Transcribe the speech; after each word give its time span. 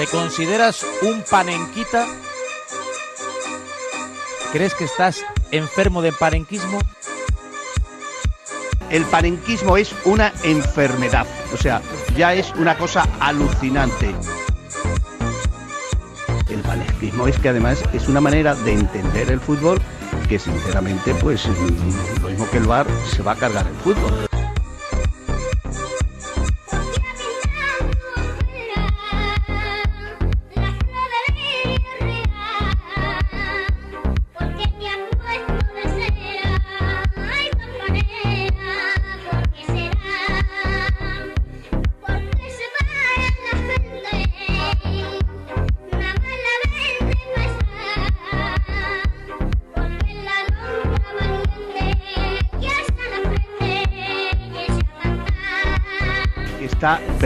¿Te 0.00 0.06
consideras 0.06 0.86
un 1.02 1.22
panenquita? 1.30 2.06
¿Crees 4.50 4.72
que 4.72 4.84
estás 4.84 5.22
enfermo 5.50 6.00
de 6.00 6.10
panenquismo? 6.10 6.78
El 8.88 9.04
panenquismo 9.04 9.76
es 9.76 9.94
una 10.06 10.32
enfermedad, 10.42 11.26
o 11.52 11.58
sea, 11.58 11.82
ya 12.16 12.32
es 12.32 12.50
una 12.54 12.78
cosa 12.78 13.06
alucinante. 13.20 14.14
El 16.48 16.62
panenquismo 16.62 17.26
es 17.26 17.38
que 17.38 17.50
además 17.50 17.84
es 17.92 18.08
una 18.08 18.22
manera 18.22 18.54
de 18.54 18.72
entender 18.72 19.30
el 19.30 19.38
fútbol 19.38 19.82
que 20.30 20.38
sinceramente 20.38 21.14
pues 21.16 21.46
lo 22.22 22.30
mismo 22.30 22.48
que 22.50 22.56
el 22.56 22.64
bar 22.64 22.86
se 23.14 23.22
va 23.22 23.32
a 23.32 23.36
cargar 23.36 23.66
el 23.66 23.76
fútbol. 23.76 24.29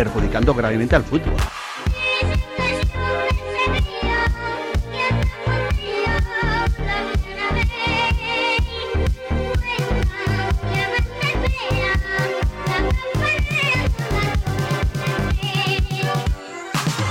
Perjudicando 0.04 0.54
gravemente 0.54 0.96
al 0.96 1.04
fútbol. 1.04 1.32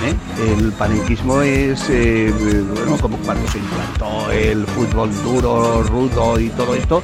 ¿Eh? 0.03 0.15
El 0.57 0.71
panenquismo 0.73 1.41
es 1.41 1.89
eh, 1.89 2.31
bueno, 2.75 2.97
como 3.01 3.17
cuando 3.17 3.49
se 3.49 3.57
implantó 3.57 4.31
el 4.31 4.67
fútbol 4.67 5.11
duro, 5.23 5.83
rudo 5.83 6.39
y 6.39 6.49
todo 6.49 6.75
esto. 6.75 7.01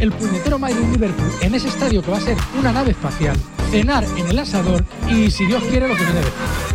El 0.00 0.12
puñetero 0.12 0.58
Madrid 0.58 0.84
Liverpool 0.92 1.30
en 1.42 1.54
ese 1.54 1.68
estadio 1.68 2.02
que 2.02 2.10
va 2.10 2.18
a 2.18 2.20
ser 2.20 2.36
una 2.58 2.72
nave 2.72 2.92
espacial 2.92 3.36
cenar 3.70 4.04
en 4.16 4.28
el 4.28 4.38
asador 4.38 4.84
y 5.08 5.30
si 5.30 5.46
Dios 5.46 5.62
quiere 5.64 5.88
lo 5.88 5.94
que 5.96 6.04
viene 6.04 6.20
después. 6.20 6.65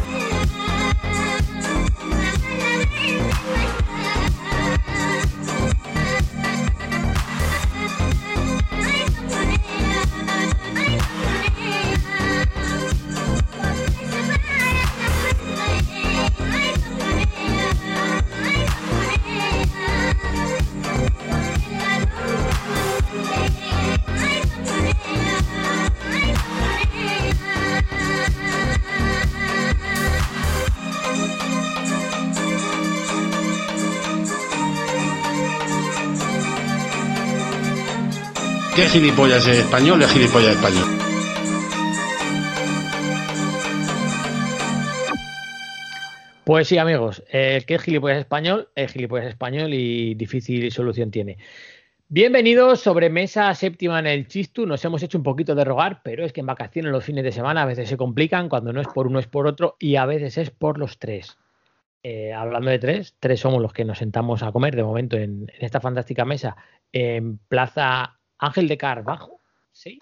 ¿Qué 38.82 38.90
gilipollas 38.90 39.46
es 39.46 39.60
español? 39.60 40.02
Es 40.02 40.12
gilipollas 40.12 40.56
español. 40.56 40.88
Pues 46.44 46.68
sí, 46.68 46.80
amigos, 46.80 47.24
el 47.30 47.64
que 47.68 47.76
es 47.76 47.82
gilipollas 47.84 48.18
español 48.18 48.70
es 48.74 48.92
gilipollas 48.92 49.28
español 49.28 49.72
y 49.76 50.16
difícil 50.16 50.72
solución 50.72 51.12
tiene. 51.12 51.38
Bienvenidos 52.08 52.80
sobre 52.80 53.12
mesa 53.12 53.54
séptima 53.54 54.00
en 54.00 54.08
el 54.08 54.28
Chistu. 54.28 54.66
Nos 54.66 54.84
hemos 54.84 55.04
hecho 55.04 55.20
un 55.20 55.24
poquito 55.24 55.54
de 55.54 55.64
rogar, 55.64 56.02
pero 56.04 56.26
es 56.26 56.34
que 56.34 56.40
en 56.40 56.48
vacaciones 56.48 56.92
los 56.92 57.06
fines 57.06 57.24
de 57.24 57.32
semana 57.32 57.62
a 57.62 57.68
veces 57.68 57.88
se 57.88 57.98
complican, 57.98 58.50
cuando 58.50 58.74
no 58.74 58.82
es 58.82 58.88
por 58.88 59.06
uno 59.06 59.20
es 59.20 59.28
por 59.28 59.46
otro 59.46 59.76
y 59.78 59.98
a 59.98 60.08
veces 60.08 60.40
es 60.40 60.50
por 60.50 60.80
los 60.80 60.98
tres. 60.98 61.38
Eh, 62.02 62.34
hablando 62.34 62.72
de 62.72 62.80
tres, 62.80 63.16
tres 63.20 63.42
somos 63.42 63.62
los 63.62 63.74
que 63.74 63.86
nos 63.86 64.00
sentamos 64.00 64.42
a 64.42 64.52
comer 64.52 64.76
de 64.76 64.84
momento 64.84 65.18
en, 65.18 65.52
en 65.56 65.66
esta 65.66 65.80
fantástica 65.80 66.26
mesa 66.26 66.58
en 66.92 67.38
Plaza 67.48 68.18
Ángel 68.42 68.68
de 68.68 68.78
Carvajo, 68.78 69.40
¿sí? 69.72 70.00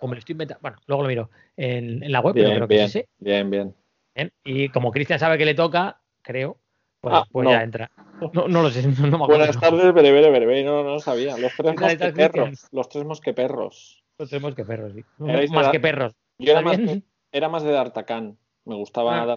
O 0.00 0.06
me 0.06 0.14
lo 0.14 0.20
estoy 0.20 0.32
inventando. 0.32 0.60
Bueno, 0.62 0.78
luego 0.86 1.02
lo 1.02 1.08
miro 1.08 1.30
en, 1.56 2.02
en 2.02 2.12
la 2.12 2.20
web, 2.20 2.34
Bien, 2.34 2.46
pero 2.46 2.56
creo 2.56 2.68
que 2.68 2.74
bien, 2.74 2.88
sí. 2.88 3.04
bien, 3.18 3.50
bien. 3.50 3.74
Bien. 4.14 4.32
Y 4.44 4.68
como 4.68 4.92
Cristian 4.92 5.18
sabe 5.18 5.38
que 5.38 5.44
le 5.44 5.54
toca, 5.54 6.00
creo, 6.22 6.58
pues, 7.00 7.14
Ah, 7.16 7.26
pues 7.30 7.44
no. 7.44 7.50
ya 7.50 7.62
entra. 7.62 7.90
No, 8.32 8.46
no 8.46 8.62
lo 8.62 8.70
sé, 8.70 8.82
no, 8.86 8.90
me 9.18 9.24
acuerdo. 9.24 9.26
Buenas 9.26 9.58
tardes, 9.58 9.92
bere, 9.92 10.12
bere. 10.12 10.64
No, 10.64 10.84
no 10.84 10.94
lo 10.94 11.00
sabía. 11.00 11.36
Los 11.38 11.52
tres 11.54 11.72
¿Qué 11.72 11.78
tal 11.78 11.90
estás, 11.90 12.12
mosqueperros. 12.14 12.68
Los 12.70 12.88
tres 12.88 13.04
mosqueperros. 13.04 14.04
No 14.18 14.26
tenemos 14.26 14.54
que 14.54 14.64
perros, 14.64 14.92
sí. 14.92 15.04
Erais 15.26 15.50
Más 15.50 15.68
que 15.70 15.80
perros. 15.80 16.14
Yo 16.38 16.52
era 16.52 16.60
¿Está 16.60 16.70
más, 16.70 16.86
de, 16.86 17.02
era 17.32 17.48
más 17.48 17.62
de 17.64 17.72
D'Artagnan. 17.72 18.38
Me 18.64 18.76
gustaba 18.76 19.22
Ah. 19.24 19.36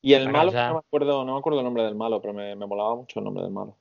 Y 0.00 0.12
el 0.14 0.28
malo, 0.28 0.50
o 0.50 0.52
sea- 0.52 0.68
no 0.68 0.74
me 0.74 0.80
acuerdo, 0.80 1.24
no 1.24 1.32
me 1.32 1.38
acuerdo 1.40 1.58
el 1.58 1.64
nombre 1.64 1.82
del 1.82 1.96
malo, 1.96 2.20
pero 2.20 2.32
me, 2.32 2.54
me 2.54 2.66
molaba 2.66 2.94
mucho 2.94 3.18
el 3.18 3.24
nombre 3.24 3.42
del 3.42 3.52
malo. 3.52 3.76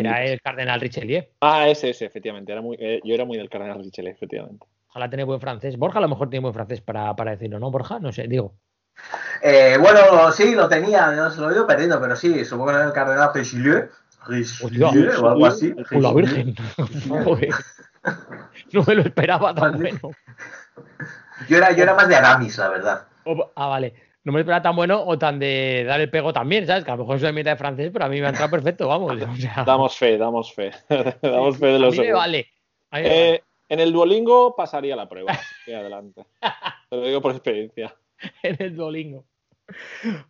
Era 0.00 0.24
el 0.24 0.40
cardenal 0.40 0.80
Richelieu. 0.80 1.24
Ah, 1.40 1.68
ese, 1.68 1.90
ese, 1.90 2.04
efectivamente. 2.06 2.52
Era 2.52 2.60
muy, 2.62 2.76
eh, 2.80 3.00
yo 3.04 3.14
era 3.14 3.24
muy 3.24 3.36
del 3.36 3.48
cardenal 3.48 3.82
Richelieu, 3.82 4.12
efectivamente. 4.12 4.66
Ojalá 4.88 5.10
tener 5.10 5.26
buen 5.26 5.40
francés. 5.40 5.76
Borja 5.76 5.98
a 5.98 6.02
lo 6.02 6.08
mejor 6.08 6.30
tiene 6.30 6.42
buen 6.42 6.54
francés 6.54 6.80
para, 6.80 7.14
para 7.16 7.32
decirlo, 7.32 7.58
¿no, 7.58 7.70
Borja? 7.70 7.98
No 8.00 8.12
sé, 8.12 8.26
digo. 8.28 8.54
Eh, 9.42 9.76
bueno, 9.78 10.32
sí, 10.32 10.54
lo 10.54 10.68
tenía, 10.68 11.10
no 11.12 11.30
se 11.30 11.40
lo 11.40 11.50
he 11.50 11.54
ido 11.54 11.66
perdiendo, 11.66 12.00
pero 12.00 12.16
sí, 12.16 12.44
supongo 12.44 12.70
que 12.70 12.76
era 12.76 12.86
el 12.86 12.92
cardenal 12.92 13.30
Richelieu, 13.34 13.88
Richelieu 14.26 15.10
o 15.22 15.28
algo 15.28 15.46
así. 15.46 15.74
¡Oh, 15.92 16.00
la. 16.00 16.12
Virgen! 16.14 16.54
No 18.72 18.82
me 18.86 18.94
lo 18.94 19.02
esperaba 19.02 19.54
tan 19.54 19.76
bueno. 19.78 20.10
Yo 21.48 21.58
era, 21.58 21.72
yo 21.72 21.82
era 21.82 21.94
más 21.94 22.08
de 22.08 22.16
Aramis, 22.16 22.56
la 22.58 22.68
verdad. 22.68 23.02
O- 23.24 23.52
Ah, 23.54 23.66
vale. 23.68 23.94
No 24.26 24.32
me 24.32 24.40
esperaba 24.40 24.60
tan 24.60 24.74
bueno 24.74 25.04
o 25.06 25.16
tan 25.16 25.38
de 25.38 25.84
dar 25.86 26.00
el 26.00 26.10
pego 26.10 26.32
también, 26.32 26.66
¿sabes? 26.66 26.82
Que 26.84 26.90
a 26.90 26.96
lo 26.96 27.04
mejor 27.04 27.20
soy 27.20 27.32
mitad 27.32 27.52
de 27.52 27.56
francés, 27.56 27.90
pero 27.92 28.06
a 28.06 28.08
mí 28.08 28.18
me 28.20 28.26
ha 28.26 28.30
entrado 28.30 28.50
perfecto, 28.50 28.88
vamos. 28.88 29.12
O 29.12 29.36
sea, 29.36 29.62
Damos 29.64 29.96
fe, 29.96 30.18
damos 30.18 30.52
fe. 30.52 30.72
damos 31.22 31.56
fe 31.58 31.66
de 31.66 31.76
a 31.76 31.78
los 31.78 31.92
mí 31.92 31.98
me 31.98 32.04
seguros. 32.06 32.18
vale. 32.18 32.46
A 32.90 32.96
mí 32.96 33.02
me 33.04 33.08
vale. 33.08 33.34
Eh, 33.34 33.42
en 33.68 33.78
el 33.78 33.92
Duolingo 33.92 34.56
pasaría 34.56 34.96
la 34.96 35.08
prueba. 35.08 35.32
Y 35.64 35.72
adelante. 35.74 36.26
Te 36.90 36.96
lo 36.96 37.02
digo 37.06 37.20
por 37.22 37.30
experiencia. 37.30 37.94
en 38.42 38.56
el 38.58 38.74
Duolingo. 38.74 39.24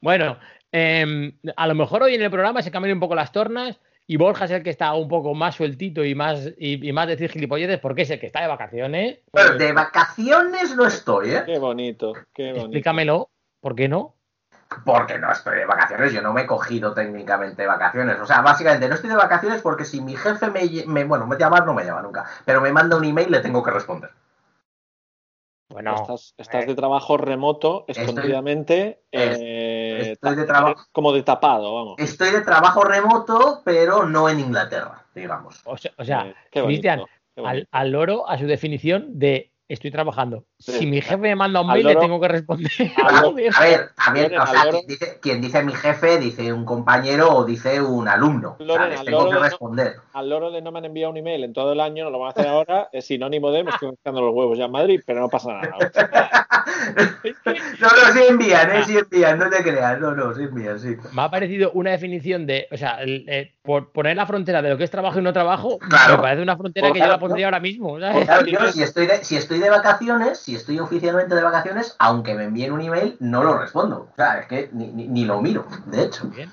Bueno, 0.03 0.39
em, 0.73 1.33
a 1.57 1.67
lo 1.67 1.75
mejor 1.75 2.03
hoy 2.03 2.17
en 2.17 2.23
el 2.23 2.31
programa 2.31 2.61
se 2.61 2.71
cambian 2.71 2.93
un 2.95 3.01
poco 3.01 3.15
las 3.15 3.33
tornas 3.33 3.81
y 4.07 4.19
Borja 4.19 4.45
es 4.45 4.51
el 4.51 4.63
que 4.63 4.71
está 4.71 4.93
un 4.95 5.09
poco 5.09 5.33
más 5.35 5.55
sueltito 5.55 6.05
y 6.05 6.15
más, 6.15 6.53
y, 6.59 6.87
y 6.87 6.93
más 6.93 7.09
decir 7.09 7.31
gilipolleces 7.31 7.79
porque 7.81 8.03
es 8.03 8.11
el 8.11 8.21
que 8.21 8.27
está 8.27 8.43
de 8.43 8.49
vacaciones. 8.49 9.21
Bueno, 9.33 9.55
de 9.57 9.73
vacaciones 9.73 10.77
no 10.77 10.87
estoy, 10.87 11.31
¿eh? 11.31 11.43
Qué 11.47 11.59
bonito, 11.59 12.13
qué 12.35 12.49
bonito. 12.49 12.67
Explícamelo, 12.67 13.31
¿por 13.67 13.75
qué 13.75 13.89
no? 13.89 14.15
Porque 14.85 15.19
no 15.19 15.33
estoy 15.33 15.57
de 15.59 15.67
vacaciones, 15.67 16.13
yo 16.13 16.23
no 16.23 16.33
me 16.33 16.43
he 16.43 16.47
cogido 16.47 16.95
técnicamente 16.95 17.67
vacaciones. 17.67 18.17
O 18.21 18.25
sea, 18.25 18.41
básicamente 18.41 18.89
no 18.89 18.95
estoy 18.95 19.11
de 19.11 19.17
vacaciones 19.17 19.61
porque 19.61 19.85
si 19.85 20.01
mi 20.01 20.15
jefe 20.15 20.51
me, 20.87 21.03
bueno, 21.03 21.27
me 21.27 21.37
llamar 21.37 21.67
no 21.67 21.75
me 21.75 21.85
llama 21.85 22.01
nunca, 22.03 22.25
pero 22.45 22.61
me 22.61 22.71
manda 22.71 22.97
un 22.97 23.03
email 23.05 23.29
le 23.29 23.41
tengo 23.41 23.65
que 23.65 23.73
responder. 23.73 24.11
Bueno, 25.69 25.97
estás 25.97 26.33
estás 26.39 26.63
eh. 26.63 26.67
de 26.69 26.75
trabajo 26.77 27.17
remoto, 27.17 27.87
Estoy- 27.89 28.05
escondidamente. 28.05 29.03
es- 29.11 29.39
eh, 29.41 30.11
estoy 30.13 30.37
de 30.37 30.45
trabajo- 30.45 30.85
Como 30.93 31.13
de 31.13 31.25
tapado, 31.25 31.75
vamos. 31.75 31.95
Estoy 31.99 32.31
de 32.31 32.43
trabajo 32.43 32.85
remoto, 32.85 33.63
pero 33.65 34.07
no 34.07 34.29
en 34.29 34.39
Inglaterra, 34.39 35.07
digamos. 35.13 35.61
o 35.65 35.77
sea, 35.77 35.91
o 35.99 36.05
sea, 36.05 36.25
Eh, 36.53 36.63
Cristian, 36.65 37.03
al, 37.45 37.67
al 37.73 37.91
loro 37.91 38.29
a 38.31 38.39
su 38.39 38.47
definición 38.47 39.19
de 39.19 39.51
estoy 39.69 39.91
trabajando. 39.91 40.45
Sí. 40.59 40.73
Si 40.73 40.87
mi 40.87 41.01
jefe 41.01 41.17
me 41.17 41.35
manda 41.37 41.61
un 41.61 41.67
mail, 41.69 41.87
le 41.87 41.97
tengo 41.97 42.21
que 42.21 42.29
responder. 42.29 42.71
A, 43.03 43.19
Joder. 43.23 43.53
a 43.97 44.13
ver, 44.13 44.39
o 44.39 44.47
sea, 44.47 44.63
quien 44.71 44.87
dice, 44.87 45.19
quien 45.21 45.41
dice 45.41 45.63
mi 45.63 45.73
jefe, 45.73 46.19
dice 46.19 46.53
un 46.53 46.65
compañero 46.65 47.35
o 47.35 47.45
dice 47.45 47.81
un 47.81 48.07
alumno. 48.09 48.57
O 48.61 48.65
sea, 48.65 48.87
les 48.89 49.01
al 49.01 49.07
tengo 49.07 49.29
que 49.29 49.35
no- 49.35 49.41
responder. 49.43 49.95
Al 50.13 50.29
loro 50.31 50.51
de 50.51 50.63
no 50.63 50.73
me 50.73 50.79
han 50.79 50.85
enviado 50.87 51.11
un 51.11 51.17
email 51.19 51.45
en 51.45 51.53
todo 51.53 51.73
el 51.73 51.81
año, 51.81 52.05
no 52.05 52.11
lo 52.11 52.19
van 52.21 52.29
a 52.29 52.31
hacer 52.31 52.47
ahora, 52.47 52.89
es 52.93 53.05
sinónimo 53.07 53.51
de 53.51 53.65
me 53.65 53.71
estoy 53.71 53.91
buscando 53.91 54.21
los 54.23 54.35
huevos 54.35 54.57
ya 54.57 54.65
en 54.67 54.73
Madrid, 54.73 55.01
pero 55.07 55.21
no 55.21 55.29
pasa 55.29 55.53
nada. 55.53 56.47
No, 57.81 57.89
no, 57.89 58.13
sí 58.13 58.21
envían, 58.29 58.71
¿eh? 58.77 58.85
Sí 58.85 58.97
envían, 58.99 59.39
no 59.39 59.49
te 59.51 59.63
creas. 59.63 59.99
No, 60.01 60.13
no, 60.15 60.35
sí 60.35 60.43
envían, 60.43 60.79
sí. 60.79 60.97
Me 61.13 61.23
ha 61.23 61.31
parecido 61.31 61.71
una 61.73 61.91
definición 61.91 62.47
de, 62.47 62.67
o 62.71 62.77
sea, 62.77 63.03
el- 63.03 63.25
eh, 63.29 63.56
por 63.67 63.91
poner 63.91 64.17
la 64.17 64.25
frontera 64.27 64.63
de 64.63 64.71
lo 64.71 64.79
que 64.79 64.85
es 64.85 64.91
trabajo 64.91 65.19
y 65.19 65.23
no 65.23 65.33
trabajo, 65.33 65.79
Claro. 65.79 66.17
me 66.17 66.23
parece 66.23 66.43
una 66.43 66.57
frontera 66.57 66.93
que 66.93 66.99
yo 67.01 67.05
la 67.05 67.09
claro, 67.11 67.21
pondría 67.21 67.47
ahora 67.47 67.61
mismo. 67.61 68.01
¿sabes? 68.01 68.25
Claro, 68.25 68.47
yo 68.47 68.73
si 68.73 68.83
estoy, 68.83 69.07
de, 69.07 69.25
si 69.25 69.37
estoy 69.37 69.59
de 69.59 69.69
vacaciones, 69.69 70.39
si 70.39 70.55
estoy 70.55 70.79
oficialmente 70.79 71.35
de 71.35 71.43
vacaciones, 71.43 71.95
aunque 71.99 72.35
me 72.35 72.45
envíen 72.45 72.73
un 72.73 72.81
email, 72.81 73.17
no 73.21 73.43
lo 73.43 73.59
respondo. 73.59 74.09
O 74.13 74.17
sea, 74.17 74.39
es 74.39 74.47
que 74.47 74.71
ni, 74.73 74.87
ni- 74.87 75.09
ni 75.09 75.25
lo 75.25 75.43
miro, 75.43 75.67
de 75.87 76.03
hecho. 76.05 76.25
Bien. 76.29 76.51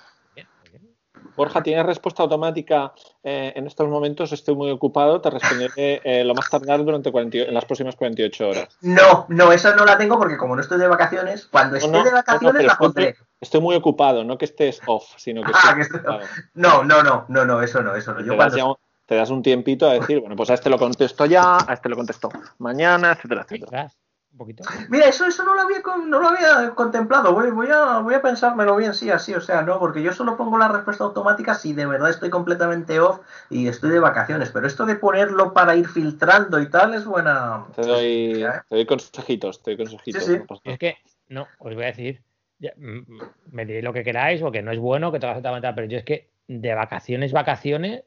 Borja, 1.36 1.64
¿tienes 1.64 1.86
respuesta 1.86 2.24
automática? 2.24 2.94
Eh, 3.24 3.54
en 3.56 3.68
estos 3.68 3.88
momentos 3.88 4.32
estoy 4.32 4.56
muy 4.56 4.70
ocupado, 4.72 5.20
te 5.22 5.30
responderé 5.30 6.02
eh, 6.04 6.24
lo 6.24 6.34
más 6.36 6.50
tardar 6.50 6.84
durante 6.84 7.12
40 7.12 7.38
en 7.40 7.54
las 7.54 7.66
próximas 7.66 7.96
48 7.96 8.48
horas. 8.50 8.78
No, 8.82 9.26
no, 9.30 9.52
esa 9.52 9.76
no 9.76 9.86
la 9.86 9.98
tengo 9.98 10.18
porque 10.18 10.38
como 10.38 10.56
no 10.56 10.62
estoy 10.62 10.80
de 10.80 10.88
vacaciones, 10.88 11.48
cuando 11.48 11.78
esté 11.78 11.90
No, 11.90 11.98
no, 12.00 12.04
de 12.04 12.12
no, 12.12 12.12
no, 12.12 12.18
vacaciones 12.18 12.54
pero 12.54 12.68
la 12.68 12.74
estoy, 12.74 12.88
pondré. 12.88 13.16
estoy 13.42 13.62
muy 13.62 13.76
ocupado, 13.76 14.24
no 14.24 14.38
que 14.38 14.46
estés 14.46 14.82
off, 14.86 15.06
sino 15.18 15.42
que 15.44 15.52
Ah, 15.54 15.58
estoy 15.58 15.76
que 15.76 15.82
estoy-. 15.82 16.44
No, 16.54 16.84
no, 16.84 17.04
no, 17.04 17.26
no, 17.28 17.46
no, 17.46 17.62
eso 17.62 17.82
no, 17.82 17.96
eso 17.96 18.14
no. 18.14 18.20
Yo 18.22 18.26
te, 18.26 18.30
das 18.32 18.38
cuando 18.38 18.58
ya 18.58 18.66
un, 18.66 18.76
te 19.06 19.16
das 19.16 19.30
un 19.30 19.42
tiempito 19.44 19.90
a 19.90 19.94
decir, 19.94 20.20
bueno, 20.20 20.36
pues 20.36 20.50
a 20.50 20.54
este 20.54 20.70
lo 20.70 20.78
contesto 20.78 21.26
ya, 21.26 21.58
a 21.58 21.74
este 21.74 21.90
lo 21.90 21.96
contesto 21.96 22.30
mañana, 22.60 23.14
etcétera, 23.14 23.42
etcétera. 23.50 23.92
Un 24.34 24.38
poquito. 24.40 24.64
Mira, 24.90 25.06
eso, 25.06 25.26
eso 25.28 25.44
no 25.44 25.54
lo 25.54 25.62
había 25.62 25.84
con- 25.84 26.10
no 26.10 26.20
lo 26.20 26.30
había 26.30 26.72
contemplado. 26.72 27.34
Voy, 27.34 27.52
voy 27.52 27.68
a 27.72 28.00
voy 28.00 28.16
a 28.16 28.22
pensármelo 28.22 28.76
bien, 28.76 28.96
sí, 28.96 29.12
así, 29.12 29.32
o 29.36 29.40
sea, 29.40 29.62
no, 29.62 29.78
porque 29.80 30.02
yo 30.02 30.12
solo 30.12 30.36
pongo 30.36 30.58
la 30.58 30.68
respuesta 30.70 31.04
automática 31.04 31.54
si 31.54 31.74
de 31.74 31.86
verdad 31.86 32.10
estoy 32.10 32.32
completamente 32.32 33.00
off 33.00 33.20
y 33.52 33.68
estoy 33.68 33.92
de 33.92 34.00
vacaciones. 34.00 34.50
Pero 34.50 34.66
esto 34.66 34.88
de 34.88 34.96
ponerlo 34.96 35.54
para 35.54 35.76
ir 35.76 35.88
filtrando 35.88 36.60
y 36.60 36.68
tal 36.68 36.96
es 36.96 37.06
buena. 37.06 37.66
Te 37.76 37.84
doy, 37.84 38.44
¿eh? 38.44 38.62
te 38.68 38.76
doy 38.76 38.86
consejitos, 38.88 39.62
te 39.62 39.72
doy 39.76 39.78
consejitos. 39.86 40.24
Sí, 40.24 40.40
no 40.66 40.72
es 40.74 40.80
que, 40.80 40.98
no, 41.30 41.48
os 41.60 41.76
voy 41.76 41.84
a 41.84 41.88
decir, 41.88 42.24
ya, 42.58 42.74
mm, 42.76 43.20
me 43.52 43.66
diréis 43.68 43.84
lo 43.86 43.94
que 43.94 44.04
queráis, 44.04 44.42
o 44.42 44.52
que 44.52 44.64
no 44.64 44.72
es 44.72 44.80
bueno, 44.80 45.12
que 45.12 45.20
tengas 45.20 45.38
totalmente, 45.38 45.72
pero 45.76 45.88
yo 45.88 46.00
es 46.00 46.06
que 46.06 46.32
de 46.48 46.74
vacaciones, 46.74 47.34
vacaciones, 47.34 48.04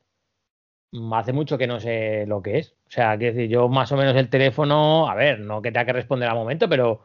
hace 1.12 1.32
mucho 1.32 1.58
que 1.58 1.66
no 1.66 1.80
sé 1.80 2.24
lo 2.26 2.42
que 2.42 2.58
es. 2.58 2.74
O 2.86 2.90
sea, 2.90 3.16
quiero 3.16 3.34
decir, 3.34 3.50
yo 3.50 3.68
más 3.68 3.90
o 3.92 3.96
menos 3.96 4.16
el 4.16 4.28
teléfono, 4.28 5.08
a 5.08 5.14
ver, 5.14 5.40
no 5.40 5.62
que 5.62 5.72
tenga 5.72 5.86
que 5.86 5.92
responder 5.92 6.28
al 6.28 6.36
momento, 6.36 6.68
pero 6.68 7.02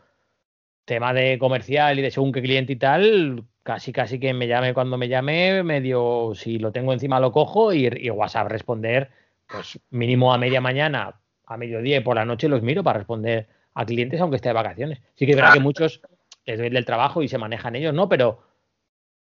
tema 0.85 1.13
de 1.13 1.37
comercial 1.39 1.99
y 1.99 2.01
de 2.01 2.11
según 2.11 2.31
qué 2.31 2.41
cliente 2.41 2.73
y 2.73 2.75
tal, 2.75 3.43
casi 3.63 3.91
casi 3.91 4.19
que 4.19 4.33
me 4.33 4.47
llame 4.47 4.73
cuando 4.73 4.97
me 4.97 5.07
llame, 5.07 5.63
medio, 5.63 6.33
si 6.35 6.59
lo 6.59 6.71
tengo 6.71 6.93
encima 6.93 7.19
lo 7.19 7.31
cojo 7.31 7.73
y, 7.73 7.87
y 7.87 8.09
WhatsApp 8.09 8.49
responder, 8.49 9.09
pues 9.47 9.79
mínimo 9.89 10.33
a 10.33 10.37
media 10.37 10.61
mañana, 10.61 11.19
a 11.45 11.57
mediodía 11.57 11.97
y 11.97 12.01
por 12.01 12.15
la 12.15 12.25
noche 12.25 12.49
los 12.49 12.61
miro 12.61 12.83
para 12.83 12.99
responder 12.99 13.47
a 13.73 13.85
clientes 13.85 14.19
aunque 14.19 14.37
esté 14.37 14.49
de 14.49 14.53
vacaciones. 14.53 15.01
Sí 15.15 15.25
que 15.25 15.31
es 15.31 15.37
verdad 15.37 15.53
que 15.53 15.59
muchos 15.59 16.01
es 16.45 16.59
del 16.59 16.85
trabajo 16.85 17.21
y 17.21 17.27
se 17.27 17.37
manejan 17.37 17.75
ellos, 17.75 17.93
¿no? 17.93 18.09
Pero 18.09 18.41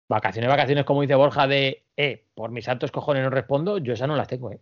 vacaciones, 0.09 0.49
vacaciones, 0.49 0.85
como 0.85 1.01
dice 1.01 1.15
Borja, 1.15 1.47
de, 1.47 1.85
eh, 1.97 2.25
por 2.35 2.51
mis 2.51 2.67
altos 2.67 2.91
cojones 2.91 3.23
no 3.23 3.29
respondo, 3.29 3.77
yo 3.77 3.93
esas 3.93 4.07
no 4.09 4.15
las 4.17 4.27
tengo, 4.27 4.51
¿eh? 4.51 4.59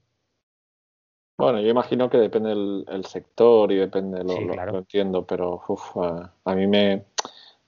Bueno, 1.38 1.62
yo 1.62 1.70
imagino 1.70 2.10
que 2.10 2.18
depende 2.18 2.52
el, 2.52 2.86
el 2.88 3.06
sector 3.06 3.72
y 3.72 3.76
depende, 3.76 4.24
lo, 4.24 4.34
Sí, 4.36 4.46
lo- 4.46 4.54
claro. 4.54 4.72
lo 4.74 4.78
entiendo, 4.80 5.26
pero 5.26 5.62
uf, 5.68 5.96
a, 5.98 6.34
a 6.46 6.56
mí 6.56 6.66
me, 6.66 7.06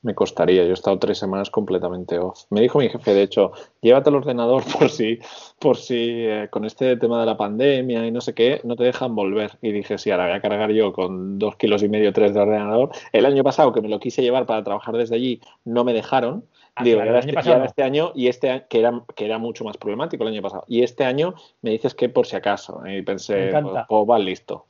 me 0.02 0.16
costaría. 0.16 0.64
Yo 0.64 0.72
he 0.72 0.74
estado 0.74 0.98
tres 0.98 1.20
semanas 1.20 1.52
completamente 1.52 2.18
off. 2.18 2.46
Me 2.50 2.62
dijo 2.62 2.80
mi 2.80 2.90
jefe, 2.90 3.14
de 3.14 3.22
hecho, 3.22 3.52
llévate 3.82 4.10
el 4.10 4.16
ordenador 4.16 4.64
por 4.80 4.90
si, 4.90 5.20
por 5.60 5.78
si 5.78 5.96
eh, 6.26 6.48
con 6.50 6.66
este 6.66 6.98
tema 6.98 7.20
de 7.20 7.28
la 7.28 7.38
pandemia 7.38 8.08
y 8.08 8.12
no 8.12 8.22
sé 8.22 8.34
qué, 8.34 8.60
no 8.64 8.76
te 8.76 8.86
dejan 8.86 9.14
volver. 9.16 9.60
Y 9.62 9.72
dije, 9.72 10.00
sí, 10.00 10.10
ahora 10.10 10.26
voy 10.26 10.34
a 10.38 10.42
cargar 10.42 10.72
yo 10.72 10.92
con 10.92 11.38
dos 11.38 11.56
kilos 11.58 11.84
y 11.84 11.90
medio, 11.90 12.12
tres 12.12 12.34
de 12.34 12.40
ordenador. 12.42 12.90
El 13.12 13.28
año 13.28 13.44
pasado 13.44 13.72
que 13.72 13.82
me 13.82 13.90
lo 13.90 14.00
quise 14.00 14.24
llevar 14.24 14.48
para 14.48 14.64
trabajar 14.64 14.98
desde 14.98 15.16
allí, 15.16 15.42
no 15.64 15.84
me 15.84 15.94
dejaron. 15.94 16.44
Digo, 16.84 17.00
y 17.04 17.08
año 17.08 17.18
este, 17.18 17.32
y 17.32 17.36
pasado 17.36 17.54
ahora 17.54 17.60
no. 17.60 17.66
este 17.66 17.84
año, 17.84 18.12
y 18.16 18.28
este 18.28 18.50
año, 18.50 18.64
que 18.70 18.80
era, 18.80 19.02
que 19.16 19.26
era 19.26 19.38
mucho 19.38 19.64
más 19.64 19.78
problemático 19.78 20.24
el 20.24 20.30
año 20.30 20.42
pasado. 20.42 20.64
Y 20.68 20.84
este 20.84 21.04
año 21.04 21.34
me 21.62 21.72
dices 21.72 21.94
que 21.94 22.10
por 22.10 22.26
si 22.26 22.36
acaso. 22.36 22.82
Y 22.86 22.92
Me 22.92 23.04
pensé, 23.04 23.50
pues, 23.52 23.86
pues 23.88 24.10
va 24.10 24.20
listo. 24.20 24.66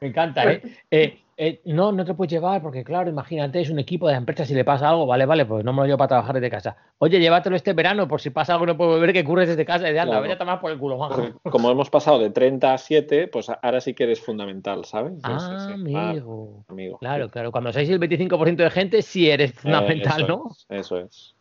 Me 0.00 0.08
encanta, 0.08 0.52
¿eh? 0.52 0.62
Eh, 0.90 1.23
eh, 1.36 1.60
no, 1.64 1.90
no 1.90 2.04
te 2.04 2.14
puedes 2.14 2.32
llevar 2.32 2.62
porque, 2.62 2.84
claro, 2.84 3.10
imagínate, 3.10 3.60
es 3.60 3.70
un 3.70 3.78
equipo 3.78 4.08
de 4.08 4.14
empresas 4.14 4.46
si 4.46 4.54
le 4.54 4.64
pasa 4.64 4.88
algo, 4.88 5.06
vale, 5.06 5.26
vale, 5.26 5.44
pues 5.44 5.64
no 5.64 5.72
me 5.72 5.80
lo 5.82 5.86
llevo 5.86 5.98
para 5.98 6.08
trabajar 6.08 6.34
desde 6.34 6.50
casa. 6.50 6.76
Oye, 6.98 7.18
llévatelo 7.18 7.56
este 7.56 7.72
verano 7.72 8.06
por 8.06 8.20
si 8.20 8.30
pasa 8.30 8.52
algo 8.52 8.66
no 8.66 8.76
puedo 8.76 9.00
ver 9.00 9.12
que 9.12 9.24
curres 9.24 9.48
desde 9.48 9.64
casa 9.64 9.90
y 9.90 9.98
anda, 9.98 10.20
vete 10.20 10.34
a 10.34 10.38
tomar 10.38 10.60
por 10.60 10.70
el 10.70 10.78
culo. 10.78 10.98
Porque 10.98 11.34
como 11.50 11.70
hemos 11.70 11.90
pasado 11.90 12.18
de 12.18 12.30
30 12.30 12.74
a 12.74 12.78
7, 12.78 13.28
pues 13.28 13.50
ahora 13.50 13.80
sí 13.80 13.94
que 13.94 14.04
eres 14.04 14.20
fundamental, 14.20 14.84
¿sabes? 14.84 15.14
Ah, 15.24 15.38
sí. 15.40 15.84
Claro, 15.84 16.08
amigo. 16.08 16.64
amigo. 16.68 16.98
Claro, 16.98 17.28
claro. 17.28 17.50
Cuando 17.50 17.72
sois 17.72 17.88
el 17.90 17.98
25% 17.98 18.62
de 18.62 18.70
gente, 18.70 19.02
sí 19.02 19.28
eres 19.28 19.50
Eh, 19.50 19.54
fundamental, 19.54 20.22
eso 20.22 20.26
¿no? 20.28 20.44
es, 20.50 20.66
eso 20.68 20.98
es. 20.98 21.34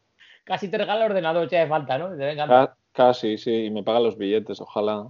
Casi 0.44 0.70
te 0.70 0.78
regala 0.78 1.06
el 1.06 1.12
ordenador, 1.12 1.48
ya 1.48 1.60
de 1.60 1.68
falta, 1.68 1.98
¿no? 1.98 2.10
Te 2.10 2.26
venga, 2.26 2.76
Casi, 2.92 3.38
sí, 3.40 3.66
y 3.66 3.70
me 3.72 3.82
pagan 3.84 4.04
los 4.04 4.18
billetes, 4.18 4.62
ojalá. 4.62 5.08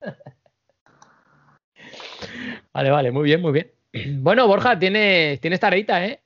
Vale, 2.72 2.90
vale, 2.90 3.10
muy 3.10 3.24
bien, 3.24 3.40
muy 3.40 3.52
bien. 3.52 3.75
Bueno, 4.20 4.46
Borja, 4.46 4.78
tienes, 4.78 5.40
tienes 5.40 5.60
tareita, 5.60 6.04
¿eh? 6.04 6.20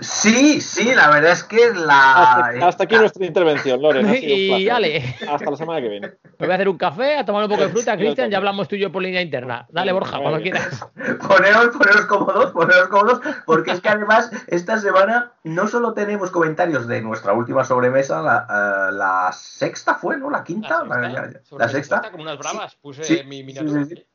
Sí, 0.00 0.62
sí, 0.62 0.94
la 0.94 1.10
verdad 1.10 1.32
es 1.32 1.44
que 1.44 1.70
la. 1.74 2.12
Hasta, 2.46 2.66
hasta 2.68 2.84
aquí 2.84 2.96
nuestra 2.96 3.26
intervención, 3.26 3.82
Loren. 3.82 4.06
ha 4.08 4.14
sido 4.14 4.34
un 4.34 4.40
Y 4.40 4.48
placer. 4.48 4.72
ale, 4.72 5.14
Hasta 5.28 5.50
la 5.50 5.56
semana 5.58 5.80
que 5.82 5.88
viene. 5.90 6.06
me 6.38 6.46
voy 6.46 6.50
a 6.50 6.54
hacer 6.54 6.68
un 6.70 6.78
café, 6.78 7.16
a 7.18 7.24
tomar 7.26 7.44
un 7.44 7.50
poco 7.50 7.64
de 7.64 7.68
fruta, 7.68 7.94
Cristian, 7.98 8.30
ya 8.30 8.38
hablamos 8.38 8.66
tú 8.66 8.76
y 8.76 8.78
yo 8.80 8.90
por 8.90 9.02
línea 9.02 9.20
interna. 9.20 9.66
Dale, 9.70 9.92
Borja, 9.92 10.18
cuando 10.20 10.38
bien. 10.38 10.54
quieras. 10.54 10.86
Poneros, 11.28 11.76
poneros 11.76 12.06
cómodos, 12.06 12.52
poneros 12.52 12.88
cómodos, 12.88 13.20
porque 13.44 13.72
es 13.72 13.80
que 13.82 13.90
además 13.90 14.30
esta 14.46 14.78
semana 14.78 15.32
no 15.44 15.66
solo 15.68 15.92
tenemos 15.92 16.30
comentarios 16.30 16.88
de 16.88 17.02
nuestra 17.02 17.34
última 17.34 17.62
sobremesa, 17.62 18.22
la, 18.22 18.88
eh, 18.88 18.92
la 18.94 19.30
sexta 19.34 19.96
fue, 19.96 20.16
¿no? 20.16 20.30
La 20.30 20.44
quinta, 20.44 20.82
la, 20.84 21.12
ya- 21.12 21.30
la 21.58 21.68
sexta, 21.68 22.10
como 22.10 22.22
unas 22.22 22.38
bravas, 22.38 22.74
puse 22.76 23.04
Sí, 23.04 23.22
mi 23.26 23.38
sí, 23.40 23.44
miniatura. 23.44 23.84
sí, 23.84 23.96
sí. 23.96 24.06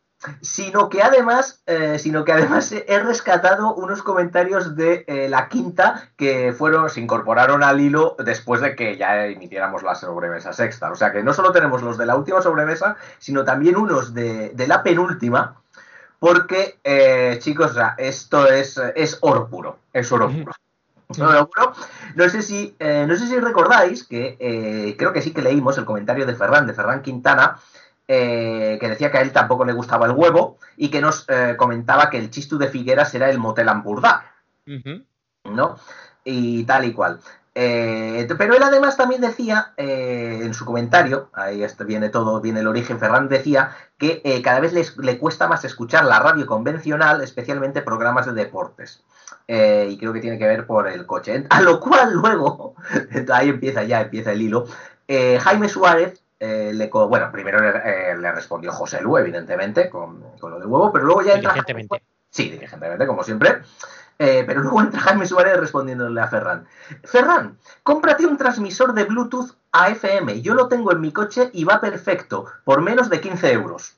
Sino 0.41 0.89
que 0.89 1.01
además, 1.01 1.61
eh, 1.65 1.97
sino 1.99 2.23
que 2.23 2.31
además 2.31 2.71
he 2.71 2.99
rescatado 2.99 3.73
unos 3.73 4.03
comentarios 4.03 4.75
de 4.75 5.03
eh, 5.07 5.27
la 5.29 5.49
quinta 5.49 6.09
que 6.17 6.53
fueron, 6.53 6.89
se 6.89 7.01
incorporaron 7.01 7.63
al 7.63 7.81
hilo 7.81 8.15
después 8.19 8.61
de 8.61 8.75
que 8.75 8.97
ya 8.97 9.25
emitiéramos 9.25 9.83
la 9.83 9.95
sobremesa 9.95 10.53
sexta. 10.53 10.91
O 10.91 10.95
sea 10.95 11.11
que 11.11 11.23
no 11.23 11.33
solo 11.33 11.51
tenemos 11.51 11.81
los 11.81 11.97
de 11.97 12.05
la 12.05 12.15
última 12.15 12.41
sobremesa, 12.41 12.95
sino 13.19 13.43
también 13.43 13.75
unos 13.75 14.13
de, 14.13 14.49
de 14.49 14.67
la 14.67 14.83
penúltima. 14.83 15.55
Porque, 16.19 16.79
eh, 16.83 17.37
chicos, 17.39 17.71
o 17.71 17.73
sea, 17.73 17.95
esto 17.97 18.47
es, 18.47 18.79
es 18.95 19.17
oro 19.21 19.47
puro. 19.49 19.79
Es 19.91 20.11
oro 20.11 20.29
puro. 20.29 20.53
Puro. 21.07 21.73
No 22.15 22.29
sé 22.29 22.41
si, 22.41 22.75
no 22.79 23.15
sé 23.15 23.27
si 23.27 23.39
recordáis 23.39 24.03
que 24.03 24.95
creo 24.97 25.13
que 25.13 25.21
sí 25.21 25.31
que 25.31 25.43
leímos 25.43 25.77
el 25.77 25.85
comentario 25.85 26.25
de 26.25 26.33
Ferran, 26.33 26.65
de 26.65 26.73
Ferran 26.73 27.03
Quintana, 27.03 27.59
eh, 28.07 28.77
que 28.79 28.89
decía 28.89 29.11
que 29.11 29.17
a 29.17 29.21
él 29.21 29.31
tampoco 29.31 29.65
le 29.65 29.73
gustaba 29.73 30.05
el 30.05 30.11
huevo 30.13 30.57
y 30.77 30.89
que 30.89 31.01
nos 31.01 31.25
eh, 31.29 31.55
comentaba 31.57 32.09
que 32.09 32.17
el 32.17 32.29
chistu 32.29 32.57
de 32.57 32.67
Figueras 32.67 33.13
era 33.15 33.29
el 33.29 33.39
motel 33.39 33.69
Ampurdá. 33.69 34.25
Ujú. 34.67 35.03
¿no? 35.45 35.75
Y 36.23 36.63
tal 36.63 36.85
y 36.85 36.93
cual. 36.93 37.19
Eh, 37.55 38.27
pero 38.37 38.55
él 38.55 38.63
además 38.63 38.97
también 38.97 39.21
decía 39.21 39.73
eh, 39.77 40.39
en 40.41 40.53
su 40.55 40.65
comentario, 40.65 41.29
ahí 41.33 41.63
viene 41.85 42.09
todo, 42.09 42.41
viene 42.41 42.61
el 42.61 42.67
origen, 42.67 42.97
Ferran 42.97 43.29
decía 43.29 43.75
que 43.99 44.21
eh, 44.23 44.41
cada 44.41 44.59
vez 44.59 44.73
les- 44.73 44.97
le 44.97 45.19
cuesta 45.19 45.47
más 45.47 45.63
escuchar 45.63 46.05
la 46.05 46.19
radio 46.19 46.47
convencional, 46.47 47.21
especialmente 47.21 47.83
programas 47.83 48.25
de 48.25 48.33
deportes. 48.33 49.03
Y 49.47 49.97
creo 49.97 50.13
que 50.13 50.21
tiene 50.21 50.39
que 50.39 50.47
ver 50.47 50.65
por 50.65 50.87
el 50.87 51.05
coche. 51.05 51.45
A 51.49 51.61
lo 51.61 51.79
cual 51.79 52.13
luego, 52.13 52.75
ahí 53.33 53.49
empieza 53.49 53.83
ya, 53.83 54.01
empieza 54.01 54.31
el 54.31 54.41
hilo, 54.41 54.65
Jaime 55.07 55.69
Suárez, 55.69 56.22
eh, 56.45 56.73
le, 56.73 56.89
bueno, 56.89 57.31
primero 57.31 57.61
le, 57.61 57.69
eh, 57.69 58.17
le 58.17 58.31
respondió 58.33 58.73
José 58.73 58.99
Lu, 59.01 59.17
evidentemente, 59.17 59.89
con, 59.89 60.21
con 60.37 60.51
lo 60.51 60.59
del 60.59 60.67
huevo, 60.67 60.91
pero 60.91 61.05
luego 61.05 61.21
ya 61.21 61.35
entra... 61.35 61.55
Sí, 62.29 62.49
diligentemente, 62.49 63.07
como 63.07 63.23
siempre. 63.23 63.61
Eh, 64.19 64.43
pero 64.45 64.61
luego 64.61 64.81
entra 64.81 64.99
Jaime 64.99 65.25
Suárez 65.25 65.57
respondiéndole 65.57 66.19
a 66.19 66.27
Ferran. 66.27 66.67
Ferran, 67.05 67.57
cómprate 67.81 68.25
un 68.25 68.35
transmisor 68.35 68.93
de 68.93 69.05
Bluetooth 69.05 69.55
a 69.71 69.89
FM. 69.91 70.41
Yo 70.41 70.53
lo 70.53 70.67
tengo 70.67 70.91
en 70.91 70.99
mi 70.99 71.13
coche 71.13 71.49
y 71.53 71.63
va 71.63 71.79
perfecto, 71.79 72.45
por 72.65 72.81
menos 72.81 73.09
de 73.09 73.21
15 73.21 73.53
euros. 73.53 73.95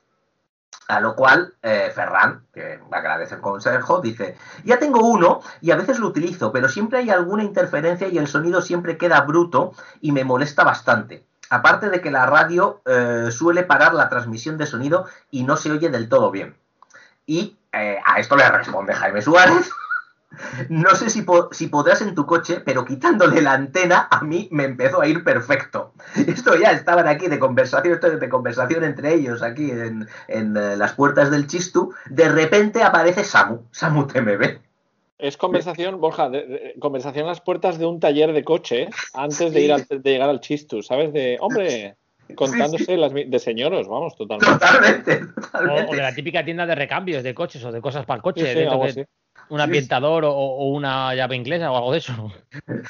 A 0.86 1.00
lo 1.00 1.16
cual 1.16 1.52
eh, 1.62 1.90
Ferran, 1.92 2.46
que 2.54 2.78
agradece 2.92 3.34
el 3.34 3.40
consejo, 3.40 4.00
dice, 4.00 4.36
ya 4.64 4.78
tengo 4.78 5.00
uno 5.00 5.40
y 5.60 5.72
a 5.72 5.76
veces 5.76 5.98
lo 5.98 6.06
utilizo, 6.06 6.52
pero 6.52 6.68
siempre 6.68 6.98
hay 7.00 7.10
alguna 7.10 7.42
interferencia 7.42 8.06
y 8.06 8.18
el 8.18 8.28
sonido 8.28 8.62
siempre 8.62 8.96
queda 8.96 9.20
bruto 9.22 9.72
y 10.00 10.12
me 10.12 10.22
molesta 10.22 10.62
bastante. 10.62 11.24
Aparte 11.50 11.90
de 11.90 12.00
que 12.00 12.10
la 12.10 12.26
radio 12.26 12.80
eh, 12.86 13.28
suele 13.30 13.62
parar 13.62 13.94
la 13.94 14.08
transmisión 14.08 14.58
de 14.58 14.66
sonido 14.66 15.06
y 15.30 15.44
no 15.44 15.56
se 15.56 15.70
oye 15.70 15.88
del 15.90 16.08
todo 16.08 16.30
bien. 16.30 16.56
Y 17.26 17.56
eh, 17.72 17.98
a 18.04 18.18
esto 18.20 18.36
le 18.36 18.48
responde 18.48 18.94
Jaime 18.94 19.22
Suárez. 19.22 19.70
No 20.68 20.94
sé 20.96 21.08
si, 21.08 21.22
po- 21.22 21.48
si 21.52 21.68
podrás 21.68 22.02
en 22.02 22.14
tu 22.14 22.26
coche, 22.26 22.60
pero 22.60 22.84
quitándole 22.84 23.40
la 23.40 23.52
antena, 23.52 24.06
a 24.10 24.20
mí 24.22 24.48
me 24.50 24.64
empezó 24.64 25.00
a 25.00 25.06
ir 25.06 25.24
perfecto. 25.24 25.94
Esto 26.14 26.56
ya 26.56 26.72
estaban 26.72 27.06
aquí 27.08 27.28
de 27.28 27.38
conversación, 27.38 27.94
esto 27.94 28.10
de 28.10 28.28
conversación 28.28 28.84
entre 28.84 29.14
ellos, 29.14 29.42
aquí 29.42 29.70
en, 29.70 30.08
en, 30.28 30.56
eh, 30.56 30.76
las 30.76 30.92
puertas 30.92 31.30
del 31.30 31.46
Chistu. 31.46 31.94
De 32.10 32.28
repente 32.28 32.82
aparece 32.82 33.24
Samu, 33.24 33.62
Samu 33.70 34.06
TMB. 34.06 34.58
Es 35.18 35.36
conversación, 35.36 36.00
Borja, 36.00 36.28
de- 36.28 36.46
de- 36.46 36.74
conversación 36.78 37.24
a 37.24 37.28
las 37.28 37.40
puertas 37.40 37.78
de 37.78 37.86
un 37.86 38.00
taller 38.00 38.32
de 38.32 38.44
coche 38.44 38.88
antes 39.14 39.52
de, 39.52 39.60
ir 39.62 39.72
al- 39.72 39.86
de 39.88 40.10
llegar 40.10 40.28
al 40.28 40.40
chistu, 40.40 40.82
¿sabes? 40.82 41.12
De, 41.12 41.38
hombre, 41.40 41.96
contándose 42.34 42.96
las 42.98 43.12
de 43.14 43.38
señoros, 43.38 43.88
vamos, 43.88 44.14
totalmente. 44.16 44.52
Totalmente, 44.58 45.20
O, 45.36 45.40
totalmente. 45.40 45.90
o 45.90 45.94
de 45.96 46.02
la 46.02 46.14
típica 46.14 46.44
tienda 46.44 46.66
de 46.66 46.74
recambios 46.74 47.22
de 47.22 47.34
coches 47.34 47.64
o 47.64 47.72
de 47.72 47.80
cosas 47.80 48.04
para 48.04 48.16
el 48.18 48.22
coche. 48.22 48.42
Sí, 48.42 48.46
sí, 48.48 48.54
dentro 48.58 48.72
algo 48.72 48.84
que- 48.84 48.90
así. 48.90 49.04
un 49.48 49.60
ambientador 49.60 50.24
o, 50.24 50.32
o 50.34 50.68
una 50.70 51.14
llave 51.14 51.36
inglesa 51.36 51.70
o 51.70 51.76
algo 51.76 51.92
de 51.92 51.98
eso. 51.98 52.32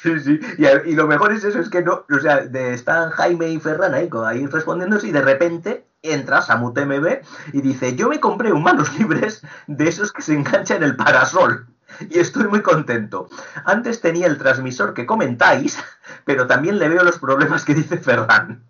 Sí, 0.02 0.18
sí. 0.18 0.40
Y, 0.58 0.64
a- 0.64 0.82
y 0.86 0.92
lo 0.94 1.06
mejor 1.06 1.32
es 1.32 1.44
eso, 1.44 1.60
es 1.60 1.68
que 1.70 1.82
no, 1.82 2.04
o 2.10 2.18
sea, 2.20 2.38
de- 2.40 2.74
están 2.74 3.10
Jaime 3.10 3.50
y 3.50 3.58
Ferran 3.60 3.94
ahí, 3.94 4.08
ahí 4.26 4.46
respondiéndose 4.46 5.06
y 5.08 5.12
de 5.12 5.20
repente 5.22 5.84
entra 6.02 6.40
Samu 6.42 6.72
TMB 6.72 7.20
y 7.52 7.60
dice, 7.60 7.94
yo 7.94 8.08
me 8.08 8.18
compré 8.20 8.52
un 8.52 8.62
manos 8.62 8.98
libres 8.98 9.42
de 9.68 9.88
esos 9.88 10.12
que 10.12 10.22
se 10.22 10.34
enganchan 10.34 10.78
en 10.78 10.82
el 10.84 10.96
parasol. 10.96 11.66
Y 12.10 12.18
estoy 12.18 12.44
muy 12.44 12.62
contento. 12.62 13.28
Antes 13.64 14.00
tenía 14.00 14.26
el 14.26 14.38
transmisor 14.38 14.94
que 14.94 15.06
comentáis, 15.06 15.78
pero 16.24 16.46
también 16.46 16.78
le 16.78 16.88
veo 16.88 17.04
los 17.04 17.18
problemas 17.18 17.64
que 17.64 17.74
dice 17.74 17.98
Ferran. 17.98 18.64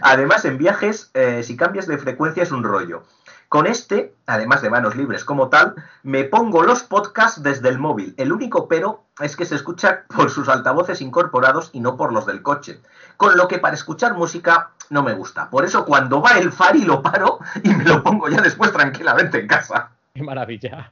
Además, 0.00 0.44
en 0.44 0.58
viajes, 0.58 1.10
eh, 1.14 1.42
si 1.42 1.56
cambias 1.56 1.86
de 1.86 1.98
frecuencia 1.98 2.42
es 2.42 2.52
un 2.52 2.62
rollo. 2.62 3.04
Con 3.48 3.66
este, 3.66 4.14
además 4.26 4.62
de 4.62 4.70
manos 4.70 4.96
libres 4.96 5.24
como 5.24 5.50
tal, 5.50 5.74
me 6.02 6.24
pongo 6.24 6.62
los 6.62 6.84
podcasts 6.84 7.42
desde 7.42 7.68
el 7.68 7.78
móvil. 7.78 8.14
El 8.16 8.32
único 8.32 8.66
pero 8.66 9.04
es 9.20 9.36
que 9.36 9.44
se 9.44 9.56
escucha 9.56 10.04
por 10.14 10.30
sus 10.30 10.48
altavoces 10.48 11.02
incorporados 11.02 11.68
y 11.74 11.80
no 11.80 11.98
por 11.98 12.14
los 12.14 12.24
del 12.24 12.40
coche. 12.40 12.80
Con 13.18 13.36
lo 13.36 13.48
que 13.48 13.58
para 13.58 13.74
escuchar 13.74 14.14
música 14.14 14.70
no 14.88 15.02
me 15.02 15.12
gusta. 15.12 15.50
Por 15.50 15.66
eso 15.66 15.84
cuando 15.84 16.22
va 16.22 16.38
el 16.38 16.50
Fari 16.50 16.84
lo 16.84 17.02
paro 17.02 17.40
y 17.62 17.74
me 17.74 17.84
lo 17.84 18.02
pongo 18.02 18.30
ya 18.30 18.40
después 18.40 18.72
tranquilamente 18.72 19.40
en 19.40 19.48
casa. 19.48 19.90
Qué 20.14 20.22
maravilla. 20.22 20.90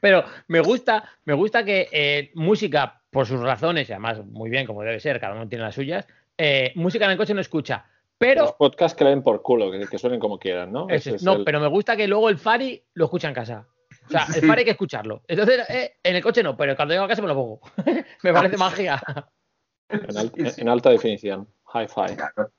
Pero 0.00 0.24
me 0.48 0.60
gusta, 0.60 1.04
me 1.24 1.34
gusta 1.34 1.64
que 1.64 1.88
eh, 1.92 2.30
música, 2.34 3.02
por 3.10 3.26
sus 3.26 3.40
razones, 3.40 3.88
y 3.88 3.92
además 3.92 4.24
muy 4.24 4.50
bien, 4.50 4.66
como 4.66 4.82
debe 4.82 5.00
ser, 5.00 5.20
cada 5.20 5.34
uno 5.34 5.48
tiene 5.48 5.64
las 5.64 5.74
suyas, 5.74 6.06
eh, 6.38 6.72
música 6.76 7.04
en 7.04 7.12
el 7.12 7.16
coche 7.16 7.34
no 7.34 7.40
escucha. 7.40 7.84
Los 7.86 8.16
Pero, 8.18 8.56
podcasts 8.56 8.96
que 8.96 9.02
le 9.04 9.10
den 9.10 9.22
por 9.22 9.42
culo, 9.42 9.70
que, 9.72 9.86
que 9.88 9.98
suenen 9.98 10.20
como 10.20 10.38
quieran, 10.38 10.70
¿no? 10.72 10.86
ese- 10.88 10.96
Ese 11.10 11.16
es 11.16 11.22
no, 11.24 11.34
el- 11.34 11.44
pero 11.44 11.58
me 11.60 11.66
gusta 11.66 11.96
que 11.96 12.06
luego 12.06 12.28
el 12.28 12.38
Fari 12.38 12.80
lo 12.94 13.06
escucha 13.06 13.26
en 13.28 13.34
casa. 13.34 13.66
O 14.06 14.10
sea, 14.10 14.26
el. 14.34 14.46
Fari 14.46 14.60
hay 14.60 14.64
que 14.64 14.70
escucharlo. 14.72 15.22
Entonces, 15.26 15.68
eh, 15.68 15.94
en 16.02 16.16
el 16.16 16.22
coche 16.22 16.42
no, 16.42 16.56
pero 16.56 16.74
cuando 16.76 16.94
llego 16.94 17.04
a 17.04 17.08
casa 17.08 17.20
me 17.22 17.28
lo 17.28 17.34
pongo. 17.34 17.60
me 18.22 18.32
parece 18.32 18.56
magia. 18.58 19.02
en, 19.88 20.16
al- 20.16 20.68
alta 20.68 20.90
definición. 20.90 21.48
Hi-Fi. 21.74 22.16
Claro. 22.16 22.50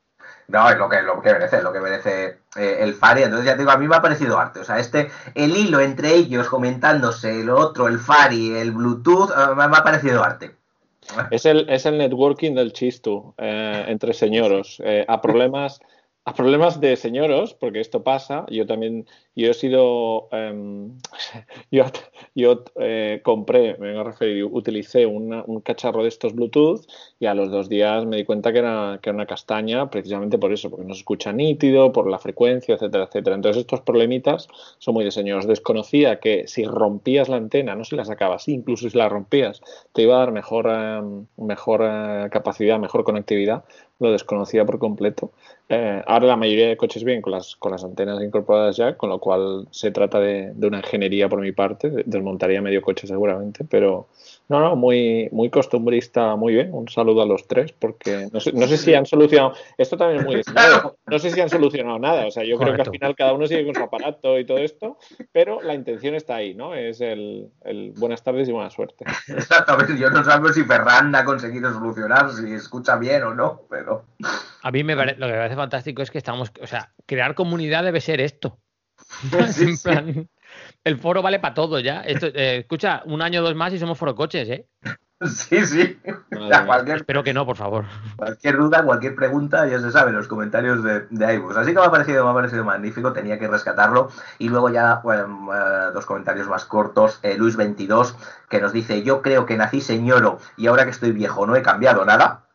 No, 0.48 0.70
es 0.70 0.78
lo 0.78 0.90
que, 0.90 1.02
lo 1.02 1.22
que 1.22 1.32
merece, 1.32 1.62
lo 1.62 1.72
que 1.72 1.80
merece 1.80 2.38
eh, 2.56 2.78
el 2.80 2.94
Fari. 2.94 3.24
Entonces 3.24 3.46
ya 3.46 3.54
te 3.54 3.60
digo, 3.60 3.72
a 3.72 3.78
mí 3.78 3.88
me 3.88 3.96
ha 3.96 4.02
parecido 4.02 4.38
arte. 4.38 4.60
O 4.60 4.64
sea, 4.64 4.80
este, 4.80 5.10
el 5.36 5.56
hilo 5.56 5.80
entre 5.80 6.14
ellos 6.14 6.48
comentándose, 6.50 7.42
el 7.42 7.50
otro, 7.50 7.88
el 7.88 8.00
Fari, 8.00 8.56
el 8.56 8.72
Bluetooth, 8.72 9.32
eh, 9.32 9.56
me, 9.56 9.64
ha 9.64 9.84
parecido 9.84 10.24
arte. 10.24 10.56
Es 11.32 11.46
el, 11.46 11.70
es 11.70 11.86
el 11.86 11.98
networking 11.98 12.54
del 12.56 12.74
chistu 12.74 13.34
eh, 13.38 13.86
entre 13.88 14.14
señoros. 14.14 14.82
A 15.08 15.22
problemas 15.22 15.80
a 16.26 16.34
problemas 16.34 16.80
de 16.80 16.96
señoros, 16.96 17.54
porque 17.54 17.82
esto 17.82 18.02
pasa, 18.04 18.46
yo 18.50 18.66
también, 18.66 19.06
yo 19.36 19.52
he 19.52 19.54
sido, 19.54 20.30
em, 20.32 20.98
yo, 21.72 21.84
yo 22.34 22.64
compré, 23.24 23.78
me 23.78 23.88
vengo 23.88 24.02
a 24.02 24.06
referir, 24.06 24.46
utilicé 24.46 25.06
una- 25.06 25.44
un 25.46 25.60
cacharro 25.60 26.02
de 26.04 26.08
estos 26.10 26.34
Bluetooth 26.34 26.86
y 27.24 27.26
a 27.26 27.34
los 27.34 27.50
dos 27.50 27.70
días 27.70 28.06
me 28.06 28.18
di 28.18 28.26
cuenta 28.26 28.52
que 28.52 28.60
era, 28.60 29.00
que 29.02 29.10
era 29.10 29.16
una 29.16 29.26
castaña 29.26 29.90
precisamente 29.90 30.38
por 30.38 30.52
eso, 30.52 30.70
porque 30.70 30.86
no 30.86 30.94
se 30.94 31.00
escucha 31.00 31.32
nítido, 31.32 31.92
por 31.94 32.10
la 32.10 32.20
frecuencia, 32.20 32.76
etcétera, 32.76 33.06
etcétera. 33.06 33.36
Entonces 33.36 33.62
estos 33.62 33.82
problemitas 33.82 34.48
son 34.78 34.94
muy 34.94 35.06
de 35.06 35.12
señoros. 35.12 35.48
Desconocía 35.48 36.20
que 36.20 36.48
si 36.48 36.66
rompías 36.66 37.30
la 37.30 37.38
antena, 37.38 37.76
no 37.76 37.84
si 37.86 37.96
la 37.96 38.06
sacabas, 38.06 38.48
incluso 38.50 38.90
si 38.90 38.98
la 38.98 39.08
rompías, 39.10 39.62
te 39.94 40.02
iba 40.04 40.16
a 40.16 40.20
dar 40.20 40.32
mejor, 40.32 40.68
em, 40.70 41.26
mejor 41.38 41.82
eh, 41.84 42.28
capacidad, 42.32 42.78
mejor 42.80 43.04
conectividad, 43.06 43.64
lo 44.00 44.12
desconocía 44.12 44.66
por 44.66 44.80
completo. 44.80 45.32
Eh, 45.70 46.02
ahora 46.06 46.28
la 46.28 46.36
mayoría 46.36 46.68
de 46.68 46.78
coches 46.78 47.04
vienen 47.06 47.22
con 47.22 47.32
las, 47.32 47.56
con 47.56 47.72
las 47.72 47.84
antenas 47.86 48.22
incorporadas 48.22 48.76
ya, 48.76 48.98
con 48.98 49.10
lo 49.10 49.20
cual 49.20 49.68
se 49.72 49.92
trata 49.92 50.20
de, 50.20 50.52
de 50.54 50.68
una 50.68 50.80
ingeniería 50.80 51.30
por 51.30 51.40
mi 51.40 51.52
parte, 51.54 51.90
de- 51.90 52.04
desmontaría 52.06 52.62
medio 52.62 52.82
coche 52.82 53.08
seguramente, 53.08 53.64
pero 53.64 54.08
no, 54.50 54.60
no, 54.60 54.76
muy, 54.76 55.30
muy 55.32 55.50
costumbrista, 55.50 56.36
muy 56.36 56.54
bien. 56.54 56.74
Un 56.74 56.88
saludo 56.90 57.22
a 57.22 57.26
los 57.26 57.48
tres, 57.48 57.72
porque 57.72 58.28
no 58.32 58.40
sé, 58.40 58.52
no 58.54 58.68
sé 58.68 58.78
si 58.78 58.94
han 58.94 59.06
solucionado, 59.06 59.54
esto 59.78 59.98
también 59.98 60.20
es 60.20 60.26
muy 60.26 60.42
no 61.08 61.20
sé 61.20 61.32
si 61.32 61.42
han 61.42 61.50
solucionado 61.50 61.98
nada, 62.00 62.28
o 62.28 62.32
sea, 62.32 62.44
yo 62.44 62.58
creo 62.58 62.76
que 62.76 62.82
al 62.82 62.92
final 62.92 63.16
cada 63.16 63.34
uno 63.34 63.48
sigue 63.48 63.66
con 63.66 63.74
su 63.76 63.82
aparato 63.82 64.38
y 64.38 64.46
todo 64.46 64.58
esto, 64.58 64.98
pero 65.32 65.62
la 65.62 65.74
intención 65.74 66.16
está 66.16 66.36
ahí, 66.36 66.54
¿no? 66.54 66.76
Es 66.76 67.02
el, 67.02 67.50
el 67.64 67.92
buenas 67.96 68.24
tardes 68.24 68.48
y 68.50 68.52
buena 68.52 68.70
suerte. 68.70 69.06
Exactamente, 69.28 69.98
yo 69.98 70.10
no 70.10 70.24
sabemos 70.24 70.54
si 70.56 70.64
Ferran 70.64 71.16
ha 71.16 71.24
conseguido 71.26 71.72
solucionar, 71.74 72.32
si 72.32 72.52
escucha 72.54 72.98
bien 72.98 73.24
o 73.24 73.34
no, 73.34 73.62
pero... 73.70 74.06
A 74.62 74.72
mí 74.72 74.84
me 74.84 74.96
pare- 74.96 75.16
lo 75.18 75.26
que 75.28 75.32
me 75.34 75.38
parece 75.40 75.56
fantástico 75.56 76.02
es 76.02 76.12
que 76.12 76.18
estamos, 76.20 76.52
o 76.62 76.68
sea, 76.68 76.94
crear 77.06 77.36
comunidad 77.36 77.84
debe 77.84 78.02
ser 78.02 78.22
esto. 78.22 78.60
Sí, 79.52 79.64
en 79.64 79.78
sí. 79.78 79.84
plan, 79.84 80.30
el 80.84 80.98
foro 81.00 81.22
vale 81.22 81.40
para 81.40 81.54
todo 81.54 81.80
ya. 81.80 82.02
Esto, 82.02 82.28
eh, 82.28 82.58
escucha, 82.60 83.02
un 83.06 83.22
año 83.22 83.42
o 83.42 83.44
dos 83.44 83.56
más 83.56 83.74
y 83.74 83.80
somos 83.80 83.98
foro 83.98 84.16
coches, 84.16 84.50
¿eh? 84.50 84.68
Sí, 85.24 85.66
sí. 85.66 85.98
O 86.38 86.48
sea, 86.50 86.66
cualquier, 86.66 86.98
Espero 86.98 87.24
que 87.24 87.34
no, 87.34 87.46
por 87.46 87.56
favor. 87.56 87.86
cualquier 88.18 88.58
duda, 88.58 88.84
cualquier 88.84 89.16
pregunta, 89.16 89.66
ya 89.68 89.80
se 89.80 89.90
sabe 89.90 90.10
en 90.10 90.18
los 90.18 90.28
comentarios 90.28 90.84
de, 90.84 91.08
de 91.12 91.34
iVoox. 91.36 91.56
Así 91.56 91.72
que 91.74 91.80
me 91.80 91.86
ha 91.86 91.92
parecido, 91.92 92.26
me 92.26 92.32
ha 92.32 92.34
parecido 92.34 92.66
magnífico, 92.66 93.14
tenía 93.14 93.40
que 93.40 93.48
rescatarlo. 93.48 94.10
Y 94.38 94.50
luego 94.50 94.70
ya 94.70 95.00
bueno, 95.02 95.48
eh, 95.56 95.92
dos 95.94 96.06
comentarios 96.06 96.50
más 96.50 96.66
cortos. 96.66 97.20
Eh, 97.24 97.38
Luis22, 97.38 98.16
que 98.50 98.60
nos 98.60 98.74
dice, 98.74 99.02
yo 99.04 99.22
creo 99.22 99.46
que 99.46 99.56
nací 99.56 99.80
señoro 99.80 100.40
y 100.58 100.68
ahora 100.68 100.84
que 100.84 100.92
estoy 100.92 101.14
viejo 101.14 101.48
no 101.48 101.56
he 101.56 101.62
cambiado 101.62 102.04
nada. 102.04 102.50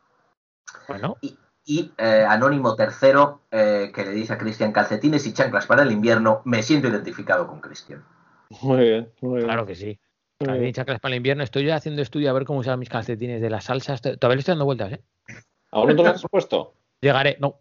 Bueno, 0.88 1.16
Y 1.64 1.92
eh, 1.96 2.26
Anónimo 2.28 2.76
Tercero, 2.76 3.44
eh, 3.50 3.92
que 3.94 4.04
le 4.04 4.10
dice 4.10 4.34
a 4.34 4.38
Cristian, 4.38 4.72
calcetines 4.72 5.26
y 5.26 5.32
chanclas 5.32 5.64
para 5.64 5.84
el 5.84 5.92
invierno, 5.92 6.42
me 6.44 6.62
siento 6.62 6.88
identificado 6.88 7.46
con 7.46 7.60
Cristian. 7.62 8.04
Muy 8.62 8.78
bien, 8.84 9.12
muy 9.20 9.34
bien. 9.36 9.44
claro 9.44 9.66
que 9.66 9.74
sí. 9.74 9.98
Muy 10.40 10.68
y 10.68 10.72
chanclas 10.72 11.00
para 11.00 11.12
el 11.14 11.16
invierno. 11.16 11.42
Estoy 11.42 11.64
yo 11.64 11.74
haciendo 11.74 12.00
estudio 12.00 12.30
a 12.30 12.32
ver 12.32 12.44
cómo 12.44 12.60
usar 12.60 12.78
mis 12.78 12.88
calcetines 12.88 13.40
de 13.40 13.50
las 13.50 13.64
salsas. 13.64 14.00
Todavía 14.00 14.36
le 14.36 14.40
estoy 14.40 14.52
dando 14.52 14.64
vueltas, 14.66 14.92
¿eh? 14.92 15.00
¿Aún 15.72 15.88
no 15.88 15.96
te 15.96 16.02
lo 16.04 16.08
has 16.10 16.22
puesto? 16.30 16.74
Llegaré. 17.00 17.36
No, 17.40 17.56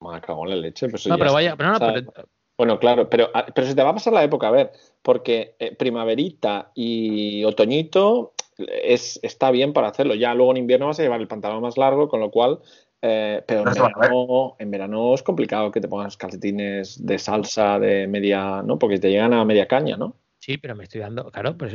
Me 0.00 0.20
cago 0.20 0.44
en 0.44 0.50
la 0.50 0.56
leche. 0.56 0.88
Pues 0.88 1.06
no 1.06 1.14
ya 1.16 1.18
pero 1.18 1.32
vaya. 1.34 1.56
Pero 1.56 1.72
no, 1.72 1.78
pero- 1.78 2.28
Bueno, 2.56 2.78
claro, 2.78 3.10
pero, 3.10 3.30
ah, 3.34 3.46
pero 3.54 3.66
se 3.66 3.74
te 3.74 3.82
va 3.82 3.90
a 3.90 3.94
pasar 3.94 4.12
la 4.12 4.24
época, 4.24 4.48
a 4.48 4.52
ver, 4.52 4.70
porque 5.02 5.56
eh, 5.58 5.74
primaverita 5.76 6.70
y 6.74 7.44
otoñito 7.44 8.32
es, 8.56 9.18
está 9.22 9.50
bien 9.50 9.72
para 9.72 9.88
hacerlo. 9.88 10.14
Ya 10.14 10.34
luego 10.34 10.52
en 10.52 10.58
invierno 10.58 10.86
vas 10.86 10.98
a 11.00 11.02
llevar 11.02 11.20
el 11.20 11.28
pantalón 11.28 11.62
más 11.62 11.76
largo, 11.76 12.08
con 12.08 12.20
lo 12.20 12.30
cual. 12.30 12.60
eh, 13.02 13.42
pero 13.46 13.60
en 13.60 13.64
No 13.66 13.72
verano, 13.74 14.56
en 14.58 14.70
verano 14.70 15.14
es 15.14 15.22
complicado 15.22 15.70
que 15.70 15.80
te 15.80 15.88
pongas 15.88 16.16
calcetines 16.16 17.04
de 17.04 17.18
salsa 17.18 17.78
de 17.78 18.06
media, 18.06 18.62
¿no? 18.62 18.78
Porque 18.78 18.98
te 18.98 19.10
llegan 19.10 19.34
a 19.34 19.44
media 19.44 19.68
caña, 19.68 19.96
¿no? 19.98 20.16
Sí, 20.44 20.58
pero 20.58 20.76
me 20.76 20.84
estoy 20.84 21.00
dando. 21.00 21.30
Claro, 21.30 21.56
pues 21.56 21.74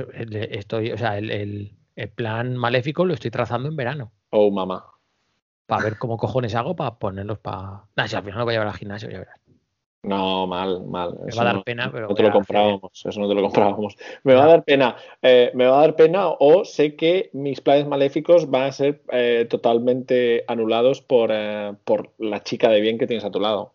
estoy. 0.51 0.91
O 0.91 0.97
sea, 0.97 1.17
el, 1.17 1.31
el- 1.31 1.71
el 1.95 2.09
plan 2.09 2.55
maléfico 2.55 3.03
lo 3.03 3.15
estoy 3.15 3.31
trazando 3.31 3.67
en 3.67 3.75
verano. 3.75 4.11
Oh, 4.29 4.51
mamá. 4.51 4.85
Para 5.65 5.85
ver 5.85 5.97
cómo 5.97 6.17
cojones 6.17 6.53
hago 6.53 6.75
para 6.75 6.99
ponerlos 6.99 7.39
para. 7.39 7.85
Nah, 7.95 8.07
si 8.07 8.15
al 8.15 8.21
final 8.23 8.37
lo 8.37 8.45
voy 8.45 8.53
a 8.53 8.57
llevar 8.59 8.67
al 8.67 8.77
gimnasio, 8.77 9.09
ya 9.09 9.17
verás. 9.17 9.39
No, 10.03 10.45
mal, 10.45 10.85
mal. 10.85 11.17
Me 11.25 11.35
va 11.35 11.41
a 11.41 11.45
dar 11.45 11.55
no- 11.55 11.63
pena, 11.63 11.91
pero 11.91 12.09
No 12.09 12.13
te 12.13 12.21
lo 12.21 12.31
comprábamos, 12.31 12.91
eso 13.03 13.19
no 13.19 13.27
te 13.27 13.33
lo 13.33 13.41
comprábamos. 13.41 13.97
Me 14.23 14.35
va 14.35 14.43
a 14.43 14.47
dar 14.47 14.63
pena, 14.63 14.95
eh, 15.23 15.49
me 15.55 15.65
va 15.65 15.79
a 15.79 15.81
dar 15.81 15.95
pena 15.95 16.27
o 16.29 16.63
sé 16.63 16.95
que 16.95 17.31
mis 17.33 17.61
planes 17.61 17.87
maléficos 17.87 18.51
van 18.51 18.63
a 18.65 18.71
ser 18.71 19.01
eh, 19.11 19.47
totalmente 19.49 20.45
anulados 20.47 21.01
por, 21.01 21.31
eh, 21.33 21.73
por 21.85 22.13
la 22.19 22.43
chica 22.43 22.69
de 22.69 22.81
bien 22.81 22.99
que 22.99 23.07
tienes 23.07 23.25
a 23.25 23.31
tu 23.31 23.39
lado. 23.39 23.73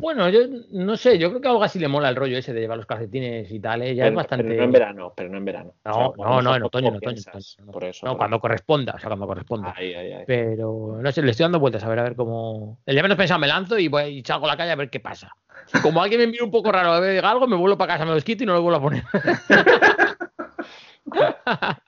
Bueno, 0.00 0.28
yo 0.30 0.40
no 0.70 0.96
sé, 0.96 1.18
yo 1.18 1.28
creo 1.28 1.40
que 1.40 1.48
a 1.48 1.52
Olga 1.52 1.68
sí 1.68 1.78
le 1.78 1.88
mola 1.88 2.08
el 2.08 2.16
rollo 2.16 2.38
ese 2.38 2.52
de 2.52 2.60
llevar 2.60 2.78
los 2.78 2.86
calcetines 2.86 3.50
y 3.50 3.60
tal, 3.60 3.82
¿eh? 3.82 3.94
ya 3.94 4.04
pero, 4.04 4.14
es 4.14 4.16
bastante. 4.16 4.44
pero 4.44 4.56
no 4.56 4.64
en 4.64 4.72
verano, 4.72 5.12
pero 5.14 5.28
no 5.28 5.38
en 5.38 5.44
verano. 5.44 5.74
No, 5.84 5.92
O 5.92 6.14
sea, 6.16 6.26
no, 6.26 6.42
no, 6.42 6.56
en 6.56 6.62
otoño, 6.62 6.88
en 6.88 6.96
otoño, 6.96 7.10
en 7.10 7.22
piensas, 7.22 7.56
otoño, 7.58 7.72
Por 7.72 7.84
eso. 7.84 8.06
No, 8.06 8.12
por 8.12 8.18
cuando 8.18 8.40
corresponda, 8.40 8.94
o 8.94 8.98
sea, 8.98 9.08
cuando 9.08 9.26
corresponda. 9.26 9.74
Pero 10.26 10.98
no 11.00 11.12
sé, 11.12 11.22
le 11.22 11.30
estoy 11.30 11.44
dando 11.44 11.60
vueltas 11.60 11.84
a 11.84 11.88
ver 11.88 11.98
a 11.98 12.04
ver 12.04 12.16
cómo. 12.16 12.78
El 12.86 12.94
día 12.94 13.02
menos 13.02 13.18
pensado 13.18 13.38
me 13.38 13.46
lanzo 13.46 13.78
y 13.78 13.88
voy 13.88 14.04
y 14.04 14.22
salgo 14.24 14.46
a 14.46 14.48
la 14.48 14.56
calle 14.56 14.72
a 14.72 14.76
ver 14.76 14.90
qué 14.90 15.00
pasa. 15.00 15.34
Si 15.66 15.80
como 15.80 16.02
alguien 16.02 16.20
me 16.20 16.26
mira 16.26 16.44
un 16.44 16.50
poco 16.50 16.72
raro 16.72 16.92
a 16.92 17.00
ver 17.00 17.24
algo, 17.24 17.46
me 17.46 17.56
vuelvo 17.56 17.76
para 17.76 17.92
casa, 17.92 18.04
me 18.04 18.12
los 18.12 18.24
quito 18.24 18.42
y 18.42 18.46
no 18.46 18.54
lo 18.54 18.62
vuelvo 18.62 18.78
a 18.78 18.82
poner. 18.82 19.04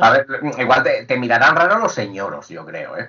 A 0.00 0.10
ver, 0.10 0.26
igual 0.58 0.82
te, 0.82 1.06
te 1.06 1.16
mirarán 1.18 1.54
raro 1.54 1.78
los 1.78 1.92
señoros, 1.92 2.48
yo 2.48 2.66
creo, 2.66 2.96
¿eh? 2.98 3.08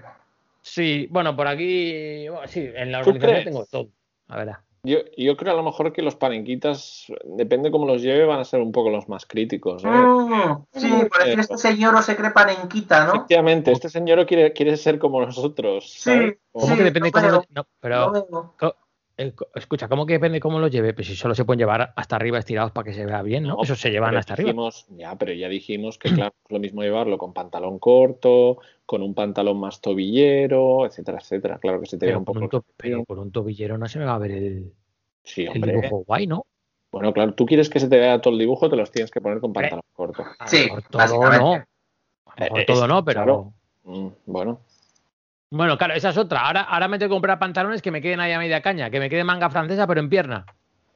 Sí, 0.62 1.08
bueno, 1.10 1.36
por 1.36 1.48
aquí. 1.48 2.28
bueno, 2.30 2.48
sí, 2.48 2.70
en 2.74 2.92
la 2.92 3.02
¿Tú 3.02 3.10
organización 3.12 3.32
crees? 3.32 3.46
tengo 3.46 3.66
todo. 3.66 3.90
La 4.28 4.38
verdad. 4.38 4.58
Yo, 4.84 5.00
yo 5.18 5.36
creo 5.36 5.54
a 5.54 5.58
lo 5.58 5.64
mejor 5.64 5.92
que 5.92 6.02
los 6.02 6.16
panenquitas, 6.16 7.08
depende 7.26 7.70
cómo 7.70 7.86
los 7.86 8.02
lleve, 8.02 8.24
van 8.24 8.40
a 8.40 8.46
ser 8.46 8.62
un 8.62 8.72
poco 8.72 8.90
los 8.90 9.10
más 9.10 9.26
críticos. 9.26 9.84
¿eh? 9.84 9.88
Mm, 9.90 10.64
sí, 10.72 10.88
por 11.10 11.22
Eh, 11.22 11.26
decir 11.26 11.40
este 11.42 11.58
señor 11.58 12.02
se 12.02 12.16
cree 12.16 12.32
panenquita, 12.32 13.06
¿no? 13.06 13.16
Efectivamente, 13.16 13.74
este 13.74 13.90
señor 13.90 14.26
quiere, 14.26 14.54
quiere 14.54 14.78
ser 14.78 14.98
como 14.98 15.20
nosotros. 15.20 15.92
¿sabes? 15.98 16.32
Sí, 16.32 16.38
Como- 16.52 16.66
¿Cómo 16.66 16.78
que 16.78 16.84
depende 16.84 17.10
lo 17.10 17.12
cómo 17.14 17.28
lo- 17.30 17.44
no, 17.50 17.68
pero 17.82 18.14
Lo 18.60 18.76
eh, 19.20 19.34
escucha, 19.56 19.88
¿cómo 19.88 20.06
que 20.06 20.14
depende 20.14 20.40
cómo 20.40 20.60
los 20.60 20.72
lleve? 20.72 20.94
Pues 20.94 21.08
si 21.08 21.16
solo 21.16 21.36
se 21.36 21.46
pueden 21.46 21.60
llevar 21.60 21.94
hasta 21.96 22.16
arriba 22.16 22.40
estirados 22.40 22.72
para 22.72 22.86
que 22.86 22.94
se 22.94 23.06
vea 23.06 23.22
bien, 23.22 23.44
¿no? 23.44 23.56
No, 23.58 23.64
Esos 23.64 23.80
se 23.80 23.92
llevan 23.92 24.16
hasta 24.16 24.34
arriba. 24.34 24.50
dijimos- 24.52 24.88
Ya, 24.90 25.16
pero 25.18 25.34
ya 25.34 25.50
dijimos 25.50 25.98
que, 25.98 26.10
claro, 26.30 26.34
es 26.46 26.52
lo 26.52 26.60
mismo 26.60 26.82
llevarlo 26.82 27.18
con 27.18 27.34
pantalón 27.34 27.80
corto, 27.80 28.58
con 28.86 29.04
un 29.04 29.14
pantalón 29.14 29.60
más 29.60 29.82
tobillero, 29.82 30.86
etcétera, 30.86 31.20
etcétera. 31.20 31.60
Claro 31.60 31.80
que 31.82 31.86
se 31.86 31.98
te 31.98 32.06
ve 32.06 32.12
Pero 32.12 32.20
un 32.20 32.26
poco. 32.26 32.40
un, 32.40 32.64
pero 32.78 33.06
con 33.06 33.20
un 33.20 33.32
tobillero 33.32 33.78
no 33.78 33.88
se 33.88 34.00
me 34.00 34.06
va 34.06 34.16
a 34.16 34.20
ver 34.20 34.32
el, 34.32 34.74
Sí, 35.24 35.44
el 35.44 35.50
hombre. 35.50 35.72
dibujo 35.74 36.04
guay, 36.08 36.26
¿no? 36.26 36.46
Bueno, 36.92 37.14
claro, 37.14 37.34
tú 37.36 37.46
quieres 37.46 37.70
que 37.70 37.80
se 37.80 37.88
te 37.88 38.00
vea 38.00 38.20
todo 38.20 38.34
el 38.34 38.40
dibujo, 38.40 38.68
te 38.70 38.76
los 38.76 38.90
tienes 38.92 39.12
que 39.12 39.22
poner 39.22 39.40
con 39.40 39.54
pantalón 39.54 39.84
corto. 39.94 40.24
A 40.40 40.46
lo 40.46 40.50
Sí, 40.50 40.64
mejor 40.64 40.82
todo 40.90 41.02
no. 41.32 41.54
A 41.54 42.36
lo 42.36 42.46
mejor 42.46 42.60
Eh, 42.62 42.66
todo 42.66 42.84
es- 42.84 42.90
no, 42.90 43.06
pero. 43.06 43.24
claro. 43.24 43.54
Mm, 43.84 44.08
bueno, 44.26 44.62
Bueno, 45.52 45.78
claro, 45.78 45.94
esa 45.96 46.10
es 46.10 46.18
otra. 46.18 46.42
Ahora, 46.46 46.62
ahora 46.62 46.88
me 46.88 47.00
tengo 47.00 47.10
que 47.10 47.16
comprar 47.16 47.40
pantalones 47.40 47.82
que 47.82 47.92
me 47.92 48.02
queden 48.02 48.20
ahí 48.20 48.32
a 48.32 48.38
media 48.40 48.62
caña, 48.62 48.90
que 48.90 49.00
me 49.00 49.10
quede 49.10 49.24
manga 49.24 49.50
francesa, 49.50 49.88
pero 49.88 50.00
en 50.00 50.10
pierna. 50.10 50.46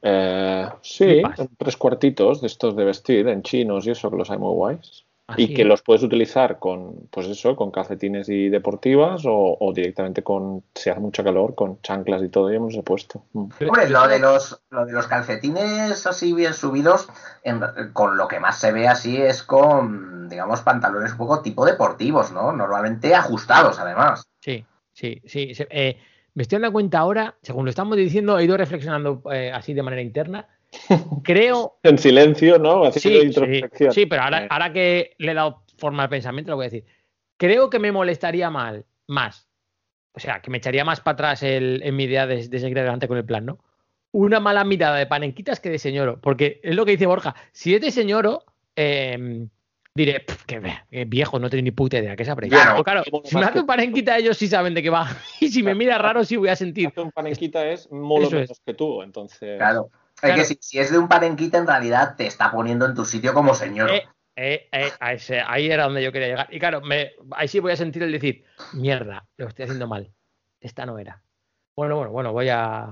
eh, 0.02 0.68
sí, 0.82 1.22
tres 1.58 1.76
cuartitos 1.76 2.40
de 2.40 2.46
estos 2.46 2.76
de 2.76 2.84
vestir 2.84 3.26
en 3.28 3.42
chinos 3.42 3.86
y 3.86 3.90
eso, 3.90 4.10
que 4.10 4.16
los 4.16 4.30
hay 4.30 4.38
muy 4.38 4.52
guays. 4.54 5.04
Así. 5.26 5.44
Y 5.44 5.54
que 5.54 5.64
los 5.64 5.80
puedes 5.80 6.02
utilizar 6.02 6.58
con, 6.58 7.08
pues 7.10 7.26
eso, 7.28 7.56
con 7.56 7.70
calcetines 7.70 8.28
y 8.28 8.50
deportivas 8.50 9.22
o, 9.24 9.56
o 9.58 9.72
directamente 9.72 10.22
con, 10.22 10.62
si 10.74 10.90
hace 10.90 11.00
mucho 11.00 11.24
calor, 11.24 11.54
con 11.54 11.80
chanclas 11.80 12.22
y 12.22 12.28
todo, 12.28 12.50
ya 12.50 12.56
hemos 12.56 12.76
puesto. 12.84 13.22
Mm. 13.32 13.46
Hombre, 13.66 13.88
lo 13.88 14.06
de 14.06 14.18
los, 14.18 14.60
lo 14.68 14.84
de 14.84 14.92
los 14.92 15.06
calcetines 15.06 16.06
así 16.06 16.34
bien 16.34 16.52
subidos, 16.52 17.08
en- 17.42 17.62
con 17.94 18.18
lo 18.18 18.28
que 18.28 18.38
más 18.38 18.58
se 18.58 18.70
ve 18.72 18.86
así 18.86 19.16
es 19.16 19.42
con, 19.42 20.28
digamos, 20.28 20.60
pantalones 20.60 21.12
un 21.12 21.18
poco 21.18 21.40
tipo 21.40 21.64
deportivos, 21.64 22.30
¿no? 22.30 22.52
Normalmente 22.52 23.14
ajustados, 23.14 23.78
además. 23.78 24.28
Sí, 24.44 24.62
sí, 24.92 25.22
sí. 25.24 25.54
se- 25.54 25.66
eh, 25.70 25.96
me 26.34 26.42
estoy 26.42 26.56
dando 26.58 26.72
cuenta 26.72 26.98
ahora, 26.98 27.34
según 27.40 27.64
lo 27.64 27.70
estamos 27.70 27.96
diciendo, 27.96 28.38
he 28.38 28.44
ido 28.44 28.56
reflexionando 28.58 29.22
eh, 29.32 29.50
así 29.50 29.72
de 29.72 29.82
manera 29.82 30.02
interna. 30.02 30.46
Creo. 31.24 31.78
En 31.82 31.96
silencio, 31.96 32.58
¿no? 32.58 32.84
Haciendo 32.84 33.20
Sí, 33.20 33.22
sí, 33.22 33.26
introspección. 33.28 33.92
sí, 33.92 34.06
pero 34.06 34.22
ahora, 34.22 34.44
Eh, 34.44 34.48
ahora 34.50 34.72
que 34.72 35.14
le 35.18 35.30
he 35.32 35.34
dado 35.34 35.62
forma 35.78 36.02
al 36.02 36.08
pensamiento, 36.10 36.50
lo 36.50 36.56
voy 36.56 36.64
a 36.66 36.70
decir. 36.70 36.84
Creo 37.38 37.70
que 37.70 37.78
me 37.78 37.90
molestaría 37.92 38.50
mal, 38.50 38.84
más. 39.06 39.48
O 40.12 40.20
sea, 40.20 40.40
que 40.42 40.50
me 40.50 40.58
echaría 40.58 40.84
más 40.84 41.00
para 41.00 41.14
atrás 41.14 41.42
el- 41.42 41.80
en 41.82 41.96
mi 41.96 42.04
idea 42.04 42.26
de, 42.26 42.46
de 42.46 42.58
seguir 42.58 42.78
adelante 42.78 43.08
con 43.08 43.16
el 43.16 43.24
plan, 43.24 43.46
¿no? 43.46 43.58
Una 44.12 44.38
mala 44.40 44.62
mirada 44.64 44.96
de 44.98 45.06
panenquitas 45.06 45.58
que 45.58 45.70
de 45.70 45.78
señoro. 45.78 46.20
Porque 46.20 46.60
es 46.62 46.74
lo 46.76 46.84
que 46.84 46.92
dice 46.92 47.06
Borja. 47.06 47.34
Si 47.52 47.74
es 47.74 47.80
de 47.80 47.90
señoro, 47.90 48.44
eh, 48.76 49.46
diré, 49.94 50.20
"Pf, 50.20 50.44
que, 50.44 51.04
viejo, 51.06 51.38
no 51.38 51.48
tengo 51.48 51.62
ni 51.62 51.70
puta 51.70 51.98
idea, 51.98 52.16
que 52.16 52.24
sabré. 52.24 52.48
Claro. 52.48 52.72
Pero 52.72 52.84
claro, 52.84 53.02
si 53.24 53.36
me 53.36 53.44
hace 53.44 53.60
un 53.60 53.66
panenquita, 53.66 54.18
ellos 54.18 54.36
sí 54.36 54.48
saben 54.48 54.74
de 54.74 54.82
qué 54.82 54.90
va. 54.90 55.06
Y 55.40 55.48
si 55.48 55.62
me 55.62 55.74
mira 55.74 55.98
raro, 55.98 56.24
sí 56.24 56.36
voy 56.36 56.48
a 56.48 56.56
sentir. 56.56 56.88
hace 56.88 57.00
un 57.00 57.12
panenquita 57.12 57.64
es 57.66 57.90
molo 57.90 58.26
Eso 58.26 58.36
es. 58.38 58.42
menos 58.48 58.60
que 58.64 58.74
tú, 58.74 59.02
entonces. 59.02 59.56
Claro. 59.58 59.90
Es 60.22 60.34
que 60.34 60.44
si, 60.44 60.58
si 60.60 60.78
es 60.78 60.90
de 60.90 60.98
un 60.98 61.06
parenquita, 61.08 61.58
en 61.58 61.66
realidad 61.66 62.16
te 62.16 62.26
está 62.26 62.50
poniendo 62.50 62.86
en 62.86 62.94
tu 62.94 63.04
sitio 63.04 63.34
como 63.34 63.54
señor. 63.54 63.90
Eh, 63.90 64.02
eh, 64.36 64.68
eh, 64.72 64.90
a 64.98 65.12
ese- 65.12 65.40
ahí 65.40 65.70
era 65.70 65.84
donde 65.84 66.02
yo 66.02 66.10
quería 66.10 66.28
llegar. 66.28 66.48
Y 66.50 66.58
claro, 66.58 66.80
me, 66.80 67.12
ahí 67.32 67.46
sí 67.46 67.60
voy 67.60 67.72
a 67.72 67.76
sentir 67.76 68.02
el 68.02 68.10
decir, 68.12 68.44
mierda, 68.72 69.26
lo 69.36 69.48
estoy 69.48 69.64
haciendo 69.64 69.86
mal. 69.86 70.10
Esta 70.60 70.86
no 70.86 70.98
era. 70.98 71.22
Bueno, 71.76 71.96
bueno, 71.96 72.12
bueno, 72.12 72.32
voy 72.32 72.48
a. 72.50 72.86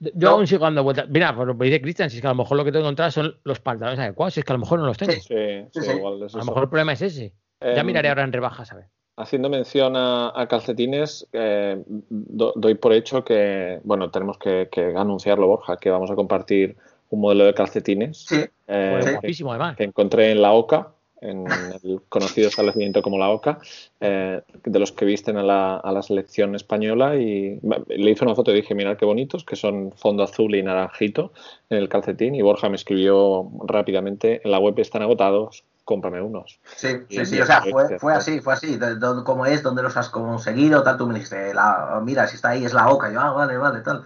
Yo 0.00 0.10
No. 0.14 0.28
aún 0.30 0.46
sigo 0.46 0.64
dando 0.64 0.82
vueltas. 0.82 1.08
Mira, 1.08 1.34
por 1.36 1.46
lo 1.46 1.56
que 1.56 1.66
dice 1.66 1.80
Cristian, 1.80 2.10
si 2.10 2.16
es 2.16 2.20
que 2.20 2.26
a 2.26 2.30
lo 2.30 2.36
mejor 2.36 2.56
lo 2.56 2.64
que 2.64 2.72
tengo 2.72 2.82
que 2.82 2.88
encontrar 2.88 3.12
son 3.12 3.36
los 3.44 3.60
pantalones 3.60 4.00
adecuados, 4.00 4.34
si 4.34 4.40
es 4.40 4.46
que 4.46 4.52
a 4.52 4.56
lo 4.56 4.60
mejor 4.60 4.80
no 4.80 4.86
los 4.86 4.98
tengo. 4.98 5.12
Sí. 5.12 5.20
Sí, 5.20 5.64
sí, 5.72 5.80
Sí, 5.82 5.90
igual 5.92 6.22
es 6.22 6.34
A 6.34 6.38
lo 6.38 6.44
mejor 6.46 6.62
el 6.64 6.68
problema 6.68 6.92
es 6.94 7.02
ese. 7.02 7.32
Ya 7.60 7.80
Em, 7.80 7.86
miraré 7.86 8.08
ahora 8.08 8.24
en 8.24 8.32
rebajas, 8.32 8.72
a 8.72 8.76
ver. 8.76 8.86
Haciendo 9.16 9.48
mención 9.48 9.94
a, 9.96 10.32
a 10.34 10.48
calcetines, 10.48 11.28
eh, 11.32 11.80
do- 11.86 12.52
doy 12.56 12.74
por 12.74 12.92
hecho 12.92 13.24
que, 13.24 13.80
bueno, 13.84 14.10
tenemos 14.10 14.36
que, 14.38 14.68
que 14.72 14.92
anunciarlo, 14.96 15.46
Borja, 15.46 15.76
que 15.76 15.88
vamos 15.90 16.10
a 16.10 16.16
compartir 16.16 16.76
un 17.10 17.20
modelo 17.20 17.44
de 17.44 17.54
calcetines 17.54 18.24
Sí, 18.26 18.44
eh, 18.66 19.08
guapísimo, 19.12 19.50
además. 19.52 19.76
que 19.76 19.84
encontré 19.84 20.32
en 20.32 20.42
la 20.42 20.52
OCA, 20.52 20.93
en 21.24 21.46
el 21.82 22.02
conocido 22.08 22.48
establecimiento 22.48 23.02
como 23.02 23.18
la 23.18 23.30
OCA, 23.30 23.58
eh, 24.00 24.42
de 24.64 24.78
los 24.78 24.92
que 24.92 25.04
visten 25.04 25.36
a 25.36 25.42
la, 25.42 25.76
a 25.76 25.92
la 25.92 26.02
selección 26.02 26.54
española 26.54 27.16
y 27.16 27.60
le 27.88 28.10
hice 28.10 28.24
una 28.24 28.34
foto 28.34 28.52
y 28.52 28.56
dije, 28.56 28.74
mirad 28.74 28.96
qué 28.96 29.04
bonitos, 29.04 29.44
que 29.44 29.56
son 29.56 29.92
fondo 29.92 30.22
azul 30.22 30.54
y 30.54 30.62
naranjito 30.62 31.32
en 31.70 31.78
el 31.78 31.88
calcetín 31.88 32.34
y 32.34 32.42
Borja 32.42 32.68
me 32.68 32.76
escribió 32.76 33.50
rápidamente, 33.64 34.42
en 34.44 34.50
la 34.50 34.58
web 34.58 34.78
están 34.78 35.02
agotados, 35.02 35.64
cómprame 35.84 36.20
unos. 36.20 36.60
sí, 36.76 36.88
sí, 37.08 37.40
o 37.40 37.46
sea, 37.46 37.62
fue, 37.98 38.14
así, 38.14 38.40
fue 38.40 38.54
así. 38.54 38.78
¿Cómo 39.24 39.46
es? 39.46 39.62
¿Dónde 39.62 39.82
los 39.82 39.96
has 39.96 40.08
conseguido? 40.08 40.82
Tal, 40.82 40.96
tú 40.96 41.06
me 41.06 41.14
dijiste, 41.14 41.52
la, 41.54 42.00
mira, 42.02 42.26
si 42.26 42.36
está 42.36 42.50
ahí 42.50 42.64
es 42.64 42.72
la 42.72 42.90
OCA. 42.90 43.12
Yo, 43.12 43.20
ah, 43.20 43.32
vale, 43.32 43.56
vale, 43.58 43.80
tal. 43.80 44.04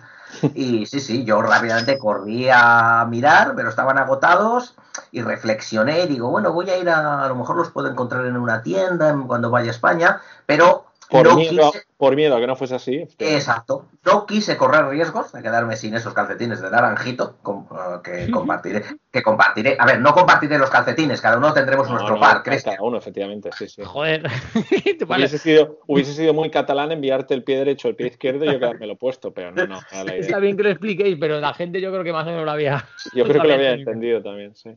Y 0.54 0.86
sí, 0.86 1.00
sí, 1.00 1.24
yo 1.24 1.42
rápidamente 1.42 1.98
corrí 1.98 2.48
a 2.52 3.06
mirar, 3.08 3.54
pero 3.56 3.68
estaban 3.70 3.98
agotados 3.98 4.74
y 5.10 5.22
reflexioné 5.22 6.02
y 6.04 6.08
digo, 6.08 6.30
bueno, 6.30 6.52
voy 6.52 6.68
a 6.70 6.78
ir 6.78 6.88
a, 6.90 7.24
a 7.24 7.28
lo 7.28 7.34
mejor 7.36 7.56
los 7.56 7.70
puedo 7.70 7.88
encontrar 7.88 8.26
en 8.26 8.36
una 8.36 8.62
tienda 8.62 9.08
en- 9.10 9.26
cuando 9.26 9.50
vaya 9.50 9.68
a 9.68 9.70
España, 9.72 10.20
pero 10.46 10.86
Por, 11.10 11.26
no 11.26 11.36
miedo, 11.36 11.70
quise, 11.72 11.84
por 11.96 12.16
miedo 12.16 12.36
a 12.36 12.40
que 12.40 12.46
no 12.46 12.54
fuese 12.54 12.74
así. 12.74 13.06
exacto, 13.18 13.88
no 14.04 14.26
quise 14.26 14.58
correr 14.58 14.86
riesgos 14.88 15.32
de 15.32 15.40
quedarme 15.42 15.74
sin 15.76 15.94
esos 15.94 16.12
calcetines 16.12 16.60
de 16.60 16.70
naranjito 16.70 17.38
eh, 17.46 18.00
que 18.04 18.30
compartiré, 18.30 18.84
que 19.10 19.22
compartiré, 19.22 19.76
a 19.78 19.86
ver, 19.86 20.00
no 20.00 20.12
compartiré 20.12 20.58
los 20.58 20.68
calcetines, 20.68 21.20
cada 21.22 21.38
uno 21.38 21.54
tendremos 21.54 21.86
No, 21.88 21.94
nuestro 21.94 22.16
no, 22.16 22.20
par, 22.20 22.42
cada 22.42 22.42
Cristian. 22.42 22.76
uno, 22.80 22.98
efectivamente, 22.98 23.50
sí, 23.56 23.68
sí. 23.68 23.82
Joder. 23.84 24.22
Vale. 25.06 25.22
Hubiese 25.24 25.38
sido, 25.38 25.78
hubiese 25.86 26.12
sido 26.12 26.34
muy 26.34 26.50
catalán 26.50 26.92
enviarte 26.92 27.32
el 27.32 27.42
pie 27.42 27.56
derecho, 27.56 27.88
el 27.88 27.96
pie 27.96 28.08
izquierdo 28.08 28.44
y 28.44 28.52
yo 28.52 28.58
quedármelo 28.58 28.96
puesto, 28.96 29.32
pero 29.32 29.50
no, 29.52 29.66
no, 29.66 29.80
era 29.90 30.04
la 30.04 30.12
idea. 30.12 30.20
Está 30.20 30.38
bien 30.38 30.56
que 30.56 30.64
lo 30.64 30.70
expliquéis, 30.70 31.16
pero 31.18 31.40
la 31.40 31.54
gente 31.54 31.80
yo 31.80 31.90
creo 31.90 32.04
que 32.04 32.12
más 32.12 32.24
o 32.24 32.30
menos 32.30 32.44
lo 32.44 32.50
había. 32.50 32.84
Yo 33.14 33.24
creo 33.24 33.40
que 33.40 33.48
lo 33.48 33.54
había 33.54 33.72
entendido 33.72 34.22
también, 34.22 34.54
sí. 34.54 34.76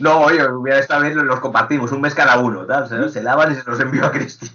No, 0.00 0.20
oye, 0.22 0.40
estado 0.78 1.02
bien, 1.02 1.26
los 1.26 1.40
compartimos, 1.40 1.92
un 1.92 2.00
mes 2.00 2.14
cada 2.14 2.38
uno, 2.38 2.66
tal, 2.66 2.88
se, 2.88 3.08
se 3.08 3.22
lavan 3.22 3.52
y 3.52 3.56
se 3.56 3.68
los 3.68 3.80
envío 3.80 4.04
a 4.04 4.12
Cristian. 4.12 4.52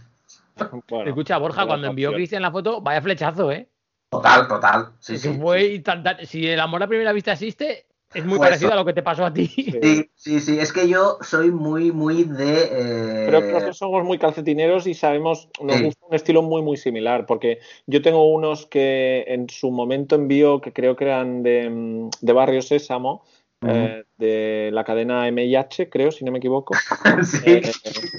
Bueno, 0.89 1.09
Escucha, 1.09 1.37
Borja, 1.37 1.65
cuando 1.65 1.87
envió. 1.87 2.13
Cristian 2.13 2.41
la 2.41 2.51
foto, 2.51 2.81
vaya 2.81 3.01
flechazo, 3.01 3.51
¿eh? 3.51 3.67
Total, 4.09 4.47
total, 4.47 4.89
sí, 4.99 5.17
sí. 5.17 5.33
fue. 5.41 5.81
Si 6.25 6.47
el 6.47 6.59
amor 6.59 6.83
a 6.83 6.87
primera 6.87 7.11
vista 7.13 7.31
existe, 7.33 7.87
es 8.13 8.23
muy 8.25 8.37
Fue 8.37 8.45
parecido 8.45 8.69
eso. 8.69 8.73
a 8.77 8.79
lo 8.81 8.85
que 8.85 8.93
te 8.93 9.01
pasó 9.01 9.25
a 9.25 9.33
ti. 9.33 9.47
Sí, 9.47 10.11
sí, 10.13 10.39
sí, 10.39 10.59
es 10.59 10.71
que 10.71 10.87
yo 10.87 11.17
soy 11.21 11.49
muy, 11.49 11.91
muy 11.91 12.23
de... 12.25 12.69
eh, 12.71 13.25
Creo 13.27 13.41
que 13.41 13.51
nosotros 13.53 13.77
somos 13.77 14.03
muy 14.03 14.19
calcetineros 14.19 14.85
y 14.85 14.93
sabemos, 14.93 15.49
nos 15.59 15.77
Sí. 15.77 15.85
gusta 15.85 16.05
un 16.07 16.13
estilo 16.13 16.43
muy, 16.43 16.61
muy 16.61 16.77
similar, 16.77 17.25
porque 17.25 17.57
yo 17.87 18.03
tengo 18.03 18.31
unos 18.31 18.67
que 18.67 19.25
en 19.27 19.49
su 19.49 19.71
momento 19.71 20.13
envió, 20.13 20.61
que 20.61 20.73
creo 20.73 20.95
que 20.95 21.05
eran 21.05 21.41
de, 21.41 21.67
mm, 21.71 22.09
de 22.21 22.33
Barrio 22.33 22.61
Sésamo, 22.61 23.23
eh, 23.67 24.04
de 24.17 24.69
la 24.73 24.84
cadena 24.84 25.28
MIH, 25.28 25.89
creo, 25.89 26.12
si 26.12 26.26
no 26.26 26.32
me 26.32 26.39
equivoco. 26.39 26.73
sí. 27.23 27.41
Eh, 27.45 27.62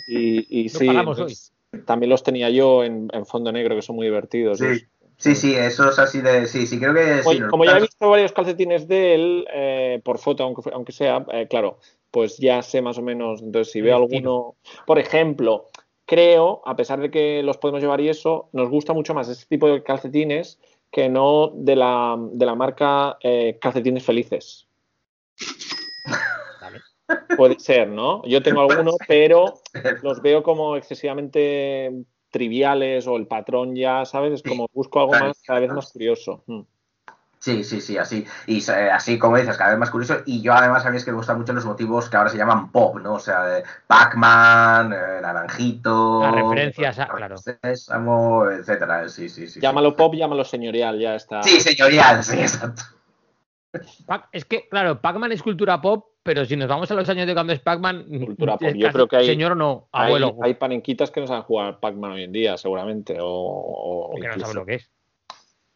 y 0.09 0.61
y 0.61 0.65
No 0.95 1.15
sí, 1.15 1.51
también 1.87 2.11
los 2.11 2.23
tenía 2.23 2.51
yo 2.51 2.85
en, 2.85 3.09
en 3.13 3.27
fondo 3.27 3.53
negro, 3.53 3.75
que 3.75 3.83
son 3.83 3.97
muy 3.97 4.07
divertidos. 4.07 4.59
Sí, 4.59 4.87
sí, 5.17 5.35
sí, 5.35 5.55
eso 5.55 5.89
es 5.89 5.99
así 5.99 6.21
de... 6.21 6.47
Sí, 6.47 6.67
sí, 6.67 6.79
creo 6.79 6.95
que... 6.95 7.21
Como, 7.23 7.33
sí, 7.33 7.39
los 7.39 7.51
como 7.51 7.65
ya 7.65 7.79
he 7.79 7.81
visto 7.81 8.09
varios 8.09 8.33
calcetines 8.33 8.89
de 8.89 9.15
él, 9.15 9.47
eh, 9.53 10.01
por 10.05 10.19
foto, 10.19 10.45
aunque, 10.45 10.71
aunque 10.73 10.93
sea, 10.93 11.25
eh, 11.33 11.47
claro, 11.49 11.79
pues 12.11 12.39
ya 12.39 12.63
sé 12.63 12.81
más 12.81 12.99
o 12.99 13.03
menos. 13.03 13.43
Entonces, 13.43 13.73
si 13.73 13.81
veo 13.81 13.97
alguno, 13.97 14.55
por 14.87 14.99
ejemplo, 14.99 15.69
creo, 16.07 16.63
a 16.65 16.77
pesar 16.77 17.01
de 17.01 17.11
que 17.11 17.43
los 17.43 17.59
podemos 17.59 17.83
llevar 17.83 18.01
y 18.01 18.09
eso, 18.09 18.49
nos 18.53 18.69
gusta 18.69 18.93
mucho 18.93 19.15
más 19.15 19.29
este 19.29 19.47
tipo 19.47 19.69
de 19.69 19.83
calcetines 19.83 20.59
que 20.91 21.09
no 21.09 21.51
de 21.53 21.75
la, 21.75 22.17
de 22.19 22.47
la 22.47 22.55
marca 22.55 23.19
eh, 23.21 23.59
Calcetines 23.61 24.05
Felices. 24.05 24.69
Vale. 26.61 26.81
Puede 27.37 27.59
ser, 27.59 27.88
¿no? 27.88 28.25
Yo 28.25 28.43
tengo 28.43 28.62
alguno, 28.62 28.93
pero 29.07 29.61
los 30.03 30.23
veo 30.23 30.43
como 30.43 30.77
excesivamente 30.77 31.93
triviales 32.31 33.07
o 33.07 33.17
el 33.17 33.27
patrón 33.27 33.77
ya, 33.77 34.05
¿sabes? 34.05 34.33
Es 34.33 34.43
como 34.43 34.69
busco 34.73 35.01
algo 35.01 35.12
más, 35.12 35.40
cada 35.47 35.61
vez 35.61 35.71
más 35.73 35.93
curioso. 35.93 36.43
Mm. 36.47 36.61
Sí, 37.38 37.62
sí, 37.62 37.83
sí, 37.83 37.99
así. 37.99 38.27
Y 38.47 38.59
eh, 38.71 38.90
así 38.90 39.19
como 39.19 39.37
dices, 39.37 39.59
cada 39.59 39.71
vez 39.71 39.79
más 39.79 39.90
curioso. 39.90 40.17
Y 40.25 40.40
yo 40.40 40.55
además 40.55 40.87
a 40.87 40.90
mí 40.90 40.97
es 40.97 41.05
que 41.05 41.11
me 41.11 41.19
gustan 41.19 41.37
mucho 41.38 41.53
los 41.53 41.67
motivos 41.67 42.09
que 42.09 42.17
ahora 42.17 42.31
se 42.31 42.38
llaman 42.38 42.73
pop, 42.73 42.97
¿no? 43.03 43.14
O 43.14 43.19
sea, 43.21 43.45
de 43.45 43.64
Pac-Man, 43.87 44.95
eh, 44.95 45.21
Naranjito... 45.21 46.21
Las 46.23 46.35
referencias 46.35 46.99
a- 47.01 47.07
claro. 47.09 47.37
Sésamo, 47.37 48.49
etcétera. 48.49 49.07
Sí, 49.11 49.29
sí, 49.29 49.47
sí. 49.47 49.61
Llámalo 49.61 49.95
pop, 49.95 50.14
llámalo 50.14 50.43
señorial, 50.43 50.99
ya 50.99 51.17
está. 51.17 51.43
Sí, 51.43 51.61
señorial, 51.61 52.25
sí, 52.25 52.40
exacto. 52.40 52.83
Pac- 54.07 54.29
es 54.33 54.45
que, 54.45 54.69
claro, 54.69 55.01
Pac-Man 55.01 55.33
es 55.33 55.43
cultura 55.43 55.81
pop, 55.81 56.07
pero 56.23 56.45
si 56.45 56.57
nos 56.57 56.69
vamos 56.69 56.91
a 56.91 56.95
los 56.95 57.09
años 57.09 57.27
de 57.27 57.35
cuando 57.35 57.53
es 57.53 57.61
Pac-Man. 57.61 58.07
Cultura 58.25 58.57
pop. 58.57 58.69
Yo 58.75 58.91
creo 58.93 59.09
que 59.09 59.17
hay- 59.17 59.27
Señor 59.27 59.57
no, 59.57 59.89
Hay, 59.93 60.07
abuelo. 60.09 60.37
hay 60.43 60.55
panenquitas 60.55 61.11
que 61.11 61.21
no 61.21 61.27
saben 61.27 61.43
jugar 61.43 61.81
Pac-Man 61.81 62.13
hoy 62.13 62.23
en 62.25 62.33
día, 62.33 62.57
seguramente. 62.57 63.19
O, 63.21 63.27
o 63.27 64.13
o 64.13 64.15
que 64.15 64.21
no 64.21 64.27
incluso, 64.29 64.41
sabe 64.47 64.55
lo 64.55 64.67
que 64.67 64.75
es. 64.75 64.91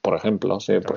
Por 0.01 0.15
ejemplo, 0.17 0.61
sí. 0.61 0.75
Por- 0.81 0.97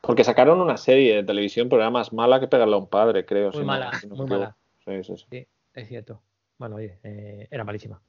porque 0.00 0.24
sacaron 0.24 0.60
una 0.60 0.76
serie 0.76 1.16
de 1.16 1.22
televisión, 1.24 1.68
pero 1.68 1.82
era 1.82 1.90
más 1.90 2.12
mala 2.12 2.40
que 2.40 2.48
pegarle 2.48 2.74
a 2.74 2.78
un 2.78 2.88
padre, 2.88 3.24
creo. 3.24 3.46
Muy 3.50 3.52
si 3.52 3.58
no- 3.60 3.64
mala, 3.66 3.92
si 3.98 4.06
no 4.06 4.14
me 4.16 4.22
muy 4.22 4.30
mala. 4.30 4.56
Sí, 4.84 5.04
sí, 5.04 5.16
sí. 5.16 5.24
Sí, 5.30 5.46
es 5.74 5.88
cierto. 5.88 6.22
Bueno, 6.56 6.76
oye, 6.76 6.98
eh, 7.04 7.46
era 7.50 7.64
malísima. 7.64 8.00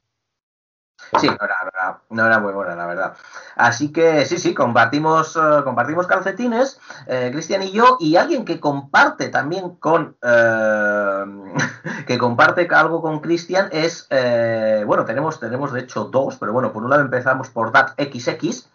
Sí, 1.20 1.26
no 1.26 1.34
era, 1.44 1.56
no 2.10 2.26
era- 2.26 2.38
muy 2.38 2.52
buena, 2.52 2.76
la 2.76 2.86
verdad. 2.86 3.14
Así 3.56 3.92
que 3.92 4.24
sí, 4.26 4.38
sí, 4.38 4.54
compartimos, 4.54 5.36
eh, 5.36 5.62
compartimos 5.64 6.06
calcetines, 6.06 6.78
eh, 7.06 7.30
Cristian 7.32 7.62
y 7.64 7.72
yo, 7.72 7.96
y 7.98 8.16
alguien 8.16 8.44
que 8.44 8.60
comparte 8.60 9.28
también 9.28 9.76
con, 9.76 10.16
eh, 10.22 11.24
que 12.06 12.18
comparte 12.18 12.68
algo 12.72 13.02
con 13.02 13.20
Cristian 13.20 13.68
es, 13.72 14.06
bueno, 14.86 15.04
tenemos, 15.04 15.40
tenemos 15.40 15.72
de 15.72 15.80
hecho 15.80 16.04
dos, 16.04 16.36
pero 16.38 16.52
bueno, 16.52 16.72
por 16.72 16.84
un 16.84 16.90
lado 16.90 17.02
empezamos 17.02 17.50
por 17.50 17.72
DatXX, 17.72 18.68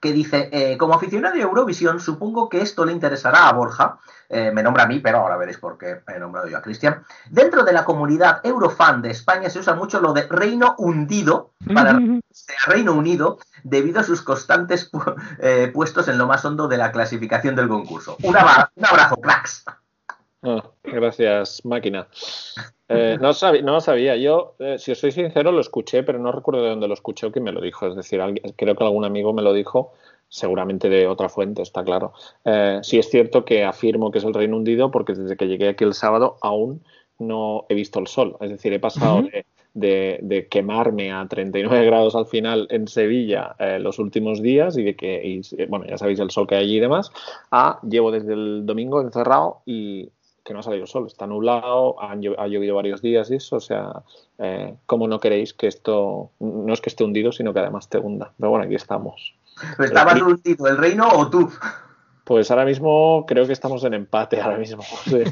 que 0.00 0.12
dice, 0.12 0.48
eh, 0.52 0.76
como 0.78 0.94
aficionado 0.94 1.34
de 1.34 1.40
Eurovisión, 1.42 2.00
supongo 2.00 2.48
que 2.48 2.60
esto 2.60 2.84
le 2.84 2.92
interesará 2.92 3.48
a 3.48 3.52
Borja, 3.52 3.98
eh, 4.28 4.50
me 4.52 4.62
nombra 4.62 4.84
a 4.84 4.86
mí, 4.86 5.00
pero 5.00 5.18
ahora 5.18 5.36
veréis 5.36 5.58
por 5.58 5.78
qué 5.78 6.00
he 6.14 6.18
nombrado 6.18 6.48
yo 6.48 6.58
a 6.58 6.62
Cristian. 6.62 7.02
Dentro 7.30 7.62
de 7.64 7.72
la 7.72 7.84
comunidad 7.84 8.40
Eurofan 8.44 9.00
de 9.02 9.10
España 9.10 9.48
se 9.50 9.58
usa 9.60 9.74
mucho 9.74 10.00
lo 10.00 10.12
de 10.12 10.26
Reino 10.28 10.74
Hundido 10.78 11.52
para 11.74 11.92
Reino 12.66 12.92
Unido 12.92 13.38
debido 13.62 14.00
a 14.00 14.04
sus 14.04 14.22
constantes 14.22 14.90
pu- 14.92 15.14
eh, 15.38 15.70
puestos 15.72 16.08
en 16.08 16.18
lo 16.18 16.26
más 16.26 16.44
hondo 16.44 16.68
de 16.68 16.76
la 16.76 16.92
clasificación 16.92 17.54
del 17.56 17.68
concurso. 17.68 18.16
Un 18.76 18.84
abrazo, 18.84 19.16
cracks. 19.16 19.64
Ah, 20.48 20.62
gracias, 20.84 21.64
máquina. 21.64 22.06
Eh, 22.88 23.18
no, 23.20 23.32
sabía, 23.34 23.62
no 23.62 23.72
lo 23.72 23.80
sabía. 23.80 24.14
Yo, 24.16 24.54
eh, 24.60 24.78
si 24.78 24.92
os 24.92 24.98
soy 24.98 25.10
sincero, 25.10 25.50
lo 25.50 25.60
escuché, 25.60 26.04
pero 26.04 26.20
no 26.20 26.30
recuerdo 26.30 26.62
de 26.62 26.70
dónde 26.70 26.86
lo 26.86 26.94
escuché 26.94 27.26
o 27.26 27.32
quién 27.32 27.44
me 27.44 27.50
lo 27.50 27.60
dijo. 27.60 27.86
Es 27.88 27.96
decir, 27.96 28.20
alguien- 28.20 28.54
creo 28.56 28.76
que 28.76 28.84
algún 28.84 29.04
amigo 29.04 29.32
me 29.32 29.42
lo 29.42 29.52
dijo, 29.52 29.92
seguramente 30.28 30.88
de 30.88 31.08
otra 31.08 31.28
fuente, 31.28 31.62
está 31.62 31.82
claro. 31.82 32.12
Eh, 32.44 32.78
sí 32.82 32.96
es 32.98 33.10
cierto 33.10 33.44
que 33.44 33.64
afirmo 33.64 34.12
que 34.12 34.18
es 34.18 34.24
el 34.24 34.34
Reino 34.34 34.56
Hundido 34.56 34.92
porque 34.92 35.14
desde 35.14 35.36
que 35.36 35.48
llegué 35.48 35.68
aquí 35.68 35.82
el 35.82 35.94
sábado 35.94 36.36
aún 36.42 36.80
no 37.18 37.64
he 37.68 37.74
visto 37.74 37.98
el 37.98 38.06
sol. 38.06 38.36
Es 38.40 38.50
decir, 38.50 38.72
he 38.72 38.78
pasado 38.78 39.22
de, 39.22 39.46
de- 39.74 40.18
de 40.22 40.46
quemarme 40.48 41.10
a 41.12 41.26
39 41.28 41.84
grados 41.86 42.14
al 42.14 42.26
final 42.26 42.66
en 42.70 42.86
Sevilla 42.86 43.56
eh, 43.58 43.78
los 43.80 43.98
últimos 43.98 44.40
días 44.42 44.76
y 44.78 44.84
de 44.84 44.94
que, 44.94 45.22
y, 45.26 45.64
bueno, 45.66 45.86
ya 45.86 45.98
sabéis 45.98 46.20
el 46.20 46.30
sol 46.30 46.46
que 46.46 46.54
hay 46.54 46.64
allí 46.64 46.76
y 46.76 46.80
demás, 46.80 47.10
a 47.50 47.80
llevo 47.82 48.10
desde 48.12 48.32
el 48.34 48.64
domingo 48.64 49.00
encerrado 49.00 49.62
y 49.66 50.10
que 50.46 50.52
no 50.54 50.60
ha 50.60 50.62
salido 50.62 50.86
sol, 50.86 51.06
está 51.08 51.26
nublado, 51.26 52.00
han 52.00 52.20
ha 52.38 52.46
llovido 52.46 52.76
varios 52.76 53.02
días 53.02 53.30
y 53.30 53.34
eso, 53.34 53.56
o 53.56 53.60
sea, 53.60 54.02
eh, 54.38 54.76
¿cómo 54.86 55.08
no 55.08 55.18
queréis 55.18 55.52
que 55.52 55.66
esto, 55.66 56.30
no 56.38 56.72
es 56.72 56.80
que 56.80 56.88
esté 56.88 57.02
hundido, 57.04 57.32
sino 57.32 57.52
que 57.52 57.58
además 57.60 57.88
te 57.90 57.98
hunda? 57.98 58.32
Pero 58.38 58.50
bueno, 58.50 58.64
aquí 58.64 58.76
estamos. 58.76 59.34
¿Está 59.78 60.04
más 60.04 60.22
hundido 60.22 60.68
el 60.68 60.76
reino 60.78 61.08
o 61.08 61.28
tú? 61.28 61.50
Pues 62.24 62.50
ahora 62.50 62.64
mismo 62.64 63.24
creo 63.26 63.46
que 63.46 63.52
estamos 63.52 63.82
en 63.84 63.94
empate 63.94 64.40
ahora 64.40 64.58
mismo. 64.58 64.82
Sí. 65.04 65.22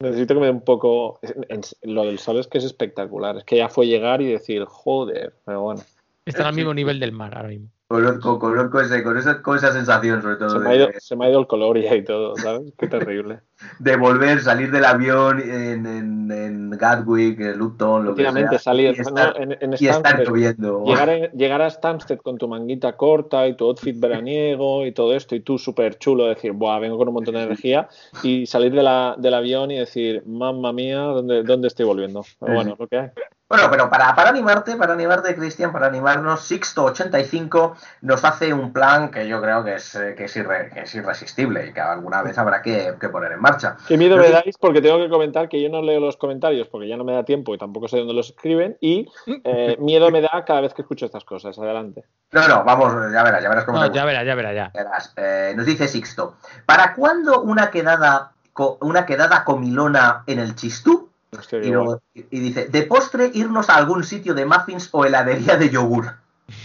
Necesito 0.00 0.34
que 0.34 0.40
me 0.40 0.46
dé 0.46 0.52
un 0.52 0.60
poco... 0.62 1.18
en- 1.22 1.46
en- 1.48 1.92
lo 1.94 2.04
del 2.04 2.18
sol 2.18 2.38
es 2.38 2.46
que 2.46 2.58
es 2.58 2.64
espectacular, 2.64 3.36
es 3.36 3.44
que 3.44 3.56
ya 3.56 3.68
fue 3.68 3.86
llegar 3.86 4.20
y 4.20 4.26
decir, 4.26 4.64
joder, 4.64 5.34
pero 5.44 5.62
bueno. 5.62 5.82
Está 6.26 6.48
al 6.48 6.54
mismo 6.54 6.74
nivel 6.74 6.98
del 7.00 7.12
mar 7.12 7.36
ahora 7.36 7.48
mismo. 7.50 7.68
Conozco, 7.94 8.38
conozco 8.38 8.80
ese- 8.80 9.02
con, 9.02 9.16
esa, 9.16 9.40
con 9.40 9.56
esa 9.56 9.72
sensación, 9.72 10.20
sobre 10.20 10.36
todo, 10.36 10.50
Se 10.50 10.58
me, 10.58 10.64
de, 10.64 10.70
ha 10.70 10.74
ido, 10.76 10.88
se 10.98 11.16
me 11.16 11.26
ha 11.26 11.30
ido 11.30 11.40
el 11.40 11.46
color 11.46 11.78
ya 11.80 11.94
y 11.94 12.02
todo, 12.02 12.36
¿sabes? 12.36 12.72
Qué 12.76 12.88
terrible. 12.88 13.40
de 13.78 13.96
volver, 13.96 14.40
salir 14.40 14.70
del 14.72 14.84
avión 14.84 15.40
en, 15.40 15.86
en, 15.86 16.30
en 16.32 16.70
Gatwick, 16.70 17.38
en 17.40 17.56
Luton, 17.58 18.04
lo 18.04 18.14
que 18.14 18.30
sea, 18.30 18.58
salir 18.58 18.94
y 18.96 19.00
estar, 19.00 19.34
no, 19.38 19.42
en, 19.42 19.56
en 19.60 19.74
y 19.78 19.86
estar 19.86 20.22
lloviendo. 20.24 20.84
Llegar, 20.84 21.08
a- 21.10 21.30
llegar 21.32 21.62
a 21.62 21.70
Stansted 21.70 22.18
con 22.18 22.36
tu 22.36 22.48
manguita 22.48 22.96
corta 22.96 23.46
y 23.46 23.56
tu 23.56 23.64
outfit 23.66 23.98
veraniego 23.98 24.84
y 24.84 24.92
todo 24.92 25.14
esto, 25.14 25.34
y 25.36 25.40
tú 25.40 25.56
súper 25.58 25.96
chulo, 25.98 26.26
decir, 26.26 26.52
Buah, 26.52 26.80
vengo 26.80 26.98
con 26.98 27.08
un 27.08 27.14
montón 27.14 27.34
de 27.34 27.44
energía, 27.44 27.88
y 28.22 28.46
salir 28.46 28.72
de 28.72 28.82
la, 28.82 29.14
del 29.18 29.34
avión 29.34 29.70
y 29.70 29.78
decir, 29.78 30.22
mamma 30.26 30.72
mía, 30.72 30.98
¿dónde, 30.98 31.42
dónde 31.44 31.68
estoy 31.68 31.86
volviendo? 31.86 32.22
Pero 32.40 32.54
bueno, 32.54 32.76
lo 32.78 32.86
que 32.88 32.98
hay. 32.98 33.08
Bueno, 33.54 33.70
pero 33.70 33.88
para, 33.90 34.14
para 34.14 34.30
animarte, 34.30 34.76
para 34.76 34.92
animarte, 34.94 35.34
Cristian, 35.36 35.70
para 35.72 35.86
animarnos, 35.86 36.50
Sixto85 36.50 37.74
nos 38.02 38.24
hace 38.24 38.52
un 38.52 38.72
plan 38.72 39.10
que 39.10 39.26
yo 39.28 39.40
creo 39.40 39.64
que 39.64 39.74
es, 39.76 39.94
eh, 39.94 40.14
que 40.16 40.24
es, 40.24 40.36
irre- 40.36 40.72
que 40.72 40.80
es 40.80 40.94
irresistible 40.94 41.66
y 41.68 41.72
que 41.72 41.80
alguna 41.80 42.22
vez 42.22 42.36
habrá 42.38 42.62
que, 42.62 42.94
que 43.00 43.08
poner 43.08 43.32
en 43.32 43.40
marcha. 43.40 43.76
Qué 43.86 43.96
miedo 43.96 44.16
me 44.16 44.30
dais 44.30 44.56
porque 44.58 44.80
tengo 44.80 44.98
que 44.98 45.08
comentar 45.08 45.48
que 45.48 45.62
yo 45.62 45.68
no 45.68 45.82
leo 45.82 46.00
los 46.00 46.16
comentarios 46.16 46.68
porque 46.68 46.88
ya 46.88 46.96
no 46.96 47.04
me 47.04 47.12
da 47.14 47.24
tiempo 47.24 47.54
y 47.54 47.58
tampoco 47.58 47.88
sé 47.88 47.98
dónde 47.98 48.14
los 48.14 48.30
escriben, 48.30 48.76
y 48.80 49.08
eh, 49.44 49.76
miedo 49.80 50.10
me 50.10 50.20
da 50.20 50.44
cada 50.46 50.60
vez 50.60 50.74
que 50.74 50.82
escucho 50.82 51.06
estas 51.06 51.24
cosas. 51.24 51.58
Adelante. 51.58 52.04
No, 52.32 52.48
no, 52.48 52.64
vamos, 52.64 52.92
ya 53.12 53.22
verás, 53.22 53.42
ya 53.42 53.48
verás 53.48 53.64
cómo 53.64 53.78
No, 53.78 53.88
te 53.90 53.96
ya 53.96 54.04
verás, 54.04 54.26
ya 54.26 54.34
verás, 54.34 54.54
ya. 54.54 54.70
Verás, 54.74 55.12
eh, 55.16 55.52
nos 55.56 55.66
dice 55.66 55.86
Sixto, 55.88 56.36
¿para 56.66 56.94
cuándo 56.94 57.42
una 57.42 57.70
quedada, 57.70 58.32
co- 58.52 58.78
una 58.80 59.06
quedada 59.06 59.44
comilona 59.44 60.24
en 60.26 60.40
el 60.40 60.54
Chistú? 60.56 61.10
Y, 61.52 61.66
luego- 61.68 61.84
guay. 62.14 62.26
y 62.30 62.40
dice, 62.40 62.68
de 62.68 62.82
postre 62.82 63.30
irnos 63.34 63.68
a 63.70 63.76
algún 63.76 64.04
sitio 64.04 64.34
de 64.34 64.44
muffins 64.46 64.88
o 64.92 65.04
heladería 65.04 65.56
de 65.56 65.70
yogur. 65.70 66.06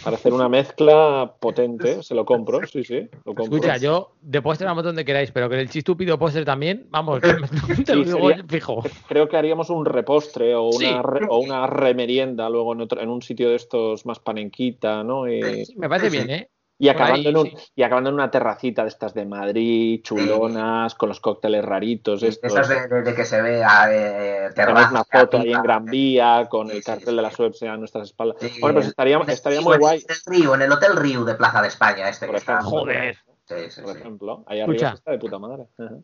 Para 0.04 0.18
hacer 0.18 0.34
una 0.34 0.50
mezcla 0.50 1.36
potente, 1.40 2.04
se 2.04 2.14
lo 2.14 2.26
compro, 2.26 2.60
sí, 2.68 2.84
sí. 2.84 3.08
Lo 3.24 3.34
compro. 3.34 3.44
Escucha, 3.56 3.78
yo 3.78 4.12
de 4.22 4.42
póster 4.42 4.68
vamos 4.68 4.84
donde 4.84 5.06
queráis, 5.06 5.32
pero 5.32 5.48
que 5.50 5.58
el 5.58 5.70
chistúpido 5.70 6.20
póster 6.20 6.44
también, 6.44 6.88
vamos, 6.90 7.22
te 7.86 7.96
lo 7.96 8.04
Sí, 8.04 8.10
digo 8.12 8.30
sería- 8.30 8.44
fijo. 8.48 8.84
Creo 9.08 9.30
que 9.30 9.38
haríamos 9.38 9.70
un 9.70 9.86
repostre 9.86 10.54
o 10.54 10.64
una, 10.68 10.78
Sí. 10.78 10.96
re- 11.02 11.28
o 11.30 11.38
una 11.40 11.66
remerienda 11.66 12.50
luego 12.50 12.74
en, 12.74 12.82
otro, 12.82 13.00
en 13.00 13.08
un 13.10 13.22
sitio 13.22 13.50
de 13.50 13.56
estos 13.56 14.06
más 14.06 14.20
panenquita, 14.20 15.02
¿no? 15.06 15.28
Y, 15.32 15.64
Sí, 15.66 15.76
me 15.78 15.88
parece 15.88 16.10
bien, 16.10 16.30
¿eh? 16.30 16.50
Y 16.82 16.90
acabando, 16.90 17.16
ahí, 17.18 17.28
en 17.28 17.38
un, 17.38 17.46
sí. 17.48 17.56
y 17.76 17.84
acabando 17.84 18.10
en 18.10 18.16
una 18.16 18.32
terracita 18.32 18.84
de 18.84 18.88
estas 18.88 19.14
de 19.14 19.26
Madrid, 19.26 20.02
chulonas, 20.02 20.96
con 20.96 21.10
los 21.10 21.20
cócteles 21.20 21.64
raritos. 21.64 22.24
Estos. 22.24 22.52
Esas 22.54 22.70
de, 22.70 22.88
de- 22.88 23.02
de 23.04 23.14
que 23.14 23.26
se 23.26 23.42
vea 23.42 23.88
eh, 23.92 24.50
terraza, 24.56 24.90
una 24.92 25.04
foto 25.04 25.38
ahí 25.40 25.52
en. 25.54 25.62
Gran 25.62 25.86
Vía 25.86 26.48
con 26.50 26.70
Sí, 26.70 26.78
el 26.78 26.84
cartel 26.84 27.10
sí. 27.10 27.16
de 27.18 27.22
la 27.22 27.32
Suez 27.32 27.62
a 27.64 27.78
nuestras 27.78 28.08
espaldas. 28.08 28.38
Sí, 28.40 28.60
bueno, 28.62 28.76
pues 28.76 28.88
estaría, 28.88 29.18
estaría 29.28 29.62
muy 29.62 29.74
en 29.76 29.80
guay, 29.82 30.06
el 30.08 30.16
Río, 30.26 30.56
en 30.56 30.62
el 30.62 30.72
Hotel 30.72 30.96
Río 30.96 31.26
de 31.26 31.36
Plaza 31.36 31.62
de 31.62 31.68
España, 31.68 32.08
este 32.10 32.26
por 32.26 32.36
que 32.36 32.40
está. 32.40 32.54
ejemplo. 32.54 32.70
Joder. 32.80 33.18
Sí, 33.46 33.56
sí, 33.70 33.82
Por 33.82 33.94
sí. 33.94 34.00
ejemplo, 34.00 34.44
ahí 34.48 34.60
Escucha. 34.62 34.86
arriba 34.88 34.94
está 34.98 35.12
de 35.12 35.18
puta 35.20 35.40
madre. 35.40 35.64
Ajá. 35.78 35.96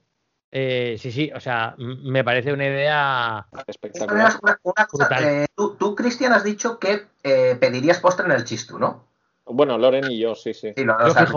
Eh, 0.51 0.95
sí, 0.99 1.11
sí, 1.11 1.31
o 1.35 1.39
sea, 1.39 1.75
me 1.77 2.23
parece 2.23 2.51
una 2.53 2.65
idea. 2.65 3.45
Espectacular. 3.67 4.33
Una, 4.41 4.59
una 4.63 4.85
cosa, 4.88 5.07
eh, 5.21 5.47
tú, 5.55 5.75
tú, 5.75 5.95
Cristian, 5.95 6.33
has 6.33 6.43
dicho 6.43 6.79
que 6.79 7.03
eh, 7.23 7.57
pedirías 7.59 7.99
postre 7.99 8.25
en 8.25 8.31
el 8.31 8.45
Chistú, 8.45 8.79
¿no? 8.79 9.05
Bueno, 9.45 9.77
Loren 9.77 10.10
y 10.12 10.19
yo, 10.19 10.36
sí, 10.36 10.53
sí. 10.53 10.73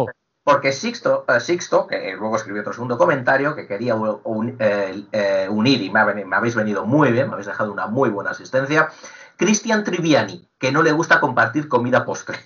Yo. 0.06 0.12
Porque 0.42 0.72
Sixto, 0.72 1.26
eh, 1.28 1.40
Sixto, 1.40 1.86
que 1.86 2.14
luego 2.16 2.36
escribió 2.36 2.62
otro 2.62 2.72
segundo 2.72 2.96
comentario, 2.96 3.54
que 3.54 3.66
quería 3.66 3.94
un- 3.94 4.20
un- 4.24 4.56
eh, 4.58 5.04
eh, 5.12 5.46
unir 5.50 5.82
y 5.82 5.90
me, 5.90 6.00
ha 6.00 6.06
veni- 6.06 6.24
me 6.24 6.36
habéis 6.36 6.54
venido 6.54 6.86
muy 6.86 7.12
bien, 7.12 7.26
me 7.26 7.34
habéis 7.34 7.48
dejado 7.48 7.70
una 7.70 7.86
muy 7.86 8.08
buena 8.08 8.30
asistencia. 8.30 8.88
Cristian 9.36 9.84
Triviani, 9.84 10.48
que 10.58 10.72
no 10.72 10.82
le 10.82 10.92
gusta 10.92 11.20
compartir 11.20 11.68
comida 11.68 12.04
postre. 12.06 12.38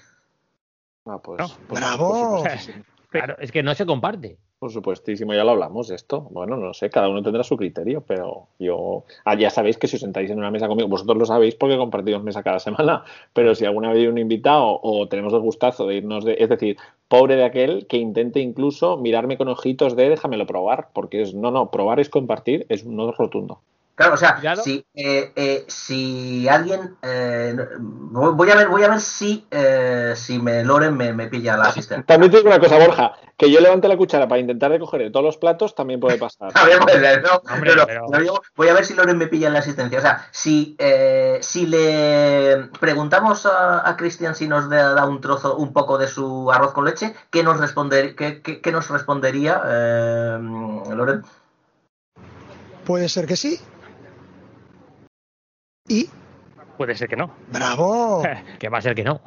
Ah, 1.07 1.19
pues, 1.23 1.39
No. 1.41 1.49
pues, 1.69 1.81
¡Bravo! 1.81 2.09
Por 2.09 2.39
supuestísimo. 2.39 2.85
Claro, 3.13 3.37
es 3.39 3.53
que 3.53 3.63
no 3.63 3.75
se 3.75 3.85
comparte. 3.85 4.39
Por 4.59 4.71
supuestísimo, 4.71 5.35
ya 5.35 5.45
lo 5.45 5.51
hablamos 5.51 5.91
esto. 5.91 6.23
Bueno, 6.31 6.57
no 6.57 6.73
sé, 6.73 6.89
cada 6.89 7.09
uno 7.09 7.23
tendrá 7.23 7.43
su 7.43 7.57
criterio, 7.57 8.03
pero 8.07 8.49
yo. 8.59 9.05
Ah, 9.25 9.35
ya 9.35 9.51
sabéis 9.51 9.77
que 9.77 9.87
si 9.87 9.97
os 9.97 10.03
sentáis 10.03 10.31
en 10.31 10.39
una 10.39 10.51
mesa 10.51 10.69
conmigo, 10.69 10.89
vosotros 10.89 11.19
lo 11.19 11.27
sabéis 11.27 11.55
porque 11.55 11.77
compartimos 11.77 12.23
mesa 12.23 12.43
cada 12.43 12.59
semana, 12.59 13.05
pero 13.35 13.55
si 13.55 13.67
alguna 13.67 13.89
vez 13.89 13.99
hay 13.99 14.07
un 14.07 14.19
invitado 14.19 14.81
o 14.83 15.09
tenemos 15.09 15.33
el 15.33 15.41
gustazo 15.41 15.87
de 15.87 15.97
irnos 15.97 16.25
de. 16.25 16.37
Es 16.39 16.49
decir, 16.49 16.77
pobre 17.09 17.37
de 17.37 17.45
aquel 17.45 17.87
que 17.87 17.99
intente 17.99 18.41
incluso 18.41 18.97
mirarme 18.97 19.37
con 19.37 19.49
ojitos 19.49 19.95
de 19.95 20.09
déjamelo 20.09 20.47
probar, 20.47 20.89
porque 20.95 21.23
es. 21.23 21.35
No, 21.35 21.51
no, 21.51 21.71
probar 21.71 22.01
es 22.01 22.09
compartir, 22.09 22.67
es 22.69 22.85
un 22.85 22.97
no 22.97 23.13
rotundo. 23.13 23.61
Claro, 23.95 24.15
o 24.15 24.17
sea, 24.17 24.37
Cuidado. 24.37 24.63
si, 24.63 24.85
eh, 24.95 25.33
eh, 25.37 25.65
si 25.69 26.49
alguien. 26.49 26.97
eh, 27.03 27.55
voy 27.79 28.51
a 28.51 28.57
ver, 28.57 28.69
voy 28.69 28.83
a 28.85 28.89
ver 28.89 29.01
si, 29.01 29.47
eh, 29.51 30.15
si 30.17 30.39
me 30.39 30.65
Loren 30.65 30.97
me, 30.97 31.13
me 31.13 31.29
pilla 31.29 31.59
la 31.59 31.65
asistencia. 31.65 32.05
También 32.07 32.31
te 32.33 32.39
digo 32.39 32.49
una 32.49 32.59
cosa, 32.59 32.79
Borja, 32.79 33.13
que 33.37 33.51
yo 33.51 33.61
levante 33.61 33.89
la 33.89 33.97
cuchara 33.99 34.27
para 34.27 34.41
intentar 34.41 34.71
recoger 34.71 35.03
de 35.03 35.11
todos 35.11 35.25
los 35.27 35.37
platos 35.37 35.75
también 35.75 36.01
puede 36.01 36.17
pasar. 36.17 36.53
No, 37.23 37.55
Hombre, 37.55 37.77
no, 37.77 37.87
pero- 37.87 38.07
voy 38.57 38.69
a 38.69 38.73
ver 38.75 38.85
si 38.87 38.95
Loren 38.95 39.19
me 39.19 39.27
pilla 39.27 39.49
en 39.49 39.53
la 39.53 39.59
asistencia. 39.59 39.99
O 39.99 40.03
sea, 40.03 40.27
si, 40.31 40.75
eh, 40.79 41.39
si 41.43 41.67
le 41.67 42.69
preguntamos 42.81 43.45
a, 43.45 43.87
a 43.89 43.97
Cristian 43.99 44.35
si 44.35 44.49
nos 44.49 44.71
da, 44.71 44.95
da 44.95 45.05
un 45.05 45.21
trozo, 45.21 45.57
un 45.57 45.73
poco 45.75 45.99
de 45.99 46.09
su 46.09 46.51
arroz 46.51 46.73
con 46.73 46.87
leche, 46.87 47.15
¿qué 47.31 47.43
nos, 47.43 47.61
responder, 47.61 48.17
qué, 48.17 48.41
qué- 48.41 48.61
qué 48.63 48.73
nos 48.73 48.89
respondería, 48.89 49.63
eh, 49.67 50.39
Loren? 50.41 51.23
Puede 52.87 53.09
ser 53.11 53.27
que 53.27 53.37
sí. 53.37 53.61
Y 55.93 56.09
Puede 56.79 56.95
ser 56.95 57.07
que 57.07 57.17
no. 57.17 57.31
¡bravo! 57.49 58.23
que 58.59 58.69
va 58.71 58.79
a 58.79 58.83
ser 58.83 58.95
que 58.95 59.05
no. 59.05 59.21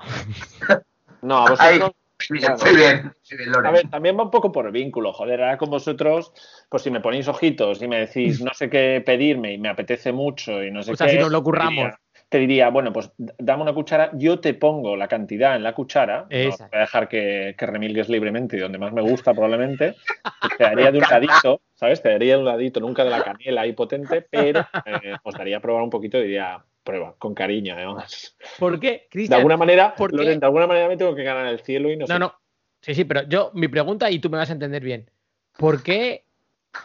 No, 1.21 1.45
a 1.45 1.49
vosotros. 1.51 1.91
Muy 2.29 2.39
bien, 2.39 3.03
muy 3.03 3.65
A 3.65 3.71
ver, 3.71 3.89
también 3.89 4.17
va 4.17 4.23
un 4.23 4.31
poco 4.31 4.51
por 4.51 4.71
vínculo, 4.71 5.11
joder, 5.11 5.41
ahora 5.41 5.57
con 5.57 5.69
vosotros, 5.69 6.31
pues 6.69 6.83
si 6.83 6.91
me 6.91 7.01
ponéis 7.01 7.27
ojitos 7.27 7.81
y 7.81 7.87
me 7.87 7.99
decís 7.99 8.41
no 8.41 8.53
sé 8.53 8.69
qué 8.69 9.01
pedirme 9.05 9.53
y 9.53 9.57
me 9.57 9.69
apetece 9.69 10.11
mucho 10.11 10.63
y 10.63 10.71
no 10.71 10.81
sé 10.83 10.91
Pues 10.91 10.99
qué. 10.99 11.05
así 11.05 11.17
nos 11.17 11.31
lo 11.31 11.43
curramos. 11.43 11.93
Te 12.35 12.39
diría, 12.39 12.67
bueno, 12.67 12.91
pues 12.91 13.09
dame 13.17 13.63
una 13.63 13.73
cuchara, 13.73 14.11
yo 14.13 14.41
te 14.41 14.53
pongo 14.53 14.97
la 14.97 15.07
cantidad 15.07 15.55
en 15.55 15.63
la 15.63 15.73
cuchara, 15.73 16.23
no 16.23 16.27
Esa. 16.29 16.67
voy 16.67 16.77
a 16.79 16.81
dejar 16.81 17.07
que, 17.07 17.55
que 17.57 17.65
remilgues 17.65 18.09
libremente 18.09 18.57
y 18.57 18.59
donde 18.59 18.77
más 18.77 18.91
me 18.91 19.01
gusta 19.01 19.33
probablemente, 19.33 19.95
y 20.43 20.49
te 20.49 20.63
daría 20.65 20.91
de 20.91 20.97
un 20.97 21.05
ladito, 21.09 21.61
¿sabes? 21.75 22.01
Te 22.01 22.09
daría 22.09 22.33
de 22.33 22.39
un 22.39 22.45
ladito, 22.45 22.81
nunca 22.81 23.05
de 23.05 23.09
la 23.09 23.23
canela 23.23 23.61
ahí 23.61 23.71
potente, 23.71 24.21
pero 24.21 24.67
eh, 24.85 25.15
os 25.23 25.33
daría 25.33 25.55
a 25.55 25.59
probar 25.61 25.81
un 25.83 25.89
poquito 25.89 26.17
y 26.17 26.23
diría, 26.23 26.61
prueba, 26.83 27.15
con 27.17 27.33
cariño, 27.33 27.73
además. 27.73 28.35
¿Por 28.59 28.81
qué, 28.81 28.89
De 28.89 29.07
Cristian? 29.09 29.37
alguna 29.37 29.55
manera, 29.55 29.95
¿por 29.95 30.11
qué? 30.11 30.17
Loren, 30.17 30.41
de 30.41 30.45
alguna 30.45 30.67
manera 30.67 30.89
me 30.89 30.97
tengo 30.97 31.15
que 31.15 31.23
ganar 31.23 31.47
el 31.47 31.61
cielo 31.61 31.89
y 31.89 31.95
no, 31.95 32.01
No, 32.05 32.15
sé. 32.15 32.19
no. 32.19 32.33
Sí, 32.81 32.95
sí, 32.95 33.05
pero 33.05 33.23
yo, 33.29 33.51
mi 33.53 33.69
pregunta, 33.69 34.11
y 34.11 34.19
tú 34.19 34.29
me 34.29 34.35
vas 34.39 34.49
a 34.49 34.53
entender 34.53 34.83
bien. 34.83 35.09
¿Por 35.57 35.83
qué 35.83 36.24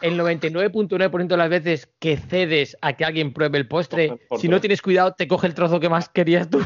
el 0.01 0.17
99.9% 0.19 1.27
de 1.27 1.37
las 1.37 1.49
veces 1.49 1.89
que 1.99 2.17
cedes 2.17 2.77
a 2.81 2.93
que 2.93 3.05
alguien 3.05 3.33
pruebe 3.33 3.57
el 3.57 3.67
postre, 3.67 4.09
Por- 4.09 4.19
por 4.27 4.39
si 4.39 4.47
no 4.47 4.59
tienes 4.59 4.81
cuidado, 4.81 5.13
te 5.13 5.27
coge 5.27 5.47
el 5.47 5.53
trozo 5.53 5.79
que 5.79 5.89
más 5.89 6.09
querías 6.09 6.49
tú? 6.49 6.59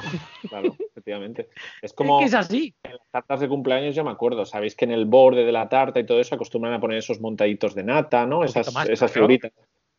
Claro, 0.50 0.76
efectivamente. 0.92 1.50
Es 1.52 1.58
Es 1.82 1.94
como 1.94 2.20
que 2.20 2.26
es 2.26 2.34
así. 2.34 2.74
en 2.84 2.92
las 2.92 3.12
tartas 3.12 3.40
de 3.40 3.48
cumpleaños, 3.48 3.96
yo 3.96 4.04
me 4.04 4.12
acuerdo. 4.12 4.46
Sabéis 4.46 4.76
que 4.76 4.86
en 4.86 4.92
el 4.92 5.06
borde 5.06 5.46
de 5.46 5.52
la 5.52 5.68
tarta 5.70 6.00
y 6.00 6.06
todo 6.06 6.20
eso 6.20 6.36
acostumbran 6.36 6.74
a 6.74 6.80
poner 6.80 6.98
esos 6.98 7.20
montaditos 7.20 7.76
de 7.76 7.84
nata, 7.84 8.26
¿no? 8.26 8.44
Esas, 8.44 8.74
más, 8.74 8.88
esas 8.90 9.12
claro. 9.12 9.28
figuritas. 9.28 9.52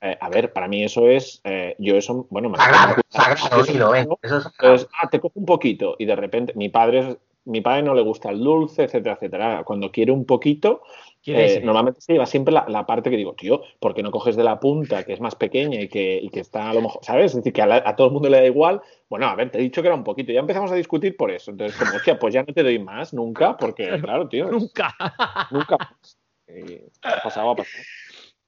Eh, 0.02 0.16
a 0.20 0.28
ver, 0.28 0.52
para 0.52 0.68
mí 0.68 0.84
eso 0.84 1.08
es. 1.08 1.40
eh, 1.44 1.74
yo 1.78 1.96
eso. 1.96 2.26
Bueno, 2.30 2.50
me 2.50 2.58
Sagrado, 2.58 2.96
sagrado, 3.08 3.64
sí, 3.64 3.74
lo. 3.74 3.94
Eso 3.94 4.18
es. 4.22 4.46
Entonces, 4.60 4.88
ah, 5.02 5.08
te 5.10 5.18
cojo 5.20 5.32
un 5.38 5.46
poquito 5.46 5.96
y 5.98 6.04
de 6.04 6.14
repente 6.16 6.52
mi 6.54 6.68
padre, 6.68 6.98
es- 7.00 7.16
mi 7.46 7.60
padre 7.62 7.82
no 7.82 7.94
le 7.94 8.02
gusta 8.02 8.30
el 8.30 8.40
dulce, 8.40 8.84
etcétera, 8.84 9.14
etcétera. 9.14 9.62
Cuando 9.64 9.90
quiere 9.90 10.12
un 10.12 10.26
poquito, 10.26 10.82
eh, 11.24 11.60
normalmente 11.64 12.00
se 12.00 12.12
lleva 12.12 12.26
siempre 12.26 12.52
la, 12.54 12.66
la 12.68 12.84
parte 12.86 13.08
que 13.10 13.16
digo, 13.16 13.34
tío, 13.34 13.62
¿por 13.80 13.94
qué 13.94 14.02
no 14.02 14.10
coges 14.10 14.36
de 14.36 14.44
la 14.44 14.60
punta 14.60 15.02
que 15.04 15.12
es 15.12 15.20
más 15.20 15.34
pequeña 15.34 15.80
y 15.80 15.88
que, 15.88 16.20
y 16.22 16.28
que 16.28 16.40
está 16.40 16.70
a 16.70 16.74
lo 16.74 16.82
mejor, 16.82 17.04
¿sabes? 17.04 17.26
Es 17.32 17.36
decir, 17.36 17.52
que 17.52 17.62
a, 17.62 17.66
la- 17.66 17.82
a 17.84 17.96
todo 17.96 18.08
el 18.08 18.12
mundo 18.12 18.28
le 18.28 18.38
da 18.38 18.46
igual. 18.46 18.80
Bueno, 19.08 19.26
a 19.26 19.34
ver, 19.34 19.50
te 19.50 19.58
he 19.58 19.62
dicho 19.62 19.80
que 19.82 19.88
era 19.88 19.96
un 19.96 20.04
poquito. 20.04 20.32
Ya 20.32 20.40
empezamos 20.40 20.70
a 20.70 20.76
discutir 20.76 21.16
por 21.16 21.30
eso. 21.30 21.50
Entonces, 21.50 21.76
como, 21.78 21.96
hostia, 21.96 22.18
pues 22.18 22.34
ya 22.34 22.42
no 22.42 22.52
te 22.52 22.62
doy 22.62 22.78
más 22.78 23.14
nunca, 23.14 23.56
porque, 23.56 23.88
claro, 24.02 24.28
tío, 24.28 24.50
Nunca. 24.50 24.94
nunca 25.50 25.76
más. 25.78 26.18
Y 26.48 26.80
ha 27.02 27.22
pasado, 27.22 27.50
ha 27.50 27.56
pasado. 27.56 27.82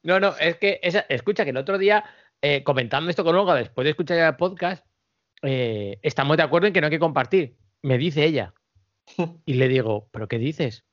No, 0.02 0.20
no, 0.20 0.32
es 0.40 0.56
que, 0.56 0.78
esa- 0.82 1.06
escucha, 1.08 1.44
que 1.44 1.50
el 1.50 1.56
otro 1.56 1.78
día, 1.78 2.04
eh, 2.42 2.62
comentando 2.62 3.10
esto 3.10 3.24
con 3.24 3.34
Olga, 3.36 3.54
después 3.54 3.84
de 3.84 3.90
escuchar 3.90 4.18
el 4.18 4.36
podcast, 4.36 4.84
eh, 5.42 5.98
estamos 6.02 6.36
de 6.36 6.42
acuerdo 6.44 6.66
en 6.68 6.72
que 6.72 6.80
no 6.80 6.86
hay 6.86 6.90
que 6.92 6.98
compartir. 6.98 7.56
Me 7.82 7.98
dice 7.98 8.24
ella. 8.24 8.54
Y 9.46 9.54
le 9.54 9.68
digo, 9.68 10.08
¿pero 10.10 10.28
qué 10.28 10.38
dices? 10.38 10.84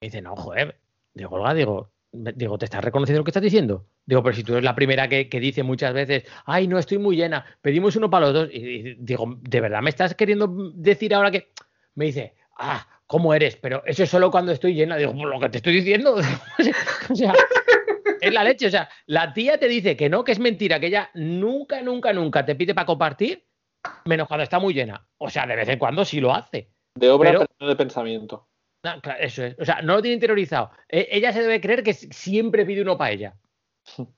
Me 0.00 0.08
dice, 0.08 0.22
no, 0.22 0.36
joder. 0.36 0.80
Digo, 1.14 1.36
Olga, 1.36 1.54
digo, 1.54 1.92
digo, 2.12 2.58
¿te 2.58 2.64
estás 2.64 2.84
reconociendo 2.84 3.20
lo 3.20 3.24
que 3.24 3.30
estás 3.30 3.42
diciendo? 3.42 3.86
Digo, 4.06 4.22
pero 4.22 4.34
si 4.34 4.44
tú 4.44 4.52
eres 4.52 4.64
la 4.64 4.74
primera 4.74 5.08
que, 5.08 5.28
que 5.28 5.40
dice 5.40 5.62
muchas 5.62 5.92
veces, 5.92 6.24
ay, 6.46 6.66
no 6.66 6.78
estoy 6.78 6.98
muy 6.98 7.16
llena, 7.16 7.44
pedimos 7.60 7.96
uno 7.96 8.10
para 8.10 8.26
los 8.26 8.34
dos. 8.34 8.48
Y, 8.52 8.58
y 8.58 8.94
digo, 8.94 9.38
¿de 9.40 9.60
verdad 9.60 9.82
me 9.82 9.90
estás 9.90 10.14
queriendo 10.14 10.48
decir 10.74 11.14
ahora 11.14 11.30
que.? 11.30 11.52
Me 11.94 12.06
dice, 12.06 12.34
ah, 12.58 12.86
¿cómo 13.06 13.34
eres? 13.34 13.56
Pero 13.56 13.82
eso 13.86 14.04
es 14.04 14.10
solo 14.10 14.30
cuando 14.30 14.52
estoy 14.52 14.74
llena. 14.74 14.96
Digo, 14.96 15.12
pues 15.12 15.24
lo 15.24 15.40
que 15.40 15.48
te 15.48 15.58
estoy 15.58 15.74
diciendo. 15.74 16.14
o 17.10 17.14
sea, 17.14 17.34
es 18.20 18.32
la 18.32 18.44
leche. 18.44 18.66
O 18.66 18.70
sea, 18.70 18.88
la 19.06 19.32
tía 19.32 19.58
te 19.58 19.68
dice 19.68 19.96
que 19.96 20.08
no, 20.08 20.22
que 20.22 20.32
es 20.32 20.38
mentira, 20.38 20.78
que 20.78 20.86
ella 20.86 21.10
nunca, 21.14 21.82
nunca, 21.82 22.12
nunca 22.12 22.44
te 22.44 22.54
pide 22.54 22.74
para 22.74 22.86
compartir, 22.86 23.44
menos 24.04 24.28
cuando 24.28 24.44
está 24.44 24.58
muy 24.58 24.74
llena. 24.74 25.06
O 25.18 25.28
sea, 25.28 25.46
de 25.46 25.56
vez 25.56 25.68
en 25.68 25.78
cuando 25.78 26.04
sí 26.04 26.20
lo 26.20 26.32
hace. 26.34 26.70
De 26.94 27.10
obra, 27.10 27.30
Pero- 27.30 27.40
pero 27.40 27.50
no 27.60 27.68
de 27.68 27.76
pensamiento. 27.76 28.46
No, 28.82 29.00
claro, 29.02 29.20
eso 29.20 29.44
es. 29.44 29.56
O 29.58 29.64
sea, 29.64 29.82
no 29.82 29.94
lo 29.96 30.02
tiene 30.02 30.14
interiorizado. 30.14 30.70
E- 30.88 31.08
ella 31.10 31.32
se 31.32 31.42
debe 31.42 31.60
creer 31.60 31.82
que 31.82 31.92
siempre 31.94 32.64
pide 32.64 32.82
uno 32.82 32.96
para 32.98 33.10
ella. 33.12 33.34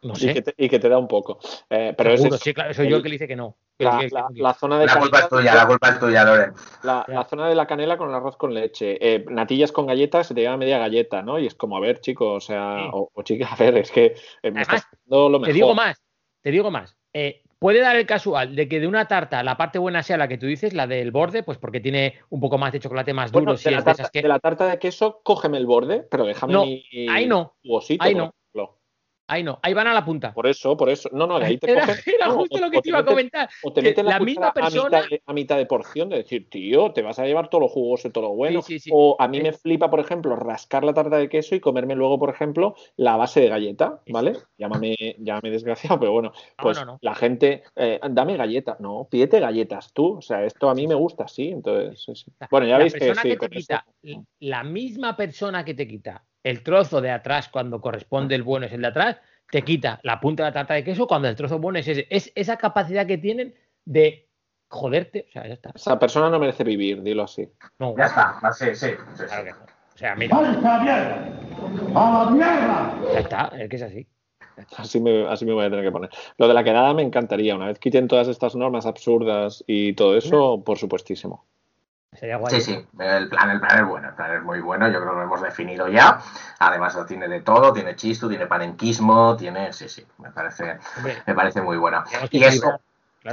No 0.00 0.12
Y, 0.12 0.16
sé. 0.16 0.32
que 0.34 0.42
te, 0.42 0.54
y 0.56 0.68
que 0.68 0.78
te 0.78 0.88
da 0.88 0.96
un 0.96 1.08
poco. 1.08 1.40
Eh, 1.68 1.92
pero 1.98 2.12
es 2.12 2.20
Seguro, 2.20 2.36
eso. 2.36 2.44
sí, 2.44 2.54
claro, 2.54 2.72
soy 2.72 2.88
yo 2.88 2.98
El- 2.98 3.02
que 3.02 3.08
le 3.08 3.14
dice 3.14 3.26
que 3.26 3.34
no. 3.34 3.56
La, 3.80 4.54
zona 4.54 4.78
de 4.78 4.86
La 4.86 4.96
culpa 4.96 5.18
es 5.18 5.24
canela- 5.24 5.28
tuya, 5.28 5.54
la 5.56 5.66
culpa 5.66 5.88
es 5.88 5.98
tuya, 5.98 6.24
Loren. 6.24 6.52
La, 6.84 7.04
Ya. 7.08 7.14
la 7.14 7.24
zona 7.24 7.48
de 7.48 7.56
la 7.56 7.66
canela 7.66 7.98
con 7.98 8.08
el 8.08 8.14
arroz 8.14 8.36
con 8.36 8.54
leche. 8.54 8.96
Eh, 9.00 9.24
natillas 9.28 9.72
con 9.72 9.86
galletas, 9.88 10.28
se 10.28 10.34
te 10.34 10.42
lleva 10.42 10.56
media 10.56 10.78
galleta, 10.78 11.22
¿no? 11.22 11.40
Y 11.40 11.46
es 11.48 11.56
como, 11.56 11.76
a 11.76 11.80
ver, 11.80 12.00
chico, 12.00 12.34
o 12.34 12.40
sea, 12.40 12.76
Sí. 12.80 12.90
o, 12.92 13.10
o 13.12 13.22
chica, 13.24 13.48
a 13.52 13.56
ver, 13.56 13.76
es 13.78 13.90
que 13.90 14.04
eh, 14.06 14.14
me 14.52 14.60
Además, 14.60 14.68
estás 14.84 14.86
dando 15.04 15.28
lo 15.30 15.38
Te 15.38 15.46
mejor. 15.48 15.54
digo 15.54 15.74
más, 15.74 16.00
te 16.42 16.50
digo 16.52 16.70
más. 16.70 16.96
Eh, 17.12 17.42
puede 17.58 17.80
dar 17.80 17.96
el 17.96 18.06
casual 18.06 18.54
de 18.54 18.68
que 18.68 18.80
de 18.80 18.86
una 18.86 19.06
tarta 19.06 19.42
la 19.42 19.56
parte 19.56 19.78
buena 19.78 20.02
sea 20.02 20.16
la 20.16 20.28
que 20.28 20.38
tú 20.38 20.46
dices, 20.46 20.74
la 20.74 20.86
del 20.86 21.10
borde, 21.10 21.42
pues 21.42 21.58
porque 21.58 21.80
tiene 21.80 22.14
un 22.30 22.40
poco 22.40 22.58
más 22.58 22.72
de 22.72 22.80
chocolate 22.80 23.12
más 23.12 23.32
duro, 23.32 23.44
Bueno, 23.44 23.58
si 23.58 23.64
de, 23.64 23.70
la 23.72 23.78
es 23.78 23.84
de 23.84 23.88
tarta, 23.90 24.02
esas 24.02 24.10
que... 24.10 24.22
de 24.22 24.28
la 24.28 24.38
tarta 24.38 24.66
de 24.66 24.78
queso, 24.78 25.20
cógeme 25.22 25.58
el 25.58 25.66
borde, 25.66 26.06
pero 26.10 26.24
déjame 26.24 26.52
No, 26.52 26.64
mi 26.64 26.84
ahí 27.08 27.26
no, 27.26 27.54
ahí 28.00 28.14
no. 28.14 28.34
Ahí 29.30 29.44
no, 29.44 29.58
ahí 29.62 29.74
van 29.74 29.86
a 29.86 29.92
la 29.92 30.02
punta. 30.06 30.32
Por 30.32 30.46
eso, 30.46 30.74
por 30.74 30.88
eso. 30.88 31.10
No, 31.12 31.26
no, 31.26 31.36
ahí 31.36 31.58
te 31.58 31.70
Era, 31.70 31.86
cogen- 31.86 32.14
era 32.14 32.30
justo 32.30 32.58
lo 32.58 32.70
que 32.70 32.80
te 32.80 32.88
iba 32.88 33.00
a 33.00 33.04
comentar. 33.04 33.48
O 33.62 33.70
te 33.74 33.82
meten 33.82 34.06
la, 34.06 34.12
la 34.18 34.24
misma 34.24 34.54
persona- 34.54 34.98
a, 34.98 35.02
mitad 35.02 35.10
de, 35.10 35.22
a 35.26 35.32
mitad 35.34 35.56
de 35.58 35.66
porción, 35.66 36.08
de 36.08 36.16
decir, 36.16 36.48
tío, 36.48 36.92
te 36.92 37.02
vas 37.02 37.18
a 37.18 37.26
llevar 37.26 37.50
todo 37.50 37.60
lo 37.60 37.68
jugoso 37.68 38.08
y 38.08 38.10
todo 38.10 38.24
lo 38.24 38.34
bueno. 38.34 38.62
Sí, 38.62 38.74
sí, 38.78 38.84
sí. 38.84 38.90
O 38.92 39.16
a 39.18 39.28
mí 39.28 39.42
me 39.42 39.52
flipa, 39.52 39.90
por 39.90 40.00
ejemplo, 40.00 40.34
rascar 40.34 40.82
la 40.82 40.94
tarta 40.94 41.18
de 41.18 41.28
queso 41.28 41.54
y 41.54 41.60
comerme 41.60 41.94
luego, 41.94 42.18
por 42.18 42.30
ejemplo, 42.30 42.74
la 42.96 43.16
base 43.16 43.42
de 43.42 43.48
galleta, 43.50 44.00
¿vale? 44.08 44.32
Llámame, 44.56 44.96
llámame 45.18 45.50
desgraciado, 45.50 46.00
pero 46.00 46.12
bueno, 46.12 46.32
No, 46.58 46.62
pues 46.64 46.78
no, 46.78 46.84
no. 46.86 46.98
la 47.02 47.14
gente, 47.14 47.64
eh, 47.76 48.00
dame 48.10 48.36
galleta. 48.38 48.78
No, 48.80 49.08
pídete 49.10 49.40
galletas 49.40 49.92
tú. 49.92 50.16
O 50.18 50.22
sea, 50.22 50.42
esto 50.44 50.70
a 50.70 50.74
mí 50.74 50.86
me 50.86 50.94
gusta, 50.94 51.28
sí. 51.28 51.48
Entonces. 51.50 52.24
Bueno, 52.50 52.66
ya 52.66 52.72
la 52.72 52.78
veis 52.78 52.94
que 52.94 53.12
que, 53.12 53.36
te 53.36 53.48
quita, 53.50 53.84
la 54.40 54.64
misma 54.64 55.16
persona 55.16 55.64
que 55.66 55.74
te 55.74 55.86
quita 55.86 56.24
el 56.42 56.62
trozo 56.62 57.00
de 57.00 57.10
atrás 57.10 57.48
cuando 57.48 57.80
corresponde 57.80 58.34
el 58.34 58.42
bueno 58.42 58.66
es 58.66 58.72
el 58.72 58.82
de 58.82 58.88
atrás, 58.88 59.16
te 59.50 59.62
quita 59.62 60.00
la 60.02 60.20
punta 60.20 60.44
de 60.44 60.50
la 60.50 60.54
tarta 60.54 60.74
de 60.74 60.84
queso 60.84 61.06
cuando 61.06 61.28
el 61.28 61.36
trozo 61.36 61.58
bueno 61.58 61.78
es 61.78 61.88
ese. 61.88 62.06
Es 62.10 62.32
esa 62.34 62.56
capacidad 62.56 63.06
que 63.06 63.18
tienen 63.18 63.54
de 63.84 64.28
joderte. 64.68 65.26
O 65.28 65.32
sea, 65.32 65.46
ya 65.46 65.54
está. 65.54 65.72
Esa 65.74 65.98
persona 65.98 66.30
no 66.30 66.38
merece 66.38 66.64
vivir, 66.64 67.02
dilo 67.02 67.24
así. 67.24 67.48
No, 67.78 67.96
Ya 67.96 68.06
está, 68.06 68.40
sí, 68.52 68.74
sí. 68.74 68.90
claro 69.28 69.44
que 69.44 69.50
no. 69.50 69.56
O 69.94 69.98
sea, 69.98 70.14
mira, 70.14 70.54
ya 73.12 73.20
está, 73.20 73.52
es 73.58 73.68
que 73.68 73.76
es 73.76 73.82
así. 73.82 74.06
Así 74.76 75.00
me, 75.00 75.26
así 75.28 75.44
me 75.44 75.52
voy 75.52 75.64
a 75.64 75.70
tener 75.70 75.84
que 75.84 75.92
poner. 75.92 76.10
Lo 76.36 76.48
de 76.48 76.54
la 76.54 76.64
quedada 76.64 76.92
me 76.92 77.02
encantaría. 77.02 77.54
Una 77.54 77.66
vez 77.66 77.78
quiten 77.78 78.08
todas 78.08 78.28
estas 78.28 78.56
normas 78.56 78.86
absurdas 78.86 79.64
y 79.66 79.92
todo 79.94 80.16
eso, 80.16 80.62
por 80.64 80.78
supuestísimo. 80.78 81.46
Sería 82.18 82.36
guay. 82.36 82.52
Sí, 82.52 82.60
sí, 82.60 82.86
el 82.98 83.28
plan, 83.28 83.50
el 83.50 83.60
plan 83.60 83.78
es 83.78 83.86
bueno, 83.86 84.08
el 84.08 84.14
plan 84.14 84.34
es 84.34 84.42
muy 84.42 84.60
bueno, 84.60 84.88
yo 84.88 85.00
creo 85.00 85.12
que 85.12 85.18
lo 85.18 85.22
hemos 85.22 85.40
definido 85.40 85.86
ya. 85.86 86.20
Además 86.58 86.96
lo 86.96 87.06
tiene 87.06 87.28
de 87.28 87.42
todo, 87.42 87.72
tiene 87.72 87.94
chistu, 87.94 88.28
tiene 88.28 88.46
panenquismo, 88.46 89.36
tiene, 89.36 89.72
sí, 89.72 89.88
sí, 89.88 90.04
me 90.18 90.32
parece, 90.32 90.78
Hombre, 90.96 91.22
me 91.24 91.34
parece 91.34 91.62
muy 91.62 91.76
bueno. 91.76 92.02
Y 92.32 92.42
eso, 92.42 92.80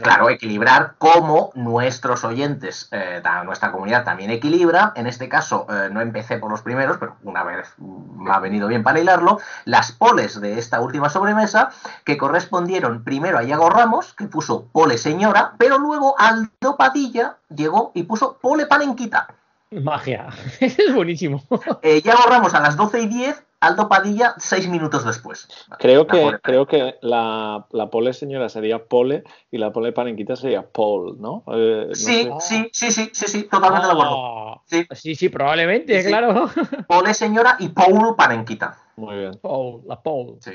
claro. 0.01 0.25
claro, 0.25 0.29
equilibrar 0.29 0.95
como 0.97 1.51
nuestros 1.55 2.23
oyentes, 2.23 2.89
eh, 2.91 3.21
nuestra 3.45 3.71
comunidad 3.71 4.03
también 4.03 4.31
equilibra. 4.31 4.93
En 4.95 5.07
este 5.07 5.29
caso, 5.29 5.67
eh, 5.69 5.89
no 5.91 6.01
empecé 6.01 6.37
por 6.37 6.51
los 6.51 6.61
primeros, 6.61 6.97
pero 6.97 7.15
una 7.23 7.43
vez 7.43 7.73
me 7.77 8.31
ha 8.31 8.39
venido 8.39 8.67
bien 8.67 8.83
para 8.83 8.99
hilarlo. 8.99 9.39
Las 9.65 9.91
poles 9.91 10.39
de 10.39 10.59
esta 10.59 10.81
última 10.81 11.09
sobremesa, 11.09 11.69
que 12.03 12.17
correspondieron 12.17 13.03
primero 13.03 13.37
a 13.37 13.43
Iago 13.43 13.69
Ramos, 13.69 14.13
que 14.13 14.25
puso 14.25 14.67
pole 14.71 14.97
señora, 14.97 15.53
pero 15.57 15.77
luego 15.77 16.15
Aldo 16.17 16.77
Padilla 16.77 17.37
llegó 17.49 17.91
y 17.93 18.03
puso 18.03 18.37
pole 18.41 18.65
panenquita. 18.65 19.27
Magia. 19.71 20.27
Es 20.59 20.93
buenísimo. 20.93 21.43
Eh, 21.81 22.01
Iago 22.03 22.23
Ramos 22.29 22.53
a 22.53 22.59
las 22.59 22.75
12 22.75 23.01
y 23.01 23.07
10, 23.07 23.43
Aldo 23.65 23.89
Padilla 23.89 24.33
seis 24.37 24.67
minutos 24.67 25.03
después. 25.05 25.47
Creo 25.79 26.05
La 26.05 26.07
que, 26.13 26.21
pole 26.21 26.39
creo 26.41 26.67
que 26.67 26.95
la, 27.01 27.65
la 27.71 27.89
pole 27.89 28.13
señora 28.13 28.47
sería 28.49 28.85
pole 28.85 29.23
y 29.51 29.57
la 29.57 29.71
pole 29.73 29.91
panenquita 29.91 30.35
sería 30.35 30.69
Paul, 30.71 31.19
¿no? 31.19 31.43
Eh, 31.47 31.85
no 31.89 31.95
Sí, 31.95 32.23
sé. 32.23 32.31
sí, 32.39 32.69
sí, 32.71 32.91
sí, 32.91 33.09
sí, 33.13 33.25
sí, 33.27 33.43
totalmente 33.43 33.87
de 33.87 33.91
acuerdo. 33.93 34.15
Ah, 34.17 34.61
Sí. 34.65 34.87
sí, 34.91 35.15
sí, 35.15 35.29
probablemente, 35.29 36.01
Sí. 36.01 36.07
claro. 36.09 36.49
Pole 36.87 37.13
señora 37.13 37.55
y 37.59 37.69
Paul 37.69 38.15
panenquita. 38.15 38.77
Muy 38.95 39.15
bien. 39.17 39.31
Paul, 39.41 39.81
la 39.87 40.01
Paul. 40.01 40.37
Sí. 40.41 40.51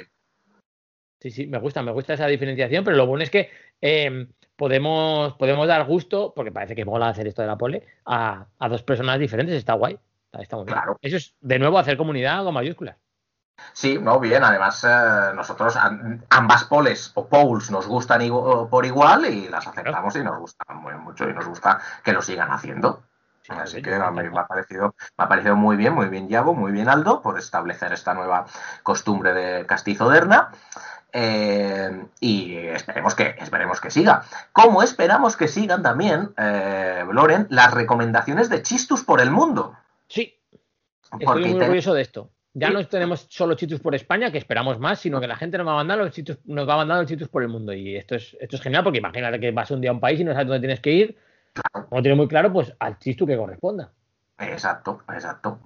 Sí, 1.21 1.31
sí, 1.31 1.47
me 1.47 1.59
gusta, 1.59 1.83
me 1.83 1.93
gusta 1.93 2.15
esa 2.15 2.27
diferenciación, 2.27 2.83
pero 2.83 2.97
lo 2.97 3.07
bueno 3.07 3.23
es 3.23 3.31
que 3.31 3.51
eh, 3.83 4.27
podemos, 4.57 5.35
podemos 5.35 5.69
dar 5.69 5.85
gusto, 5.87 6.33
porque 6.35 6.51
parece 6.51 6.75
que 6.75 6.85
mola 6.87 7.09
hacer 7.09 7.27
esto 7.27 7.43
de 7.43 7.49
la 7.49 7.59
pole, 7.59 7.87
a, 8.07 8.47
a 8.59 8.69
dos 8.71 8.83
personas 8.83 9.19
diferentes, 9.19 9.55
está 9.55 9.75
guay. 9.75 9.99
Está, 10.33 10.43
está 10.43 10.57
muy 10.57 10.65
bien. 10.67 10.77
Claro. 10.77 10.97
Eso 11.01 11.17
es, 11.17 11.35
de 11.41 11.59
nuevo, 11.59 11.79
hacer 11.79 11.97
comunidad 11.97 12.45
con 12.45 12.55
mayúsculas. 12.55 12.97
Sí, 13.73 13.99
no, 14.01 14.19
bien. 14.21 14.43
Además, 14.43 14.85
eh, 14.89 15.33
nosotros 15.35 15.77
am- 15.77 16.23
ambas 16.31 16.65
poles 16.65 17.13
o 17.15 17.27
polls 17.27 17.71
nos 17.71 17.87
gustan 17.87 18.21
igu- 18.23 18.69
por 18.69 18.87
igual 18.87 19.27
y 19.27 19.49
las 19.49 19.67
aceptamos 19.67 20.17
y 20.17 20.25
nos 20.25 20.39
gustan 20.39 20.77
muy 20.79 20.95
mucho 20.95 21.29
y 21.29 21.35
nos 21.35 21.47
gusta 21.47 21.79
que 22.03 22.13
lo 22.13 22.23
sigan 22.23 22.51
haciendo. 22.53 23.03
Sí, 23.43 23.53
Así 23.59 23.77
sí, 23.77 23.83
que 23.83 23.95
a 23.95 24.11
mí 24.11 24.23
me 24.29 24.39
ha 24.39 24.47
parecido, 24.47 24.95
me 25.19 25.25
ha 25.25 25.29
parecido 25.29 25.57
muy 25.57 25.77
bien, 25.77 25.95
muy 25.95 26.09
bien 26.09 26.29
Yago, 26.29 26.55
muy 26.55 26.73
bien 26.73 26.89
Aldo 26.89 27.21
por 27.23 27.39
establecer 27.39 27.93
esta 27.93 28.15
nueva 28.15 28.47
costumbre 28.83 29.33
de 29.35 29.67
Castizo 29.67 30.09
Derna. 30.09 30.51
Eh, 31.13 32.07
y 32.21 32.57
esperemos 32.57 33.15
que, 33.15 33.35
esperemos 33.39 33.81
que 33.81 33.91
siga. 33.91 34.23
Como 34.53 34.83
esperamos 34.83 35.37
que 35.37 35.49
sigan 35.49 35.83
también, 35.83 36.33
eh, 36.37 37.05
Loren, 37.11 37.47
las 37.51 37.73
recomendaciones 37.75 38.49
de 38.49 38.63
Chistus 38.63 39.03
por 39.05 39.21
el 39.21 39.31
mundo. 39.31 39.75
Sí, 40.11 40.37
estoy 41.05 41.25
Porque 41.25 41.47
muy 41.47 41.59
te- 41.59 41.65
orgulloso 41.65 41.95
de 41.95 42.03
esto. 42.03 42.31
Ya 42.53 42.67
Sí. 42.67 42.73
no 42.75 42.87
tenemos 42.89 43.27
solo 43.31 43.55
chitus 43.55 43.79
por 43.79 43.95
España, 43.95 44.33
que 44.33 44.39
esperamos 44.39 44.81
más, 44.81 44.99
sino 44.99 45.21
que 45.21 45.29
la 45.29 45.37
gente 45.37 45.57
nos 45.57 45.69
va 45.69 45.73
a 45.73 45.77
mandar 45.77 45.99
los 45.99 46.11
chitus, 46.11 46.39
nos 46.47 46.69
va 46.69 46.75
a 46.75 46.79
mandar 46.79 46.99
los 46.99 47.07
chitus 47.07 47.29
por 47.29 47.43
el 47.43 47.49
mundo. 47.49 47.73
Y 47.73 47.97
esto 47.97 48.17
es, 48.17 48.37
esto 48.41 48.57
es 48.57 48.63
genial, 48.63 48.83
porque 48.83 48.99
imagínate 48.99 49.39
que 49.39 49.53
vas 49.53 49.71
un 49.71 49.81
día 49.81 49.91
a 49.91 49.93
un 49.95 50.01
país 50.01 50.19
y 50.19 50.25
no 50.25 50.33
sabes 50.33 50.49
dónde 50.49 50.61
tienes 50.61 50.81
que 50.81 50.91
ir. 50.91 51.17
No 51.93 52.03
tienes 52.03 52.17
muy 52.17 52.27
claro, 52.27 52.53
pues 52.53 52.73
al 52.81 52.99
chistu 52.99 53.25
que 53.25 53.37
corresponda. 53.37 53.93
Exacto, 54.39 55.03
exacto. 55.15 55.61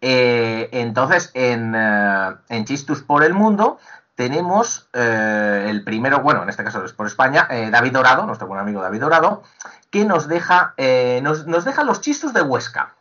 Eh, 0.00 0.68
entonces, 0.72 1.30
en, 1.34 1.74
eh, 1.74 2.30
en 2.50 2.64
Chistus 2.66 3.02
por 3.02 3.24
el 3.24 3.32
Mundo 3.34 3.78
tenemos 4.14 4.88
eh, 4.92 5.66
el 5.68 5.82
primero, 5.84 6.20
bueno, 6.20 6.42
en 6.42 6.48
este 6.50 6.62
caso 6.62 6.84
es 6.84 6.92
por 6.92 7.06
España, 7.06 7.48
eh, 7.50 7.70
David 7.70 7.92
Dorado, 7.92 8.26
nuestro 8.26 8.46
buen 8.46 8.60
amigo 8.60 8.80
David 8.82 9.00
Dorado, 9.00 9.42
que 9.90 10.04
nos 10.04 10.28
deja, 10.28 10.74
nos, 11.22 11.46
nos 11.46 11.64
deja 11.64 11.82
los 11.84 12.00
chistos 12.00 12.32
de 12.32 12.42
Huesca. 12.42 12.94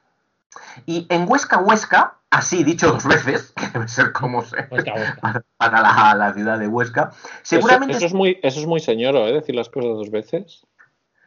Y 0.86 1.08
en 1.10 1.30
Huesca, 1.30 1.58
Huesca, 1.60 2.16
así 2.30 2.64
dicho 2.64 2.92
dos 2.92 3.06
veces, 3.06 3.52
que 3.56 3.68
debe 3.68 3.88
ser 3.88 4.12
como 4.12 4.44
se 4.44 4.68
Huesca, 4.72 4.94
Huesca. 4.94 5.18
para, 5.22 5.44
para 5.58 5.82
la, 5.82 6.16
la 6.16 6.34
ciudad 6.34 6.60
de 6.60 6.68
Huesca, 6.68 7.12
seguramente 7.42 7.94
Eso, 7.94 8.00
eso 8.00 8.06
es 8.08 8.14
muy, 8.14 8.40
eso 8.44 8.60
es 8.60 8.66
muy 8.66 8.80
señoro, 8.80 9.28
¿eh? 9.28 9.34
Decir 9.34 9.56
las 9.56 9.70
cosas 9.70 9.92
dos 9.92 10.12
veces. 10.12 10.66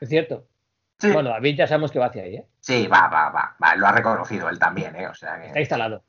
Es 0.00 0.08
cierto. 0.08 0.44
Sí. 0.98 1.12
Bueno, 1.12 1.30
David 1.30 1.56
ya 1.56 1.66
sabemos 1.66 1.92
que 1.92 1.98
va 1.98 2.06
hacia 2.06 2.24
ahí, 2.24 2.36
¿eh? 2.36 2.46
Sí, 2.60 2.86
va, 2.86 3.08
va, 3.08 3.30
va, 3.30 3.56
va, 3.62 3.76
lo 3.76 3.86
ha 3.86 3.92
reconocido 3.92 4.48
él 4.48 4.58
también, 4.58 4.96
¿eh? 4.96 5.06
O 5.06 5.14
sea 5.14 5.40
que... 5.40 5.46
Está 5.46 5.60
instalado. 5.60 6.02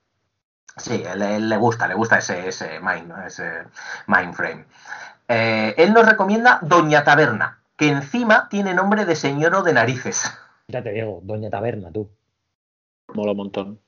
Sí, 0.77 1.03
él, 1.13 1.21
él 1.21 1.49
le 1.49 1.57
gusta, 1.57 1.87
le 1.87 1.93
gusta 1.93 2.17
ese, 2.17 2.47
ese 2.47 2.79
mind, 2.79 3.11
ese 3.25 3.63
mindframe. 4.07 4.65
Eh, 5.27 5.75
él 5.77 5.93
nos 5.93 6.07
recomienda 6.07 6.59
Doña 6.61 7.03
Taberna, 7.03 7.61
que 7.75 7.89
encima 7.89 8.47
tiene 8.49 8.73
nombre 8.73 9.05
de 9.05 9.15
señoro 9.15 9.61
de 9.61 9.73
narices. 9.73 10.33
Ya 10.67 10.81
te 10.81 10.91
digo, 10.91 11.19
Doña 11.23 11.49
Taberna, 11.49 11.91
tú. 11.91 12.09
Mola 13.13 13.31
un 13.31 13.37
montón. 13.37 13.79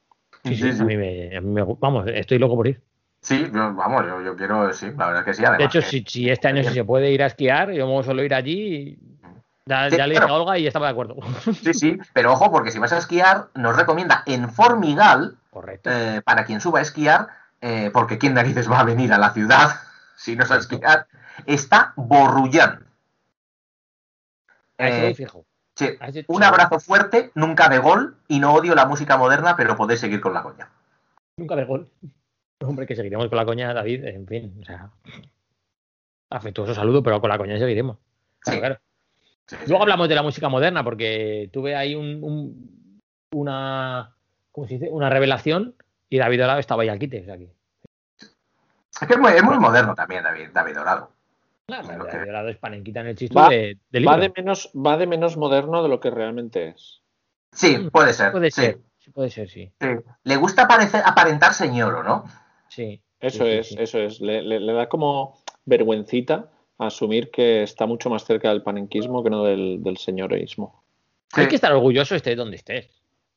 Sí, 0.44 0.56
sí, 0.56 0.70
A, 0.70 0.84
mí 0.84 0.98
me, 0.98 1.36
a 1.38 1.42
mí 1.42 1.48
me 1.52 1.62
gu- 1.64 1.78
Vamos, 1.80 2.06
estoy 2.08 2.40
loco 2.40 2.56
por 2.56 2.68
ir. 2.68 2.82
Sí, 3.22 3.48
yo- 3.54 3.74
vamos, 3.76 4.06
yo, 4.08 4.22
yo 4.22 4.36
quiero, 4.36 4.74
sí, 4.74 4.88
la 4.98 5.08
verdad 5.08 5.20
es 5.20 5.26
que 5.26 5.34
sí. 5.36 5.46
Además, 5.46 5.60
De 5.60 5.66
hecho, 5.66 5.80
que- 5.82 5.86
si, 5.92 6.04
si 6.08 6.30
este 6.30 6.48
año 6.48 6.64
sí 6.64 6.74
se 6.74 6.84
puede 6.84 7.12
ir 7.12 7.22
a 7.22 7.28
esquiar, 7.28 7.72
yo 7.72 7.86
vamos 7.86 8.06
solo 8.06 8.24
ir 8.24 8.34
allí. 8.34 8.98
Ya, 9.68 9.90
Sí, 9.90 9.98
ya 9.98 10.08
le 10.08 10.16
dije 10.16 10.26
a. 10.28 10.34
Olga 10.34 10.58
y 10.58 10.66
estaba 10.66 10.88
de 10.88 10.92
acuerdo. 10.94 11.16
Sí, 11.62 11.74
sí, 11.76 11.98
pero 12.14 12.34
ojo, 12.34 12.52
porque 12.52 12.72
si 12.72 12.80
vas 12.80 12.92
a 12.94 12.98
esquiar, 12.98 13.50
nos 13.54 13.76
recomienda 13.78 14.24
en 14.26 14.50
Formigal, 14.50 15.38
Correcto. 15.52 15.92
eh, 15.92 16.22
para 16.26 16.46
quien 16.46 16.60
suba 16.62 16.80
a 16.80 16.82
esquiar, 16.82 17.28
eh, 17.62 17.92
porque 17.94 18.18
quién 18.18 18.34
narices 18.34 18.70
va 18.70 18.80
a 18.80 18.84
venir 18.84 19.14
a 19.14 19.20
la 19.20 19.30
ciudad 19.34 19.70
si 20.18 20.36
no 20.36 20.44
es 20.44 20.52
a 20.52 20.58
esquiar, 20.58 21.06
está 21.46 21.94
Borrullán. 21.96 22.88
A 24.80 24.88
eso 24.88 25.02
Eh, 25.06 25.14
fijo. 25.14 25.46
Un 26.28 26.44
abrazo 26.44 26.80
fuerte, 26.80 27.32
nunca 27.36 27.70
de 27.70 27.80
gol, 27.80 28.18
y 28.28 28.40
no 28.40 28.54
odio 28.54 28.76
la 28.76 28.86
música 28.86 29.18
moderna, 29.18 29.56
pero 29.56 29.76
podéis 29.76 30.00
seguir 30.00 30.22
con 30.22 30.34
la 30.34 30.44
coña. 30.44 30.70
Nunca 31.38 31.56
de 31.56 31.66
gol. 31.66 31.90
Hombre, 32.64 32.86
que 32.86 32.96
seguiremos 32.96 33.28
con 33.30 33.38
la 33.38 33.46
coña, 33.46 33.74
David. 33.74 34.06
En 34.06 34.28
fin, 34.28 34.60
o 34.62 34.66
sea. 34.66 34.90
Afectuoso 36.30 36.74
saludo, 36.74 37.04
pero 37.04 37.20
con 37.20 37.30
la 37.30 37.38
coña 37.38 37.58
seguiremos. 37.58 37.98
Claro, 38.40 38.78
Sí. 39.48 39.58
Luego 39.68 39.82
hablamos 39.84 40.08
de 40.08 40.16
la 40.16 40.24
música 40.24 40.48
moderna, 40.48 40.82
porque 40.84 41.50
tuve 41.52 41.76
ahí 41.76 41.94
un, 41.96 42.24
un- 42.24 43.00
una. 43.34 44.16
¿Cómo 44.52 44.66
se 44.68 44.76
dice? 44.76 44.90
Una 44.90 45.10
revelación 45.10 45.76
y 46.10 46.20
David 46.20 46.40
Dorado 46.40 46.60
estaba 46.60 46.86
ya 46.86 46.94
al 46.94 47.00
quite. 47.00 47.22
O 47.22 47.26
sea 47.26 47.38
que, 47.38 47.52
Es 48.20 49.08
que 49.08 49.14
es 49.14 49.20
muy, 49.20 49.32
es 49.34 49.44
muy 49.44 49.58
moderno 49.60 49.94
también, 49.94 50.24
David, 50.24 50.50
David 50.54 50.76
Dorado. 50.76 51.12
Que- 51.68 52.26
Dorado 52.26 52.50
es 52.50 52.58
panenquita 52.58 53.02
en 53.02 53.08
el 53.08 53.16
chiste 53.18 53.36
Va- 53.36 53.50
de, 53.50 53.78
de 53.90 54.00
Va 54.00 54.18
libro. 54.18 54.22
de, 54.22 54.34
menos, 54.42 54.72
va 54.76 54.98
de 54.98 55.08
menos 55.08 55.38
moderno 55.38 55.82
de 55.84 55.90
lo 55.90 56.00
que 56.00 56.10
realmente 56.10 56.70
es. 56.70 57.02
Sí, 57.54 57.78
puede 57.92 58.14
ser. 58.14 58.32
Puede 58.32 58.52
sí, 58.52 58.62
ser, 58.62 58.80
sí, 59.00 59.12
puede 59.12 59.30
ser, 59.30 59.50
sí. 59.50 59.72
sí. 59.80 59.88
Le 60.24 60.36
gusta 60.38 60.68
parecer, 60.68 61.02
aparentar 61.06 61.54
señor, 61.54 62.04
¿no? 62.06 62.26
Sí. 62.70 63.02
Eso 63.20 63.46
es, 63.46 63.70
sí. 63.70 63.76
eso 63.78 64.00
es. 64.00 64.20
Le, 64.22 64.42
le- 64.42 64.60
le 64.60 64.74
da 64.74 64.90
como 64.90 65.40
vergüencita 65.66 66.50
asumir 66.78 67.30
que 67.30 67.62
está 67.64 67.86
mucho 67.86 68.10
más 68.10 68.26
cerca 68.26 68.50
del 68.50 68.64
panenquismo 68.64 69.24
que 69.24 69.30
no 69.30 69.44
del, 69.44 69.84
del 69.84 69.98
señoreísmo. 69.98 70.84
Hay 71.34 71.48
que 71.48 71.56
estar 71.56 71.72
orgulloso 71.72 72.16
estés 72.16 72.36
donde 72.36 72.56
estés. 72.58 72.90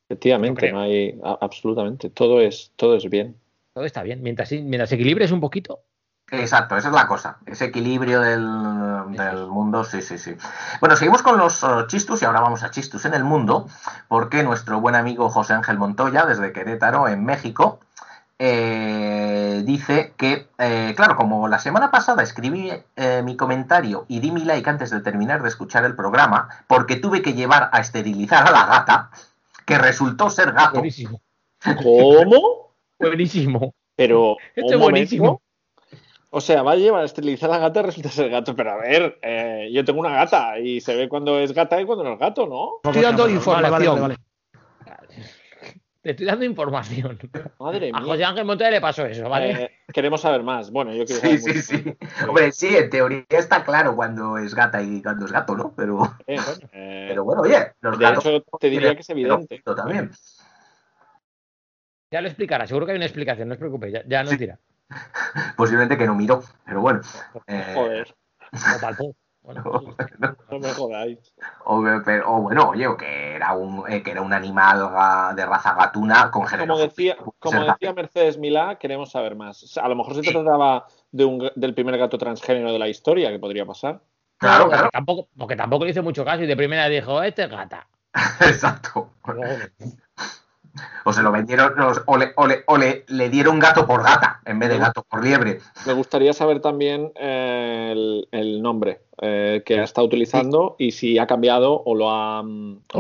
Efectivamente, 0.09 0.73
no 0.73 0.81
hay 0.81 1.19
a- 1.23 1.39
absolutamente. 1.41 2.11
Todo 2.11 2.41
es, 2.41 2.73
todo 2.77 2.97
es 2.97 3.09
bien. 3.09 3.37
Todo 3.75 3.85
está 3.85 4.03
bien. 4.03 4.23
Mientras, 4.23 4.51
mientras 4.53 4.91
equilibres 4.93 5.31
un 5.33 5.41
poquito, 5.41 5.81
Exacto, 6.31 6.77
esa 6.77 6.89
es 6.89 6.95
la 6.95 7.07
cosa. 7.07 7.39
Ese 7.47 7.67
equilibrio 7.67 8.21
del, 8.21 8.47
del 9.11 9.47
mundo, 9.47 9.85
sí, 9.85 10.03
sí, 10.03 10.19
sí. 10.19 10.37
Bueno, 10.81 10.97
seguimos 10.97 11.23
con 11.23 11.39
los 11.39 11.63
eh, 11.63 11.67
chistus 11.87 12.23
y 12.23 12.25
ahora 12.25 12.41
vamos 12.41 12.63
a 12.63 12.71
chistus 12.71 13.05
en 13.05 13.15
el 13.15 13.25
mundo, 13.25 13.69
porque 14.09 14.43
nuestro 14.43 14.81
buen 14.81 14.95
amigo 14.95 15.29
José 15.29 15.53
Ángel 15.53 15.79
Montoya, 15.79 16.27
desde 16.27 16.53
Querétaro, 16.53 17.09
en 17.09 17.25
México, 17.25 17.79
eh, 18.39 19.63
dice 19.65 20.13
que, 20.17 20.49
eh, 20.59 20.93
claro, 20.97 21.15
como 21.15 21.47
la 21.47 21.61
semana 21.61 21.91
pasada 21.91 22.23
escribí 22.23 22.71
eh, 22.97 23.23
mi 23.25 23.37
comentario 23.37 24.07
y 24.09 24.19
di 24.19 24.33
mi 24.33 24.45
like 24.45 24.69
antes 24.69 24.91
de 24.91 25.01
terminar 25.01 25.43
de 25.43 25.49
escuchar 25.49 25.85
el 25.85 25.95
programa, 25.95 26.49
porque 26.67 26.97
tuve 26.97 27.23
que 27.23 27.35
llevar 27.35 27.71
a 27.73 27.81
esterilizar 27.81 28.47
a 28.47 28.51
la 28.51 28.67
gata, 28.67 29.11
que 29.65 29.79
resultó 29.79 30.31
ser 30.31 30.53
gato. 30.53 30.73
buenísimo. 30.73 31.21
¿Cómo? 31.83 32.75
Buenísimo. 32.99 33.75
Pero. 33.97 34.37
Esto 34.57 34.75
es 34.75 34.81
buenísimo. 34.81 35.41
O 36.37 36.41
sea, 36.41 36.65
va 36.65 36.73
a 36.73 36.77
llevar 36.77 37.03
a 37.03 37.05
esterilizar 37.05 37.49
a 37.49 37.53
la 37.53 37.59
gata 37.61 37.79
y 37.79 37.83
resulta 37.85 38.09
ser 38.09 38.29
gato. 38.29 38.57
Pero 38.57 38.73
a 38.73 38.77
ver, 38.77 39.19
eh, 39.23 39.71
yo 39.73 39.85
tengo 39.85 40.01
una 40.01 40.11
gata 40.17 40.59
y 40.59 40.81
se 40.81 40.97
ve 40.97 41.09
cuando 41.09 41.39
es 41.39 41.53
gata 41.53 41.81
y 41.81 41.85
cuando 41.87 42.03
no 42.03 42.15
es 42.15 42.19
gato, 42.19 42.49
¿no? 42.49 42.81
Estoy 42.83 43.03
dando 43.03 43.23
Vale, 43.23 43.35
información. 43.35 43.71
vale, 43.71 44.01
vale, 44.01 44.17
vale. 44.85 45.25
Te 46.03 46.11
estoy 46.11 46.27
dando 46.27 46.45
información. 46.45 47.19
Madre 47.61 47.91
A 47.95 48.01
mía. 48.01 48.09
José 48.09 48.25
Ángel 48.25 48.45
Montoya 48.45 48.71
le 48.73 48.81
pasó 48.81 49.07
eso, 49.07 49.29
¿vale? 49.29 49.51
Eh, 49.63 49.71
queremos 49.93 50.21
saber 50.23 50.43
más. 50.43 50.73
Bueno, 50.73 50.93
yo 50.93 51.05
quiero 51.07 51.21
Sí, 51.21 51.39
saber 51.39 51.63
sí, 51.63 51.77
mucho. 51.77 51.99
sí. 52.01 52.25
Hombre, 52.29 52.51
sí, 52.53 52.77
en 52.77 52.91
teoría 52.91 53.25
está 53.29 53.65
claro 53.65 53.95
cuando 53.95 54.37
es 54.37 54.57
gata 54.57 54.83
y 54.83 55.01
cuando 55.03 55.27
es 55.27 55.33
gato, 55.33 55.55
¿no? 55.57 55.73
Pero, 55.77 56.03
Eh, 56.27 56.37
bueno, 56.45 56.69
eh, 56.73 57.07
pero 57.11 57.23
bueno, 57.25 57.43
oye, 57.43 57.73
los 57.81 57.97
de 57.97 58.05
gatos 58.05 58.27
hecho, 58.27 58.45
te 58.59 58.71
diría 58.71 58.95
que 58.97 59.03
es 59.03 59.09
evidente. 59.11 59.63
también. 59.65 60.11
Ya 62.11 62.21
lo 62.21 62.27
explicará, 62.27 62.67
seguro 62.67 62.87
que 62.87 62.93
hay 62.93 62.97
una 62.97 63.07
explicación, 63.07 63.47
no 63.49 63.55
os 63.55 63.59
preocupéis, 63.59 63.95
ya, 63.95 64.03
ya 64.07 64.23
nos 64.25 64.33
Sí. 64.33 64.37
dirá. 64.39 64.59
Posiblemente 65.57 65.97
que 65.99 66.07
no 66.07 66.15
miró, 66.15 66.43
pero 66.65 66.81
bueno. 66.81 67.01
Eh, 67.47 67.73
Joder, 67.75 68.15
O. 68.99 69.15
Bueno, 69.45 69.63
no 70.51 70.59
me 70.59 70.71
jodáis. 70.73 71.35
o, 71.67 71.85
pero- 72.03 72.33
o 72.33 72.41
bueno, 72.41 72.71
oye, 72.71 72.87
o 72.87 72.97
que 72.97 73.35
era 73.37 73.53
un, 73.53 73.85
eh, 73.93 74.03
que 74.03 74.13
era 74.13 74.23
un 74.23 74.33
animal 74.33 75.37
de 75.37 75.45
raza 75.45 75.75
gatuna 75.75 76.31
con 76.31 76.47
género. 76.47 76.73
Como 76.73 76.81
decía, 76.81 77.17
como 77.39 77.63
decía 77.63 77.93
Mercedes 77.93 78.39
Milá, 78.39 78.77
queremos 78.79 79.11
saber 79.11 79.37
más. 79.37 79.77
A 79.77 79.87
lo 79.89 79.97
mejor 79.97 80.15
se 80.15 80.23
trataba 80.23 80.87
de 81.13 81.27
un, 81.27 81.51
del 81.57 81.75
primer 81.75 81.99
gato 81.99 82.17
transgénero 82.17 82.73
de 82.73 82.79
la 82.79 82.89
historia, 82.89 83.31
que 83.31 83.39
podría 83.39 83.67
pasar. 83.67 84.01
Claro, 84.39 84.65
porque 84.65 84.77
claro, 84.77 84.91
Tampoco, 84.91 85.29
porque 85.37 85.57
tampoco 85.57 85.85
le 85.85 85.91
hizo 85.91 86.03
mucho 86.03 86.25
caso 86.25 86.43
y 86.43 86.47
de 86.47 86.57
primera 86.57 86.89
dijo, 86.89 87.23
este 87.23 87.43
es 87.45 87.51
gata. 87.51 87.87
exacto. 88.41 89.11
No. 89.27 89.43
O 91.05 91.13
se 91.13 91.23
lo 91.23 91.31
vendieron, 91.31 91.79
o, 91.81 91.93
o 92.07 92.17
le, 92.17 92.33
o 92.37 92.47
le- 92.47 92.65
o 92.67 92.77
le- 92.77 93.05
le 93.09 93.29
dieron 93.31 93.59
gato 93.59 93.87
por 93.87 94.03
gata 94.03 94.41
en 94.45 94.59
vez 94.59 94.69
de 94.71 94.79
gato 94.79 95.05
por 95.09 95.23
liebre. 95.25 95.61
Me 95.87 95.93
gustaría 95.93 96.33
saber 96.33 96.61
también 96.61 97.13
eh, 97.17 97.91
el, 97.93 98.29
el 98.33 98.63
nombre 98.63 99.03
eh, 99.23 99.63
que 99.65 99.79
ha 99.79 99.85
estado 99.85 100.07
utilizando 100.07 100.77
y 100.79 100.91
si 100.93 101.19
ha 101.19 101.27
cambiado 101.27 101.83
o 101.85 101.95
lo 101.95 102.11
ha, 102.11 102.41
o 102.41 102.45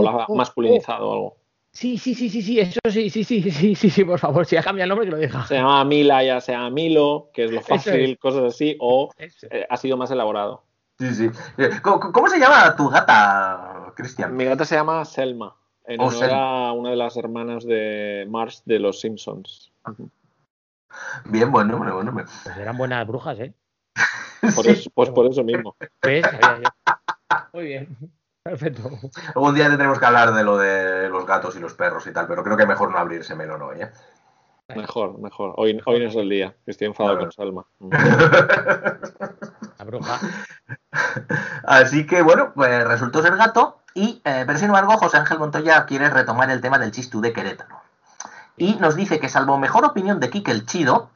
lo 0.02 0.08
ha 0.08 0.14
Oh, 0.16 0.24
oh, 0.28 0.34
masculinizado 0.36 1.08
o 1.08 1.12
algo. 1.12 1.36
Sí, 1.72 1.98
sí, 1.98 2.14
sí, 2.14 2.28
sí, 2.30 2.40
sí, 2.42 2.60
eso 2.60 2.78
sí, 2.88 3.10
sí, 3.10 3.24
sí, 3.24 3.50
sí, 3.50 3.74
sí, 3.74 3.90
sí, 3.90 4.04
por 4.04 4.20
favor, 4.20 4.46
si 4.46 4.56
ha 4.56 4.62
cambiado 4.62 4.84
el 4.84 4.88
nombre 4.90 5.06
que 5.06 5.10
lo 5.10 5.18
diga. 5.18 5.44
Se 5.46 5.56
llama 5.56 5.84
Mila, 5.84 6.22
ya 6.22 6.40
sea 6.40 6.70
Milo, 6.70 7.30
que 7.34 7.46
es 7.46 7.50
lo 7.50 7.60
fácil, 7.62 8.12
es. 8.12 8.18
cosas 8.18 8.44
así, 8.54 8.76
o 8.78 9.10
eh, 9.18 9.66
ha 9.68 9.76
sido 9.76 9.96
más 9.96 10.08
elaborado. 10.12 10.62
Sí, 11.00 11.12
sí. 11.12 11.30
¿Cómo, 11.82 12.12
cómo 12.12 12.28
se 12.28 12.38
llama 12.38 12.76
tu 12.76 12.88
gata, 12.88 13.92
Cristian? 13.96 14.36
Mi 14.36 14.44
gata 14.44 14.64
se 14.64 14.76
llama 14.76 15.04
Selma, 15.04 15.56
en 15.86 16.00
honor 16.00 16.30
a 16.30 16.72
una 16.72 16.90
de 16.90 16.96
las 16.96 17.16
hermanas 17.16 17.64
de 17.64 18.26
Marge 18.28 18.58
de 18.64 18.78
los 18.78 19.00
Simpsons. 19.00 19.72
Bien, 21.26 21.50
buen 21.50 21.68
nombre, 21.68 21.92
buen 21.92 22.06
nombre. 22.06 22.24
Pues 22.44 22.56
eran 22.56 22.76
buenas 22.76 23.06
brujas, 23.06 23.38
¿eh? 23.40 23.52
Por 24.40 24.64
Sí. 24.64 24.70
eso, 24.72 24.90
pues 24.94 25.10
por 25.10 25.26
eso 25.26 25.42
mismo. 25.42 25.74
¿Ves? 26.02 26.24
Muy 27.52 27.64
bien. 27.64 27.96
Perfecto. 28.42 28.90
Algún 29.34 29.54
día 29.54 29.68
tendremos 29.68 29.98
que 29.98 30.04
hablar 30.04 30.34
de 30.34 30.44
lo 30.44 30.58
de 30.58 31.08
los 31.08 31.24
gatos 31.26 31.56
y 31.56 31.60
los 31.60 31.72
perros 31.74 32.06
y 32.06 32.12
tal, 32.12 32.26
pero 32.26 32.44
creo 32.44 32.56
que 32.56 32.66
mejor 32.66 32.90
no 32.90 32.98
abrir 32.98 33.20
ese 33.22 33.34
melón 33.34 33.62
hoy, 33.62 33.80
¿eh? 33.80 33.90
Mejor, 34.76 35.18
mejor. 35.18 35.54
Hoy, 35.56 35.80
hoy 35.86 36.00
no 36.00 36.08
es 36.08 36.14
el 36.16 36.28
día, 36.28 36.54
que 36.64 36.70
estoy 36.72 36.86
enfadado 36.88 37.18
con 37.18 37.32
Selma. 37.32 37.64
La 39.78 39.84
bruja. 39.84 40.20
Así 41.66 42.06
que 42.06 42.22
bueno, 42.22 42.52
pues 42.54 42.84
resultó 42.86 43.22
ser 43.22 43.36
gato, 43.36 43.80
y, 43.94 44.20
eh, 44.24 44.44
pero 44.46 44.58
sin 44.58 44.68
embargo 44.68 44.96
José 44.96 45.18
Ángel 45.18 45.38
Montoya 45.38 45.86
quiere 45.86 46.10
retomar 46.10 46.50
el 46.50 46.60
tema 46.60 46.78
del 46.78 46.92
chistú 46.92 47.20
de 47.20 47.32
Querétaro. 47.32 47.80
Y 48.56 48.74
nos 48.76 48.94
dice 48.96 49.18
que 49.18 49.28
salvo 49.28 49.58
mejor 49.58 49.84
opinión 49.84 50.20
de 50.20 50.30
Quique 50.30 50.52
el 50.52 50.66
Chido, 50.66 51.10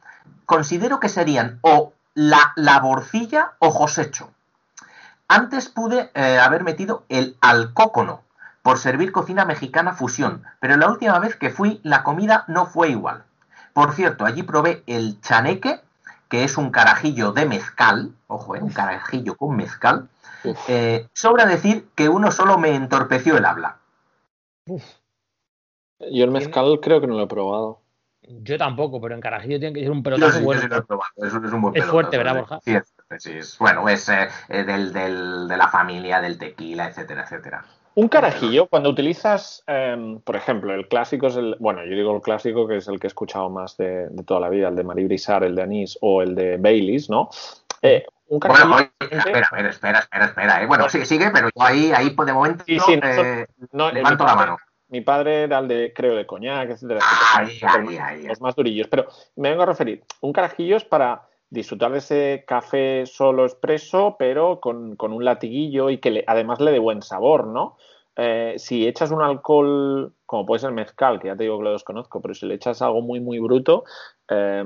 considero 0.45 0.99
que 0.99 1.09
serían 1.09 1.59
o 1.61 1.93
la 2.13 2.53
laborcilla 2.55 3.53
o 3.59 3.71
Josecho. 3.71 4.31
Antes 5.27 5.69
pude 5.69 6.11
eh, 6.15 6.39
haber 6.39 6.63
metido 6.63 7.05
el 7.07 7.37
alcócono 7.39 8.23
por 8.61 8.77
servir 8.77 9.11
cocina 9.11 9.45
mexicana 9.45 9.93
fusión, 9.93 10.43
pero 10.59 10.75
la 10.75 10.89
última 10.89 11.19
vez 11.19 11.35
que 11.35 11.49
fui 11.49 11.79
la 11.83 12.03
comida 12.03 12.45
no 12.47 12.65
fue 12.65 12.89
igual. 12.89 13.23
Por 13.73 13.93
cierto, 13.93 14.25
allí 14.25 14.43
probé 14.43 14.83
el 14.87 15.21
chaneque, 15.21 15.81
que 16.29 16.43
es 16.43 16.57
un 16.57 16.69
carajillo 16.71 17.31
de 17.31 17.45
mezcal, 17.45 18.13
ojo, 18.27 18.55
eh, 18.55 18.61
un 18.61 18.69
carajillo 18.71 19.35
con 19.35 19.55
mezcal. 19.57 20.07
Uf. 20.45 20.57
Eh, 20.69 21.07
sobra 21.13 21.45
decir 21.45 21.89
que 21.95 22.07
uno 22.07 22.31
solo 22.31 22.57
me 22.57 22.73
entorpeció 22.75 23.35
el 23.37 23.45
habla. 23.45 23.77
Yo 26.11 26.23
el 26.23 26.31
mezcal 26.31 26.79
creo 26.81 27.01
que 27.01 27.07
no 27.07 27.15
lo 27.15 27.23
he 27.23 27.27
probado. 27.27 27.81
Yo 28.21 28.57
tampoco, 28.57 29.01
pero 29.01 29.15
en 29.15 29.21
Carajillo 29.21 29.59
tiene 29.59 29.73
que 29.73 29.81
ser 29.81 29.91
un 29.91 29.99
Yo 29.99 30.03
pelotazo 30.03 30.33
sí, 30.33 30.39
yo 30.39 30.45
bueno. 30.45 30.61
sí 30.61 30.67
lo 30.67 30.75
he 30.77 30.81
probado, 30.83 31.11
es, 31.17 31.33
es 31.33 31.51
un 31.53 31.61
buen 31.61 31.75
Es 31.75 31.85
fuerte, 31.85 32.17
¿verdad. 32.17 32.35
Borja? 32.35 32.59
Sí, 32.61 32.75
es 32.75 32.93
fuerte, 32.93 33.19
sí, 33.19 33.37
es- 33.37 33.57
bueno, 33.57 33.89
es 33.89 34.07
eh, 34.09 34.27
eh, 34.49 34.63
del, 34.63 34.93
del- 34.93 35.47
de 35.47 35.57
la 35.57 35.67
familia, 35.69 36.21
del 36.21 36.37
tequila, 36.37 36.87
etcétera, 36.87 37.23
etcétera. 37.23 37.65
Un 37.99 38.07
carajillo, 38.07 38.67
cuando 38.67 38.89
utilizas, 38.89 39.61
em, 39.67 40.21
por 40.21 40.37
ejemplo, 40.37 40.73
el 40.73 40.87
clásico 40.87 41.27
es 41.27 41.35
el, 41.35 41.57
bueno, 41.59 41.83
yo 41.83 41.97
digo 41.97 42.15
el 42.15 42.21
clásico 42.21 42.65
que 42.65 42.77
es 42.77 42.87
el 42.87 42.97
que 42.97 43.07
he 43.07 43.09
escuchado 43.09 43.49
más 43.49 43.75
de, 43.75 44.07
de 44.07 44.23
toda 44.23 44.39
la 44.39 44.47
vida, 44.47 44.69
el 44.69 44.75
de 44.77 44.85
Marie 44.85 45.03
Brisard, 45.03 45.43
el 45.43 45.53
de 45.53 45.63
anís 45.63 45.97
o 45.99 46.21
el 46.21 46.33
de 46.33 46.55
Baileys, 46.55 47.09
¿no? 47.09 47.29
Eh, 47.81 48.05
un 48.29 48.39
carajillo. 48.39 48.69
Bueno, 48.69 48.89
oye, 49.01 49.17
espera, 49.17 49.39
espera, 49.41 49.69
espera, 49.69 49.99
espera, 49.99 50.25
espera, 50.27 50.63
eh. 50.63 50.65
Bueno, 50.65 50.87
sí, 50.87 51.05
sigue, 51.05 51.29
pero 51.29 51.49
yo 51.53 51.61
ahí, 51.61 51.91
ahí 51.93 52.11
pues, 52.11 52.25
de 52.27 52.31
momento 52.31 52.63
Sí, 52.65 52.79
sí, 52.79 52.97
eh, 53.03 53.45
no, 53.73 53.91
levanto 53.91 54.23
mi 54.23 54.29
la 54.29 54.35
mano. 54.37 54.57
Mi 54.87 55.01
padre 55.01 55.43
era 55.43 55.59
el 55.59 55.67
de, 55.67 55.91
creo, 55.93 56.15
de 56.15 56.25
coñac, 56.25 56.69
etcétera, 56.69 57.01
Ahí, 57.35 57.47
etcétera. 57.47 57.83
ahí, 57.85 57.97
ahí. 57.97 58.27
Los 58.27 58.39
más 58.39 58.55
durillos. 58.55 58.87
Pero 58.87 59.07
me 59.35 59.49
vengo 59.49 59.63
a 59.63 59.65
referir, 59.65 60.05
un 60.21 60.31
carajillo 60.31 60.77
es 60.77 60.85
para 60.85 61.27
disfrutar 61.49 61.91
de 61.91 61.97
ese 61.99 62.43
café 62.47 63.05
solo 63.05 63.45
expreso, 63.45 64.15
pero 64.19 64.59
con, 64.59 64.95
con 64.95 65.13
un 65.13 65.25
latiguillo 65.25 65.89
y 65.89 65.99
que 65.99 66.11
le- 66.11 66.23
además 66.27 66.59
le 66.61 66.71
dé 66.71 66.79
buen 66.79 67.01
sabor, 67.01 67.47
¿no? 67.47 67.77
Eh, 68.15 68.55
si 68.57 68.87
echas 68.87 69.11
un 69.11 69.21
alcohol, 69.21 70.13
como 70.25 70.45
puede 70.45 70.59
ser 70.59 70.71
mezcal, 70.71 71.19
que 71.19 71.27
ya 71.27 71.35
te 71.37 71.43
digo 71.43 71.57
que 71.57 71.63
lo 71.65 71.71
desconozco, 71.73 72.21
pero 72.21 72.33
si 72.33 72.45
le 72.45 72.55
echas 72.55 72.81
algo 72.81 73.01
muy, 73.01 73.19
muy 73.19 73.39
bruto, 73.39 73.83
eh, 74.29 74.63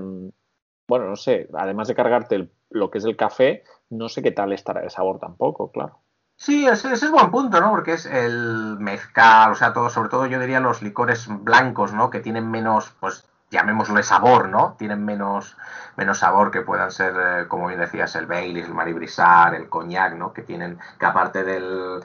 bueno, 0.87 1.07
no 1.07 1.15
sé, 1.15 1.47
además 1.53 1.87
de 1.87 1.95
cargarte 1.95 2.35
el- 2.35 2.51
lo 2.69 2.89
que 2.91 2.97
es 2.97 3.05
el 3.05 3.15
café, 3.15 3.63
no 3.89 4.09
sé 4.09 4.21
qué 4.21 4.31
tal 4.31 4.53
estará 4.53 4.81
de 4.81 4.89
sabor 4.89 5.19
tampoco, 5.19 5.71
claro. 5.71 5.99
Sí, 6.35 6.65
ese, 6.67 6.91
ese 6.91 7.05
es 7.05 7.11
buen 7.11 7.31
punto, 7.31 7.61
¿no? 7.61 7.69
Porque 7.71 7.93
es 7.93 8.05
el 8.05 8.77
mezcal, 8.79 9.51
o 9.51 9.55
sea, 9.55 9.71
todo, 9.71 9.89
sobre 9.89 10.09
todo 10.09 10.25
yo 10.25 10.39
diría 10.39 10.59
los 10.59 10.81
licores 10.81 11.27
blancos, 11.29 11.93
¿no? 11.93 12.09
Que 12.09 12.19
tienen 12.19 12.49
menos, 12.49 12.91
pues 12.99 13.25
llamémosle 13.53 14.03
sabor, 14.03 14.49
¿no? 14.49 14.75
Tienen 14.77 15.05
menos, 15.05 15.55
menos 15.95 16.17
sabor 16.19 16.51
que 16.51 16.61
puedan 16.61 16.91
ser, 16.91 17.13
eh, 17.15 17.47
como 17.47 17.67
bien 17.67 17.79
decías, 17.79 18.13
el 18.17 18.25
Baileys, 18.25 18.65
el 18.65 18.73
Maribrisar, 18.73 19.55
el 19.55 19.69
coñac, 19.69 20.15
¿no? 20.15 20.33
Que 20.33 20.41
tienen, 20.41 20.77
que 20.99 21.05
aparte 21.05 21.43
del, 21.45 22.01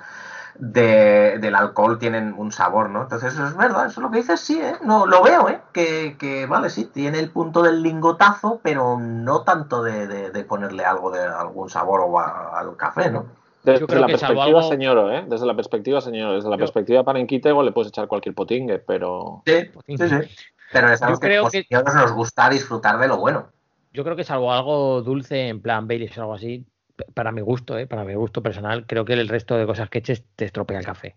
de- 0.60 1.38
del 1.40 1.54
alcohol 1.54 1.98
tienen 1.98 2.34
un 2.36 2.52
sabor, 2.52 2.90
¿no? 2.90 3.02
Entonces 3.02 3.32
es 3.38 3.56
verdad, 3.56 3.86
eso 3.86 4.00
es 4.00 4.04
lo 4.04 4.10
que 4.10 4.18
dices, 4.18 4.40
sí, 4.40 4.60
¿eh? 4.60 4.74
No, 4.82 5.06
lo 5.06 5.22
veo, 5.22 5.48
¿eh? 5.48 5.60
Que, 5.72 6.16
que, 6.18 6.46
vale, 6.46 6.68
sí, 6.70 6.84
tiene 6.86 7.18
el 7.18 7.30
punto 7.30 7.62
del 7.62 7.82
lingotazo, 7.82 8.60
pero 8.62 8.98
no 8.98 9.42
tanto 9.42 9.82
de, 9.82 10.06
de- 10.06 10.30
de 10.30 10.44
ponerle 10.44 10.84
algo 10.84 11.10
de 11.10 11.22
algún 11.24 11.70
sabor 11.70 12.00
o 12.06 12.18
a- 12.20 12.58
al 12.58 12.76
café, 12.76 13.10
¿no? 13.10 13.26
Desde 13.62 13.98
la 14.00 14.06
perspectiva, 14.06 14.44
algo- 14.44 14.62
señor, 14.62 15.12
¿eh? 15.12 15.24
Desde 15.28 15.44
la 15.46 15.54
perspectiva, 15.54 16.00
señor, 16.00 16.34
desde 16.34 16.48
la 16.48 16.56
Yo- 16.56 16.60
perspectiva 16.60 17.04
panenquita 17.04 17.48
igual 17.50 17.66
le 17.66 17.72
puedes 17.72 17.88
echar 17.88 18.06
cualquier 18.08 18.34
potingue, 18.34 18.78
pero... 18.78 19.42
Sí, 19.46 19.70
sí, 19.96 20.08
sí. 20.08 20.16
Pero 20.72 20.90
es 20.92 21.02
algo 21.02 21.18
que 21.18 21.26
creo 21.26 21.48
que- 21.50 21.66
nos 21.70 22.12
gusta 22.12 22.48
disfrutar 22.50 22.98
de 22.98 23.08
lo 23.08 23.16
bueno. 23.18 23.50
Yo 23.92 24.04
creo 24.04 24.16
que 24.16 24.24
salvo 24.24 24.52
algo 24.52 25.02
dulce 25.02 25.48
en 25.48 25.60
plan 25.62 25.88
Baileys 25.88 26.16
o 26.18 26.22
algo 26.22 26.34
así, 26.34 26.66
para 27.14 27.32
mi 27.32 27.40
gusto, 27.40 27.78
¿eh? 27.78 27.86
para 27.86 28.04
mi 28.04 28.14
gusto 28.14 28.42
personal, 28.42 28.86
creo 28.86 29.04
que 29.04 29.14
el 29.14 29.28
resto 29.28 29.56
de 29.56 29.66
cosas 29.66 29.88
que 29.88 29.98
eches 29.98 30.24
te 30.36 30.44
estropea 30.44 30.78
el 30.80 30.84
café. 30.84 31.16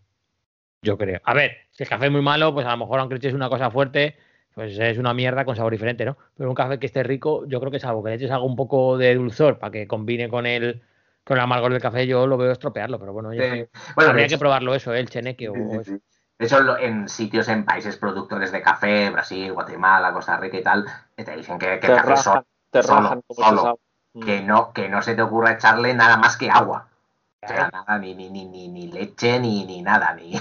Yo 0.83 0.97
creo. 0.97 1.19
A 1.25 1.33
ver, 1.33 1.57
si 1.71 1.83
el 1.83 1.89
café 1.89 2.05
es 2.05 2.11
muy 2.11 2.21
malo, 2.21 2.53
pues 2.53 2.65
a 2.65 2.71
lo 2.71 2.77
mejor 2.77 2.99
aunque 2.99 3.15
eches 3.15 3.33
una 3.33 3.49
cosa 3.49 3.69
fuerte, 3.69 4.15
pues 4.55 4.77
es 4.77 4.97
una 4.97 5.13
mierda 5.13 5.45
con 5.45 5.55
sabor 5.55 5.71
diferente, 5.71 6.05
¿no? 6.05 6.17
Pero 6.35 6.49
un 6.49 6.55
café 6.55 6.79
que 6.79 6.87
esté 6.87 7.03
rico, 7.03 7.45
yo 7.47 7.59
creo 7.59 7.71
que 7.71 7.79
salvo 7.79 8.03
que 8.03 8.09
le 8.11 8.15
eches 8.15 8.31
algo 8.31 8.45
un 8.45 8.55
poco 8.55 8.97
de 8.97 9.13
dulzor 9.15 9.59
para 9.59 9.71
que 9.71 9.87
combine 9.87 10.29
con 10.29 10.45
el 10.45 10.81
con 11.23 11.37
el 11.37 11.43
amargor 11.43 11.71
del 11.71 11.81
café, 11.81 12.07
yo 12.07 12.25
lo 12.25 12.35
veo 12.35 12.51
estropearlo, 12.51 12.97
pero 12.99 13.13
bueno, 13.13 13.31
yo- 13.31 13.43
Sí. 13.43 13.63
Bueno, 13.95 14.09
habría 14.09 14.25
hecho, 14.25 14.35
que 14.35 14.39
probarlo 14.39 14.73
eso, 14.73 14.91
¿eh? 14.93 14.99
el 14.99 15.07
cheneque 15.07 15.49
o 15.49 15.53
sí, 15.53 15.61
sí, 15.69 15.75
eso. 15.93 15.99
De 16.41 16.47
hecho, 16.47 16.75
en 16.79 17.07
sitios, 17.07 17.47
en 17.49 17.65
países 17.65 17.97
productores 17.97 18.51
de 18.51 18.63
café, 18.63 19.11
Brasil, 19.11 19.53
Guatemala, 19.53 20.11
Costa 20.11 20.37
Rica 20.37 20.57
y 20.57 20.63
tal, 20.63 20.87
te 21.15 21.35
dicen 21.37 21.59
que, 21.59 21.79
que 21.79 21.85
Te 21.85 21.93
el 21.93 21.97
café 21.97 22.09
rajan, 22.09 22.23
solo, 22.23 22.45
te 22.71 22.81
rajan 22.81 23.23
solo. 23.29 23.79
que 24.25 24.41
no, 24.41 24.73
que 24.73 24.89
no 24.89 25.03
se 25.03 25.13
te 25.13 25.21
ocurra 25.21 25.51
echarle 25.51 25.93
nada 25.93 26.17
más 26.17 26.37
que 26.37 26.49
agua. 26.49 26.87
O 27.43 27.47
sea, 27.47 27.69
nada, 27.69 27.99
ni, 27.99 28.15
ni, 28.15 28.31
ni, 28.31 28.45
ni, 28.45 28.69
ni 28.69 28.91
leche, 28.91 29.39
ni, 29.39 29.65
ni 29.65 29.83
nada, 29.83 30.15
ni, 30.15 30.31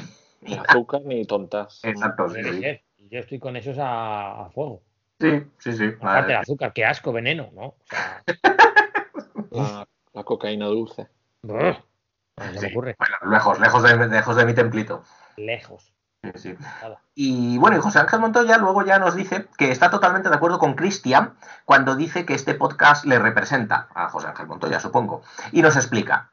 ni 0.41 0.53
nada. 0.53 0.65
azúcar 0.71 1.03
ni 1.05 1.27
tontas. 1.27 1.81
Exacto, 1.85 2.31
sí, 2.31 2.75
Yo 3.11 3.19
estoy 3.19 3.39
con 3.39 3.57
esos 3.57 3.77
a, 3.77 4.47
a 4.47 4.49
fuego. 4.49 4.81
Sí, 5.21 5.43
sí, 5.59 5.75
sí. 5.75 5.85
Aparte 5.85 5.99
del 5.99 6.07
Vale. 6.07 6.35
azúcar, 6.37 6.73
qué 6.73 6.87
asco, 6.87 7.13
veneno, 7.13 7.51
¿no? 7.53 7.63
O 7.67 7.77
sea, 7.85 8.23
La, 9.51 9.87
la 10.15 10.25
cocaína 10.25 10.65
dulce. 10.65 11.09
brr, 11.43 11.77
no 12.39 12.45
se 12.47 12.53
me 12.53 12.59
Sí. 12.59 12.67
ocurre. 12.73 12.97
Bueno, 12.99 13.17
lejos, 13.31 13.61
lejos 13.61 13.83
de, 13.83 14.09
lejos 14.09 14.37
de 14.37 14.47
mi 14.47 14.55
templito. 14.55 15.03
Lejos. 15.37 15.93
Sí. 16.35 16.55
Y 17.15 17.57
bueno, 17.57 17.79
y 17.79 17.81
José 17.81 17.99
Ángel 17.99 18.21
Montoya 18.21 18.59
luego 18.59 18.85
ya 18.85 18.99
nos 18.99 19.15
dice 19.15 19.49
que 19.57 19.71
está 19.71 19.91
totalmente 19.91 20.29
de 20.29 20.35
acuerdo 20.35 20.59
con 20.59 20.75
Cristian 20.75 21.33
cuando 21.65 21.97
dice 21.97 22.27
que 22.27 22.35
este 22.35 22.55
podcast 22.55 23.07
le 23.07 23.19
representa 23.19 23.89
a 23.95 24.11
José 24.11 24.29
Ángel 24.29 24.47
Montoya, 24.47 24.81
supongo. 24.81 25.23
Y 25.53 25.63
nos 25.63 25.77
explica. 25.77 26.29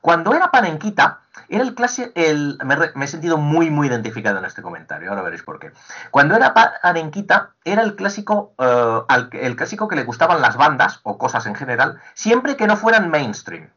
Cuando 0.00 0.34
era 0.34 0.50
panenquita, 0.50 1.20
era 1.48 1.62
el 1.62 1.74
clase. 1.74 2.12
El, 2.14 2.58
me, 2.64 3.04
he 3.04 3.08
sentido 3.08 3.38
muy, 3.38 3.70
muy 3.70 3.86
identificado 3.86 4.38
en 4.38 4.44
este 4.44 4.60
comentario, 4.60 5.10
ahora 5.10 5.22
veréis 5.22 5.44
por 5.44 5.60
qué. 5.60 5.72
Cuando 6.10 6.34
era 6.34 6.54
panenquita, 6.54 7.50
era 7.64 7.82
el 7.82 7.94
clásico, 7.94 8.52
eh, 8.58 9.00
al 9.08 9.28
el 9.32 9.54
clásico 9.54 9.86
que 9.86 9.96
le 9.96 10.04
gustaban 10.04 10.40
las 10.40 10.56
bandas, 10.56 11.00
o 11.04 11.18
cosas 11.18 11.46
en 11.46 11.54
general, 11.54 12.00
siempre 12.14 12.56
que 12.56 12.66
no 12.66 12.76
fueran 12.76 13.10
mainstream. 13.10 13.70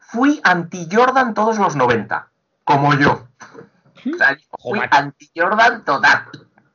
Fui 0.00 0.40
anti-Jordan 0.42 1.34
todos 1.34 1.58
los 1.58 1.76
90, 1.76 2.28
como 2.64 2.94
yo. 2.94 3.28
O 4.06 4.16
sea, 4.16 4.36
yo 4.36 4.46
fui 4.58 4.80
anti-Jordan 4.90 5.84
total. 5.84 6.24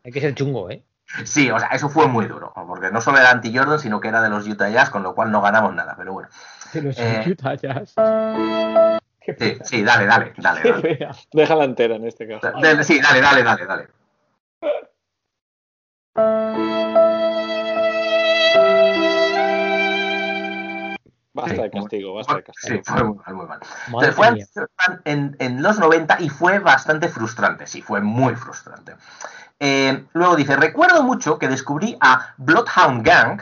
Hay 0.03 0.11
que 0.11 0.21
ser 0.21 0.35
chungo, 0.35 0.69
¿eh? 0.69 0.83
Sí, 1.25 1.51
o 1.51 1.59
sea, 1.59 1.69
eso 1.69 1.89
fue 1.89 2.07
muy 2.07 2.25
duro, 2.25 2.51
porque 2.67 2.89
no 2.91 2.99
solo 2.99 3.19
era 3.19 3.31
anti-Jordan, 3.31 3.79
sino 3.79 3.99
que 3.99 4.07
era 4.07 4.21
de 4.21 4.29
los 4.29 4.47
Utah 4.47 4.69
Jazz, 4.69 4.89
con 4.89 5.03
lo 5.03 5.13
cual 5.13 5.31
no 5.31 5.41
ganamos 5.41 5.73
nada, 5.75 5.95
pero 5.97 6.13
bueno. 6.13 6.29
Eh, 6.73 7.23
Utah 7.27 7.55
Jazz. 7.55 7.93
Sí, 9.37 9.57
sí, 9.63 9.83
dale, 9.83 10.05
dale, 10.05 10.33
dale. 10.37 10.61
Dale. 10.63 11.09
Déjala 11.31 11.63
entera 11.65 11.95
en 11.95 12.07
este 12.07 12.27
caso. 12.27 12.51
Sí, 12.83 12.99
dale, 12.99 13.21
dale, 13.21 13.43
dale, 13.43 13.87
dale. 16.15 16.72
Basta 21.33 21.55
Sí, 21.55 21.61
de 21.61 21.71
castigo, 21.71 22.13
basta 22.13 22.35
de 22.35 22.43
Sí, 22.55 22.79
castigo. 22.79 22.83
fue 22.83 23.03
muy 23.03 23.17
mal, 23.17 23.35
muy 23.35 23.45
mal. 23.47 23.59
Entonces, 23.87 24.15
fue 24.15 24.27
en, 25.05 25.35
en 25.39 25.63
los 25.63 25.79
90 25.79 26.17
y 26.19 26.29
fue 26.29 26.59
bastante 26.59 27.09
frustrante, 27.09 27.65
sí, 27.65 27.81
fue 27.81 28.01
muy 28.01 28.35
frustrante. 28.35 28.95
Eh, 29.59 30.05
luego 30.13 30.35
dice, 30.35 30.55
recuerdo 30.55 31.03
mucho 31.03 31.39
que 31.39 31.47
descubrí 31.47 31.97
a 32.01 32.33
Bloodhound 32.37 33.05
Gang 33.05 33.41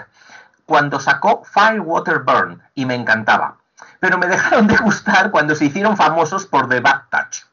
cuando 0.66 1.00
sacó 1.00 1.44
Firewater 1.44 2.20
Burn 2.20 2.62
y 2.76 2.86
me 2.86 2.96
encantaba. 2.96 3.58
Pero 4.00 4.18
me 4.18 4.28
dejaron 4.28 4.68
de 4.68 4.78
gustar 4.78 5.32
cuando 5.32 5.54
se 5.56 5.66
hicieron 5.66 5.98
famosos 5.98 6.46
por 6.46 6.70
The 6.70 6.80
Bad 6.80 7.04
Touch. 7.10 7.44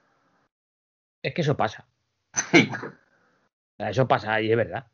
Es 1.22 1.34
que 1.34 1.40
eso 1.42 1.56
pasa. 1.56 1.84
Sí. 2.50 2.70
Eso 3.78 4.06
pasa 4.06 4.40
y 4.40 4.50
es 4.50 4.56
verdad. 4.56 4.86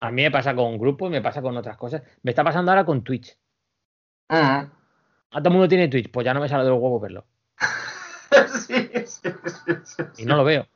A 0.00 0.10
mí 0.10 0.22
me 0.22 0.30
pasa 0.30 0.54
con 0.54 0.78
grupos, 0.78 1.10
me 1.10 1.20
pasa 1.20 1.42
con 1.42 1.56
otras 1.56 1.76
cosas. 1.76 2.02
Me 2.22 2.30
está 2.30 2.44
pasando 2.44 2.70
ahora 2.70 2.84
con 2.84 3.02
Twitch. 3.02 3.36
Mm. 4.28 4.34
A 4.36 5.38
todo 5.38 5.48
el 5.48 5.52
mundo 5.52 5.68
tiene 5.68 5.88
Twitch, 5.88 6.10
pues 6.10 6.24
ya 6.24 6.32
no 6.34 6.40
me 6.40 6.48
sale 6.48 6.64
de 6.64 6.70
los 6.70 6.78
huevos 6.80 7.00
verlo. 7.02 7.24
Sí, 8.66 8.90
sí, 9.06 9.30
sí, 9.84 10.02
Y 10.18 10.24
no 10.24 10.36
lo 10.36 10.44
veo. 10.44 10.66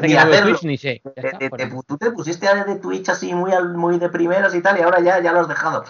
Ni 0.00 0.08
que 0.08 0.18
hacerlo. 0.18 0.50
Twitch 0.52 0.62
ni 0.64 0.76
sé. 0.78 1.02
Ya 1.04 1.12
Te- 1.12 1.26
está, 1.26 1.38
te- 1.38 1.50
pues, 1.50 1.62
te- 1.70 1.82
tú 1.86 1.98
te 1.98 2.10
pusiste 2.10 2.48
a 2.48 2.64
de 2.64 2.76
Twitch 2.76 3.08
así 3.10 3.34
muy, 3.34 3.52
muy 3.74 3.98
de 3.98 4.08
primeras 4.08 4.54
y 4.54 4.62
tal, 4.62 4.78
y 4.78 4.82
ahora 4.82 5.00
ya, 5.00 5.20
ya 5.20 5.32
lo 5.32 5.40
has 5.40 5.48
dejado. 5.48 5.84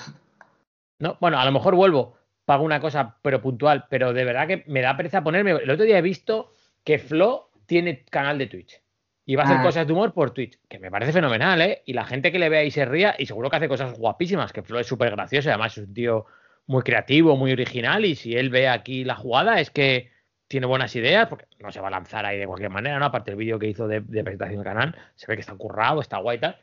No, 0.99 1.17
bueno, 1.21 1.39
a 1.39 1.45
lo 1.45 1.53
mejor 1.53 1.75
vuelvo, 1.77 2.17
pago 2.45 2.65
una 2.65 2.81
cosa, 2.81 3.17
pero 3.23 3.41
puntual, 3.41 3.87
pero 3.89 4.13
de 4.13 4.25
verdad 4.25 4.49
que 4.49 4.65
me 4.67 4.83
da 4.83 4.97
pereza 4.97 5.23
ponerme. 5.23 5.53
El 5.53 5.71
otro 5.71 5.85
día 5.85 5.99
he 5.99 6.03
visto 6.03 6.55
que 6.83 6.99
Flo 6.99 7.51
tiene 7.67 8.05
canal 8.05 8.37
de 8.39 8.49
Twitch 8.49 8.83
y 9.25 9.37
va 9.37 9.43
a 9.45 9.47
hacer 9.47 9.59
Ah. 9.59 9.63
cosas 9.63 9.87
de 9.87 9.93
humor 9.93 10.13
por 10.13 10.33
Twitch, 10.33 10.59
que 10.69 10.79
me 10.81 10.91
parece 10.91 11.13
fenomenal, 11.13 11.61
¿eh? 11.63 11.83
Y 11.87 11.93
la 11.93 12.05
gente 12.05 12.33
que 12.33 12.39
le 12.41 12.49
vea 12.49 12.65
y 12.65 12.71
se 12.73 12.85
ría, 12.85 13.15
y 13.19 13.27
seguro 13.27 13.49
que 13.51 13.57
hace 13.57 13.69
cosas 13.69 13.97
guapísimas, 13.97 14.53
que 14.53 14.63
Flo 14.63 14.81
es 14.81 14.87
súper 14.89 15.11
gracioso 15.13 15.49
y 15.49 15.53
además 15.53 15.79
es 15.79 15.87
un 15.87 15.95
tío 15.95 16.27
muy 16.67 16.83
creativo, 16.83 17.37
muy 17.37 17.53
original, 17.53 18.05
y 18.05 18.15
si 18.17 18.35
él 18.37 18.51
ve 18.51 18.69
aquí 18.69 19.05
la 19.05 19.15
jugada 19.15 19.61
es 19.61 19.71
que 19.71 20.11
tiene 20.49 20.67
buenas 20.67 20.95
ideas, 20.97 21.29
porque 21.29 21.47
no 21.61 21.73
se 21.73 21.81
va 21.81 21.89
a 21.89 21.91
lanzar 21.93 22.25
ahí 22.27 22.39
de 22.39 22.47
cualquier 22.47 22.71
manera, 22.71 22.99
¿no? 22.99 23.07
Aparte 23.07 23.31
del 23.33 23.39
vídeo 23.39 23.59
que 23.59 23.69
hizo 23.69 23.89
de, 23.89 24.01
de 24.01 24.23
presentación 24.25 24.63
del 24.63 24.65
canal, 24.73 24.97
se 25.17 25.27
ve 25.27 25.35
que 25.35 25.41
está 25.41 25.55
currado, 25.55 26.01
está 26.01 26.19
guay 26.19 26.37
y 26.39 26.41
tal. 26.41 26.57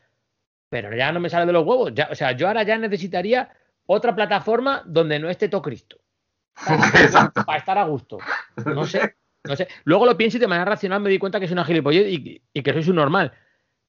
Pero 0.70 0.95
ya 0.95 1.12
no 1.12 1.20
me 1.20 1.30
sale 1.30 1.45
de 1.45 1.51
los 1.54 1.66
huevos. 1.66 1.91
Ya, 1.93 2.08
o 2.12 2.16
sea, 2.16 2.32
yo 2.32 2.47
ahora 2.47 2.64
ya 2.64 2.78
necesitaría 2.78 3.49
otra 3.86 4.16
plataforma 4.16 4.82
donde 4.86 5.20
no 5.20 5.30
esté 5.30 5.49
todo 5.49 5.62
Cristo. 5.62 5.97
Exacto. 6.68 7.43
Para 7.45 7.60
estar 7.60 7.78
a 7.78 7.84
gusto. 7.84 8.18
No 8.66 8.86
sé, 8.86 9.16
no 9.43 9.56
sé. 9.56 9.68
Luego 9.84 10.06
lo 10.06 10.18
pienso 10.18 10.38
y 10.38 10.39
de 10.39 10.47
manera 10.47 10.66
racional 10.66 11.01
me 11.01 11.10
di 11.10 11.20
cuenta 11.20 11.39
que 11.39 11.45
es 11.45 11.51
una 11.51 11.66
gilipollez 11.66 12.08
y, 12.08 12.41
y 12.54 12.62
que 12.64 12.74
soy 12.74 12.89
un 12.89 12.95
normal. 12.95 13.34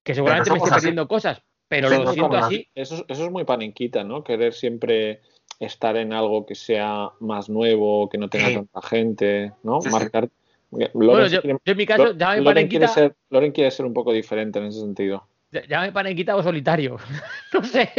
Que 0.03 0.15
seguramente 0.15 0.51
me 0.51 0.57
estoy 0.59 0.73
perdiendo 0.73 1.09
cosas, 1.09 1.43
pero 1.69 1.89
Sí, 1.89 1.97
lo 1.97 2.05
no 2.05 2.13
siento 2.13 2.37
así. 2.37 2.69
Eso, 2.75 2.97
es- 2.97 3.05
eso 3.09 3.25
es 3.27 3.31
muy 3.31 3.45
panenquita, 3.45 4.03
¿no? 4.05 4.23
Querer 4.25 4.53
siempre 4.53 5.23
estar 5.61 5.97
en 5.97 6.13
algo 6.13 6.47
que 6.47 6.55
sea 6.55 7.11
más 7.21 7.49
nuevo, 7.49 8.09
que 8.09 8.19
no 8.19 8.29
tenga 8.29 8.49
Sí. 8.49 8.55
tanta 8.55 8.83
gente, 8.83 9.53
¿no? 9.63 9.81
Sí. 9.81 9.89
Marcar. 9.91 10.29
Loren, 10.71 10.91
Bueno, 10.93 11.27
yo, 11.29 11.41
quiere- 11.41 11.59
yo 11.65 11.71
en 11.73 11.77
mi 11.79 11.87
caso, 11.87 12.05
Lo- 12.07 12.17
ya 12.17 12.31
me 12.31 12.41
Loren 12.41 12.67
quiere 12.69 12.89
ser, 12.89 13.15
Loren 13.31 13.53
quiere 13.53 13.71
ser 13.71 13.87
un 13.87 13.95
poco 13.95 14.13
diferente 14.13 14.59
en 14.59 14.67
ese 14.67 14.81
sentido. 14.81 15.27
Llámame 15.69 15.93
panenquita 15.93 16.35
o 16.35 16.43
solitario. 16.43 16.97
no 17.53 17.63
sé. 17.63 17.91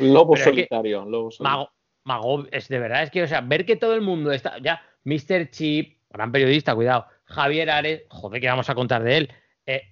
Lobo 0.00 0.32
Pero 0.32 0.40
es 0.40 0.44
que- 0.48 0.50
solitario, 0.50 1.04
lobo 1.04 1.30
solitario. 1.30 1.58
Mago, 1.58 1.70
Mago, 2.04 2.46
es 2.50 2.68
de 2.68 2.78
verdad, 2.80 3.04
es 3.04 3.10
que, 3.10 3.22
o 3.22 3.28
sea, 3.28 3.40
ver 3.40 3.64
que 3.64 3.76
todo 3.76 3.94
el 3.94 4.00
mundo 4.00 4.32
está. 4.32 4.58
Ya, 4.58 4.82
Mr. 5.04 5.50
Chip, 5.50 5.98
gran 6.10 6.32
periodista, 6.32 6.74
cuidado. 6.74 7.06
Javier 7.26 7.70
Ares, 7.70 8.02
joder, 8.08 8.40
¿qué 8.40 8.48
vamos 8.48 8.68
a 8.68 8.74
contar 8.74 9.04
de 9.04 9.16
él? 9.18 9.32
Eh, 9.66 9.82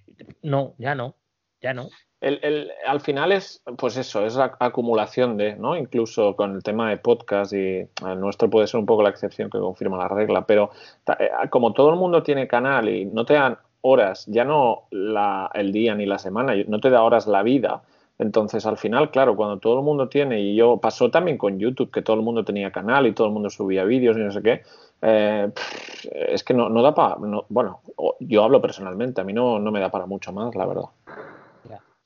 no, 0.41 0.73
ya 0.79 0.95
no, 0.95 1.15
ya 1.61 1.73
no. 1.73 1.87
El- 2.19 2.39
el- 2.41 2.71
al 2.87 2.99
final 2.99 3.31
es, 3.31 3.61
pues 3.77 3.95
eso, 3.95 4.25
es 4.25 4.35
la 4.35 4.55
acumulación 4.59 5.37
de, 5.37 5.55
¿no? 5.55 5.77
Incluso 5.77 6.35
con 6.35 6.55
el 6.55 6.63
tema 6.63 6.89
de 6.89 6.97
podcast 6.97 7.53
y 7.53 7.57
el 8.05 8.19
nuestro 8.19 8.49
puede 8.49 8.65
ser 8.65 8.79
un 8.79 8.87
poco 8.87 9.03
la 9.03 9.09
excepción 9.09 9.51
que 9.51 9.59
confirma 9.59 9.97
la 9.97 10.07
regla, 10.07 10.45
pero 10.45 10.71
eh, 11.19 11.29
como 11.51 11.73
todo 11.73 11.91
el 11.91 11.95
mundo 11.95 12.23
tiene 12.23 12.47
canal 12.47 12.89
y 12.89 13.05
no 13.05 13.23
te 13.23 13.35
dan 13.35 13.57
horas, 13.81 14.25
ya 14.25 14.43
no 14.45 14.83
la, 14.89 15.51
el 15.53 15.71
día 15.71 15.93
ni 15.93 16.07
la 16.07 16.17
semana, 16.17 16.53
no 16.67 16.79
te 16.79 16.89
da 16.89 17.03
horas 17.03 17.27
la 17.27 17.43
vida, 17.43 17.83
entonces 18.17 18.65
al 18.65 18.77
final, 18.79 19.11
claro, 19.11 19.35
cuando 19.35 19.59
todo 19.59 19.77
el 19.77 19.85
mundo 19.85 20.09
tiene, 20.09 20.39
y 20.41 20.55
yo 20.55 20.77
pasó 20.77 21.11
también 21.11 21.37
con 21.37 21.59
YouTube, 21.59 21.91
que 21.91 22.01
todo 22.01 22.15
el 22.15 22.23
mundo 22.23 22.43
tenía 22.43 22.71
canal 22.71 23.05
y 23.05 23.11
todo 23.13 23.27
el 23.27 23.33
mundo 23.33 23.51
subía 23.51 23.83
vídeos 23.83 24.17
y 24.17 24.21
no 24.21 24.31
sé 24.31 24.41
qué, 24.41 24.63
eh, 25.03 25.51
es 26.11 26.43
que 26.43 26.55
no, 26.55 26.67
no 26.69 26.81
da 26.81 26.95
para, 26.95 27.17
bueno, 27.49 27.81
o- 27.95 28.15
yo 28.19 28.43
hablo 28.43 28.59
personalmente, 28.59 29.21
a 29.21 29.23
mí 29.23 29.33
no, 29.33 29.59
no 29.59 29.71
me 29.71 29.79
da 29.79 29.91
para 29.91 30.07
mucho 30.07 30.33
más, 30.33 30.55
la 30.55 30.65
verdad. 30.65 30.85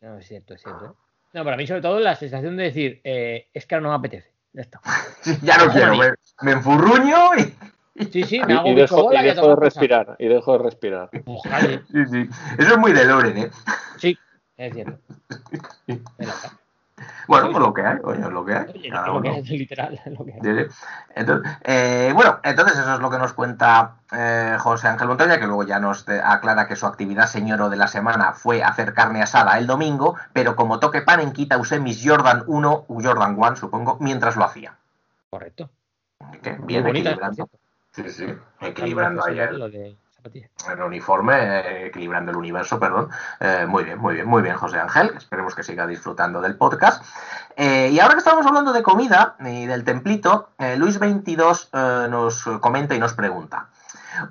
No, 0.01 0.17
es 0.17 0.27
cierto, 0.27 0.53
es 0.55 0.61
cierto. 0.61 0.85
¿eh? 0.85 0.91
No, 1.33 1.43
para 1.43 1.55
mí, 1.57 1.65
sobre 1.65 1.81
todo, 1.81 1.99
la 1.99 2.15
sensación 2.15 2.57
de 2.57 2.63
decir, 2.63 3.01
eh, 3.03 3.47
es 3.53 3.65
que 3.65 3.75
ahora 3.75 3.83
no 3.83 3.89
me 3.89 3.95
apetece. 3.95 4.33
Ya 4.53 4.61
está. 4.61 4.81
Ya 5.43 5.57
no 5.57 5.71
quiero, 5.71 5.95
me, 5.95 6.13
me 6.41 6.51
enfurruño 6.51 7.35
y. 7.37 8.05
Sí, 8.11 8.23
sí, 8.23 8.41
me 8.45 8.53
Y, 8.53 8.57
hago 8.57 8.67
y 8.69 8.75
dejo, 8.75 9.03
bola 9.03 9.21
y 9.21 9.25
dejo 9.27 9.49
de 9.49 9.55
respirar, 9.57 10.15
y 10.17 10.27
dejo 10.27 10.57
de 10.57 10.63
respirar. 10.63 11.09
Ojalá, 11.25 11.81
Sí, 11.91 12.05
sí. 12.09 12.29
Eso 12.57 12.71
es 12.73 12.77
muy 12.77 12.93
de 12.93 13.05
Loren, 13.05 13.37
¿eh? 13.37 13.51
sí, 13.97 14.17
es 14.57 14.73
cierto. 14.73 14.99
Bueno, 17.27 17.51
pues 17.51 17.63
lo 17.63 17.73
que 17.73 17.81
hay, 17.81 17.99
coño, 17.99 18.27
es 18.27 18.33
lo 18.33 18.45
que 18.45 18.53
hay. 18.53 18.65
Oye, 18.73 18.89
lo 18.89 19.21
que 19.21 19.29
uno. 19.29 19.37
es 19.37 19.49
literal, 19.49 19.99
lo 20.05 20.25
que 20.25 20.33
hay. 20.33 20.39
Sí, 20.41 20.69
sí. 20.69 20.75
Entonces, 21.15 21.51
eh, 21.63 22.11
bueno, 22.13 22.39
entonces 22.43 22.77
eso 22.77 22.93
es 22.93 22.99
lo 22.99 23.09
que 23.09 23.17
nos 23.17 23.33
cuenta 23.33 23.95
eh, 24.11 24.57
José 24.59 24.87
Ángel 24.87 25.07
Montoya, 25.07 25.39
que 25.39 25.45
luego 25.45 25.63
ya 25.63 25.79
nos 25.79 26.07
aclara 26.07 26.67
que 26.67 26.75
su 26.75 26.85
actividad 26.85 27.27
señoro 27.27 27.69
de 27.69 27.77
la 27.77 27.87
semana 27.87 28.33
fue 28.33 28.63
hacer 28.63 28.93
carne 28.93 29.21
asada 29.21 29.57
el 29.57 29.67
domingo, 29.67 30.15
pero 30.33 30.55
como 30.55 30.79
toque 30.79 31.01
pan 31.01 31.19
en 31.19 31.31
quita 31.31 31.57
usé 31.57 31.79
mis 31.79 32.01
Jordan 32.03 32.43
1, 32.47 32.85
u 32.87 33.03
Jordan 33.03 33.35
1 33.37 33.55
supongo, 33.55 33.97
mientras 33.99 34.35
lo 34.35 34.45
hacía. 34.45 34.75
Correcto. 35.29 35.69
Que 36.41 36.57
bien 36.63 36.83
Muy 36.83 36.91
equilibrando. 36.91 37.49
Sí, 37.91 38.09
sí, 38.09 38.25
equilibrando 38.61 39.25
el, 39.25 39.59
Lo 39.59 39.69
de 39.69 39.97
zapatilla. 40.21 40.49
el 40.71 40.81
uniforme, 40.81 41.87
equilibrando 41.87 42.31
el 42.31 42.37
universo, 42.37 42.79
perdón. 42.79 43.09
Eh, 43.39 43.65
muy 43.67 43.83
bien, 43.83 43.97
muy 43.97 44.15
bien, 44.15 44.27
muy 44.27 44.41
bien, 44.41 44.55
José 44.55 44.79
Ángel. 44.79 45.11
Esperemos 45.17 45.55
que 45.55 45.63
siga 45.63 45.87
disfrutando 45.87 46.41
del 46.41 46.55
podcast. 46.55 47.03
Eh, 47.57 47.89
y 47.91 47.99
ahora 47.99 48.13
que 48.13 48.19
estamos 48.19 48.45
hablando 48.45 48.73
de 48.73 48.83
comida 48.83 49.35
y 49.39 49.65
del 49.65 49.83
templito, 49.83 50.49
eh, 50.59 50.75
Luis22 50.77 51.69
eh, 51.73 52.09
nos 52.09 52.43
comenta 52.59 52.95
y 52.95 52.99
nos 52.99 53.13
pregunta. 53.13 53.69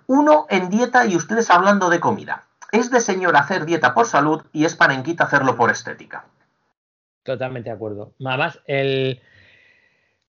Uno 0.07 0.47
en 0.49 0.71
dieta 0.71 1.07
y 1.07 1.17
ustedes 1.17 1.51
hablando 1.51 1.91
de 1.91 2.01
comida. 2.01 2.45
Es 2.73 2.91
de 2.91 3.01
señor 3.01 3.37
hacer 3.37 3.65
dieta 3.65 3.95
por 3.95 4.07
salud 4.07 4.43
y 4.53 4.65
es 4.65 4.77
panenquita 4.77 5.25
hacerlo 5.25 5.57
por 5.57 5.71
estética. 5.71 6.25
Totalmente 7.25 7.71
de 7.71 7.77
acuerdo. 7.77 8.13
Además, 8.25 8.61
el 8.67 9.21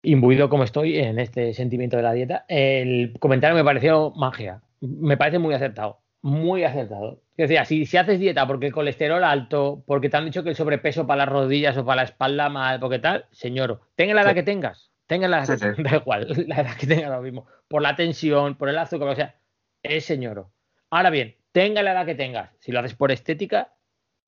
imbuido 0.02 0.50
como 0.50 0.64
estoy 0.64 0.98
en 0.98 1.20
este 1.20 1.54
sentimiento 1.54 1.98
de 1.98 2.04
la 2.04 2.14
dieta, 2.14 2.46
el 2.48 3.18
comentario 3.20 3.56
me 3.56 3.64
pareció 3.64 4.12
magia. 4.12 4.62
Me 4.82 5.18
parece 5.18 5.40
muy 5.40 5.54
acertado. 5.54 6.00
Muy 6.22 6.64
acertado. 6.64 7.22
Es 7.38 7.50
decir, 7.50 7.66
si, 7.66 7.86
si 7.86 7.98
haces 7.98 8.20
dieta 8.20 8.46
porque 8.46 8.68
el 8.68 8.74
colesterol 8.74 9.24
alto, 9.24 9.84
porque 9.86 10.10
te 10.10 10.18
han 10.18 10.26
dicho 10.26 10.44
que 10.44 10.50
el 10.50 10.56
sobrepeso 10.56 11.08
para 11.08 11.26
las 11.26 11.30
rodillas 11.30 11.78
o 11.78 11.86
para 11.86 11.98
la 11.98 12.04
espalda 12.04 12.50
mal, 12.50 12.80
porque 12.80 13.00
tal, 13.00 13.26
señor, 13.32 13.80
tenga 13.96 14.14
la 14.14 14.22
edad 14.24 14.32
Sí. 14.32 14.36
que 14.36 14.44
tengas, 14.44 14.92
tenga 15.08 15.28
la 15.30 15.46
Sí, 15.46 15.54
sí. 15.58 15.68
da 15.84 15.96
igual, 15.98 16.28
la 16.48 16.62
edad 16.62 16.76
que 16.78 16.88
tenga 16.88 17.10
lo 17.10 17.22
mismo, 17.22 17.46
por 17.70 17.82
la 17.82 17.96
tensión, 17.96 18.56
por 18.56 18.68
el 18.68 18.78
azúcar, 18.78 19.08
o 19.08 19.16
sea, 19.16 19.36
es 19.82 20.04
señor. 20.06 20.48
Ahora 20.90 21.10
bien, 21.10 21.38
tenga 21.54 21.82
la 21.84 21.94
edad 21.94 22.06
que 22.06 22.16
tengas, 22.16 22.50
si 22.60 22.74
lo 22.74 22.80
haces 22.80 22.96
por 22.96 23.12
estética, 23.14 23.74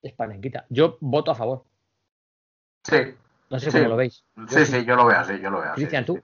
es 0.02 0.14
panenquita. 0.14 0.66
Yo 0.70 0.97
voto 1.02 1.32
a 1.32 1.36
favor. 1.36 1.66
Sí, 2.84 2.97
No 3.49 3.60
sé 3.60 3.70
Sí. 3.70 3.78
cómo 3.80 3.89
lo 3.89 3.95
veis. 3.97 4.24
sí, 4.47 4.66
sí, 4.66 4.86
yo 4.86 4.95
lo 4.95 5.06
veo 5.06 5.18
así, 5.20 5.34
yo 5.41 5.49
lo 5.49 5.60
veo 5.60 5.72
así. 5.72 5.82
Cristian, 5.82 6.06
tú. 6.06 6.22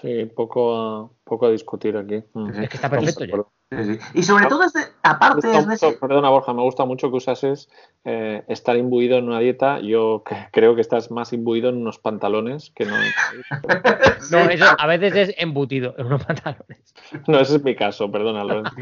Sí, 0.00 0.26
poco 0.26 0.76
a, 0.76 1.10
poco 1.24 1.46
a 1.46 1.50
discutir 1.50 1.96
aquí. 1.96 2.20
Sí, 2.20 2.62
Es 2.62 2.68
que 2.68 2.76
está 2.76 2.88
perfecto 2.88 3.24
ya. 3.24 3.36
Sí, 3.70 3.84
sí. 3.84 3.98
Y 4.14 4.22
sobre 4.22 4.46
todo 4.46 4.62
es 4.64 4.72
de, 4.72 4.80
aparte 5.02 5.46
es 5.54 5.66
de 5.66 5.72
mucho- 5.72 6.00
perdona 6.00 6.30
Borja, 6.30 6.54
me 6.54 6.62
gusta 6.62 6.86
mucho 6.86 7.10
que 7.10 7.16
usases 7.18 7.68
eh, 8.04 8.42
estar 8.48 8.76
imbuido 8.76 9.18
en 9.18 9.28
una 9.28 9.40
dieta. 9.40 9.80
Yo 9.80 10.24
creo 10.52 10.74
que 10.74 10.80
estás 10.80 11.10
más 11.10 11.34
imbuido 11.34 11.68
en 11.68 11.76
unos 11.76 11.98
pantalones 11.98 12.72
que 12.74 12.86
no. 12.86 12.96
No, 14.30 14.38
eso 14.50 14.64
a 14.78 14.86
veces 14.86 15.14
es 15.14 15.34
embutido 15.38 15.94
en 15.98 16.06
unos 16.06 16.24
pantalones. 16.24 16.94
No, 17.26 17.38
ese 17.38 17.56
es 17.56 17.62
mi 17.64 17.76
caso, 17.76 18.10
perdona, 18.10 18.42
Lorenzo. 18.44 18.74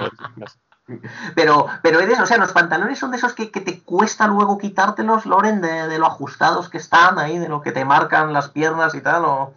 Pero, 1.35 1.67
pero 1.83 1.99
eres, 2.01 2.21
o 2.21 2.27
sea, 2.27 2.37
los 2.39 2.53
pantalones 2.53 2.99
son 2.99 3.11
de 3.11 3.17
esos 3.17 3.33
que, 3.35 3.51
que 3.51 3.61
te 3.61 3.83
cuesta 3.83 4.29
luego 4.29 4.57
quitártelos, 4.57 5.27
Loren, 5.27 5.61
de, 5.61 5.89
de 5.89 5.99
lo 5.99 6.07
ajustados 6.07 6.69
que 6.69 6.79
están 6.79 7.19
ahí, 7.19 7.39
de 7.39 7.49
lo 7.49 7.61
que 7.61 7.73
te 7.73 7.85
marcan 7.85 8.33
las 8.33 8.51
piernas 8.51 8.95
y 8.95 9.01
tal, 9.01 9.25
o... 9.25 9.53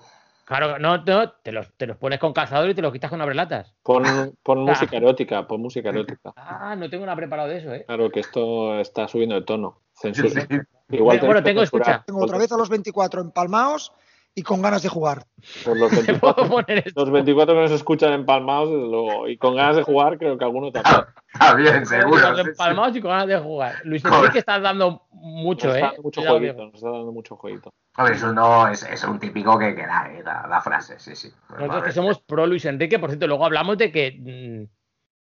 Claro, 0.50 0.80
no, 0.80 0.98
no, 0.98 1.32
te 1.44 1.52
los, 1.52 1.72
te 1.78 1.86
los 1.86 1.98
pones 1.98 2.18
con 2.18 2.34
calzador 2.34 2.68
y 2.72 2.74
te 2.74 2.82
los 2.82 2.92
quitas 2.92 3.12
con 3.12 3.22
abrelatas. 3.22 3.76
Pon, 3.84 4.02
pon 4.44 4.64
música 4.64 4.98
erótica, 4.98 5.48
pon 5.48 5.62
música 5.62 5.90
erótica. 5.90 6.34
Ah, 6.36 6.76
no 6.76 6.90
tengo 6.90 7.06
nada 7.06 7.16
preparado 7.16 7.50
de 7.50 7.58
eso, 7.60 7.72
¿eh? 7.72 7.84
Claro 7.86 8.10
que 8.10 8.22
esto 8.22 8.80
está 8.80 9.08
subiendo 9.08 9.36
de 9.36 9.44
tono. 9.44 9.84
Censura. 9.94 10.48
Igual 10.90 11.20
Bueno, 11.20 11.44
tengo, 11.44 11.62
escucha. 11.62 12.04
Tengo 12.04 12.24
otra 12.24 12.40
vez 12.40 12.52
a 12.52 12.58
los 12.58 12.68
24 12.68 13.22
empalmados 13.22 13.94
y 14.40 14.44
con 14.44 14.62
ganas 14.62 14.82
de 14.82 14.90
jugar. 14.90 15.26
Pues 15.64 15.78
los, 15.78 15.92
Te 16.06 16.14
puedo 16.16 16.36
24, 16.36 16.48
poner 16.50 16.84
esto. 16.88 17.02
los 17.02 17.12
24 17.12 17.56
que 17.56 17.62
nos 17.62 17.72
escuchan 17.72 18.14
empalmados, 18.14 18.70
luego, 18.70 19.28
y 19.28 19.38
con 19.38 19.56
ganas 19.56 19.76
de 19.76 19.84
jugar, 19.84 20.18
creo 20.18 20.38
que 20.38 20.44
alguno 20.46 20.72
también. 20.72 21.06
Está 21.34 21.54
bien, 21.56 21.86
seguro. 21.86 22.32
Los 22.32 22.42
sí. 22.42 22.50
empalmados 22.50 22.96
y 22.96 23.02
con 23.02 23.12
ganas 23.12 23.28
de 23.28 23.38
jugar. 23.40 23.76
Luis 23.84 24.02
Joder. 24.04 24.18
Enrique 24.20 24.40
estás 24.40 24.62
dando 24.62 25.04
mucho, 25.12 25.68
Nos 25.68 25.76
está 25.76 25.88
¿eh? 25.88 25.92
dando 25.92 26.04
mucho 26.04 26.22
jueguito, 26.24 26.66
nos 26.66 26.74
está 26.76 26.90
dando 26.90 27.12
mucho 27.12 27.36
jueguito. 27.36 27.70
Hombre, 27.98 28.16
eso 28.16 28.34
no 28.34 28.68
es, 28.68 28.84
es 28.84 29.04
un 29.04 29.20
típico 29.20 29.60
que, 29.60 29.76
que 29.76 29.86
da, 29.86 30.10
eh, 30.12 30.24
da, 30.24 30.48
da 30.50 30.62
frase, 30.62 30.98
sí, 31.00 31.16
sí. 31.16 31.30
Nosotros 31.50 31.84
que 31.84 31.92
somos 31.92 32.20
pro 32.22 32.48
Luis 32.48 32.64
Enrique, 32.66 32.98
por 33.00 33.10
cierto, 33.10 33.28
luego 33.28 33.46
hablamos 33.46 33.78
de 33.78 33.92
que. 33.92 34.68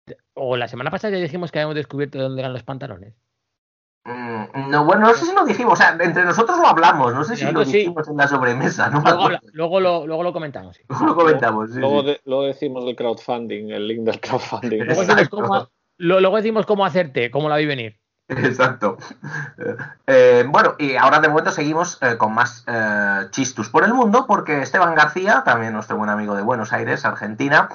mm, 0.09 0.15
O 0.35 0.57
la 0.57 0.67
semana 0.69 0.91
pasada 0.91 1.17
ya 1.17 1.23
dijimos 1.23 1.51
que 1.53 1.59
habíamos 1.61 1.77
descubierto 1.77 2.19
de 2.19 2.25
dónde 2.25 2.41
eran 2.43 2.53
los 2.53 2.63
pantalones. 2.65 3.15
Mm, 4.05 4.69
No, 4.71 4.85
bueno, 4.85 5.07
no 5.07 5.15
sé 5.15 5.25
si 5.25 5.35
lo 5.35 5.45
dijimos, 5.45 5.73
o 5.75 5.77
sea, 5.77 5.97
entre 5.99 6.25
nosotros 6.25 6.59
lo 6.59 6.67
hablamos, 6.67 7.15
no 7.15 7.25
sé 7.25 7.37
si 7.37 7.51
lo 7.51 7.65
sí. 7.65 7.73
dijimos 7.79 8.07
en 8.09 8.17
la 8.19 8.29
sobremesa, 8.29 8.91
no 8.91 9.01
Luego, 9.01 9.31
luego, 9.53 9.81
lo, 9.81 10.07
luego 10.07 10.23
lo 10.23 10.33
comentamos. 10.33 10.77
sí. 10.77 10.83
Lo 11.05 11.15
comentamos, 11.17 11.71
sí, 11.73 11.81
Luego, 11.81 12.01
sí. 12.03 12.07
de- 12.09 12.21
luego 12.27 12.45
decimos 12.45 12.85
del 12.85 12.97
crowdfunding, 12.97 13.71
el 13.71 13.89
link 13.89 14.01
del 14.01 14.21
crowdfunding. 14.21 14.79
Luego 14.85 15.01
decimos, 15.05 15.29
cómo, 15.31 15.69
lo- 15.99 16.21
luego 16.21 16.37
decimos 16.37 16.67
cómo 16.67 16.85
hacerte, 16.85 17.31
cómo 17.31 17.49
la 17.49 17.57
vi 17.57 17.67
venir. 17.67 17.99
Exacto. 18.29 18.97
Eh, 20.07 20.45
bueno, 20.49 20.75
y 20.79 20.97
ahora 20.97 21.21
de 21.21 21.29
momento 21.29 21.51
seguimos 21.51 21.99
eh, 22.03 22.17
con 22.17 22.35
más 22.35 22.65
eh, 22.67 23.27
chistus 23.31 23.69
por 23.69 23.85
el 23.85 23.93
mundo, 23.95 24.25
porque 24.27 24.63
Esteban 24.63 24.95
García, 24.95 25.43
también 25.45 25.73
nuestro 25.75 25.97
buen 25.97 26.09
amigo 26.11 26.35
de 26.35 26.43
Buenos 26.43 26.73
Aires, 26.73 27.05
Argentina, 27.05 27.69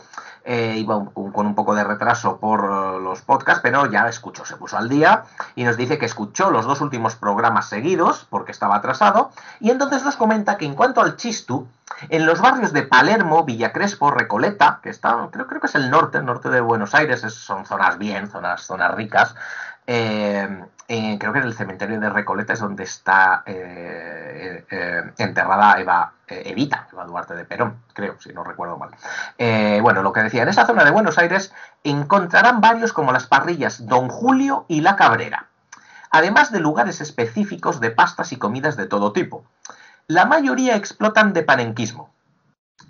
eh, 0.43 0.75
iba 0.77 1.03
con, 1.13 1.45
un 1.45 1.55
poco 1.55 1.75
de 1.75 1.83
retraso 1.83 2.37
por 2.37 2.61
eh, 2.61 2.99
los 3.03 3.21
podcasts, 3.21 3.61
pero 3.61 3.85
ya 3.87 4.07
escuchó, 4.07 4.45
se 4.45 4.55
puso 4.55 4.77
al 4.77 4.89
día 4.89 5.23
y 5.55 5.63
nos 5.63 5.77
dice 5.77 5.97
que 5.97 6.05
escuchó 6.05 6.49
los 6.51 6.65
dos 6.65 6.81
últimos 6.81 7.15
programas 7.15 7.67
seguidos, 7.69 8.25
porque 8.29 8.51
estaba 8.51 8.75
atrasado, 8.77 9.31
y 9.59 9.69
entonces 9.71 10.03
nos 10.03 10.15
comenta 10.15 10.57
que 10.57 10.65
en 10.65 10.75
cuanto 10.75 11.01
al 11.01 11.15
chistu, 11.17 11.67
en 12.09 12.25
los 12.25 12.39
barrios 12.39 12.71
de 12.73 12.83
Palermo, 12.83 13.43
Villa 13.43 13.71
Crespo, 13.73 14.11
Recoleta, 14.11 14.79
que 14.81 14.89
está, 14.89 15.27
creo, 15.31 15.47
creo 15.47 15.59
que 15.61 15.67
es 15.67 15.75
el 15.75 15.89
norte, 15.89 16.17
el 16.19 16.25
norte 16.25 16.49
de 16.49 16.61
Buenos 16.61 16.95
Aires, 16.95 17.23
es- 17.23 17.33
son 17.33 17.65
zonas 17.65 17.97
bien, 17.97 18.29
zonas, 18.29 18.61
zonas 18.61 18.93
ricas, 18.95 19.35
eh, 19.87 20.63
eh, 20.91 21.17
creo 21.19 21.31
que 21.31 21.37
en 21.37 21.45
el 21.45 21.53
cementerio 21.53 21.99
de 21.99 22.09
Recoleta 22.09 22.53
es 22.53 22.59
donde 22.61 22.83
está 22.83 23.43
eh, 23.45 24.65
eh, 24.71 25.03
enterrada 25.19 25.79
Eva, 25.79 26.13
Evita, 26.27 26.87
Eva 26.91 27.05
Duarte 27.05 27.35
de 27.35 27.45
Perón, 27.45 27.83
creo, 27.93 28.19
si 28.19 28.33
no 28.33 28.43
recuerdo 28.43 28.75
mal. 28.75 28.89
Bueno, 29.83 30.01
lo 30.01 30.11
que 30.11 30.21
decía, 30.21 30.41
en 30.41 30.49
esa 30.49 30.65
zona 30.65 30.83
de 30.83 30.89
Buenos 30.89 31.19
Aires 31.19 31.53
encontrarán 31.83 32.59
varios 32.59 32.91
como 32.91 33.11
las 33.11 33.27
parrillas 33.27 33.85
Don 33.85 34.09
Julio 34.09 34.65
y 34.67 34.81
La 34.81 34.95
Cabrera, 34.95 35.45
además 36.09 36.51
de 36.51 36.59
lugares 36.59 37.01
específicos 37.01 37.79
de 37.79 37.91
pastas 37.91 38.31
y 38.31 38.37
comidas 38.37 38.75
de 38.75 38.87
todo 38.87 39.13
tipo. 39.13 39.45
La 40.07 40.25
mayoría 40.25 40.75
explotan 40.75 41.33
de 41.33 41.43
panenquismo. 41.43 42.09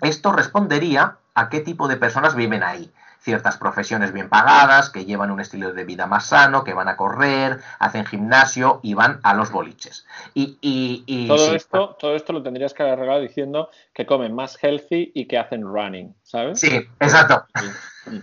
Esto 0.00 0.32
respondería 0.32 1.18
a 1.34 1.50
qué 1.50 1.60
tipo 1.60 1.86
de 1.86 1.98
personas 1.98 2.34
viven 2.34 2.62
ahí. 2.62 2.90
Ciertas 3.20 3.58
profesiones 3.58 4.12
bien 4.12 4.28
pagadas, 4.30 4.88
que 4.90 5.04
llevan 5.04 5.30
un 5.30 5.40
estilo 5.40 5.72
de 5.74 5.84
vida 5.84 6.06
más 6.06 6.26
sano, 6.26 6.64
que 6.64 6.72
van 6.72 6.88
a 6.88 6.96
correr, 6.96 7.60
hacen 7.78 8.06
gimnasio 8.06 8.80
y 8.82 8.94
van 8.94 9.20
a 9.22 9.34
los 9.34 9.50
boliches. 9.50 10.06
Y, 10.34 10.56
y- 10.62 11.04
y 11.06 11.28
Todo, 11.28 11.36
sí, 11.50 11.54
esto, 11.54 11.96
todo 12.00 12.16
esto 12.16 12.32
lo 12.32 12.42
tendrías 12.42 12.72
que 12.72 12.82
haber 12.82 12.94
arreglado 12.94 13.20
diciendo 13.20 13.70
que 13.92 14.06
comen 14.06 14.34
más 14.34 14.56
healthy 14.62 15.12
y 15.14 15.26
que 15.26 15.36
hacen 15.38 15.62
running, 15.64 16.14
¿sabes? 16.22 16.60
Sí, 16.60 16.68
exacto. 16.98 17.46
Sí. 17.54 18.22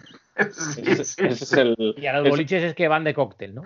Sí, 0.51 0.81
Ese, 0.85 1.03
sí, 1.05 1.21
ese 1.25 1.43
es 1.43 1.53
el. 1.53 1.95
Y 1.97 2.05
a 2.07 2.13
los 2.13 2.25
es- 2.25 2.29
boliches 2.29 2.63
es 2.63 2.73
que 2.75 2.87
van 2.87 3.03
de 3.03 3.13
cóctel, 3.13 3.55
¿no? 3.55 3.63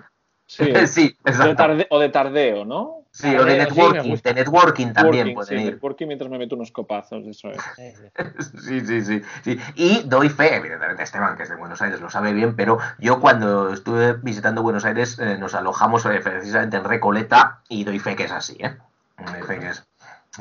Sí, 0.56 0.64
sí, 0.86 1.16
de 1.24 1.30
exacto. 1.30 1.56
tarde- 1.56 1.86
o 1.90 1.98
de 1.98 2.08
tardeo, 2.10 2.64
¿no? 2.64 2.98
Sí, 3.10 3.34
o 3.36 3.44
de 3.44 3.52
sí, 3.52 3.58
networking. 3.58 4.16
de 4.22 4.34
networking 4.34 4.92
también 4.92 5.26
Working, 5.28 5.34
pueden 5.34 5.58
sí, 5.58 5.64
ir. 5.66 5.72
networking 5.74 6.06
mientras 6.06 6.30
me 6.30 6.38
meto 6.38 6.54
unos 6.56 6.72
copazos, 6.72 7.26
eso 7.26 7.50
es. 7.50 7.60
Sí. 7.76 7.92
Sí, 8.62 8.80
sí, 8.86 9.02
sí, 9.02 9.22
sí. 9.44 9.60
Y 9.74 10.02
doy 10.04 10.28
fe, 10.28 10.56
evidentemente 10.56 11.02
Esteban, 11.02 11.36
que 11.36 11.42
es 11.44 11.48
de 11.48 11.56
Buenos 11.56 11.80
Aires, 11.82 12.00
lo 12.00 12.08
sabe 12.10 12.32
bien, 12.32 12.54
pero 12.56 12.78
yo 12.98 13.20
cuando 13.20 13.72
estuve 13.72 14.14
visitando 14.14 14.62
Buenos 14.62 14.84
Aires 14.84 15.18
eh, 15.18 15.36
nos 15.38 15.54
alojamos 15.54 16.04
eh, 16.06 16.20
precisamente 16.22 16.76
en 16.76 16.84
Recoleta 16.84 17.60
y 17.68 17.84
doy 17.84 17.98
fe 17.98 18.14
que 18.16 18.24
es 18.24 18.32
así, 18.32 18.56
¿eh? 18.60 18.76
Doy 19.18 19.42
fe 19.42 19.58
que 19.58 19.68
es, 19.70 19.84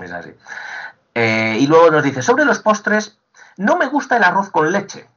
es 0.01 0.11
así. 0.11 0.31
Eh, 1.15 1.57
y 1.59 1.67
luego 1.67 1.89
nos 1.91 2.03
dice, 2.03 2.21
sobre 2.21 2.45
los 2.45 2.59
postres, 2.59 3.17
no 3.57 3.77
me 3.77 3.87
gusta 3.87 4.17
el 4.17 4.23
arroz 4.23 4.49
con 4.49 4.71
leche. 4.71 5.07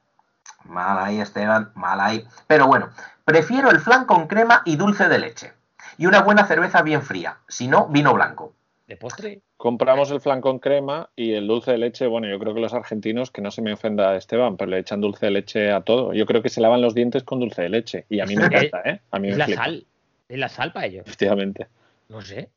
Mal 0.65 0.99
ahí, 0.99 1.21
Esteban, 1.21 1.71
mal 1.75 2.01
ahí. 2.01 2.27
Pero 2.47 2.67
bueno, 2.67 2.89
prefiero 3.25 3.71
el 3.71 3.81
flan 3.81 4.05
con 4.07 4.27
crema 4.27 4.63
y 4.65 4.77
dulce 4.77 5.09
de 5.09 5.19
leche. 5.19 5.53
Y 5.99 6.07
una 6.07 6.23
buena 6.23 6.45
cerveza 6.47 6.83
bien 6.83 7.03
fría. 7.03 7.39
Si 7.49 7.69
no, 7.69 7.87
vino 7.89 8.13
blanco. 8.15 8.55
¿De 8.87 8.97
postre? 8.97 9.41
Compramos 9.57 10.11
el 10.11 10.21
flan 10.21 10.41
con 10.43 10.59
crema 10.59 11.09
y 11.17 11.33
el 11.33 11.47
dulce 11.47 11.71
de 11.73 11.79
leche, 11.79 12.07
bueno, 12.07 12.29
yo 12.29 12.39
creo 12.39 12.53
que 12.53 12.61
los 12.61 12.75
argentinos, 12.75 13.31
que 13.31 13.41
no 13.41 13.51
se 13.51 13.63
me 13.63 13.73
ofenda 13.73 14.15
Esteban, 14.15 14.57
pero 14.59 14.71
le 14.71 14.79
echan 14.79 15.01
dulce 15.01 15.27
de 15.27 15.33
leche 15.33 15.73
a 15.73 15.81
todo. 15.81 16.13
Yo 16.13 16.27
creo 16.27 16.43
que 16.43 16.51
se 16.51 16.61
lavan 16.61 16.83
los 16.83 16.95
dientes 16.95 17.23
con 17.23 17.41
dulce 17.41 17.63
de 17.63 17.69
leche. 17.71 18.05
Y 18.11 18.21
a 18.21 18.27
mí 18.27 18.37
me 18.37 18.45
encanta, 18.47 18.83
¿eh? 18.85 19.01
A 19.11 19.19
mí 19.19 19.29
Es 19.29 19.35
me 19.35 19.39
la 19.39 19.45
flipa, 19.47 19.65
sal. 19.65 19.87
Es 20.29 20.39
la 20.39 20.49
sal 20.49 20.73
para 20.73 20.87
ellos. 20.87 21.07
efectivamente. 21.07 21.69
No 22.09 22.21
sé. 22.21 22.51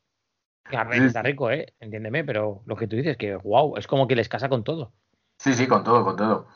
A 0.66 0.84
ver, 0.84 1.02
Está 1.04 1.22
rico, 1.22 1.50
¿eh? 1.50 1.72
Entiéndeme, 1.80 2.24
pero 2.24 2.60
lo 2.66 2.76
que 2.76 2.86
tú 2.86 2.96
dices, 2.96 3.16
que 3.16 3.36
wow, 3.36 3.76
es 3.78 3.86
como 3.86 4.06
que 4.06 4.14
les 4.16 4.28
casa 4.28 4.50
con 4.50 4.64
todo. 4.64 4.92
Sí, 5.38 5.54
sí, 5.54 5.66
con 5.66 5.82
todo, 5.82 6.04
con 6.04 6.16
todo. 6.16 6.46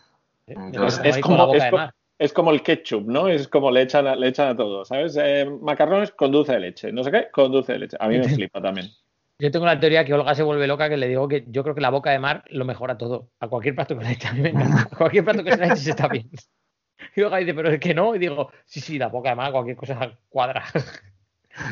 es 0.46 0.56
la 0.58 1.20
como- 1.22 1.54
es. 1.54 1.64
Es 2.22 2.32
como 2.32 2.52
el 2.52 2.62
ketchup, 2.62 3.08
¿no? 3.08 3.26
Es 3.26 3.48
como 3.48 3.70
le 3.72 3.82
echan 3.82 4.06
a, 4.06 4.14
le 4.14 4.28
echan 4.28 4.48
a 4.48 4.56
todo, 4.56 4.84
¿sabes? 4.84 5.16
Eh, 5.20 5.44
macarrones 5.60 6.12
con 6.12 6.30
dulce 6.30 6.52
de 6.52 6.60
leche, 6.60 6.92
no 6.92 7.02
sé 7.02 7.10
qué, 7.10 7.28
con 7.32 7.50
dulce 7.50 7.72
de 7.72 7.78
leche. 7.80 7.96
A 7.98 8.06
mí 8.08 8.16
me 8.16 8.28
flipa 8.28 8.62
también. 8.62 8.86
Yo 9.40 9.50
tengo 9.50 9.66
la 9.66 9.80
teoría 9.80 10.04
que 10.04 10.14
Olga 10.14 10.32
se 10.36 10.44
vuelve 10.44 10.68
loca, 10.68 10.88
que 10.88 10.96
le 10.96 11.08
digo 11.08 11.26
que 11.26 11.44
yo 11.48 11.64
creo 11.64 11.74
que 11.74 11.80
la 11.80 11.90
boca 11.90 12.12
de 12.12 12.20
mar 12.20 12.44
lo 12.50 12.64
mejora 12.64 12.96
todo. 12.96 13.30
A 13.40 13.48
cualquier 13.48 13.74
plato 13.74 13.98
que 13.98 14.04
le 14.04 14.12
eche, 14.12 14.28
a 14.28 14.34
mí 14.34 14.40
me 14.40 14.50
encanta. 14.50 14.88
A 14.92 14.96
cualquier 14.96 15.24
plato 15.24 15.42
que 15.42 15.50
se 15.52 15.58
le 15.58 15.66
eche 15.66 15.90
está 15.90 16.06
bien. 16.08 16.30
Y 17.16 17.22
Olga 17.22 17.38
dice, 17.38 17.52
pero 17.54 17.68
es 17.70 17.80
que 17.80 17.92
no. 17.94 18.14
Y 18.14 18.20
digo, 18.20 18.52
sí, 18.64 18.78
sí, 18.80 18.96
la 18.96 19.08
boca 19.08 19.30
de 19.30 19.34
mar, 19.34 19.50
cualquier 19.50 19.76
cosa 19.76 20.16
cuadra. 20.28 20.64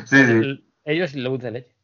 sí, 0.05 0.17
sí. 0.17 0.17
El- 0.31 0.65
Ellos 0.83 1.15
lo 1.15 1.29
dulce 1.29 1.45
de 1.45 1.51
leche. 1.51 1.75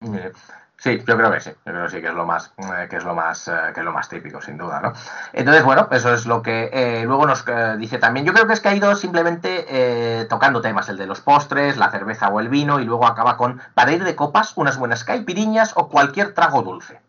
Eh, 0.00 0.32
Sí, 0.78 0.98
yo 1.06 1.16
creo 1.16 1.32
que 1.32 1.40
sí, 1.40 1.50
yo 1.64 1.72
creo 1.72 1.84
que 1.84 1.90
sí 1.90 2.00
que 2.02 2.08
es 2.08 2.12
lo 2.14 2.26
más, 2.26 2.52
eh, 2.58 2.86
que 2.90 2.96
es 2.96 3.04
lo 3.04 3.14
más, 3.14 3.48
eh, 3.48 3.52
que 3.74 3.80
es 3.80 3.84
lo 3.86 3.92
más 3.92 4.10
típico, 4.10 4.42
sin 4.42 4.58
duda, 4.58 4.78
¿no? 4.82 4.92
Entonces, 5.32 5.64
bueno, 5.64 5.88
eso 5.90 6.12
es 6.12 6.26
lo 6.26 6.42
que 6.42 6.68
eh, 6.70 7.02
luego 7.06 7.24
nos 7.26 7.44
eh, 7.48 7.76
dice 7.78 7.96
también. 7.96 8.26
Yo 8.26 8.34
creo 8.34 8.46
que 8.46 8.52
es 8.52 8.60
que 8.60 8.68
ha 8.68 8.74
ido 8.76 8.94
simplemente 8.94 9.64
eh, 9.70 10.26
tocando 10.26 10.60
temas, 10.60 10.90
el 10.90 10.98
de 10.98 11.06
los 11.06 11.22
postres, 11.22 11.78
la 11.78 11.90
cerveza 11.90 12.28
o 12.28 12.40
el 12.40 12.50
vino, 12.50 12.78
y 12.78 12.84
luego 12.84 13.06
acaba 13.06 13.38
con 13.38 13.58
para 13.74 13.92
ir 13.92 14.04
de 14.04 14.14
copas, 14.14 14.52
unas 14.56 14.76
buenas 14.78 15.02
caipiriñas 15.02 15.72
o 15.76 15.88
cualquier 15.88 16.34
trago 16.34 16.60
dulce. 16.60 17.00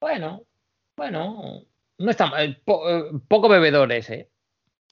Bueno, 0.00 0.42
bueno, 0.96 1.62
no 1.98 2.10
está 2.10 2.26
mal. 2.26 2.60
Po- 2.64 2.88
eh, 2.90 3.04
poco 3.28 3.48
bebedor 3.48 3.92
ese. 3.92 4.30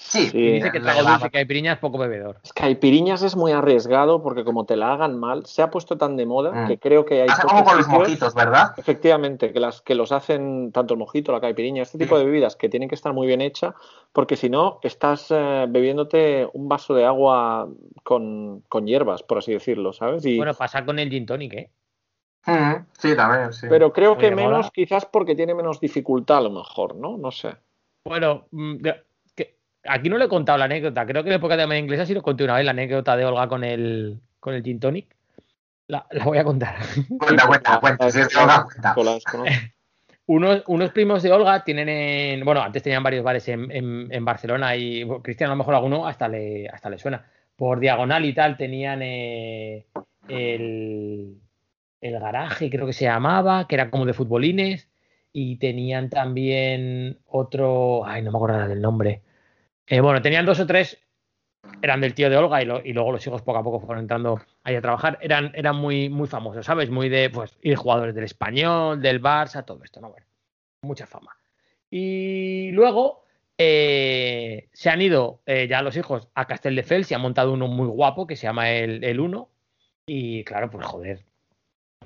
Sí, 0.00 0.30
dice 0.30 0.70
que 0.70 0.78
trago 0.78 1.02
dulce 1.02 1.28
piriñas, 1.44 1.78
poco 1.78 1.98
bebedor. 1.98 2.38
Es 2.44 2.52
Caipiriñas 2.52 3.22
es 3.22 3.34
muy 3.34 3.50
arriesgado 3.50 4.22
porque 4.22 4.44
como 4.44 4.64
te 4.64 4.76
la 4.76 4.92
hagan 4.92 5.18
mal, 5.18 5.44
se 5.44 5.60
ha 5.60 5.70
puesto 5.70 5.98
tan 5.98 6.16
de 6.16 6.24
moda 6.24 6.52
Mm. 6.52 6.68
que 6.68 6.78
creo 6.78 7.04
que 7.04 7.22
hay 7.22 7.26
pasa 7.26 7.42
como 7.42 7.64
con 7.64 7.76
los 7.76 7.88
mojitos, 7.88 8.32
¿verdad? 8.32 8.74
Efectivamente, 8.76 9.52
que 9.52 9.58
las 9.58 9.82
que 9.82 9.96
los 9.96 10.12
hacen 10.12 10.70
tanto 10.70 10.94
el 10.94 11.00
mojito, 11.00 11.32
la 11.32 11.40
caipiriña, 11.40 11.82
este 11.82 11.98
tipo 11.98 12.16
de 12.16 12.24
bebidas 12.24 12.54
que 12.54 12.68
tienen 12.68 12.88
que 12.88 12.94
estar 12.94 13.12
muy 13.12 13.26
bien 13.26 13.40
hechas, 13.40 13.74
porque 14.12 14.36
si 14.36 14.48
no 14.48 14.78
estás 14.82 15.26
eh, 15.30 15.66
bebiéndote 15.68 16.48
un 16.52 16.68
vaso 16.68 16.94
de 16.94 17.04
agua 17.04 17.68
con, 18.04 18.62
con 18.68 18.86
hierbas, 18.86 19.24
por 19.24 19.38
así 19.38 19.52
decirlo, 19.52 19.92
¿sabes? 19.92 20.24
Y, 20.24 20.36
Bueno, 20.36 20.54
pasa 20.54 20.84
con 20.84 21.00
el 21.00 21.10
gin 21.10 21.26
tonic, 21.26 21.52
¿eh? 21.54 21.70
Mm, 22.46 22.86
sí, 22.96 23.16
también, 23.16 23.52
sí. 23.52 23.66
pero 23.68 23.92
creo 23.92 24.16
que 24.16 24.30
menos, 24.30 24.52
mola. 24.52 24.70
quizás 24.72 25.04
porque 25.06 25.34
tiene 25.34 25.54
menos 25.54 25.80
dificultad 25.80 26.38
a 26.38 26.42
lo 26.42 26.50
mejor, 26.50 26.94
¿no? 26.94 27.18
No 27.18 27.32
sé. 27.32 27.56
Bueno, 28.04 28.46
mm, 28.52 28.76
aquí 29.84 30.08
no 30.08 30.18
le 30.18 30.26
he 30.26 30.28
contado 30.28 30.58
la 30.58 30.64
anécdota. 30.66 31.06
Creo 31.06 31.22
que 31.22 31.28
en 31.28 31.32
la 31.32 31.36
época 31.36 31.56
de 31.56 31.66
media 31.66 31.80
inglesa 31.82 32.06
sí 32.06 32.14
lo 32.14 32.22
conté 32.22 32.44
una 32.44 32.54
vez, 32.56 32.64
la 32.64 32.70
anécdota 32.72 33.16
de 33.16 33.24
Olga 33.24 33.48
con 33.48 33.64
el, 33.64 34.20
con 34.40 34.54
el 34.54 34.62
gin 34.62 34.80
tonic. 34.80 35.14
La, 35.86 36.06
la 36.10 36.24
voy 36.24 36.38
a 36.38 36.44
contar. 36.44 36.76
Cuenta, 37.18 37.46
cuenta, 37.46 37.80
cuenta, 37.80 38.10
si 38.10 38.20
es 38.20 38.28
que 38.28 38.36
Olga 38.38 38.64
cuenta. 38.64 38.94
Unos, 40.26 40.62
unos 40.66 40.90
primos 40.92 41.22
de 41.22 41.32
Olga 41.32 41.64
tienen 41.64 41.88
en. 41.88 42.44
Bueno, 42.44 42.60
antes 42.60 42.82
tenían 42.82 43.02
varios 43.02 43.24
bares 43.24 43.48
en, 43.48 43.70
en- 43.70 44.08
en 44.12 44.24
Barcelona 44.26 44.76
y 44.76 45.02
bueno, 45.02 45.22
Cristian 45.22 45.48
a 45.48 45.54
lo 45.54 45.56
mejor 45.56 45.74
alguno 45.74 46.06
hasta 46.06 46.28
le, 46.28 46.68
hasta 46.68 46.90
le 46.90 46.98
suena. 46.98 47.24
Por 47.56 47.80
diagonal 47.80 48.26
y 48.26 48.34
tal 48.34 48.58
tenían 48.58 49.00
eh, 49.02 49.86
el, 50.28 51.40
el 52.02 52.20
garaje, 52.20 52.68
creo 52.68 52.86
que 52.86 52.92
se 52.92 53.06
llamaba, 53.06 53.66
que 53.66 53.74
era 53.76 53.90
como 53.90 54.04
de 54.04 54.12
futbolines. 54.12 54.90
Y 55.32 55.56
tenían 55.56 56.10
también 56.10 57.18
otro. 57.26 58.04
Ay, 58.04 58.20
no 58.22 58.30
me 58.30 58.36
acuerdo 58.36 58.68
del 58.68 58.82
nombre. 58.82 59.22
Eh, 59.88 60.00
bueno, 60.00 60.20
tenían 60.20 60.46
dos 60.46 60.60
o 60.60 60.66
tres. 60.66 60.98
Eran 61.82 62.00
del 62.00 62.14
tío 62.14 62.30
de 62.30 62.36
Olga 62.36 62.62
y, 62.62 62.92
luego 62.92 63.12
los 63.12 63.26
hijos 63.26 63.42
poco 63.42 63.58
a 63.58 63.62
poco 63.62 63.80
fueron 63.80 64.04
entrando 64.04 64.40
ahí 64.64 64.74
a 64.74 64.80
trabajar. 64.80 65.18
Eran, 65.20 65.52
muy, 65.76 66.08
muy 66.08 66.26
famosos, 66.26 66.64
¿sabes? 66.64 66.90
Muy 66.90 67.08
de 67.08 67.30
pues 67.30 67.56
ir 67.62 67.76
jugadores 67.76 68.14
del 68.14 68.24
español, 68.24 69.00
del 69.00 69.20
Barça, 69.20 69.64
todo 69.64 69.82
esto, 69.82 70.00
¿no? 70.00 70.10
Bueno, 70.10 70.26
mucha 70.82 71.06
fama. 71.06 71.36
Y 71.90 72.70
luego 72.72 73.24
eh, 73.58 74.68
se 74.72 74.90
han 74.90 75.02
ido 75.02 75.40
eh, 75.46 75.66
ya 75.68 75.82
los 75.82 75.96
hijos 75.96 76.28
a 76.34 76.46
Castelldefels 76.46 77.10
y 77.10 77.14
han 77.14 77.20
montado 77.20 77.52
uno 77.52 77.68
muy 77.68 77.88
guapo 77.88 78.26
que 78.26 78.36
se 78.36 78.46
llama 78.46 78.70
el, 78.70 79.20
Uno. 79.20 79.50
Y 80.06 80.44
claro, 80.44 80.70
pues 80.70 80.86
joder, 80.86 81.24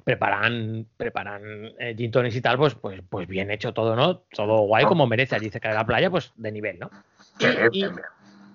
preparan, 0.04 0.86
preparan 0.96 1.72
eh, 1.78 1.94
y 1.96 2.40
tal, 2.40 2.56
pues, 2.58 2.74
pues, 2.74 3.00
pues 3.08 3.28
bien 3.28 3.50
hecho 3.50 3.72
todo, 3.72 3.96
¿no? 3.96 4.18
Todo 4.20 4.62
guay 4.62 4.84
como 4.86 5.06
merece 5.06 5.36
allí 5.36 5.50
cerca 5.50 5.68
de 5.68 5.76
la 5.76 5.86
playa, 5.86 6.10
pues 6.10 6.32
de 6.36 6.52
nivel, 6.52 6.78
¿no? 6.78 6.90
Y- 7.72 7.84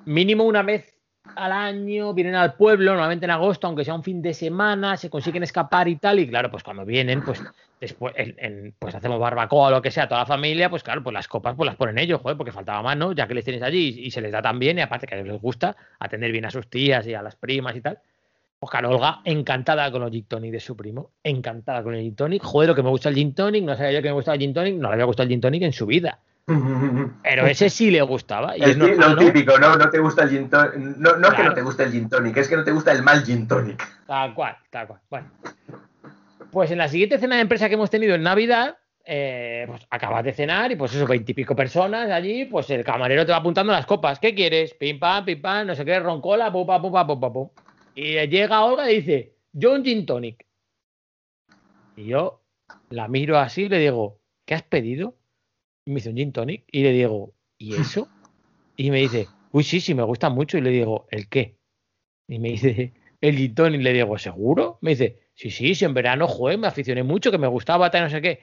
mínimo 0.05 0.43
una 0.45 0.63
vez 0.63 0.93
al 1.35 1.51
año 1.51 2.13
vienen 2.13 2.35
al 2.35 2.53
pueblo, 2.55 2.91
normalmente 2.91 3.25
en 3.25 3.31
agosto, 3.31 3.67
aunque 3.67 3.83
sea 3.83 3.93
un 3.93 4.03
fin 4.03 4.21
de 4.21 4.33
semana, 4.33 4.95
se 4.97 5.09
consiguen 5.09 5.43
escapar 5.43 5.87
y 5.87 5.97
tal, 5.97 6.19
y 6.19 6.27
claro, 6.27 6.49
pues 6.49 6.63
cuando 6.63 6.85
vienen, 6.85 7.21
pues 7.21 7.43
después, 7.79 8.13
en- 8.17 8.35
en- 8.39 8.73
pues 8.79 8.95
hacemos 8.95 9.19
barbacoa 9.19 9.67
o 9.67 9.71
lo 9.71 9.81
que 9.81 9.91
sea, 9.91 10.07
toda 10.07 10.21
la 10.21 10.25
familia, 10.25 10.69
pues 10.69 10.81
claro, 10.83 11.03
pues 11.03 11.13
las 11.13 11.27
copas 11.27 11.53
pues 11.55 11.67
las 11.67 11.75
ponen 11.75 11.97
ellos, 11.99 12.21
joder, 12.21 12.37
porque 12.37 12.51
faltaba 12.51 12.81
más, 12.81 12.97
¿no? 12.97 13.11
Ya 13.11 13.27
que 13.27 13.33
les 13.35 13.43
tienes 13.43 13.61
allí 13.61 13.99
y, 13.99 14.05
y 14.07 14.11
se 14.11 14.21
les 14.21 14.31
da 14.31 14.41
tan 14.41 14.57
bien, 14.57 14.77
y 14.79 14.81
aparte 14.81 15.05
que 15.05 15.15
a 15.15 15.17
ellos 15.19 15.33
les 15.33 15.41
gusta 15.41 15.75
atender 15.99 16.31
bien 16.31 16.45
a 16.45 16.51
sus 16.51 16.67
tías 16.69 17.05
y 17.05 17.13
a 17.13 17.21
las 17.21 17.35
primas 17.35 17.75
y 17.75 17.81
tal. 17.81 17.99
Pues 18.59 18.71
claro, 18.71 18.89
Olga, 18.89 19.19
encantada 19.25 19.91
con 19.91 20.01
los 20.01 20.09
gin 20.09 20.25
tonic 20.25 20.51
de 20.53 20.59
su 20.59 20.75
primo, 20.75 21.11
encantada 21.23 21.83
con 21.83 21.93
el 21.93 22.01
gin 22.01 22.15
tonic, 22.15 22.41
joder, 22.41 22.69
lo 22.69 22.75
que 22.75 22.81
me 22.81 22.89
gusta 22.89 23.09
el 23.09 23.15
gin 23.15 23.35
tonic, 23.35 23.63
no 23.63 23.75
sabía 23.75 23.91
yo 23.91 24.01
que 24.01 24.07
me 24.07 24.13
gustaba 24.15 24.33
el 24.35 24.41
gin 24.41 24.53
tonic, 24.53 24.75
no 24.75 24.87
le 24.87 24.93
había 24.93 25.05
gustado 25.05 25.25
el 25.25 25.29
gin 25.29 25.41
tonic 25.41 25.61
en 25.61 25.73
su 25.73 25.85
vida, 25.85 26.19
pero 27.23 27.45
ese 27.45 27.69
sí 27.69 27.91
le 27.91 28.01
gustaba. 28.01 28.57
Y 28.57 28.61
es 28.61 28.69
Es 28.69 28.77
que 28.77 28.79
normal, 28.81 29.09
lo 29.09 29.15
¿no? 29.15 29.21
típico, 29.21 29.59
¿no? 29.59 29.75
No 29.75 29.89
te 29.89 29.99
gusta 29.99 30.23
el 30.23 30.29
gin 30.29 30.49
tonic. 30.49 30.73
No, 30.75 31.17
no 31.17 31.27
es 31.27 31.33
que 31.33 31.43
no 31.43 31.53
te 31.53 31.61
guste 31.61 31.83
el 31.83 31.91
gin 31.91 32.09
tonic, 32.09 32.37
es 32.37 32.47
que 32.47 32.55
no 32.55 32.63
te 32.63 32.71
gusta 32.71 32.93
el 32.93 33.03
mal 33.03 33.23
gin 33.25 33.47
tonic. 33.47 33.85
Tal 34.07 34.33
cual, 34.33 34.55
tal 34.69 34.87
cual. 34.87 35.01
Bueno. 35.09 35.29
Pues 36.51 36.71
en 36.71 36.77
la 36.77 36.87
siguiente 36.87 37.17
cena 37.17 37.35
de 37.35 37.41
empresa 37.41 37.67
que 37.67 37.75
hemos 37.75 37.89
tenido 37.89 38.15
en 38.15 38.23
Navidad, 38.23 38.77
eh, 39.03 39.65
pues 39.67 39.85
acabas 39.89 40.23
de 40.23 40.31
cenar 40.33 40.71
y 40.71 40.77
pues 40.77 40.93
eso, 40.95 41.05
veintipico 41.05 41.53
personas 41.55 42.09
allí, 42.09 42.45
pues 42.45 42.69
el 42.69 42.85
camarero 42.85 43.25
te 43.25 43.33
va 43.33 43.39
apuntando 43.39 43.73
las 43.73 43.85
copas. 43.85 44.17
¿Qué 44.17 44.33
quieres? 44.33 44.73
Pim 44.73 44.99
pam, 44.99 45.25
pim 45.25 45.41
pam, 45.41 45.67
no 45.67 45.75
sé 45.75 45.83
qué, 45.83 45.99
roncola, 45.99 46.51
pum 46.51 46.65
pam, 46.65 46.81
pum 46.81 46.93
pam, 46.93 47.07
pum 47.07 47.19
pam, 47.19 47.33
pum. 47.33 47.49
Y 47.93 48.13
llega 48.27 48.63
Olga 48.63 48.89
y 48.89 49.01
dice, 49.01 49.33
yo 49.51 49.73
un 49.73 49.83
gin 49.83 50.05
tonic. 50.05 50.45
Y 51.97 52.05
yo 52.05 52.41
la 52.89 53.09
miro 53.09 53.37
así 53.37 53.63
y 53.63 53.69
le 53.69 53.79
digo, 53.79 54.19
¿qué 54.45 54.53
has 54.55 54.63
pedido? 54.63 55.15
Y 55.87 55.89
me 55.89 55.95
dice 55.95 56.09
un 56.09 56.17
gin 56.17 56.33
tonic. 56.33 56.65
Y 56.69 56.83
le 56.83 56.91
digo, 56.91 57.33
¿y 57.57 57.75
eso? 57.81 58.09
Y 58.75 58.91
me 58.91 58.97
dice, 58.97 59.27
uy, 59.51 59.63
sí, 59.63 59.79
sí, 59.79 59.95
me 59.95 60.03
gusta 60.03 60.29
mucho. 60.29 60.57
Y 60.57 60.61
le 60.61 60.69
digo, 60.69 61.07
¿el 61.09 61.29
qué? 61.29 61.57
Y 62.27 62.39
me 62.39 62.49
dice, 62.49 62.93
el 63.21 63.37
gin 63.37 63.55
tonic. 63.55 63.81
Le 63.81 63.93
digo, 63.93 64.17
¿seguro? 64.17 64.79
Me 64.81 64.91
dice, 64.91 65.29
sí, 65.33 65.49
sí, 65.49 65.73
sí, 65.73 65.85
en 65.85 65.93
verano, 65.93 66.27
joder, 66.27 66.59
me 66.59 66.67
aficioné 66.67 67.03
mucho, 67.03 67.31
que 67.31 67.37
me 67.37 67.47
gustaba, 67.47 67.89
tal, 67.89 68.03
no 68.03 68.09
sé 68.09 68.21
qué. 68.21 68.41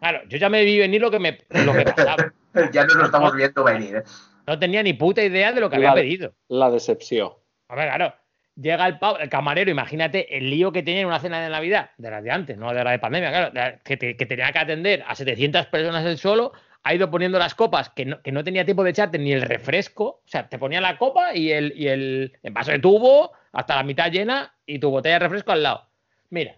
Claro, 0.00 0.22
yo 0.28 0.38
ya 0.38 0.48
me 0.48 0.64
vi 0.64 0.78
venir 0.78 1.00
lo 1.00 1.10
que 1.10 1.18
me 1.18 1.38
lo 1.64 1.72
que 1.74 1.84
pasaba. 1.84 2.32
Ya 2.70 2.84
nos 2.84 2.96
lo 2.96 3.04
estamos 3.06 3.34
viendo 3.34 3.64
venir. 3.64 3.96
¿eh? 3.96 4.02
No 4.46 4.58
tenía 4.58 4.82
ni 4.82 4.92
puta 4.92 5.24
idea 5.24 5.52
de 5.52 5.60
lo 5.62 5.70
que 5.70 5.76
había 5.76 5.94
pedido. 5.94 6.34
La 6.48 6.70
decepción. 6.70 7.32
A 7.68 7.76
ver, 7.76 7.88
claro. 7.88 8.14
Llega 8.54 8.86
el, 8.86 8.98
pavo- 8.98 9.18
el 9.18 9.28
camarero, 9.30 9.70
imagínate 9.70 10.36
el 10.36 10.50
lío 10.50 10.72
que 10.72 10.82
tenía 10.82 11.00
en 11.00 11.06
una 11.06 11.20
cena 11.20 11.40
de 11.42 11.48
Navidad, 11.48 11.90
de 11.96 12.10
las 12.10 12.22
de 12.22 12.30
antes, 12.30 12.58
no 12.58 12.72
de 12.74 12.84
la 12.84 12.90
de 12.90 12.98
pandemia, 12.98 13.50
claro, 13.50 13.78
que, 13.82 13.96
que 14.16 14.26
tenía 14.26 14.52
que 14.52 14.58
atender 14.58 15.04
a 15.06 15.14
700 15.14 15.66
personas 15.66 16.04
él 16.04 16.18
solo, 16.18 16.52
ha 16.82 16.94
ido 16.94 17.10
poniendo 17.10 17.38
las 17.38 17.54
copas 17.54 17.88
que 17.90 18.04
no, 18.04 18.20
que 18.20 18.30
no 18.32 18.44
tenía 18.44 18.64
tiempo 18.64 18.84
de 18.84 18.90
echarte 18.90 19.18
ni 19.18 19.32
el 19.32 19.42
refresco, 19.42 20.04
o 20.04 20.22
sea, 20.26 20.48
te 20.48 20.58
ponía 20.58 20.80
la 20.82 20.98
copa 20.98 21.34
y 21.34 21.50
el, 21.50 21.72
y 21.76 21.88
el 21.88 22.32
vaso 22.50 22.72
de 22.72 22.78
tubo 22.78 23.32
hasta 23.52 23.76
la 23.76 23.84
mitad 23.84 24.10
llena 24.10 24.54
y 24.66 24.78
tu 24.78 24.90
botella 24.90 25.14
de 25.14 25.18
refresco 25.20 25.52
al 25.52 25.62
lado. 25.62 25.88
Mira, 26.28 26.56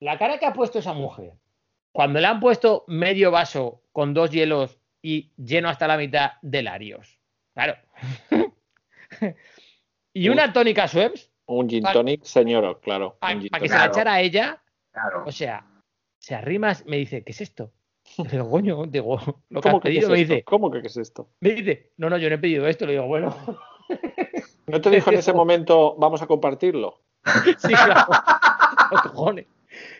la 0.00 0.18
cara 0.18 0.38
que 0.38 0.46
ha 0.46 0.52
puesto 0.52 0.78
esa 0.80 0.94
mujer, 0.94 1.34
cuando 1.92 2.20
le 2.20 2.26
han 2.26 2.40
puesto 2.40 2.84
medio 2.88 3.30
vaso 3.30 3.82
con 3.92 4.14
dos 4.14 4.30
hielos 4.30 4.78
y 5.02 5.30
lleno 5.36 5.68
hasta 5.68 5.86
la 5.86 5.96
mitad 5.96 6.32
de 6.42 6.62
Larios. 6.62 7.18
Claro. 7.54 7.76
y 10.12 10.28
una 10.28 10.52
tónica 10.52 10.86
Schweppes, 10.88 11.30
Un 11.46 11.68
gin 11.68 11.82
tonic, 11.92 12.22
señor, 12.24 12.80
claro. 12.80 13.16
Para 13.20 13.38
que 13.40 13.68
se 13.68 13.74
la 13.76 13.86
echara 13.86 14.14
a 14.14 14.20
ella, 14.20 14.62
Claro. 14.92 15.24
o 15.26 15.32
sea, 15.32 15.64
se 16.18 16.34
arrima, 16.34 16.72
me 16.86 16.96
dice, 16.98 17.22
¿qué 17.24 17.32
es 17.32 17.40
esto? 17.40 17.72
Le 18.18 18.28
digo, 18.30 18.50
coño, 18.50 18.84
digo, 18.86 19.18
lo 19.50 19.60
que 19.60 19.68
¿Cómo 19.68 19.76
has 19.78 19.82
que 19.82 19.88
qué 19.90 19.94
pedido, 20.00 20.06
es 20.06 20.08
me 20.10 20.20
esto? 20.22 20.34
dice, 20.34 20.44
¿Cómo 20.44 20.70
que 20.70 20.80
qué 20.80 20.86
es 20.88 20.96
esto? 20.96 21.30
me 21.40 21.50
dice, 21.50 21.92
no, 21.96 22.10
no, 22.10 22.16
yo 22.18 22.28
no 22.28 22.34
he 22.34 22.38
pedido 22.38 22.66
esto, 22.66 22.86
le 22.86 22.92
digo, 22.92 23.06
bueno, 23.06 23.34
¿No 24.66 24.80
te 24.80 24.90
dijo 24.90 25.10
en 25.10 25.18
ese 25.18 25.32
momento, 25.32 25.96
vamos 25.96 26.22
a 26.22 26.26
compartirlo? 26.26 27.00
sí, 27.58 27.72
claro, 27.74 28.06
los 28.90 29.02
cojones. 29.02 29.46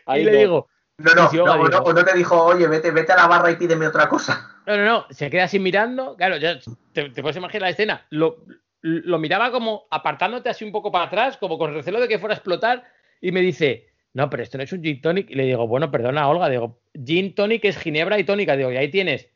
Ahí 0.05 0.21
y 0.21 0.25
le 0.25 0.31
no. 0.31 0.37
digo, 0.39 0.67
No, 0.97 1.13
no, 1.13 1.21
no, 1.31 1.43
o 1.43 1.57
no, 1.57 1.67
dijo- 1.69 1.83
o 1.83 1.93
no 1.93 2.05
te 2.05 2.17
dijo, 2.17 2.43
oye, 2.45 2.67
vete, 2.67 2.91
vete 2.91 3.11
a 3.13 3.17
la 3.17 3.27
barra 3.27 3.51
y 3.51 3.55
pídeme 3.55 3.87
otra 3.87 4.07
cosa. 4.09 4.61
No, 4.65 4.77
no, 4.77 4.85
no, 4.85 5.05
se 5.09 5.29
queda 5.29 5.45
así 5.45 5.59
mirando. 5.59 6.15
Claro, 6.15 6.37
ya 6.37 6.59
te, 6.93 7.09
te 7.09 7.21
puedes 7.21 7.37
imaginar 7.37 7.63
la 7.63 7.69
escena. 7.69 8.05
Lo, 8.11 8.37
lo 8.81 9.19
miraba 9.19 9.51
como 9.51 9.87
apartándote 9.91 10.49
así 10.49 10.65
un 10.65 10.71
poco 10.71 10.91
para 10.91 11.05
atrás, 11.05 11.37
como 11.37 11.57
con 11.57 11.73
recelo 11.73 11.99
de 11.99 12.07
que 12.07 12.19
fuera 12.19 12.33
a 12.33 12.37
explotar. 12.37 12.83
Y 13.21 13.31
me 13.31 13.41
dice, 13.41 13.87
no, 14.13 14.29
pero 14.29 14.43
esto 14.43 14.57
no 14.57 14.63
es 14.63 14.73
un 14.73 14.83
gin 14.83 15.01
tonic. 15.01 15.29
Y 15.29 15.35
le 15.35 15.45
digo, 15.45 15.67
bueno, 15.67 15.91
perdona, 15.91 16.27
Olga. 16.27 16.49
Digo, 16.49 16.81
gin 16.93 17.35
tonic 17.35 17.63
es 17.65 17.77
ginebra 17.77 18.17
y 18.19 18.23
tónica. 18.23 18.55
Digo, 18.55 18.71
y 18.71 18.77
ahí 18.77 18.89
tienes 18.89 19.29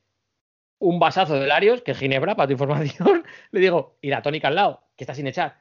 un 0.80 1.00
vasazo 1.00 1.40
de 1.40 1.48
Larios, 1.48 1.82
que 1.82 1.92
es 1.92 1.98
ginebra, 1.98 2.36
para 2.36 2.48
tu 2.48 2.54
información. 2.54 3.24
Le 3.52 3.60
digo, 3.60 3.98
y 4.02 4.10
la 4.10 4.22
tónica 4.22 4.48
al 4.50 4.56
lado, 4.56 4.84
que 4.96 5.04
está 5.04 5.14
sin 5.14 5.28
echar. 5.28 5.58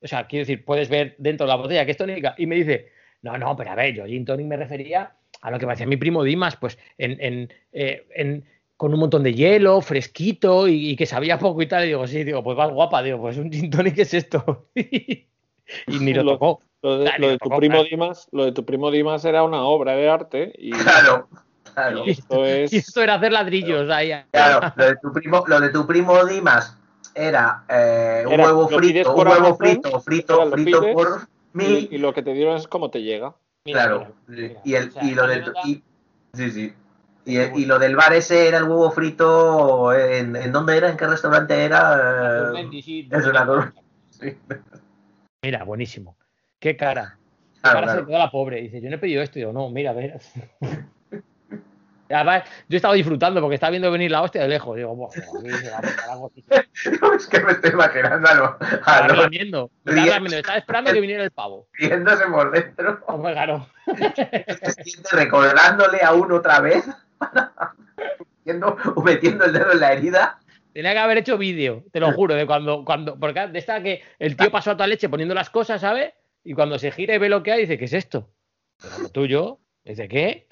O 0.00 0.06
sea, 0.06 0.26
quiero 0.26 0.42
decir, 0.42 0.64
puedes 0.64 0.88
ver 0.88 1.14
dentro 1.18 1.46
de 1.46 1.48
la 1.48 1.56
botella 1.56 1.84
que 1.84 1.92
es 1.92 1.96
tónica. 1.96 2.34
Y 2.38 2.46
me 2.46 2.56
dice, 2.56 2.90
no, 3.22 3.38
no, 3.38 3.56
pero 3.56 3.70
a 3.70 3.74
ver, 3.74 3.94
yo 3.94 4.04
gin 4.06 4.24
tonic 4.24 4.46
me 4.46 4.56
refería 4.56 5.12
a 5.40 5.50
lo 5.50 5.58
que 5.58 5.66
me 5.66 5.72
hacía 5.72 5.86
mi 5.86 5.96
primo 5.96 6.24
Dimas, 6.24 6.56
pues 6.56 6.78
en, 6.98 7.16
en, 7.20 7.52
eh, 7.72 8.06
en- 8.14 8.44
con 8.78 8.94
un 8.94 9.00
montón 9.00 9.24
de 9.24 9.34
hielo, 9.34 9.80
fresquito 9.82 10.68
y, 10.68 10.90
y 10.90 10.96
que 10.96 11.04
sabía 11.04 11.38
poco 11.38 11.60
y 11.60 11.66
tal. 11.66 11.84
Y 11.84 11.88
digo, 11.88 12.06
sí, 12.06 12.22
digo, 12.24 12.42
pues 12.42 12.56
vas 12.56 12.70
guapa, 12.72 13.02
digo, 13.02 13.18
pues 13.20 13.36
un 13.36 13.50
gin 13.52 13.68
tonic, 13.70 13.96
¿qué 13.96 14.02
es 14.02 14.14
esto? 14.14 14.68
y 14.74 15.26
ni 16.00 16.14
lo 16.14 16.22
Lo- 16.22 16.32
tocó. 16.32 16.60
Lo 16.80 16.98
de, 17.00 17.10
lo 17.18 17.28
de 17.30 17.38
tu 17.38 17.48
primo 17.50 17.74
claro. 17.74 17.88
Dimas, 17.90 18.28
lo 18.30 18.44
de 18.44 18.52
tu 18.52 18.64
primo 18.64 18.92
Dimas 18.92 19.24
era 19.24 19.42
una 19.42 19.62
obra 19.64 19.96
de 19.96 20.08
arte 20.08 20.52
y, 20.56 20.70
Claro, 20.70 21.28
claro. 21.74 22.04
y 22.06 22.10
esto 22.10 22.44
es 22.46 22.72
Y 22.72 22.76
esto 22.76 23.02
era 23.02 23.14
hacer 23.14 23.32
ladrillos 23.32 23.90
ahí. 23.90 24.12
Claro, 24.30 24.72
lo 24.76 24.84
de 24.86 24.96
tu 25.02 25.12
primo, 25.12 25.44
lo 25.48 25.60
de 25.60 25.70
tu 25.70 25.84
primo 25.88 26.24
Dimas 26.24 26.78
era, 27.16 27.64
eh, 27.68 28.22
un 28.26 28.32
Era, 28.34 28.44
huevo 28.44 28.68
frito, 28.68 29.12
un 29.12 29.18
huevo 29.26 29.32
Amazon, 29.34 29.56
frito, 29.56 30.00
frito, 30.00 30.50
frito 30.52 30.80
pides, 30.80 30.94
por 30.94 31.08
y, 31.54 31.58
mí. 31.58 31.88
y 31.90 31.98
lo 31.98 32.14
que 32.14 32.22
te 32.22 32.32
dieron 32.32 32.56
es 32.56 32.68
como 32.68 32.90
te 32.92 33.02
llega. 33.02 33.34
Mira, 33.64 33.80
claro. 33.82 34.14
mira, 34.28 34.42
mira. 34.48 34.60
y, 34.64 34.74
el, 34.76 34.88
O 34.88 34.92
sea, 34.92 35.02
y 35.04 35.14
lo 35.16 35.26
del 35.26 35.42
anécdota- 35.42 35.60
y- 35.66 35.82
sí, 36.34 36.50
sí. 36.52 36.72
Y, 37.28 37.38
y 37.38 37.66
lo 37.66 37.78
del 37.78 37.94
bar 37.94 38.12
ese 38.14 38.48
era 38.48 38.56
el 38.58 38.64
huevo 38.64 38.90
frito. 38.90 39.92
¿En, 39.92 40.34
en 40.34 40.50
dónde 40.50 40.76
era? 40.78 40.88
¿En 40.88 40.96
qué 40.96 41.06
restaurante 41.06 41.62
era? 41.64 42.52
Sí, 42.82 43.08
es 43.10 43.26
una. 43.26 43.72
Sí. 44.10 44.36
Mira, 45.42 45.62
buenísimo. 45.64 46.16
Qué 46.58 46.76
cara. 46.76 47.18
Qué 47.54 47.60
Claro, 47.60 47.80
cara 47.80 47.86
se 47.88 47.92
claro. 47.96 48.06
quedó 48.06 48.18
la 48.18 48.30
pobre. 48.30 48.60
Dice, 48.62 48.80
yo 48.80 48.88
no 48.88 48.96
he 48.96 48.98
pedido 48.98 49.22
esto. 49.22 49.38
Y 49.38 49.42
digo, 49.42 49.52
no, 49.52 49.68
mira, 49.68 49.90
a 49.90 49.94
ver. 49.94 50.18
Además, 52.10 52.44
yo 52.70 52.76
estaba 52.76 52.94
disfrutando 52.94 53.38
porque 53.42 53.56
estaba 53.56 53.68
viendo 53.72 53.90
venir 53.92 54.10
la 54.10 54.22
hostia 54.22 54.40
de 54.40 54.48
lejos. 54.48 54.74
Digo, 54.74 54.96
"Buah, 54.96 55.10
aquí 55.10 55.50
se 55.50 55.70
va 55.70 55.76
a 55.76 55.82
montar 55.82 56.10
algo 56.10 56.26
así". 56.32 56.44
es 57.16 57.26
que 57.26 57.40
me 57.40 57.52
estoy 57.52 57.70
imaginando 57.72 58.26
a 58.28 58.34
lo, 58.34 58.44
a 58.60 58.68
Estaba 58.76 59.08
lo- 59.08 59.22
lamiendo. 59.24 59.70
Esperando 59.84 60.90
que 60.92 61.00
viniera 61.02 61.22
el 61.22 61.30
pavo. 61.30 61.66
riéndose 61.74 62.24
por 62.24 62.50
dentro, 62.50 63.00
Hombre, 63.08 63.32
claro. 63.34 63.66
recordándole 65.12 66.00
a 66.02 66.14
uno 66.14 66.36
otra 66.36 66.60
vez, 66.60 66.88
metiendo, 68.44 68.76
o 68.94 69.02
metiendo 69.02 69.44
el 69.44 69.52
dedo 69.52 69.72
en 69.72 69.80
la 69.80 69.92
herida. 69.92 70.38
Tenía 70.72 70.92
que 70.92 70.98
haber 70.98 71.18
hecho 71.18 71.38
vídeo, 71.38 71.84
te 71.92 71.98
lo 72.00 72.12
juro, 72.12 72.34
de 72.34 72.46
cuando, 72.46 72.84
cuando, 72.84 73.18
porque 73.18 73.48
de 73.48 73.58
esta 73.58 73.82
que 73.82 74.02
el 74.18 74.36
tío 74.36 74.50
pasó 74.50 74.70
a 74.72 74.76
toda 74.76 74.86
leche 74.86 75.08
poniendo 75.08 75.34
las 75.34 75.50
cosas, 75.50 75.80
¿sabes? 75.80 76.12
Y 76.44 76.54
cuando 76.54 76.78
se 76.78 76.92
gira 76.92 77.14
y 77.14 77.18
ve 77.18 77.28
lo 77.28 77.42
que 77.42 77.52
hay, 77.52 77.60
dice, 77.62 77.78
¿qué 77.78 77.86
es 77.86 77.92
esto? 77.92 78.28
Pero 78.80 78.98
lo 79.02 79.08
tuyo, 79.08 79.58
dice, 79.84 80.06
¿qué? 80.08 80.46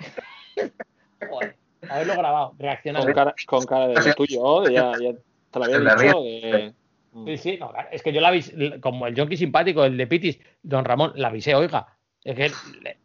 Joder, 1.30 1.56
haberlo 1.88 2.14
grabado, 2.14 2.50
Con 2.50 2.58
reaccionando. 2.58 3.14
cara, 3.14 3.34
con 3.46 3.64
cara 3.66 3.88
de 3.88 3.94
lo 3.94 4.14
tuyo, 4.14 4.60
de 4.62 4.72
ya, 4.72 4.92
ya 5.00 5.12
te 5.50 5.58
lo 5.58 5.64
había 5.64 5.78
dicho. 5.94 6.20
De, 6.20 6.74
Sí, 7.24 7.38
sí, 7.38 7.56
no, 7.58 7.70
claro, 7.70 7.88
es 7.92 8.02
que 8.02 8.12
yo 8.12 8.20
la 8.20 8.28
avisé, 8.28 8.78
como 8.80 9.06
el 9.06 9.18
junkie 9.18 9.38
simpático, 9.38 9.84
el 9.86 9.96
de 9.96 10.06
Pitis, 10.06 10.38
don 10.62 10.84
Ramón, 10.84 11.12
la 11.14 11.28
avisé, 11.28 11.54
oiga. 11.54 11.95
Es 12.26 12.34
que 12.34 12.50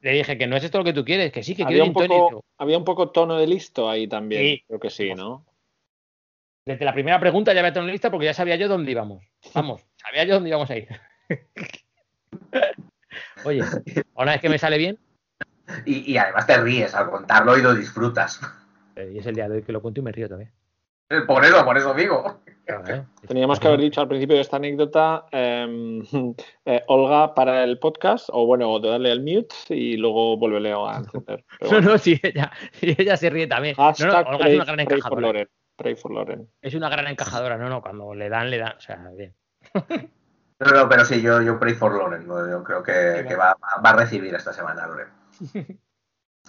le, 0.01 0.11
dije 0.13 0.36
que 0.36 0.47
no 0.47 0.57
es 0.57 0.63
esto 0.63 0.80
lo 0.80 0.84
que 0.84 0.93
tú 0.93 1.05
quieres, 1.05 1.32
que 1.32 1.43
sí, 1.43 1.55
que 1.55 1.61
había, 1.61 1.84
quiero 1.84 1.86
un 1.86 1.93
poco, 1.93 2.43
había 2.57 2.78
un 2.80 2.84
poco 2.84 3.11
tono 3.11 3.38
de 3.38 3.45
listo 3.45 3.88
ahí 3.88 4.07
también. 4.07 4.41
Sí. 4.41 4.63
Creo 4.67 4.80
que 4.80 4.89
sí, 4.89 5.13
¿no? 5.13 5.45
Desde 6.65 6.86
la 6.86 6.93
primera 6.93 7.19
pregunta 7.19 7.53
ya 7.53 7.59
había 7.59 7.72
tenido 7.72 7.91
lista 7.91 8.09
porque 8.09 8.26
ya 8.26 8.34
sabía 8.34 8.55
yo 8.55 8.67
dónde 8.67 8.91
íbamos. 8.91 9.24
Vamos, 9.53 9.86
sabía 9.97 10.24
yo 10.24 10.34
dónde 10.34 10.49
íbamos 10.49 10.72
a 10.72 10.76
ir. 10.76 10.88
Oye, 13.45 13.61
una 14.15 14.32
vez 14.32 14.41
que 14.41 14.49
me 14.49 14.57
sale 14.57 14.80
bien, 14.80 14.97
Y, 15.86 16.11
y 16.11 16.17
además 16.17 16.47
te 16.47 16.57
ríes 16.57 16.95
al 16.95 17.11
contarlo 17.11 17.55
y 17.59 17.61
lo 17.61 17.76
disfrutas. 17.76 18.41
eh, 18.95 19.11
y 19.13 19.19
es 19.19 19.26
el 19.28 19.36
día 19.36 19.47
de 19.47 19.57
hoy 19.57 19.63
que 19.63 19.72
lo 19.72 19.84
cuento 19.84 20.01
y 20.01 20.03
me 20.03 20.11
río 20.11 20.30
también. 20.30 20.51
Por 21.28 21.43
eso, 21.45 21.66
por 21.66 21.78
eso 21.78 21.93
digo. 21.93 22.41
Claro, 22.66 22.88
¿eh? 22.88 23.03
Teníamos 23.28 23.59
que 23.59 23.68
haber 23.68 23.80
dicho 23.80 24.01
al 24.01 24.07
principio 24.07 24.36
de 24.36 24.41
esta 24.41 24.57
anécdota, 24.57 25.26
em, 25.32 26.01
eh, 26.66 26.84
Olga, 26.88 27.34
para 27.34 27.64
el 27.64 27.80
podcast, 27.80 28.30
o 28.32 28.45
bueno, 28.45 28.80
darle 28.80 29.12
al 29.12 29.22
mute 29.22 29.55
y 29.70 29.97
luego 29.97 30.38
vuélvele 30.38 30.72
a 30.72 30.97
encender. 30.97 31.43
No, 31.70 31.82
no, 31.82 31.97
sí, 31.97 32.20
ella, 32.24 32.51
ella 32.82 33.18
se 33.18 33.30
ríe 33.30 33.47
también. 33.47 33.76
No, 33.78 33.84
no, 33.84 33.89
Hashtag 33.89 34.28
Olga 34.28 34.38
pray, 34.38 34.57
es 34.57 34.64
una 34.64 34.66
gran 34.66 34.76
pray 34.76 34.86
for 34.86 34.95
encajadora. 34.97 35.22
Loren. 35.22 35.49
Pray 35.76 35.95
for 35.95 36.12
Loren. 36.12 36.49
Es 36.62 36.76
una 36.76 36.89
gran 36.89 37.07
encajadora, 37.07 37.57
no, 37.57 37.70
no, 37.70 37.82
cuando 37.82 38.14
le 38.14 38.30
dan, 38.30 38.49
le 38.49 38.57
dan. 38.59 38.78
O 38.78 38.82
sea, 38.82 38.97
bien. 39.18 39.36
No, 40.59 40.68
no, 40.68 40.88
pero 40.88 41.03
sí, 41.05 41.22
yo, 41.22 41.41
yo 41.41 41.59
pray 41.59 41.74
for 41.74 41.91
Loren. 41.91 42.28
¿no? 42.28 42.49
Yo 42.49 42.64
creo 42.64 42.84
que, 42.84 43.26
que 43.28 43.36
va, 43.36 43.57
va 43.84 43.89
a 43.89 43.95
recibir 43.95 44.34
esta 44.36 44.53
semana 44.53 44.86
Loren. 44.86 45.07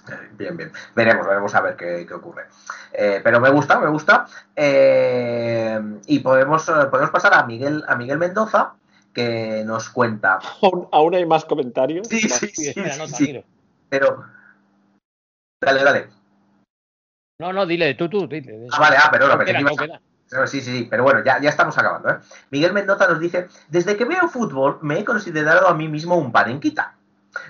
Bien, 0.39 0.57
bien. 0.57 0.73
Veremos, 0.95 1.27
veremos 1.27 1.55
a 1.55 1.61
ver 1.61 1.77
qué, 1.77 2.05
qué 2.07 2.15
ocurre. 2.15 2.45
Eh, 2.93 3.21
pero 3.23 3.41
me 3.41 3.51
gusta, 3.51 3.79
me 3.79 3.89
gusta. 3.89 4.27
Eh, 4.57 5.81
y 6.07 6.19
podemos, 6.21 6.65
podemos 6.91 7.11
pasar 7.11 7.35
a 7.35 7.45
Miguel, 7.45 7.85
a 7.87 7.97
Miguel 7.97 8.19
Mendoza, 8.19 8.75
que 9.13 9.63
nos 9.65 9.91
cuenta. 9.91 10.41
¿Aún, 10.63 10.89
aún 10.93 11.15
hay 11.15 11.27
más 11.27 11.45
comentarios? 11.45 12.09
Sí, 12.09 12.21
sí, 12.21 12.49
Sí, 12.49 12.73
sí. 13.07 13.45
Pero. 13.89 14.25
Dale, 15.61 15.85
dale. 15.85 16.09
No, 17.39 17.53
no, 17.53 17.67
dile, 17.67 17.95
tú, 17.95 18.09
tú, 18.09 18.27
dile. 18.27 18.67
Ah, 18.73 18.81
vale, 18.81 18.97
ah, 18.99 19.09
pero 19.11 19.29
no, 19.29 19.39
queda. 19.39 20.01
No, 20.33 20.47
Sí, 20.47 20.63
sí, 20.63 20.79
sí, 20.79 20.87
pero 20.91 21.03
bueno, 21.03 21.23
ya, 21.23 21.41
ya 21.41 21.51
estamos 21.51 21.77
acabando. 21.77 22.09
¿eh? 22.09 22.19
Miguel 22.51 22.73
Mendoza 22.73 23.07
nos 23.07 23.21
dice, 23.21 23.49
desde 23.69 23.97
que 23.97 24.07
veo 24.07 24.29
fútbol 24.29 24.79
me 24.81 24.99
he 24.99 25.05
considerado 25.05 25.69
a 25.69 25.75
mí 25.75 25.89
mismo 25.89 26.17
un 26.17 26.33
panenquita. 26.33 26.95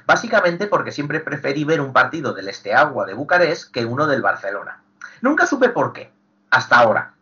Básicamente 0.07 0.67
porque 0.67 0.93
siempre 0.93 1.21
preferí 1.21 1.65
ver 1.65 1.81
un 1.81 1.93
partido 1.93 2.33
del 2.33 2.49
Esteagua 2.49 3.07
de 3.07 3.15
Bucarest 3.15 3.73
que 3.73 3.85
uno 3.85 4.07
del 4.07 4.23
Barcelona. 4.23 4.83
Nunca 5.21 5.47
supe 5.47 5.69
por 5.69 5.93
qué, 5.93 6.11
hasta 6.51 6.79
ahora. 6.79 7.15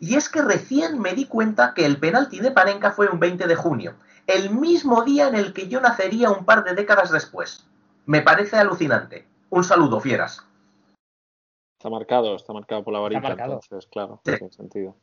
Y 0.00 0.16
es 0.16 0.28
que 0.28 0.42
recién 0.42 1.00
me 1.00 1.14
di 1.14 1.26
cuenta 1.26 1.72
que 1.74 1.86
el 1.86 1.98
penalti 1.98 2.40
de 2.40 2.50
Panenka 2.50 2.90
fue 2.90 3.08
un 3.08 3.20
20 3.20 3.46
de 3.46 3.56
junio, 3.56 3.94
el 4.26 4.50
mismo 4.50 5.02
día 5.04 5.28
en 5.28 5.34
el 5.34 5.52
que 5.52 5.68
yo 5.68 5.80
nacería 5.80 6.30
un 6.30 6.44
par 6.44 6.64
de 6.64 6.74
décadas 6.74 7.10
después. 7.10 7.66
Me 8.06 8.20
parece 8.20 8.56
alucinante. 8.56 9.26
Un 9.50 9.64
saludo, 9.64 10.00
fieras. 10.00 10.44
Está 11.78 11.90
marcado, 11.90 12.34
está 12.36 12.52
marcado 12.52 12.82
por 12.82 12.92
la 12.92 13.00
varita, 13.00 13.20
marcado. 13.20 13.54
entonces, 13.62 13.88
claro, 13.90 14.20
Sí. 14.24 14.32
tiene 14.32 14.52
sentido. 14.52 14.96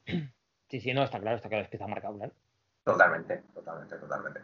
Sí, 0.69 0.79
sí, 0.81 0.93
no, 0.93 1.03
está 1.03 1.19
claro, 1.19 1.35
está 1.35 1.49
claro, 1.49 1.63
es 1.63 1.69
que 1.69 1.77
está 1.77 1.87
marcado, 1.87 2.15
claro. 2.17 2.33
Totalmente, 2.83 3.43
totalmente, 3.53 3.95
totalmente. 3.97 4.41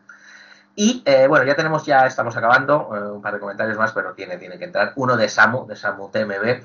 Y 0.79 1.01
eh, 1.05 1.25
bueno, 1.27 1.43
ya 1.43 1.55
tenemos, 1.55 1.83
ya 1.87 2.05
estamos 2.05 2.37
acabando, 2.37 2.91
eh, 2.95 3.11
un 3.11 3.19
par 3.19 3.33
de 3.33 3.39
comentarios 3.39 3.79
más, 3.79 3.91
pero 3.93 4.13
tiene, 4.13 4.37
tiene 4.37 4.59
que 4.59 4.65
entrar. 4.65 4.93
Uno 4.95 5.17
de 5.17 5.27
Samu, 5.27 5.65
de 5.65 5.75
Samu 5.75 6.11
TMB, 6.11 6.61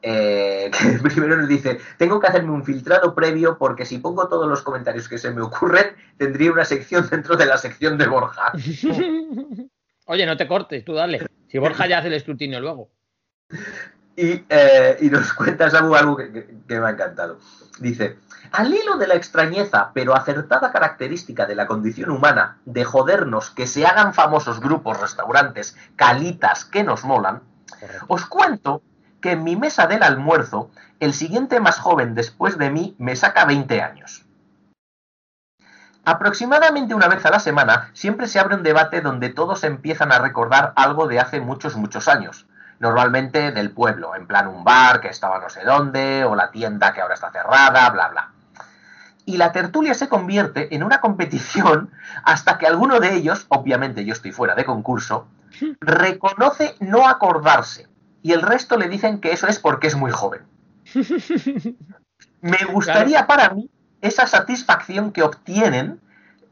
eh, 0.00 0.70
que 1.02 1.08
primero 1.10 1.36
nos 1.36 1.46
dice, 1.46 1.78
tengo 1.98 2.18
que 2.18 2.26
hacerme 2.28 2.52
un 2.52 2.64
filtrado 2.64 3.14
previo 3.14 3.58
porque 3.58 3.84
si 3.84 3.98
pongo 3.98 4.28
todos 4.28 4.48
los 4.48 4.62
comentarios 4.62 5.10
que 5.10 5.18
se 5.18 5.30
me 5.30 5.42
ocurren, 5.42 5.94
tendría 6.16 6.50
una 6.52 6.64
sección 6.64 7.06
dentro 7.10 7.36
de 7.36 7.44
la 7.44 7.58
sección 7.58 7.98
de 7.98 8.06
Borja. 8.06 8.50
Oye, 10.06 10.24
no 10.24 10.36
te 10.38 10.48
cortes, 10.48 10.82
tú 10.82 10.94
dale. 10.94 11.28
Si 11.48 11.58
Borja 11.58 11.86
ya 11.86 11.98
hace 11.98 12.08
el 12.08 12.14
escrutinio 12.14 12.60
luego. 12.60 12.90
Y, 14.16 14.44
y 15.00 15.08
nos 15.08 15.32
cuenta 15.32 15.70
Samu 15.70 15.94
algo 15.94 16.14
que, 16.16 16.30
que- 16.30 16.46
que 16.68 16.78
me 16.80 16.86
ha 16.88 16.90
encantado. 16.90 17.38
Dice, 17.78 18.18
al 18.52 18.74
hilo 18.74 18.96
de 18.96 19.06
la 19.06 19.14
extrañeza 19.14 19.90
pero 19.94 20.14
acertada 20.14 20.72
característica 20.72 21.46
de 21.46 21.54
la 21.54 21.66
condición 21.66 22.10
humana 22.10 22.58
de 22.64 22.84
jodernos 22.84 23.50
que 23.50 23.66
se 23.66 23.86
hagan 23.86 24.14
famosos 24.14 24.60
grupos, 24.60 25.00
restaurantes, 25.00 25.76
calitas 25.96 26.64
que 26.64 26.84
nos 26.84 27.04
molan, 27.04 27.42
os 28.08 28.26
cuento 28.26 28.82
que 29.20 29.32
en 29.32 29.44
mi 29.44 29.56
mesa 29.56 29.86
del 29.86 30.02
almuerzo, 30.02 30.70
el 30.98 31.14
siguiente 31.14 31.60
más 31.60 31.78
joven 31.78 32.14
después 32.14 32.58
de 32.58 32.70
mí 32.70 32.94
me 32.98 33.16
saca 33.16 33.44
20 33.44 33.82
años. 33.82 34.26
Aproximadamente 36.04 36.94
una 36.94 37.08
vez 37.08 37.24
a 37.26 37.30
la 37.30 37.40
semana 37.40 37.90
siempre 37.92 38.26
se 38.26 38.40
abre 38.40 38.56
un 38.56 38.62
debate 38.62 39.00
donde 39.00 39.28
todos 39.28 39.64
empiezan 39.64 40.12
a 40.12 40.18
recordar 40.18 40.72
algo 40.76 41.06
de 41.06 41.20
hace 41.20 41.40
muchos, 41.40 41.76
muchos 41.76 42.08
años. 42.08 42.46
Normalmente 42.80 43.52
del 43.52 43.70
pueblo, 43.70 44.16
en 44.16 44.26
plan 44.26 44.48
un 44.48 44.64
bar 44.64 45.00
que 45.00 45.08
estaba 45.08 45.38
no 45.38 45.48
sé 45.48 45.62
dónde, 45.64 46.24
o 46.24 46.34
la 46.34 46.50
tienda 46.50 46.92
que 46.92 47.00
ahora 47.00 47.14
está 47.14 47.30
cerrada, 47.30 47.88
bla, 47.90 48.08
bla. 48.08 48.30
y 49.26 49.36
la 49.36 49.52
tertulia 49.52 49.94
se 49.94 50.08
convierte 50.08 50.74
en 50.74 50.82
una 50.82 51.00
competición 51.00 51.90
hasta 52.24 52.58
que 52.58 52.66
alguno 52.66 52.98
de 52.98 53.14
ellos, 53.14 53.46
obviamente 53.48 54.04
yo 54.04 54.12
estoy 54.12 54.32
fuera 54.32 54.54
de 54.54 54.64
concurso, 54.64 55.28
reconoce 55.80 56.74
no 56.80 57.06
acordarse 57.06 57.86
y 58.22 58.32
el 58.32 58.42
resto 58.42 58.76
le 58.76 58.88
dicen 58.88 59.20
que 59.20 59.32
eso 59.32 59.46
es 59.46 59.58
porque 59.58 59.86
es 59.86 59.94
muy 59.96 60.10
joven. 60.10 60.42
Me 62.40 62.64
gustaría 62.72 63.26
para 63.26 63.50
mí 63.50 63.70
esa 64.00 64.26
satisfacción 64.26 65.12
que 65.12 65.22
obtienen, 65.22 66.00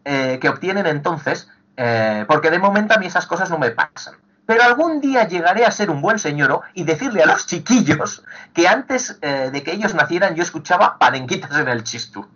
eh, 0.04 0.38
que 0.40 0.48
obtienen 0.48 0.86
entonces, 0.86 1.48
eh, 1.76 2.24
porque 2.28 2.50
de 2.50 2.58
momento 2.58 2.94
a 2.94 2.98
mí 2.98 3.06
esas 3.06 3.26
cosas 3.26 3.50
no 3.50 3.58
me 3.58 3.70
pasan. 3.70 4.14
Pero 4.49 4.62
algún 4.62 5.03
día 5.03 5.28
llegaré 5.28 5.66
a 5.66 5.70
ser 5.70 5.90
un 5.90 6.01
buen 6.01 6.18
señoro 6.18 6.62
y 6.72 6.84
decirle 6.84 7.22
a 7.22 7.26
los 7.26 7.44
chiquillos 7.44 8.22
que 8.55 8.66
antes 8.66 9.18
eh, 9.20 9.51
de 9.53 9.62
que 9.62 9.72
ellos 9.72 9.92
nacieran 9.92 10.36
yo 10.36 10.42
escuchaba 10.42 10.96
parenquitas 10.99 11.55
en 11.59 11.68
el 11.68 11.84
chistú. 11.84 12.26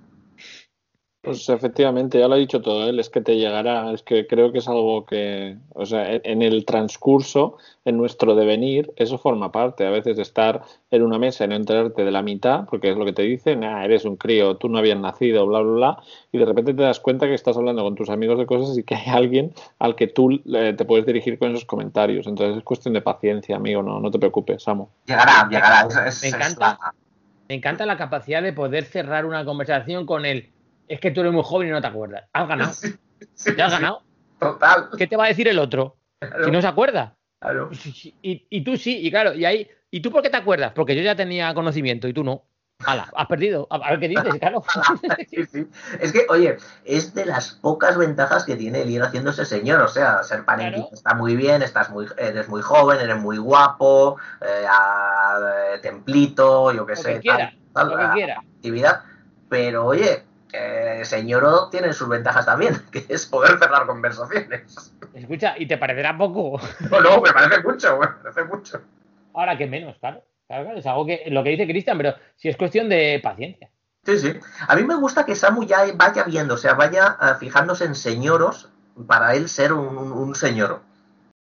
Pues 1.22 1.48
efectivamente, 1.48 2.18
ya 2.18 2.26
lo 2.26 2.34
ha 2.34 2.38
dicho 2.38 2.60
todo 2.60 2.88
él, 2.88 2.98
es 2.98 3.08
que 3.08 3.20
te 3.20 3.36
llegará, 3.36 3.92
es 3.92 4.02
que 4.02 4.26
creo 4.26 4.50
que 4.50 4.58
es 4.58 4.66
algo 4.66 5.06
que, 5.06 5.56
o 5.72 5.86
sea, 5.86 6.14
en- 6.14 6.42
el 6.42 6.64
transcurso, 6.64 7.58
en 7.84 7.96
nuestro 7.96 8.34
devenir, 8.34 8.92
eso 8.96 9.18
forma 9.18 9.52
parte 9.52 9.86
a 9.86 9.90
veces 9.90 10.16
de 10.16 10.22
estar 10.22 10.62
en 10.90 11.02
una 11.02 11.20
mesa 11.20 11.44
y 11.44 11.48
no 11.48 11.54
enterarte 11.54 12.04
de 12.04 12.10
la 12.10 12.22
mitad, 12.22 12.64
porque 12.68 12.90
es 12.90 12.96
lo 12.96 13.04
que 13.04 13.12
te 13.12 13.22
dicen, 13.22 13.62
ah, 13.62 13.84
eres 13.84 14.04
un 14.04 14.16
crío, 14.16 14.56
tú 14.56 14.68
no 14.68 14.78
habías 14.78 14.98
nacido, 14.98 15.46
bla, 15.46 15.60
bla, 15.60 15.72
bla, 15.72 16.02
y 16.32 16.38
de 16.38 16.44
repente 16.44 16.74
te 16.74 16.82
das 16.82 16.98
cuenta 16.98 17.26
que 17.28 17.34
estás 17.34 17.56
hablando 17.56 17.84
con 17.84 17.94
tus 17.94 18.10
amigos 18.10 18.36
de 18.36 18.46
cosas 18.46 18.76
y 18.76 18.82
que 18.82 18.96
hay 18.96 19.06
alguien 19.06 19.54
al 19.78 19.94
que 19.94 20.08
tú 20.08 20.42
eh, 20.52 20.74
te 20.76 20.84
puedes 20.84 21.06
dirigir 21.06 21.38
con 21.38 21.52
esos 21.52 21.64
comentarios. 21.64 22.26
Entonces 22.26 22.56
es 22.56 22.64
cuestión 22.64 22.94
de 22.94 23.00
paciencia, 23.00 23.54
amigo, 23.54 23.80
no, 23.80 24.00
no 24.00 24.10
te 24.10 24.18
preocupes, 24.18 24.64
Samu. 24.64 24.88
Llegará, 25.06 25.48
llegará. 25.48 25.82
es- 25.82 25.96
es- 26.16 26.22
Me 26.22 26.28
es 26.30 26.34
encanta. 26.34 26.78
la- 26.82 26.94
Me 27.48 27.54
encanta 27.54 27.86
la 27.86 27.96
capacidad 27.96 28.42
de 28.42 28.52
poder 28.52 28.84
cerrar 28.86 29.24
una 29.24 29.44
conversación 29.44 30.04
con 30.04 30.24
el 30.26 30.50
es 30.94 31.00
que 31.00 31.10
tú 31.10 31.20
eres 31.20 31.32
muy 31.32 31.42
joven 31.44 31.68
y 31.68 31.70
no 31.70 31.80
te 31.80 31.86
acuerdas. 31.86 32.24
Has 32.32 32.48
ganado. 32.48 32.72
Sí, 32.82 32.94
sí, 33.34 33.50
Ya 33.56 33.66
has 33.66 33.72
ganado. 33.72 34.02
Total. 34.40 34.88
¿Qué 34.98 35.06
te 35.06 35.16
va 35.16 35.24
a 35.26 35.28
decir 35.28 35.46
el 35.46 35.58
otro? 35.60 35.96
Claro, 36.18 36.44
Si 36.44 36.50
no 36.50 36.60
se 36.60 36.66
acuerda. 36.66 37.16
claro. 37.40 37.70
Y, 38.20 38.46
y 38.50 38.64
tú 38.64 38.76
sí, 38.76 38.98
y 38.98 39.10
claro, 39.10 39.32
y 39.32 39.44
ahí. 39.44 39.68
¿Y 39.92 40.00
tú 40.00 40.10
por 40.10 40.22
qué 40.22 40.30
te 40.30 40.36
acuerdas? 40.38 40.72
Porque 40.74 40.96
yo 40.96 41.02
ya 41.02 41.14
tenía 41.14 41.54
conocimiento 41.54 42.08
y 42.08 42.12
tú 42.12 42.24
no. 42.24 42.42
Hala, 42.84 43.08
has 43.14 43.26
perdido. 43.28 43.68
A, 43.70 43.90
ver 43.90 44.00
qué 44.00 44.08
dices, 44.08 44.34
claro. 44.40 44.64
Sí, 45.30 45.44
sí. 45.46 45.66
Es 46.00 46.12
que, 46.12 46.26
oye, 46.28 46.56
es 46.84 47.14
de 47.14 47.26
las 47.26 47.52
pocas 47.52 47.96
ventajas 47.96 48.44
que 48.44 48.56
tiene 48.56 48.82
el 48.82 48.90
ir 48.90 49.02
haciéndose 49.02 49.44
señor. 49.44 49.80
O 49.82 49.88
sea, 49.88 50.24
ser 50.24 50.44
panenquita 50.44 50.78
Claro. 50.88 50.94
está 50.94 51.14
muy 51.14 51.36
bien, 51.36 51.62
estás 51.62 51.90
muy, 51.90 52.06
eres 52.18 52.48
muy 52.48 52.60
joven, 52.60 52.98
eres 53.00 53.18
muy 53.18 53.38
guapo, 53.38 54.16
eh, 54.40 54.66
a- 54.68 55.74
eh, 55.74 55.78
templito, 55.80 56.72
yo 56.72 56.84
qué 56.86 56.96
sé, 56.96 57.14
que 57.14 57.20
quiera, 57.20 57.54
tal, 57.72 57.88
lo 57.90 57.96
que 57.98 58.08
quiera. 58.14 58.40
actividad. 58.40 59.02
Pero, 59.48 59.86
oye, 59.86 60.24
eh, 60.52 61.02
señoro 61.04 61.68
tiene 61.70 61.92
sus 61.92 62.08
ventajas 62.08 62.46
también, 62.46 62.76
que 62.92 63.04
es 63.08 63.26
poder 63.26 63.58
cerrar 63.58 63.86
conversaciones. 63.86 64.92
Escucha, 65.14 65.54
y 65.58 65.66
te 65.66 65.78
parecerá 65.78 66.16
poco. 66.16 66.60
No, 66.90 67.00
no, 67.00 67.20
me 67.20 67.32
parece 67.32 67.62
mucho, 67.62 67.98
me 67.98 68.06
parece 68.06 68.44
mucho. 68.44 68.80
Ahora 69.34 69.56
que 69.56 69.66
menos, 69.66 69.96
claro. 69.98 70.22
Claro, 70.46 70.64
claro, 70.64 70.78
es 70.78 70.86
algo 70.86 71.06
que 71.06 71.22
lo 71.28 71.42
que 71.42 71.50
dice 71.50 71.66
Cristian, 71.66 71.96
pero 71.96 72.14
si 72.36 72.48
es 72.48 72.56
cuestión 72.56 72.88
de 72.88 73.20
paciencia. 73.22 73.70
Sí, 74.04 74.18
sí. 74.18 74.32
A 74.68 74.76
mí 74.76 74.82
me 74.82 74.96
gusta 74.96 75.24
que 75.24 75.34
Samu 75.34 75.64
ya 75.64 75.84
vaya 75.94 76.24
viendo, 76.24 76.54
o 76.54 76.58
sea, 76.58 76.74
vaya 76.74 77.16
eh, 77.22 77.34
fijándose 77.38 77.84
en 77.84 77.94
señoros 77.94 78.68
para 79.06 79.34
él 79.34 79.48
ser 79.48 79.72
un, 79.72 79.96
un, 79.96 80.12
un 80.12 80.34
señoro. 80.34 80.82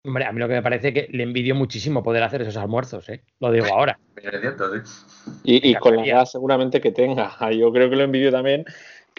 Hombre, 0.03 0.26
a 0.26 0.32
mí 0.32 0.39
lo 0.39 0.47
que 0.47 0.55
me 0.55 0.64
parece 0.64 0.93
que 0.93 1.07
le 1.12 1.24
envidio 1.24 1.53
muchísimo 1.53 2.01
poder 2.01 2.24
hacer 2.24 2.41
esos 2.41 2.57
almuerzos, 2.57 3.07
¿eh? 3.09 3.24
Lo 3.39 3.51
digo 3.51 3.68
ahora. 3.68 3.99
Es 4.16 4.41
cierto, 4.41 4.72
sí. 4.74 5.03
Y, 5.43 5.72
y 5.72 5.76
con 5.76 5.95
la 5.95 6.05
edad 6.05 6.26
seguramente 6.26 6.82
que 6.82 6.91
tenga. 6.91 7.36
Yo 7.51 7.72
creo 7.72 7.89
que 7.89 7.95
lo 7.95 8.03
envidio 8.03 8.32
también. 8.32 8.66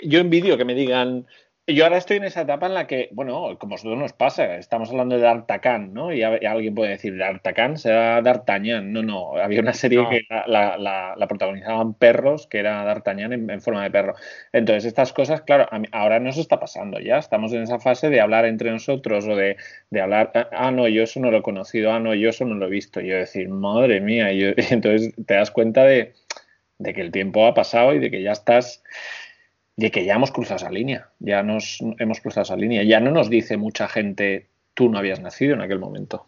Yo 0.02 0.20
envidio 0.20 0.56
que 0.56 0.64
me 0.64 0.74
digan. 0.74 1.26
Yo 1.68 1.84
ahora 1.84 1.96
estoy 1.98 2.16
en 2.16 2.24
esa 2.24 2.40
etapa 2.40 2.66
en 2.66 2.74
la 2.74 2.88
que, 2.88 3.08
bueno, 3.12 3.56
como 3.60 3.74
a 3.74 3.76
nosotros 3.76 3.96
nos 3.96 4.12
pasa, 4.12 4.56
estamos 4.56 4.90
hablando 4.90 5.14
de 5.14 5.22
D'Artagnan, 5.22 5.94
¿no? 5.94 6.12
Y, 6.12 6.20
a- 6.24 6.42
y 6.42 6.44
alguien 6.44 6.74
puede 6.74 6.90
decir, 6.90 7.16
D'Artagnan 7.16 7.78
será 7.78 8.20
D'Artagnan. 8.20 8.92
No, 8.92 9.02
no, 9.04 9.36
había 9.36 9.60
una 9.60 9.72
serie 9.72 9.98
No. 10.02 10.10
que 10.10 10.22
la, 10.28 10.44
la- 10.48 10.76
la- 10.76 11.14
la 11.16 11.26
protagonizaban 11.28 11.94
perros, 11.94 12.48
que 12.48 12.58
era 12.58 12.84
D'Artagnan 12.84 13.32
en, 13.32 13.48
en 13.48 13.60
forma 13.60 13.84
de 13.84 13.92
perro. 13.92 14.14
Entonces, 14.52 14.86
estas 14.86 15.12
cosas, 15.12 15.42
claro, 15.42 15.68
a 15.70 15.78
mí- 15.78 15.86
ahora 15.92 16.18
nos 16.18 16.36
está 16.36 16.58
pasando 16.58 16.98
ya. 16.98 17.18
Estamos 17.18 17.52
en 17.52 17.62
esa 17.62 17.78
fase 17.78 18.10
de 18.10 18.20
hablar 18.20 18.44
entre 18.44 18.72
nosotros 18.72 19.24
o 19.28 19.36
de, 19.36 19.56
de 19.90 20.00
hablar, 20.00 20.32
ah, 20.34 20.48
ah, 20.50 20.70
no, 20.72 20.88
yo 20.88 21.04
eso 21.04 21.20
no 21.20 21.30
lo 21.30 21.38
he 21.38 21.42
conocido, 21.42 21.92
ah, 21.92 22.00
no, 22.00 22.12
yo 22.14 22.30
eso 22.30 22.44
no 22.44 22.56
lo 22.56 22.66
he 22.66 22.70
visto. 22.70 23.00
Y 23.00 23.06
yo 23.06 23.16
decir, 23.16 23.48
madre 23.48 24.00
mía, 24.00 24.32
y 24.32 24.40
yo- 24.40 24.48
y 24.48 24.54
entonces 24.74 25.14
te 25.26 25.34
das 25.34 25.52
cuenta 25.52 25.84
de, 25.84 26.12
de 26.78 26.92
que 26.92 27.00
el 27.02 27.12
tiempo 27.12 27.46
ha 27.46 27.54
pasado 27.54 27.94
y 27.94 28.00
de 28.00 28.10
que 28.10 28.20
ya 28.22 28.32
estás, 28.32 28.82
de 29.82 29.90
que 29.90 30.04
ya 30.04 30.14
hemos 30.14 30.30
cruzado 30.30 30.56
esa 30.58 30.70
línea, 30.70 31.08
ya 31.18 31.42
nos 31.42 31.78
hemos 31.98 32.20
cruzado 32.20 32.42
esa 32.44 32.56
línea, 32.56 32.84
ya 32.84 33.00
no 33.00 33.10
nos 33.10 33.28
dice 33.28 33.56
mucha 33.56 33.88
gente, 33.88 34.46
tú 34.74 34.88
no 34.88 34.98
habías 34.98 35.20
nacido 35.20 35.54
en 35.54 35.60
aquel 35.60 35.80
momento. 35.80 36.26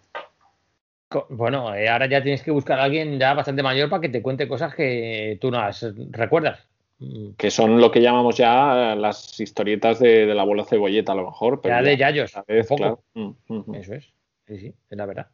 Bueno, 1.31 1.73
eh, 1.77 1.89
ahora 1.89 2.07
ya 2.09 2.21
tienes 2.23 2.43
que 2.43 2.51
buscar 2.51 2.81
a 2.81 2.85
alguien 2.85 3.19
ya 3.21 3.35
bastante 3.35 3.63
mayor 3.63 3.89
para 3.89 4.01
que 4.01 4.09
te 4.09 4.21
cuente 4.21 4.49
cosas 4.49 4.75
que 4.75 5.39
tú 5.41 5.51
no 5.53 5.61
has- 5.61 5.87
recuerdas. 6.11 6.67
Mm, 6.99 7.35
Que 7.37 7.53
son 7.53 7.81
lo 7.81 7.93
que 7.93 8.01
llamamos 8.01 8.37
ya 8.37 8.97
las 8.97 9.39
historietas 9.39 10.01
de, 10.01 10.27
del 10.27 10.39
abuelo 10.41 10.65
cebolleta, 10.65 11.13
a 11.13 11.15
lo 11.15 11.27
mejor. 11.27 11.61
Pero 11.61 11.77
Ya 11.77 11.83
de 11.83 11.97
yayos, 11.97 12.37
a 12.37 12.43
vez, 12.43 12.69
un 12.69 12.77
poco. 12.77 12.77
claro. 12.79 13.03
Mm, 13.15 13.55
mm, 13.55 13.65
mm. 13.71 13.75
Eso 13.77 13.95
es. 13.95 14.13
Sí, 14.49 14.59
sí, 14.59 14.75
es 14.91 14.99
la 14.99 15.07
verdad. 15.07 15.29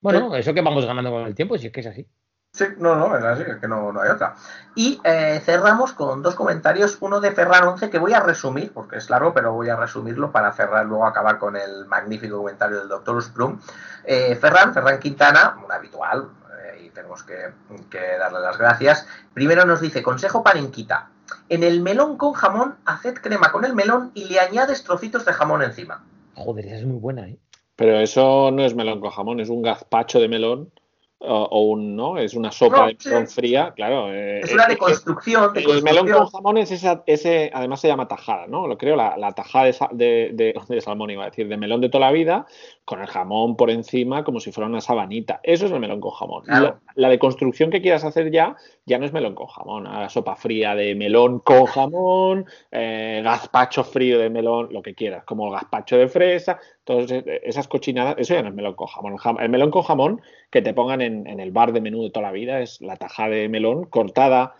Bueno, 0.00 0.34
eso 0.34 0.54
que 0.54 0.62
vamos 0.62 0.86
ganando 0.86 1.10
con 1.10 1.26
el 1.26 1.34
tiempo, 1.34 1.58
si 1.58 1.66
es 1.66 1.72
que 1.72 1.80
es 1.80 1.86
así. 1.86 2.06
Sí, 2.54 2.66
no, 2.76 2.94
no, 2.96 3.16
es 3.16 3.24
así, 3.24 3.44
es 3.48 3.56
que 3.56 3.66
no, 3.66 3.92
no 3.92 4.02
hay 4.02 4.10
otra. 4.10 4.34
Y 4.74 5.00
eh, 5.04 5.40
cerramos 5.42 5.94
con 5.94 6.20
dos 6.20 6.34
comentarios, 6.34 6.98
uno 7.00 7.18
de 7.18 7.32
Ferran 7.32 7.66
11 7.66 7.88
que 7.88 7.98
voy 7.98 8.12
a 8.12 8.20
resumir, 8.20 8.70
porque 8.74 8.98
es 8.98 9.08
largo, 9.08 9.32
pero 9.32 9.54
voy 9.54 9.70
a 9.70 9.76
resumirlo 9.76 10.30
para 10.30 10.52
cerrar, 10.52 10.84
luego 10.84 11.06
acabar 11.06 11.38
con 11.38 11.56
el 11.56 11.86
magnífico 11.86 12.36
comentario 12.36 12.80
del 12.80 12.88
doctor 12.88 13.22
Sprum. 13.22 13.58
Eh, 14.04 14.36
Ferran, 14.36 14.74
Ferran 14.74 15.00
Quintana, 15.00 15.62
un 15.64 15.72
habitual, 15.72 16.28
eh, 16.62 16.84
y 16.84 16.90
tenemos 16.90 17.22
que, 17.22 17.54
que 17.88 18.18
darle 18.18 18.40
las 18.40 18.58
gracias. 18.58 19.08
Primero 19.32 19.64
nos 19.64 19.80
dice, 19.80 20.02
consejo 20.02 20.42
panenquita. 20.42 21.08
En 21.48 21.62
el 21.62 21.80
melón 21.80 22.18
con 22.18 22.34
jamón, 22.34 22.76
haced 22.84 23.14
crema 23.14 23.50
con 23.50 23.64
el 23.64 23.74
melón 23.74 24.10
y 24.12 24.26
le 24.26 24.40
añades 24.40 24.84
trocitos 24.84 25.24
de 25.24 25.32
jamón 25.32 25.62
encima. 25.62 26.04
Joder, 26.34 26.66
esa 26.66 26.76
es 26.76 26.84
muy 26.84 26.98
buena, 26.98 27.28
¿eh? 27.28 27.38
Pero 27.76 27.98
eso 27.98 28.50
no 28.52 28.62
es 28.62 28.74
melón 28.74 29.00
con 29.00 29.08
jamón, 29.08 29.40
es 29.40 29.48
un 29.48 29.62
gazpacho 29.62 30.20
de 30.20 30.28
melón 30.28 30.70
o, 31.24 31.44
o 31.44 31.60
un, 31.70 31.94
¿no? 31.96 32.18
Es 32.18 32.34
una 32.34 32.50
sopa 32.52 32.86
de 32.88 32.96
melón 33.04 33.28
fría, 33.28 33.72
claro. 33.74 34.12
eh, 34.12 34.40
Es 34.42 34.52
una 34.52 34.64
eh, 34.64 34.68
deconstrucción. 34.70 35.52
El 35.56 35.82
melón 35.82 36.08
con 36.10 36.26
jamón 36.26 36.58
es 36.58 36.70
esa, 36.70 37.02
ese, 37.06 37.50
además 37.54 37.80
se 37.80 37.88
llama 37.88 38.08
tajada, 38.08 38.46
¿no? 38.46 38.66
Lo 38.66 38.76
creo, 38.76 38.96
la, 38.96 39.16
la 39.16 39.32
tajada 39.32 39.66
de, 39.66 39.74
de, 39.92 40.30
de- 40.34 40.54
de 40.74 40.80
salmón, 40.80 41.10
iba 41.10 41.22
a 41.24 41.26
decir, 41.30 41.48
de 41.48 41.56
melón 41.56 41.80
de 41.80 41.88
toda 41.88 42.06
la 42.06 42.12
vida, 42.12 42.46
con 42.84 43.00
el 43.00 43.06
jamón 43.06 43.56
por 43.56 43.70
encima 43.70 44.24
como 44.24 44.40
si 44.40 44.50
fuera 44.50 44.68
una 44.68 44.80
sabanita. 44.80 45.40
Eso 45.44 45.66
es 45.66 45.72
el 45.72 45.78
melón 45.78 46.00
con 46.00 46.10
jamón. 46.10 46.42
Claro. 46.42 46.64
La, 46.64 46.80
la 46.94 47.08
deconstrucción 47.10 47.70
que 47.70 47.80
quieras 47.80 48.02
hacer 48.04 48.30
ya, 48.32 48.56
ya 48.86 48.98
no 48.98 49.04
es 49.06 49.12
melón 49.12 49.34
con 49.36 49.46
jamón, 49.46 49.84
la 49.84 50.08
sopa 50.08 50.34
fría 50.34 50.74
de 50.74 50.94
melón 50.94 51.38
con 51.38 51.66
jamón, 51.66 52.46
eh, 52.72 53.20
gazpacho 53.22 53.84
frío 53.84 54.18
de 54.18 54.30
melón, 54.30 54.68
lo 54.72 54.82
que 54.82 54.94
quieras, 54.94 55.24
como 55.24 55.46
el 55.46 55.52
gazpacho 55.52 55.96
de 55.96 56.08
fresa, 56.08 56.58
todas 56.84 57.10
esas 57.10 57.68
cochinadas, 57.68 58.16
eso 58.18 58.34
ya 58.34 58.42
no 58.42 58.48
es 58.48 58.54
melón 58.54 58.74
con 58.74 58.88
jamón. 58.88 59.12
El, 59.12 59.18
jam- 59.20 59.40
el 59.40 59.48
melón 59.48 59.70
con 59.70 59.82
jamón 59.82 60.20
que 60.50 60.60
te 60.60 60.74
pongan 60.74 61.00
en, 61.02 61.26
en 61.28 61.38
el 61.38 61.52
bar 61.52 61.72
de 61.72 61.80
menú 61.80 62.02
de 62.02 62.10
toda 62.10 62.26
la 62.26 62.32
vida 62.32 62.60
es 62.60 62.80
la 62.80 62.96
tajada 62.96 63.30
de 63.30 63.48
melón 63.48 63.84
cortada 63.84 64.54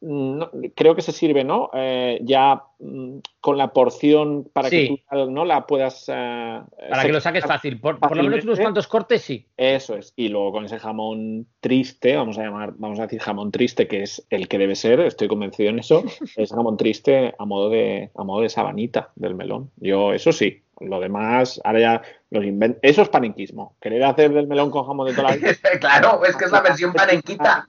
no, 0.00 0.50
creo 0.74 0.94
que 0.94 1.02
se 1.02 1.12
sirve, 1.12 1.42
¿no? 1.44 1.70
Eh, 1.72 2.18
ya 2.22 2.62
mm, 2.78 3.18
con 3.40 3.56
la 3.56 3.72
porción 3.72 4.48
para 4.52 4.68
Sí. 4.68 5.02
que 5.10 5.16
tú 5.16 5.30
no 5.30 5.44
la 5.44 5.66
puedas. 5.66 6.04
eh, 6.08 6.60
Para 6.90 7.02
que 7.04 7.12
lo 7.12 7.20
saques 7.20 7.44
fácil. 7.46 7.80
Por, 7.80 7.98
por 7.98 8.16
lo 8.16 8.22
menos 8.24 8.44
unos 8.44 8.60
cuantos 8.60 8.86
cortes, 8.88 9.22
sí. 9.22 9.46
Eso 9.56 9.96
es. 9.96 10.12
Y 10.16 10.28
luego 10.28 10.52
con 10.52 10.64
ese 10.66 10.78
jamón 10.78 11.46
triste, 11.60 12.16
vamos 12.16 12.38
a 12.38 12.42
llamar, 12.42 12.74
vamos 12.76 12.98
a 12.98 13.02
decir 13.02 13.20
jamón 13.20 13.50
triste, 13.50 13.88
que 13.88 14.02
es 14.02 14.26
el 14.30 14.48
que 14.48 14.58
debe 14.58 14.74
ser, 14.76 15.00
estoy 15.00 15.28
convencido 15.28 15.70
en 15.70 15.78
eso, 15.78 16.02
es 16.36 16.50
jamón 16.52 16.76
triste 16.76 17.34
a 17.38 17.44
modo 17.44 17.70
de, 17.70 18.10
a 18.14 18.24
modo 18.24 18.42
de 18.42 18.48
sabanita 18.48 19.10
del 19.16 19.34
melón. 19.34 19.70
Yo, 19.76 20.12
eso 20.12 20.32
sí. 20.32 20.62
Lo 20.78 21.00
demás, 21.00 21.58
ahora 21.64 21.80
ya 21.80 22.02
los 22.28 22.44
Eso 22.82 23.00
es 23.00 23.08
panenquismo. 23.08 23.76
Querer 23.80 24.04
hacer 24.04 24.30
del 24.34 24.46
melón 24.46 24.70
con 24.70 24.84
jamón 24.86 25.06
de 25.08 25.14
toda 25.14 25.30
la 25.30 25.36
vida. 25.36 25.52
claro, 25.80 26.22
es 26.22 26.36
que 26.36 26.44
es 26.44 26.52
la 26.52 26.60
versión 26.60 26.92
panenquita. 26.92 27.66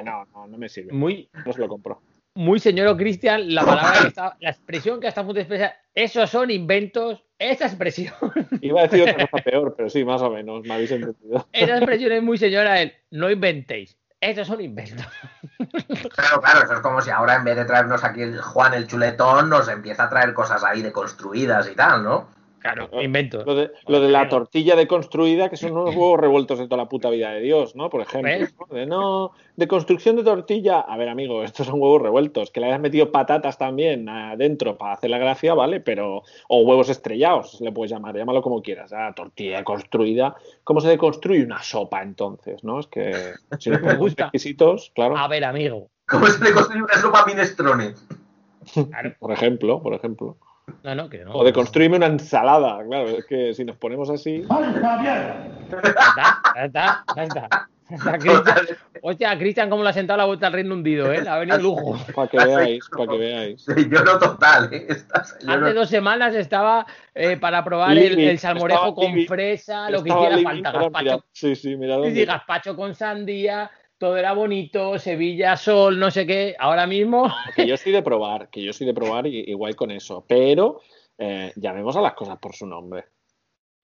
Eh, 0.00 0.04
no, 0.04 0.24
no, 0.34 0.46
no 0.46 0.58
me 0.58 0.68
sirve. 0.68 0.92
Muy, 0.92 1.28
No 1.46 1.52
se 1.52 1.60
lo 1.60 1.68
compro. 1.68 2.00
muy 2.34 2.58
señor 2.60 2.96
Cristian, 2.96 3.54
la 3.54 3.64
palabra 3.64 4.02
que 4.02 4.08
está, 4.08 4.36
la 4.40 4.50
expresión 4.50 5.00
que 5.00 5.08
está 5.08 5.20
a 5.20 5.24
punto 5.24 5.36
de 5.36 5.42
expresar, 5.42 5.74
esos 5.94 6.30
son 6.30 6.50
inventos, 6.50 7.24
esa 7.38 7.66
expresión, 7.66 8.14
Iba 8.60 8.80
a 8.80 8.86
decir 8.86 9.02
otra 9.02 9.26
cosa 9.26 9.42
peor, 9.44 9.74
pero 9.76 9.88
sí, 9.90 10.04
más 10.04 10.22
o 10.22 10.30
menos, 10.30 10.62
me 10.64 10.74
habéis 10.74 10.90
entendido. 10.90 11.48
esa 11.52 11.76
expresión 11.76 12.12
es 12.12 12.22
muy 12.22 12.38
señora 12.38 12.80
el 12.80 12.92
no 13.10 13.30
inventéis, 13.30 13.96
esos 14.20 14.46
son 14.46 14.60
inventos. 14.60 15.06
Claro, 16.14 16.40
claro, 16.40 16.64
eso 16.64 16.74
es 16.74 16.80
como 16.80 17.00
si 17.00 17.10
ahora 17.10 17.36
en 17.36 17.44
vez 17.44 17.56
de 17.56 17.64
traernos 17.64 18.04
aquí 18.04 18.22
el 18.22 18.40
Juan 18.40 18.74
el 18.74 18.86
chuletón, 18.86 19.48
nos 19.48 19.68
empieza 19.68 20.04
a 20.04 20.10
traer 20.10 20.34
cosas 20.34 20.62
ahí 20.64 20.82
deconstruidas 20.82 21.70
y 21.70 21.74
tal, 21.74 22.02
¿no? 22.04 22.28
Claro, 22.60 22.90
invento. 23.00 23.42
Lo 23.44 23.54
de, 23.54 23.70
lo 23.86 24.00
de 24.00 24.10
la 24.10 24.28
tortilla 24.28 24.76
deconstruida, 24.76 25.48
que 25.48 25.56
son 25.56 25.72
unos 25.72 25.96
huevos 25.96 26.20
revueltos 26.20 26.58
de 26.58 26.66
toda 26.66 26.76
la 26.76 26.90
puta 26.90 27.08
vida 27.08 27.30
de 27.30 27.40
Dios, 27.40 27.74
¿no? 27.74 27.88
Por 27.88 28.02
ejemplo. 28.02 28.48
¿no? 28.68 28.74
De 28.76 28.84
no, 28.84 29.32
de 29.56 29.66
construcción 29.66 30.16
de 30.16 30.24
tortilla. 30.24 30.80
A 30.80 30.98
ver, 30.98 31.08
amigo, 31.08 31.42
estos 31.42 31.66
son 31.66 31.80
huevos 31.80 32.02
revueltos. 32.02 32.50
Que 32.50 32.60
le 32.60 32.66
hayas 32.66 32.80
metido 32.80 33.10
patatas 33.10 33.56
también 33.56 34.06
adentro 34.10 34.76
para 34.76 34.92
hacer 34.92 35.08
la 35.08 35.16
gracia, 35.16 35.54
¿vale? 35.54 35.80
Pero. 35.80 36.22
O 36.48 36.60
huevos 36.60 36.90
estrellados, 36.90 37.52
se 37.56 37.64
le 37.64 37.72
puedes 37.72 37.90
llamar, 37.92 38.14
llámalo 38.14 38.42
como 38.42 38.60
quieras. 38.60 38.92
Ah, 38.92 39.14
tortilla 39.16 39.64
construida. 39.64 40.36
¿Cómo 40.62 40.82
se 40.82 40.88
deconstruye 40.88 41.42
una 41.42 41.62
sopa 41.62 42.02
entonces, 42.02 42.62
no? 42.62 42.78
Es 42.78 42.88
que 42.88 43.32
si 43.58 43.70
ponemos 43.70 43.96
gusta. 43.96 44.24
exquisitos, 44.24 44.92
claro. 44.94 45.16
A 45.16 45.28
ver, 45.28 45.44
amigo. 45.44 45.88
¿Cómo 46.06 46.26
se 46.26 46.44
le 46.44 46.52
construye 46.52 46.82
una 46.82 47.00
sopa 47.00 47.24
minestrone? 47.24 47.94
Claro. 48.74 49.14
Por 49.18 49.32
ejemplo, 49.32 49.82
por 49.82 49.94
ejemplo. 49.94 50.36
No, 50.82 50.94
no, 50.94 51.08
que 51.08 51.24
no. 51.24 51.32
O 51.32 51.44
de 51.44 51.52
construirme 51.52 51.96
una 51.96 52.06
ensalada, 52.06 52.82
claro. 52.84 53.08
Es 53.08 53.24
que 53.26 53.54
si 53.54 53.64
nos 53.64 53.76
ponemos 53.76 54.10
así. 54.10 54.44
Cristian. 58.20 58.66
Hostia, 59.02 59.38
Cristian, 59.38 59.70
cómo 59.70 59.82
le 59.82 59.90
ha 59.90 59.92
sentado 59.92 60.18
la 60.18 60.24
vuelta 60.24 60.46
al 60.46 60.52
Reino 60.52 60.74
Hundido, 60.74 61.12
¿eh? 61.12 61.26
Ha 61.26 61.38
venido 61.38 61.58
lujo. 61.58 61.98
Para 62.14 62.28
que 62.28 62.38
veáis, 62.38 62.88
para 62.88 63.10
que 63.10 63.18
veáis. 63.18 63.62
Señor 63.62 64.18
total, 64.18 64.72
¿eh? 64.72 64.86
Hace 65.12 65.74
dos 65.74 65.88
semanas 65.88 66.34
estaba 66.34 66.86
eh, 67.14 67.36
para 67.36 67.64
probar 67.64 67.96
el, 67.96 68.38
salmorejo 68.38 68.88
estaba 68.88 68.94
con 68.94 69.26
fresa, 69.26 69.90
lo 69.90 70.02
que 70.02 70.10
hiciera 70.10 70.38
falta, 70.38 70.72
gazpacho, 70.72 71.04
mira, 71.04 71.20
sí, 71.32 71.56
sí, 71.56 71.76
mira 71.76 71.94
sí, 71.94 72.00
dónde. 72.00 72.20
sí, 72.20 72.26
gazpacho 72.26 72.76
con 72.76 72.94
sandía, 72.94 73.70
todo 74.00 74.16
era 74.16 74.32
bonito, 74.32 74.98
Sevilla, 74.98 75.58
sol, 75.58 76.00
no 76.00 76.10
sé 76.10 76.26
qué. 76.26 76.56
Ahora 76.58 76.86
mismo, 76.86 77.30
Que 77.54 77.66
yo 77.66 77.76
soy 77.76 77.92
de 77.92 78.02
probar, 78.02 78.48
que 78.48 78.64
yo 78.64 78.72
soy 78.72 78.86
de 78.86 78.94
probar 78.94 79.26
y 79.26 79.40
igual 79.40 79.76
con 79.76 79.90
eso. 79.90 80.24
Pero 80.26 80.80
eh, 81.18 81.52
llamemos 81.56 81.94
a 81.96 82.00
las 82.00 82.14
cosas 82.14 82.38
por 82.38 82.54
su 82.54 82.66
nombre. 82.66 83.04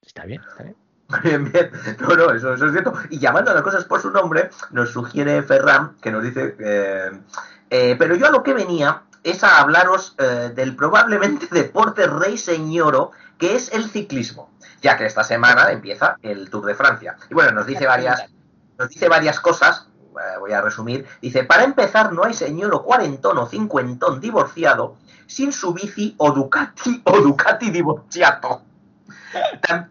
está 0.01 0.25
bien, 0.25 0.41
está 0.49 0.63
bien. 0.63 0.75
Bien, 1.23 1.51
bien. 1.51 1.71
No, 2.01 2.15
no, 2.15 2.33
eso, 2.33 2.55
eso 2.55 2.65
es 2.65 2.71
cierto. 2.71 2.93
Y 3.11 3.19
llamando 3.19 3.51
a 3.51 3.53
las 3.53 3.63
cosas 3.63 3.85
por 3.85 4.01
su 4.01 4.09
nombre, 4.09 4.49
nos 4.71 4.89
sugiere 4.89 5.43
Ferran, 5.43 5.95
que 6.01 6.11
nos 6.11 6.23
dice, 6.23 6.55
eh, 6.59 7.11
eh, 7.69 7.95
pero 7.97 8.15
yo 8.15 8.25
a 8.25 8.31
lo 8.31 8.41
que 8.41 8.53
venía 8.53 9.03
es 9.23 9.43
a 9.43 9.61
hablaros 9.61 10.15
eh, 10.17 10.51
del 10.55 10.75
probablemente 10.75 11.47
deporte 11.51 12.07
rey 12.07 12.39
señoro, 12.39 13.11
que 13.37 13.55
es 13.55 13.71
el 13.71 13.87
ciclismo, 13.87 14.49
ya 14.81 14.97
que 14.97 15.05
esta 15.05 15.23
semana 15.23 15.71
empieza 15.71 16.17
el 16.23 16.49
Tour 16.49 16.65
de 16.65 16.73
Francia. 16.73 17.15
Y 17.29 17.35
bueno, 17.35 17.51
nos 17.51 17.67
dice 17.67 17.85
varias, 17.85 18.25
nos 18.79 18.89
dice 18.89 19.07
varias 19.07 19.39
cosas, 19.39 19.86
voy 20.39 20.51
a 20.53 20.61
resumir. 20.61 21.05
Dice, 21.21 21.43
para 21.43 21.63
empezar, 21.63 22.13
no 22.13 22.23
hay 22.23 22.33
señor 22.33 22.83
cuarentón 22.83 23.37
o 23.37 23.47
cincuentón 23.47 24.19
divorciado 24.19 24.95
sin 25.25 25.51
su 25.51 25.73
bici 25.73 26.15
o 26.17 26.31
Ducati 26.31 27.01
o 27.05 27.19
Ducati 27.19 27.69
divorciato. 27.71 28.61
Tam- 29.61 29.89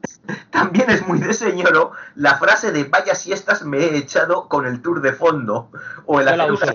También 0.50 0.90
es 0.90 1.06
muy 1.06 1.18
de 1.20 1.32
señoro 1.34 1.92
la 2.14 2.36
frase 2.38 2.72
de 2.72 2.84
vaya 2.84 3.14
siestas 3.14 3.62
me 3.62 3.78
he 3.78 3.96
echado 3.98 4.48
con 4.48 4.66
el 4.66 4.80
tour 4.82 5.00
de 5.00 5.12
fondo. 5.12 5.68
O 6.06 6.20
el, 6.20 6.28
hacer 6.28 6.50
una, 6.52 6.74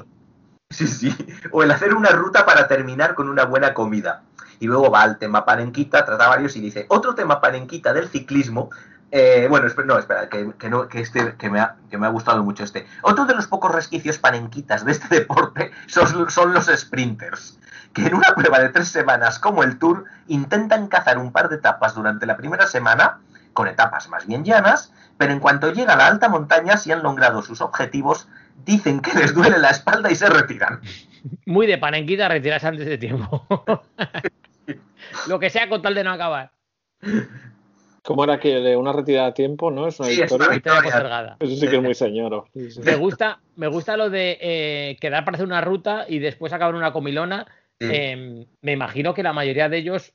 sí, 0.69 1.15
o 1.51 1.63
el 1.63 1.71
hacer 1.71 1.93
una 1.95 2.09
ruta 2.09 2.45
para 2.45 2.67
terminar 2.67 3.15
con 3.15 3.29
una 3.29 3.45
buena 3.45 3.73
comida. 3.73 4.23
Y 4.59 4.67
luego 4.67 4.91
va 4.91 5.01
al 5.01 5.17
tema 5.17 5.43
panenquita, 5.43 6.05
trata 6.05 6.27
varios 6.27 6.55
y 6.55 6.61
dice, 6.61 6.85
otro 6.89 7.15
tema 7.15 7.41
panenquita 7.41 7.93
del 7.93 8.09
ciclismo. 8.09 8.69
Eh, 9.11 9.47
bueno, 9.49 9.67
no, 9.85 9.99
espera, 9.99 10.29
que, 10.29 10.69
no, 10.69 10.87
que 10.87 11.01
este, 11.01 11.35
que 11.35 11.49
me, 11.49 11.59
ha, 11.59 11.75
que 11.89 11.97
me 11.97 12.07
ha 12.07 12.09
gustado 12.09 12.43
mucho 12.43 12.63
este. 12.63 12.87
Otro 13.01 13.25
de 13.25 13.35
los 13.35 13.47
pocos 13.47 13.71
resquicios 13.71 14.17
panenquitas 14.17 14.85
de 14.85 14.93
este 14.93 15.13
deporte 15.19 15.71
son, 15.87 16.29
son 16.29 16.53
los 16.53 16.67
sprinters 16.67 17.59
que 17.93 18.05
en 18.05 18.15
una 18.15 18.33
prueba 18.35 18.59
de 18.59 18.69
tres 18.69 18.87
semanas 18.87 19.39
como 19.39 19.63
el 19.63 19.77
Tour 19.77 20.05
intentan 20.27 20.87
cazar 20.87 21.17
un 21.17 21.31
par 21.31 21.49
de 21.49 21.57
etapas 21.57 21.93
durante 21.93 22.25
la 22.25 22.37
primera 22.37 22.67
semana, 22.67 23.19
con 23.53 23.67
etapas 23.67 24.07
más 24.07 24.25
bien 24.25 24.45
llanas, 24.45 24.93
pero 25.17 25.33
en 25.33 25.39
cuanto 25.39 25.71
llega 25.71 25.93
a 25.93 25.97
la 25.97 26.07
alta 26.07 26.29
montaña, 26.29 26.77
si 26.77 26.91
han 26.91 27.03
logrado 27.03 27.41
sus 27.41 27.61
objetivos, 27.61 28.27
dicen 28.65 29.01
que 29.01 29.13
les 29.13 29.33
duele 29.33 29.57
la 29.59 29.69
espalda 29.69 30.09
y 30.09 30.15
se 30.15 30.29
retiran. 30.29 30.79
Muy 31.45 31.67
de 31.67 31.77
panenquita 31.77 32.29
retirarse 32.29 32.67
antes 32.67 32.85
de 32.85 32.97
tiempo. 32.97 33.45
lo 35.27 35.39
que 35.39 35.49
sea 35.49 35.67
con 35.67 35.81
tal 35.81 35.93
de 35.93 36.03
no 36.03 36.11
acabar. 36.11 36.51
¿Cómo 38.03 38.23
era 38.23 38.39
que 38.39 38.55
de 38.55 38.75
una 38.75 38.93
retirada 38.93 39.27
a 39.27 39.33
tiempo, 39.33 39.69
no? 39.69 39.87
Es 39.87 39.99
una 39.99 40.09
Sí, 40.09 40.13
es 40.15 40.19
victoria. 40.21 40.45
una 40.47 40.55
Victoria 40.55 40.81
victoria. 40.81 40.99
postergada. 41.01 41.37
Eso 41.39 41.55
sí 41.55 41.67
que 41.67 41.75
es 41.75 41.81
muy. 41.81 41.93
Sí, 41.95 42.71
sí. 42.71 42.79
Me 42.81 42.95
gusta, 42.95 43.39
me 43.55 43.67
gusta 43.67 43.95
lo 43.95 44.09
de 44.09 44.37
eh, 44.41 44.97
quedar 44.99 45.23
para 45.23 45.35
hacer 45.35 45.45
una 45.45 45.61
ruta 45.61 46.05
y 46.07 46.19
después 46.19 46.51
acabar 46.53 46.75
una 46.75 46.91
comilona. 46.91 47.45
Eh, 47.79 48.45
me 48.61 48.71
imagino 48.71 49.13
que 49.13 49.23
la 49.23 49.33
mayoría 49.33 49.67
de 49.69 49.77
ellos 49.77 50.13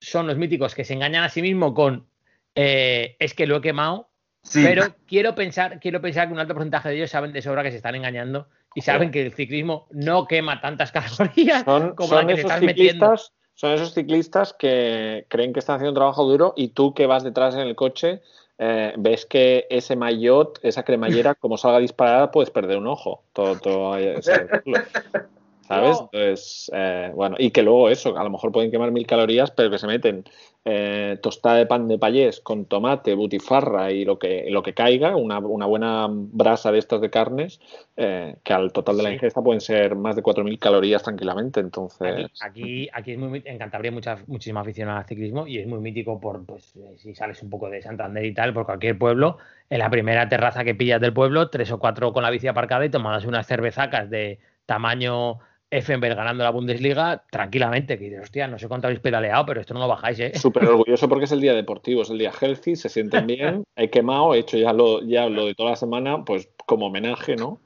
son 0.00 0.26
los 0.26 0.36
míticos 0.36 0.74
que 0.74 0.84
se 0.84 0.94
engañan 0.94 1.22
a 1.24 1.28
sí 1.28 1.42
mismos 1.42 1.72
con 1.74 2.06
eh, 2.54 3.16
es 3.18 3.34
que 3.34 3.46
lo 3.46 3.56
he 3.56 3.60
quemado, 3.60 4.10
Sí, 4.42 4.62
pero 4.62 4.94
quiero 5.06 5.34
pensar, 5.34 5.80
quiero 5.80 6.00
pensar 6.02 6.26
que 6.28 6.34
un 6.34 6.38
alto 6.38 6.52
porcentaje 6.54 6.90
de 6.90 6.96
ellos 6.96 7.10
saben 7.10 7.32
de 7.32 7.40
sobra 7.42 7.62
que 7.62 7.70
se 7.70 7.78
están 7.78 7.94
engañando 7.94 8.48
y 8.74 8.82
saben 8.82 9.10
que 9.10 9.22
el 9.24 9.32
ciclismo 9.32 9.86
no 9.90 10.26
quema 10.26 10.60
tantas 10.60 10.92
calorías 10.92 11.64
Son, 11.64 11.94
como 11.94 12.08
son 12.10 12.18
la 12.22 12.26
que 12.26 12.32
esos 12.40 12.50
estás 12.50 12.62
metiendo. 12.62 13.06
ciclistas, 13.06 13.32
son 13.54 13.72
esos 13.72 13.94
ciclistas 13.94 14.52
que 14.52 15.26
creen 15.28 15.52
que 15.52 15.60
están 15.60 15.76
haciendo 15.76 15.90
un 15.90 15.96
trabajo 15.96 16.24
duro 16.24 16.54
y 16.56 16.68
tú 16.68 16.94
que 16.94 17.06
vas 17.06 17.24
detrás 17.24 17.54
en 17.54 17.60
el 17.60 17.76
coche 17.76 18.20
eh, 18.58 18.94
ves 18.96 19.26
que 19.26 19.66
ese 19.68 19.96
maillot, 19.96 20.60
esa 20.62 20.84
cremallera, 20.84 21.34
como 21.40 21.56
salga 21.58 21.78
disparada, 21.78 22.30
puedes 22.30 22.50
perder 22.50 22.78
un 22.78 22.86
ojo. 22.86 23.22
Todo, 23.32 23.58
todo, 23.58 23.96
¿sabes? 25.66 25.98
No. 26.00 26.10
Entonces, 26.12 26.70
eh, 26.74 27.10
bueno, 27.14 27.36
y 27.38 27.50
que 27.50 27.62
luego 27.62 27.88
eso, 27.88 28.16
a 28.16 28.24
lo 28.24 28.30
mejor 28.30 28.52
pueden 28.52 28.70
quemar 28.70 28.90
mil 28.92 29.06
calorías, 29.06 29.50
pero 29.50 29.70
que 29.70 29.78
se 29.78 29.86
meten 29.86 30.24
eh, 30.66 31.18
tostada 31.22 31.56
de 31.56 31.66
pan 31.66 31.88
de 31.88 31.98
payés 31.98 32.40
con 32.40 32.64
tomate, 32.64 33.14
butifarra 33.14 33.92
y 33.92 34.04
lo 34.04 34.18
que, 34.18 34.46
lo 34.48 34.62
que 34.62 34.72
caiga, 34.72 35.14
una, 35.14 35.38
una 35.38 35.66
buena 35.66 36.06
brasa 36.08 36.72
de 36.72 36.78
estas 36.78 37.00
de 37.02 37.10
carnes, 37.10 37.60
eh, 37.96 38.36
que 38.42 38.52
al 38.52 38.72
total 38.72 38.96
de 38.96 39.02
la 39.02 39.08
Sí. 39.10 39.14
ingesta 39.16 39.42
pueden 39.42 39.60
ser 39.60 39.94
más 39.94 40.16
de 40.16 40.22
4.000 40.22 40.58
calorías 40.58 41.02
tranquilamente. 41.02 41.60
Entonces, 41.60 42.30
Aquí, 42.40 42.88
aquí, 42.88 42.88
aquí 42.92 43.12
es 43.12 43.18
muy, 43.18 43.42
en 43.44 43.58
Cantabria 43.58 43.90
hay 43.90 43.94
mucha, 43.94 44.16
muchísima 44.26 44.60
afición 44.60 44.88
al 44.88 45.04
ciclismo 45.04 45.46
y 45.46 45.58
es 45.58 45.66
muy 45.66 45.80
mítico 45.80 46.18
por, 46.20 46.44
pues, 46.46 46.74
eh, 46.76 46.94
si 46.96 47.14
sales 47.14 47.42
un 47.42 47.50
poco 47.50 47.68
de 47.68 47.82
Santander 47.82 48.24
y 48.24 48.32
tal, 48.32 48.54
por 48.54 48.64
cualquier 48.64 48.98
pueblo, 48.98 49.36
en 49.68 49.78
la 49.78 49.90
primera 49.90 50.28
terraza 50.28 50.64
que 50.64 50.74
pillas 50.74 51.00
del 51.00 51.12
pueblo, 51.12 51.50
tres 51.50 51.70
o 51.72 51.78
cuatro 51.78 52.12
con 52.12 52.22
la 52.22 52.30
bici 52.30 52.46
aparcada 52.46 52.84
y 52.86 52.90
tomadas 52.90 53.24
unas 53.26 53.46
cervezacas 53.46 54.08
de 54.08 54.38
tamaño 54.66 55.40
Effenberg 55.76 56.16
ganando 56.16 56.44
la 56.44 56.50
Bundesliga 56.50 57.24
tranquilamente, 57.30 57.98
que 57.98 58.04
dices, 58.04 58.20
hostia, 58.22 58.46
no 58.48 58.58
sé 58.58 58.68
cuánto 58.68 58.86
habéis 58.86 59.00
pedaleado, 59.00 59.44
pero 59.46 59.60
esto 59.60 59.74
no 59.74 59.80
lo 59.80 59.88
bajáis, 59.88 60.20
¿eh? 60.20 60.32
súper 60.38 60.64
orgulloso 60.68 61.08
porque 61.08 61.24
es 61.24 61.32
el 61.32 61.40
día 61.40 61.54
deportivo, 61.54 62.02
es 62.02 62.10
el 62.10 62.18
día 62.18 62.32
healthy, 62.40 62.76
se 62.76 62.88
sienten 62.88 63.26
bien, 63.26 63.64
he 63.76 63.90
quemado, 63.90 64.34
he 64.34 64.38
hecho 64.38 64.56
ya 64.56 64.72
lo, 64.72 65.02
ya 65.02 65.28
lo 65.28 65.46
de 65.46 65.54
toda 65.54 65.70
la 65.70 65.76
semana, 65.76 66.24
pues 66.24 66.48
como 66.66 66.86
homenaje, 66.86 67.36
¿no? 67.36 67.60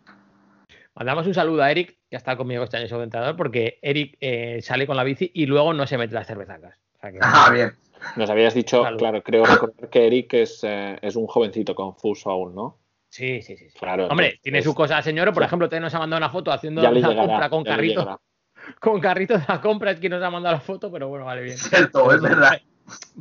Mandamos 0.94 1.26
un 1.26 1.34
saludo 1.34 1.62
a 1.62 1.70
Eric, 1.70 1.96
que 2.10 2.16
está 2.16 2.36
conmigo 2.36 2.64
este 2.64 2.76
año 2.76 2.88
subentador, 2.88 3.36
porque 3.36 3.78
Eric 3.82 4.16
eh, 4.20 4.60
sale 4.62 4.86
con 4.86 4.96
la 4.96 5.04
bici 5.04 5.30
y 5.32 5.46
luego 5.46 5.72
no 5.72 5.86
se 5.86 5.96
mete 5.96 6.14
las 6.14 6.26
cervezacas. 6.26 6.76
O 6.96 7.00
sea 7.00 7.12
que- 7.12 7.18
Ah, 7.22 7.50
bien. 7.52 7.72
Nos 8.16 8.30
habías 8.30 8.54
dicho, 8.54 8.82
Salud. 8.82 8.98
claro, 8.98 9.22
creo 9.22 9.44
recordar 9.44 9.90
que 9.90 10.06
Eric 10.06 10.34
es, 10.34 10.60
eh, 10.64 10.98
es 11.02 11.14
un 11.16 11.26
jovencito 11.26 11.74
confuso 11.74 12.30
aún, 12.30 12.54
¿no? 12.54 12.78
Sí, 13.10 13.40
sí, 13.42 13.56
sí. 13.56 13.70
sí. 13.70 13.78
Claro. 13.78 14.06
Hombre, 14.08 14.38
tiene 14.42 14.60
su 14.62 14.74
cosa, 14.74 15.00
señor. 15.02 15.32
Por 15.32 15.42
Sí. 15.42 15.46
ejemplo, 15.46 15.66
usted 15.66 15.80
nos 15.80 15.94
ha 15.94 15.98
mandado 15.98 16.18
una 16.18 16.30
foto 16.30 16.52
haciendo 16.52 16.82
la 16.82 16.90
llegará, 16.90 17.16
compra 17.16 17.50
con 17.50 17.64
carrito. 17.64 18.20
Con 18.80 19.00
carrito 19.00 19.38
de 19.38 19.44
la 19.48 19.62
compra 19.62 19.92
es 19.92 19.98
quien 20.00 20.12
nos 20.12 20.22
ha 20.22 20.28
mandado 20.28 20.56
la 20.56 20.60
foto, 20.60 20.92
pero 20.92 21.08
bueno, 21.08 21.24
vale 21.24 21.40
bien. 21.40 21.56
Cierto, 21.56 22.12
es 22.12 22.20
verdad. 22.20 22.60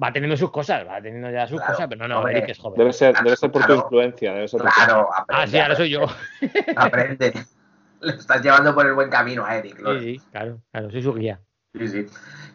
Va 0.01 0.11
teniendo 0.11 0.35
sus 0.35 0.51
cosas, 0.51 0.85
va 0.85 1.01
teniendo 1.01 1.29
ya 1.31 1.47
sus 1.47 1.57
Claro, 1.59 1.73
cosas, 1.73 1.87
pero 1.87 2.01
no, 2.01 2.07
no, 2.09 2.17
hombre. 2.19 2.37
Eric 2.39 2.49
es 2.49 2.57
joven. 2.59 2.77
Debe 2.79 2.91
ser, 2.91 3.15
debe 3.15 3.35
ser 3.37 3.49
por 3.51 3.61
tu 3.61 3.67
Claro. 3.67 3.81
influencia, 3.83 4.33
debe 4.33 4.47
ser 4.49 4.59
por 4.59 4.69
tu- 4.69 4.75
Claro, 4.75 5.09
aprende. 5.15 5.43
Ah, 5.43 5.47
sí, 5.47 5.57
ahora 5.59 5.75
soy 5.77 5.89
yo. 5.89 6.01
Aprende. 6.75 7.33
Le 8.01 8.13
estás 8.15 8.41
llevando 8.41 8.73
por 8.75 8.85
el 8.87 8.93
buen 8.93 9.09
camino 9.09 9.45
a 9.45 9.55
Eric. 9.57 9.79
Lore. 9.79 9.99
Sí, 10.01 10.19
sí, 10.19 10.25
claro, 10.31 10.59
claro, 10.71 10.91
soy 10.91 11.01
su 11.01 11.13
guía. 11.13 11.39
Sí, 11.73 11.87
sí. 11.87 12.05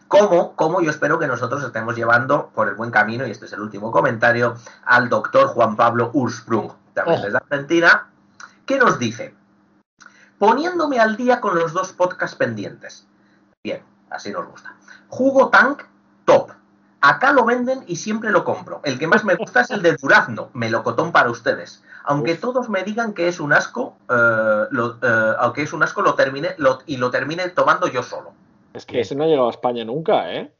¿Cómo, 0.07 0.55
cómo 0.55 0.81
yo 0.81 0.91
espero 0.91 1.17
que 1.17 1.25
nosotros 1.25 1.63
estemos 1.63 1.95
llevando 1.95 2.51
por 2.53 2.67
el 2.67 2.75
buen 2.75 2.91
camino, 2.91 3.25
y 3.25 3.31
este 3.31 3.45
es 3.45 3.53
el 3.53 3.61
último 3.61 3.91
comentario, 3.91 4.55
al 4.85 5.09
doctor 5.09 5.47
Juan 5.47 5.75
Pablo 5.75 6.11
Ursprung, 6.13 6.71
también 6.93 7.17
Ojo. 7.17 7.25
desde 7.25 7.37
Argentina, 7.37 8.07
que 8.65 8.77
nos 8.77 8.99
dice, 8.99 9.33
poniéndome 10.37 10.99
al 10.99 11.15
día 11.17 11.39
con 11.41 11.55
los 11.57 11.73
dos 11.73 11.91
podcasts 11.93 12.35
pendientes. 12.35 13.07
Bien, 13.63 13.81
así 14.09 14.31
nos 14.31 14.47
gusta. 14.47 14.75
Jugo 15.09 15.49
Tank, 15.49 15.83
top. 16.25 16.51
Acá 17.01 17.33
lo 17.33 17.43
venden 17.43 17.83
y 17.87 17.97
siempre 17.97 18.31
lo 18.31 18.45
compro. 18.45 18.79
El 18.85 18.97
que 18.97 19.07
más 19.07 19.25
me 19.25 19.35
gusta 19.35 19.61
es 19.61 19.71
el 19.71 19.81
de 19.81 19.97
Durazno, 19.97 20.49
melocotón 20.53 21.11
para 21.11 21.29
ustedes. 21.29 21.83
Aunque 22.05 22.33
Uf. 22.33 22.39
todos 22.39 22.69
me 22.69 22.83
digan 22.83 23.13
que 23.13 23.27
es 23.27 23.39
un 23.41 23.51
asco, 23.51 23.97
eh, 24.09 24.65
lo, 24.71 24.95
eh, 25.01 25.35
aunque 25.39 25.63
es 25.63 25.73
un 25.73 25.83
asco, 25.83 26.01
lo 26.01 26.15
termine 26.15 26.55
lo- 26.57 26.79
y 26.85 26.97
lo 26.97 27.11
termine 27.11 27.49
tomando 27.49 27.87
yo 27.87 28.03
solo. 28.03 28.31
Es 28.73 28.85
que 28.85 29.01
ese 29.01 29.15
no 29.15 29.23
ha 29.23 29.27
llegado 29.27 29.47
a 29.47 29.51
España 29.51 29.83
nunca, 29.83 30.31
¿eh? 30.33 30.53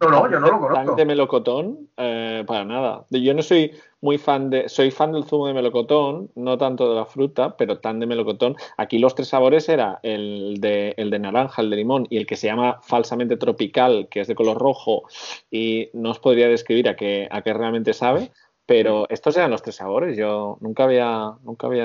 No, 0.00 0.08
no, 0.10 0.30
yo 0.30 0.40
no 0.40 0.46
lo 0.46 0.52
Tan 0.58 0.58
conozco. 0.70 0.94
de 0.96 1.04
melocotón, 1.04 1.88
eh, 1.96 2.42
para 2.46 2.64
nada. 2.64 3.06
Yo 3.10 3.32
no 3.32 3.42
soy 3.42 3.70
muy 4.00 4.18
fan 4.18 4.50
de. 4.50 4.68
Soy 4.68 4.90
fan 4.90 5.12
del 5.12 5.24
zumo 5.24 5.46
de 5.46 5.54
melocotón, 5.54 6.30
no 6.34 6.58
tanto 6.58 6.88
de 6.88 6.96
la 6.96 7.06
fruta, 7.06 7.56
pero 7.56 7.78
tan 7.78 8.00
de 8.00 8.06
melocotón. 8.06 8.56
Aquí 8.76 8.98
los 8.98 9.14
tres 9.14 9.28
sabores 9.28 9.68
era 9.68 10.00
el 10.02 10.56
de, 10.60 10.94
el 10.96 11.10
de 11.10 11.18
naranja, 11.20 11.62
el 11.62 11.70
de 11.70 11.76
limón 11.76 12.08
y 12.10 12.16
el 12.16 12.26
que 12.26 12.34
se 12.34 12.48
llama 12.48 12.80
falsamente 12.82 13.36
tropical, 13.36 14.08
que 14.10 14.20
es 14.20 14.26
de 14.26 14.34
color 14.34 14.58
rojo. 14.58 15.04
Y 15.50 15.90
no 15.92 16.10
os 16.10 16.18
podría 16.18 16.48
describir 16.48 16.88
a 16.88 16.96
qué, 16.96 17.28
a 17.30 17.42
qué 17.42 17.52
realmente 17.54 17.92
sabe. 17.92 18.32
Pero 18.66 19.06
estos 19.10 19.36
eran 19.36 19.50
los 19.50 19.60
tres 19.62 19.76
sabores. 19.76 20.16
Yo 20.16 20.56
nunca 20.60 20.84
había. 20.84 21.32
Nunca 21.44 21.66
había 21.66 21.84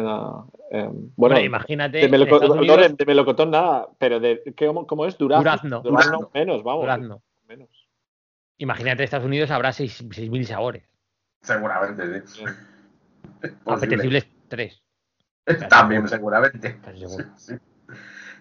eh, 0.71 0.89
bueno, 1.15 1.35
Hombre, 1.35 1.43
imagínate. 1.45 1.97
de, 1.99 2.09
meloco- 2.09 2.39
Unidos, 2.51 2.97
de 2.97 3.05
melocotón 3.05 3.51
nada, 3.51 3.87
pero 3.97 4.19
de. 4.19 4.41
¿qué- 4.55 4.67
¿Cómo, 4.67 4.87
cómo 4.87 5.05
es? 5.05 5.17
Durazno. 5.17 5.47
Durazno. 5.47 5.81
Durazno. 5.83 6.29
menos, 6.33 6.63
vamos. 6.63 6.81
durazno. 6.83 7.21
Imagínate, 8.57 9.01
en 9.01 9.05
Estados 9.05 9.25
Unidos 9.25 9.51
habrá 9.51 9.69
6.000 9.69 10.45
sabores. 10.45 10.83
Seguramente, 11.41 12.27
sí. 12.27 12.43
Apetecibles 13.65 14.27
3. 14.47 14.81
También, 15.69 16.07
seguramente. 16.07 16.79
Casi 16.83 16.99
seguro. 16.99 17.25
Sí. 17.35 17.55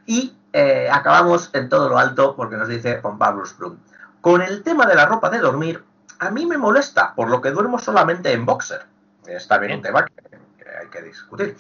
Y 0.06 0.36
eh, 0.52 0.88
acabamos 0.90 1.50
en 1.52 1.68
todo 1.68 1.88
lo 1.88 1.98
alto 1.98 2.34
porque 2.36 2.56
nos 2.56 2.68
dice 2.68 3.00
Juan 3.00 3.18
Pablo 3.18 3.44
Sprung. 3.44 3.76
Con 4.20 4.42
el 4.42 4.62
tema 4.62 4.86
de 4.86 4.94
la 4.94 5.06
ropa 5.06 5.30
de 5.30 5.38
dormir, 5.38 5.84
a 6.18 6.30
mí 6.30 6.46
me 6.46 6.56
molesta, 6.56 7.14
por 7.14 7.28
lo 7.28 7.40
que 7.40 7.50
duermo 7.50 7.78
solamente 7.78 8.32
en 8.32 8.46
boxer. 8.46 8.82
Está 9.26 9.58
bien 9.58 9.76
un 9.76 9.82
tema 9.82 10.06
que, 10.06 10.14
que 10.14 10.70
hay 10.80 10.88
que 10.88 11.02
discutir. 11.02 11.56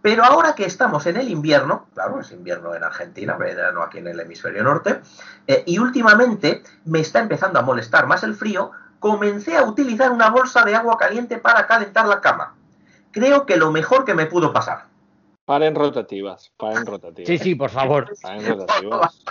Pero 0.00 0.24
ahora 0.24 0.54
que 0.54 0.64
estamos 0.64 1.06
en 1.06 1.16
el 1.16 1.28
invierno, 1.28 1.86
claro, 1.92 2.20
es 2.20 2.30
invierno 2.30 2.74
en 2.74 2.84
Argentina, 2.84 3.36
verano 3.36 3.82
aquí 3.82 3.98
en 3.98 4.06
el 4.06 4.20
hemisferio 4.20 4.62
norte, 4.62 5.00
eh, 5.46 5.64
y 5.66 5.78
últimamente 5.78 6.62
me 6.84 7.00
está 7.00 7.18
empezando 7.18 7.58
a 7.58 7.62
molestar 7.62 8.06
más 8.06 8.22
el 8.22 8.34
frío, 8.34 8.70
comencé 9.00 9.56
a 9.56 9.64
utilizar 9.64 10.12
una 10.12 10.30
bolsa 10.30 10.64
de 10.64 10.74
agua 10.74 10.96
caliente 10.96 11.38
para 11.38 11.66
calentar 11.66 12.06
la 12.06 12.20
cama. 12.20 12.54
Creo 13.10 13.46
que 13.46 13.56
lo 13.56 13.72
mejor 13.72 14.04
que 14.04 14.14
me 14.14 14.26
pudo 14.26 14.52
pasar. 14.52 14.86
Paren 15.44 15.74
rotativas, 15.74 16.52
paren 16.56 16.84
rotativas. 16.84 17.26
Sí, 17.26 17.38
sí, 17.38 17.54
por 17.54 17.70
favor. 17.70 18.12
Paren 18.22 18.46
rotativas. 18.46 19.24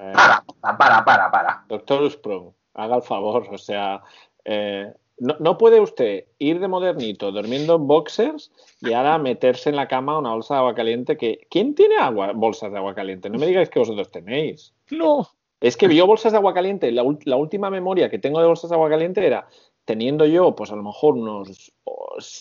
Eh, 0.00 0.12
Para, 0.12 0.44
para, 0.76 1.04
para, 1.04 1.30
para. 1.30 1.64
doctor 1.68 2.10
Sprung, 2.10 2.52
haga 2.74 2.96
el 2.96 3.02
favor, 3.02 3.46
o 3.50 3.58
sea, 3.58 4.02
eh, 4.44 4.92
no, 5.18 5.36
no 5.38 5.58
puede 5.58 5.80
usted 5.80 6.24
ir 6.38 6.60
de 6.60 6.68
modernito 6.68 7.32
durmiendo 7.32 7.76
en 7.76 7.86
boxers 7.86 8.50
y 8.80 8.92
ahora 8.92 9.18
meterse 9.18 9.70
en 9.70 9.76
la 9.76 9.88
cama 9.88 10.18
una 10.18 10.32
bolsa 10.32 10.54
de 10.54 10.60
agua 10.60 10.74
caliente 10.74 11.16
que... 11.16 11.46
¿Quién 11.50 11.74
tiene 11.74 11.96
agua, 11.96 12.32
bolsas 12.32 12.72
de 12.72 12.78
agua 12.78 12.94
caliente? 12.94 13.30
No 13.30 13.38
me 13.38 13.46
digáis 13.46 13.70
que 13.70 13.78
vosotros 13.78 14.10
tenéis. 14.10 14.74
No. 14.90 15.28
Es 15.60 15.76
que 15.76 15.94
yo 15.94 16.06
bolsas 16.06 16.32
de 16.32 16.38
agua 16.38 16.54
caliente, 16.54 16.90
la, 16.90 17.04
la 17.24 17.36
última 17.36 17.70
memoria 17.70 18.10
que 18.10 18.18
tengo 18.18 18.40
de 18.40 18.46
bolsas 18.46 18.70
de 18.70 18.76
agua 18.76 18.90
caliente 18.90 19.24
era 19.24 19.46
teniendo 19.84 20.26
yo, 20.26 20.54
pues 20.54 20.70
a 20.72 20.76
lo 20.76 20.82
mejor 20.82 21.14
unos 21.14 21.72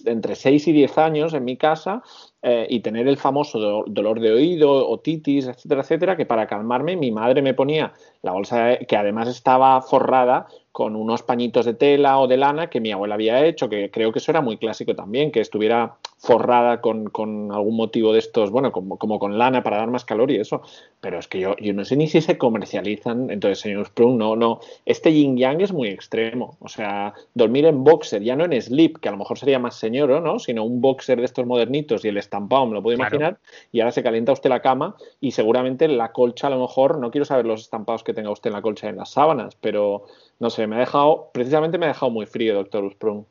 entre 0.05 0.35
6 0.35 0.67
y 0.67 0.71
10 0.71 0.97
años 0.97 1.33
en 1.33 1.45
mi 1.45 1.57
casa 1.57 2.03
eh, 2.43 2.67
y 2.69 2.81
tener 2.81 3.07
el 3.07 3.17
famoso 3.17 3.59
do- 3.59 3.83
dolor 3.87 4.19
de 4.19 4.31
oído, 4.31 4.89
otitis, 4.89 5.47
etcétera, 5.47 5.81
etcétera, 5.81 6.17
que 6.17 6.25
para 6.25 6.47
calmarme 6.47 6.95
mi 6.95 7.11
madre 7.11 7.41
me 7.41 7.53
ponía 7.53 7.93
la 8.21 8.31
bolsa 8.33 8.65
de- 8.65 8.85
que 8.85 8.97
además 8.97 9.27
estaba 9.27 9.81
forrada 9.81 10.47
con 10.71 10.95
unos 10.95 11.21
pañitos 11.23 11.65
de 11.65 11.73
tela 11.73 12.19
o 12.19 12.27
de 12.27 12.37
lana 12.37 12.69
que 12.69 12.79
mi 12.79 12.91
abuela 12.91 13.15
había 13.15 13.45
hecho, 13.45 13.67
que 13.69 13.91
creo 13.91 14.11
que 14.13 14.19
eso 14.19 14.31
era 14.31 14.39
muy 14.41 14.57
clásico 14.57 14.95
también, 14.95 15.31
que 15.31 15.41
estuviera 15.41 15.95
forrada 16.17 16.79
con, 16.79 17.09
con 17.09 17.51
algún 17.51 17.75
motivo 17.75 18.13
de 18.13 18.19
estos, 18.19 18.51
bueno, 18.51 18.71
como, 18.71 18.97
como 18.97 19.19
con 19.19 19.37
lana 19.37 19.63
para 19.63 19.77
dar 19.77 19.89
más 19.89 20.05
calor 20.05 20.31
y 20.31 20.37
eso. 20.37 20.61
Pero 21.01 21.19
es 21.19 21.27
que 21.27 21.39
yo, 21.39 21.55
yo 21.57 21.73
no 21.73 21.83
sé 21.83 21.95
ni 21.97 22.07
si 22.07 22.21
se 22.21 22.37
comercializan. 22.37 23.29
Entonces, 23.31 23.59
señor 23.59 23.87
Sprung, 23.87 24.17
no, 24.17 24.35
no. 24.35 24.59
Este 24.85 25.11
yin 25.11 25.35
yang 25.35 25.59
es 25.61 25.73
muy 25.73 25.89
extremo. 25.89 26.55
O 26.61 26.67
sea, 26.69 27.13
dormir 27.33 27.65
en 27.65 27.83
boxer, 27.83 28.21
ya 28.23 28.35
no 28.35 28.45
en 28.45 28.61
slip, 28.61 28.97
que 28.99 29.09
a 29.09 29.11
lo 29.11 29.17
mejor 29.17 29.30
sería 29.37 29.59
más 29.59 29.75
señoro, 29.75 30.19
¿no? 30.21 30.39
Sino 30.39 30.63
un 30.63 30.81
boxer 30.81 31.19
de 31.19 31.25
estos 31.25 31.45
modernitos 31.45 32.03
y 32.05 32.09
el 32.09 32.17
estampado, 32.17 32.65
me 32.67 32.73
lo 32.73 32.83
puedo 32.83 32.97
Claro. 32.97 33.15
imaginar. 33.15 33.39
Y 33.71 33.79
ahora 33.79 33.91
se 33.91 34.03
calienta 34.03 34.31
usted 34.31 34.49
la 34.49 34.61
cama 34.61 34.95
y 35.19 35.31
seguramente 35.31 35.87
la 35.87 36.11
colcha, 36.11 36.47
a 36.47 36.49
lo 36.49 36.59
mejor, 36.59 36.97
no 36.97 37.11
quiero 37.11 37.25
saber 37.25 37.45
los 37.45 37.61
estampados 37.61 38.03
que 38.03 38.13
tenga 38.13 38.31
usted 38.31 38.49
en 38.49 38.53
la 38.55 38.61
colcha 38.61 38.87
y 38.87 38.89
en 38.89 38.97
las 38.97 39.11
sábanas, 39.11 39.55
pero 39.55 40.05
no 40.39 40.49
sé, 40.49 40.67
me 40.67 40.75
ha 40.75 40.79
dejado, 40.79 41.29
precisamente 41.33 41.77
me 41.77 41.85
ha 41.85 41.89
dejado 41.89 42.11
muy 42.11 42.25
frío, 42.25 42.53
doctor 42.55 42.89
Sprung. 42.91 43.25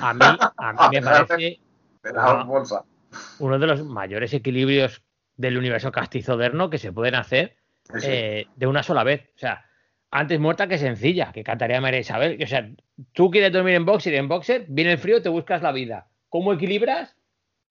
A 0.00 0.14
mí, 0.14 0.24
a 0.56 0.72
mí 0.72 0.96
me 0.96 1.02
parece 1.02 1.60
uno 3.38 3.58
de 3.58 3.66
los 3.66 3.84
mayores 3.84 4.32
equilibrios 4.34 5.02
del 5.36 5.58
universo 5.58 5.90
castizoderno 5.92 6.70
que 6.70 6.78
se 6.78 6.92
pueden 6.92 7.14
hacer 7.14 7.56
eh, 8.02 8.46
de 8.54 8.66
una 8.66 8.82
sola 8.82 9.04
vez. 9.04 9.30
O 9.34 9.38
sea, 9.38 9.64
antes 10.12 10.38
muerta 10.38 10.68
que 10.68 10.78
sencilla, 10.78 11.32
que 11.32 11.42
cantaría 11.42 11.80
María 11.80 12.00
Isabel. 12.00 12.38
O 12.42 12.46
sea, 12.46 12.68
tú 13.12 13.30
quieres 13.30 13.52
dormir 13.52 13.74
en 13.74 13.84
boxer 13.86 14.12
y 14.12 14.16
en 14.18 14.28
boxer, 14.28 14.66
viene 14.68 14.92
el 14.92 14.98
frío, 14.98 15.20
te 15.22 15.28
buscas 15.30 15.62
la 15.62 15.72
vida. 15.72 16.06
¿Cómo 16.28 16.52
equilibras? 16.52 17.16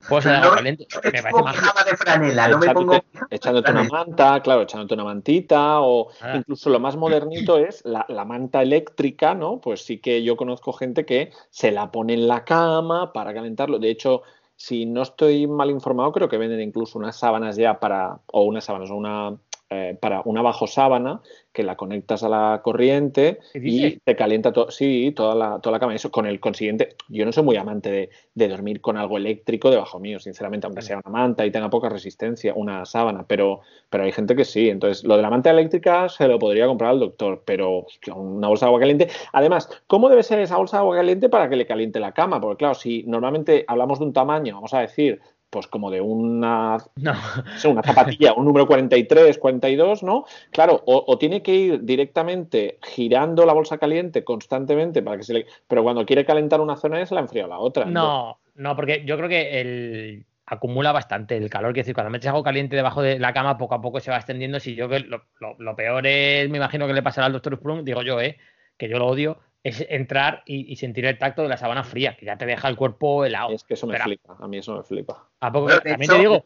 Pues 0.09 0.25
agua 0.25 0.55
no- 0.55 0.61
Me 0.63 0.75
parece 0.75 1.29
pongo 1.29 1.43
más. 1.45 1.55
pijama 1.55 1.83
de 1.83 1.95
franela, 1.95 2.47
no 2.47 2.57
me 2.57 2.69
pongo. 2.73 2.93
Echándote, 2.95 3.35
echándote 3.35 3.71
una 3.71 3.83
manta, 3.83 4.39
claro, 4.41 4.63
echándote 4.63 4.95
una 4.95 5.03
mantita, 5.03 5.79
o 5.81 6.09
Ah. 6.21 6.33
incluso 6.37 6.71
lo 6.71 6.79
más 6.79 6.97
modernito 6.97 7.59
es 7.59 7.85
la, 7.85 8.03
la 8.09 8.25
manta 8.25 8.63
eléctrica, 8.63 9.35
¿no? 9.35 9.61
Pues 9.61 9.85
sí 9.85 9.99
que 9.99 10.23
yo 10.23 10.35
conozco 10.35 10.73
gente 10.73 11.05
que 11.05 11.31
se 11.51 11.71
la 11.71 11.91
pone 11.91 12.15
en 12.15 12.27
la 12.27 12.43
cama 12.43 13.13
para 13.13 13.31
calentarlo. 13.35 13.77
De 13.77 13.91
hecho, 13.91 14.23
si 14.55 14.87
no 14.87 15.03
estoy 15.03 15.45
mal 15.45 15.69
informado, 15.69 16.11
creo 16.11 16.27
que 16.27 16.37
venden 16.37 16.61
incluso 16.61 16.97
unas 16.97 17.15
sábanas 17.19 17.55
ya 17.55 17.79
para, 17.79 18.17
o 18.31 18.41
unas 18.43 18.65
sábanas, 18.65 18.89
o 18.89 18.95
una 18.95 19.37
eh, 19.73 19.97
para 20.01 20.21
una 20.25 20.41
bajo 20.41 20.67
sábana 20.67 21.21
que 21.53 21.63
la 21.63 21.77
conectas 21.77 22.23
a 22.23 22.29
la 22.29 22.59
corriente 22.61 23.39
¿Qué 23.53 23.59
y 23.63 23.99
te 23.99 24.17
calienta 24.17 24.51
todo, 24.51 24.69
sí, 24.69 25.13
toda 25.15 25.33
la, 25.33 25.59
toda 25.61 25.71
la 25.71 25.79
cama. 25.79 25.95
Eso 25.95 26.11
con 26.11 26.25
el 26.25 26.41
consiguiente, 26.41 26.97
yo 27.07 27.25
no 27.25 27.31
soy 27.31 27.45
muy 27.45 27.55
amante 27.55 27.89
de, 27.89 28.09
de 28.35 28.47
dormir 28.49 28.81
con 28.81 28.97
algo 28.97 29.15
eléctrico 29.15 29.69
debajo 29.69 29.97
mío, 29.97 30.19
sinceramente, 30.19 30.67
aunque 30.67 30.81
sea 30.81 30.97
una 30.97 31.09
manta 31.09 31.45
y 31.45 31.51
tenga 31.51 31.69
poca 31.69 31.87
resistencia, 31.87 32.53
una 32.53 32.83
sábana, 32.85 33.25
pero, 33.25 33.61
pero 33.89 34.03
hay 34.03 34.11
gente 34.11 34.35
que 34.35 34.43
sí. 34.43 34.67
Entonces, 34.69 35.05
lo 35.05 35.15
de 35.15 35.21
la 35.21 35.29
manta 35.29 35.51
eléctrica 35.51 36.09
se 36.09 36.27
lo 36.27 36.37
podría 36.37 36.67
comprar 36.67 36.91
al 36.91 36.99
doctor, 36.99 37.43
pero 37.45 37.85
hostia, 37.85 38.13
una 38.13 38.49
bolsa 38.49 38.65
de 38.65 38.69
agua 38.71 38.81
caliente. 38.81 39.07
Además, 39.31 39.69
¿cómo 39.87 40.09
debe 40.09 40.23
ser 40.23 40.39
esa 40.39 40.57
bolsa 40.57 40.77
de 40.77 40.81
agua 40.81 40.97
caliente 40.97 41.29
para 41.29 41.47
que 41.47 41.55
le 41.55 41.65
caliente 41.65 42.01
la 42.01 42.11
cama? 42.11 42.41
Porque 42.41 42.57
claro, 42.57 42.75
si 42.75 43.03
normalmente 43.03 43.63
hablamos 43.69 43.99
de 43.99 44.05
un 44.05 44.11
tamaño, 44.11 44.55
vamos 44.55 44.73
a 44.73 44.81
decir, 44.81 45.21
pues 45.51 45.67
como 45.67 45.91
de 45.91 46.01
una 46.01 46.77
No. 46.95 47.13
no 47.13 47.57
sé, 47.59 47.67
una 47.67 47.83
zapatilla, 47.83 48.33
un 48.33 48.45
número 48.45 48.65
43, 48.65 49.37
42, 49.37 50.01
¿no? 50.01 50.25
Claro, 50.49 50.81
o, 50.87 51.03
o 51.05 51.17
tiene 51.19 51.43
que 51.43 51.53
ir 51.53 51.83
directamente 51.83 52.79
girando 52.81 53.45
la 53.45 53.53
bolsa 53.53 53.77
caliente 53.77 54.23
constantemente 54.23 55.03
para 55.03 55.17
que 55.17 55.23
se 55.23 55.33
le... 55.33 55.45
Pero 55.67 55.83
cuando 55.83 56.05
quiere 56.07 56.25
calentar 56.25 56.59
una 56.61 56.75
zona 56.77 57.05
se 57.05 57.13
la 57.13 57.21
enfría 57.21 57.45
la 57.45 57.59
otra. 57.59 57.85
No, 57.85 58.39
no, 58.55 58.75
porque 58.75 59.03
yo 59.05 59.15
creo 59.17 59.29
que 59.29 59.61
el 59.61 60.25
acumula 60.45 60.91
bastante 60.91 61.37
el 61.37 61.49
calor. 61.49 61.71
Quiero 61.73 61.83
decir, 61.83 61.93
cuando 61.95 62.09
metes 62.11 62.27
algo 62.27 62.43
caliente 62.43 62.75
debajo 62.75 63.01
de 63.01 63.19
la 63.19 63.31
cama, 63.33 63.57
poco 63.57 63.75
a 63.75 63.81
poco 63.81 63.99
se 63.99 64.11
va 64.11 64.17
extendiendo. 64.17 64.59
Si 64.59 64.75
yo 64.75 64.89
que 64.89 64.99
lo, 64.99 65.23
lo- 65.39 65.55
lo 65.59 65.75
peor 65.75 66.05
es, 66.07 66.49
me 66.49 66.57
imagino 66.57 66.87
que 66.87 66.93
le 66.93 67.03
pasará 67.03 67.27
al 67.27 67.33
doctor 67.33 67.55
Sprung, 67.55 67.83
digo 67.83 68.01
yo, 68.01 68.19
eh, 68.19 68.37
que 68.77 68.89
yo 68.89 68.97
lo 68.99 69.07
odio, 69.07 69.39
es 69.63 69.85
entrar 69.89 70.41
y, 70.45 70.71
y 70.71 70.75
sentir 70.77 71.05
el 71.05 71.17
tacto 71.17 71.43
de 71.43 71.49
la 71.49 71.57
sábana 71.57 71.83
fría, 71.83 72.15
que 72.17 72.25
ya 72.25 72.37
te 72.37 72.45
deja 72.45 72.67
el 72.67 72.75
cuerpo 72.75 73.25
helado. 73.25 73.51
Es 73.51 73.63
que 73.63 73.75
eso 73.75 73.85
me 73.87 73.93
Pero, 73.93 74.05
flipa, 74.05 74.37
a 74.39 74.47
mí 74.47 74.57
eso 74.57 74.75
me 74.75 74.83
flipa. 74.83 75.27
¿a 75.39 75.51
poco? 75.51 75.67
Pero 75.67 75.79
de 75.81 75.89
También 75.91 76.01
hecho- 76.09 76.13
te 76.13 76.19
digo, 76.19 76.45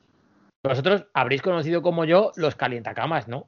vosotros 0.63 1.05
habréis 1.13 1.41
conocido 1.41 1.81
como 1.81 2.05
yo 2.05 2.31
los 2.35 2.55
calientacamas, 2.55 3.27
¿no? 3.27 3.47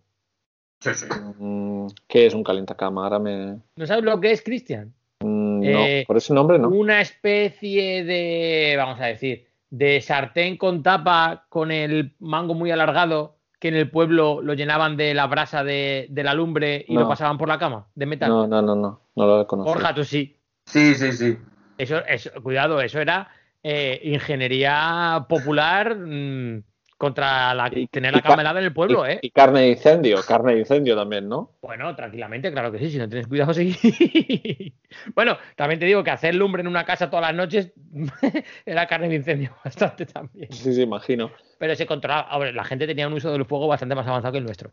Sí, 0.80 0.94
sí. 0.94 1.08
Mm, 1.40 1.88
¿Qué 2.08 2.28
es 2.28 2.34
un 2.34 2.44
calentacama? 2.44 3.04
Ahora 3.04 3.20
me... 3.20 3.58
¿No 3.76 3.88
sabes 3.88 4.04
lo 4.04 4.20
que 4.22 4.32
es, 4.32 4.42
Cristian? 4.44 4.94
Mm, 5.22 5.64
Eh, 5.64 6.02
no, 6.04 6.08
por 6.08 6.18
ese 6.18 6.34
nombre 6.34 6.60
no. 6.60 6.70
Una 6.70 7.02
especie 7.02 8.04
de, 8.04 8.76
vamos 8.78 9.00
a 9.02 9.06
decir, 9.08 9.48
de 9.72 10.00
sartén 10.02 10.56
con 10.58 10.84
tapa 10.84 11.46
con 11.50 11.72
el 11.72 12.14
mango 12.20 12.54
muy 12.54 12.70
alargado 12.72 13.37
que 13.60 13.70
en 13.70 13.76
el 13.76 13.90
pueblo 13.90 14.42
lo 14.42 14.54
llenaban 14.54 14.98
de 14.98 15.14
la 15.14 15.26
brasa 15.28 15.64
de, 15.64 16.08
de 16.10 16.24
la 16.24 16.34
lumbre 16.34 16.86
y 16.88 16.94
No. 16.94 17.02
lo 17.02 17.08
pasaban 17.08 17.38
por 17.38 17.48
la 17.48 17.58
cama 17.58 17.88
de 17.96 18.06
metal. 18.06 18.30
No, 18.30 18.48
no, 18.48 18.62
no, 18.62 18.76
no, 18.76 19.02
no 19.16 19.28
lo 19.28 19.48
conozco. 19.48 19.72
Borja, 19.74 19.94
tú 19.94 20.04
sí. 20.04 20.36
Sí, 20.66 20.94
sí, 20.96 21.12
sí. 21.12 21.38
Eso, 21.78 21.98
eso, 22.06 22.30
cuidado, 22.44 22.82
eso 22.82 23.00
era 23.00 23.30
eh, 23.64 24.00
ingeniería 24.04 25.26
popular 25.28 25.96
mm, 25.96 26.64
contra 26.98 27.54
la, 27.54 27.70
Y- 27.74 27.88
tener 27.88 28.12
la 28.14 28.22
cama 28.22 28.36
ca- 28.38 28.42
helada 28.42 28.60
en 28.60 28.66
el 28.66 28.74
pueblo, 28.74 29.08
y, 29.08 29.12
¿eh? 29.12 29.20
y 29.22 29.30
carne 29.32 29.62
de 29.62 29.70
incendio, 29.70 30.18
carne 30.28 30.54
de 30.54 30.60
incendio 30.60 30.96
también, 30.96 31.30
¿no? 31.30 31.52
Bueno, 31.62 31.96
tranquilamente, 31.96 32.52
claro 32.52 32.72
que 32.72 32.80
sí, 32.80 32.90
si 32.90 32.98
no 32.98 33.08
tienes 33.08 33.28
cuidado, 33.28 33.54
sí. 33.54 33.76
bueno, 35.16 35.38
también 35.56 35.80
te 35.80 35.86
digo 35.86 36.04
que 36.04 36.12
hacer 36.12 36.34
lumbre 36.36 36.62
en 36.62 36.68
una 36.68 36.86
casa 36.86 37.10
todas 37.10 37.26
las 37.28 37.36
noches 37.36 37.72
era 38.66 38.88
carne 38.88 39.10
de 39.10 39.16
incendio 39.16 39.56
bastante 39.64 40.06
también. 40.06 40.52
Sí, 40.52 40.74
sí, 40.74 40.82
imagino. 40.82 41.32
Pero 41.60 41.76
se 41.76 41.86
controlaba. 41.86 42.34
Hombre, 42.36 42.54
la 42.54 42.64
gente 42.64 42.88
tenía 42.88 43.08
un 43.08 43.14
uso 43.14 43.32
del 43.32 43.46
fuego 43.46 43.68
bastante 43.68 43.96
más 43.96 44.08
avanzado 44.08 44.32
que 44.32 44.38
el 44.40 44.46
nuestro. 44.46 44.72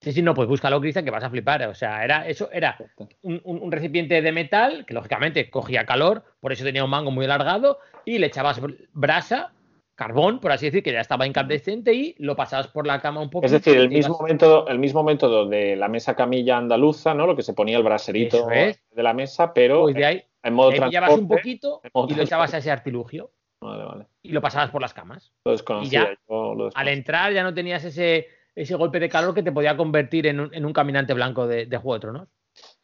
Sí, 0.00 0.12
sí, 0.12 0.20
no, 0.22 0.34
pues 0.34 0.48
búscalo, 0.48 0.80
Cristian, 0.80 1.04
que 1.04 1.12
vas 1.12 1.22
a 1.22 1.30
flipar. 1.30 1.62
O 1.68 1.74
sea, 1.74 2.02
era, 2.04 2.26
eso 2.26 2.50
era 2.52 2.76
un, 3.22 3.40
un- 3.44 3.62
un 3.62 3.70
recipiente 3.70 4.20
de 4.20 4.32
metal 4.32 4.84
que 4.84 4.94
lógicamente 4.94 5.48
cogía 5.48 5.86
calor, 5.86 6.24
por 6.40 6.50
eso 6.52 6.64
tenía 6.64 6.82
un 6.82 6.90
mango 6.90 7.12
muy 7.12 7.24
alargado, 7.26 7.78
y 8.04 8.18
le 8.18 8.26
echabas 8.26 8.60
br- 8.60 8.88
brasa 8.92 9.52
carbón, 9.94 10.40
por 10.40 10.52
así 10.52 10.66
decir, 10.66 10.82
que 10.82 10.92
ya 10.92 11.00
estaba 11.00 11.26
incandescente 11.26 11.92
y 11.92 12.14
lo 12.18 12.34
pasabas 12.34 12.68
por 12.68 12.86
la 12.86 13.00
cama 13.00 13.20
un 13.20 13.30
poco. 13.30 13.46
Es 13.46 13.52
decir, 13.52 13.76
el 13.76 13.88
mismo 13.88 14.18
método, 14.22 14.66
el 14.68 14.78
mismo 14.78 15.02
método 15.02 15.46
de 15.46 15.76
la 15.76 15.88
mesa 15.88 16.16
camilla 16.16 16.56
andaluza, 16.56 17.14
¿no? 17.14 17.26
Lo 17.26 17.36
que 17.36 17.42
se 17.42 17.52
ponía 17.54 17.76
el 17.76 17.82
braserito 17.82 18.50
es. 18.50 18.82
de 18.90 19.02
la 19.02 19.14
mesa, 19.14 19.52
pero 19.52 19.82
Pues 19.82 19.94
de 19.94 20.04
ahí, 20.04 20.22
en 20.42 20.54
modo 20.54 20.70
transporte. 20.70 21.14
un 21.14 21.28
poquito 21.28 21.80
y 22.08 22.14
lo 22.14 22.22
echabas 22.22 22.52
a 22.54 22.58
ese 22.58 22.70
artilugio 22.70 23.30
Vale, 23.60 23.84
vale. 23.84 24.06
y 24.22 24.32
lo 24.32 24.40
pasabas 24.40 24.70
por 24.70 24.80
las 24.80 24.92
camas. 24.94 25.32
Lo 25.44 25.52
desconocía. 25.52 26.00
Y 26.00 26.04
ya, 26.04 26.18
yo 26.28 26.54
lo 26.54 26.70
Al 26.74 26.88
entrar 26.88 27.32
ya 27.32 27.42
no 27.42 27.54
tenías 27.54 27.84
ese, 27.84 28.26
ese 28.54 28.74
golpe 28.74 28.98
de 28.98 29.08
calor 29.08 29.34
que 29.34 29.42
te 29.42 29.52
podía 29.52 29.76
convertir 29.76 30.26
en 30.26 30.40
un, 30.40 30.54
en 30.54 30.64
un 30.64 30.72
caminante 30.72 31.14
blanco 31.14 31.46
de, 31.46 31.66
de 31.66 31.76
Juego 31.76 31.94
de 31.94 32.00
Tronos. 32.00 32.28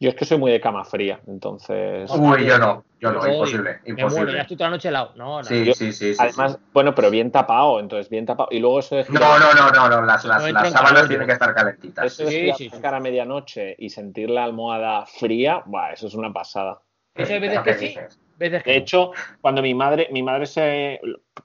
Yo 0.00 0.10
es 0.10 0.14
que 0.14 0.24
soy 0.24 0.38
muy 0.38 0.52
de 0.52 0.60
cama 0.60 0.84
fría, 0.84 1.20
entonces. 1.26 2.08
Uy, 2.12 2.46
yo 2.46 2.56
no, 2.56 2.84
yo 3.00 3.10
no, 3.10 3.20
Uy, 3.20 3.30
imposible, 3.30 3.60
muero, 3.60 3.80
ya 3.82 3.90
imposible. 3.90 4.40
estoy 4.42 4.56
toda 4.56 4.70
la 4.70 4.76
noche 4.76 4.88
helado. 4.88 5.12
No, 5.16 5.38
no. 5.38 5.44
Sí, 5.44 5.64
Yo- 5.64 5.74
sí, 5.74 5.92
sí, 5.92 6.14
sí. 6.14 6.16
Además, 6.20 6.52
sí. 6.52 6.58
bueno, 6.72 6.94
pero 6.94 7.10
bien 7.10 7.32
tapado, 7.32 7.80
entonces 7.80 8.08
bien 8.08 8.24
tapado. 8.24 8.48
Y 8.52 8.60
luego 8.60 8.78
eso 8.78 8.94
de 8.94 9.04
No, 9.08 9.38
no, 9.40 9.52
no, 9.54 9.70
no, 9.72 9.88
no, 9.88 10.02
las, 10.02 10.24
las, 10.24 10.42
No 10.44 10.52
las 10.52 10.70
sábanas 10.70 11.08
tienen 11.08 11.26
que 11.26 11.32
estar 11.32 11.52
calentitas. 11.52 12.06
Eso 12.06 12.26
de 12.26 12.30
Sí, 12.30 12.52
sí, 12.56 12.68
la 12.68 12.76
sí. 12.76 12.80
cara 12.80 12.98
a 12.98 13.00
medianoche 13.00 13.74
y 13.76 13.90
sentir 13.90 14.30
la 14.30 14.44
almohada 14.44 15.04
fría, 15.06 15.62
buah, 15.66 15.92
eso 15.94 16.06
es 16.06 16.14
una 16.14 16.32
pasada. 16.32 16.80
Eso 17.16 17.32
hay 17.32 17.40
veces 17.40 17.60
¿Pero 17.64 17.76
que 17.76 17.80
sí. 17.80 17.88
dices? 17.88 18.20
Veces 18.36 18.62
que 18.62 18.70
De 18.70 18.76
no. 18.76 18.82
hecho, 18.82 19.10
cuando 19.40 19.62
mi 19.62 19.74
madre, 19.74 20.08
mi 20.12 20.22
madre 20.22 20.46
se, 20.46 21.00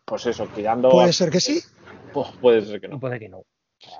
pues 0.05 0.27
eso, 0.27 0.47
cuidando, 0.47 0.91
Puede 0.91 1.11
ser 1.11 1.31
que 1.31 1.39
sí. 1.39 1.59
Pues 2.13 2.27
puede 2.39 2.61
ser 2.61 2.80
que 2.80 2.88
no. 2.88 2.99
puede 2.99 3.19
que 3.19 3.30
no. 3.30 3.41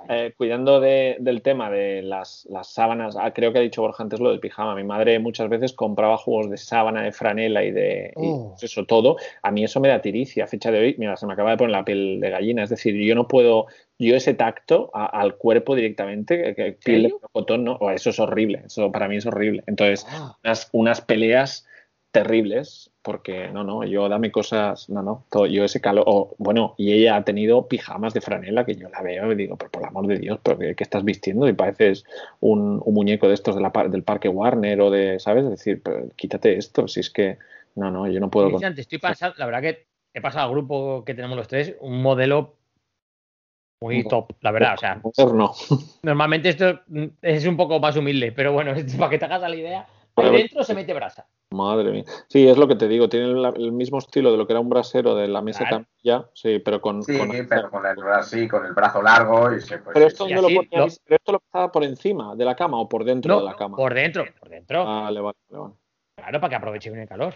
Eh, 0.08 0.32
cuidando 0.36 0.80
de- 0.80 1.16
del 1.20 1.42
tema 1.42 1.70
de 1.70 2.02
las, 2.02 2.46
las 2.50 2.72
sábanas, 2.72 3.16
ah, 3.18 3.32
creo 3.32 3.52
que 3.52 3.58
ha 3.58 3.62
dicho 3.62 3.82
Borja 3.82 4.02
antes 4.02 4.20
lo 4.20 4.30
del 4.30 4.40
pijama. 4.40 4.74
Mi 4.74 4.84
madre 4.84 5.18
muchas 5.18 5.48
veces 5.48 5.72
compraba 5.72 6.16
juegos 6.16 6.50
de 6.50 6.56
sábana, 6.56 7.02
de 7.02 7.12
franela 7.12 7.62
y 7.64 7.70
de 7.70 8.12
Oh. 8.16 8.50
pues 8.50 8.64
eso 8.64 8.84
todo. 8.84 9.16
A 9.42 9.50
mí 9.50 9.64
eso 9.64 9.80
me 9.80 9.88
da 9.88 10.00
tiricia. 10.02 10.44
A 10.44 10.46
fecha 10.46 10.70
de 10.70 10.78
hoy, 10.78 10.94
mira, 10.98 11.16
se 11.16 11.26
me 11.26 11.32
acaba 11.32 11.50
de 11.52 11.56
poner 11.56 11.72
la 11.72 11.84
piel 11.84 12.20
de 12.20 12.30
gallina. 12.30 12.62
Es 12.64 12.70
decir, 12.70 12.94
yo 12.94 13.14
no 13.14 13.28
puedo, 13.28 13.66
yo 13.98 14.14
ese 14.16 14.34
tacto 14.34 14.90
a- 14.94 15.06
al 15.06 15.36
cuerpo 15.36 15.74
directamente, 15.74 16.54
que, 16.54 16.72
piel 16.84 17.02
de 17.04 17.08
melocotón, 17.08 17.64
no, 17.64 17.78
eso 17.90 18.10
es 18.10 18.18
horrible. 18.18 18.62
Eso 18.66 18.90
para 18.92 19.08
mí 19.08 19.16
es 19.16 19.26
horrible. 19.26 19.62
Entonces, 19.66 20.06
Ah. 20.10 20.36
unas, 20.44 20.68
unas 20.72 21.00
peleas 21.00 21.66
terribles, 22.14 22.92
porque 23.02 23.48
no, 23.48 23.64
no, 23.64 23.82
yo 23.82 24.08
dame 24.08 24.30
cosas, 24.30 24.88
no, 24.88 25.02
no, 25.02 25.24
todo, 25.32 25.46
yo 25.46 25.64
ese 25.64 25.80
calor, 25.80 26.04
o, 26.06 26.36
bueno, 26.38 26.76
y 26.78 26.92
ella 26.92 27.16
ha 27.16 27.24
tenido 27.24 27.66
pijamas 27.66 28.14
de 28.14 28.20
franela 28.20 28.64
que 28.64 28.76
yo 28.76 28.88
la 28.88 29.02
veo 29.02 29.32
y 29.32 29.34
digo, 29.34 29.56
pero 29.56 29.72
por 29.72 29.82
el 29.82 29.88
amor 29.88 30.06
de 30.06 30.20
Dios, 30.20 30.38
pero 30.40 30.56
¿qué, 30.56 30.76
qué 30.76 30.84
estás 30.84 31.02
vistiendo? 31.02 31.48
Y 31.48 31.54
pareces 31.54 32.04
un, 32.38 32.80
un 32.84 32.94
muñeco 32.94 33.26
de 33.26 33.34
estos 33.34 33.56
de 33.56 33.62
la, 33.62 33.72
del 33.90 34.04
parque 34.04 34.28
Warner 34.28 34.80
o 34.80 34.92
de, 34.92 35.18
¿sabes? 35.18 35.42
Es 35.42 35.50
decir, 35.50 35.82
pero 35.82 36.08
quítate 36.14 36.56
esto, 36.56 36.86
si 36.86 37.00
es 37.00 37.10
que, 37.10 37.36
no, 37.74 37.90
no, 37.90 38.06
yo 38.06 38.20
no 38.20 38.30
puedo. 38.30 38.46
Cristian, 38.46 38.76
te 38.76 38.82
estoy 38.82 38.98
pasando, 38.98 39.34
la 39.36 39.46
verdad 39.46 39.62
que 39.62 39.86
he 40.14 40.20
pasado 40.20 40.46
al 40.46 40.52
grupo 40.52 41.04
que 41.04 41.14
tenemos 41.14 41.36
los 41.36 41.48
tres, 41.48 41.74
un 41.80 42.00
modelo 42.00 42.54
muy 43.80 44.04
No. 44.04 44.08
top, 44.08 44.34
la 44.40 44.52
verdad. 44.52 44.74
O 44.74 44.78
sea, 44.78 45.00
Moderno. 45.02 45.52
normalmente 46.04 46.48
esto 46.48 46.78
es 47.22 47.44
un 47.44 47.56
poco 47.56 47.80
más 47.80 47.96
humilde, 47.96 48.30
pero 48.30 48.52
bueno, 48.52 48.72
para 49.00 49.10
que 49.10 49.18
te 49.18 49.24
hagas 49.24 49.40
la 49.40 49.56
idea, 49.56 49.88
ahí 50.16 50.30
dentro 50.30 50.62
se 50.64 50.74
mete 50.74 50.94
brasa. 50.94 51.26
Madre 51.50 51.92
mía. 51.92 52.04
Sí, 52.28 52.48
es 52.48 52.56
lo 52.56 52.66
que 52.66 52.74
te 52.74 52.88
digo, 52.88 53.08
tiene 53.08 53.28
la- 53.28 53.50
el 53.50 53.70
mismo 53.72 53.98
estilo 53.98 54.32
de 54.32 54.38
lo 54.38 54.46
que 54.46 54.52
era 54.54 54.60
un 54.60 54.68
brasero 54.68 55.14
de 55.14 55.28
la 55.28 55.40
mesa 55.40 55.60
Claro. 55.68 55.84
camilla, 56.02 56.28
sí, 56.34 56.58
pero 56.58 56.80
con... 56.80 57.02
Sí, 57.02 57.16
con- 57.16 57.46
pero 57.48 57.70
con 57.70 57.86
el, 57.86 58.02
así, 58.12 58.48
con 58.48 58.66
el 58.66 58.72
brazo 58.72 59.00
largo 59.02 59.52
y 59.54 59.60
se, 59.60 59.78
pues, 59.78 59.94
Pero 59.94 60.06
esto, 60.06 60.24
sí. 60.24 60.32
Y 60.32 60.34
¿dónde 60.34 60.56
lo 60.56 60.62
lo- 60.62 60.68
Pero 61.04 61.16
esto 61.16 61.32
lo 61.32 61.40
pasaba 61.40 61.70
por 61.70 61.84
encima 61.84 62.34
de 62.34 62.44
la 62.44 62.56
cama 62.56 62.80
o 62.80 62.88
por 62.88 63.04
dentro 63.04 63.34
No, 63.34 63.40
de 63.40 63.46
la 63.46 63.56
cama. 63.56 63.76
por 63.76 63.94
dentro, 63.94 64.24
por 64.40 64.48
dentro. 64.48 64.84
Vale, 64.84 65.20
vale, 65.20 65.36
vale, 65.50 65.62
vale. 65.62 65.74
Claro, 66.16 66.40
para 66.40 66.48
que 66.50 66.56
aproveche 66.56 66.90
bien 66.90 67.02
el 67.02 67.08
calor. 67.08 67.34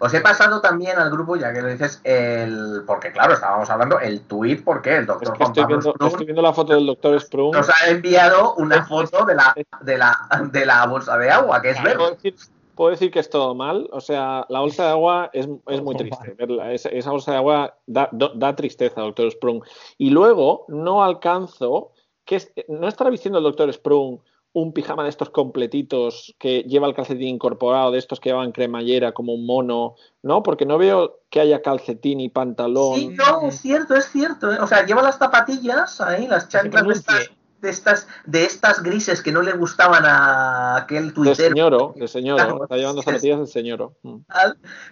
Os 0.00 0.14
he 0.14 0.20
pasado 0.20 0.60
también 0.60 0.98
al 0.98 1.10
grupo, 1.10 1.36
ya 1.36 1.52
que 1.52 1.60
lo 1.60 1.68
dices, 1.68 2.00
el. 2.04 2.82
Porque 2.86 3.10
claro, 3.12 3.34
estábamos 3.34 3.68
hablando, 3.70 3.98
el 4.00 4.20
tuit, 4.22 4.62
porque 4.64 4.96
el 4.96 5.00
Es 5.02 5.06
doctor 5.06 5.32
que 5.32 5.38
Juan 5.38 5.50
estoy 5.50 5.62
Pablo 5.64 5.76
viendo, 5.78 5.92
Sprung 5.92 6.10
estoy 6.10 6.26
viendo 6.26 6.42
la 6.42 6.52
foto 6.52 6.74
del 6.74 6.86
doctor 6.86 7.20
Sprung. 7.20 7.52
nos 7.54 7.68
ha 7.68 7.88
enviado 7.88 8.54
una 8.54 8.84
foto 8.86 9.24
de 9.24 9.34
la, 9.34 9.54
de 9.80 9.98
la, 9.98 10.18
de 10.52 10.66
la 10.66 10.86
bolsa 10.86 11.18
de 11.18 11.30
agua, 11.30 11.60
que 11.62 11.70
es 11.70 11.80
Claro. 11.80 11.96
¿Puedo 11.98 12.10
verde. 12.10 12.22
decir, 12.22 12.34
puedo 12.74 12.90
decir 12.92 13.10
que 13.10 13.18
es 13.18 13.28
todo 13.28 13.54
mal. 13.56 13.88
O 13.92 14.00
sea, 14.00 14.46
la 14.48 14.60
bolsa 14.60 14.84
de 14.84 14.90
agua 14.90 15.30
es, 15.32 15.48
es 15.66 15.82
muy 15.82 15.96
triste. 15.96 16.34
Verla. 16.38 16.72
Esa, 16.72 16.90
esa 16.90 17.10
bolsa 17.10 17.32
de 17.32 17.36
agua 17.38 17.74
da, 17.86 18.08
da 18.12 18.54
tristeza, 18.54 19.00
doctor 19.00 19.30
Sprung. 19.32 19.62
Y 19.96 20.10
luego 20.10 20.64
no 20.68 21.02
alcanzo. 21.02 21.90
Que 22.24 22.36
es- 22.36 22.52
no 22.68 22.86
estará 22.86 23.10
vistiendo 23.10 23.38
el 23.38 23.44
doctor 23.44 23.72
Sprung 23.72 24.20
un 24.54 24.72
pijama 24.72 25.04
de 25.04 25.10
estos 25.10 25.30
completitos 25.30 26.34
que 26.38 26.62
lleva 26.62 26.86
el 26.88 26.94
calcetín 26.94 27.28
incorporado, 27.28 27.90
de 27.92 27.98
estos 27.98 28.18
que 28.18 28.30
llevan 28.30 28.50
cremallera 28.52 29.12
como 29.12 29.34
un 29.34 29.46
mono, 29.46 29.94
¿no? 30.22 30.42
Porque 30.42 30.66
no 30.66 30.78
veo 30.78 31.20
que 31.30 31.40
haya 31.40 31.62
calcetín 31.62 32.20
y 32.20 32.28
pantalón. 32.28 32.94
Sí, 32.96 33.08
no, 33.08 33.42
es 33.48 33.60
cierto, 33.60 33.94
es 33.94 34.06
cierto. 34.10 34.52
¿eh? 34.52 34.58
O 34.60 34.66
sea, 34.66 34.84
lleva 34.86 35.02
las 35.02 35.18
zapatillas 35.18 36.00
ahí, 36.00 36.26
las 36.26 36.48
chanclas 36.48 36.84
de 36.86 36.92
estas, 36.94 37.30
de 37.60 37.70
estas, 37.70 38.08
de 38.24 38.44
estas 38.44 38.82
grises 38.82 39.22
que 39.22 39.32
no 39.32 39.42
le 39.42 39.52
gustaban 39.52 40.04
a 40.06 40.76
aquel 40.76 41.08
De 41.08 41.12
tuitero. 41.12 41.48
señoro, 41.48 41.94
de 41.96 42.08
señoro. 42.08 42.36
Claro. 42.44 42.62
Está 42.64 42.76
llevando 42.76 43.02
zapatillas 43.02 43.40
de 43.40 43.46
señoro. 43.46 43.94
Mm. 44.02 44.16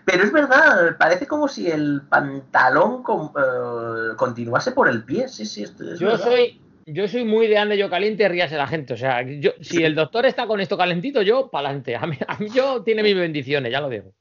Pero 0.05 0.23
es 0.23 0.33
verdad, 0.33 0.97
parece 0.99 1.27
como 1.27 1.49
si 1.49 1.69
el 1.69 2.03
pantalón 2.09 3.03
con- 3.03 3.29
eh, 3.37 4.15
continuase 4.17 4.73
por 4.73 4.89
el 4.89 5.05
pie. 5.05 5.29
Sí, 5.29 5.47
sí, 5.47 5.63
es 5.63 5.75
Yo 5.99 6.09
verdad. 6.09 6.25
soy, 6.25 6.61
yo 6.87 7.09
soy 7.09 7.25
muy 7.25 7.47
de 7.49 7.59
ande 7.59 7.77
yo 7.77 7.91
caliente, 7.91 8.29
ríase 8.29 8.57
la 8.57 8.67
gente. 8.67 8.95
O 8.95 8.97
sea, 8.97 9.23
yo, 9.23 9.51
si 9.61 9.83
el 9.85 9.95
doctor 9.95 10.25
está 10.27 10.47
con 10.47 10.61
esto 10.61 10.77
calentito, 10.79 11.21
yo 11.23 11.51
para 11.51 11.69
adelante. 11.69 11.97
A 11.97 12.07
mí, 12.07 12.17
a 12.27 12.39
mí 12.39 12.47
yo 12.55 12.83
tiene 12.83 13.03
mis 13.03 13.15
bendiciones, 13.17 13.71
ya 13.73 13.81
lo 13.81 13.89
digo. 13.89 14.13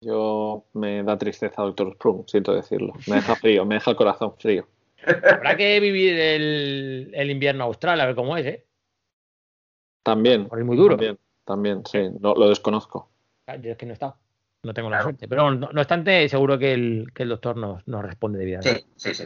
Yo 0.00 0.66
me 0.74 1.02
da 1.02 1.16
tristeza, 1.16 1.62
doctor 1.62 1.94
Sprung, 1.94 2.24
siento 2.28 2.54
decirlo. 2.54 2.92
Me 3.06 3.16
deja 3.16 3.34
frío, 3.34 3.64
me 3.64 3.76
deja 3.76 3.90
el 3.90 3.96
corazón 3.96 4.34
frío. 4.38 4.68
Habrá 5.06 5.56
que 5.56 5.80
vivir 5.80 6.18
el, 6.18 7.10
el 7.14 7.30
invierno 7.30 7.64
austral, 7.64 8.00
a 8.00 8.06
ver 8.06 8.14
cómo 8.14 8.36
es, 8.36 8.46
¿eh? 8.46 8.64
También. 10.02 10.48
Es 10.56 10.64
muy 10.64 10.76
duro. 10.76 10.96
También, 10.96 11.18
también, 11.44 11.82
sí, 11.86 11.98
no, 12.20 12.34
lo 12.34 12.48
desconozco. 12.48 13.08
Yo 13.60 13.70
es 13.72 13.76
que 13.76 13.86
no 13.86 13.92
he 13.92 13.94
estado. 13.94 14.16
No 14.62 14.74
tengo 14.74 14.90
la 14.90 14.96
Claro. 14.96 15.04
suerte. 15.10 15.28
Pero 15.28 15.50
no, 15.52 15.70
no 15.72 15.80
obstante, 15.80 16.28
seguro 16.28 16.58
que 16.58 16.72
el, 16.72 17.06
que 17.14 17.22
el 17.22 17.28
doctor 17.30 17.56
nos, 17.56 17.86
nos 17.86 18.04
responde 18.04 18.38
debidamente. 18.38 18.84
Sí, 18.96 19.12
sí, 19.12 19.14
sí. 19.14 19.24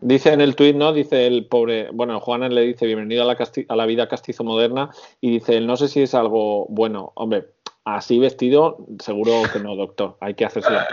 Dice 0.00 0.32
en 0.32 0.40
el 0.40 0.54
tuit, 0.54 0.76
¿no? 0.76 0.92
Dice 0.92 1.26
el 1.26 1.46
pobre, 1.46 1.88
bueno, 1.92 2.20
Juana 2.20 2.48
le 2.48 2.60
dice 2.62 2.86
bienvenido 2.86 3.22
a 3.22 3.26
la, 3.26 3.36
casti- 3.36 3.66
a 3.68 3.74
la 3.76 3.84
vida 3.86 4.08
castizo 4.08 4.44
moderna 4.44 4.90
y 5.20 5.30
dice, 5.32 5.60
no 5.60 5.76
sé 5.76 5.88
si 5.88 6.02
es 6.02 6.14
algo 6.14 6.66
bueno. 6.68 7.12
Hombre, 7.16 7.46
así 7.84 8.18
vestido, 8.18 8.86
seguro 9.02 9.42
que 9.52 9.58
no, 9.58 9.74
doctor. 9.74 10.16
Hay 10.20 10.34
que 10.34 10.44
hacérselo. 10.44 10.78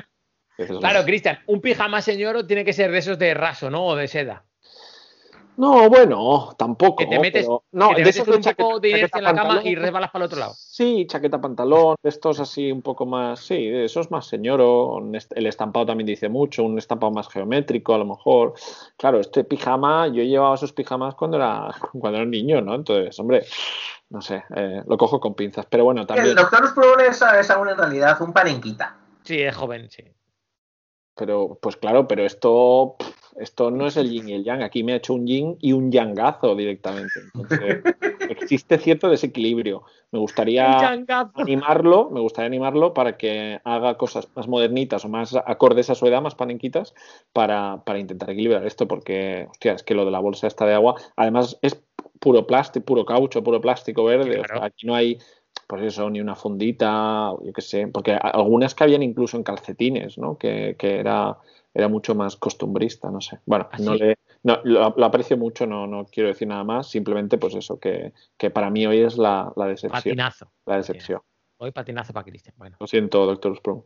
Claro, 0.80 1.04
Cristian, 1.04 1.40
un 1.48 1.60
pijama 1.60 2.02
señor 2.02 2.48
tiene 2.48 2.64
que 2.64 2.72
ser 2.72 2.90
de 2.90 3.00
esos 3.00 3.20
de 3.20 3.34
raso, 3.34 3.70
¿no? 3.70 3.86
O 3.86 3.96
de 3.98 4.08
seda. 4.08 4.46
No, 5.58 5.90
bueno, 5.90 6.54
tampoco. 6.58 6.98
Que 6.98 7.06
te 7.08 7.18
metes, 7.20 7.44
pero- 7.46 7.64
no, 7.72 7.90
que 7.90 7.96
te 7.96 8.00
de 8.02 8.06
metes 8.06 8.20
un 8.20 8.26
poco 8.26 8.40
chaqueta- 8.42 8.80
de 8.82 8.90
inercia 8.90 9.18
en 9.20 9.24
la 9.24 9.30
cama 9.34 9.44
pantalón. 9.50 9.68
y 9.68 9.76
resbalas 9.76 10.12
para 10.12 10.26
el 10.26 10.28
otro 10.28 10.40
lado. 10.40 10.54
Sí, 10.58 11.08
chaqueta 11.08 11.40
pantalón, 11.40 11.96
de 12.04 12.10
estos 12.10 12.40
así 12.40 12.72
un 12.72 12.82
poco 12.82 13.06
más, 13.06 13.40
sí, 13.40 13.68
de 13.70 13.86
esos 13.86 14.12
más 14.12 14.28
señoro, 14.28 15.00
el 15.00 15.46
estampado 15.48 15.86
también 15.86 16.08
dice 16.08 16.28
mucho, 16.30 16.64
un 16.64 16.78
estampado 16.78 17.12
más 17.14 17.30
geométrico 17.30 17.94
a 17.94 17.98
lo 17.98 18.06
mejor. 18.06 18.54
Claro, 18.98 19.20
este 19.20 19.44
pijama, 19.46 20.08
yo 20.08 20.24
llevaba 20.24 20.56
esos 20.56 20.74
pijamas 20.74 21.16
cuando 21.16 21.38
era, 21.38 21.70
cuando 22.00 22.18
era 22.18 22.26
niño, 22.26 22.60
¿no? 22.62 22.76
Entonces, 22.76 23.18
hombre, 23.20 23.46
no 24.10 24.22
sé, 24.22 24.44
eh, 24.56 24.82
lo 24.86 24.98
cojo 24.98 25.20
con 25.20 25.36
pinzas, 25.36 25.66
pero 25.70 25.86
bueno, 25.86 26.02
El 26.02 26.08
también, 26.08 26.36
doctor 26.36 26.68
Sprung 26.68 27.00
es, 27.08 27.22
es 27.22 27.50
aún 27.50 27.70
en 27.70 27.78
realidad 27.78 28.22
un 28.22 28.34
panenquita. 28.34 28.98
Sí, 29.24 29.42
es 29.42 29.56
joven, 29.56 29.90
sí. 29.90 30.04
pero 31.16 31.58
pues 31.62 31.78
claro, 31.78 32.08
pero 32.08 32.24
esto, 32.26 32.96
pff, 33.00 33.25
esto 33.38 33.72
no 33.72 33.88
es 33.88 33.98
el 33.98 34.10
yin 34.10 34.30
y 34.30 34.34
el 34.34 34.44
yang, 34.44 34.64
aquí 34.64 34.84
me 34.84 34.94
ha 34.94 34.98
hecho 34.98 35.14
un 35.14 35.28
yin 35.28 35.58
y 35.62 35.74
un 35.74 35.92
yangazo 35.92 36.56
directamente. 36.56 37.20
Entonces, 37.20 37.84
existe 38.30 38.78
cierto 38.78 39.10
desequilibrio. 39.10 39.84
Me 40.12 40.20
gustaría 40.20 41.04
animarlo, 41.34 42.10
me 42.10 42.22
gustaría 42.22 42.48
animarlo 42.48 42.94
para 42.94 43.18
que 43.18 43.60
haga 43.64 43.98
cosas 43.98 44.30
más 44.36 44.48
modernitas 44.48 45.04
o 45.06 45.10
más 45.10 45.36
acordes 45.36 45.90
a 45.90 45.96
su 45.96 46.08
edad, 46.08 46.22
más 46.22 46.36
panenquitas, 46.36 46.94
para, 47.34 47.84
para 47.86 48.00
intentar 48.00 48.30
equilibrar 48.30 48.66
esto, 48.66 48.88
porque, 48.88 49.48
hostia, 49.50 49.74
es 49.74 49.84
que 49.84 49.96
lo 49.96 50.06
de 50.06 50.12
la 50.12 50.20
bolsa 50.20 50.48
esta 50.48 50.66
de 50.66 50.74
agua, 50.74 50.96
además 51.16 51.58
es 51.62 51.82
puro 52.20 52.48
plástico, 52.48 52.86
puro 52.86 53.06
caucho, 53.06 53.44
puro 53.44 53.60
plástico 53.62 54.04
verde, 54.06 54.40
o 54.40 54.44
Claro. 54.44 54.60
sea, 54.60 54.66
aquí 54.66 54.88
no 54.88 54.96
hay, 54.96 55.18
pues 55.68 55.84
eso, 55.84 56.10
ni 56.10 56.22
una 56.22 56.36
fundita, 56.36 57.32
yo 57.44 57.52
qué 57.54 57.62
sé, 57.62 57.88
porque 57.88 58.14
algunas 58.14 58.74
que 58.74 58.84
habían 58.84 59.04
incluso 59.04 59.36
en 59.36 59.44
calcetines, 59.44 60.18
¿no? 60.18 60.38
Que, 60.38 60.76
que 60.80 61.00
era, 61.00 61.38
era 61.76 61.90
mucho 61.90 62.16
más 62.16 62.38
costumbrista, 62.38 63.12
no 63.12 63.20
sé. 63.20 63.40
Bueno, 63.46 63.68
¿Ah, 63.72 63.78
no 63.80 63.94
sí? 63.94 64.00
le, 64.00 64.16
no, 64.44 64.60
lo, 64.64 64.94
lo 64.96 65.06
aprecio 65.06 65.36
mucho, 65.38 65.68
no, 65.68 65.86
no 65.86 66.06
quiero 66.06 66.30
decir 66.30 66.48
nada 66.48 66.64
más, 66.64 66.90
simplemente 66.90 67.38
pues 67.38 67.54
eso, 67.54 67.78
que, 67.80 68.14
que 68.38 68.50
para 68.50 68.70
mí 68.70 68.88
hoy 68.88 69.02
es 69.02 69.18
la, 69.18 69.52
la 69.58 69.66
decepción. 69.68 69.92
Patinazo. 70.16 70.52
La 70.66 70.78
decepción. 70.78 71.22
Hoy 71.58 71.72
patinazo 71.72 72.14
para 72.14 72.24
Cristian. 72.24 72.56
Bueno. 72.58 72.78
Lo 72.80 72.88
siento, 72.88 73.26
doctor 73.26 73.56
Sprung. 73.58 73.84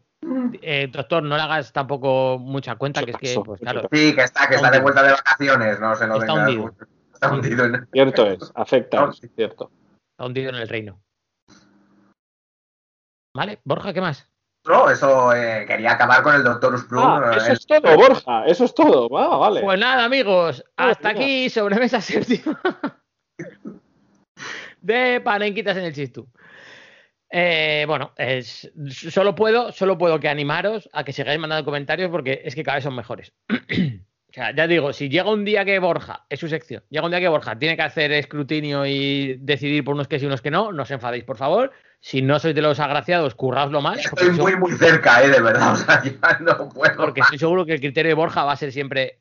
Eh, 0.62 0.88
doctor, 0.92 1.24
no 1.24 1.36
le 1.36 1.42
hagas 1.42 1.74
tampoco 1.74 2.38
mucha 2.40 2.76
cuenta, 2.76 3.04
que 3.04 3.12
es 3.12 3.18
que, 3.18 3.42
pues 3.44 3.60
claro, 3.60 3.82
Sí, 3.92 4.16
que 4.16 4.22
está, 4.22 4.48
que 4.48 4.56
está 4.56 4.70
de 4.70 4.80
vuelta 4.82 5.02
de 5.04 5.12
vacaciones, 5.12 5.80
no 5.80 5.96
se 5.96 6.06
lo 6.08 6.16
Está 6.20 6.34
venga. 6.34 6.48
hundido. 6.50 6.76
Está 7.14 7.34
hundido 7.34 7.66
en- 7.66 7.88
Cierto 7.92 8.28
es, 8.28 8.52
afecta, 8.54 9.02
No, 9.02 9.12
es 9.12 9.22
cierto. 9.36 9.72
está 10.12 10.26
hundido 10.26 10.50
en 10.50 10.56
el 10.56 10.68
reino. 10.70 11.02
Vale, 13.36 13.60
Borja, 13.64 13.94
¿qué 13.94 14.02
más? 14.02 14.30
No, 14.66 14.90
eso 14.90 15.34
eh, 15.34 15.66
quería 15.68 15.94
acabar 15.94 16.22
con 16.22 16.36
el 16.36 16.44
Doctor 16.44 16.78
Splum. 16.78 17.04
Ah, 17.04 17.32
eso 17.38 17.50
eh, 17.50 17.54
es 17.54 17.66
todo, 17.66 17.96
Borja, 17.96 18.46
eso 18.46 18.66
es 18.66 18.74
todo. 18.76 19.10
Va, 19.10 19.38
vale. 19.38 19.62
Pues 19.62 19.80
nada, 19.80 20.04
amigos, 20.06 20.64
Ah, 20.78 20.90
hasta 20.90 21.10
mira. 21.10 21.22
aquí 21.22 21.50
sobremesa 21.50 22.02
séptima 22.02 22.60
de 24.82 25.22
Panenquitas 25.22 25.78
en 25.78 25.84
el 25.86 25.94
Chistu. 25.94 26.28
Eh, 27.32 27.86
bueno, 27.88 28.14
es, 28.18 28.72
solo 28.90 29.36
puedo, 29.36 29.72
solo 29.72 29.98
puedo 29.98 30.20
que 30.20 30.30
animaros 30.30 30.90
a 30.94 31.04
que 31.04 31.14
sigáis 31.14 31.40
mandando 31.40 31.66
comentarios 31.66 32.10
porque 32.10 32.42
es 32.44 32.56
que 32.56 32.64
cada 32.64 32.76
vez 32.76 32.84
son 32.84 32.96
mejores. 32.96 33.34
o 33.50 34.34
sea, 34.34 34.54
ya 34.56 34.68
digo, 34.68 34.94
si 34.94 35.10
llega 35.10 35.32
un 35.32 35.46
día 35.46 35.64
que 35.64 35.78
Borja, 35.80 36.26
es 36.30 36.40
su 36.40 36.48
sección, 36.48 36.84
llega 36.90 37.06
un 37.06 37.12
día 37.12 37.20
que 37.20 37.28
Borja 37.28 37.58
tiene 37.58 37.76
que 37.76 37.84
hacer 37.84 38.12
escrutinio 38.14 38.86
y 38.86 39.38
decidir 39.42 39.84
por 39.84 39.94
unos 39.94 40.08
que 40.08 40.18
sí 40.18 40.26
y 40.26 40.28
unos 40.28 40.42
que 40.42 40.52
no, 40.52 40.72
no 40.72 40.84
os 40.84 40.92
enfadéis, 40.92 41.24
por 41.24 41.38
favor. 41.38 41.72
Si 42.02 42.22
no 42.22 42.40
sois 42.40 42.56
de 42.56 42.62
los 42.62 42.80
agraciados, 42.80 43.36
curraoslo 43.36 43.82
más. 43.82 43.98
Estoy 44.06 44.32
muy, 44.32 44.56
muy 44.56 44.72
cerca, 44.74 45.22
eh, 45.24 45.30
de 45.30 45.42
verdad. 45.42 45.74
O 45.74 45.76
sea, 45.76 46.02
ya 46.04 46.40
no 46.40 46.70
puedo. 46.70 46.96
porque 46.96 47.20
más. 47.22 47.28
estoy 47.28 47.40
seguro 47.40 47.66
que 47.66 47.74
el 47.74 47.80
criterio 47.82 48.10
de 48.10 48.14
Borja 48.16 48.44
va 48.46 48.54
a 48.54 48.56
ser 48.58 48.72
siempre 48.72 49.20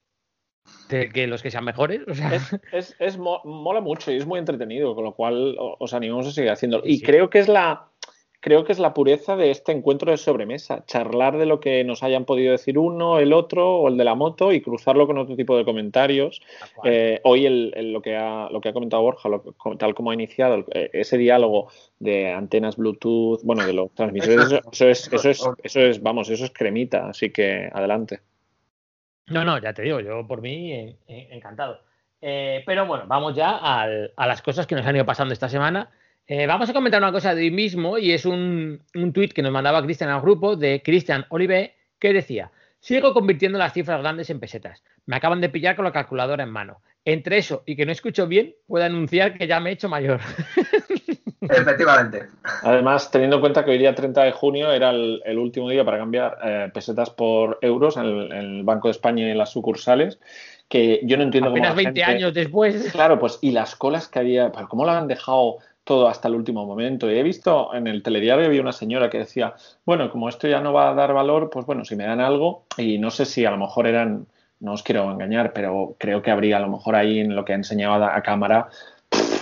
de 0.89 1.09
que 1.11 1.27
los 1.27 1.43
que 1.43 1.51
sean 1.51 1.65
mejores. 1.65 2.03
O 2.07 2.15
sea, 2.15 2.35
Es, 2.35 2.57
es, 2.73 2.97
es 2.99 3.19
mo- 3.19 3.43
mola 3.45 3.81
mucho 3.81 4.13
y 4.13 4.17
es 4.17 4.27
muy 4.27 4.39
entretenido, 4.39 4.95
con 4.95 5.05
lo 5.05 5.13
cual 5.15 5.57
o- 5.59 5.77
os 5.81 5.93
animamos 5.93 6.27
a 6.29 6.31
seguir 6.31 6.51
haciéndolo. 6.51 6.85
Y 6.87 6.99
sí. 6.99 7.05
creo 7.05 7.29
que 7.31 7.41
es 7.41 7.49
la 7.49 7.88
creo 8.41 8.65
que 8.65 8.73
es 8.73 8.79
la 8.79 8.95
pureza 8.95 9.35
de 9.37 9.51
este 9.51 9.73
encuentro 9.73 10.11
de 10.11 10.17
sobremesa, 10.17 10.85
charlar 10.87 11.39
de 11.39 11.47
lo 11.47 11.59
que 11.61 11.83
nos 11.85 12.03
hayan 12.03 12.25
podido 12.25 12.53
decir 12.53 12.79
uno, 12.79 13.19
el 13.19 13.33
otro 13.33 13.77
o 13.79 13.89
el 13.89 13.97
de 13.97 14.05
la 14.05 14.15
moto 14.15 14.53
y 14.53 14.61
cruzarlo 14.61 15.07
con 15.07 15.19
otro 15.19 15.35
tipo 15.37 15.57
de 15.57 15.65
comentarios. 15.65 16.41
Eh, 16.85 17.21
hoy 17.25 17.47
el, 17.47 17.73
el- 17.77 17.93
lo, 17.93 18.01
que 18.01 18.17
ha, 18.17 18.49
lo 18.51 18.61
que 18.61 18.69
ha 18.69 18.73
comentado 18.73 19.03
Borja, 19.03 19.29
lo 19.29 19.43
tal 19.77 19.95
como 19.95 20.11
ha 20.11 20.15
iniciado, 20.15 20.55
el- 20.55 20.65
eh, 20.73 20.91
ese 20.93 21.19
diálogo 21.19 21.69
de 21.99 22.33
antenas 22.33 22.77
Bluetooth, 22.77 23.41
bueno, 23.43 23.65
de 23.65 23.73
los 23.73 23.91
transmisores, 23.95 24.53
eso, 24.53 24.63
eso 24.71 24.89
es, 24.89 25.13
eso 25.13 25.31
es, 25.31 25.49
eso 25.65 25.81
es, 25.81 26.03
vamos, 26.03 26.29
eso 26.31 26.45
es 26.45 26.51
cremita, 26.53 27.09
así 27.09 27.31
que 27.31 27.69
adelante. 27.73 28.21
No, 29.27 29.45
no, 29.45 29.59
ya 29.59 29.73
te 29.75 29.83
digo, 29.83 30.01
yo 30.01 30.27
por 30.27 30.41
mí 30.41 30.73
eh, 30.73 30.97
eh, 31.07 31.29
encantado. 31.33 31.81
Eh, 32.21 32.63
pero 32.67 32.87
bueno, 32.87 33.05
vamos 33.07 33.35
ya 33.37 33.57
al- 33.59 34.13
a 34.17 34.27
las 34.27 34.43
cosas 34.43 34.67
que 34.67 34.75
nos 34.75 34.87
han 34.87 34.97
ido 34.97 35.05
pasando 35.05 35.33
esta 35.35 35.49
semana. 35.49 35.91
Eh, 36.31 36.47
vamos 36.47 36.69
a 36.69 36.75
comentar 36.75 37.01
una 37.01 37.11
cosa 37.11 37.35
de 37.35 37.41
hoy 37.43 37.51
mismo 37.51 37.97
y 37.97 38.13
es 38.13 38.27
un, 38.27 38.83
un 38.95 39.13
tuit 39.15 39.33
que 39.33 39.41
nos 39.41 39.51
mandaba 39.51 39.83
Cristian 39.83 40.11
al 40.11 40.21
grupo 40.21 40.57
de 40.57 40.83
Cristian 40.85 41.25
Olive 41.31 41.75
que 41.99 42.13
decía, 42.13 42.51
sigo 42.81 43.15
convirtiendo 43.15 43.59
las 43.59 43.73
cifras 43.73 44.03
grandes 44.03 44.29
en 44.29 44.39
pesetas. 44.39 44.83
Me 45.07 45.17
acaban 45.17 45.41
de 45.41 45.49
pillar 45.49 45.75
con 45.75 45.87
la 45.87 45.93
calculadora 45.93 46.45
en 46.45 46.51
mano. 46.51 46.83
Entre 47.07 47.39
eso 47.39 47.63
y 47.65 47.77
que 47.77 47.87
no 47.87 47.93
escucho 47.93 48.27
bien, 48.27 48.55
puedo 48.67 48.85
anunciar 48.85 49.39
que 49.39 49.47
ya 49.47 49.59
me 49.59 49.71
he 49.71 49.73
hecho 49.73 49.89
mayor. 49.89 50.21
Efectivamente. 51.41 52.27
Además, 52.63 53.11
teniendo 53.11 53.37
en 53.37 53.41
cuenta 53.41 53.65
que 53.65 53.71
hoy 53.71 53.79
día 53.79 53.95
30 53.95 54.25
de 54.25 54.33
junio 54.33 54.71
era 54.71 54.91
el, 54.91 55.23
el 55.25 55.39
último 55.39 55.71
día 55.71 55.83
para 55.85 55.97
cambiar 55.97 56.37
eh, 56.45 56.71
pesetas 56.75 57.09
por 57.09 57.59
euros 57.63 57.97
en 57.97 58.05
el, 58.05 58.33
en 58.33 58.39
el 58.59 58.63
Banco 58.65 58.89
de 58.89 58.93
España 58.93 59.27
y 59.27 59.31
en 59.31 59.39
las 59.39 59.51
sucursales, 59.53 60.19
que 60.69 61.01
yo 61.05 61.17
no 61.17 61.23
entiendo 61.23 61.49
cómo 61.51 61.63
Apenas 61.63 61.77
la 61.77 61.83
20 61.91 62.01
gente- 62.01 62.17
años 62.17 62.35
después. 62.35 62.93
Claro, 62.93 63.19
pues 63.19 63.39
y 63.41 63.53
las 63.53 63.75
colas 63.77 64.09
que 64.09 64.19
había, 64.19 64.53
pero 64.53 64.69
cómo 64.69 64.85
lo 64.85 64.91
han 64.91 65.09
dejado 65.09 65.57
todo 65.89 66.07
hasta 66.07 66.29
el 66.29 66.35
último 66.35 66.67
momento. 66.67 67.11
Y 67.11 67.19
he 67.19 67.23
visto 67.23 67.75
en 67.75 67.87
el 67.87 68.03
telediario 68.03 68.45
había 68.45 68.61
una 68.61 68.73
señora 68.73 69.09
que 69.09 69.21
decía, 69.21 69.55
bueno, 69.87 70.11
como 70.11 70.29
esto 70.29 70.47
ya 70.47 70.61
no 70.61 70.75
va 70.75 70.91
a 70.91 70.95
dar 70.95 71.15
valor, 71.15 71.49
pues 71.49 71.65
bueno, 71.65 71.83
si 71.87 71.97
me 71.97 72.05
dan 72.05 72.21
algo, 72.21 72.67
y 72.77 72.99
no 72.99 73.11
sé 73.11 73.25
si 73.25 73.47
a 73.47 73.51
lo 73.51 73.57
mejor 73.57 73.87
eran, 73.87 74.27
no 74.61 74.75
os 74.75 74.83
quiero 74.83 75.11
engañar, 75.11 75.55
pero 75.55 75.97
creo 75.99 76.21
que 76.21 76.31
habría 76.31 76.59
a 76.59 76.61
lo 76.61 76.69
mejor 76.69 76.95
ahí 76.95 77.21
en 77.21 77.35
lo 77.35 77.43
que 77.43 77.55
enseñaba 77.55 78.15
a 78.15 78.23
cámara, 78.23 78.69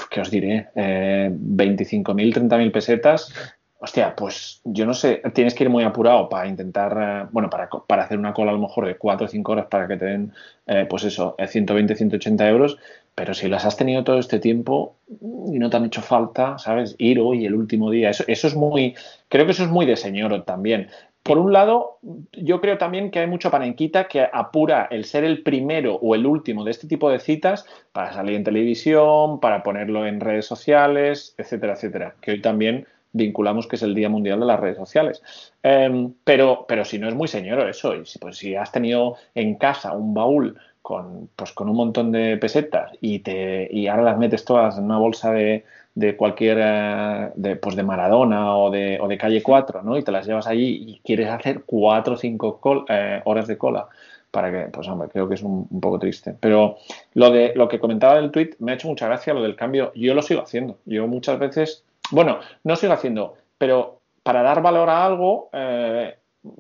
¿qué 0.09 0.21
os 0.21 0.31
diré? 0.31 0.69
Eh, 0.77 1.31
25.000, 1.33 2.33
30.000 2.33 2.71
pesetas. 2.71 3.35
Hostia, 3.79 4.15
pues 4.15 4.61
yo 4.63 4.87
no 4.87 4.95
sé, 4.95 5.23
tienes 5.35 5.53
que 5.53 5.65
ir 5.65 5.71
muy 5.71 5.83
apurado 5.83 6.29
para 6.29 6.47
intentar, 6.47 6.97
eh, 6.97 7.29
bueno, 7.33 7.51
para, 7.51 7.69
para 7.69 8.05
hacer 8.05 8.21
una 8.21 8.33
cola 8.33 8.53
a 8.53 8.55
lo 8.55 8.61
mejor 8.61 8.87
de 8.87 8.97
4 8.97 9.27
o 9.27 9.29
5 9.29 9.53
horas 9.53 9.67
para 9.67 9.89
que 9.89 9.97
te 9.97 10.05
den, 10.05 10.33
eh, 10.67 10.87
pues 10.89 11.03
eso, 11.03 11.35
eh, 11.39 11.49
120, 11.49 11.97
180 11.97 12.49
euros, 12.49 12.79
pero 13.17 13.33
si 13.33 13.49
las 13.49 13.65
has 13.65 13.79
tenido 13.79 14.05
todo 14.05 14.19
este 14.19 14.39
tiempo 14.39 14.95
y 15.09 15.59
no 15.59 15.71
te 15.71 15.79
han 15.79 15.87
hecho 15.87 16.03
falta, 16.03 16.59
¿sabes? 16.59 16.95
Ir 16.99 17.19
hoy, 17.19 17.47
el 17.47 17.55
último 17.55 17.91
día, 17.91 18.11
eso, 18.11 18.25
eso 18.29 18.47
es 18.47 18.55
muy, 18.55 18.95
creo 19.29 19.47
que 19.47 19.53
eso 19.53 19.65
es 19.65 19.71
muy 19.71 19.87
de 19.87 19.97
señor 19.97 20.45
también. 20.45 20.89
Por 21.23 21.39
un 21.39 21.51
lado, 21.53 21.99
yo 22.33 22.61
creo 22.61 22.77
también 22.77 23.11
que 23.11 23.21
hay 23.21 23.27
mucho 23.27 23.51
panenquita 23.51 24.07
que 24.07 24.29
apura 24.31 24.87
el 24.91 25.07
ser 25.07 25.25
el 25.25 25.43
primero 25.43 25.95
o 25.95 26.15
el 26.15 26.27
último 26.27 26.63
de 26.63 26.71
este 26.71 26.87
tipo 26.87 27.11
de 27.11 27.19
citas 27.19 27.65
para 27.91 28.13
salir 28.13 28.37
en 28.37 28.45
televisión, 28.45 29.41
para 29.41 29.63
ponerlo 29.63 30.07
en 30.07 30.21
redes 30.21 30.45
sociales, 30.45 31.35
etcétera, 31.39 31.73
etcétera. 31.73 32.15
Que 32.21 32.33
hoy 32.33 32.43
también 32.43 32.87
vinculamos 33.13 33.67
que 33.67 33.77
es 33.77 33.83
el 33.83 33.95
Día 33.95 34.11
Mundial 34.11 34.41
de 34.41 34.47
las 34.47 34.61
Redes 34.61 34.77
Sociales. 34.77 35.23
Eh, 35.63 36.11
pero, 36.23 36.67
pero 36.69 36.85
si 36.85 36.99
no 36.99 37.09
es 37.09 37.15
muy 37.15 37.29
señor 37.29 37.67
eso, 37.69 37.95
y 37.97 38.05
pues, 38.21 38.37
si 38.37 38.55
has 38.55 38.71
tenido 38.71 39.17
en 39.35 39.57
casa 39.57 39.93
un 39.93 40.13
baúl 40.15 40.57
con, 40.87 41.29
pues, 41.35 41.51
con 41.53 41.69
un 41.69 41.75
montón 41.77 42.13
de 42.13 42.37
pesetas 42.37 42.93
y, 43.01 43.19
te, 43.19 43.69
y 43.73 43.89
ahora 43.89 44.03
las 44.05 44.19
metes 44.19 44.45
todas 44.45 44.79
en 44.79 44.85
una 44.85 44.99
bolsa 44.99 45.33
de, 45.33 45.65
de 45.97 46.17
cualquier, 46.17 46.59
eh, 46.61 47.31
de, 47.35 47.57
pues 47.57 47.75
de 47.75 47.83
Maradona 47.83 48.57
o 48.57 48.71
de, 48.71 48.97
o 49.01 49.09
de 49.09 49.19
Calle 49.19 49.43
4, 49.43 49.83
¿no? 49.83 49.97
Y 49.99 50.03
te 50.05 50.13
las 50.13 50.27
llevas 50.29 50.47
allí 50.47 50.85
y 50.87 51.01
quieres 51.05 51.29
hacer 51.29 51.65
cuatro 51.67 52.15
o 52.15 52.17
cinco 52.17 52.61
col- 52.61 52.85
eh, 52.89 53.21
horas 53.25 53.49
de 53.49 53.59
cola 53.59 53.89
para 54.31 54.53
que, 54.53 54.71
pues 54.71 54.87
hombre, 54.87 55.09
creo 55.09 55.29
que 55.29 55.35
es 55.35 55.43
un, 55.43 55.67
poco 55.81 55.99
triste. 55.99 56.37
Pero 56.39 56.77
lo 57.15 57.31
de 57.31 57.53
lo 57.57 57.67
que 57.69 57.81
comentaba 57.81 58.15
del 58.15 58.31
tweet 58.31 58.51
me 58.61 58.71
ha 58.71 58.75
hecho 58.77 58.87
mucha 58.89 59.07
gracia 59.07 59.35
lo 59.35 59.43
del 59.43 59.57
cambio. 59.57 59.91
Yo 59.97 60.15
lo 60.15 60.23
sigo 60.23 60.43
haciendo. 60.43 60.79
Yo 60.85 61.09
muchas 61.09 61.39
veces, 61.41 61.85
bueno, 62.13 62.39
no 62.63 62.77
sigo 62.77 62.93
haciendo, 62.93 63.35
pero 63.59 64.03
para 64.23 64.43
dar 64.43 64.63
valor 64.63 64.89
a 64.89 65.05
algo, 65.05 65.49
eh, 65.53 66.15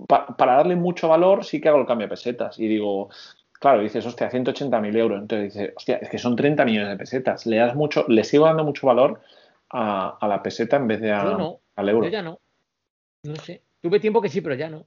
pa- 0.08 0.26
para 0.36 0.56
darle 0.56 0.76
mucho 0.76 1.08
valor, 1.08 1.44
sí 1.44 1.60
que 1.60 1.68
hago 1.68 1.78
el 1.80 1.86
cambio 1.86 2.06
de 2.06 2.10
pesetas. 2.10 2.58
Y 2.58 2.66
digo, 2.66 3.08
claro, 3.58 3.82
dices, 3.82 4.04
hostia, 4.06 4.30
180.000 4.30 4.96
euros. 4.96 5.20
Entonces 5.20 5.54
dices, 5.54 5.72
hostia, 5.76 5.96
es 5.96 6.08
que 6.08 6.18
son 6.18 6.36
30 6.36 6.64
millones 6.64 6.90
de 6.90 6.96
pesetas. 6.96 7.46
Le 7.46 7.56
das 7.56 7.74
mucho, 7.74 8.04
le 8.08 8.24
sigo 8.24 8.46
dando 8.46 8.64
mucho 8.64 8.86
valor 8.86 9.20
a, 9.70 10.16
a 10.20 10.28
la 10.28 10.42
peseta 10.42 10.76
en 10.76 10.86
vez 10.88 11.00
de 11.00 11.12
a- 11.12 11.24
Yo 11.24 11.34
no, 11.38 11.60
al 11.76 11.88
euro. 11.88 12.06
Yo 12.06 12.12
ya 12.12 12.22
no. 12.22 12.40
No 13.24 13.36
sé. 13.36 13.62
Tuve 13.80 14.00
tiempo 14.00 14.20
que 14.22 14.28
sí, 14.28 14.40
pero 14.40 14.54
ya 14.54 14.68
no. 14.68 14.84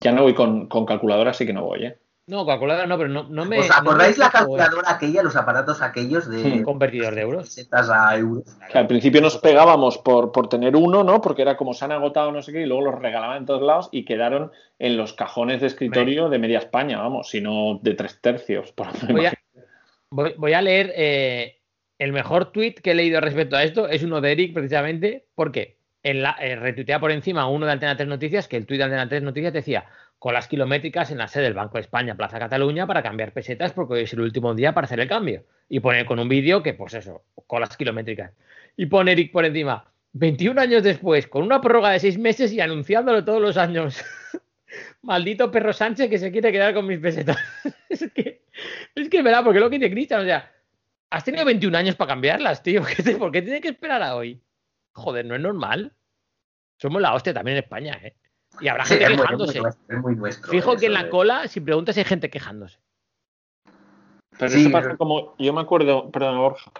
Ya 0.00 0.12
no 0.12 0.22
voy 0.22 0.34
con, 0.34 0.68
con 0.68 0.84
calculadora, 0.86 1.30
así 1.30 1.46
que 1.46 1.52
no 1.52 1.64
voy, 1.64 1.84
¿eh? 1.86 1.98
No, 2.28 2.46
calculadora 2.46 2.86
no, 2.86 2.96
pero 2.96 3.08
no, 3.08 3.24
no 3.24 3.44
me. 3.44 3.58
¿Os 3.58 3.68
no 3.68 3.74
acordáis 3.74 4.16
me 4.16 4.20
la 4.20 4.26
en 4.26 4.32
calculadora 4.32 4.92
aquella, 4.92 5.22
los 5.24 5.34
aparatos 5.34 5.82
aquellos 5.82 6.28
de 6.28 6.62
Convertidor 6.62 7.16
de 7.16 7.22
euros. 7.22 7.58
a 7.72 8.16
euros? 8.16 8.44
Que 8.70 8.78
al 8.78 8.86
principio 8.86 9.20
nos 9.20 9.38
pegábamos 9.38 9.98
por, 9.98 10.30
por 10.30 10.48
tener 10.48 10.76
uno, 10.76 11.02
¿no? 11.02 11.20
Porque 11.20 11.42
era 11.42 11.56
como 11.56 11.74
se 11.74 11.84
han 11.84 11.90
agotado 11.90 12.30
no 12.30 12.40
sé 12.40 12.52
qué, 12.52 12.62
y 12.62 12.66
luego 12.66 12.82
los 12.82 13.00
regalaban 13.00 13.38
en 13.38 13.46
todos 13.46 13.62
lados 13.62 13.88
y 13.90 14.04
quedaron 14.04 14.52
en 14.78 14.96
los 14.96 15.14
cajones 15.14 15.60
de 15.60 15.66
escritorio 15.66 16.28
de 16.28 16.38
media 16.38 16.60
España, 16.60 16.98
vamos, 16.98 17.28
sino 17.28 17.80
de 17.82 17.94
tres 17.94 18.20
tercios. 18.20 18.70
Por 18.70 18.86
Voy 19.12 19.26
a, 19.26 19.34
voy, 20.10 20.34
voy 20.38 20.52
a 20.52 20.62
leer 20.62 20.92
eh, 20.94 21.60
el 21.98 22.12
mejor 22.12 22.52
tweet 22.52 22.74
que 22.74 22.92
he 22.92 22.94
leído 22.94 23.20
respecto 23.20 23.56
a 23.56 23.64
esto. 23.64 23.88
Es 23.88 24.04
uno 24.04 24.20
de 24.20 24.30
Eric, 24.30 24.54
precisamente, 24.54 25.26
porque 25.34 25.76
en 26.04 26.22
la, 26.22 26.36
eh, 26.40 26.56
retuitea 26.56 27.00
por 27.00 27.10
encima 27.10 27.48
uno 27.48 27.66
de 27.66 27.72
Antena 27.72 27.96
3 27.96 28.08
Noticias, 28.08 28.46
que 28.46 28.56
el 28.56 28.66
tweet 28.66 28.78
de 28.78 28.84
Antena 28.84 29.08
3 29.08 29.22
Noticias 29.22 29.52
decía 29.52 29.86
colas 30.22 30.46
kilométricas 30.46 31.10
en 31.10 31.18
la 31.18 31.26
sede 31.26 31.42
del 31.42 31.54
Banco 31.54 31.78
de 31.78 31.80
España, 31.80 32.14
Plaza 32.14 32.38
Cataluña, 32.38 32.86
para 32.86 33.02
cambiar 33.02 33.32
pesetas, 33.32 33.72
porque 33.72 33.94
hoy 33.94 34.00
es 34.02 34.12
el 34.12 34.20
último 34.20 34.54
día 34.54 34.72
para 34.72 34.84
hacer 34.84 35.00
el 35.00 35.08
cambio. 35.08 35.44
Y 35.68 35.80
pone 35.80 36.06
con 36.06 36.20
un 36.20 36.28
vídeo 36.28 36.62
que, 36.62 36.74
pues 36.74 36.94
eso, 36.94 37.24
colas 37.48 37.76
kilométricas. 37.76 38.30
Y 38.76 38.86
pone 38.86 39.10
Eric 39.10 39.32
por 39.32 39.44
encima, 39.44 39.90
21 40.12 40.60
años 40.60 40.84
después, 40.84 41.26
con 41.26 41.42
una 41.42 41.60
prórroga 41.60 41.90
de 41.90 41.98
seis 41.98 42.18
meses 42.18 42.52
y 42.52 42.60
anunciándolo 42.60 43.24
todos 43.24 43.42
los 43.42 43.56
años. 43.56 44.00
Maldito 45.02 45.50
perro 45.50 45.72
Sánchez 45.72 46.08
que 46.08 46.18
se 46.18 46.30
quiere 46.30 46.52
quedar 46.52 46.72
con 46.72 46.86
mis 46.86 47.00
pesetas. 47.00 47.38
es 47.88 48.08
que, 48.14 48.44
es 48.94 49.08
que, 49.08 49.22
verá, 49.22 49.42
porque 49.42 49.58
lo 49.58 49.68
que 49.68 49.80
dice 49.80 49.90
Cristian, 49.90 50.20
o 50.20 50.24
sea, 50.24 50.52
has 51.10 51.24
tenido 51.24 51.44
21 51.44 51.76
años 51.76 51.96
para 51.96 52.10
cambiarlas, 52.10 52.62
tío. 52.62 52.84
¿Qué 52.96 53.02
te- 53.02 53.16
¿Por 53.16 53.32
qué 53.32 53.42
tiene 53.42 53.60
que 53.60 53.70
esperar 53.70 54.00
a 54.04 54.14
hoy? 54.14 54.40
Joder, 54.92 55.26
no 55.26 55.34
es 55.34 55.40
normal. 55.40 55.92
Somos 56.78 57.02
la 57.02 57.12
hostia 57.12 57.34
también 57.34 57.56
en 57.56 57.64
España, 57.64 57.98
¿eh? 58.00 58.14
Y 58.62 58.68
habrá 58.68 58.84
gente 58.84 59.04
es 59.04 59.10
quejándose. 59.20 59.58
es 59.88 59.98
muy 59.98 60.14
nuestro 60.16 60.50
Fijo 60.50 60.76
que 60.76 60.86
en 60.86 60.94
la 60.94 61.04
de- 61.04 61.10
cola, 61.10 61.48
si 61.48 61.60
preguntas, 61.60 61.96
hay 61.98 62.04
gente 62.04 62.30
quejándose. 62.30 62.78
Pero 64.38 64.50
Sí, 64.50 64.62
eso 64.62 64.70
pasa 64.70 64.84
pero- 64.88 64.98
como. 64.98 65.34
Yo 65.38 65.52
me 65.52 65.60
acuerdo. 65.60 66.10
Perdona, 66.10 66.38
Borja. 66.38 66.70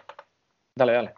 Dale, 0.76 0.92
dale. 0.92 1.14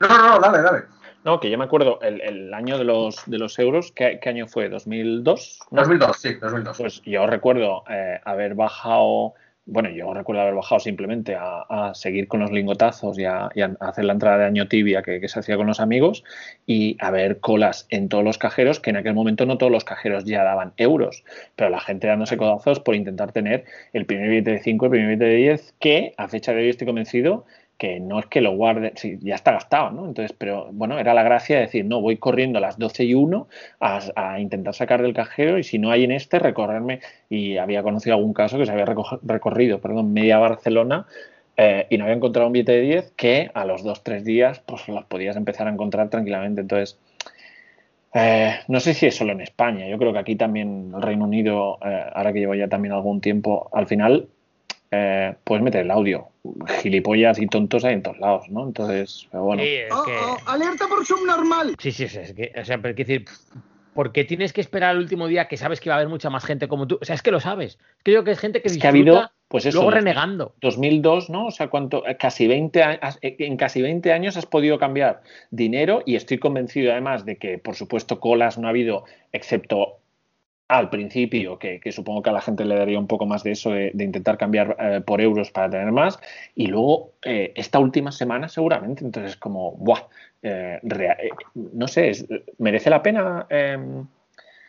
No, 0.00 0.08
no, 0.08 0.28
no, 0.28 0.38
dale, 0.40 0.62
dale. 0.62 0.82
No, 1.24 1.40
que 1.40 1.50
yo 1.50 1.56
me 1.58 1.64
acuerdo 1.64 2.00
el, 2.02 2.20
el 2.20 2.52
año 2.54 2.76
de 2.78 2.84
los, 2.84 3.16
de 3.26 3.38
los 3.38 3.58
euros. 3.58 3.92
¿Qué, 3.92 4.18
qué 4.22 4.28
año 4.28 4.46
fue? 4.46 4.70
¿2002? 4.70 5.58
¿No? 5.70 5.80
2002, 5.80 6.16
sí, 6.18 6.34
2002. 6.34 6.76
Pues 6.78 7.02
yo 7.02 7.26
recuerdo 7.26 7.82
eh, 7.88 8.20
haber 8.24 8.54
bajado, 8.54 9.34
bueno, 9.66 9.88
yo 9.88 10.12
recuerdo 10.12 10.42
haber 10.42 10.54
bajado 10.54 10.78
simplemente 10.78 11.36
a, 11.38 11.92
seguir 11.94 12.28
con 12.28 12.40
los 12.40 12.50
lingotazos 12.50 13.18
y 13.18 13.24
a, 13.24 13.48
y 13.54 13.62
a 13.62 13.74
hacer 13.80 14.04
la 14.04 14.12
entrada 14.12 14.38
de 14.38 14.44
año 14.44 14.68
tibia 14.68 15.02
que, 15.02 15.20
que 15.20 15.28
se 15.28 15.38
hacía 15.38 15.56
con 15.56 15.66
los 15.66 15.80
amigos 15.80 16.22
y 16.66 16.96
a 17.00 17.10
ver 17.10 17.40
colas 17.40 17.86
en 17.88 18.08
todos 18.08 18.24
los 18.24 18.36
cajeros, 18.36 18.80
que 18.80 18.90
en 18.90 18.96
aquel 18.96 19.14
momento 19.14 19.46
no 19.46 19.56
todos 19.56 19.72
los 19.72 19.84
cajeros 19.84 20.24
ya 20.24 20.44
daban 20.44 20.74
euros, 20.76 21.24
pero 21.56 21.70
la 21.70 21.80
gente 21.80 22.06
dándose 22.06 22.36
codazos 22.36 22.80
por 22.80 22.94
intentar 22.94 23.32
tener 23.32 23.64
el 23.94 24.04
primer 24.04 24.28
billete 24.28 24.50
de 24.52 24.58
5, 24.60 24.84
el 24.84 24.90
primer 24.90 25.08
billete 25.08 25.24
de 25.24 25.36
10, 25.36 25.74
que 25.78 26.14
a 26.18 26.28
fecha 26.28 26.52
de 26.52 26.62
hoy 26.62 26.68
estoy 26.68 26.86
convencido 26.86 27.46
que 27.78 28.00
no 28.00 28.18
es 28.20 28.26
que 28.26 28.40
lo 28.40 28.52
guarde, 28.52 28.92
sí, 28.96 29.18
ya 29.20 29.34
está 29.34 29.52
gastado, 29.52 29.90
¿no? 29.90 30.06
Entonces, 30.06 30.34
pero 30.36 30.68
bueno, 30.72 30.98
era 30.98 31.14
la 31.14 31.22
gracia 31.22 31.56
de 31.56 31.62
decir, 31.62 31.84
no, 31.84 32.00
voy 32.00 32.16
corriendo 32.16 32.58
a 32.58 32.60
las 32.60 32.78
12 32.78 33.04
y 33.04 33.14
1 33.14 33.48
a, 33.80 34.38
intentar 34.40 34.74
sacar 34.74 35.02
del 35.02 35.14
cajero 35.14 35.58
y 35.58 35.64
si 35.64 35.78
no 35.78 35.90
hay 35.90 36.04
en 36.04 36.12
este, 36.12 36.38
recorrerme. 36.38 37.00
Y 37.28 37.56
había 37.56 37.82
conocido 37.82 38.16
algún 38.16 38.32
caso 38.32 38.58
que 38.58 38.66
se 38.66 38.72
había 38.72 38.86
reco- 38.86 39.18
recorrido, 39.22 39.80
perdón, 39.80 40.12
media 40.12 40.38
Barcelona 40.38 41.06
eh, 41.56 41.86
y 41.90 41.98
no 41.98 42.04
había 42.04 42.16
encontrado 42.16 42.46
un 42.48 42.52
billete 42.52 42.72
de 42.72 42.80
10 42.80 43.12
que 43.16 43.50
a 43.54 43.64
los 43.64 43.84
2-3 43.84 44.24
días 44.24 44.60
pues 44.66 44.88
los 44.88 45.04
podías 45.04 45.36
empezar 45.36 45.66
a 45.68 45.70
encontrar 45.70 46.10
tranquilamente. 46.10 46.60
Entonces, 46.60 46.98
eh, 48.14 48.60
no 48.68 48.78
sé 48.80 48.94
si 48.94 49.06
es 49.06 49.16
solo 49.16 49.32
en 49.32 49.40
España, 49.40 49.88
yo 49.88 49.98
creo 49.98 50.12
que 50.12 50.20
aquí 50.20 50.36
también 50.36 50.92
el 50.94 51.02
Reino 51.02 51.24
Unido, 51.24 51.78
eh, 51.84 52.04
ahora 52.14 52.32
que 52.32 52.38
llevo 52.38 52.54
ya 52.54 52.68
también 52.68 52.92
algún 52.94 53.20
tiempo, 53.20 53.68
al 53.72 53.86
final 53.86 54.28
eh, 54.94 55.34
puedes 55.44 55.62
meter 55.62 55.82
el 55.82 55.90
audio. 55.90 56.28
Gilipollas 56.80 57.38
y 57.38 57.46
tontos 57.46 57.84
hay 57.84 57.94
en 57.94 58.02
todos 58.02 58.18
lados, 58.18 58.48
¿no? 58.50 58.64
Entonces, 58.66 59.26
pero 59.30 59.44
bueno. 59.44 59.62
Sí, 59.62 59.68
es 59.74 59.92
Oh, 59.92 60.04
que- 60.04 60.12
oh, 60.16 60.36
alerta 60.46 60.86
por 60.88 61.04
subnormal. 61.04 61.74
Sí, 61.78 61.90
sí, 61.92 62.08
sí, 62.08 62.18
es 62.18 62.32
que, 62.34 62.52
o 62.60 62.64
sea, 62.64 62.76
pero 62.78 62.88
hay 62.88 62.94
que 62.94 63.04
decir, 63.04 63.24
¿por 63.94 64.12
qué 64.12 64.24
tienes 64.24 64.52
que 64.52 64.60
esperar 64.60 64.90
al 64.90 64.98
último 64.98 65.26
día 65.26 65.48
que 65.48 65.56
sabes 65.56 65.80
que 65.80 65.88
va 65.90 65.96
a 65.96 65.98
haber 65.98 66.08
mucha 66.08 66.30
más 66.30 66.44
gente 66.44 66.68
como 66.68 66.86
tú? 66.86 66.98
O 67.00 67.04
sea, 67.04 67.14
es 67.14 67.22
que 67.22 67.30
lo 67.30 67.40
sabes. 67.40 67.78
Es 67.98 68.02
que 68.04 68.12
yo 68.12 68.18
creo 68.18 68.24
que 68.24 68.30
es 68.32 68.38
gente 68.38 68.60
que 68.62 68.68
Es 68.68 68.76
que 68.78 68.86
ha 68.86 68.90
habido, 68.90 69.30
pues 69.48 69.66
eso, 69.66 69.78
luego 69.78 69.90
renegando. 69.92 70.54
2002, 70.60 71.30
¿no? 71.30 71.46
O 71.46 71.50
sea, 71.50 71.68
cuánto, 71.68 72.06
eh, 72.06 72.16
casi 72.16 72.46
20 72.46 72.82
años, 72.82 73.18
en 73.22 73.56
casi 73.56 73.80
20 73.82 74.12
años 74.12 74.36
has 74.36 74.46
podido 74.46 74.78
cambiar 74.78 75.22
dinero 75.50 76.02
y 76.04 76.16
estoy 76.16 76.38
convencido 76.38 76.92
además 76.92 77.24
de 77.24 77.36
que, 77.36 77.58
por 77.58 77.74
supuesto, 77.74 78.20
colas 78.20 78.58
no 78.58 78.66
ha 78.66 78.70
habido, 78.70 79.04
excepto 79.32 79.98
al 80.68 80.88
principio, 80.90 81.58
que, 81.58 81.78
que 81.80 81.92
supongo 81.92 82.22
que 82.22 82.30
a 82.30 82.32
la 82.32 82.40
gente 82.40 82.64
le 82.64 82.76
daría 82.76 82.98
un 82.98 83.06
poco 83.06 83.26
más 83.26 83.42
de 83.44 83.52
eso, 83.52 83.70
de, 83.70 83.90
de 83.94 84.04
intentar 84.04 84.38
cambiar 84.38 84.76
eh, 84.78 85.00
por 85.04 85.20
euros 85.20 85.50
para 85.50 85.70
tener 85.70 85.92
más, 85.92 86.18
y 86.54 86.66
luego 86.68 87.12
eh, 87.22 87.52
esta 87.54 87.78
última 87.78 88.12
semana 88.12 88.48
seguramente, 88.48 89.04
entonces 89.04 89.36
como, 89.36 89.72
¡buah! 89.72 90.00
eh, 90.42 90.78
rea- 90.82 91.16
eh, 91.22 91.30
no 91.54 91.86
sé, 91.88 92.10
es- 92.10 92.26
¿merece 92.58 92.90
la 92.90 93.02
pena? 93.02 93.46
em, 93.50 94.06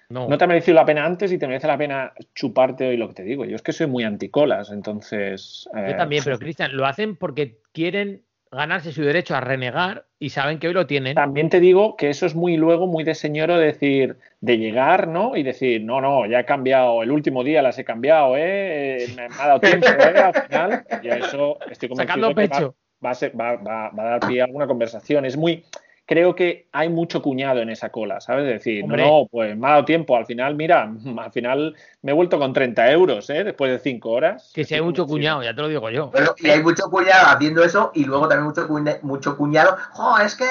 No, 0.09 0.29
no 0.29 0.37
te 0.37 0.43
ha 0.43 0.47
merecido 0.47 0.75
la 0.75 0.85
pena 0.85 1.05
antes 1.05 1.31
y 1.31 1.37
te 1.37 1.47
merece 1.47 1.67
la 1.67 1.77
pena 1.77 2.13
chuparte 2.33 2.87
hoy 2.87 2.97
lo 2.97 3.07
que 3.07 3.15
te 3.15 3.23
digo. 3.23 3.45
Yo 3.45 3.55
es 3.55 3.61
que 3.61 3.73
soy 3.73 3.87
muy 3.87 4.03
anticolas, 4.03 4.71
entonces. 4.71 5.67
yo 5.73 5.95
también, 5.95 6.23
pero 6.23 6.37
Cristian, 6.39 6.75
lo 6.75 6.85
hacen 6.85 7.15
porque 7.15 7.57
quieren 7.73 8.23
ganarse 8.51 8.91
su 8.91 9.01
derecho 9.03 9.35
a 9.35 9.41
renegar 9.41 10.05
y 10.19 10.29
saben 10.29 10.59
que 10.59 10.67
hoy 10.67 10.73
lo 10.73 10.87
tienen. 10.87 11.15
También 11.15 11.49
te 11.49 11.59
digo 11.59 11.95
que 11.97 12.09
eso 12.09 12.25
es 12.25 12.35
muy 12.35 12.57
luego, 12.57 12.87
muy 12.87 13.03
de 13.03 13.15
señoro 13.15 13.57
decir, 13.57 14.17
de 14.41 14.57
llegar, 14.57 15.07
¿no? 15.07 15.35
Y 15.35 15.43
decir, 15.43 15.83
no, 15.83 15.99
no, 16.01 16.25
ya 16.25 16.39
he 16.41 16.45
cambiado, 16.45 17.03
el 17.03 17.11
último 17.11 17.43
día 17.43 17.61
las 17.61 17.77
he 17.79 17.83
cambiado, 17.83 18.37
¿eh? 18.37 19.03
Eh, 19.03 19.07
Me, 19.15 19.27
me 19.29 19.35
ha 19.39 19.47
dado 19.47 19.59
tiempo, 19.59 19.87
¿eh? 19.87 20.19
Al 20.19 20.33
final, 20.33 20.85
y 21.03 21.09
a 21.09 21.17
eso 21.17 21.57
estoy 21.69 21.89
convencido 21.89 21.95
Sacando 21.95 22.27
de 22.29 22.35
que 22.35 22.47
va- 22.47 22.57
pecho. 22.57 22.75
Va, 23.05 23.09
a 23.11 23.15
ser- 23.15 23.39
va- 23.39 23.55
va- 23.57 23.89
va 23.89 24.03
a 24.03 24.09
dar 24.17 24.27
pie 24.27 24.41
a 24.41 24.45
alguna 24.45 24.67
conversación. 24.67 25.25
Es 25.25 25.35
muy. 25.37 25.63
Creo 26.07 26.35
que 26.35 26.67
hay 26.71 26.87
mucho 26.89 27.21
cuñado 27.23 27.61
en 27.61 27.69
esa 27.71 27.89
cola, 27.89 28.21
¿sabes? 28.21 28.45
Decir, 28.45 28.83
Hombre. 28.83 29.03
no, 29.03 29.27
pues 29.31 29.57
me 29.57 29.65
ha 29.65 29.71
dado 29.71 29.85
tiempo. 29.85 30.15
Al 30.15 30.27
final, 30.27 30.53
mira, 30.55 30.83
al 31.17 31.31
final 31.31 31.75
me 32.03 32.11
he 32.11 32.13
vuelto 32.13 32.37
con 32.37 32.53
30 32.53 32.91
euros, 32.91 33.27
¿eh? 33.31 33.43
Después 33.43 33.71
de 33.71 33.79
5 33.79 34.11
horas. 34.11 34.51
Que 34.53 34.63
si 34.65 34.75
hay 34.75 34.81
mucho 34.81 35.07
cuñado, 35.07 35.41
ya 35.41 35.55
te 35.55 35.61
lo 35.63 35.67
digo 35.67 35.89
yo. 35.89 36.11
Bueno, 36.11 36.35
y 36.37 36.47
hay 36.47 36.61
mucho 36.61 36.91
cuñado 36.91 37.35
haciendo 37.35 37.63
eso 37.63 37.89
y 37.95 38.05
luego 38.05 38.27
también 38.27 38.45
mucho, 38.47 38.67
cuña- 38.67 38.99
mucho 39.01 39.35
cuñado. 39.35 39.77
¡Jo, 39.93 40.19
es 40.19 40.35
que 40.35 40.45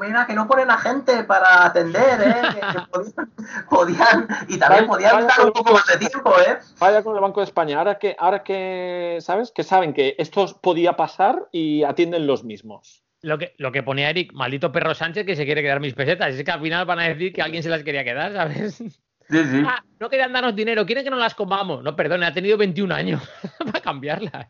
mira 0.00 0.24
que 0.26 0.32
no 0.32 0.48
ponen 0.48 0.70
a 0.70 0.78
gente 0.78 1.22
para 1.24 1.66
atender, 1.66 2.20
¿eh? 2.22 2.34
Que, 2.54 2.60
que 2.60 2.86
podían, 2.90 3.28
podían- 3.68 4.28
y 4.48 4.58
también 4.58 4.86
Vaya- 4.86 5.10
podían 5.12 5.26
dar 5.26 5.44
un 5.46 5.52
poco 5.52 5.74
más 5.74 5.86
de 5.86 5.98
tiempo, 6.06 6.32
¿eh? 6.48 6.56
Vaya 6.80 7.02
con 7.02 7.14
el 7.14 7.20
Banco 7.20 7.40
de 7.40 7.44
España, 7.44 7.78
ahora 7.78 7.98
que, 7.98 8.16
ahora 8.18 8.42
que, 8.42 9.18
¿sabes? 9.20 9.52
Que 9.54 9.64
saben 9.64 9.92
que 9.92 10.14
esto 10.18 10.46
podía 10.62 10.94
pasar 10.96 11.46
y 11.52 11.82
atienden 11.82 12.26
los 12.26 12.42
mismos. 12.42 13.03
Lo 13.24 13.38
que, 13.38 13.54
lo 13.56 13.72
que 13.72 13.82
ponía 13.82 14.10
Eric, 14.10 14.32
maldito 14.34 14.70
perro 14.70 14.94
Sánchez 14.94 15.24
que 15.24 15.34
se 15.34 15.46
quiere 15.46 15.62
quedar 15.62 15.80
mis 15.80 15.94
pesetas. 15.94 16.34
Es 16.34 16.44
que 16.44 16.50
al 16.50 16.60
final 16.60 16.84
van 16.84 17.00
a 17.00 17.08
decir 17.08 17.32
que 17.32 17.40
alguien 17.40 17.62
se 17.62 17.70
las 17.70 17.82
quería 17.82 18.04
quedar, 18.04 18.32
¿sabes? 18.34 18.74
Sí, 18.74 18.92
sí. 19.28 19.62
Ah, 19.66 19.82
no 19.98 20.10
querían 20.10 20.34
darnos 20.34 20.54
dinero, 20.54 20.84
quieren 20.84 21.04
que 21.04 21.10
no 21.10 21.16
las 21.16 21.34
comamos. 21.34 21.82
No, 21.82 21.96
perdone, 21.96 22.26
ha 22.26 22.34
tenido 22.34 22.58
21 22.58 22.94
años 22.94 23.22
para 23.58 23.80
cambiarlas. 23.80 24.48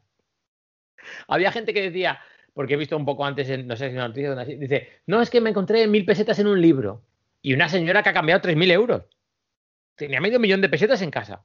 Había 1.29 1.53
gente 1.53 1.73
que 1.73 1.83
decía, 1.83 2.19
porque 2.53 2.75
he 2.75 2.77
visto 2.77 2.97
un 2.97 3.05
poco 3.05 3.25
antes, 3.25 3.49
en, 3.49 3.69
no 3.69 3.77
sé 3.77 3.91
si 3.91 3.95
una 3.95 4.09
noticia, 4.09 4.31
donde 4.31 4.43
así, 4.43 4.57
dice, 4.57 4.89
no, 5.07 5.23
es 5.23 5.31
que 5.31 5.41
me 5.41 5.51
encontré 5.51 5.87
mil 5.87 6.05
pesetas 6.05 6.41
en 6.41 6.49
un 6.49 6.61
libro. 6.61 7.03
Y 7.43 7.55
una 7.55 7.69
señora 7.69 8.03
que 8.03 8.09
ha 8.09 8.15
cambiado 8.15 8.41
3.000 8.41 8.73
euros. 8.73 9.03
Tenía 9.95 10.21
medio 10.21 10.41
millón 10.41 10.61
de 10.61 10.69
pesetas 10.69 11.01
en 11.03 11.13
casa. 11.13 11.45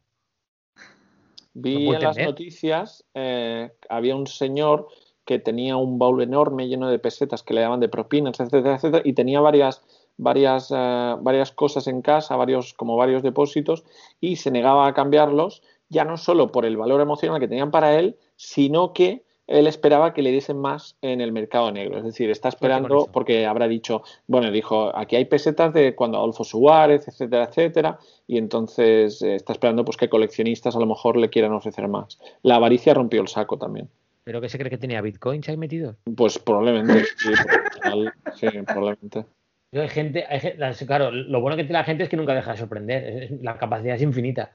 Vi 1.54 1.86
No 1.86 1.94
en 1.94 2.02
las 2.02 2.18
noticias, 2.18 3.06
eh, 3.14 3.70
había 3.90 4.16
un 4.16 4.26
señor 4.26 4.88
que 5.30 5.38
tenía 5.38 5.78
un 5.78 6.00
baúl 6.00 6.24
enorme 6.24 6.68
lleno 6.68 6.90
de 6.90 6.98
pesetas 6.98 7.44
que 7.44 7.54
le 7.54 7.62
daban 7.62 7.80
de 7.80 7.88
propinas, 7.88 8.40
etcétera, 8.40 8.78
etcétera, 8.78 9.04
y 9.06 9.14
tenía 9.14 9.40
varias, 9.42 9.84
varias, 10.18 10.72
eh, 10.76 11.16
varias 11.22 11.52
cosas 11.52 11.86
en 11.86 12.02
casa, 12.02 12.36
varios, 12.36 12.74
como 12.74 12.98
varios 12.98 13.22
depósitos, 13.22 13.84
y 14.20 14.38
se 14.38 14.50
negaba 14.50 14.88
a 14.88 14.96
cambiarlos, 14.96 15.62
ya 15.88 16.04
no 16.04 16.18
solo 16.18 16.52
por 16.52 16.66
el 16.66 16.78
valor 16.78 17.00
emocional 17.00 17.40
que 17.40 17.48
tenían 17.48 17.70
para 17.70 18.00
él, 18.00 18.18
sino 18.38 18.92
que 18.92 19.24
él 19.46 19.68
esperaba 19.68 20.16
que 20.16 20.24
le 20.24 20.32
diesen 20.32 20.58
más 20.58 20.98
en 21.04 21.22
el 21.22 21.32
mercado 21.32 21.72
negro. 21.72 22.00
Es 22.00 22.06
decir, 22.06 22.32
está 22.32 22.50
esperando, 22.50 23.08
porque 23.14 23.46
habrá 23.46 23.68
dicho, 23.68 24.02
bueno, 24.26 24.50
dijo, 24.50 24.92
aquí 24.98 25.16
hay 25.16 25.26
pesetas 25.26 25.76
de 25.76 25.94
cuando 25.94 26.18
Adolfo 26.18 26.44
Suárez, 26.44 27.08
etcétera, 27.08 27.44
etcétera, 27.44 28.00
y 28.26 28.40
entonces 28.40 29.22
eh, 29.22 29.36
está 29.36 29.54
esperando 29.54 29.86
pues 29.86 29.96
que 29.96 30.10
coleccionistas 30.10 30.76
a 30.76 30.80
lo 30.80 30.88
mejor 30.88 31.18
le 31.18 31.30
quieran 31.30 31.54
ofrecer 31.54 31.88
más. 31.88 32.18
La 32.42 32.56
avaricia 32.56 32.96
rompió 32.96 33.22
el 33.22 33.28
saco 33.28 33.60
también. 33.60 33.92
¿Pero 34.30 34.42
que 34.42 34.48
se 34.50 34.60
cree 34.60 34.70
que 34.70 34.78
tenía 34.78 35.02
bitcoins 35.02 35.50
ahí 35.50 35.58
metidos? 35.58 35.96
Pues 36.16 36.38
probablemente, 36.38 37.04
sí, 37.18 37.34
final, 37.82 38.14
sí, 38.36 38.48
probablemente. 38.68 39.26
Yo, 39.72 39.82
Hay 39.82 39.90
gente, 39.90 40.24
hay 40.30 40.40
claro, 40.86 41.10
lo 41.10 41.42
bueno 41.42 41.58
que 41.58 41.64
tiene 41.64 41.80
la 41.80 41.84
gente 41.84 42.04
es 42.04 42.10
que 42.10 42.16
nunca 42.16 42.36
deja 42.36 42.52
de 42.52 42.58
sorprender. 42.60 43.24
es- 43.24 43.32
la 43.42 43.58
capacidad 43.58 43.96
es 43.96 44.04
infinita. 44.04 44.52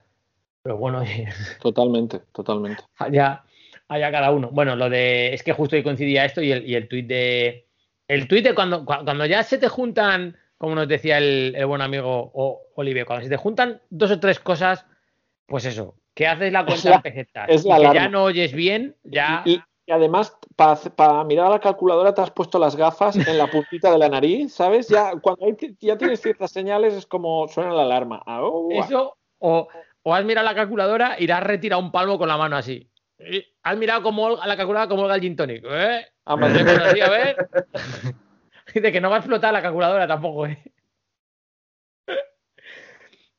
Pero 0.63 0.77
bueno, 0.77 1.01
oye, 1.01 1.27
Totalmente, 1.61 2.21
totalmente. 2.31 2.85
allá, 2.99 3.43
allá 3.89 4.13
cada 4.13 4.31
uno. 4.31 4.51
Bueno, 4.53 4.77
lo 4.77 4.89
de. 4.89 5.35
Es 5.35 5.43
que 5.43 5.53
justo 5.53 5.75
hoy 5.75 5.83
coincidía 5.83 6.25
esto 6.25 6.41
y 6.41 6.53
el, 6.53 6.65
y 6.71 6.77
el 6.77 6.87
tuit 6.87 7.09
de. 7.09 7.67
El 8.07 8.29
tuit 8.29 8.45
de 8.45 8.55
cuando, 8.55 8.85
cua- 8.85 9.03
cuando 9.03 9.27
ya 9.27 9.43
se 9.43 9.59
te 9.59 9.67
juntan, 9.67 10.37
como 10.57 10.77
nos 10.77 10.87
decía 10.87 11.19
el, 11.19 11.53
el 11.57 11.67
buen 11.67 11.83
amigo 11.83 12.31
O- 12.33 12.63
Olive, 12.77 13.05
cuando 13.05 13.25
se 13.25 13.29
te 13.29 13.37
juntan 13.37 13.83
dos 13.91 14.13
o 14.13 14.21
tres 14.21 14.39
cosas, 14.39 14.87
pues 15.47 15.65
eso, 15.65 15.97
que 16.15 16.27
haces 16.27 16.53
la 16.53 16.65
cuenta 16.65 16.91
la- 16.91 16.97
en 16.97 17.03
pesetas 17.03 17.49
es 17.49 17.65
y 17.65 17.69
la 17.69 17.77
que 17.77 17.95
ya 17.95 18.09
no 18.09 18.25
oyes 18.25 18.53
bien, 18.53 18.97
ya. 19.03 19.43
Y, 19.45 19.61
y 19.87 19.93
además, 19.93 20.37
para 20.57 21.25
mirar 21.25 21.47
a 21.47 21.51
la 21.51 21.61
calculadora 21.61 22.15
te 22.15 22.23
has 22.23 22.31
puesto 22.31 22.59
las 22.59 22.77
gafas 22.77 23.17
en 23.17 23.37
la 23.37 23.47
puntita 23.49 23.91
de 23.91 23.99
la 23.99 24.09
nariz, 24.09 24.55
¿sabes? 24.55 24.89
Ya 24.89 25.13
cuando 25.21 25.47
hay- 25.47 25.77
ya 25.81 25.99
tienes 25.99 26.23
ciertas 26.23 26.51
señales 26.53 26.95
es 26.95 27.05
como 27.07 27.49
suena 27.49 27.73
la 27.73 27.83
alarma. 27.83 28.23
Ah, 28.25 28.41
oh, 28.43 28.69
Eso, 28.73 29.17
o, 29.39 29.69
o 30.03 30.15
has 30.15 30.25
mirado 30.25 30.47
la 30.47 30.55
calculadora 30.55 31.17
y 31.19 31.27
le 31.27 31.33
has 31.35 31.43
retirado 31.43 31.83
un 31.83 31.93
palmo 31.93 32.17
con 32.19 32.29
la 32.29 32.37
mano 32.37 32.57
así. 32.57 32.89
Y 33.19 33.45
Has 33.63 33.77
mirado 33.77 34.03
como 34.03 34.25
Olga- 34.27 34.47
la 34.47 34.57
calculadora 34.57 34.89
como 34.89 35.11
el 35.13 35.21
gin 35.21 35.37
tonic. 35.37 35.65
¿eh? 35.69 36.07
Así, 36.25 37.01
a 37.01 37.09
ver. 37.11 37.37
Dice 38.75 38.91
que 38.93 39.01
no 39.01 39.11
va 39.11 39.17
a 39.17 39.19
explotar 39.19 39.53
la 39.53 39.63
calculadora 39.63 40.07
tampoco, 40.07 40.47
¿eh? 40.47 40.59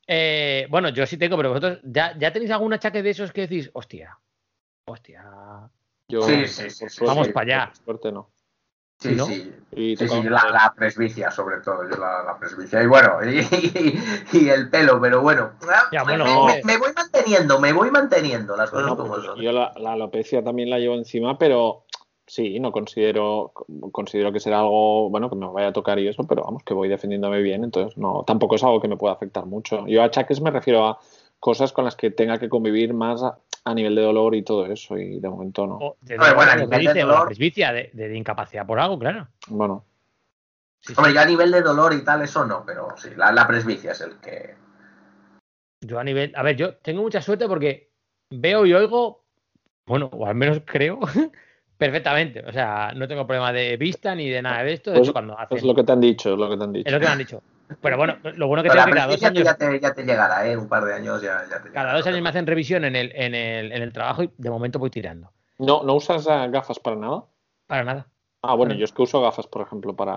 Eh, 0.06 0.66
bueno, 0.70 0.88
yo 0.90 1.06
sí 1.06 1.16
tengo, 1.16 1.36
pero 1.36 1.48
vosotros, 1.50 1.80
¿ya, 1.84 2.16
¿ya 2.18 2.32
tenéis 2.32 2.50
algún 2.52 2.72
achaque 2.72 3.02
de 3.02 3.10
esos 3.10 3.32
que 3.32 3.42
decís, 3.42 3.70
hostia, 3.72 4.16
hostia, 4.86 5.24
Yo, 6.08 6.22
Sí, 6.22 6.46
sí, 6.46 6.86
Vamos 7.00 7.26
sí. 7.26 7.32
para 7.32 7.64
allá. 7.66 7.72
suerte 7.84 8.12
no. 8.12 8.30
Sí, 8.98 9.14
¿no? 9.14 9.26
sí. 9.26 9.52
Y 9.72 9.96
Sí, 9.96 10.08
sí, 10.08 10.22
yo 10.22 10.30
la, 10.30 10.48
la 10.50 10.72
presbicia, 10.74 11.30
sobre 11.30 11.60
todo, 11.60 11.82
yo 11.90 11.96
la, 11.98 12.22
la 12.22 12.38
presbicia. 12.38 12.82
Y 12.82 12.86
bueno, 12.86 13.18
y, 13.24 13.40
y- 14.32 14.38
y 14.38 14.48
el 14.48 14.70
pelo, 14.70 14.98
pero 15.00 15.20
bueno. 15.20 15.52
Ah, 15.68 15.88
Ya, 15.92 16.02
me- 16.04 16.16
bueno, 16.16 16.24
me, 16.24 16.34
no. 16.34 16.46
me- 16.46 16.60
me 16.64 16.78
voy 16.78 16.92
manteniendo, 16.94 17.58
me 17.60 17.72
voy 17.72 17.90
manteniendo 17.90 18.56
las 18.56 18.70
cosas 18.70 18.88
como 18.94 19.08
pues 19.08 19.24
son. 19.24 19.38
yo 19.40 19.52
la, 19.52 19.72
la 19.76 19.92
alopecia 19.92 20.42
también 20.42 20.70
la 20.70 20.78
llevo 20.78 20.94
encima, 20.94 21.36
pero 21.36 21.84
sí, 22.26 22.58
no 22.60 22.72
considero, 22.72 23.52
considero 23.92 24.32
que 24.32 24.40
será 24.40 24.60
algo, 24.60 25.08
bueno, 25.10 25.30
que 25.30 25.36
me 25.36 25.46
vaya 25.46 25.68
a 25.68 25.72
tocar 25.72 25.98
y 25.98 26.08
eso, 26.08 26.24
pero 26.26 26.42
vamos, 26.44 26.62
que 26.64 26.74
voy 26.74 26.88
defendiéndome 26.88 27.40
bien, 27.42 27.64
entonces 27.64 27.96
no, 27.96 28.24
tampoco 28.26 28.56
es 28.56 28.64
algo 28.64 28.80
que 28.80 28.88
me 28.88 28.96
pueda 28.96 29.14
afectar 29.14 29.46
mucho. 29.46 29.86
Yo 29.86 30.02
a 30.02 30.06
achaques 30.06 30.40
me 30.40 30.50
refiero 30.50 30.86
a 30.86 30.98
cosas 31.40 31.72
con 31.72 31.84
las 31.84 31.96
que 31.96 32.10
tenga 32.10 32.38
que 32.38 32.48
convivir 32.48 32.94
más 32.94 33.22
a, 33.22 33.38
a 33.64 33.74
nivel 33.74 33.94
de 33.94 34.02
dolor 34.02 34.34
y 34.34 34.42
todo 34.42 34.66
eso, 34.66 34.96
y 34.98 35.20
de 35.20 35.28
momento 35.28 35.66
no. 35.66 35.76
o 35.76 35.96
de, 36.00 36.14
Hombre, 36.16 36.32
bueno, 36.34 36.52
a 36.52 36.56
nivel 36.56 36.80
dice, 36.80 37.00
dolor- 37.04 37.26
presbicia, 37.26 37.72
de, 37.72 37.90
de- 37.92 38.08
de 38.08 38.16
incapacidad 38.16 38.66
por 38.66 38.78
algo, 38.80 38.98
claro. 38.98 39.28
Bueno, 39.48 39.84
Sí, 40.80 40.94
sí. 40.94 40.98
Hombre, 40.98 41.14
yo 41.14 41.20
a 41.20 41.24
nivel 41.24 41.50
de 41.50 41.62
dolor 41.62 41.92
y 41.94 42.04
tal, 42.04 42.22
eso 42.22 42.44
no, 42.44 42.62
pero 42.64 42.88
sí, 42.96 43.08
la, 43.16 43.32
la 43.32 43.46
presbicia 43.46 43.90
es 43.92 44.00
el 44.02 44.18
que. 44.20 44.54
Yo 45.80 45.98
a 45.98 46.04
nivel. 46.04 46.32
A 46.36 46.42
ver, 46.44 46.54
yo 46.56 46.76
tengo 46.76 47.02
mucha 47.02 47.20
suerte 47.20 47.48
porque 47.48 47.90
veo 48.30 48.64
y 48.66 48.72
oigo, 48.72 49.24
bueno, 49.84 50.08
o 50.12 50.26
al 50.26 50.36
menos 50.36 50.62
creo, 50.64 51.00
perfectamente. 51.76 52.44
O 52.46 52.52
sea, 52.52 52.92
no 52.94 53.06
tengo 53.08 53.26
problema 53.26 53.52
de 53.52 53.76
vista 53.76 54.14
ni 54.14 54.28
de 54.28 54.42
nada 54.42 54.62
de 54.64 54.72
esto. 54.74 54.90
De 54.90 54.96
Pues- 54.98 55.08
hecho, 55.08 55.12
cuando 55.12 55.38
hacen. 55.38 55.56
es 55.58 55.64
lo 55.64 55.74
que 55.74 55.84
te 55.84 55.92
han 55.92 56.00
dicho, 56.00 56.32
es 56.32 56.38
lo 56.38 56.48
que 56.48 56.56
te 56.56 56.64
han 56.64 56.72
dicho. 56.72 56.86
es 56.88 56.92
lo 56.92 57.00
que 57.00 57.06
me 57.06 57.12
han 57.12 57.18
dicho. 57.18 57.42
Pero 57.80 57.96
bueno, 57.96 58.16
lo 58.22 58.46
bueno 58.46 58.62
que 58.62 58.68
tengo 58.70 58.80
es 58.80 58.86
que 58.86 58.92
cada 58.94 59.06
dos 59.08 59.22
años. 59.24 59.44
ya, 59.44 59.54
te, 59.56 59.80
ya 59.80 59.92
te 59.92 60.04
llegará, 60.04 60.46
¿eh? 60.48 60.56
Un 60.56 60.68
par 60.68 60.84
de 60.84 60.94
años 60.94 61.20
ya, 61.20 61.42
ya 61.50 61.56
te 61.60 61.70
Cada 61.70 61.70
llegará. 61.70 61.92
dos 61.98 62.06
años 62.06 62.22
me 62.22 62.28
hacen 62.28 62.46
revisión 62.46 62.84
en 62.84 62.94
el, 62.94 63.10
en 63.14 63.34
el, 63.34 63.72
en 63.72 63.82
el 63.82 63.92
trabajo 63.92 64.22
y 64.22 64.30
de 64.38 64.50
momento 64.50 64.78
voy 64.78 64.90
tirando. 64.90 65.32
¿No, 65.58 65.82
¿No 65.82 65.94
usas 65.94 66.26
eh, 66.28 66.48
gafas 66.50 66.78
para 66.78 66.96
nada? 66.96 67.24
Para 67.66 67.82
nada. 67.82 68.06
Ah, 68.42 68.54
bueno, 68.54 68.74
yo 68.74 68.84
es 68.84 68.92
que 68.92 69.02
uso 69.02 69.20
gafas, 69.20 69.46
por 69.48 69.62
ejemplo, 69.62 69.96
para. 69.96 70.14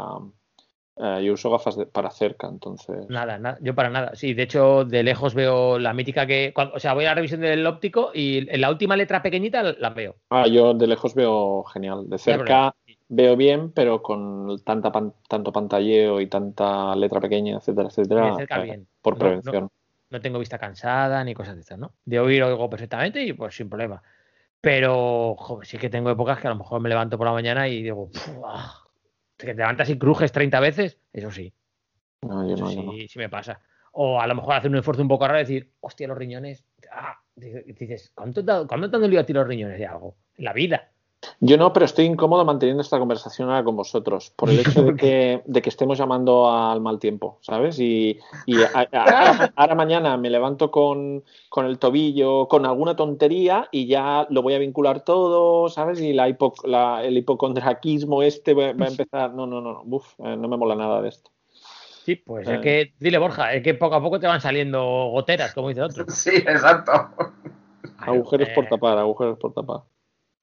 Eh, 1.00 1.24
yo 1.24 1.34
uso 1.34 1.50
gafas 1.50 1.78
de- 1.78 1.86
para 1.86 2.12
cerca, 2.12 2.48
entonces. 2.48 3.08
Nada, 3.10 3.38
nada, 3.38 3.58
yo 3.62 3.74
para 3.74 3.90
nada. 3.90 4.12
Sí, 4.16 4.34
de 4.34 4.44
hecho, 4.44 4.84
de 4.86 5.02
lejos 5.04 5.34
veo 5.34 5.80
la 5.80 5.94
mítica 5.94 6.28
que. 6.28 6.52
cuando- 6.54 6.76
o 6.76 6.80
sea, 6.80 6.94
voy 6.94 7.06
a 7.06 7.10
la 7.10 7.16
revisión 7.16 7.42
del 7.42 7.66
óptico 7.66 8.12
y 8.14 8.50
en 8.52 8.62
la 8.62 8.70
última 8.70 8.96
letra 8.96 9.22
pequeñita 9.22 9.64
la 9.64 9.90
veo. 9.92 10.18
Ah, 10.30 10.48
yo 10.48 10.74
de 10.74 10.88
lejos 10.88 11.16
veo 11.16 11.64
genial. 11.64 12.10
De 12.10 12.18
cerca 12.18 12.76
veo 13.08 13.36
bien, 13.36 13.72
pero 13.72 14.02
con 14.04 14.62
tanta 14.64 14.92
pan- 14.92 15.14
tanto 15.28 15.52
pantalleo 15.52 16.22
y 16.22 16.28
tanta 16.28 16.96
letra 16.96 17.20
pequeña, 17.20 17.58
etcétera, 17.58 17.88
etcétera. 17.90 18.26
De 18.26 18.36
cerca 18.36 18.60
eh, 18.60 18.64
bien. 18.64 18.88
Por 19.02 19.14
No, 19.16 19.20
prevención. 19.20 19.70
No 20.12 20.22
tengo 20.22 20.40
vista 20.40 20.58
cansada 20.58 21.24
ni 21.24 21.34
cosas 21.34 21.56
de 21.56 21.62
estas, 21.62 21.78
¿no? 21.80 21.94
De 22.06 22.20
oír 22.20 22.44
oigo 22.44 22.70
perfectamente 22.70 23.24
y 23.24 23.34
pues 23.34 23.56
sin 23.56 23.70
problema. 23.70 24.02
Pero, 24.62 25.36
joder, 25.38 25.66
sí 25.66 25.78
que 25.78 25.90
tengo 25.90 26.10
épocas 26.10 26.40
que 26.40 26.48
a 26.48 26.50
lo 26.50 26.58
mejor 26.58 26.82
me 26.82 26.90
levanto 26.90 27.18
por 27.18 27.26
la 27.28 27.34
mañana 27.34 27.68
y 27.68 27.82
digo, 27.82 28.10
que 29.48 29.54
te 29.54 29.60
levantas 29.60 29.90
y 29.90 29.98
crujes 29.98 30.32
30 30.32 30.60
veces, 30.60 31.00
eso 31.14 31.32
sí, 31.32 31.54
No, 32.22 32.48
yo 32.48 32.56
eso 32.56 32.66
no, 32.66 32.70
sí, 32.72 32.82
no. 32.84 32.92
sí 33.08 33.20
me 33.20 33.30
pasa. 33.30 33.60
O 33.94 34.20
a 34.22 34.28
lo 34.28 34.36
mejor 34.36 34.54
hacer 34.56 34.70
un 34.70 34.78
esfuerzo 34.78 35.02
un 35.02 35.08
poco 35.08 35.26
raro 35.28 35.40
y 35.40 35.44
decir, 35.44 35.74
hostia, 35.80 36.08
los 36.08 36.18
riñones. 36.18 36.66
Ah, 36.92 37.18
dices, 37.36 38.12
¿cuánto 38.14 38.44
te, 38.46 38.52
ha- 38.52 38.66
¿cuándo 38.68 38.90
te 38.90 38.96
han 38.98 39.02
dolido 39.02 39.22
a 39.22 39.26
ti 39.26 39.34
los 39.34 39.48
riñones 39.48 39.80
de 39.80 39.86
algo? 39.88 40.18
En 40.38 40.46
la 40.46 40.54
vida. 40.54 40.92
Yo 41.42 41.56
no, 41.58 41.72
pero 41.72 41.86
estoy 41.86 42.04
incómodo 42.06 42.44
manteniendo 42.44 42.82
esta 42.82 43.00
conversación 43.00 43.48
ahora 43.50 43.64
con 43.64 43.78
vosotros, 43.78 44.34
por 44.36 44.50
el 44.50 44.60
hecho 44.60 44.84
de 44.84 44.96
que, 44.96 45.42
de 45.46 45.62
que 45.62 45.70
estemos 45.70 45.98
llamando 45.98 46.52
al 46.52 46.82
mal 46.82 47.00
tiempo, 47.00 47.38
¿sabes? 47.40 47.80
Y, 47.80 48.20
y 48.46 48.62
a- 48.62 48.70
a- 48.74 48.88
ahora, 49.04 49.54
ahora 49.56 49.76
mañana 49.76 50.18
me 50.18 50.30
levanto 50.30 50.70
con, 50.70 51.24
con 51.48 51.66
el 51.66 51.80
tobillo, 51.80 52.50
con 52.50 52.66
alguna 52.66 52.98
tontería 52.98 53.70
y 53.72 53.88
ya 53.88 54.28
lo 54.30 54.42
voy 54.42 54.54
a 54.56 54.60
vincular 54.60 55.06
todo, 55.06 55.70
¿sabes? 55.70 56.02
Y 56.02 56.12
la 56.12 56.28
hipo- 56.28 56.54
la- 56.66 57.06
el 57.06 57.18
hipocondraquismo 57.18 58.22
este 58.22 58.54
va, 58.54 58.74
va 58.74 58.88
a 58.88 58.90
empezar. 58.90 59.34
No, 59.34 59.48
no, 59.48 59.62
no, 59.62 59.72
no, 59.72 59.84
uf, 59.86 60.20
eh, 60.20 60.36
no 60.36 60.50
me 60.50 60.58
mola 60.58 60.76
nada 60.76 61.02
de 61.02 61.08
esto. 61.08 61.32
Sí, 62.04 62.16
pues 62.18 62.50
Eh. 62.50 62.56
es 62.56 62.60
que, 62.60 62.94
dile 63.00 63.18
Borja, 63.18 63.54
es 63.54 63.64
que 63.64 63.76
poco 63.76 63.96
a 63.96 64.02
poco 64.02 64.20
te 64.20 64.28
van 64.28 64.42
saliendo 64.42 64.84
goteras, 65.12 65.54
como 65.54 65.70
dice 65.70 65.84
otro. 65.84 66.04
Sí, 66.10 66.32
exacto. 66.36 66.92
Agujeros 68.00 68.50
Eh, 68.50 68.52
por 68.54 68.66
tapar, 68.68 68.98
agujeros 68.98 69.38
por 69.40 69.54
tapar. 69.54 69.82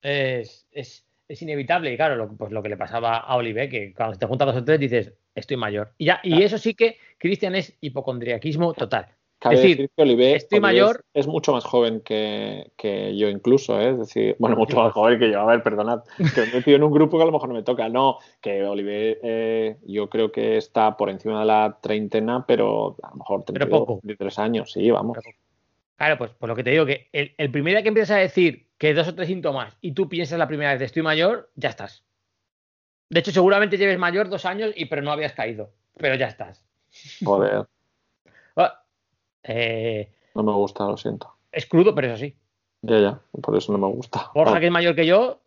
Es, 0.03 0.67
es, 0.71 1.07
es 1.29 1.43
inevitable. 1.43 1.93
Y 1.93 1.97
claro, 1.97 2.17
lo, 2.17 2.29
pues 2.37 2.53
lo 2.53 2.63
que 2.63 2.69
le 2.69 2.77
pasaba 2.77 3.19
a 3.19 3.37
Olive, 3.37 3.69
que 3.69 3.93
cuando 3.95 4.19
te 4.19 4.27
juntas 4.27 4.47
dos 4.49 4.57
o 4.57 4.65
tres 4.65 4.81
dices, 4.81 5.13
estoy 5.35 5.57
mayor. 5.57 5.93
Y, 5.99 6.07
ya, 6.07 6.21
y 6.23 6.43
eso 6.43 6.59
sí 6.59 6.75
que, 6.75 6.99
Cristian, 7.19 7.55
es 7.55 7.77
hipocondriaquismo 7.81 8.73
total. 8.75 9.09
Cabe 9.39 9.57
decir, 9.57 9.77
decir 9.77 9.91
que 9.95 10.03
Oliver, 10.03 10.37
estoy 10.37 10.61
mayor- 10.61 11.05
es, 11.13 11.21
es 11.21 11.27
mucho 11.27 11.53
más 11.53 11.63
joven 11.63 12.01
que, 12.01 12.73
que 12.75 13.15
yo 13.19 13.29
incluso, 13.29 13.79
¿eh? 13.79 13.91
es 13.91 13.99
decir, 13.99 14.35
bueno, 14.39 14.57
mucho 14.57 14.79
más 14.79 14.95
joven 14.95 15.19
que 15.19 15.31
yo, 15.31 15.41
a 15.41 15.45
ver, 15.45 15.63
perdonad, 15.63 16.05
que 16.35 16.41
me 16.41 16.47
he 16.49 16.55
metido 16.55 16.77
en 16.79 16.83
un 16.85 16.91
grupo 16.91 17.19
que 17.19 17.23
a 17.23 17.27
lo 17.27 17.33
mejor 17.33 17.51
no 17.51 17.55
me 17.55 17.63
toca, 17.63 17.91
no, 17.91 18.17
que 18.41 18.65
Oliver 18.65 19.19
eh, 19.23 19.77
yo 19.87 20.09
creo 20.09 20.33
que 20.33 20.57
está 20.57 20.97
por 20.97 21.11
encima 21.11 21.41
de 21.41 21.47
la 21.47 21.79
treintena, 21.83 22.47
pero 22.47 22.97
a 23.03 23.11
lo 23.11 23.17
mejor 23.17 23.45
Pero 23.45 23.59
32, 23.59 23.79
poco. 23.81 24.01
33 24.01 24.39
años, 24.39 24.73
sí, 24.73 24.91
vamos. 24.91 25.19
Claro, 25.97 26.17
pues, 26.17 26.31
pues 26.39 26.49
lo 26.49 26.57
que 26.57 26.65
te 26.65 26.71
digo, 26.71 26.87
que 26.87 27.09
el, 27.13 27.35
el 27.37 27.51
primer 27.51 27.75
día 27.75 27.83
que 27.83 27.89
empiezas 27.89 28.17
a 28.17 28.21
decir 28.21 28.66
que 28.79 28.95
dos 28.95 29.09
o 29.09 29.15
tres 29.15 29.29
síntomas 29.29 29.77
y 29.81 29.93
tú 29.93 30.09
piensas 30.09 30.39
la 30.39 30.49
primera 30.49 30.71
vez 30.71 30.79
de 30.81 30.87
estoy 30.87 31.03
mayor, 31.03 31.51
ya 31.55 31.69
estás. 31.71 32.05
De 33.09 33.21
hecho, 33.21 33.31
seguramente 33.31 33.79
lleves 33.79 33.99
mayor 33.99 34.29
dos 34.29 34.45
años 34.45 34.73
y 34.77 34.87
pero 34.87 35.03
no 35.03 35.13
habías 35.13 35.33
caído. 35.33 35.71
Pero 35.97 36.15
ya 36.17 36.27
estás. 36.27 36.65
Joder, 37.25 37.67
Ah, 38.57 38.83
eh, 39.43 40.11
no 40.35 40.43
me 40.43 40.53
gusta, 40.53 40.85
lo 40.85 40.97
siento. 40.97 41.35
es 41.53 41.67
crudo, 41.67 41.95
pero 41.95 42.09
eso 42.09 42.17
sí. 42.17 42.35
Ya, 42.83 42.99
ya, 42.99 43.21
por 43.43 43.57
eso 43.57 43.73
no 43.73 43.79
me 43.79 43.87
gusta. 43.95 44.31
Borja, 44.35 44.59
que 44.61 44.67
es 44.67 44.73
mayor 44.73 44.95
que 44.95 45.07
yo, 45.07 45.41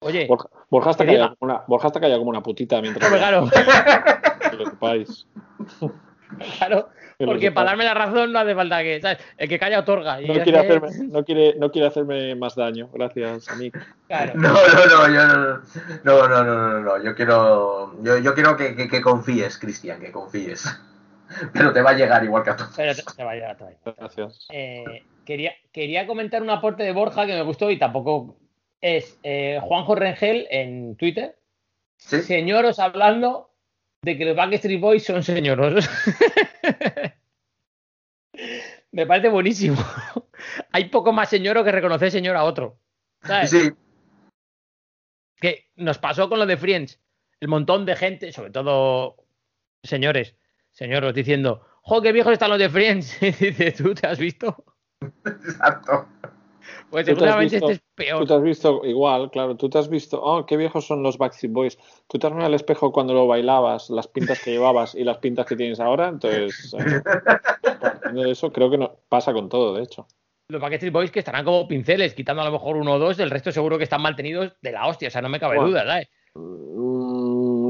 oye, 0.00 0.26
Borja, 0.26 0.48
Borja 0.70 0.90
está 0.90 1.06
que 1.06 1.18
como 1.18 1.36
una, 1.40 1.64
Borja 1.68 1.88
está 1.88 2.00
callado 2.00 2.20
como 2.20 2.30
una 2.30 2.42
putita 2.42 2.80
mientras 2.80 3.08
claro, 3.12 3.48
que 3.48 4.64
sepáis. 4.64 5.26
claro, 6.58 6.88
porque 7.18 7.50
para 7.52 7.70
darme 7.70 7.84
la 7.84 7.94
razón 7.94 8.32
no 8.32 8.38
hace 8.38 8.54
falta 8.54 8.82
que, 8.82 9.00
¿sabes? 9.00 9.18
El 9.36 9.48
que 9.48 9.58
calla 9.58 9.80
otorga. 9.80 10.20
Y 10.20 10.26
No 10.26 10.34
quiere, 10.34 10.52
que- 10.52 10.58
hacerme, 10.58 10.88
no, 11.08 11.24
quiere, 11.24 11.54
no 11.58 11.70
quiere 11.70 11.88
hacerme 11.88 12.34
más 12.34 12.54
daño. 12.54 12.88
Gracias, 12.92 13.56
Nick. 13.58 13.76
claro. 14.06 14.32
No, 14.36 14.52
no, 14.52 14.86
no, 14.86 15.14
yo 15.14 15.26
no, 15.26 15.46
no, 16.04 16.28
no, 16.28 16.44
no, 16.44 16.44
no, 16.44 16.80
no, 16.80 17.02
yo 17.02 17.14
quiero, 17.14 18.02
yo, 18.02 18.18
yo 18.18 18.34
quiero 18.34 18.56
que, 18.56 18.74
que- 18.76 18.88
que 18.88 19.00
confíes, 19.00 19.58
Cristian, 19.58 20.00
que 20.00 20.12
confíes. 20.12 20.64
Pero 21.52 21.72
te 21.72 21.82
va 21.82 21.90
a 21.90 21.94
llegar 21.94 22.24
igual 22.24 22.42
que 22.42 22.50
a 22.50 22.56
todos. 22.56 22.72
Pero 22.76 22.94
te, 22.94 23.02
te 23.16 23.24
va 23.24 23.32
a 23.32 23.34
llegar, 23.34 23.56
te 23.56 23.64
va 23.64 23.70
a 23.70 23.72
llegar. 23.72 23.94
Gracias. 23.98 24.46
Eh, 24.50 25.04
quería, 25.26 25.52
quería 25.72 26.06
comentar 26.06 26.40
un 26.42 26.50
aporte 26.50 26.82
de 26.84 26.92
Borja 26.92 27.26
que 27.26 27.34
me 27.34 27.42
gustó 27.42 27.70
y 27.70 27.78
tampoco 27.78 28.36
es 28.80 29.18
eh, 29.24 29.58
Juanjo 29.62 29.94
Rengel 29.94 30.46
en 30.50 30.96
Twitter. 30.96 31.36
¿Sí? 31.98 32.22
Señoros 32.22 32.78
hablando 32.78 33.50
de 34.02 34.16
que 34.16 34.24
los 34.24 34.36
Backstreet 34.36 34.80
Boys 34.80 35.04
son 35.04 35.22
señoros. 35.22 35.88
me 38.92 39.06
parece 39.06 39.28
buenísimo. 39.28 39.76
Hay 40.72 40.88
poco 40.88 41.12
más 41.12 41.28
señoro 41.28 41.64
que 41.64 41.72
reconocer 41.72 42.10
señor 42.10 42.36
a 42.36 42.44
otro. 42.44 42.78
¿sabes? 43.22 43.50
Sí, 43.50 43.70
Que 45.40 45.70
nos 45.76 45.98
pasó 45.98 46.28
con 46.28 46.38
lo 46.38 46.46
de 46.46 46.56
Friends. 46.56 47.00
El 47.40 47.48
montón 47.48 47.86
de 47.86 47.96
gente, 47.96 48.32
sobre 48.32 48.50
todo 48.50 49.16
señores, 49.82 50.36
señoros, 50.72 51.14
diciendo, 51.14 51.64
¡jo, 51.82 52.02
qué 52.02 52.12
viejos 52.12 52.32
están 52.32 52.50
los 52.50 52.58
de 52.58 52.68
Friends! 52.68 53.22
Y 53.22 53.30
dice, 53.30 53.72
¿tú 53.72 53.94
te 53.94 54.06
has 54.06 54.18
visto? 54.18 54.64
exacto. 55.24 56.08
Pues 56.90 57.06
¿Tú 57.06 57.12
te 57.12 57.12
has 57.12 57.18
seguramente 57.18 57.56
visto? 57.56 57.70
este 57.70 57.84
es 57.84 57.90
peor. 57.94 58.20
Tú 58.20 58.26
te 58.26 58.34
has 58.34 58.42
visto 58.42 58.80
igual, 58.84 59.30
claro, 59.30 59.56
tú 59.56 59.68
te 59.68 59.78
has 59.78 59.90
visto, 59.90 60.20
oh, 60.22 60.46
qué 60.46 60.56
viejos 60.56 60.86
son 60.86 61.02
los 61.02 61.18
Backstreet 61.18 61.52
Boys. 61.52 61.78
Tú 62.08 62.18
te 62.18 62.26
has 62.26 62.32
mirado 62.32 62.46
al 62.46 62.54
espejo 62.54 62.92
cuando 62.92 63.12
lo 63.12 63.26
bailabas, 63.26 63.90
las 63.90 64.08
pintas 64.08 64.40
que 64.42 64.52
llevabas 64.52 64.94
y 64.94 65.04
las 65.04 65.18
pintas 65.18 65.44
que 65.46 65.56
tienes 65.56 65.80
ahora, 65.80 66.08
entonces, 66.08 66.74
eh, 66.74 68.30
eso 68.30 68.50
creo 68.52 68.70
que 68.70 68.78
no, 68.78 68.96
pasa 69.08 69.32
con 69.32 69.48
todo, 69.48 69.74
de 69.74 69.82
hecho. 69.82 70.06
Los 70.48 70.62
Backstreet 70.62 70.92
Boys 70.92 71.10
que 71.10 71.18
estarán 71.18 71.44
como 71.44 71.68
pinceles, 71.68 72.14
quitando 72.14 72.40
a 72.40 72.46
lo 72.46 72.52
mejor 72.52 72.76
uno 72.76 72.94
o 72.94 72.98
dos, 72.98 73.18
el 73.18 73.30
resto 73.30 73.52
seguro 73.52 73.76
que 73.76 73.84
están 73.84 74.00
mantenidos 74.00 74.56
de 74.62 74.72
la 74.72 74.86
hostia, 74.86 75.08
o 75.08 75.10
sea, 75.10 75.20
no 75.20 75.28
me 75.28 75.40
cabe 75.40 75.56
Bueno. 75.56 75.70
duda, 75.70 75.84
¿sabes? 75.84 76.08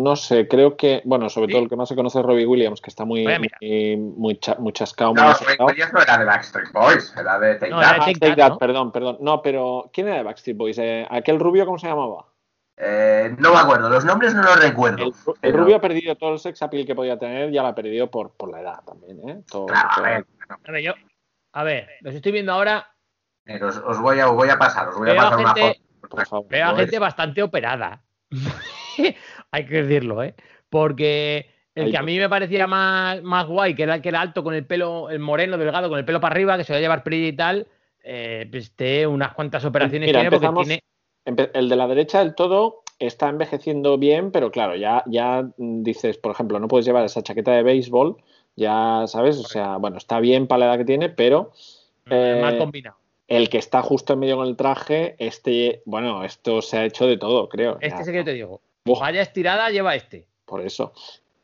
No 0.02 0.16
sé, 0.16 0.46
creo 0.48 0.76
que, 0.76 1.02
bueno, 1.04 1.28
sobre 1.28 1.46
Sí. 1.48 1.52
todo 1.52 1.62
el 1.62 1.68
que 1.68 1.76
más 1.76 1.88
se 1.88 1.96
conoce 1.96 2.18
es 2.20 2.24
Robbie 2.24 2.46
Williams, 2.46 2.80
que 2.80 2.90
está 2.90 3.04
muy, 3.04 3.26
Oye, 3.26 3.38
muy, 3.38 3.96
muy, 3.96 4.36
cha- 4.38 4.56
muy 4.58 4.72
chascado, 4.72 5.12
muy 5.14 5.22
No, 5.22 5.28
asustado. 5.30 5.66
Williams 5.66 5.92
no 5.92 6.00
era 6.02 6.18
de 6.18 6.24
Backstreet 6.24 6.72
Boys, 6.72 7.14
era 7.18 7.38
de 7.38 7.54
Take 7.56 7.70
No, 7.70 7.80
That. 7.80 7.88
era- 7.94 8.02
Ah, 8.02 8.04
Take 8.06 8.18
Take 8.20 8.36
That, 8.36 8.36
That, 8.36 8.48
¿no? 8.50 8.58
perdón, 8.58 8.92
perdón. 8.92 9.16
No, 9.20 9.42
pero 9.42 9.90
¿quién 9.92 10.08
era 10.08 10.16
de 10.18 10.22
Backstreet 10.22 10.56
Boys? 10.56 10.78
Eh, 10.78 11.06
¿Aquel 11.10 11.38
rubio 11.40 11.64
cómo 11.66 11.78
se 11.78 11.88
llamaba? 11.88 12.26
Eh, 12.76 13.34
no 13.38 13.52
me 13.52 13.58
acuerdo, 13.58 13.88
los 13.90 14.04
nombres 14.04 14.34
no 14.34 14.42
los 14.42 14.60
recuerdo. 14.62 15.02
El, 15.02 15.08
el 15.08 15.34
pero- 15.40 15.56
rubio 15.58 15.76
ha 15.76 15.80
perdido 15.80 16.14
todo 16.16 16.32
el 16.34 16.38
sex 16.38 16.62
appeal 16.62 16.86
que 16.86 16.94
podía 16.94 17.18
tener, 17.18 17.50
ya 17.50 17.62
lo 17.62 17.68
ha 17.68 17.74
perdido 17.74 18.08
por, 18.10 18.30
por 18.36 18.50
la 18.52 18.60
edad 18.60 18.80
también, 18.86 19.28
¿eh? 19.28 19.42
Todo- 19.50 19.66
Claro, 19.66 19.88
a 19.96 20.00
ver, 20.00 20.26
A 20.64 20.70
ver, 20.72 20.82
yo, 20.82 20.92
a 21.54 21.62
ver, 21.64 21.88
los 22.02 22.14
estoy 22.14 22.30
viendo 22.32 22.52
ahora, 22.52 22.86
eh, 23.46 23.60
os, 23.64 23.78
os 23.78 24.00
voy 24.00 24.20
a, 24.20 24.28
os 24.30 24.36
voy 24.36 24.48
a 24.48 24.58
pasar, 24.58 24.88
os 24.90 24.96
voy 24.96 25.10
a 25.10 25.12
Veo 25.14 25.20
a 25.20 25.24
pasar 25.24 25.38
una 25.40 25.54
gente- 25.54 25.80
foto. 26.00 26.08
por 26.08 26.26
favor. 26.26 26.46
veo 26.48 26.66
a 26.68 26.76
gente 26.76 26.98
bastante 27.00 27.42
operada. 27.42 28.02
Hay 29.50 29.66
que 29.66 29.82
decirlo, 29.82 30.22
¿eh? 30.22 30.34
Porque 30.68 31.50
el 31.74 31.86
Ahí 31.86 31.90
que 31.92 31.96
a 31.96 32.02
mí 32.02 32.18
me 32.18 32.28
parecía 32.28 32.66
más, 32.66 33.22
más 33.22 33.46
guay, 33.46 33.74
que 33.74 33.84
era 33.84 33.96
el 33.96 34.02
que 34.02 34.08
era 34.08 34.20
alto 34.20 34.42
con 34.42 34.54
el 34.54 34.66
pelo, 34.66 35.10
el 35.10 35.20
moreno 35.20 35.56
delgado, 35.56 35.88
con 35.88 35.98
el 35.98 36.04
pelo 36.04 36.20
para 36.20 36.34
arriba, 36.34 36.56
que 36.56 36.64
se 36.64 36.72
va 36.72 36.78
a 36.78 36.80
llevar 36.80 37.04
perilla 37.04 37.28
y 37.28 37.32
tal, 37.32 37.66
eh, 38.02 38.48
pues 38.50 38.72
unas 39.06 39.34
cuantas 39.34 39.64
operaciones 39.64 40.08
Mira, 40.08 40.20
tiene 40.20 40.30
porque 40.30 40.62
tiene. 40.64 40.82
El 41.24 41.68
de 41.68 41.76
la 41.76 41.86
derecha 41.86 42.20
del 42.20 42.34
todo 42.34 42.82
está 42.98 43.28
envejeciendo 43.28 43.98
bien, 43.98 44.32
pero 44.32 44.50
claro, 44.50 44.74
ya, 44.74 45.04
ya 45.06 45.42
mm, 45.56 45.82
dices, 45.82 46.18
por 46.18 46.32
ejemplo, 46.32 46.58
no 46.58 46.68
puedes 46.68 46.86
llevar 46.86 47.04
esa 47.04 47.22
chaqueta 47.22 47.52
de 47.52 47.62
béisbol, 47.62 48.16
ya 48.56 49.04
sabes, 49.06 49.38
o 49.38 49.44
sea, 49.44 49.76
bueno, 49.76 49.98
está 49.98 50.20
bien 50.20 50.46
para 50.46 50.60
la 50.60 50.66
edad 50.66 50.78
que 50.78 50.84
tiene, 50.84 51.08
pero 51.10 51.52
eh, 52.10 52.40
mal 52.42 52.58
combinado. 52.58 52.96
el 53.28 53.48
que 53.50 53.58
está 53.58 53.82
justo 53.82 54.14
en 54.14 54.18
medio 54.20 54.36
con 54.36 54.48
el 54.48 54.56
traje, 54.56 55.14
este, 55.18 55.82
bueno, 55.84 56.24
esto 56.24 56.60
se 56.62 56.78
ha 56.78 56.84
hecho 56.84 57.06
de 57.06 57.18
todo, 57.18 57.48
creo. 57.48 57.78
Este 57.80 57.88
Ya, 57.88 58.00
es 58.00 58.08
el 58.08 58.12
que 58.12 58.18
yo 58.18 58.24
te 58.24 58.32
digo. 58.32 58.60
Buah. 58.88 59.00
Vaya 59.00 59.22
estirada 59.22 59.70
lleva 59.70 59.94
este. 59.94 60.26
Por 60.44 60.60
eso. 60.60 60.92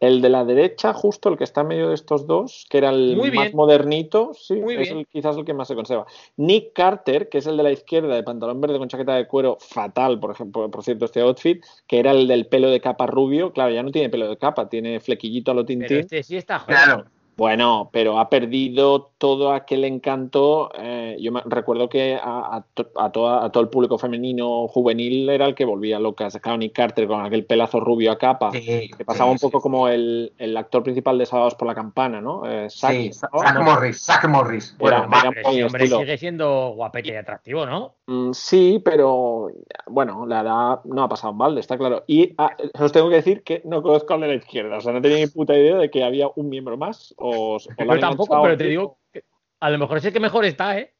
El 0.00 0.20
de 0.20 0.28
la 0.28 0.44
derecha, 0.44 0.92
justo 0.92 1.30
el 1.30 1.38
que 1.38 1.44
está 1.44 1.62
en 1.62 1.68
medio 1.68 1.88
de 1.88 1.94
estos 1.94 2.26
dos, 2.26 2.66
que 2.68 2.76
era 2.78 2.90
el 2.90 3.16
Muy 3.16 3.30
más 3.30 3.44
bien. 3.46 3.56
modernito, 3.56 4.32
sí, 4.34 4.54
Muy 4.54 4.74
es 4.74 4.80
bien. 4.80 4.98
el- 4.98 5.06
quizás 5.06 5.34
el 5.36 5.44
que 5.46 5.54
más 5.54 5.66
se 5.68 5.74
conserva. 5.74 6.04
Nick 6.36 6.72
Carter, 6.74 7.28
que 7.30 7.38
es 7.38 7.46
el 7.46 7.56
de 7.56 7.62
la 7.62 7.70
izquierda, 7.70 8.14
de 8.14 8.22
pantalón 8.22 8.60
verde 8.60 8.76
con 8.78 8.88
chaqueta 8.88 9.14
de 9.14 9.26
cuero, 9.26 9.56
fatal, 9.60 10.20
por 10.20 10.32
ejemplo, 10.32 10.70
por 10.70 10.82
cierto, 10.82 11.06
este 11.06 11.20
outfit, 11.22 11.64
que 11.86 12.00
era 12.00 12.10
el 12.10 12.26
del 12.26 12.46
pelo 12.48 12.68
de 12.70 12.80
capa 12.82 13.06
rubio, 13.06 13.52
claro, 13.52 13.72
ya 13.72 13.82
no 13.82 13.90
tiene 13.92 14.10
pelo 14.10 14.28
de 14.28 14.36
capa, 14.36 14.68
tiene 14.68 15.00
flequillito 15.00 15.52
a 15.52 15.54
lo 15.54 15.64
Pero 15.64 15.78
tintín. 15.78 15.98
este 16.00 16.22
sí 16.22 16.36
está 16.36 16.58
joven. 16.58 16.76
Claro, 16.76 17.04
Bueno, 17.36 17.90
pero 17.92 18.18
ha 18.18 18.28
perdido 18.30 19.10
todo 19.18 19.52
aquel 19.52 19.84
encanto. 19.84 20.70
eh, 20.78 21.16
yo 21.20 21.32
me- 21.32 21.42
recuerdo 21.44 21.88
que 21.88 22.14
a, 22.14 22.56
a 22.56 22.64
to- 22.74 22.90
a 22.96 23.10
toda- 23.10 23.44
a 23.44 23.50
todo 23.50 23.62
el 23.62 23.68
público 23.70 23.98
femenino 23.98 24.68
juvenil 24.68 25.28
era 25.28 25.46
el 25.46 25.54
que 25.54 25.64
volvía 25.64 25.98
locas. 25.98 26.38
Claro, 26.40 26.58
Nick 26.58 26.72
Carter 26.74 27.06
con 27.06 27.24
aquel 27.24 27.44
pelazo 27.44 27.80
rubio 27.80 28.12
a 28.12 28.18
capa. 28.18 28.50
Sí, 28.52 28.90
que 28.96 29.04
pasaba 29.04 29.30
sí, 29.30 29.32
un 29.32 29.38
poco 29.38 29.58
sí. 29.58 29.62
como 29.62 29.88
el, 29.88 30.32
el 30.38 30.56
actor 30.56 30.82
principal 30.82 31.18
de 31.18 31.26
Sábados 31.26 31.54
por 31.54 31.66
la 31.68 31.74
Campana, 31.74 32.20
¿no? 32.20 32.42
Eh, 32.48 32.68
Saki, 32.70 33.12
Sí, 33.12 33.20
¿no? 33.32 33.62
Morris, 33.62 34.00
Zack 34.04 34.28
Morris. 34.28 34.76
Bueno, 34.78 35.06
hombre 35.66 35.86
sigue 35.88 36.18
siendo 36.18 36.72
guapete 36.74 37.10
y 37.12 37.16
atractivo, 37.16 37.66
¿no? 37.66 37.94
Mm, 38.06 38.32
sí, 38.32 38.80
pero 38.84 39.48
bueno, 39.86 40.26
la 40.26 40.40
edad 40.40 40.80
no 40.84 41.02
ha 41.04 41.08
pasado 41.08 41.32
balde, 41.34 41.60
está 41.60 41.76
claro. 41.78 42.04
Y 42.06 42.34
ah, 42.38 42.56
os 42.78 42.92
tengo 42.92 43.08
que 43.08 43.16
decir 43.16 43.42
que 43.42 43.62
no 43.64 43.82
conozco 43.82 44.14
al 44.14 44.20
de 44.20 44.28
la 44.28 44.34
izquierda, 44.34 44.76
o 44.78 44.80
sea, 44.80 44.92
no 44.92 45.00
tenía 45.00 45.18
ni 45.18 45.26
puta 45.26 45.56
idea 45.56 45.76
de 45.76 45.90
que 45.90 46.04
había 46.04 46.28
un 46.36 46.48
miembro 46.48 46.76
más. 46.76 47.14
O, 47.26 47.56
o 47.56 47.58
lo 47.78 47.84
Yo 47.86 47.92
han 47.92 48.00
tampoco, 48.00 48.42
pero 48.42 48.56
te 48.56 48.64
digo 48.64 48.98
que 49.10 49.24
a 49.60 49.70
lo 49.70 49.78
mejor 49.78 49.96
es 49.96 50.04
el 50.04 50.12
que 50.12 50.20
mejor 50.20 50.44
está, 50.44 50.76
¿eh? 50.78 50.94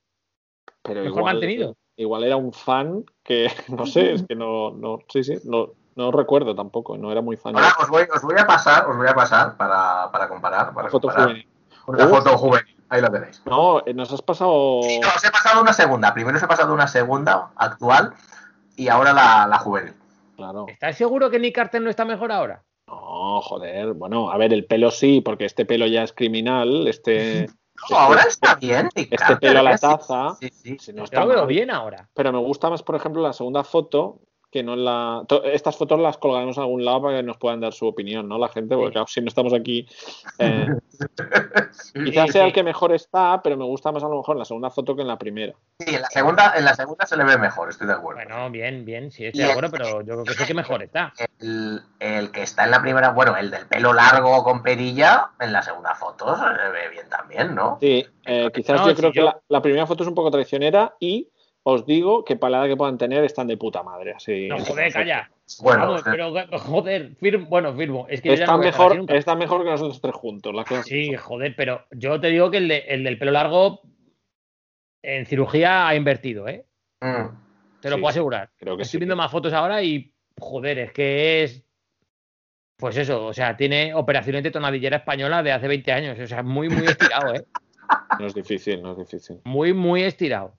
pero 0.83 1.03
mejor 1.03 1.19
igual, 1.19 1.35
mantenido. 1.35 1.77
Igual 1.97 2.25
era 2.25 2.37
un 2.37 2.53
fan 2.53 3.05
que, 3.23 3.49
no 3.69 3.85
sé, 3.85 4.15
es 4.15 4.25
que 4.27 4.35
no, 4.35 4.71
no 4.71 5.01
sí, 5.09 5.23
sí, 5.23 5.35
no, 5.45 5.73
no 5.97 6.11
recuerdo 6.11 6.55
tampoco, 6.55 6.97
no 6.97 7.13
era 7.13 7.21
muy 7.21 7.37
fan. 7.37 7.55
Ahora 7.57 7.75
os 7.79 7.91
voy, 7.91 8.05
os 8.15 8.23
voy 8.23 8.37
a 8.39 8.47
pasar, 8.47 8.89
os 8.89 8.97
voy 8.97 9.07
a 9.07 9.15
pasar 9.15 9.57
para, 9.59 10.11
para 10.11 10.27
comparar, 10.29 10.73
para 10.73 10.87
La 10.87 10.91
foto 10.91 11.09
comparar. 11.09 11.29
juvenil. 11.29 11.49
Una 11.87 12.05
Uf. 12.07 12.11
foto 12.11 12.39
juvenil, 12.39 12.77
ahí 12.89 13.03
la 13.03 13.11
tenéis. 13.11 13.43
No, 13.45 13.83
eh, 13.85 13.93
nos 13.93 14.11
has 14.11 14.23
pasado. 14.23 14.81
Sí, 14.83 14.99
no, 15.01 15.09
os 15.09 15.25
he 15.25 15.31
pasado 15.31 15.61
una 15.61 15.75
segunda. 15.75 16.15
Primero 16.15 16.39
os 16.39 16.43
he 16.43 16.47
pasado 16.49 16.73
una 16.73 16.87
segunda 16.89 17.51
actual 17.57 18.15
y 18.77 18.89
ahora 18.89 19.13
la, 19.13 19.47
la 19.47 19.59
juvenil. 19.59 19.93
Claro. 20.37 20.65
¿Estás 20.69 20.97
seguro 20.97 21.29
que 21.29 21.39
Nick 21.39 21.55
Carter 21.55 21.83
no 21.83 21.91
está 21.91 22.07
mejor 22.07 22.33
ahora? 22.33 22.65
No, 22.87 23.41
joder. 23.41 23.95
Bueno, 23.95 24.31
a 24.31 24.37
ver, 24.37 24.53
el 24.53 24.67
pelo 24.67 24.91
sí, 24.91 25.21
porque 25.21 25.45
este 25.47 25.65
pelo 25.65 25.87
ya 25.87 26.03
es 26.03 26.13
criminal. 26.13 26.87
Este, 26.87 27.47
No, 27.91 27.99
ahora 27.99 28.23
está 28.29 28.55
bien. 28.55 28.89
Este 28.95 29.37
pelo 29.37 29.59
a 29.59 29.63
la. 29.63 29.77
Sí, 29.77 29.87
taza. 29.87 30.37
Sí, 30.41 30.79
sí. 30.79 30.93
no 30.93 30.99
Yo 30.99 31.05
está 31.05 31.21
lo 31.23 31.27
veo 31.29 31.39
mal. 31.39 31.47
bien 31.49 31.71
ahora. 31.71 32.09
Pero 32.15 32.33
me 32.33 32.39
gusta 32.39 32.71
más, 32.71 32.83
por 32.85 32.95
ejemplo, 32.95 33.21
la 33.21 33.33
segunda 33.33 33.65
foto 33.65 34.21
que 34.55 34.63
no 34.63 34.75
en 34.75 34.85
la. 34.85 35.25
Estas 35.53 35.77
fotos 35.77 35.99
las 35.99 36.17
colgaremos 36.17 36.57
en 36.57 36.63
algún 36.63 36.85
lado 36.85 37.03
para 37.03 37.17
que 37.17 37.23
nos 37.25 37.39
puedan 37.39 37.59
dar 37.59 37.73
su 37.73 37.89
opinión, 37.89 38.29
¿no? 38.29 38.39
La 38.39 38.49
gente, 38.49 38.77
porque 38.77 38.91
Sí. 38.91 38.93
claro, 38.93 39.07
si 39.09 39.21
no 39.21 39.27
estamos 39.27 39.53
aquí. 39.53 39.85
eh, 40.39 40.69
Sí, 41.73 42.05
quizás 42.05 42.27
sí, 42.27 42.33
sea 42.33 42.43
sí. 42.43 42.47
el 42.49 42.53
que 42.53 42.63
mejor 42.63 42.93
está, 42.93 43.41
pero 43.43 43.57
me 43.57 43.65
gusta 43.65 43.91
más 43.91 44.05
a 44.05 44.09
lo 44.09 44.17
mejor 44.19 44.37
en 44.37 44.39
la 44.39 44.45
segunda 44.45 44.71
foto 44.71 44.95
que 44.95 45.03
en 45.03 45.09
la 45.09 45.19
primera. 45.19 45.55
Sí, 45.81 45.93
en 45.97 46.03
la 46.03 46.09
segunda, 46.09 46.55
en 46.57 46.65
la 46.65 46.75
segunda 46.77 47.05
se 47.05 47.17
le 47.17 47.25
ve 47.25 47.37
mejor, 47.37 47.69
estoy 47.69 47.89
de 47.89 47.95
acuerdo. 47.95 48.23
Bueno, 48.25 48.49
bien, 48.51 48.85
bien, 48.85 49.11
sí, 49.11 49.27
estoy 49.27 49.43
de 49.45 49.51
acuerdo, 49.51 49.71
pero 49.73 50.03
yo 50.03 50.23
creo 50.23 50.25
que 50.37 50.43
el 50.43 50.47
que 50.49 50.55
mejor 50.55 50.83
está. 50.85 51.13
El, 51.41 51.81
el 51.99 52.31
que 52.31 52.43
está 52.43 52.65
en 52.65 52.71
la 52.71 52.81
primera, 52.81 53.11
bueno, 53.11 53.37
el 53.37 53.51
del 53.51 53.67
pelo 53.67 53.93
largo 53.93 54.45
con 54.45 54.63
perilla, 54.63 55.31
en 55.41 55.53
la 55.53 55.63
segunda 55.63 55.97
foto 55.97 56.37
se 56.37 56.45
le 56.45 56.71
ve 56.71 56.91
bien 56.91 57.09
también, 57.09 57.55
¿no? 57.57 57.79
Sí, 57.81 58.07
eh, 58.25 58.51
quizás 58.55 58.81
No, 58.81 58.87
yo 58.87 58.91
si 58.95 59.01
creo 59.01 59.13
que 59.13 59.23
la, 59.23 59.37
la 59.49 59.61
primera 59.61 59.87
foto 59.87 60.05
es 60.05 60.09
un 60.09 60.15
poco 60.15 60.31
traicionera 60.31 60.95
y 61.01 61.29
os 61.67 61.87
digo 61.87 62.25
que 62.25 62.37
para 62.37 62.51
la 62.53 62.59
edad 62.59 62.69
que 62.69 62.77
puedan 62.77 62.99
tener 62.99 63.25
están 63.25 63.47
de 63.47 63.57
puta 63.57 63.83
madre. 63.83 64.13
Así, 64.13 64.49
No, 64.49 64.59
joder, 64.59 64.93
calla. 64.93 65.31
Bueno, 65.63 65.81
Vamos, 65.87 66.01
eh, 66.03 66.05
pero 66.11 66.59
joder, 66.59 67.17
firmo, 67.17 67.47
bueno, 67.49 67.75
firmo. 67.75 68.07
Es 68.09 68.21
que 68.21 68.33
así 68.35 68.43
mejor, 68.59 68.97
nunca. 68.97 69.15
están 69.17 69.39
mejor 69.39 69.65
que 69.65 69.71
nosotros 69.71 70.01
tres 70.01 70.15
juntos. 70.15 70.55
La 70.55 70.83
Sí, 70.83 71.15
joder, 71.15 71.55
pero 71.57 71.85
yo 71.91 72.21
te 72.21 72.29
digo 72.29 72.51
que 72.51 72.59
el, 72.59 72.69
de- 72.69 72.85
el 72.89 73.03
del 73.05 73.19
pelo 73.19 73.33
largo 73.33 73.81
en 75.03 75.27
cirugía 75.27 75.89
ha 75.89 75.95
invertido, 75.95 76.49
¿eh? 76.49 76.65
mm, 77.01 77.81
Te 77.81 77.91
lo 77.91 77.97
Sí, 77.97 78.01
puedo 78.01 78.11
asegurar. 78.11 78.51
Creo 78.57 78.77
que 78.77 78.83
Estoy 78.83 78.99
sí. 78.99 78.99
viendo 78.99 79.17
más 79.17 79.31
fotos 79.31 79.53
ahora 79.53 79.83
y, 79.83 80.13
joder, 80.39 80.79
es 80.79 80.93
que 80.93 81.43
es. 81.45 81.65
Pues 82.77 82.97
eso, 82.97 83.27
o 83.27 83.33
sea, 83.33 83.57
tiene 83.57 83.95
operaciones 83.95 84.43
de 84.43 84.51
tonadillera 84.51 84.99
española 84.99 85.43
de 85.43 85.53
hace 85.53 85.69
20 85.69 85.93
años. 85.93 86.19
O 86.19 86.27
sea, 86.27 86.43
muy, 86.43 86.69
muy 86.69 86.85
estirado, 86.87 87.35
¿eh? 87.35 87.45
No 88.21 88.27
es 88.27 88.35
difícil, 88.35 88.83
no 88.83 88.93
es 88.93 88.99
difícil. 88.99 89.41
Muy, 89.45 89.73
muy 89.73 90.03
estirado. 90.03 90.59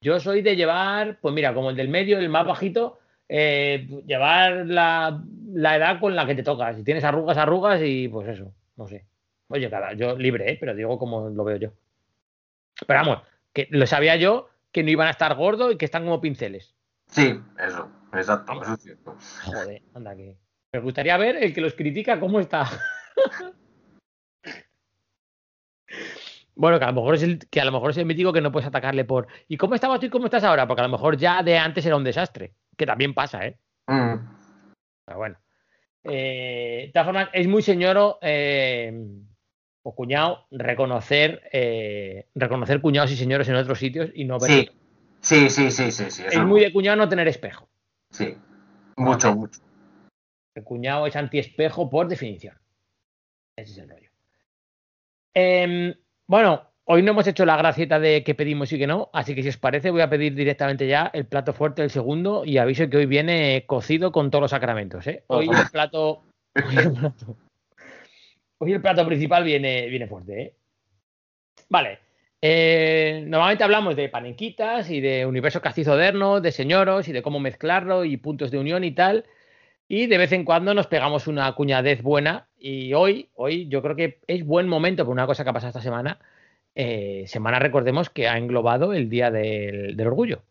Yo 0.00 0.20
soy 0.20 0.42
de 0.42 0.56
llevar, 0.56 1.18
pues 1.20 1.34
mira, 1.34 1.54
como 1.54 1.70
el 1.70 1.76
del 1.76 1.88
medio, 1.88 2.18
el 2.18 2.28
más 2.28 2.46
bajito, 2.46 2.98
eh, 3.28 3.88
llevar 4.06 4.66
la, 4.66 5.22
la 5.52 5.76
edad 5.76 6.00
con 6.00 6.14
la 6.14 6.26
que 6.26 6.34
te 6.34 6.42
toca. 6.42 6.74
Si 6.74 6.84
tienes 6.84 7.04
arrugas, 7.04 7.36
arrugas 7.38 7.80
y 7.82 8.08
pues 8.08 8.28
eso, 8.28 8.52
no 8.76 8.86
sé. 8.86 9.06
Oye, 9.48 9.70
cada, 9.70 9.92
yo 9.94 10.16
libre, 10.16 10.50
¿eh? 10.50 10.56
pero 10.58 10.74
digo 10.74 10.98
como 10.98 11.28
lo 11.28 11.44
veo 11.44 11.56
yo. 11.56 11.72
Pero 12.86 13.00
vamos, 13.00 13.22
que 13.52 13.68
lo 13.70 13.86
sabía 13.86 14.16
yo 14.16 14.48
que 14.72 14.82
no 14.82 14.90
iban 14.90 15.08
a 15.08 15.12
estar 15.12 15.34
gordos 15.34 15.72
y 15.72 15.76
que 15.78 15.86
están 15.86 16.04
como 16.04 16.20
pinceles. 16.20 16.74
sí, 17.06 17.40
eso, 17.58 17.90
exacto, 18.12 18.62
eso 18.62 18.74
es 18.74 18.82
cierto. 18.82 19.16
Joder, 19.44 19.82
anda 19.94 20.14
que. 20.14 20.36
Me 20.72 20.80
gustaría 20.80 21.16
ver 21.16 21.36
el 21.36 21.54
que 21.54 21.60
los 21.60 21.74
critica 21.74 22.20
cómo 22.20 22.40
está. 22.40 22.68
bueno, 26.56 26.78
que 26.78 26.84
a 26.84 26.88
lo 26.88 26.94
mejor 26.94 27.14
es 27.14 27.22
el 27.22 27.38
que 27.50 27.60
a 27.60 27.64
lo 27.64 27.72
mejor 27.72 27.90
es 27.90 27.98
el 27.98 28.06
mítico 28.06 28.32
que 28.32 28.40
no 28.40 28.50
puedes 28.50 28.66
atacarle 28.66 29.04
por 29.04 29.28
¿y 29.46 29.58
cómo 29.58 29.74
estabas 29.74 30.00
tú 30.00 30.06
y 30.06 30.10
cómo 30.10 30.24
estás 30.24 30.42
ahora? 30.42 30.66
Porque 30.66 30.80
a 30.80 30.86
lo 30.86 30.90
mejor 30.90 31.16
ya 31.16 31.42
de 31.42 31.58
antes 31.58 31.84
era 31.84 31.96
un 31.96 32.04
desastre. 32.04 32.54
Que 32.76 32.86
también 32.86 33.14
pasa, 33.14 33.46
¿eh? 33.46 33.58
Mm, 33.86 34.16
Pero 35.04 35.18
bueno. 35.18 35.36
Eh, 36.02 36.84
de 36.86 36.92
todas 36.92 37.06
formas, 37.06 37.28
es 37.32 37.46
muy 37.46 37.62
señoro 37.62 38.18
eh, 38.22 38.92
o 39.82 39.94
cuñado 39.94 40.46
reconocer 40.50 41.42
eh, 41.52 42.28
reconocer 42.34 42.80
cuñados 42.80 43.12
y 43.12 43.16
señores 43.16 43.48
en 43.48 43.56
otros 43.56 43.78
sitios 43.78 44.10
y 44.14 44.24
no 44.24 44.38
ver. 44.38 44.50
sí, 45.20 45.50
sí, 45.50 45.70
sí, 45.70 45.90
sí, 45.90 46.10
sí, 46.10 46.22
Es 46.26 46.38
muy 46.44 46.60
de 46.60 46.72
cuñado 46.72 46.96
no 46.96 47.08
tener 47.08 47.28
espejo. 47.28 47.68
Sí, 48.10 48.36
mucho, 48.96 49.34
mucho. 49.34 49.60
El 50.54 50.64
cuñado 50.64 51.06
es 51.06 51.16
antiespejo 51.16 51.90
por 51.90 52.08
definición. 52.08 52.56
Ese 53.56 53.72
es 53.72 53.78
el 53.78 53.90
rollo. 53.90 54.10
Bueno, 56.28 56.68
hoy 56.84 57.02
no 57.02 57.12
hemos 57.12 57.26
hecho 57.28 57.44
la 57.44 57.56
gracieta 57.56 58.00
de 58.00 58.24
que 58.24 58.34
pedimos 58.34 58.72
y 58.72 58.78
que 58.78 58.86
no, 58.88 59.10
así 59.12 59.34
que 59.34 59.42
si 59.44 59.48
os 59.48 59.56
parece 59.58 59.90
voy 59.90 60.00
a 60.00 60.10
pedir 60.10 60.34
directamente 60.34 60.88
ya 60.88 61.08
el 61.14 61.26
plato 61.26 61.52
fuerte 61.52 61.82
del 61.82 61.90
segundo 61.90 62.44
y 62.44 62.58
aviso 62.58 62.88
que 62.90 62.96
hoy 62.96 63.06
viene 63.06 63.64
cocido 63.66 64.10
con 64.10 64.30
todos 64.30 64.42
los 64.42 64.50
sacramentos. 64.50 65.06
¿eh? 65.06 65.22
Hoy 65.28 65.48
el 65.48 65.70
plato, 65.70 66.24
hoy 66.54 66.76
el 66.76 66.92
plato, 66.92 67.36
hoy 68.58 68.72
el 68.72 68.80
plato 68.80 69.06
principal 69.06 69.44
viene, 69.44 69.86
viene 69.86 70.08
fuerte. 70.08 70.42
¿eh? 70.42 70.54
Vale. 71.68 72.00
eh, 72.42 73.22
normalmente 73.26 73.62
hablamos 73.62 73.94
de 73.94 74.08
panenquitas 74.08 74.90
y 74.90 75.00
de 75.00 75.26
universo 75.26 75.60
castizoderno, 75.60 76.40
de 76.40 76.50
señoros 76.50 77.06
y 77.06 77.12
de 77.12 77.22
cómo 77.22 77.38
mezclarlo 77.38 78.04
y 78.04 78.16
puntos 78.16 78.50
de 78.50 78.58
unión 78.58 78.82
y 78.82 78.90
tal. 78.90 79.26
Y 79.88 80.06
de 80.06 80.18
vez 80.18 80.32
en 80.32 80.44
cuando 80.44 80.74
nos 80.74 80.86
pegamos 80.86 81.26
una 81.26 81.52
cuñadez 81.52 82.02
buena. 82.02 82.48
Y 82.58 82.94
hoy, 82.94 83.28
hoy 83.34 83.68
yo 83.68 83.82
creo 83.82 83.96
que 83.96 84.20
es 84.26 84.44
buen 84.44 84.68
momento 84.68 85.04
por 85.04 85.12
una 85.12 85.26
cosa 85.26 85.44
que 85.44 85.50
ha 85.50 85.52
pasado 85.52 85.70
esta 85.70 85.82
semana. 85.82 86.18
Eh, 86.74 87.24
semana, 87.26 87.58
recordemos, 87.58 88.10
que 88.10 88.28
ha 88.28 88.36
englobado 88.36 88.92
el 88.92 89.08
Día 89.08 89.30
del, 89.30 89.96
del 89.96 90.06
Orgullo. 90.06 90.42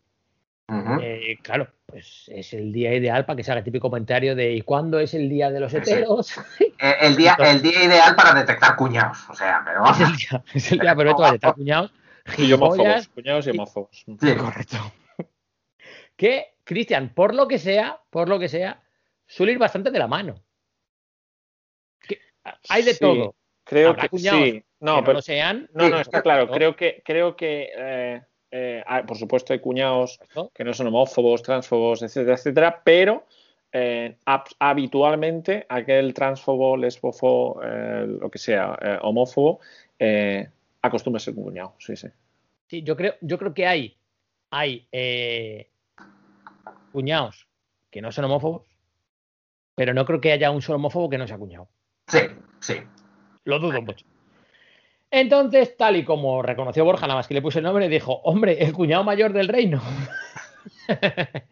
Eh, 1.00 1.38
claro, 1.42 1.68
pues 1.86 2.28
es 2.34 2.52
el 2.52 2.72
día 2.72 2.92
ideal 2.92 3.24
para 3.24 3.36
que 3.36 3.44
se 3.44 3.52
haga 3.52 3.60
el 3.60 3.64
típico 3.64 3.88
comentario 3.88 4.34
de 4.34 4.52
¿y 4.52 4.62
cuándo 4.62 4.98
es 4.98 5.14
el 5.14 5.28
Día 5.28 5.50
de 5.50 5.60
los 5.60 5.72
heteros? 5.72 6.36
Eh, 6.78 6.94
el, 7.00 7.16
día, 7.16 7.36
el 7.38 7.62
día 7.62 7.84
ideal 7.84 8.16
para 8.16 8.34
detectar 8.34 8.76
cuñados, 8.76 9.30
o 9.30 9.34
sea, 9.34 9.62
pero 9.64 9.84
es 9.84 10.00
el 10.00 10.04
vamos. 10.04 10.18
día, 10.18 10.44
es 10.52 10.72
el 10.72 10.78
día 10.80 10.94
perfecto 10.96 11.22
para 11.22 11.34
estar 11.34 11.54
cuñados. 11.54 11.92
Y 12.36 12.52
homófobos, 12.52 13.08
cuñados 13.08 13.46
y 13.46 13.50
homófobos. 13.50 14.04
Sí. 14.04 14.34
Correcto. 14.34 14.76
Que, 16.16 16.54
Cristian, 16.64 17.10
por 17.10 17.34
lo 17.34 17.46
que 17.46 17.58
sea, 17.58 18.00
por 18.08 18.28
lo 18.30 18.38
que 18.38 18.48
sea, 18.48 18.80
suele 19.26 19.52
ir 19.52 19.58
bastante 19.58 19.90
de 19.90 19.98
la 19.98 20.06
mano. 20.06 20.42
Que 22.06 22.18
hay 22.68 22.82
de 22.82 22.94
Sí, 22.94 23.00
todo. 23.00 23.34
Creo 23.64 23.90
Habrá 23.90 24.08
que 24.08 24.18
sí. 24.18 24.62
No, 24.80 24.96
que 24.96 25.02
pero 25.02 25.12
no 25.14 25.22
sean. 25.22 25.68
No, 25.74 25.88
no, 25.88 26.00
está 26.00 26.22
claro. 26.22 26.48
Creo 26.50 26.76
que, 26.76 27.02
creo 27.04 27.34
que 27.34 27.70
eh, 27.76 28.22
eh, 28.50 28.82
hay- 28.86 29.02
por 29.04 29.16
supuesto, 29.16 29.52
hay 29.52 29.58
cuñados 29.58 30.20
¿no? 30.34 30.50
que 30.50 30.62
no 30.64 30.72
son 30.72 30.86
homófobos, 30.88 31.42
transfobos, 31.42 32.02
etcétera, 32.02 32.34
etcétera, 32.36 32.82
pero 32.84 33.26
eh, 33.72 34.18
hab- 34.26 34.54
habitualmente 34.60 35.66
aquel 35.68 36.14
transfobo, 36.14 36.76
lesbofo, 36.76 37.60
eh, 37.64 38.06
lo 38.06 38.30
que 38.30 38.38
sea, 38.38 38.78
homófobo, 39.02 39.60
eh, 39.98 40.48
acostumbra 40.82 41.16
a 41.16 41.20
ser 41.20 41.34
cuñado. 41.34 41.74
Sí, 41.78 41.96
sí. 41.96 42.06
Sí, 42.68 42.82
yo 42.82 42.96
creo, 42.96 43.14
yo 43.20 43.38
creo 43.38 43.52
que 43.54 43.66
hay, 43.66 43.96
hay 44.50 44.86
eh, 44.92 45.70
cuñados 46.92 47.48
que 47.90 48.00
no 48.00 48.12
son 48.12 48.26
homófobos, 48.26 48.62
pero 49.76 49.94
no 49.94 50.04
creo 50.04 50.20
que 50.20 50.32
haya 50.32 50.50
un 50.50 50.62
solo 50.62 50.76
homófobo 50.76 51.08
que 51.08 51.18
no 51.18 51.28
sea 51.28 51.38
cuñado. 51.38 51.68
Sí, 52.08 52.20
sí. 52.60 52.76
Lo 53.44 53.60
dudo 53.60 53.80
mucho. 53.82 54.04
Entonces, 55.10 55.76
tal 55.76 55.96
y 55.96 56.04
como 56.04 56.42
reconoció 56.42 56.84
Borja, 56.84 57.06
nada 57.06 57.18
más 57.20 57.28
que 57.28 57.34
le 57.34 57.42
puse 57.42 57.60
el 57.60 57.64
nombre, 57.64 57.88
dijo, 57.88 58.20
hombre, 58.24 58.64
el 58.64 58.72
cuñado 58.72 59.04
mayor 59.04 59.32
del 59.32 59.48
reino. 59.48 59.80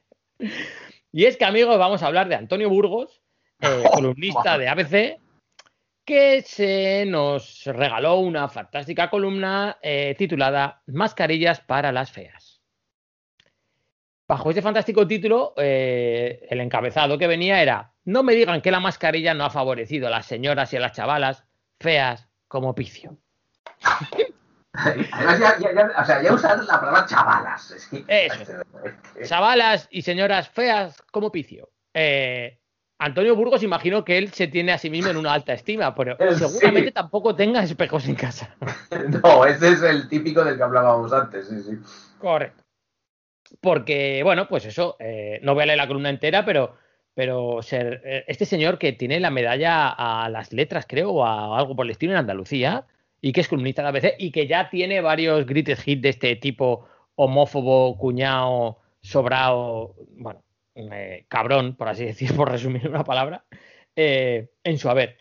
y 1.13 1.25
es 1.27 1.37
que, 1.37 1.45
amigos, 1.45 1.79
vamos 1.79 2.03
a 2.03 2.07
hablar 2.07 2.29
de 2.29 2.35
Antonio 2.35 2.69
Burgos, 2.69 3.23
eh, 3.61 3.85
columnista 3.93 4.59
de 4.59 4.69
ABC, 4.69 5.21
que 6.05 6.43
se 6.43 7.05
nos 7.07 7.65
regaló 7.65 8.17
una 8.17 8.49
fantástica 8.49 9.09
columna 9.09 9.79
eh, 9.83 10.15
titulada 10.19 10.83
Mascarillas 10.87 11.61
para 11.61 11.93
las 11.93 12.11
feas. 12.11 12.54
Bajo 14.35 14.51
este 14.51 14.63
fantástico 14.63 15.07
título, 15.07 15.55
eh, 15.57 16.45
el 16.51 16.61
encabezado 16.61 17.17
que 17.17 17.29
venía 17.29 17.63
era, 17.63 17.93
no 18.05 18.25
me 18.25 18.35
digan 18.35 18.61
que 18.63 18.73
la 18.73 18.81
mascarilla 18.81 19.33
no 19.33 19.45
ha 19.45 19.51
favorecido 19.51 20.09
a 20.09 20.11
las 20.11 20.27
señoras 20.27 20.73
y 20.73 20.77
a 20.77 20.81
las 20.81 20.91
chavalas 20.91 21.45
feas, 21.79 22.27
como 22.49 22.75
picio. 22.75 23.17
Además, 24.73 25.39
ya, 25.39 25.57
ya, 25.61 25.73
ya, 25.73 25.93
o 25.97 26.05
sea, 26.05 26.21
ya 26.21 26.33
usar 26.33 26.65
la 26.65 26.81
palabra 26.81 27.07
chavalas. 27.07 27.71
Es 27.71 27.87
que, 27.87 28.05
Eso. 28.09 28.55
Chavalas 29.23 29.87
y 29.93 30.03
señoras 30.03 30.49
feas 30.49 31.01
como 31.13 31.31
picio. 31.31 31.71
Eh, 31.95 32.59
Antonio 32.99 33.37
Burgos 33.37 33.63
imagino 33.63 34.05
que 34.05 34.19
él 34.19 34.33
se 34.33 34.49
tiene 34.49 34.73
a 34.73 34.79
sí 34.79 34.91
mismo 34.91 35.13
en 35.13 35.17
una 35.17 35.33
alta 35.33 35.53
estima, 35.53 35.95
pero 35.95 36.17
seguramente 36.37 36.89
sí. 36.89 36.93
tampoco 36.93 37.37
tenga 37.37 37.63
espejos 37.63 38.09
en 38.09 38.17
casa. 38.17 38.53
No, 39.23 39.47
ese 39.47 39.69
es 39.69 39.83
el 39.83 40.09
típico 40.09 40.43
del 40.43 40.57
que 40.57 40.63
hablábamos 40.65 41.13
antes, 41.13 41.47
sí, 41.47 41.63
sí. 41.63 41.79
Correcto. 42.19 42.64
Porque, 43.61 44.23
bueno, 44.23 44.49
pues 44.49 44.65
eso, 44.67 44.97
eh, 44.99 45.41
no 45.43 45.55
voy 45.55 45.63
a 45.63 45.67
leer 45.67 45.79
la 45.79 45.87
columna 45.87 46.11
entera, 46.11 46.45
pero, 46.45 46.77
pero 47.15 47.63
ser, 47.63 48.03
eh, 48.05 48.25
este 48.27 48.45
señor 48.45 48.79
que 48.79 48.93
tiene 48.93 49.21
la 49.21 49.31
medalla 49.31 49.89
a 49.89 50.29
las 50.29 50.53
letras, 50.53 50.87
creo, 50.89 51.13
o 51.13 51.25
a 51.25 51.59
algo 51.59 51.77
por 51.77 51.87
el 51.87 51.93
estilo 51.93 52.13
en 52.13 52.19
Andalucía, 52.19 52.87
y 53.21 53.33
que 53.33 53.41
es 53.41 53.49
columnista 53.49 53.83
de 53.83 53.89
ABC, 53.89 54.15
y 54.19 54.31
que 54.33 54.47
ya 54.47 54.69
tiene 54.71 55.01
varios 55.01 55.47
greatest 55.47 55.87
hits 55.87 56.03
de 56.03 56.09
este 56.11 56.37
tipo 56.37 56.89
homófobo, 57.17 57.97
cuñado, 57.97 58.81
sobrado, 59.01 59.95
bueno, 60.17 60.43
eh, 60.75 61.25
cabrón, 61.29 61.77
por 61.77 61.89
así 61.89 62.05
decir, 62.07 62.35
por 62.37 62.51
resumir 62.51 62.89
una 62.89 63.05
palabra, 63.05 63.45
eh, 63.97 64.51
en 64.65 64.79
su 64.79 64.89
haber. 64.89 65.19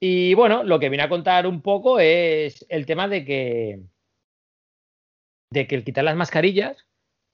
Y 0.00 0.34
bueno, 0.34 0.64
lo 0.64 0.78
que 0.80 0.88
viene 0.88 1.04
a 1.04 1.08
contar 1.08 1.46
un 1.46 1.62
poco 1.62 1.98
es 2.00 2.66
el 2.68 2.86
tema 2.86 3.08
de 3.08 3.24
que, 3.24 3.80
de 5.50 5.66
que 5.66 5.74
el 5.74 5.84
quitar 5.84 6.04
las 6.04 6.16
mascarillas 6.16 6.86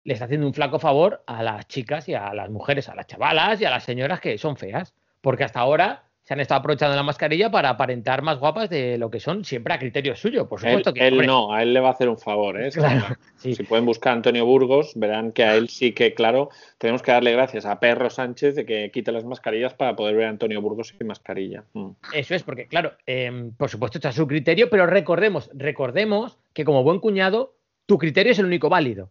le 0.05 0.15
está 0.15 0.27
haciendo 0.27 0.47
un 0.47 0.55
flaco 0.55 0.79
favor 0.79 1.23
a 1.27 1.43
las 1.43 1.67
chicas 1.69 2.09
y 2.09 2.15
a 2.15 2.33
las 2.35 2.51
mujeres, 2.51 2.89
a 2.89 2.95
las 2.95 3.07
chavalas 3.07 3.61
y 3.61 3.65
a 3.65 3.71
las 3.71 3.85
señoras 3.85 4.21
que 4.21 4.39
son 4.39 4.57
feas. 4.57 4.95
Porque 5.21 5.45
hasta 5.45 5.61
ahora 5.61 6.05
se 6.25 6.35
han 6.35 6.41
estado 6.41 6.61
aprovechando 6.61 6.95
la 6.95 7.03
mascarilla 7.03 7.51
para 7.51 7.69
aparentar 7.71 8.23
más 8.23 8.39
guapas 8.39 8.71
de 8.71 8.97
lo 8.97 9.11
que 9.11 9.19
son, 9.19 9.45
siempre 9.45 9.75
a 9.75 9.79
criterio 9.79 10.15
suyo, 10.15 10.49
por 10.49 10.61
Él, 10.61 10.71
supuesto 10.71 10.95
que 10.95 11.07
él 11.07 11.27
no, 11.27 11.53
a 11.53 11.63
él 11.63 11.75
le 11.75 11.81
va 11.81 11.89
a 11.89 11.93
hacer 11.93 12.09
un 12.09 12.19
favor. 12.19 12.61
¿eh? 12.61 12.71
Claro, 12.83 13.17
sí. 13.37 13.55
Si 13.55 13.65
pueden 13.65 13.85
buscar 13.87 14.13
a 14.13 14.17
Antonio 14.17 14.47
Burgos, 14.47 14.93
verán 14.95 15.33
que 15.33 15.45
a 15.45 15.57
él 15.57 15.69
sí 15.69 15.93
que, 15.93 16.15
claro, 16.15 16.51
tenemos 16.79 17.03
que 17.03 17.11
darle 17.11 17.33
gracias 17.33 17.67
a 17.67 17.81
Perro 17.81 18.09
Sánchez 18.09 18.55
de 18.55 18.65
que 18.65 18.91
quite 18.93 19.11
las 19.11 19.25
mascarillas 19.25 19.75
para 19.75 19.97
poder 19.97 20.15
ver 20.17 20.27
a 20.27 20.31
Antonio 20.31 20.61
Burgos 20.61 20.95
sin 20.97 21.07
mascarilla. 21.07 21.65
Mm. 21.73 21.91
Eso 22.15 22.35
es, 22.35 22.43
porque, 22.45 22.67
claro, 22.67 22.93
em, 23.07 23.53
por 23.53 23.69
supuesto 23.69 23.99
está 23.99 24.11
a 24.11 24.13
su 24.13 24.27
criterio, 24.27 24.71
pero 24.71 24.87
recordemos, 24.87 25.51
recordemos 25.55 26.39
que 26.53 26.65
como 26.65 26.85
buen 26.85 27.01
cuñado, 27.01 27.57
tu 27.87 27.99
criterio 27.99 28.33
es 28.33 28.39
el 28.39 28.47
único 28.47 28.69
válido. 28.69 29.11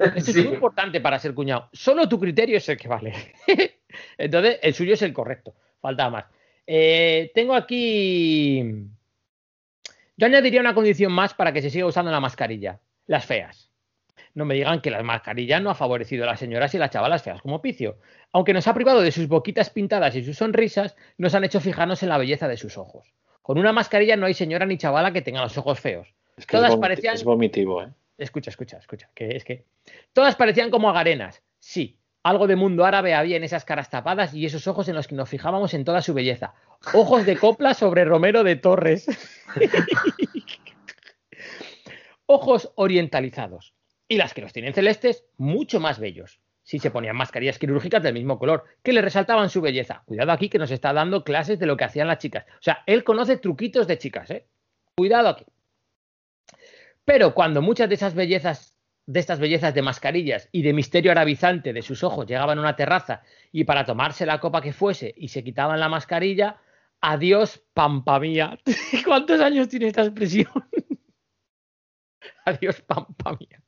Esto 0.00 0.32
Sí. 0.32 0.40
es 0.40 0.46
muy 0.46 0.54
importante 0.54 1.00
para 1.00 1.18
ser 1.18 1.34
cuñado. 1.34 1.68
Solo 1.72 2.08
tu 2.08 2.18
criterio 2.18 2.56
es 2.56 2.68
el 2.68 2.76
que 2.78 2.88
vale. 2.88 3.12
Entonces, 4.18 4.58
el 4.62 4.74
suyo 4.74 4.94
es 4.94 5.02
el 5.02 5.12
correcto. 5.12 5.54
Falta 5.80 6.08
más. 6.10 6.24
Eh, 6.66 7.30
tengo 7.34 7.54
aquí. 7.54 8.86
Yo 10.16 10.26
añadiría 10.26 10.60
una 10.60 10.74
condición 10.74 11.12
más 11.12 11.34
para 11.34 11.52
que 11.52 11.62
se 11.62 11.70
siga 11.70 11.86
usando 11.86 12.10
la 12.10 12.20
mascarilla: 12.20 12.80
las 13.06 13.24
feas. 13.26 13.70
No 14.34 14.44
me 14.44 14.54
digan 14.54 14.80
que 14.80 14.90
la 14.90 15.02
mascarilla 15.02 15.58
no 15.58 15.70
ha 15.70 15.74
favorecido 15.74 16.22
a 16.24 16.28
las 16.28 16.38
señoras 16.38 16.72
y 16.74 16.78
las 16.78 16.90
chavalas 16.90 17.22
feas 17.22 17.42
como 17.42 17.60
picio. 17.60 17.98
Aunque 18.32 18.52
nos 18.52 18.68
ha 18.68 18.74
privado 18.74 19.00
de 19.02 19.10
sus 19.10 19.26
boquitas 19.26 19.70
pintadas 19.70 20.14
y 20.14 20.22
sus 20.22 20.36
sonrisas, 20.36 20.94
nos 21.18 21.34
han 21.34 21.42
hecho 21.44 21.60
fijarnos 21.60 22.02
en 22.04 22.10
la 22.10 22.18
belleza 22.18 22.46
de 22.46 22.56
sus 22.56 22.78
ojos. 22.78 23.12
Con 23.42 23.58
una 23.58 23.72
mascarilla 23.72 24.16
no 24.16 24.26
hay 24.26 24.34
señora 24.34 24.66
ni 24.66 24.78
chavala 24.78 25.12
que 25.12 25.22
tenga 25.22 25.42
los 25.42 25.58
ojos 25.58 25.80
feos. 25.80 26.14
Es 26.36 26.46
que 26.46 26.56
Todas 26.56 26.74
es, 26.74 26.78
parecían 26.78 27.14
es 27.16 27.24
vomitivo, 27.24 27.82
¿eh? 27.82 27.88
Escucha, 28.20 28.50
escucha, 28.50 28.76
escucha. 28.76 29.10
Que 29.14 29.34
es 29.34 29.44
que. 29.44 29.64
Todas 30.12 30.36
parecían 30.36 30.70
como 30.70 30.90
agarenas. 30.90 31.42
Sí, 31.58 31.98
algo 32.22 32.46
de 32.46 32.54
mundo 32.54 32.84
árabe 32.84 33.14
había 33.14 33.38
en 33.38 33.44
esas 33.44 33.64
caras 33.64 33.88
tapadas 33.88 34.34
y 34.34 34.44
esos 34.44 34.66
ojos 34.66 34.88
en 34.88 34.94
los 34.94 35.08
que 35.08 35.14
nos 35.14 35.30
fijábamos 35.30 35.72
en 35.72 35.86
toda 35.86 36.02
su 36.02 36.12
belleza. 36.12 36.54
Ojos 36.92 37.24
de 37.24 37.38
copla 37.38 37.72
sobre 37.72 38.04
Romero 38.04 38.44
de 38.44 38.56
Torres. 38.56 39.06
ojos 42.26 42.72
orientalizados. 42.74 43.74
Y 44.06 44.18
las 44.18 44.34
que 44.34 44.42
los 44.42 44.52
tienen 44.52 44.74
celestes, 44.74 45.24
mucho 45.38 45.80
más 45.80 45.98
bellos. 45.98 46.40
Si 46.62 46.78
se 46.78 46.90
ponían 46.90 47.16
mascarillas 47.16 47.58
quirúrgicas 47.58 48.02
del 48.02 48.14
mismo 48.14 48.38
color, 48.38 48.64
que 48.82 48.92
le 48.92 49.00
resaltaban 49.00 49.48
su 49.48 49.62
belleza. 49.62 50.02
Cuidado 50.04 50.32
aquí 50.32 50.50
que 50.50 50.58
nos 50.58 50.70
está 50.70 50.92
dando 50.92 51.24
clases 51.24 51.58
de 51.58 51.66
lo 51.66 51.78
que 51.78 51.84
hacían 51.84 52.06
las 52.06 52.18
chicas. 52.18 52.44
O 52.52 52.62
sea, 52.62 52.82
él 52.86 53.02
conoce 53.02 53.38
truquitos 53.38 53.86
de 53.86 53.96
chicas, 53.96 54.30
¿eh? 54.30 54.46
Cuidado 54.94 55.28
aquí. 55.30 55.46
Pero 57.12 57.34
cuando 57.34 57.60
muchas 57.60 57.88
de 57.88 57.96
esas 57.96 58.14
bellezas, 58.14 58.78
de 59.04 59.18
estas 59.18 59.40
bellezas 59.40 59.74
de 59.74 59.82
mascarillas 59.82 60.48
y 60.52 60.62
de 60.62 60.72
misterio 60.72 61.10
arabizante 61.10 61.72
de 61.72 61.82
sus 61.82 62.04
ojos 62.04 62.24
llegaban 62.24 62.58
a 62.58 62.60
una 62.60 62.76
terraza 62.76 63.22
y 63.50 63.64
para 63.64 63.84
tomarse 63.84 64.24
la 64.24 64.38
copa 64.38 64.62
que 64.62 64.72
fuese 64.72 65.12
y 65.16 65.26
se 65.26 65.42
quitaban 65.42 65.80
la 65.80 65.88
mascarilla, 65.88 66.58
adiós, 67.00 67.64
pampa 67.74 68.20
mía. 68.20 68.56
¿Cuántos 69.04 69.40
años 69.40 69.68
tiene 69.68 69.88
esta 69.88 70.02
expresión? 70.02 70.52
adiós, 72.44 72.80
pampa 72.82 73.36
mía. 73.40 73.60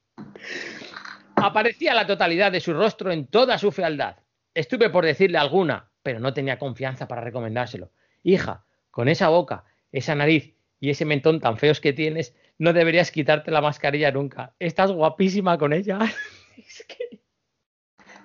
Aparecía 1.34 1.94
la 1.94 2.06
totalidad 2.06 2.52
de 2.52 2.60
su 2.60 2.72
rostro 2.72 3.10
en 3.10 3.26
toda 3.26 3.58
su 3.58 3.72
fealdad. 3.72 4.18
Estuve 4.54 4.88
por 4.88 5.04
decirle 5.04 5.38
alguna, 5.38 5.90
pero 6.04 6.20
no 6.20 6.32
tenía 6.32 6.60
confianza 6.60 7.08
para 7.08 7.22
recomendárselo. 7.22 7.90
Hija, 8.22 8.64
con 8.92 9.08
esa 9.08 9.30
boca, 9.30 9.64
esa 9.90 10.14
nariz 10.14 10.54
y 10.78 10.90
ese 10.90 11.04
mentón 11.04 11.40
tan 11.40 11.58
feos 11.58 11.80
que 11.80 11.92
tienes, 11.92 12.36
no 12.58 12.72
deberías 12.72 13.10
quitarte 13.10 13.50
la 13.50 13.60
mascarilla 13.60 14.10
nunca. 14.12 14.54
Estás 14.58 14.92
guapísima 14.92 15.58
con 15.58 15.72
ella. 15.72 15.98
es 16.56 16.84
que... 16.86 17.20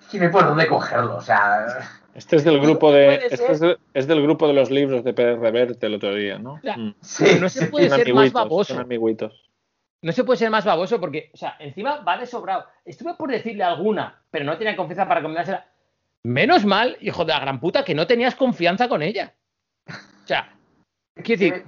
Es 0.01 0.07
que 0.11 0.17
no 0.19 0.25
hay 0.25 0.31
por 0.31 0.45
dónde 0.45 0.67
cogerlo, 0.67 1.17
o 1.17 1.21
sea. 1.21 1.65
Este 2.13 2.37
es 2.37 2.43
del 2.43 2.59
grupo 2.59 2.91
de, 2.91 3.15
este 3.29 3.51
es, 3.51 3.59
de- 3.59 3.77
es 3.93 4.07
del 4.07 4.21
grupo 4.23 4.47
de 4.47 4.53
los 4.53 4.71
libros 4.71 5.03
de 5.03 5.13
Pérez 5.13 5.37
Reverte 5.39 5.85
el 5.85 5.95
otro 5.95 6.15
día, 6.15 6.39
¿no? 6.39 6.55
Mm. 6.63 6.93
Sí, 7.01 7.25
No 7.39 7.49
se 7.49 7.67
puede 7.67 7.89
ser 7.89 7.99
más 7.99 8.07
amiguitos, 8.07 8.33
baboso. 8.33 8.73
son 8.73 8.81
amiguitos. 8.83 9.43
No 10.01 10.11
se 10.11 10.23
puede 10.23 10.37
ser 10.37 10.49
más 10.49 10.63
baboso 10.65 10.99
porque, 10.99 11.29
o 11.33 11.37
sea, 11.37 11.55
encima 11.59 11.97
va 12.01 12.17
de 12.17 12.25
sobrado. 12.25 12.65
Estuve 12.85 13.15
por 13.15 13.29
decirle 13.29 13.63
alguna, 13.63 14.23
pero 14.31 14.45
no 14.45 14.57
tenía 14.57 14.75
confianza 14.75 15.07
para 15.07 15.19
recomendársela. 15.19 15.67
Menos 16.23 16.65
mal, 16.65 16.97
hijo 17.01 17.25
de 17.25 17.33
la 17.33 17.39
gran 17.39 17.59
puta, 17.59 17.83
que 17.83 17.93
no 17.95 18.07
tenías 18.07 18.35
confianza 18.35 18.87
con 18.87 19.01
ella. 19.01 19.35
O 19.87 20.27
sea, 20.27 20.55
quiero 21.15 21.39
decir, 21.39 21.65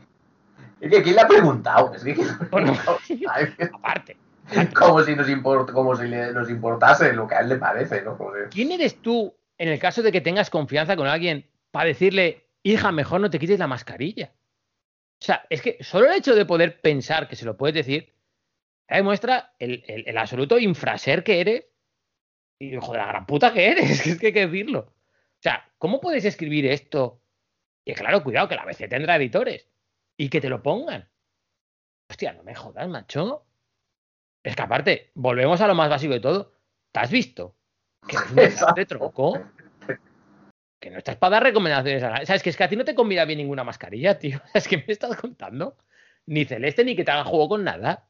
Es 0.82 0.90
que 0.92 1.04
¿quién 1.04 1.16
le 1.16 1.22
ha 1.22 1.28
preguntado? 1.28 1.94
Es 1.94 2.04
que 2.04 2.14
¿quién 2.16 2.28
le 2.28 2.34
ha 2.34 2.38
Bueno. 2.52 2.74
preguntado? 2.86 3.00
¿Sabes? 3.26 3.70
aparte, 3.74 4.18
Como 4.76 5.04
si 5.04 5.16
nos, 5.16 5.28
import- 5.30 5.72
como 5.72 5.96
si 5.96 6.08
le- 6.08 6.32
nos 6.34 6.50
importase 6.50 7.14
lo 7.14 7.28
que 7.28 7.36
a 7.36 7.40
él 7.42 7.50
le 7.50 7.56
parece, 7.58 8.02
¿no? 8.02 8.18
Como 8.18 8.32
si- 8.34 8.50
¿quién 8.50 8.72
eres 8.72 9.02
tú 9.02 9.36
en 9.58 9.70
el 9.70 9.80
caso 9.80 10.02
de 10.02 10.12
que 10.12 10.22
tengas 10.22 10.50
confianza 10.50 10.96
con 10.96 11.08
alguien 11.08 11.46
para 11.72 11.88
decirle, 11.88 12.48
hija, 12.64 12.92
mejor 12.92 13.22
no 13.22 13.30
te 13.30 13.40
quites 13.40 13.60
la 13.60 13.68
mascarilla? 13.68 14.32
O 15.22 15.26
sea, 15.26 15.46
es 15.50 15.62
que 15.62 15.78
solo 15.82 16.08
el 16.08 16.18
hecho 16.18 16.34
de 16.34 16.46
poder 16.46 16.80
pensar 16.82 17.28
que 17.28 17.36
se 17.36 17.46
lo 17.46 17.58
puedes 17.58 17.76
decir 17.76 18.14
demuestra 18.88 19.54
el, 19.60 19.84
el- 19.88 20.08
el 20.08 20.18
absoluto 20.18 20.58
infraser 20.58 21.24
que 21.24 21.42
eres 21.42 21.66
y 22.58 22.74
hijo 22.76 22.92
de 22.94 22.98
la 23.00 23.06
gran 23.08 23.26
puta 23.26 23.54
que 23.54 23.68
eres, 23.70 24.02
que 24.04 24.10
es 24.12 24.20
que 24.20 24.28
hay 24.28 24.34
que 24.34 24.48
decirlo. 24.48 24.80
O 24.80 25.42
sea, 25.42 25.70
¿cómo 25.78 26.00
puedes 26.02 26.26
escribir 26.26 26.66
esto? 26.66 27.22
Y 27.86 27.94
claro, 27.94 28.24
cuidado, 28.24 28.48
que 28.48 28.56
la 28.56 28.64
ABC 28.64 28.88
tendrá 28.90 29.16
editores 29.18 29.68
y 30.20 30.30
que 30.30 30.42
te 30.42 30.50
lo 30.50 30.62
pongan. 30.62 31.10
Hostia, 32.12 32.34
no 32.34 32.44
me 32.44 32.54
jodas, 32.54 32.88
macho. 32.90 33.46
Es 34.44 34.56
que 34.56 34.62
aparte, 34.62 35.12
volvemos 35.16 35.62
a 35.62 35.68
lo 35.68 35.76
más 35.76 35.90
básico 35.90 36.14
de 36.14 36.20
todo. 36.20 36.52
¿Te 36.92 37.00
has 37.00 37.10
visto? 37.10 37.56
Que 38.08 38.18
eres 38.36 38.62
un 38.62 38.74
de 38.76 38.86
tronco. 38.86 39.42
Que 40.82 40.90
no 40.92 40.98
estás 40.98 41.16
para 41.16 41.32
dar 41.32 41.44
recomendaciones 41.44 42.04
a 42.04 42.10
nadie. 42.10 42.26
¿Sabes? 42.26 42.44
Que 42.44 42.50
es 42.50 42.58
que 42.58 42.64
a 42.64 42.70
ti 42.70 42.76
no 42.76 42.84
te 42.86 42.96
combina 42.96 43.24
bien 43.26 43.38
ninguna 43.40 43.64
mascarilla, 43.64 44.20
tío. 44.20 44.42
Es 44.54 44.68
que 44.68 44.78
me 44.78 44.86
estás 44.88 45.16
contando. 45.16 45.78
Ni 46.26 46.44
celeste 46.46 46.84
ni 46.84 46.96
que 46.96 47.04
te 47.06 47.12
hagan 47.12 47.26
juego 47.26 47.48
con 47.50 47.64
nada. 47.64 48.10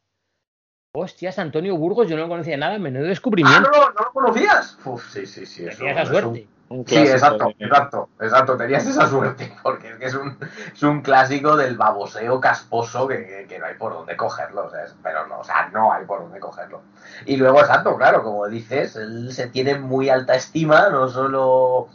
Hostias, 0.95 1.37
Antonio 1.37 1.77
Burgos, 1.77 2.09
yo 2.09 2.17
no 2.17 2.27
conocía 2.27 2.57
nada, 2.57 2.79
menudo 2.79 3.03
Ah, 3.03 3.05
no, 3.05 3.09
descubrimiento. 3.09 3.69
lo- 3.69 3.91
no 3.93 4.01
lo 4.05 4.11
conocías. 4.11 4.77
Uf, 4.83 5.07
sí, 5.11 5.27
sí, 5.27 5.45
sí. 5.45 5.65
eso- 5.67 5.77
Tenía 5.77 5.93
esa 5.93 6.05
suerte. 6.07 6.47
Un 6.69 6.87
Sí, 6.87 6.97
exacto, 6.97 7.47
de- 7.57 7.65
exacto, 7.65 8.09
exacto. 8.21 8.55
Tenías 8.57 8.85
esa 8.85 9.07
suerte, 9.07 9.51
porque 9.63 9.89
es 9.89 9.95
que 9.97 10.05
es 10.05 10.13
un, 10.13 10.37
es 10.73 10.83
un 10.83 11.01
clásico 11.01 11.57
del 11.57 11.75
baboseo 11.77 12.39
casposo 12.39 13.07
que, 13.07 13.25
que- 13.25 13.45
que 13.47 13.57
no 13.59 13.65
hay 13.65 13.75
por 13.75 13.93
dónde 13.93 14.15
cogerlo. 14.15 14.65
o 14.65 14.69
sea, 14.69 14.83
es- 14.83 14.95
pero 15.01 15.25
no, 15.27 15.39
o 15.39 15.43
sea, 15.43 15.69
no 15.73 15.91
hay 15.91 16.05
por 16.05 16.21
dónde 16.21 16.39
cogerlo. 16.39 16.83
Y 17.25 17.37
luego, 17.37 17.59
exacto, 17.59 17.97
claro, 17.97 18.23
como 18.23 18.47
dices, 18.47 18.95
él 18.95 19.31
se 19.33 19.47
tiene 19.47 19.79
muy 19.79 20.09
alta 20.09 20.35
estima, 20.35 20.89
no 20.89 21.07
solo, 21.09 21.89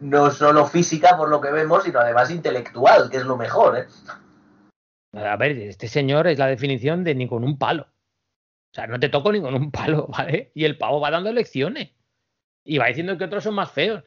no 0.00 0.30
solo 0.30 0.64
física 0.66 1.16
por 1.16 1.28
lo 1.28 1.40
que 1.40 1.50
vemos, 1.50 1.82
sino 1.82 1.98
además 1.98 2.30
intelectual, 2.30 3.10
que 3.10 3.16
es 3.16 3.24
lo 3.24 3.36
mejor, 3.36 3.78
¿eh? 3.78 3.86
A 5.12 5.36
ver, 5.36 5.52
este 5.58 5.88
señor 5.88 6.28
es 6.28 6.38
la 6.38 6.46
definición 6.46 7.02
de 7.02 7.14
ni 7.16 7.28
con 7.28 7.42
un 7.42 7.58
palo. 7.58 7.82
O 7.82 8.74
sea, 8.74 8.86
no 8.86 9.00
te 9.00 9.08
toco 9.08 9.32
ni 9.32 9.40
con 9.40 9.54
un 9.54 9.72
palo, 9.72 10.06
¿vale? 10.16 10.52
Y 10.54 10.64
el 10.64 10.78
pavo 10.78 11.00
va 11.00 11.10
dando 11.10 11.32
lecciones. 11.32 11.90
Y 12.64 12.78
va 12.78 12.86
diciendo 12.86 13.18
que 13.18 13.24
otros 13.24 13.42
son 13.42 13.54
más 13.54 13.70
feos. 13.72 14.04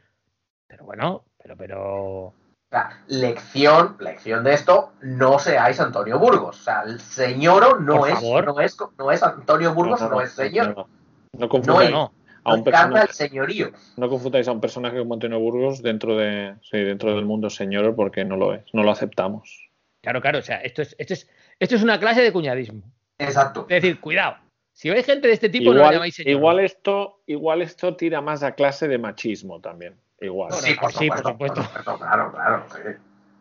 Pero 0.74 0.86
bueno, 0.86 1.24
pero, 1.42 1.56
pero. 1.56 2.24
O 2.26 2.34
sea, 2.72 3.04
lección, 3.08 3.96
lección 4.00 4.44
de 4.44 4.54
esto, 4.56 4.94
no 5.04 5.38
seáis 5.38 5.80
Antonio 5.80 6.18
Burgos. 6.18 6.60
O 6.62 6.64
sea, 6.64 6.82
el 6.82 7.00
señoro 7.00 7.80
no 7.80 8.08
es, 8.08 8.20
no 8.24 8.60
es, 8.60 8.76
no 8.98 9.12
es 9.12 9.22
Antonio 9.22 9.72
Burgos, 9.76 10.02
no, 10.02 10.20
es 10.20 10.32
señor. 10.32 10.70
No, 10.70 10.74
no. 10.74 10.88
No 11.34 11.40
No 11.42 11.50
confundáis, 11.50 11.90
es- 11.90 11.94
No, 11.94 12.12
a 12.44 12.54
un 12.54 12.60
No 12.60 12.64
personaje, 12.64 13.06
el 13.08 13.14
señorío. 13.14 13.72
no 13.98 14.10
confundáis 14.10 14.48
a 14.48 14.52
un 14.52 14.62
personaje 14.62 14.98
como 14.98 15.14
Antonio 15.14 15.40
Burgos 15.40 15.84
dentro 15.84 16.18
de 16.18 16.56
sí, 16.64 16.80
dentro 16.80 17.14
del 17.16 17.26
mundo 17.26 17.52
señor 17.52 17.96
porque 17.96 18.26
no 18.26 18.36
lo 18.36 18.56
es, 18.56 18.64
no 18.74 18.82
lo 18.82 18.90
aceptamos. 18.90 19.70
Claro, 20.02 20.22
claro, 20.22 20.40
o 20.40 20.42
sea, 20.42 20.58
esto 20.58 20.82
es, 20.82 20.96
esto 20.98 21.14
es, 21.14 21.30
Esto 21.60 21.76
es 21.76 21.84
una 21.84 22.00
clase 22.00 22.24
de 22.24 22.34
cuñadismo. 22.34 22.82
Exacto. 23.20 23.68
Es 23.70 23.84
decir, 23.84 24.00
cuidado. 24.02 24.38
Si 24.74 24.90
veis 24.90 25.06
gente 25.06 25.28
de 25.28 25.36
este 25.36 25.50
tipo, 25.50 25.72
no 25.72 25.82
la 25.82 25.92
llamáis 25.92 26.16
señor. 26.16 26.32
igual 26.32 26.60
esto, 26.60 27.22
igual 27.28 27.62
esto 27.62 27.96
tira 27.96 28.22
más 28.22 28.42
a 28.42 28.54
clase 28.56 28.88
de 28.88 28.98
machismo 28.98 29.62
también. 29.62 29.96
Igual. 30.24 30.52
Sí, 30.54 30.74
por 30.76 30.92
sí, 30.92 31.10
por 31.10 31.18
supuesto. 31.18 31.30
supuesto. 31.30 31.56
por 31.56 31.66
supuesto, 31.66 31.98
Claro, 31.98 32.32
claro. 32.32 32.66
sí. 32.70 32.80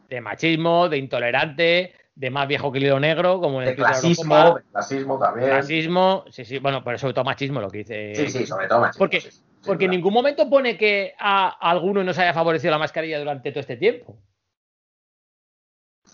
De 0.08 0.20
machismo, 0.20 0.88
de 0.88 0.98
intolerante, 0.98 1.94
de 2.14 2.30
más 2.30 2.46
viejo 2.46 2.70
que 2.72 2.78
el 2.78 2.84
hilo 2.84 3.00
negro, 3.00 3.40
como 3.40 3.62
en 3.62 3.68
el 3.68 3.76
De 3.76 3.82
clasismo, 3.82 4.56
de 4.56 4.62
clasismo 4.70 5.18
también. 5.18 5.48
Clasismo, 5.48 6.24
sí, 6.28 6.44
sí, 6.44 6.58
bueno, 6.58 6.82
pero 6.84 6.98
sobre 6.98 7.14
todo 7.14 7.24
machismo 7.24 7.60
lo 7.60 7.70
que 7.70 7.78
dice. 7.78 8.14
Sí, 8.14 8.28
sí, 8.28 8.46
sobre 8.46 8.66
todo 8.68 8.80
machismo. 8.80 8.98
Porque, 8.98 9.20
sí, 9.20 9.30
sí, 9.30 9.36
sin 9.38 9.44
porque 9.64 9.84
en 9.86 9.92
ningún 9.92 10.12
momento 10.12 10.50
pone 10.50 10.76
que 10.76 11.14
a 11.18 11.48
alguno 11.70 12.04
nos 12.04 12.18
haya 12.18 12.34
favorecido 12.34 12.72
la 12.72 12.78
mascarilla 12.78 13.18
durante 13.18 13.50
todo 13.52 13.60
este 13.60 13.76
tiempo. 13.76 14.18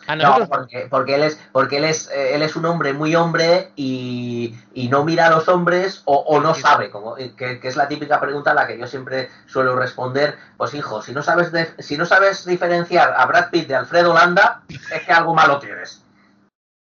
A 0.08 0.16
No, 0.16 0.48
porque, 0.48 0.86
porque 0.90 1.14
él 1.16 1.22
es, 1.22 1.38
porque 1.52 1.76
él 1.76 1.84
es, 1.84 2.10
eh, 2.10 2.34
él 2.34 2.40
es 2.42 2.56
un 2.56 2.64
hombre 2.64 2.94
muy 2.94 3.14
hombre 3.14 3.68
y, 3.76 4.54
y 4.72 4.88
no 4.88 5.04
mira 5.04 5.26
a 5.26 5.30
los 5.30 5.48
hombres 5.48 6.02
o, 6.06 6.16
o 6.16 6.40
no 6.40 6.54
Sí. 6.54 6.62
sabe, 6.62 6.88
como, 6.88 7.18
eh, 7.18 7.34
que, 7.36 7.60
que 7.60 7.68
es 7.68 7.76
la 7.76 7.88
típica 7.88 8.18
pregunta 8.18 8.52
a 8.52 8.54
la 8.54 8.66
que 8.66 8.78
yo 8.78 8.86
siempre 8.86 9.28
suelo 9.46 9.76
responder, 9.76 10.36
pues 10.56 10.72
hijo, 10.72 11.02
si 11.02 11.12
no 11.12 11.22
sabes 11.22 11.52
de- 11.52 11.68
si 11.82 11.98
no 11.98 12.06
sabes 12.06 12.46
diferenciar 12.46 13.12
a 13.16 13.26
Brad 13.26 13.50
Pitt 13.50 13.68
de 13.68 13.74
Alfredo 13.74 14.14
Landa, 14.14 14.62
es 14.68 15.02
que 15.04 15.12
algo 15.12 15.34
malo 15.34 15.58
tienes. 15.58 16.02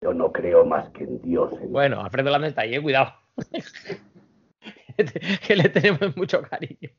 Yo 0.00 0.14
no 0.14 0.30
creo 0.30 0.64
más 0.64 0.88
que 0.90 1.02
en 1.02 1.20
Dios. 1.20 1.50
Bueno, 1.68 2.00
Alfredo 2.04 2.30
Landa 2.30 2.46
está 2.46 2.62
ahí, 2.62 2.76
eh, 2.76 2.80
cuidado. 2.80 3.14
que 5.46 5.56
le 5.56 5.68
tenemos 5.70 6.16
mucho 6.16 6.42
cariño. 6.42 6.90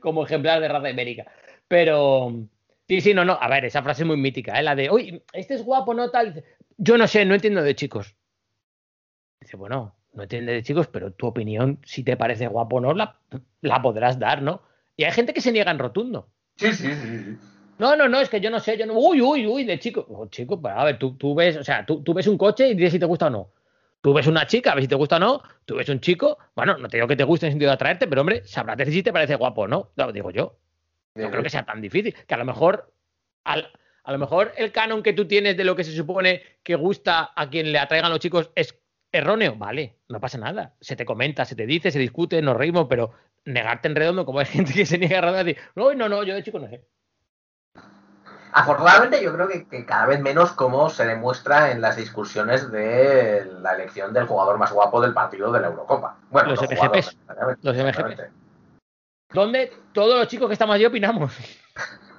Como 0.00 0.24
ejemplar 0.24 0.60
de 0.60 0.68
raza 0.68 0.90
ibérica. 0.90 1.24
Pero. 1.66 2.32
Sí, 2.88 3.00
sí, 3.00 3.14
no, 3.14 3.24
no. 3.24 3.38
A 3.40 3.48
ver, 3.48 3.64
esa 3.66 3.82
frase 3.82 4.02
es 4.02 4.06
muy 4.06 4.16
mítica, 4.16 4.58
¿eh? 4.58 4.62
La 4.62 4.74
de, 4.74 4.90
uy, 4.90 5.22
este 5.32 5.54
es 5.54 5.62
guapo, 5.62 5.92
¿no? 5.94 6.10
Tal. 6.10 6.42
Yo 6.78 6.96
no 6.96 7.06
sé, 7.06 7.24
no 7.24 7.34
entiendo 7.34 7.62
de 7.62 7.74
chicos. 7.74 8.16
Dice, 9.40 9.56
bueno, 9.56 9.94
no 10.14 10.22
entiende 10.22 10.52
de 10.52 10.62
chicos, 10.62 10.88
pero 10.88 11.12
tu 11.12 11.26
opinión, 11.26 11.80
si 11.84 12.02
te 12.02 12.16
parece 12.16 12.46
guapo 12.48 12.76
o 12.76 12.80
no, 12.80 12.94
la, 12.94 13.20
la 13.60 13.82
podrás 13.82 14.18
dar, 14.18 14.42
¿no? 14.42 14.62
Y 14.96 15.04
hay 15.04 15.12
gente 15.12 15.34
que 15.34 15.40
se 15.40 15.52
niega 15.52 15.70
en 15.70 15.78
rotundo. 15.78 16.30
Sí, 16.56 16.72
sí, 16.72 16.88
sí. 16.94 17.18
sí. 17.18 17.38
No, 17.78 17.94
no, 17.94 18.08
no, 18.08 18.20
es 18.20 18.28
que 18.28 18.40
yo 18.40 18.50
no 18.50 18.58
sé, 18.58 18.76
yo 18.76 18.86
no. 18.86 18.94
Uy, 18.94 19.20
uy, 19.20 19.46
uy, 19.46 19.64
de 19.64 19.78
chico. 19.78 20.04
Oh, 20.08 20.26
chico, 20.26 20.60
pues, 20.60 20.74
a 20.76 20.82
ver, 20.84 20.98
tú, 20.98 21.16
tú 21.16 21.34
ves, 21.34 21.56
o 21.56 21.64
sea, 21.64 21.86
tú, 21.86 22.02
tú 22.02 22.12
ves 22.12 22.26
un 22.26 22.36
coche 22.36 22.68
y 22.68 22.74
dices 22.74 22.92
si 22.92 22.98
te 22.98 23.06
gusta 23.06 23.26
o 23.26 23.30
no. 23.30 23.52
Tú 24.00 24.12
ves 24.12 24.26
una 24.26 24.46
chica, 24.46 24.72
a 24.72 24.74
ver 24.74 24.84
si 24.84 24.88
te 24.88 24.94
gusta 24.94 25.16
o 25.16 25.20
no. 25.20 25.42
Tú 25.64 25.76
ves 25.76 25.88
un 25.88 26.00
chico, 26.00 26.38
bueno, 26.56 26.76
no 26.78 26.88
te 26.88 26.96
digo 26.96 27.06
que 27.06 27.16
te 27.16 27.24
guste 27.24 27.46
en 27.46 27.48
el 27.48 27.52
sentido 27.52 27.70
de 27.70 27.74
atraerte, 27.74 28.06
pero 28.08 28.22
hombre, 28.22 28.44
sabrás 28.44 28.76
decir 28.76 28.94
si 28.94 29.02
te 29.02 29.12
parece 29.12 29.36
guapo 29.36 29.62
o 29.62 29.68
no. 29.68 29.90
Lo 29.94 30.10
digo 30.10 30.30
yo. 30.30 30.56
No 31.24 31.30
creo 31.30 31.42
que 31.42 31.50
sea 31.50 31.64
tan 31.64 31.80
difícil. 31.80 32.14
Que 32.26 32.34
a 32.34 32.38
lo 32.38 32.44
mejor, 32.44 32.92
al- 33.44 33.70
a 34.04 34.12
lo 34.12 34.18
mejor 34.18 34.52
el 34.56 34.72
canon 34.72 35.02
que 35.02 35.12
tú 35.12 35.26
tienes 35.26 35.56
de 35.56 35.64
lo 35.64 35.76
que 35.76 35.84
se 35.84 35.94
supone 35.94 36.42
que 36.62 36.74
gusta 36.76 37.32
a 37.34 37.48
quien 37.50 37.72
le 37.72 37.78
atraigan 37.78 38.10
los 38.10 38.20
chicos 38.20 38.50
es 38.54 38.74
erróneo. 39.12 39.54
Vale, 39.56 39.96
no 40.08 40.20
pasa 40.20 40.38
nada. 40.38 40.74
Se 40.80 40.96
te 40.96 41.04
comenta, 41.04 41.44
se 41.44 41.54
te 41.56 41.66
dice, 41.66 41.90
se 41.90 41.98
discute, 41.98 42.40
nos 42.42 42.56
reímos, 42.56 42.86
pero 42.88 43.12
negarte 43.44 43.88
en 43.88 43.96
redondo, 43.96 44.24
como 44.26 44.40
hay 44.40 44.46
gente 44.46 44.72
que 44.72 44.86
se 44.86 44.98
niega 44.98 45.16
en 45.18 45.22
redondo, 45.24 45.44
decir, 45.44 45.62
no, 45.74 45.92
no, 45.94 46.08
no, 46.08 46.22
yo 46.22 46.34
de 46.34 46.42
chico 46.42 46.58
no 46.58 46.68
sé. 46.68 46.82
Afortunadamente 48.52 49.22
yo 49.22 49.32
creo 49.34 49.46
que, 49.46 49.68
que 49.68 49.84
cada 49.84 50.06
vez 50.06 50.20
menos 50.20 50.52
como 50.52 50.88
se 50.88 51.04
demuestra 51.04 51.70
en 51.70 51.82
las 51.82 51.96
discusiones 51.96 52.70
de 52.72 53.44
la 53.60 53.74
elección 53.74 54.12
del 54.14 54.26
jugador 54.26 54.58
más 54.58 54.72
guapo 54.72 55.02
del 55.02 55.12
partido 55.12 55.52
de 55.52 55.60
la 55.60 55.66
Eurocopa. 55.68 56.16
Bueno, 56.30 56.50
Los 56.50 56.62
los 56.62 56.70
MGPs, 56.70 57.16
jugadores, 57.26 57.58
los 57.62 57.76
MGPs. 57.76 58.20
Donde 59.32 59.70
todos 59.92 60.18
los 60.18 60.28
chicos 60.28 60.46
que 60.48 60.54
estamos 60.54 60.74
allí 60.74 60.86
opinamos. 60.86 61.32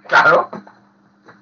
Claro. 0.07 0.49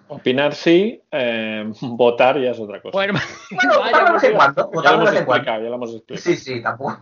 Opinar 0.10 0.56
sí, 0.56 1.02
eh, 1.12 1.70
votar 1.82 2.40
ya 2.40 2.52
es 2.52 2.60
otra 2.60 2.82
cosa. 2.82 2.94
Bueno, 2.98 3.14
vaya, 3.80 4.18
en 4.24 4.36
cuando. 4.36 4.72
ya 4.84 4.92
lo 4.92 4.98
hemos 5.02 5.14
explicado, 5.14 5.64
ya 5.64 5.70
lo 5.70 5.76
hemos 5.76 5.94
explicado. 5.96 6.22
Sí, 6.24 6.36
sí, 6.38 6.62
tampoco. 6.64 6.98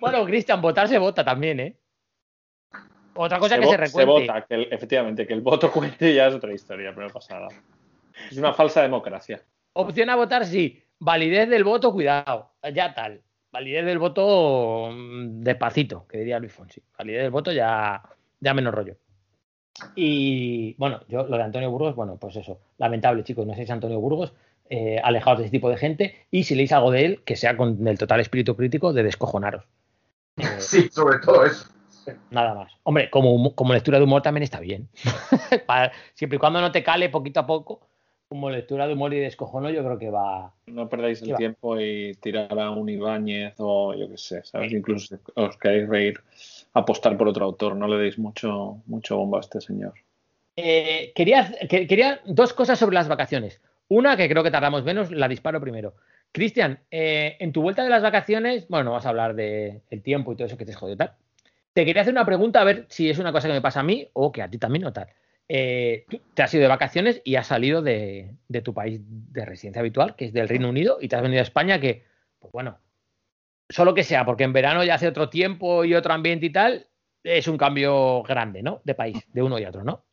Bueno, 0.00 0.24
Cristian, 0.24 0.60
votar 0.62 0.88
se 0.88 0.98
vota 0.98 1.22
también, 1.24 1.60
¿eh? 1.60 1.76
Otra 3.14 3.38
cosa 3.38 3.56
se, 3.56 3.60
que 3.62 3.66
se 3.66 3.76
recuente. 3.76 4.10
vota, 4.10 4.46
que 4.46 4.54
el- 4.54 4.68
efectivamente, 4.72 5.26
que 5.26 5.34
el 5.34 5.40
voto 5.40 5.70
cuente 5.70 6.14
ya 6.14 6.26
es 6.28 6.34
otra 6.34 6.52
historia, 6.54 6.92
pero 6.94 7.06
no 7.08 7.12
pasa 7.12 7.34
nada. 7.34 7.48
Es 8.30 8.36
una 8.38 8.52
falsa 8.54 8.82
democracia. 8.82 9.42
Opción 9.74 10.08
a 10.10 10.16
votar, 10.16 10.44
sí. 10.46 10.82
Validez 10.98 11.48
del 11.50 11.64
voto, 11.64 11.92
cuidado. 11.92 12.52
Ya 12.74 12.94
tal. 12.94 13.20
Validez 13.56 13.86
del 13.86 13.98
voto 13.98 14.90
mm, 14.92 15.40
despacito, 15.40 16.06
que 16.06 16.18
diría 16.18 16.38
Luis 16.38 16.52
Fonsi. 16.52 16.82
Validez 16.98 17.22
del 17.22 17.30
voto 17.30 17.50
ya, 17.52 18.02
ya 18.38 18.52
menos 18.52 18.74
rollo. 18.74 18.96
Y 19.94 20.74
bueno, 20.74 21.00
yo 21.08 21.22
lo 21.26 21.38
de 21.38 21.42
Antonio 21.42 21.70
Burgos, 21.70 21.94
bueno, 21.94 22.18
pues 22.18 22.36
eso. 22.36 22.60
Lamentable, 22.76 23.24
chicos, 23.24 23.46
no 23.46 23.54
seáis 23.54 23.70
Antonio 23.70 23.98
Burgos, 23.98 24.34
eh, 24.68 25.00
alejados 25.02 25.38
de 25.38 25.44
ese 25.46 25.52
tipo 25.52 25.70
de 25.70 25.78
gente. 25.78 26.26
Y 26.30 26.44
si 26.44 26.54
leéis 26.54 26.72
algo 26.72 26.90
de 26.90 27.06
él, 27.06 27.22
que 27.24 27.34
sea 27.36 27.56
con 27.56 27.88
el 27.88 27.96
total 27.98 28.20
espíritu 28.20 28.54
crítico 28.56 28.92
de 28.92 29.02
descojonaros. 29.02 29.64
Eh, 30.36 30.42
Sí, 30.58 30.90
sobre 30.90 31.18
todo 31.20 31.46
eso. 31.46 31.66
Nada 32.30 32.54
más. 32.54 32.72
Hombre, 32.82 33.08
como, 33.08 33.54
como 33.54 33.72
lectura 33.72 33.96
de 33.96 34.04
humor 34.04 34.20
también 34.20 34.42
está 34.42 34.60
bien. 34.60 34.90
Para- 35.66 35.92
siempre 36.12 36.36
y 36.36 36.38
cuando 36.38 36.60
no 36.60 36.70
te 36.72 36.82
cale 36.84 37.08
poquito 37.08 37.40
a 37.40 37.46
poco, 37.46 37.88
como 38.28 38.50
lectura 38.50 38.86
de 38.86 38.94
humor 38.94 39.14
y 39.14 39.20
descojono, 39.20 39.70
yo 39.70 39.84
creo 39.84 39.98
que 39.98 40.10
va. 40.10 40.52
No 40.66 40.88
perdáis 40.88 41.20
el 41.22 41.26
Sí, 41.26 41.32
va. 41.32 41.38
tiempo 41.38 41.80
y 41.80 42.14
tirar 42.20 42.58
a 42.58 42.70
un 42.70 42.88
Ibáñez 42.88 43.54
o 43.58 43.94
yo 43.94 44.08
qué 44.08 44.18
sé, 44.18 44.42
¿sabes? 44.44 44.72
Incluso 44.72 45.16
si 45.16 45.22
os 45.34 45.56
queréis 45.58 45.88
reír, 45.88 46.20
apostar 46.72 47.16
por 47.16 47.28
otro 47.28 47.44
autor, 47.44 47.76
no 47.76 47.86
le 47.86 47.96
deis 47.96 48.18
mucho, 48.18 48.78
mucho 48.86 49.16
bombo 49.16 49.36
a 49.36 49.40
este 49.40 49.60
señor. 49.60 49.94
Eh, 50.56 51.12
quería, 51.14 51.52
que- 51.68 51.86
quería 51.86 52.20
dos 52.24 52.52
cosas 52.52 52.78
sobre 52.78 52.94
las 52.94 53.08
vacaciones. 53.08 53.60
Una 53.88 54.16
que 54.16 54.28
creo 54.28 54.42
que 54.42 54.50
tardamos 54.50 54.84
menos, 54.84 55.12
la 55.12 55.28
disparo 55.28 55.60
primero. 55.60 55.94
Cristian, 56.32 56.80
eh, 56.90 57.36
en 57.38 57.52
tu 57.52 57.62
vuelta 57.62 57.84
de 57.84 57.90
las 57.90 58.02
vacaciones, 58.02 58.66
bueno, 58.68 58.84
no 58.86 58.92
vas 58.92 59.06
a 59.06 59.10
hablar 59.10 59.34
del 59.36 59.80
tiempo 60.02 60.32
y 60.32 60.36
todo 60.36 60.46
eso 60.46 60.56
que 60.56 60.64
te 60.66 60.72
jodido 60.72 60.94
y 60.94 60.98
tal. 60.98 61.12
Te 61.72 61.84
quería 61.84 62.02
hacer 62.02 62.12
una 62.12 62.26
pregunta 62.26 62.60
a 62.60 62.64
ver 62.64 62.86
si 62.88 63.08
es 63.08 63.18
una 63.18 63.32
cosa 63.32 63.46
que 63.48 63.54
me 63.54 63.60
pasa 63.60 63.80
a 63.80 63.84
mí 63.84 64.08
o 64.14 64.32
que 64.32 64.42
a 64.42 64.50
ti 64.50 64.58
también 64.58 64.86
o 64.86 64.92
tal. 64.92 65.08
Eh, 65.48 66.06
te 66.34 66.42
has 66.42 66.52
ido 66.54 66.62
de 66.62 66.68
vacaciones 66.68 67.22
y 67.24 67.36
has 67.36 67.46
salido 67.46 67.82
de, 67.82 68.34
de 68.48 68.62
tu 68.62 68.74
país 68.74 69.00
de 69.04 69.44
residencia 69.44 69.80
habitual, 69.80 70.16
que 70.16 70.26
es 70.26 70.32
del 70.32 70.48
Reino 70.48 70.68
Unido, 70.68 70.98
y 71.00 71.08
te 71.08 71.16
has 71.16 71.22
venido 71.22 71.40
a 71.40 71.44
España, 71.44 71.80
que, 71.80 72.04
pues 72.38 72.52
bueno, 72.52 72.78
solo 73.68 73.94
que 73.94 74.04
sea, 74.04 74.24
porque 74.24 74.44
en 74.44 74.52
verano 74.52 74.84
ya 74.84 74.94
hace 74.94 75.08
otro 75.08 75.28
tiempo 75.28 75.84
y 75.84 75.94
otro 75.94 76.14
ambiente 76.14 76.46
y 76.46 76.50
tal, 76.50 76.88
es 77.22 77.48
un 77.48 77.58
cambio 77.58 78.22
grande, 78.22 78.62
¿no? 78.62 78.80
De 78.84 78.94
país, 78.94 79.26
de 79.32 79.42
uno 79.42 79.58
y 79.58 79.64
otro, 79.64 79.84
¿no? 79.84 80.05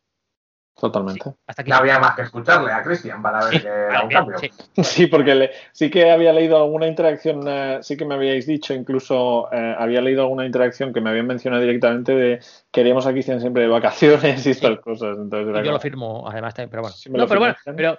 Totalmente. 0.78 1.32
Hasta 1.46 1.62
aquí. 1.62 1.70
No 1.70 1.76
había 1.76 1.98
más 2.00 2.16
que 2.16 2.22
escucharle 2.22 2.72
a 2.72 2.82
Cristian 2.82 3.22
para 3.22 3.44
ver 3.44 3.54
Sí, 3.54 3.60
que 3.62 3.68
era 3.68 4.02
un 4.02 4.10
cambio. 4.10 4.38
sí. 4.38 4.50
Sí, 4.82 5.06
porque 5.06 5.34
le- 5.34 5.50
sí 5.72 5.88
que 5.90 6.10
había 6.10 6.32
leído 6.32 6.56
alguna 6.56 6.86
interacción, 6.88 7.44
eh, 7.46 7.78
sí 7.82 7.96
que 7.96 8.04
me 8.04 8.14
habíais 8.16 8.46
dicho, 8.46 8.74
incluso 8.74 9.48
eh, 9.52 9.76
había 9.78 10.00
leído 10.00 10.22
alguna 10.22 10.44
interacción 10.46 10.92
que 10.92 11.00
me 11.00 11.10
habían 11.10 11.26
mencionado 11.28 11.62
directamente 11.62 12.12
de 12.14 12.40
queríamos 12.72 13.06
a 13.06 13.12
Cristian 13.12 13.40
siempre 13.40 13.62
de 13.62 13.68
vacaciones 13.68 14.44
y 14.46 14.50
estas 14.50 14.80
cosas. 14.80 15.16
Entonces 15.16 15.62
Y 15.62 15.64
yo 15.64 15.72
lo 15.72 15.78
firmo, 15.80 16.28
además, 16.28 16.54
también, 16.54 16.70
pero 16.70 16.82
bueno. 16.82 16.96
No, 17.10 17.26
pero 17.28 17.40
bueno, 17.40 17.54
pero 17.76 17.98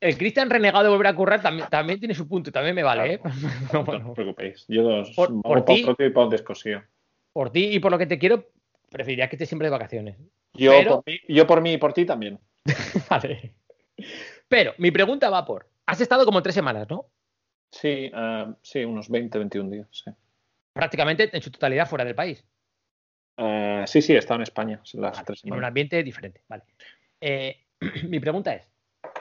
el 0.00 0.18
Cristian 0.18 0.50
renegado 0.50 0.82
de 0.84 0.90
volver 0.90 1.06
a 1.06 1.14
currar 1.14 1.40
también, 1.40 1.68
también 1.70 2.00
tiene 2.00 2.14
su 2.14 2.26
punto, 2.28 2.50
y 2.50 2.52
también 2.52 2.74
me 2.74 2.82
vale, 2.82 3.14
¿eh? 3.14 3.20
No, 3.22 3.30
No 3.72 3.84
bueno, 3.84 4.08
os 4.10 4.14
preocupéis. 4.14 4.64
Yo 4.68 4.84
os 4.88 5.10
Por- 5.14 5.40
por 5.42 5.64
ti- 5.64 5.84
propio 5.84 6.06
y 6.06 6.10
para 6.10 6.24
un 6.26 6.30
descosío. 6.30 6.82
por 7.32 7.50
ti 7.50 7.66
y 7.72 7.78
por 7.78 7.92
lo 7.92 7.98
que 7.98 8.06
te 8.06 8.18
quiero, 8.18 8.44
preferiría 8.90 9.28
que 9.28 9.36
estés 9.36 9.48
siempre 9.48 9.66
de 9.66 9.70
vacaciones. 9.72 10.16
Yo, 10.56 10.72
Pero- 10.72 10.90
por 10.96 11.04
mí, 11.06 11.18
yo 11.28 11.46
por 11.46 11.60
mí 11.60 11.72
y 11.74 11.78
por 11.78 11.92
ti 11.92 12.04
también. 12.04 12.38
Vale. 13.10 13.54
Pero 14.48 14.74
mi 14.78 14.90
pregunta 14.90 15.30
va 15.30 15.44
por. 15.44 15.68
Has 15.86 16.00
estado 16.00 16.24
como 16.24 16.42
tres 16.42 16.54
semanas, 16.54 16.86
¿no? 16.90 17.06
Sí, 17.70 18.10
eh, 18.14 18.46
sí, 18.62 18.84
unos 18.84 19.08
20, 19.08 19.38
21 19.38 19.70
días. 19.70 19.88
Sí, 19.90 20.10
Prácticamente 20.72 21.30
en 21.34 21.42
su 21.42 21.50
totalidad 21.50 21.88
fuera 21.88 22.04
del 22.04 22.14
país. 22.14 22.44
Eh, 23.36 23.84
sí, 23.86 24.00
sí, 24.02 24.14
he 24.14 24.18
estado 24.18 24.36
en 24.36 24.42
España 24.42 24.80
las 24.94 25.12
Vale, 25.16 25.24
tres 25.26 25.44
en 25.44 25.50
un 25.50 25.56
semanas. 25.56 25.68
ambiente 25.68 26.02
diferente. 26.02 26.42
Vale. 26.48 26.62
Eh, 27.20 27.56
mi 28.08 28.18
pregunta 28.20 28.54
es, 28.54 28.70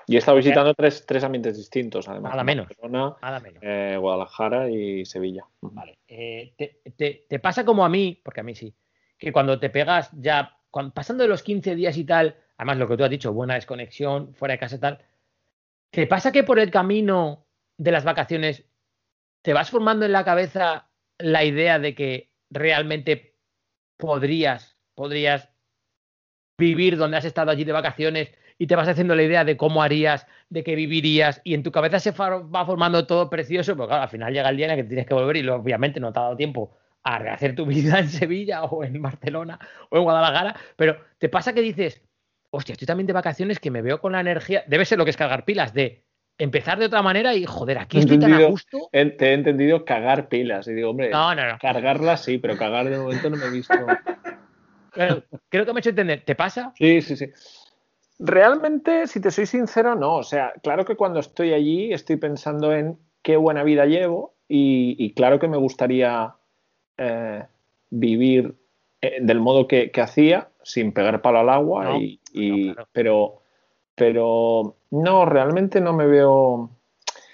Y 0.07 0.15
he 0.15 0.19
estado 0.19 0.37
visitando 0.37 0.73
tres, 0.73 1.05
tres 1.05 1.23
ambientes 1.23 1.57
distintos, 1.57 2.07
además. 2.07 2.31
Nada 2.31 2.43
menos. 2.43 2.67
Barcelona, 2.67 3.15
nada 3.21 3.39
menos. 3.39 3.61
eh, 3.63 3.97
Guadalajara 3.99 4.69
y 4.69 5.05
Sevilla. 5.05 5.45
Vale. 5.61 5.97
eh, 6.07 6.53
te, 6.57 6.81
te- 6.95 7.25
te 7.27 7.39
pasa 7.39 7.65
como 7.65 7.83
a 7.85 7.89
mí, 7.89 8.21
porque 8.23 8.39
a 8.41 8.43
mí 8.43 8.55
sí, 8.55 8.73
que 9.17 9.31
cuando 9.31 9.59
te 9.59 9.69
pegas 9.69 10.09
ya, 10.13 10.57
cuan- 10.75 10.91
pasando 10.91 11.23
de 11.23 11.29
los 11.29 11.41
15 11.41 11.73
días 11.73 11.95
y 11.95 12.03
tal, 12.03 12.35
además 12.57 12.77
lo 12.79 12.87
que 12.89 12.97
tú 12.97 13.05
has 13.05 13.09
dicho, 13.09 13.31
buena 13.31 13.53
desconexión, 13.53 14.33
fuera 14.33 14.55
de 14.55 14.59
casa 14.59 14.75
y 14.75 14.79
tal, 14.79 14.99
¿te 15.89 16.05
pasa 16.05 16.33
que 16.33 16.43
por 16.43 16.59
el 16.59 16.69
camino 16.69 17.45
de 17.77 17.91
las 17.93 18.03
vacaciones 18.03 18.65
te 19.41 19.53
vas 19.53 19.69
formando 19.69 20.05
en 20.05 20.11
la 20.11 20.25
cabeza 20.25 20.89
la 21.17 21.45
idea 21.45 21.79
de 21.79 21.95
que 21.95 22.33
realmente 22.49 23.37
podrías, 23.95 24.77
podrías 24.95 25.49
vivir 26.57 26.97
donde 26.97 27.15
has 27.17 27.25
estado 27.25 27.51
allí 27.51 27.63
de 27.63 27.71
vacaciones 27.71 28.33
y 28.57 28.67
te 28.67 28.75
vas 28.75 28.89
haciendo 28.89 29.15
la 29.15 29.23
idea 29.23 29.45
de 29.45 29.55
cómo 29.55 29.81
harías, 29.81 30.27
de 30.49 30.65
qué 30.65 30.75
vivirías 30.75 31.39
y 31.45 31.53
en 31.53 31.63
tu 31.63 31.71
cabeza 31.71 31.99
se 32.01 32.11
va 32.11 32.65
formando 32.65 33.07
todo 33.07 33.29
precioso, 33.29 33.77
claro, 33.77 33.93
al 33.93 34.09
final 34.09 34.33
llega 34.33 34.49
el 34.49 34.57
día 34.57 34.65
en 34.65 34.71
el 34.73 34.77
que 34.79 34.89
tienes 34.89 35.05
que 35.07 35.13
volver 35.13 35.37
y 35.37 35.47
obviamente 35.47 36.01
no 36.01 36.11
te 36.11 36.19
ha 36.19 36.23
dado 36.23 36.35
tiempo 36.35 36.75
a 37.05 37.19
rehacer 37.19 37.55
tu 37.55 37.65
vida 37.67 37.99
en 37.99 38.09
Sevilla 38.09 38.63
o 38.65 38.83
en 38.83 38.99
Barcelona 39.01 39.59
o 39.89 39.97
en 39.97 40.03
Guadalajara, 40.03 40.55
pero 40.75 40.97
te 41.19 41.29
pasa 41.29 41.53
que 41.53 41.61
dices, 41.61 42.01
hostia, 42.49 42.73
estoy 42.73 42.87
también 42.87 43.05
de 43.07 43.13
vacaciones 43.13 43.59
que 43.59 43.69
me 43.71 43.81
veo 43.83 44.01
con 44.01 44.11
la 44.11 44.19
energía, 44.21 44.63
debe 44.67 44.85
ser 44.85 44.97
lo 44.97 45.05
que 45.05 45.11
es 45.11 45.17
cargar 45.17 45.45
pilas 45.45 45.73
de 45.73 46.03
empezar 46.37 46.79
de 46.79 46.85
otra 46.87 47.01
manera 47.03 47.33
y 47.35 47.45
joder, 47.45 47.77
aquí 47.77 47.99
estoy 47.99 48.19
tan 48.19 48.33
a 48.33 48.45
gusto. 48.47 48.89
He- 48.91 49.05
Te 49.11 49.27
he 49.29 49.33
entendido 49.33 49.85
cagar 49.85 50.27
pilas. 50.27 50.67
Y 50.67 50.73
digo, 50.73 50.89
hombre, 50.89 51.11
No, 51.11 51.33
no, 51.35 51.47
no. 51.47 51.57
cargarlas 51.59 52.23
sí, 52.23 52.39
pero 52.39 52.57
cagar 52.57 52.89
de 52.89 52.97
momento 52.97 53.29
no 53.29 53.37
me 53.37 53.45
he 53.45 53.49
visto. 53.51 53.87
Creo 55.49 55.65
que 55.65 55.73
me 55.73 55.79
he 55.79 55.81
hecho 55.81 55.89
entender. 55.91 56.23
¿Te 56.25 56.35
pasa? 56.35 56.73
Sí, 56.75 57.01
sí, 57.01 57.15
sí. 57.15 57.27
Realmente, 58.17 59.07
si 59.07 59.19
te 59.21 59.29
soy 59.31 59.45
sincero, 59.45 59.95
no. 59.95 60.15
O 60.15 60.23
sea, 60.23 60.53
claro 60.63 60.85
que 60.85 60.95
cuando 60.95 61.19
estoy 61.19 61.53
allí 61.53 61.93
estoy 61.93 62.15
pensando 62.15 62.73
en 62.73 62.97
qué 63.21 63.35
buena 63.37 63.63
vida 63.63 63.85
llevo 63.85 64.35
y, 64.47 64.95
y 64.97 65.13
claro 65.13 65.39
que 65.39 65.47
me 65.47 65.57
gustaría 65.57 66.33
eh, 66.97 67.43
vivir 67.89 68.55
eh, 69.01 69.17
del 69.21 69.39
modo 69.39 69.67
que, 69.67 69.91
que 69.91 70.01
hacía, 70.01 70.49
sin 70.63 70.91
pegar 70.91 71.21
palo 71.21 71.39
al 71.39 71.49
agua. 71.49 71.85
No, 71.85 71.97
y, 71.97 72.19
y- 72.33 72.67
no, 72.67 72.73
claro. 72.73 72.89
pero, 72.91 73.41
pero 73.95 74.75
no, 74.91 75.25
realmente 75.25 75.81
no 75.81 75.93
me 75.93 76.05
veo. 76.07 76.69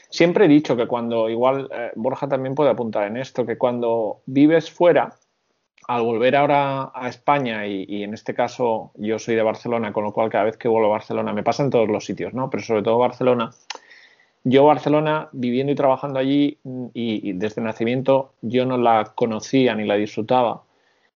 Siempre 0.10 0.46
he 0.46 0.48
dicho 0.50 0.76
que 0.76 0.88
cuando, 0.88 1.30
igual 1.30 1.70
eh, 1.72 1.92
Borja 1.96 2.28
también 2.28 2.56
puede 2.56 2.70
apuntar 2.70 3.08
en 3.08 3.18
esto, 3.18 3.46
que 3.46 3.58
cuando 3.58 4.22
vives 4.26 4.70
fuera, 4.70 5.16
al 5.88 6.04
volver 6.04 6.36
ahora 6.36 6.92
a 6.94 7.08
España, 7.08 7.66
y, 7.66 7.86
y 7.88 8.04
en 8.04 8.14
este 8.14 8.34
caso 8.34 8.92
yo 8.96 9.18
soy 9.20 9.36
de 9.36 9.42
Barcelona, 9.44 9.94
con 9.94 10.04
lo 10.04 10.14
cual 10.14 10.30
cada 10.30 10.44
vez 10.44 10.58
que 10.58 10.68
vuelvo 10.68 10.88
a 10.88 10.92
Barcelona, 10.92 11.34
me 11.34 11.44
pasa 11.44 11.64
en 11.64 11.70
todos 11.70 11.88
los 11.88 12.06
sitios, 12.06 12.34
¿no? 12.34 12.50
Pero 12.50 12.64
sobre 12.64 12.84
todo 12.84 12.98
Barcelona. 12.98 13.52
Yo 14.44 14.66
Barcelona, 14.66 15.30
viviendo 15.34 15.72
y 15.72 15.76
trabajando 15.76 16.20
allí, 16.20 16.58
mm, 16.64 16.86
y, 16.94 17.34
desde 17.34 17.62
nacimiento, 17.62 18.34
yo 18.42 18.66
no 18.66 18.78
la 18.78 19.12
conocía 19.16 19.76
ni 19.76 19.86
la 19.86 19.96
disfrutaba. 19.96 20.64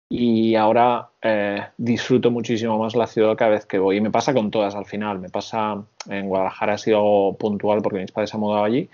Y 0.09 0.55
ahora 0.55 1.09
eh, 1.21 1.61
disfruto 1.77 2.31
muchísimo 2.31 2.77
más 2.79 2.95
la 2.95 3.07
ciudad 3.07 3.35
cada 3.37 3.51
vez 3.51 3.65
que 3.65 3.79
voy. 3.79 3.97
Y 3.97 4.01
me 4.01 4.11
pasa 4.11 4.33
con 4.33 4.51
todas 4.51 4.75
al 4.75 4.85
final. 4.85 5.19
Me 5.19 5.29
pasa 5.29 5.83
en 6.09 6.27
Guadalajara 6.29 6.73
ha 6.73 6.77
sido 6.77 7.35
puntual 7.39 7.81
porque 7.81 7.99
mis 7.99 8.11
padres 8.11 8.29
se 8.31 8.37
han 8.37 8.41
mudado 8.41 8.63
allí. 8.65 8.89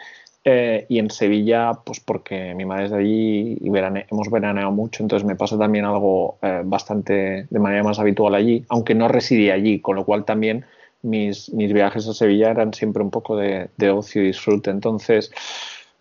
Eh, 0.46 0.86
y 0.90 1.00
en 1.00 1.10
Sevilla, 1.12 1.74
pues 1.86 2.00
porque 2.00 2.56
mi 2.56 2.66
madre 2.66 2.86
es 2.86 2.92
de 2.92 2.98
allí 3.00 3.58
y 3.62 3.70
verane- 3.70 4.06
hemos 4.10 4.30
veraneado 4.32 4.72
mucho, 4.72 5.04
entonces 5.04 5.28
me 5.28 5.36
pasa 5.36 5.58
también 5.58 5.86
algo 5.86 6.38
eh, 6.42 6.62
bastante 6.66 7.48
de 7.50 7.60
manera 7.60 7.84
más 7.84 8.00
habitual 8.00 8.34
allí, 8.36 8.66
aunque 8.70 8.96
no 8.96 9.10
residí 9.10 9.50
allí, 9.52 9.82
con 9.82 9.98
lo 9.98 10.06
cual 10.06 10.24
también 10.26 10.66
mis, 11.02 11.52
mis 11.54 11.74
viajes 11.74 12.08
a 12.08 12.14
Sevilla 12.14 12.52
eran 12.52 12.74
siempre 12.74 13.04
un 13.04 13.12
poco 13.12 13.36
de, 13.38 13.70
de 13.78 13.92
ocio 13.92 14.22
y 14.24 14.28
disfrute. 14.28 14.70
Entonces, 14.70 15.32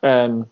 em, 0.03 0.45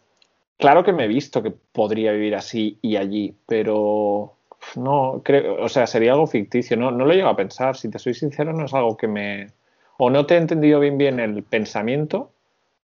claro 0.59 0.85
que 0.85 0.93
me 0.93 1.05
he 1.05 1.09
visto 1.09 1.43
que 1.43 1.51
podría 1.51 2.13
vivir 2.13 2.35
así 2.35 2.79
y 2.83 2.97
allí, 2.97 3.35
pero 3.47 4.35
no 4.77 5.23
creo, 5.25 5.63
o 5.63 5.69
sea, 5.69 5.87
sería 5.87 6.13
algo 6.13 6.27
ficticio, 6.27 6.77
no, 6.77 6.91
no 6.91 7.05
lo 7.05 7.15
llego 7.15 7.29
a 7.29 7.37
pensar, 7.37 7.77
si 7.77 7.91
te 7.91 7.99
soy 7.99 8.15
sincero, 8.15 8.53
no 8.53 8.65
es 8.65 8.75
algo 8.75 8.97
que 8.97 9.09
me... 9.09 9.49
O 9.99 10.11
no 10.11 10.27
te 10.27 10.35
he 10.35 10.39
entendido 10.39 10.81
bien 10.81 10.99
bien 10.99 11.21
el 11.21 11.43
pensamiento. 11.43 12.31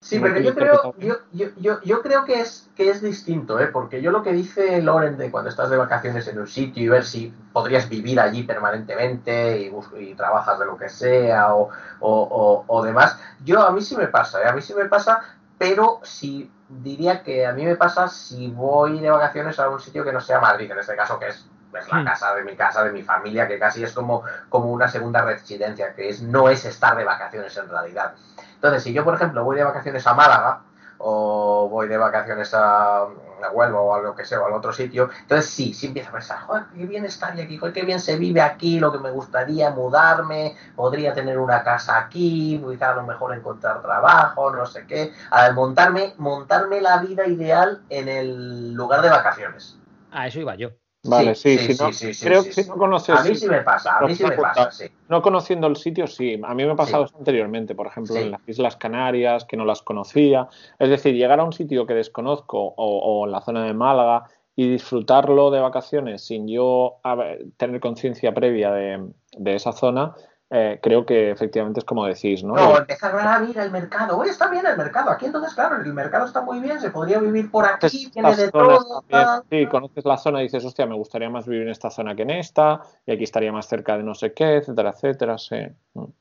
Sí, 0.02 0.18
pero 0.18 0.38
yo 0.40 0.56
creo, 0.56 0.94
yo, 0.98 1.16
yo, 1.58 1.82
yo, 1.82 2.00
creo 2.02 2.24
que 2.24 2.40
es, 2.40 2.70
que 2.74 2.88
es 2.88 3.02
distinto, 3.02 3.60
¿eh? 3.60 3.66
porque 3.66 4.00
yo 4.00 4.10
lo 4.10 4.22
que 4.22 4.32
dice 4.32 4.80
Loren 4.80 5.18
de 5.18 5.30
cuando 5.30 5.50
estás 5.50 5.68
de 5.68 5.76
vacaciones 5.76 6.26
en 6.26 6.38
un 6.38 6.46
sitio 6.48 6.82
y 6.82 6.88
ver 6.88 7.04
si 7.04 7.34
podrías 7.52 7.86
vivir 7.86 8.18
allí 8.18 8.42
permanentemente 8.44 9.60
y, 9.60 9.70
y 9.98 10.14
trabajas 10.14 10.58
de 10.58 10.64
lo 10.64 10.78
que 10.78 10.88
sea 10.88 11.54
o, 11.54 11.68
o, 12.00 12.22
o- 12.22 12.64
o 12.66 12.82
demás, 12.82 13.18
yo 13.44 13.60
a 13.60 13.72
mí 13.72 13.82
sí 13.82 13.94
me 13.94 14.08
pasa, 14.08 14.42
¿eh? 14.42 14.48
a 14.48 14.52
mí 14.54 14.62
sí 14.62 14.72
me 14.72 14.86
pasa, 14.86 15.20
pero 15.58 16.00
sí 16.02 16.50
diría 16.70 17.22
que 17.22 17.44
a 17.44 17.52
mí 17.52 17.66
me 17.66 17.76
pasa 17.76 18.08
si 18.08 18.48
voy 18.48 19.00
de 19.00 19.10
vacaciones 19.10 19.58
a 19.60 19.68
un 19.68 19.80
sitio 19.80 20.02
que 20.02 20.12
no 20.14 20.20
sea 20.22 20.40
Madrid, 20.40 20.70
en 20.70 20.78
este 20.78 20.96
caso 20.96 21.18
que 21.18 21.28
es, 21.28 21.46
es 21.78 21.88
la 21.88 22.00
Hmm. 22.00 22.04
casa 22.04 22.34
de 22.34 22.42
mi 22.42 22.56
casa, 22.56 22.82
de 22.84 22.92
mi 22.92 23.02
familia, 23.02 23.46
que 23.46 23.58
casi 23.58 23.84
es 23.84 23.92
como, 23.92 24.22
como 24.48 24.72
una 24.72 24.88
segunda 24.88 25.20
residencia, 25.22 25.94
que 25.94 26.08
es, 26.08 26.22
no 26.22 26.48
es 26.48 26.64
estar 26.64 26.96
de 26.96 27.04
vacaciones 27.04 27.54
en 27.58 27.68
realidad. 27.68 28.14
Entonces, 28.60 28.82
si 28.82 28.92
yo, 28.92 29.04
por 29.04 29.14
ejemplo, 29.14 29.42
voy 29.42 29.56
de 29.56 29.64
vacaciones 29.64 30.06
a 30.06 30.12
Málaga 30.12 30.60
o 30.98 31.66
voy 31.70 31.88
de 31.88 31.96
vacaciones 31.96 32.52
a, 32.52 33.06
Huelva 33.54 33.80
o 33.80 33.94
a 33.94 34.02
lo 34.02 34.14
que 34.14 34.26
sea, 34.26 34.42
o 34.42 34.46
al 34.46 34.52
otro 34.52 34.70
sitio, 34.70 35.08
entonces 35.22 35.48
sí, 35.48 35.72
sí 35.72 35.86
empiezo 35.86 36.10
a 36.10 36.12
pensar, 36.12 36.40
joder, 36.40 36.64
qué 36.76 36.84
bien 36.84 37.06
estaría 37.06 37.44
aquí, 37.44 37.58
qué 37.72 37.82
bien 37.86 37.98
se 37.98 38.18
vive 38.18 38.42
aquí, 38.42 38.78
lo 38.78 38.92
que 38.92 38.98
me 38.98 39.10
gustaría 39.10 39.70
mudarme, 39.70 40.56
podría 40.76 41.14
tener 41.14 41.38
una 41.38 41.62
casa 41.62 41.96
aquí, 41.96 42.62
quizá 42.68 42.90
a 42.90 42.96
lo 42.96 43.04
mejor 43.04 43.34
encontrar 43.34 43.80
trabajo, 43.80 44.54
no 44.54 44.66
sé 44.66 44.84
qué, 44.86 45.14
a 45.30 45.50
montarme, 45.52 46.12
montarme 46.18 46.82
la 46.82 46.98
vida 46.98 47.26
ideal 47.26 47.80
en 47.88 48.10
el 48.10 48.74
lugar 48.74 49.00
de 49.00 49.08
vacaciones. 49.08 49.78
A 50.10 50.26
eso 50.26 50.38
iba 50.38 50.54
yo. 50.54 50.68
Vale, 51.02 51.34
sí, 51.34 51.56
sí, 51.56 51.72
si 51.74 51.82
no, 51.82 51.92
sí, 51.92 52.06
sí, 52.08 52.14
sí, 52.14 52.26
creo 52.26 52.44
que 52.44 52.52
si 52.52 52.62
sí. 52.62 52.68
no 52.68 52.76
conoces... 52.76 53.18
A 53.18 53.22
mí 53.24 53.34
sí 53.34 53.48
me 53.48 53.62
pasa, 53.62 53.96
a 53.98 54.06
mí 54.06 54.14
sí 54.14 54.22
me 54.22 54.32
pasa, 54.36 54.70
sí. 54.70 54.84
No 55.08 55.22
conociendo 55.22 55.66
el 55.66 55.76
sitio, 55.76 56.06
sí. 56.06 56.38
A 56.44 56.54
mí 56.54 56.64
me 56.64 56.72
ha 56.72 56.76
pasado 56.76 57.04
eso 57.04 57.16
anteriormente, 57.16 57.74
por 57.74 57.86
ejemplo, 57.86 58.16
en 58.16 58.30
las 58.32 58.40
Islas 58.46 58.76
Canarias, 58.76 59.46
que 59.46 59.56
no 59.56 59.64
las 59.64 59.80
conocía. 59.80 60.48
Es 60.78 60.90
decir, 60.90 61.14
llegar 61.14 61.40
a 61.40 61.44
un 61.44 61.54
sitio 61.54 61.86
que 61.86 61.94
desconozco 61.94 62.58
o, 62.58 62.74
o 62.76 63.24
en 63.24 63.32
la 63.32 63.40
zona 63.40 63.64
de 63.64 63.72
Málaga 63.72 64.24
y 64.56 64.68
disfrutarlo 64.68 65.50
de 65.50 65.60
vacaciones 65.60 66.22
sin 66.26 66.46
yo 66.46 66.96
haber- 67.02 67.46
tener 67.56 67.80
conciencia 67.80 68.34
previa 68.34 68.70
de, 68.72 69.08
de 69.38 69.54
esa 69.54 69.72
zona, 69.72 70.14
eh, 70.52 70.80
creo 70.82 71.06
que 71.06 71.30
efectivamente 71.30 71.78
es 71.78 71.84
como 71.84 72.04
decís, 72.06 72.42
¿no? 72.42 72.54
No, 72.54 72.78
empezar 72.78 73.16
a 73.16 73.38
mira 73.38 73.62
el 73.62 73.70
mercado. 73.70 74.18
Oye, 74.18 74.30
está 74.30 74.50
bien 74.50 74.66
el 74.66 74.76
mercado. 74.76 75.10
Aquí 75.10 75.26
entonces, 75.26 75.54
claro, 75.54 75.76
el 75.76 75.94
mercado 75.94 76.26
está 76.26 76.40
muy 76.42 76.58
bien, 76.58 76.80
se 76.80 76.90
podría 76.90 77.20
vivir 77.20 77.50
por 77.50 77.64
aquí, 77.64 78.10
tiene 78.10 78.34
de 78.34 78.50
todo. 78.50 79.04
sí, 79.48 79.66
conoces 79.66 80.04
la 80.04 80.16
zona 80.16 80.40
y 80.40 80.44
dices, 80.44 80.64
hostia, 80.64 80.86
me 80.86 80.96
gustaría 80.96 81.30
más 81.30 81.46
vivir 81.46 81.62
en 81.62 81.70
esta 81.70 81.88
zona 81.90 82.16
que 82.16 82.22
en 82.22 82.30
esta, 82.30 82.80
y 83.06 83.12
aquí 83.12 83.24
estaría 83.24 83.52
más 83.52 83.68
cerca 83.68 83.96
de 83.96 84.02
no 84.02 84.14
sé 84.14 84.32
qué, 84.32 84.56
etcétera, 84.56 84.90
etcétera, 84.90 85.38
sí. 85.38 85.56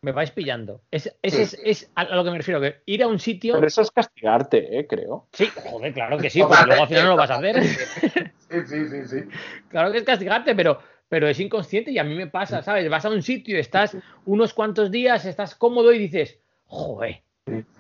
Me 0.02 0.12
vais 0.12 0.32
pillando. 0.32 0.82
Es, 0.92 1.04
Sí, 1.24 1.42
es, 1.42 1.58
es 1.64 1.92
a 1.96 2.04
lo 2.04 2.24
que 2.24 2.32
me 2.32 2.38
refiero, 2.38 2.60
que 2.60 2.82
ir 2.86 3.04
a 3.04 3.08
un 3.08 3.20
sitio. 3.20 3.54
Pero 3.56 3.68
eso 3.68 3.82
es 3.82 3.92
castigarte, 3.92 4.80
¿eh? 4.80 4.88
Creo. 4.88 5.28
Sí, 5.32 5.48
joder, 5.48 5.94
claro 5.94 6.18
que 6.18 6.30
sí, 6.30 6.42
porque 6.42 6.66
luego 6.66 6.84
al 6.84 6.88
final 6.88 7.04
no 7.04 7.10
lo 7.12 7.18
vas 7.18 7.32
a 7.32 7.36
hacer. 7.36 7.64
Sí, 7.64 8.62
sí, 8.66 8.88
sí, 8.88 9.08
sí. 9.08 9.24
Claro 9.70 9.92
que 9.92 10.00
es 10.00 10.04
castigarte, 10.04 10.56
pero, 10.56 10.80
pero 11.10 11.28
es 11.28 11.40
inconsciente 11.40 11.92
y 11.92 12.00
a 12.00 12.04
mí 12.04 12.16
me 12.16 12.28
pasa, 12.28 12.62
¿sabes? 12.62 12.90
Vas 12.90 13.04
a 13.06 13.10
un 13.10 13.22
sitio, 13.24 13.58
estás 13.60 13.98
unos 14.26 14.54
cuantos 14.54 14.92
días, 14.92 15.26
estás 15.26 15.56
cómodo 15.56 15.92
y 15.92 16.00
dices, 16.00 16.38
joder, 16.66 17.24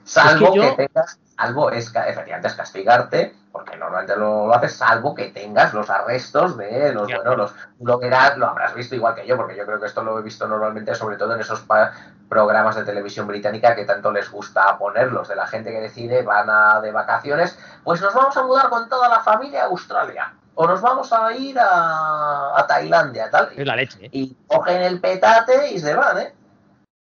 Salvo 0.03 0.45
Es 0.47 0.51
que 0.51 0.57
yo- 0.57 0.75
que 0.75 0.87
tengas, 0.87 1.19
salvo 1.37 1.69
es 1.69 1.93
efectivamente 1.95 2.47
es 2.47 2.55
castigarte, 2.55 3.35
porque 3.51 3.77
normalmente 3.77 4.15
lo, 4.15 4.47
lo 4.47 4.53
haces, 4.55 4.73
salvo 4.73 5.13
que 5.13 5.25
tengas 5.27 5.75
los 5.75 5.87
arrestos 5.91 6.57
de 6.57 6.91
los, 6.91 7.07
Ya. 7.07 7.17
bueno, 7.17 7.35
los, 7.35 7.53
lo 7.79 7.99
verás, 7.99 8.35
lo 8.35 8.47
habrás 8.47 8.73
visto 8.73 8.95
igual 8.95 9.13
que 9.13 9.27
yo, 9.27 9.37
porque 9.37 9.55
yo 9.55 9.67
creo 9.67 9.79
que 9.79 9.85
esto 9.85 10.03
lo 10.03 10.17
he 10.17 10.23
visto 10.23 10.47
normalmente, 10.47 10.95
sobre 10.95 11.17
todo 11.17 11.35
en 11.35 11.41
esos 11.41 11.59
pa- 11.61 11.91
programas 12.27 12.75
de 12.77 12.83
televisión 12.83 13.27
británica 13.27 13.75
que 13.75 13.85
tanto 13.85 14.11
les 14.11 14.31
gusta 14.31 14.75
ponerlos, 14.79 15.27
de 15.27 15.35
la 15.35 15.45
gente 15.45 15.69
que 15.71 15.81
decide, 15.81 16.23
van 16.23 16.49
a, 16.49 16.81
de 16.81 16.91
vacaciones, 16.91 17.55
pues 17.83 18.01
nos 18.01 18.13
vamos 18.15 18.35
a 18.35 18.43
mudar 18.43 18.69
con 18.69 18.89
toda 18.89 19.07
la 19.07 19.19
familia 19.19 19.63
a 19.63 19.67
Australia, 19.67 20.33
o 20.61 20.67
nos 20.67 20.81
vamos 20.81 21.11
a 21.13 21.33
ir 21.37 21.57
a, 21.57 22.59
a 22.59 22.67
Tailandia, 22.67 23.29
tal, 23.31 23.47
es 23.55 23.65
la 23.65 23.77
leche. 23.77 24.05
¿eh? 24.05 24.09
y 24.11 24.35
cogen 24.45 24.81
el 24.81 24.99
petate 24.99 25.71
y 25.71 25.79
se 25.79 25.95
van, 25.95 26.17
¿eh? 26.17 26.33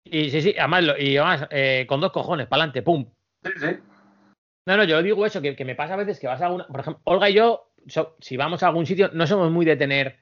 Y 0.05 0.29
sí, 0.29 0.41
sí, 0.41 0.55
además, 0.57 0.85
y 0.97 1.17
además 1.17 1.47
eh, 1.51 1.85
con 1.85 1.99
dos 1.99 2.13
cojones, 2.13 2.47
para 2.47 2.61
adelante, 2.63 2.81
pum. 2.83 3.05
Sí, 3.43 3.51
sí. 3.59 3.77
No, 4.65 4.77
no, 4.77 4.85
yo 4.85 5.03
digo 5.03 5.25
eso, 5.25 5.41
que, 5.41 5.57
que 5.57 5.65
me 5.65 5.75
pasa 5.75 5.95
a 5.95 5.97
veces 5.97 6.21
que 6.21 6.27
vas 6.27 6.41
a 6.41 6.45
alguna. 6.45 6.67
Por 6.67 6.79
ejemplo, 6.79 7.01
Olga 7.03 7.29
y 7.29 7.33
yo, 7.33 7.73
so- 7.87 8.15
si 8.21 8.37
vamos 8.37 8.63
a 8.63 8.67
algún 8.67 8.85
sitio, 8.85 9.09
no 9.11 9.27
somos 9.27 9.51
muy 9.51 9.65
de 9.65 9.75
tener 9.75 10.19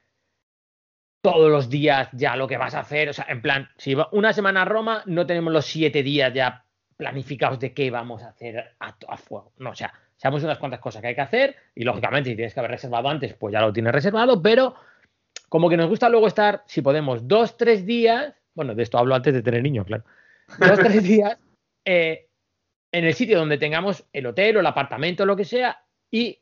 todos 1.21 1.51
los 1.51 1.69
días 1.69 2.09
ya 2.13 2.35
lo 2.35 2.47
que 2.47 2.57
vas 2.57 2.73
a 2.73 2.79
hacer. 2.79 3.09
O 3.09 3.13
sea, 3.13 3.27
en 3.29 3.43
plan, 3.43 3.69
si 3.77 3.93
va 3.93 4.09
una 4.13 4.33
semana 4.33 4.63
a 4.63 4.65
Roma, 4.65 5.03
no 5.05 5.27
tenemos 5.27 5.53
los 5.53 5.65
siete 5.67 6.01
días 6.01 6.33
ya 6.33 6.65
planificados 6.95 7.59
de 7.59 7.73
qué 7.75 7.91
vamos 7.91 8.23
a 8.23 8.29
hacer 8.29 8.75
a, 8.79 8.95
a 9.07 9.17
fuego. 9.17 9.53
No, 9.57 9.69
o 9.71 9.75
sea, 9.75 9.93
sabemos 10.17 10.43
unas 10.43 10.57
cuantas 10.57 10.79
cosas 10.79 11.01
que 11.01 11.07
hay 11.09 11.15
que 11.15 11.21
hacer 11.21 11.55
y 11.75 11.83
lógicamente 11.83 12.29
si 12.29 12.35
tienes 12.35 12.53
que 12.53 12.59
haber 12.59 12.71
reservado 12.71 13.07
antes, 13.09 13.33
pues 13.35 13.53
ya 13.53 13.61
lo 13.61 13.71
tienes 13.73 13.93
reservado, 13.93 14.41
pero 14.41 14.75
como 15.49 15.69
que 15.69 15.77
nos 15.77 15.87
gusta 15.89 16.09
luego 16.09 16.27
estar, 16.27 16.63
si 16.65 16.81
podemos, 16.81 17.27
dos, 17.27 17.55
tres 17.57 17.85
días, 17.85 18.33
bueno, 18.53 18.75
de 18.75 18.83
esto 18.83 18.97
hablo 18.97 19.15
antes 19.15 19.33
de 19.33 19.41
tener 19.43 19.61
niños, 19.63 19.85
claro, 19.85 20.03
dos, 20.59 20.79
tres 20.79 21.03
días 21.07 21.37
eh, 21.85 22.27
en 22.91 23.05
el 23.05 23.13
sitio 23.13 23.37
donde 23.37 23.57
tengamos 23.57 24.03
el 24.11 24.25
hotel 24.25 24.57
o 24.57 24.59
el 24.59 24.65
apartamento 24.65 25.23
o 25.23 25.25
lo 25.25 25.35
que 25.35 25.45
sea 25.45 25.83
y 26.11 26.39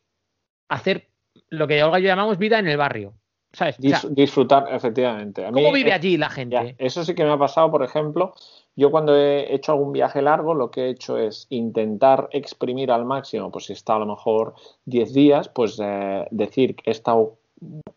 hacer 0.70 1.08
lo 1.50 1.68
que 1.68 1.84
Olga 1.84 2.00
y 2.00 2.04
yo 2.04 2.08
llamamos 2.08 2.38
vida 2.38 2.60
en 2.60 2.68
el 2.68 2.78
barrio. 2.78 3.14
¿Sabes? 3.52 3.78
O 3.80 3.82
sea, 3.82 4.00
Dis- 4.02 4.10
disfrutar, 4.16 4.66
efectivamente. 4.70 5.46
A 5.46 5.52
mí, 5.52 5.62
¿Cómo 5.62 5.74
vive 5.74 5.90
eh, 5.92 5.94
allí 5.94 6.18
la 6.18 6.28
ya, 6.28 6.34
gente? 6.34 6.76
eso 6.78 7.04
sí 7.06 7.16
que 7.16 7.24
me 7.24 7.32
ha 7.32 7.38
pasado, 7.38 7.72
por 7.72 7.84
ejemplo, 7.84 8.34
yo 8.76 8.92
cuando 8.92 9.16
he 9.16 9.54
hecho 9.54 9.72
algún 9.72 9.94
viaje 9.94 10.22
largo, 10.22 10.54
lo 10.54 10.70
que 10.72 10.86
he 10.86 10.90
hecho 10.90 11.18
es 11.18 11.48
intentar 11.50 12.28
exprimir 12.32 12.92
al 12.92 13.06
máximo, 13.06 13.52
pues 13.52 13.66
si 13.66 13.74
está 13.74 13.96
a 13.96 14.00
lo 14.00 14.06
mejor 14.06 14.54
10 14.86 15.14
días, 15.14 15.50
pues 15.50 15.80
eh, 15.82 16.28
decir 16.32 16.76
que 16.76 16.90
he 16.90 16.92
estado 16.92 17.38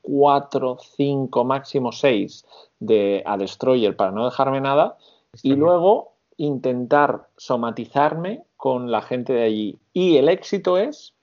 4, 0.02 0.78
5, 0.96 1.44
máximo 1.44 1.92
6 1.92 2.44
de, 2.80 3.22
a 3.26 3.36
Destroyer 3.36 3.96
para 3.96 4.12
no 4.12 4.24
dejarme 4.24 4.60
nada 4.60 4.96
y 5.42 5.54
luego 5.54 6.12
intentar 6.36 7.26
somatizarme 7.36 8.44
con 8.56 8.90
la 8.90 9.02
gente 9.02 9.32
de 9.32 9.42
allí. 9.42 9.78
Y 9.92 10.16
el 10.16 10.28
éxito 10.28 10.78
es 10.78 11.14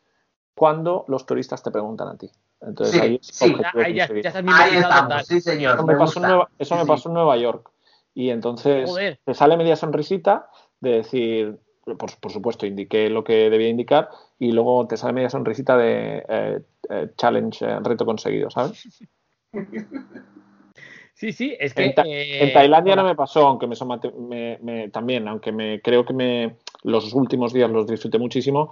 cuando 0.54 1.06
los 1.08 1.26
turistas 1.26 1.64
te 1.64 1.72
preguntan 1.72 2.10
a 2.10 2.18
ti. 2.18 2.30
Entonces 2.62 2.96
Sí, 2.96 3.02
ahí 3.02 3.16
es 3.16 3.28
sí, 3.28 3.52
objetivo 3.52 3.84
Ahí 3.84 3.94
ya, 3.96 4.08
ya 4.08 4.16
estás 4.16 4.36
Ahí 4.36 4.76
estamos, 4.78 5.04
total. 5.04 5.26
sí 5.26 5.42
señor. 5.42 5.76
Eso 5.76 5.86
me, 5.86 5.94
me 5.94 6.00
pasó 6.00 6.20
en. 6.20 6.26
Nueva, 6.28 6.50
eso 6.60 6.76
me 6.76 6.82
sí. 6.82 6.88
pasó 6.88 7.10
en 7.10 7.14
Nueva 7.14 7.38
York. 7.38 7.72
Y 8.16 8.30
entonces 8.32 8.90
Joder. 8.90 9.20
te 9.24 9.34
sale 9.36 9.58
media 9.58 9.76
sonrisita 9.76 10.50
de 10.80 10.90
decir, 10.92 11.58
por, 11.84 12.18
por 12.20 12.32
supuesto, 12.32 12.66
indiqué 12.66 13.10
lo 13.10 13.24
que 13.24 13.50
debía 13.52 13.68
indicar 13.70 14.10
y 14.40 14.54
luego 14.54 14.88
te 14.88 14.98
sale 14.98 15.14
media 15.14 15.30
sonrisita 15.30 15.78
de 15.78 16.26
eh, 16.28 16.60
eh, 16.90 17.10
challenge, 17.18 17.64
eh, 17.64 17.80
reto 17.84 18.06
conseguido, 18.06 18.50
¿sabes? 18.50 18.88
Sí, 21.14 21.32
sí, 21.32 21.56
es 21.58 21.74
que. 21.74 21.86
En, 21.86 21.96
Ta- 21.96 22.04
en 22.06 22.52
Tailandia 22.52 22.96
no 22.98 23.06
me 23.06 23.16
pasó, 23.16 23.48
aunque 23.48 23.68
me, 23.68 23.76
somate- 23.76 24.12
me- 24.14 24.60
me- 24.62 24.90
también, 24.90 25.30
aunque 25.30 25.54
me 25.54 25.82
creo 25.82 26.06
que 26.06 26.14
me 26.14 26.58
los 26.84 27.14
últimos 27.14 27.54
días 27.54 27.70
los 27.72 27.88
disfruté 27.88 28.20
muchísimo, 28.20 28.70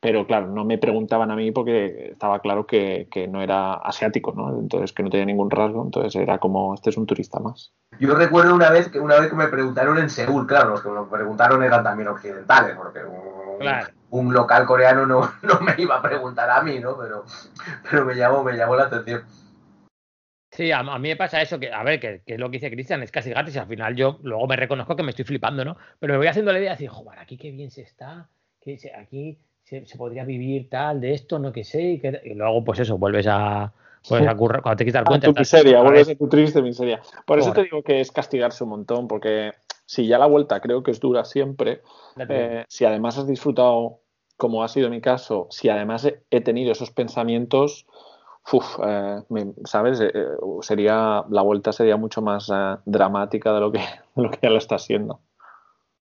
pero 0.00 0.26
claro, 0.26 0.46
no 0.48 0.64
me 0.64 0.78
preguntaban 0.78 1.30
a 1.30 1.36
mí 1.36 1.50
porque 1.52 2.12
estaba 2.12 2.40
claro 2.40 2.66
que, 2.66 3.08
que 3.10 3.28
no 3.28 3.42
era 3.42 3.74
asiático, 3.74 4.32
¿no? 4.32 4.58
Entonces 4.58 4.94
que 4.94 5.02
no 5.02 5.10
tenía 5.10 5.26
ningún 5.26 5.50
rasgo, 5.50 5.84
entonces 5.84 6.16
era 6.16 6.38
como 6.38 6.72
este 6.72 6.88
es 6.88 6.96
un 6.96 7.04
turista 7.04 7.38
más. 7.40 7.74
Yo 8.02 8.16
recuerdo 8.16 8.52
una 8.52 8.68
vez 8.68 8.88
que 8.88 8.98
una 8.98 9.20
vez 9.20 9.30
que 9.30 9.36
me 9.36 9.46
preguntaron 9.46 9.96
en 9.96 10.10
Seúl, 10.10 10.44
claro, 10.44 10.70
los 10.70 10.82
que 10.82 10.88
me 10.88 11.04
preguntaron 11.04 11.62
eran 11.62 11.84
también 11.84 12.08
occidentales, 12.08 12.74
porque 12.76 12.98
un, 13.04 13.58
Claro. 13.60 13.88
un 14.10 14.34
local 14.34 14.66
coreano 14.66 15.06
no, 15.06 15.20
no 15.42 15.60
me 15.60 15.74
iba 15.78 15.98
a 15.98 16.02
preguntar 16.02 16.50
a 16.50 16.62
mí, 16.62 16.80
¿no? 16.80 16.98
Pero, 16.98 17.24
pero 17.88 18.04
me 18.04 18.16
llamó, 18.16 18.42
me 18.42 18.56
llamó 18.56 18.74
la 18.74 18.84
atención. 18.86 19.22
Sí, 20.50 20.72
a, 20.72 20.80
a 20.80 20.98
mí 20.98 21.10
me 21.10 21.16
pasa 21.16 21.40
eso, 21.40 21.60
que 21.60 21.72
a 21.72 21.84
ver, 21.84 22.00
que, 22.00 22.22
que 22.26 22.34
es 22.34 22.40
lo 22.40 22.50
que 22.50 22.56
dice 22.56 22.72
Cristian, 22.72 23.04
es 23.04 23.12
casi 23.12 23.30
gratis. 23.30 23.56
Al 23.56 23.68
final 23.68 23.94
yo 23.94 24.18
luego 24.24 24.48
me 24.48 24.56
reconozco 24.56 24.96
que 24.96 25.04
me 25.04 25.10
estoy 25.10 25.24
flipando, 25.24 25.64
¿no? 25.64 25.76
Pero 26.00 26.14
me 26.14 26.18
voy 26.18 26.26
haciendo 26.26 26.52
la 26.52 26.58
idea 26.58 26.70
de 26.70 26.74
decir, 26.74 26.88
joder, 26.90 27.20
aquí 27.20 27.38
qué 27.38 27.52
bien 27.52 27.70
se 27.70 27.82
está, 27.82 28.28
que 28.60 28.78
se- 28.78 28.92
aquí 28.96 29.38
se, 29.62 29.86
se 29.86 29.96
podría 29.96 30.24
vivir 30.24 30.68
tal, 30.68 31.00
de 31.00 31.14
esto, 31.14 31.38
no 31.38 31.52
que 31.52 31.62
sé. 31.62 31.80
Y, 31.82 32.00
que- 32.00 32.20
y 32.24 32.34
luego, 32.34 32.64
pues 32.64 32.80
eso, 32.80 32.98
vuelves 32.98 33.28
a, 33.28 33.72
vuelves 34.08 34.28
a 34.28 34.36
currar, 34.36 34.62
cuando 34.62 34.76
te 34.78 34.84
quieres 34.84 34.94
dar 34.94 35.04
A 35.04 35.08
cuenta. 35.08 35.26
tu 35.26 35.30
estás 35.30 35.40
miseria, 35.40 35.80
vuelves 35.80 36.08
a 36.10 36.14
tu 36.16 36.28
triste 36.28 36.62
miseria. 36.62 37.00
Por 37.26 37.38
eso 37.38 37.52
te 37.52 37.62
digo 37.64 37.82
que 37.82 38.00
es 38.00 38.10
castigarse 38.12 38.64
un 38.64 38.70
montón, 38.70 39.08
porque 39.08 39.52
si 39.86 40.06
ya 40.06 40.18
la 40.18 40.26
vuelta 40.26 40.60
creo 40.60 40.82
que 40.82 40.90
es 40.90 41.00
dura 41.00 41.24
siempre, 41.24 41.82
eh, 42.28 42.64
si 42.68 42.84
además 42.84 43.18
has 43.18 43.26
disfrutado, 43.26 44.00
como 44.36 44.62
ha 44.64 44.68
sido 44.68 44.90
mi 44.90 45.00
caso, 45.00 45.46
si 45.50 45.68
además 45.68 46.04
he, 46.04 46.22
he 46.30 46.40
tenido 46.40 46.72
esos 46.72 46.90
pensamientos, 46.90 47.86
uf, 48.52 48.78
eh, 48.84 49.22
me- 49.28 49.52
¿sabes? 49.64 50.00
Eh, 50.00 50.10
eh, 50.14 50.26
sería, 50.62 51.24
la 51.30 51.42
vuelta 51.42 51.72
sería 51.72 51.96
mucho 51.96 52.22
más 52.22 52.50
eh, 52.52 52.76
dramática 52.84 53.52
de 53.52 53.60
lo 53.60 53.72
que, 53.72 53.78
de 54.16 54.22
lo 54.22 54.30
que 54.30 54.38
ya 54.42 54.50
lo 54.50 54.58
está 54.58 54.78
siendo. 54.78 55.20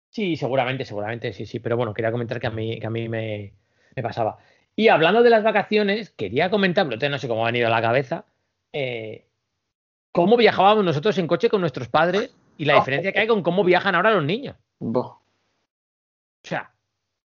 Sí, 0.10 0.36
seguramente, 0.36 0.86
seguramente, 0.86 1.34
sí, 1.34 1.46
sí. 1.46 1.60
Pero 1.60 1.78
bueno, 1.78 1.94
quería 1.94 2.12
comentar 2.12 2.40
que 2.40 2.48
a 2.48 2.52
mí, 2.52 2.80
que 2.80 2.88
a 2.88 2.90
mí 2.90 3.08
me, 3.10 3.54
me 3.96 4.04
pasaba. 4.04 4.38
Y 4.80 4.88
hablando 4.88 5.24
de 5.24 5.30
las 5.30 5.44
vacaciones, 5.44 6.12
quería 6.12 6.50
comentar, 6.50 6.88
pero 6.88 7.10
no 7.10 7.18
sé 7.18 7.28
cómo 7.28 7.42
me 7.42 7.50
ha 7.50 7.52
venido 7.52 7.68
a 7.68 7.70
la 7.70 7.82
cabeza, 7.82 8.24
eh, 8.72 9.26
cómo 10.14 10.38
viajábamos 10.38 10.86
nosotros 10.86 11.18
en 11.18 11.28
coche 11.28 11.50
con 11.50 11.60
nuestros 11.60 11.90
padres 11.90 12.34
y 12.58 12.64
la 12.64 12.76
diferencia 12.76 13.12
que 13.12 13.20
hay 13.20 13.28
con 13.28 13.44
cómo 13.44 13.66
viajan 13.66 13.94
ahora 13.96 14.14
los 14.14 14.24
niños. 14.24 14.56
O 14.80 15.20
sea, 16.44 16.72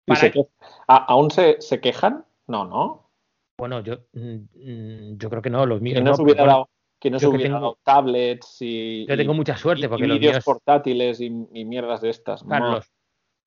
¿Y 0.06 0.10
para- 0.12 0.20
se 0.20 0.32
que- 0.32 0.46
¿Aún 0.86 1.32
se, 1.32 1.60
se 1.62 1.82
quejan? 1.82 2.26
No, 2.46 2.66
no. 2.66 3.10
bueno, 3.58 3.80
yo, 3.80 3.96
mm, 4.14 5.18
yo 5.18 5.30
creo 5.32 5.42
que 5.42 5.50
no, 5.50 5.66
los 5.66 5.82
míos 5.82 5.96
Que 5.98 6.04
no, 6.04 6.14
se 6.16 6.22
hubiera 6.22 6.46
dado, 6.46 6.70
que 7.00 7.10
no 7.10 7.16
yo 7.18 7.20
se 7.20 7.26
que 7.32 7.36
hubiera 7.38 7.56
tengo- 7.56 7.60
dado 7.60 7.78
tablets 7.84 8.58
y, 8.62 9.08
yo 9.08 9.18
tengo 9.18 9.34
mucha 9.34 9.58
suerte 9.58 9.86
y- 9.88 9.90
porque 9.90 10.06
y 10.06 10.08
los 10.08 10.20
vídeos 10.20 10.34
míos, 10.36 10.46
portátiles 10.46 11.20
y, 11.20 11.26
y 11.54 11.66
mierdas 11.66 12.02
de 12.02 12.12
estas. 12.12 12.44
claro, 12.44 12.72
los- 12.74 12.92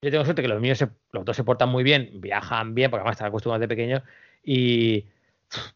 yo 0.05 0.11
tengo 0.11 0.25
suerte 0.25 0.43
que 0.43 0.49
los 0.49 0.61
míos, 0.61 0.79
se- 0.79 0.89
los 1.13 1.25
dos 1.25 1.37
se 1.37 1.45
portan 1.45 1.69
muy 1.69 1.83
bien, 1.85 2.11
viajan 2.21 2.75
bien, 2.75 2.91
porque 2.91 3.01
además 3.01 3.15
están 3.15 3.29
acostumbrados 3.29 3.61
de 3.61 3.69
pequeños 3.69 4.03
y 4.45 5.07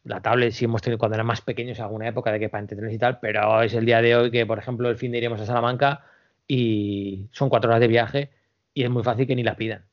la 0.04 0.20
tablet 0.20 0.52
sí 0.52 0.64
hemos 0.64 0.82
tenido 0.82 0.98
cuando 0.98 1.14
eran 1.16 1.26
más 1.26 1.40
pequeños 1.40 1.80
alguna 1.80 2.08
época 2.08 2.32
de 2.32 2.40
que 2.40 2.48
para 2.48 2.60
entretenerse 2.60 2.96
y 2.96 2.98
tal, 2.98 3.18
pero 3.20 3.62
es 3.62 3.74
el 3.74 3.84
día 3.86 4.02
de 4.02 4.16
hoy 4.16 4.30
que, 4.30 4.46
por 4.46 4.58
ejemplo, 4.58 4.88
el 4.90 4.96
fin 4.96 5.12
de 5.12 5.18
iremos 5.18 5.40
a 5.40 5.46
Salamanca 5.46 6.04
y 6.46 7.26
son 7.32 7.48
cuatro 7.48 7.70
horas 7.70 7.80
de 7.80 7.88
viaje 7.88 8.30
y 8.74 8.82
es 8.84 8.90
muy 8.90 9.02
fácil 9.02 9.26
que 9.26 9.36
ni 9.36 9.42
la 9.42 9.56
pidan. 9.56 9.84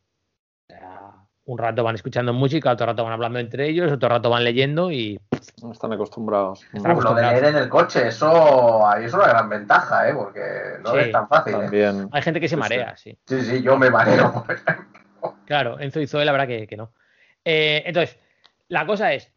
O 0.70 0.74
sea, 0.74 1.12
un 1.46 1.58
rato 1.58 1.84
van 1.84 1.96
escuchando 1.96 2.34
música, 2.34 2.72
otro 2.72 2.88
rato 2.88 3.04
van 3.04 3.14
hablando 3.14 3.40
entre 3.40 3.70
ellos, 3.70 3.92
otro 3.92 4.10
rato 4.10 4.30
van 4.30 4.44
leyendo 4.44 4.92
y 4.92 5.20
No 5.66 5.72
están 5.72 5.92
acostumbrados. 5.94 6.64
Están 6.74 7.00
lo 7.00 7.14
de 7.14 7.22
leer 7.24 7.46
en 7.46 7.56
el 7.58 7.70
coche, 7.70 8.08
eso 8.08 8.88
ahí 8.88 9.06
es 9.06 9.14
una 9.14 9.28
gran 9.28 9.50
ventaja, 9.50 10.08
¿eh? 10.10 10.14
Porque 10.14 10.42
no 10.84 10.92
Sí, 10.92 10.98
es 11.00 11.12
tan 11.12 11.28
fácil. 11.28 11.56
¿eh? 11.56 11.60
También. 11.60 12.10
hay 12.12 12.22
gente 12.22 12.40
que 12.40 12.48
se 12.48 12.56
marea, 12.58 12.96
sí. 12.96 13.18
Sí, 13.26 13.42
sí, 13.42 13.62
yo 13.62 13.78
me 13.78 13.90
mareo. 13.90 14.32
por 14.46 14.56
ejemplo. 14.56 14.86
Claro, 15.46 15.80
Enzo 15.80 16.00
y 16.00 16.08
Zoe, 16.08 16.24
la 16.24 16.32
verdad 16.32 16.48
que, 16.48 16.68
que 16.68 16.78
no. 16.78 16.92
Eh, 17.44 17.84
entonces, 17.86 18.20
la 18.68 18.86
cosa 18.86 19.14
es, 19.14 19.32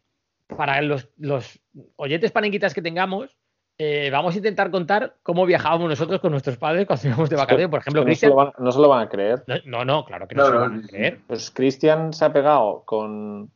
para 0.55 0.81
los, 0.81 1.09
los 1.17 1.59
oyentes 1.95 2.31
panenquitas 2.31 2.73
que 2.73 2.81
tengamos, 2.81 3.37
eh, 3.77 4.09
vamos 4.11 4.33
a 4.35 4.37
intentar 4.37 4.71
contar 4.71 5.15
cómo 5.23 5.45
viajábamos 5.45 5.89
nosotros 5.89 6.19
con 6.19 6.31
nuestros 6.31 6.57
padres 6.57 6.85
cuando 6.85 7.07
íbamos 7.07 7.29
de 7.29 7.35
vacaciones. 7.37 7.69
Por 7.69 7.79
ejemplo, 7.79 8.01
no, 8.01 8.05
se 8.05 8.09
Cristian. 8.09 8.29
lo 8.31 8.35
van, 8.35 8.51
no 8.59 8.71
se 8.71 8.79
lo 8.79 8.89
van 8.89 9.01
a 9.07 9.09
creer. 9.09 9.43
No, 9.47 9.55
no, 9.65 9.85
no, 9.85 10.05
claro 10.05 10.27
que 10.27 10.35
no, 10.35 10.43
No, 10.43 10.47
se 10.47 10.53
lo 10.53 10.59
van 10.59 10.83
a 10.83 10.87
creer. 10.87 11.19
Pues 11.27 11.49
Cristian 11.49 12.13
se 12.13 12.25
ha 12.25 12.33
pegado 12.33 12.83
con. 12.85 13.49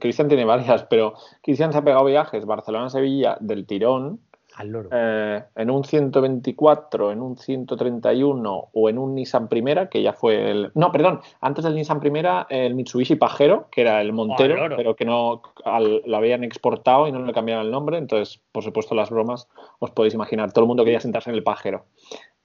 Cristian 0.00 0.28
tiene 0.28 0.44
varias, 0.44 0.84
pero 0.84 1.14
Cristian 1.42 1.72
se 1.72 1.78
ha 1.78 1.84
pegado 1.84 2.04
viajes 2.04 2.44
Barcelona-Sevilla 2.46 3.36
del 3.40 3.66
tirón 3.66 4.20
Al 4.56 4.68
loro. 4.68 4.88
eh, 4.92 5.42
en 5.56 5.70
un 5.70 5.84
124, 5.84 7.12
en 7.12 7.22
un 7.22 7.36
131 7.36 8.68
o 8.72 8.88
en 8.88 8.98
un 8.98 9.14
Nissan 9.14 9.48
Primera, 9.48 9.88
que 9.88 10.02
ya 10.02 10.12
fue 10.12 10.50
el. 10.50 10.70
No, 10.74 10.90
perdón, 10.92 11.20
antes 11.40 11.64
del 11.64 11.74
Nissan 11.74 12.00
Primera, 12.00 12.46
el 12.50 12.74
Mitsubishi 12.74 13.16
Pajero, 13.16 13.68
que 13.70 13.82
era 13.82 14.00
el 14.00 14.12
Montero, 14.12 14.54
pero 14.76 14.96
que 14.96 15.04
no 15.04 15.42
al- 15.64 16.02
lo 16.04 16.16
habían 16.16 16.44
exportado 16.44 17.06
y 17.06 17.12
no 17.12 17.24
le 17.24 17.32
cambiaron 17.32 17.64
el 17.66 17.70
nombre. 17.72 17.98
Entonces, 17.98 18.40
por 18.52 18.62
supuesto, 18.64 18.94
las 18.94 19.10
bromas 19.10 19.48
os 19.78 19.90
podéis 19.92 20.14
imaginar. 20.14 20.52
Todo 20.52 20.64
el 20.64 20.68
mundo 20.68 20.84
quería 20.84 21.00
sentarse 21.00 21.30
en 21.30 21.36
el 21.36 21.42
Pajero. 21.42 21.84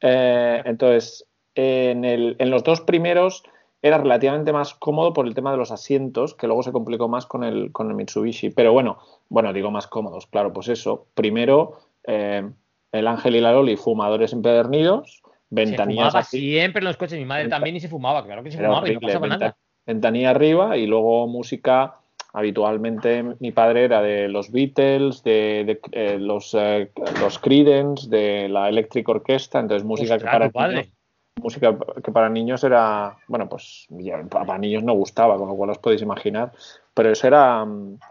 Eh, 0.01 0.61
entonces, 0.65 1.25
en, 1.55 2.05
el- 2.05 2.35
en 2.39 2.49
los 2.49 2.63
dos 2.63 2.81
primeros 2.81 3.43
era 3.85 3.99
relativamente 3.99 4.51
más 4.51 4.73
cómodo 4.73 5.13
por 5.13 5.27
el 5.27 5.35
tema 5.35 5.51
de 5.51 5.57
los 5.57 5.69
asientos, 5.71 6.33
que 6.33 6.47
luego 6.47 6.63
se 6.63 6.71
complicó 6.71 7.07
más 7.07 7.27
con 7.27 7.43
el, 7.43 7.71
con 7.71 7.87
el 7.89 7.95
Mitsubishi. 7.95 8.49
Pero 8.49 8.73
bueno, 8.73 8.97
bueno, 9.29 9.53
digo 9.53 9.69
más 9.69 9.85
cómodos, 9.85 10.25
claro, 10.25 10.51
pues 10.51 10.69
eso. 10.69 11.05
Primero, 11.13 11.73
eh, 12.07 12.49
el 12.91 13.07
Ángel 13.07 13.35
y 13.35 13.41
la 13.41 13.51
Loli, 13.51 13.77
fumadores 13.77 14.33
empedernidos, 14.33 15.21
se 15.21 15.31
ventanillas 15.51 16.05
fumaba 16.07 16.19
así, 16.19 16.39
siempre 16.39 16.79
en 16.79 16.85
los 16.85 16.97
coches. 16.97 17.19
Mi 17.19 17.25
madre 17.25 17.43
Venta- 17.43 17.57
también 17.57 17.75
y 17.75 17.79
se 17.79 17.87
fumaba, 17.87 18.25
claro 18.25 18.41
que 18.43 18.49
se 18.49 18.57
era 18.57 18.69
fumaba 18.69 18.87
y 18.87 18.93
no 18.93 18.97
horrible, 18.97 19.07
pasaba 19.13 19.27
venta- 19.27 19.45
nada. 19.45 19.57
ventanilla 19.85 20.29
arriba 20.31 20.77
y 20.77 20.87
luego 20.87 21.27
música. 21.27 21.97
Habitualmente 22.33 23.23
mi 23.39 23.51
padre 23.51 23.83
era 23.85 24.01
de 24.01 24.27
los 24.27 24.51
Beatles, 24.51 25.23
de, 25.23 25.63
de, 25.65 25.79
eh, 25.93 26.17
los, 26.19 26.53
eh, 26.53 26.91
los 27.21 27.37
Creedence, 27.39 28.09
de 28.09 28.49
la 28.49 28.67
Electric 28.67 29.07
Orchestra, 29.07 29.61
entonces 29.61 29.85
música 29.85 30.15
Ostras, 30.15 30.31
que 30.31 30.37
para 30.39 30.49
padre. 30.49 30.75
niños- 30.81 30.94
música 31.41 31.75
que 32.03 32.11
para 32.11 32.29
niños 32.29 32.63
era, 32.63 33.17
bueno, 33.27 33.47
pues 33.49 33.87
ya, 33.89 34.23
para 34.23 34.57
niños 34.57 34.83
no 34.83 34.93
gustaba, 34.93 35.37
con 35.37 35.47
lo 35.47 35.55
cual 35.55 35.71
os 35.71 35.77
podéis 35.77 36.01
imaginar, 36.01 36.51
pero 36.93 37.11
eso 37.11 37.27
era, 37.27 37.65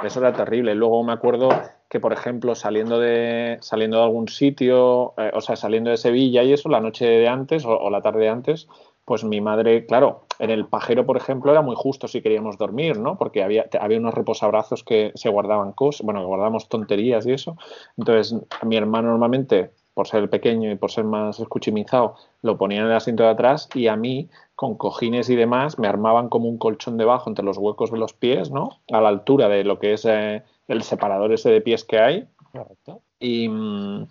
eso 0.05 0.21
era 0.21 0.33
terrible. 0.33 0.75
Luego 0.75 1.03
me 1.03 1.13
acuerdo 1.13 1.49
que, 1.89 2.01
por 2.01 2.13
ejemplo, 2.13 2.55
saliendo 2.55 2.99
de, 2.99 3.59
saliendo 3.61 3.99
de 3.99 4.05
algún 4.05 4.29
sitio, 4.29 5.15
eh, 5.17 5.31
o 5.35 5.41
sea, 5.41 5.57
saliendo 5.57 5.91
de 5.91 5.97
Sevilla 5.97 6.43
y 6.43 6.53
eso, 6.53 6.69
la 6.69 6.81
noche 6.81 7.07
de 7.07 7.29
antes 7.29 7.65
o, 7.65 7.71
o 7.79 7.91
la 7.91 8.03
tarde 8.03 8.21
de 8.21 8.29
antes, 8.29 8.69
pues 9.05 9.23
mi 9.23 9.41
madre, 9.41 9.85
claro, 9.87 10.25
en 10.39 10.51
el 10.51 10.67
pajero, 10.67 11.05
por 11.05 11.17
ejemplo, 11.17 11.53
era 11.53 11.61
muy 11.61 11.77
justo 11.77 12.09
si 12.09 12.23
queríamos 12.23 12.57
dormir, 12.57 12.99
¿no? 12.99 13.19
Porque 13.19 13.43
había, 13.43 13.67
había 13.79 13.99
unos 13.99 14.15
reposabrazos 14.15 14.83
que 14.83 15.13
se 15.15 15.29
guardaban 15.29 15.73
cosas, 15.73 16.05
bueno, 16.05 16.21
que 16.21 16.27
guardábamos 16.27 16.69
tonterías 16.69 17.27
y 17.27 17.33
eso. 17.33 17.57
Entonces, 17.99 18.35
mi 18.63 18.77
hermano 18.77 19.11
normalmente, 19.11 19.73
por 19.95 20.09
ser 20.09 20.29
pequeño 20.29 20.71
y 20.71 20.75
por 20.75 20.91
ser 20.91 21.05
más 21.05 21.41
escuchimizado, 21.41 22.17
lo 22.43 22.59
ponía 22.59 22.81
en 22.81 22.87
el 22.87 22.93
asiento 22.93 23.23
de 23.23 23.31
atrás 23.31 23.69
y 23.75 23.87
a 23.87 23.97
mí, 23.97 24.29
con 24.57 24.75
cojines 24.77 25.31
y 25.31 25.37
demás, 25.37 25.79
me 25.79 25.87
armaban 25.89 26.29
como 26.29 26.49
un 26.49 26.59
colchón 26.59 26.99
debajo 26.99 27.31
entre 27.31 27.45
los 27.45 27.57
huecos 27.59 27.91
de 27.93 27.99
los 27.99 28.13
pies, 28.13 28.51
¿no? 28.51 28.71
A 28.93 29.01
la 29.01 29.09
altura 29.09 29.49
de 29.49 29.65
lo 29.65 29.79
que 29.79 29.93
es 29.93 30.05
eh, 30.05 30.43
el 30.69 30.83
separador 30.83 31.33
ese 31.33 31.51
de 31.51 31.61
pies 31.61 31.85
que 31.85 31.99
hay. 32.01 32.29
Correcto. 32.53 33.01
Y, 33.21 33.49
mm, 33.49 34.07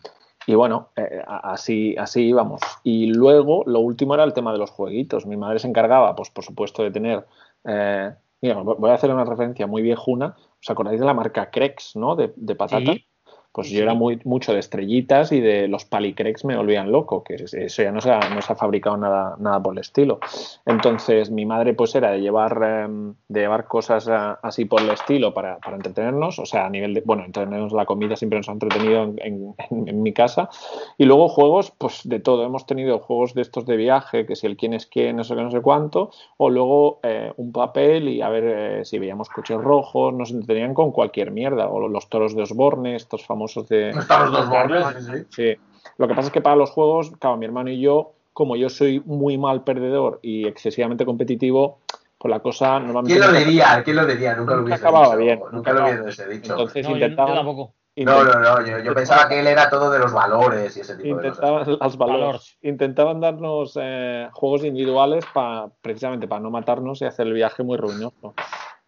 y 0.48 0.56
bueno, 0.56 0.90
eh, 0.96 1.22
así, 1.28 1.96
así 1.98 2.28
íbamos. 2.28 2.62
Y 2.84 3.08
luego, 3.08 3.64
lo 3.66 3.80
último 3.80 4.14
era 4.14 4.24
el 4.24 4.34
tema 4.34 4.52
de 4.52 4.58
los 4.60 4.72
jueguitos. 4.72 5.26
Mi 5.26 5.38
madre 5.38 5.60
se 5.60 5.68
encargaba, 5.68 6.16
pues 6.16 6.30
por 6.30 6.44
supuesto, 6.44 6.84
de 6.84 6.92
tener. 6.92 7.26
eh, 7.66 8.14
mira, 8.42 8.62
voy 8.62 8.90
a 8.90 8.96
hacer 8.96 9.14
una 9.14 9.24
referencia 9.24 9.68
muy 9.68 9.82
viejuna. 9.82 10.36
¿Os 10.62 10.70
acordáis 10.70 11.00
de 11.00 11.06
la 11.06 11.14
marca 11.14 11.50
Crex, 11.50 11.96
no? 11.96 12.16
De, 12.16 12.34
de 12.36 12.56
patatas. 12.56 12.96
Sí. 12.96 13.08
Pues 13.54 13.68
Sí, 13.68 13.76
yo 13.76 13.84
era 13.84 13.94
muy, 13.94 14.20
mucho 14.26 14.52
de 14.52 14.60
estrellitas 14.60 15.32
y 15.32 15.40
de 15.40 15.68
los 15.68 15.86
palicrex 15.86 16.44
me 16.44 16.58
volvían 16.58 16.92
loco, 16.92 17.24
que 17.24 17.36
es- 17.36 17.54
eso 17.54 17.84
ya 17.84 17.92
no 17.92 18.02
se 18.02 18.10
ha, 18.12 18.28
no 18.30 18.42
se 18.42 18.52
ha 18.52 18.56
fabricado 18.56 18.98
nada, 18.98 19.36
nada 19.40 19.62
por 19.62 19.74
el 19.74 19.80
estilo. 19.80 20.20
Entonces 20.66 21.30
mi 21.30 21.46
madre 21.46 21.74
pues 21.76 21.94
era 21.94 22.12
de 22.12 22.20
llevar, 22.22 22.60
em, 22.64 23.14
de 23.28 23.40
llevar 23.42 23.68
cosas 23.68 24.08
ah, 24.10 24.40
así 24.42 24.66
por 24.66 24.82
el 24.82 24.90
estilo 24.90 25.34
para, 25.36 25.60
para 25.60 25.76
entretenernos, 25.78 26.40
o 26.40 26.46
sea, 26.46 26.66
a 26.66 26.70
nivel 26.72 26.96
de, 26.96 27.02
bueno, 27.06 27.24
entretenernos 27.26 27.74
la 27.74 27.86
comida 27.86 28.16
siempre 28.16 28.40
nos 28.40 28.50
ha 28.50 28.54
entretenido 28.54 29.04
en, 29.04 29.16
en- 29.22 29.56
en- 29.70 29.88
en 29.88 30.02
mi 30.04 30.14
casa. 30.14 30.50
Y 30.98 31.06
luego 31.06 31.28
juegos, 31.30 31.72
pues 31.78 32.02
de 32.06 32.20
todo, 32.20 32.44
hemos 32.46 32.66
tenido 32.66 32.98
juegos 33.00 33.34
de 33.36 33.42
estos 33.44 33.66
de 33.68 33.76
viaje, 33.78 34.26
que 34.26 34.36
si 34.36 34.48
el 34.48 34.58
quién 34.58 34.74
es 34.74 34.88
quién, 34.88 35.16
no 35.18 35.24
sé 35.24 35.36
qué, 35.36 35.44
no 35.44 35.52
sé 35.52 35.62
cuánto, 35.62 36.10
o 36.38 36.50
luego 36.50 37.00
eh, 37.04 37.32
un 37.38 37.52
papel 37.52 38.10
y 38.10 38.22
a 38.22 38.30
ver 38.30 38.44
eh, 38.82 38.86
si 38.86 38.98
veíamos 39.00 39.30
coches 39.30 39.58
rojos, 39.60 40.14
nos 40.14 40.32
entretenían 40.32 40.74
con 40.74 40.92
cualquier 40.92 41.30
mierda, 41.32 41.68
o 41.70 41.88
los 41.88 42.10
toros 42.10 42.36
de 42.36 42.42
Osborne, 42.44 42.96
estos 42.96 43.24
famosos 43.26 43.43
de... 43.68 43.92
Están 43.92 44.24
los 44.24 44.32
dos 44.32 44.50
bordes, 44.50 44.86
sí, 44.98 45.12
sí. 45.12 45.26
Sí. 45.30 45.62
Lo 45.98 46.08
que 46.08 46.16
pasa 46.16 46.28
es 46.28 46.34
que 46.34 46.42
para 46.42 46.56
los 46.56 46.72
juegos, 46.72 47.12
claro, 47.20 47.38
mi 47.38 47.46
hermano 47.46 47.70
y 47.70 47.80
yo 47.80 48.14
como 48.34 48.56
yo 48.56 48.70
soy 48.70 49.02
muy 49.06 49.38
mal 49.38 49.64
perdedor 49.64 50.20
y 50.22 50.48
excesivamente 50.48 51.06
competitivo, 51.06 51.80
pues 52.18 52.32
la 52.32 52.40
cosa 52.40 52.80
normalmente... 52.80 53.20
¿Quién 53.20 53.32
lo 53.32 53.40
diría? 53.40 53.82
¿Quién 53.84 53.96
lo 53.96 54.06
diría? 54.06 54.36
Nunca 54.36 54.56
lo 54.56 54.64
hubiese 54.64 54.82
acababa 54.82 55.16
dicho. 55.16 55.18
bien, 55.18 55.40
Nunca 55.52 55.74
nunca 55.74 55.92
lo 55.94 56.04
hubiese 56.04 56.28
dicho. 56.28 56.52
Entonces 56.54 56.90
No, 56.90 56.98
yo 56.98 57.16
tampoco. 57.16 57.74
No, 57.96 58.24
no, 58.24 58.40
no. 58.40 58.66
Yo, 58.66 58.80
yo 58.80 58.94
pensaba 58.96 59.30
que 59.30 59.40
él 59.40 59.46
era 59.46 59.70
todo 59.70 59.92
de 59.92 60.00
los 60.00 60.12
valores 60.12 60.76
y 60.76 60.80
ese 60.80 60.96
tipo 60.96 61.16
de 61.18 61.30
cosas. 61.30 61.44
intentaban 61.44 61.78
las 61.80 61.98
valores, 61.98 62.58
intentaban 62.64 63.22
darnos 63.22 63.78
eh, 63.80 64.30
juegos 64.34 64.64
individuales 64.64 65.24
para 65.32 65.70
precisamente 65.82 66.28
para 66.28 66.42
no 66.42 66.50
matarnos 66.50 67.02
y 67.02 67.06
hacer 67.06 67.28
el 67.28 67.34
viaje 67.34 67.62
muy 67.62 67.78
ruinoso. 67.78 68.34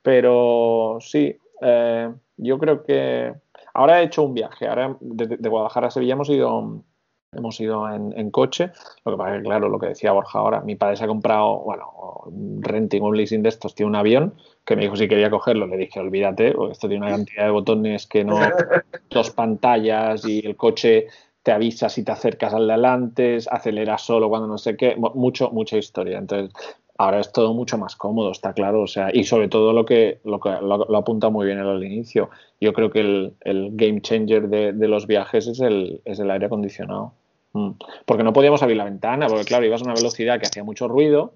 Pero 0.01 0.97
sí, 1.01 1.37
eh, 1.61 2.11
yo 2.37 2.57
creo 2.57 2.83
que 2.83 3.35
ahora 3.75 4.01
he 4.01 4.05
hecho 4.05 4.23
un 4.23 4.33
viaje. 4.33 4.67
Ahora 4.67 4.97
de, 4.99 5.27
de 5.37 5.49
Guadalajara 5.49 5.87
a 5.87 5.91
Sevilla 5.91 6.13
hemos 6.13 6.29
ido 6.29 6.83
hemos 7.31 7.59
ido 7.59 7.89
en, 7.93 8.13
en 8.17 8.31
coche. 8.31 8.71
Lo 9.03 9.11
que 9.11 9.17
pasa 9.17 9.31
es 9.35 9.37
que, 9.39 9.43
claro, 9.43 9.67
lo 9.69 9.77
que 9.79 9.87
decía 9.87 10.13
Borja 10.13 10.39
ahora, 10.39 10.61
mi 10.61 10.75
padre 10.75 10.95
se 10.95 11.03
ha 11.03 11.07
comprado, 11.07 11.59
bueno, 11.59 11.91
un 12.27 12.63
renting 12.63 13.01
un 13.03 13.17
leasing 13.17 13.43
de 13.43 13.49
estos, 13.49 13.75
tiene 13.75 13.89
un 13.89 13.95
avión 13.97 14.35
que 14.63 14.75
me 14.77 14.83
dijo 14.83 14.95
si 14.95 15.07
quería 15.09 15.29
cogerlo. 15.29 15.67
Le 15.67 15.77
dije, 15.77 15.99
olvídate, 15.99 16.53
porque 16.53 16.71
esto 16.73 16.87
tiene 16.87 17.05
una 17.05 17.15
cantidad 17.15 17.43
de 17.45 17.51
botones 17.51 18.07
que 18.07 18.23
no, 18.23 18.39
dos 19.09 19.31
pantallas 19.31 20.25
y 20.25 20.39
el 20.45 20.55
coche 20.55 21.07
te 21.43 21.51
avisa 21.51 21.89
si 21.89 22.03
te 22.03 22.11
acercas 22.11 22.53
al 22.53 22.67
delante, 22.67 23.37
acelera 23.51 23.97
solo 23.97 24.29
cuando 24.29 24.47
no 24.47 24.57
sé 24.57 24.75
qué, 24.77 24.95
mu- 24.95 25.11
mucho, 25.13 25.51
mucha 25.51 25.77
historia. 25.77 26.17
Entonces, 26.17 26.53
ahora 26.97 27.19
es 27.19 27.31
todo 27.31 27.53
mucho 27.53 27.77
más 27.77 27.95
cómodo, 27.95 28.31
está 28.31 28.53
claro. 28.53 28.81
O 28.81 28.87
sea, 28.87 29.09
y 29.13 29.23
sobre 29.23 29.47
todo 29.47 29.73
lo 29.73 29.85
que 29.85 30.19
lo, 30.23 30.39
que, 30.39 30.49
lo, 30.49 30.85
lo 30.85 30.97
apunta 30.97 31.29
muy 31.29 31.45
bien 31.45 31.59
él 31.59 31.67
al 31.67 31.83
inicio. 31.83 32.29
Yo 32.61 32.73
creo 32.73 32.89
que 32.91 32.99
el, 33.01 33.33
el 33.41 33.69
game 33.73 34.01
changer 34.01 34.47
de, 34.49 34.73
de 34.73 34.87
los 34.87 35.07
viajes 35.07 35.47
es 35.47 35.59
el, 35.59 36.01
es 36.05 36.19
el 36.19 36.31
aire 36.31 36.45
acondicionado. 36.45 37.13
Mm. 37.53 37.71
Porque 38.05 38.23
no 38.23 38.33
podíamos 38.33 38.61
abrir 38.63 38.77
la 38.77 38.85
ventana, 38.85 39.27
porque 39.27 39.45
claro, 39.45 39.65
ibas 39.65 39.81
a 39.81 39.85
una 39.85 39.93
velocidad 39.93 40.39
que 40.39 40.45
hacía 40.47 40.63
mucho 40.63 40.87
ruido. 40.87 41.33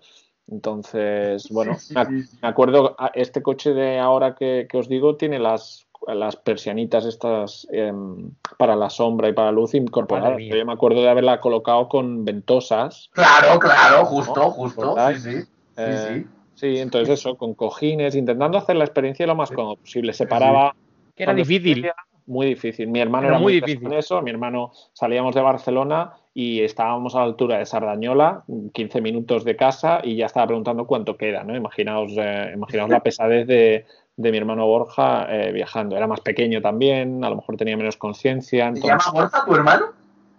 Entonces, 0.52 1.48
bueno, 1.52 1.78
me, 1.92 2.02
ac- 2.02 2.30
me 2.42 2.48
acuerdo, 2.48 2.96
a- 2.98 3.12
este 3.14 3.42
coche 3.42 3.74
de 3.74 4.00
ahora 4.00 4.36
que, 4.36 4.68
que 4.70 4.78
os 4.78 4.90
digo 4.90 5.16
tiene 5.16 5.40
las, 5.40 5.88
las 6.08 6.36
persianitas 6.36 7.06
estas 7.06 7.68
em, 7.72 8.32
para 8.58 8.76
la 8.76 8.90
sombra 8.90 9.30
y 9.30 9.34
para 9.34 9.48
la 9.48 9.52
luz 9.54 9.74
incorporadas. 9.76 10.38
Yo 10.40 10.66
me 10.66 10.74
acuerdo 10.74 11.02
de 11.02 11.10
haberla 11.10 11.40
colocado 11.42 11.88
con 11.90 12.26
ventosas. 12.26 13.10
Claro, 13.14 13.60
claro, 13.60 14.06
justo, 14.06 14.36
¿No? 14.40 14.52
justo. 14.52 14.96
Sí, 15.14 15.20
sí. 15.20 15.38
eh, 15.78 16.08
sí. 16.08 16.28
sí, 16.56 16.78
entonces 16.80 17.20
eso, 17.20 17.36
con 17.36 17.54
cojines, 17.54 18.16
intentando 18.16 18.58
hacer 18.58 18.76
la 18.76 18.86
experiencia 18.86 19.28
lo 19.28 19.36
más 19.36 19.52
cómodo 19.52 19.76
posible. 19.78 20.14
Separaba 20.14 20.76
Que 21.16 21.24
era 21.24 21.34
difícil. 21.34 21.76
salía, 21.82 21.96
Muy 22.26 22.48
difícil. 22.48 22.88
Mi 22.88 23.00
hermano 23.00 23.28
Era 23.28 23.36
era 23.36 23.40
muy 23.40 23.54
muy 23.54 23.54
difícil. 23.56 23.80
difícil. 23.80 23.94
en 23.94 24.00
eso. 24.00 24.22
Mi 24.22 24.32
hermano 24.32 24.72
salíamos 24.94 25.36
de 25.36 25.42
Barcelona 25.42 26.14
y 26.34 26.62
estábamos 26.62 27.16
a 27.16 27.20
la 27.20 27.24
altura 27.26 27.58
de 27.58 27.66
Sardañola, 27.66 28.44
15 28.74 29.02
minutos 29.02 29.44
de 29.44 29.56
casa, 29.58 30.00
y 30.04 30.16
ya 30.16 30.28
estaba 30.28 30.46
preguntando 30.48 30.86
cuánto 30.88 31.18
queda, 31.18 31.44
¿no? 31.44 31.56
Imaginaos, 31.56 32.14
eh, 32.18 32.52
imaginaos 32.54 32.90
la 32.90 33.00
pesadez 33.04 33.46
de, 33.48 33.86
de 34.22 34.32
mi 34.32 34.38
hermano 34.38 34.68
Borja 34.68 35.28
eh, 35.34 35.54
viajando. 35.54 35.96
Era 35.96 36.06
más 36.06 36.20
pequeño 36.20 36.62
también, 36.62 37.24
a 37.24 37.30
lo 37.30 37.38
mejor 37.38 37.56
tenía 37.56 37.78
menos 37.78 37.96
conciencia. 37.96 38.70
¿Te 38.74 38.82
llama 38.82 38.96
entonces- 39.06 39.14
Borja 39.14 39.46
tu 39.46 39.56
hermano? 39.56 39.86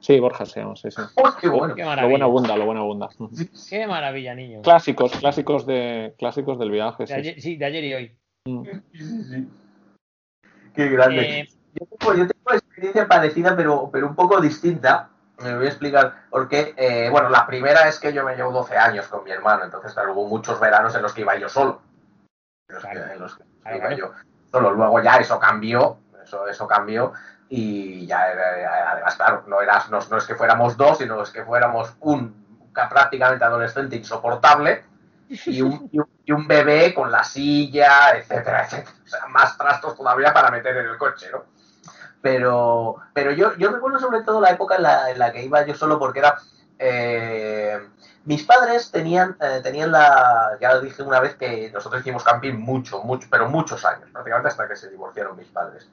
Sí, 0.01 0.21
Borja 0.21 0.45
se 0.45 0.61
llama, 0.61 0.77
sí, 0.77 0.91
sí. 0.91 1.01
¡Oh, 1.17 1.31
qué 1.41 1.49
bueno! 1.49 1.75
Qué 1.75 1.83
Lo 1.83 1.89
maravilla. 1.89 2.11
buena 2.11 2.25
abunda, 2.27 2.57
lo 2.57 2.65
buena 2.67 2.81
abunda. 2.81 3.09
Qué 3.71 3.87
maravilla, 3.87 4.35
niño. 4.35 4.61
Clásicos, 4.63 5.13
clásicos 5.13 5.65
de, 5.67 6.15
clásicos 6.19 6.59
del 6.59 6.71
viaje. 6.71 7.05
De 7.05 7.07
sí, 7.07 7.13
ayer, 7.15 7.41
sí, 7.41 7.57
de 7.57 7.65
ayer 7.65 7.85
y 7.85 7.95
hoy. 7.95 8.17
Mm. 8.47 8.63
Sí, 8.65 8.99
sí, 8.99 9.25
sí. 9.25 9.49
Qué 10.75 10.89
grande. 10.89 11.41
Eh, 11.41 11.49
Yo 11.75 11.87
tengo, 11.99 12.15
yo 12.15 12.27
tengo 12.29 12.53
experiencia 12.55 13.09
parecida, 13.09 13.57
pero, 13.57 13.89
pero 13.93 14.09
un 14.09 14.15
poco 14.15 14.41
distinta. 14.41 15.09
Me 15.43 15.57
voy 15.57 15.65
a 15.67 15.69
explicar 15.69 16.25
por 16.31 16.49
qué. 16.49 16.75
Eh, 16.77 17.09
bueno, 17.11 17.31
la 17.31 17.47
primera 17.47 17.89
es 17.89 17.99
que 17.99 18.13
yo 18.13 18.25
me 18.25 18.37
llevo 18.37 18.53
12 18.53 18.77
años 18.77 19.07
con 19.09 19.25
mi 19.25 19.31
hermano, 19.31 19.65
entonces 19.65 19.95
claro, 19.95 20.13
hubo 20.13 20.29
muchos 20.29 20.61
veranos 20.61 20.95
en 20.95 21.01
los 21.03 21.13
que 21.15 21.23
iba 21.23 21.39
yo 21.39 21.49
solo. 21.49 21.81
En 22.69 22.75
los 22.75 22.85
que, 22.85 22.91
Claro. 22.91 23.13
en 23.13 23.21
los 23.21 23.37
que 23.37 23.45
Claro, 23.63 23.77
iba 23.77 23.89
claro. 23.89 23.97
yo 23.97 24.13
solo. 24.51 24.71
Luego 24.73 25.01
ya 25.03 25.17
eso 25.17 25.39
cambió, 25.39 25.99
eso, 26.23 26.47
eso 26.49 26.67
cambió, 26.67 27.13
y 27.49 28.07
ya 28.07 28.31
era- 28.31 28.93
además, 28.93 29.17
claro, 29.17 29.45
no, 29.47 29.61
eras, 29.61 29.91
no, 29.91 29.99
no 30.11 30.17
es 30.17 30.25
que 30.25 30.35
fuéramos 30.35 30.77
dos, 30.77 30.99
sino 30.99 31.23
es 31.23 31.31
que 31.31 31.45
fuéramos 31.45 31.95
un 32.01 32.71
ca- 32.73 32.89
prácticamente 32.89 33.45
adolescente 33.45 33.97
insoportable 33.97 34.85
y 35.47 35.63
un, 35.63 35.89
y 35.93 35.99
un- 35.99 36.09
y 36.25 36.33
un 36.33 36.47
bebé 36.49 36.95
con 36.95 37.11
la 37.11 37.25
silla, 37.25 38.13
etcétera, 38.17 38.65
etcétera. 38.65 38.97
O 39.05 39.09
sea, 39.09 39.27
más 39.29 39.57
trastos 39.59 39.97
todavía 39.97 40.33
para 40.33 40.51
meter 40.51 40.77
en 40.79 40.87
el 40.87 40.99
coche, 40.99 41.29
¿no? 41.33 41.45
Pero, 42.21 42.97
pero 43.15 43.33
yo, 43.33 43.57
yo 43.57 43.71
recuerdo 43.73 43.99
sobre 43.99 44.23
todo 44.23 44.41
la 44.41 44.51
época 44.51 44.77
en 44.77 44.83
la, 44.83 45.11
en 45.11 45.19
la 45.19 45.33
que 45.33 45.43
iba 45.45 45.65
yo 45.67 45.75
solo 45.75 45.99
porque 45.99 46.19
era... 46.21 46.39
eh, 46.79 47.79
mis 48.25 48.45
padres 48.45 48.91
tenían, 48.91 49.37
eh, 49.41 49.61
tenían 49.63 49.93
la... 49.93 50.59
Ya 50.61 50.75
lo 50.75 50.81
dije 50.81 51.03
una 51.03 51.21
vez 51.21 51.37
que 51.37 51.71
nosotros 51.73 52.01
hicimos 52.03 52.23
camping 52.23 52.55
mucho, 52.55 53.03
mucho, 53.03 53.29
pero 53.31 53.49
muchos 53.49 53.85
años, 53.85 54.11
prácticamente 54.13 54.49
hasta 54.49 54.69
que 54.69 54.77
se 54.77 54.91
divorciaron 54.91 55.37
mis 55.37 55.49
padres. 55.49 55.89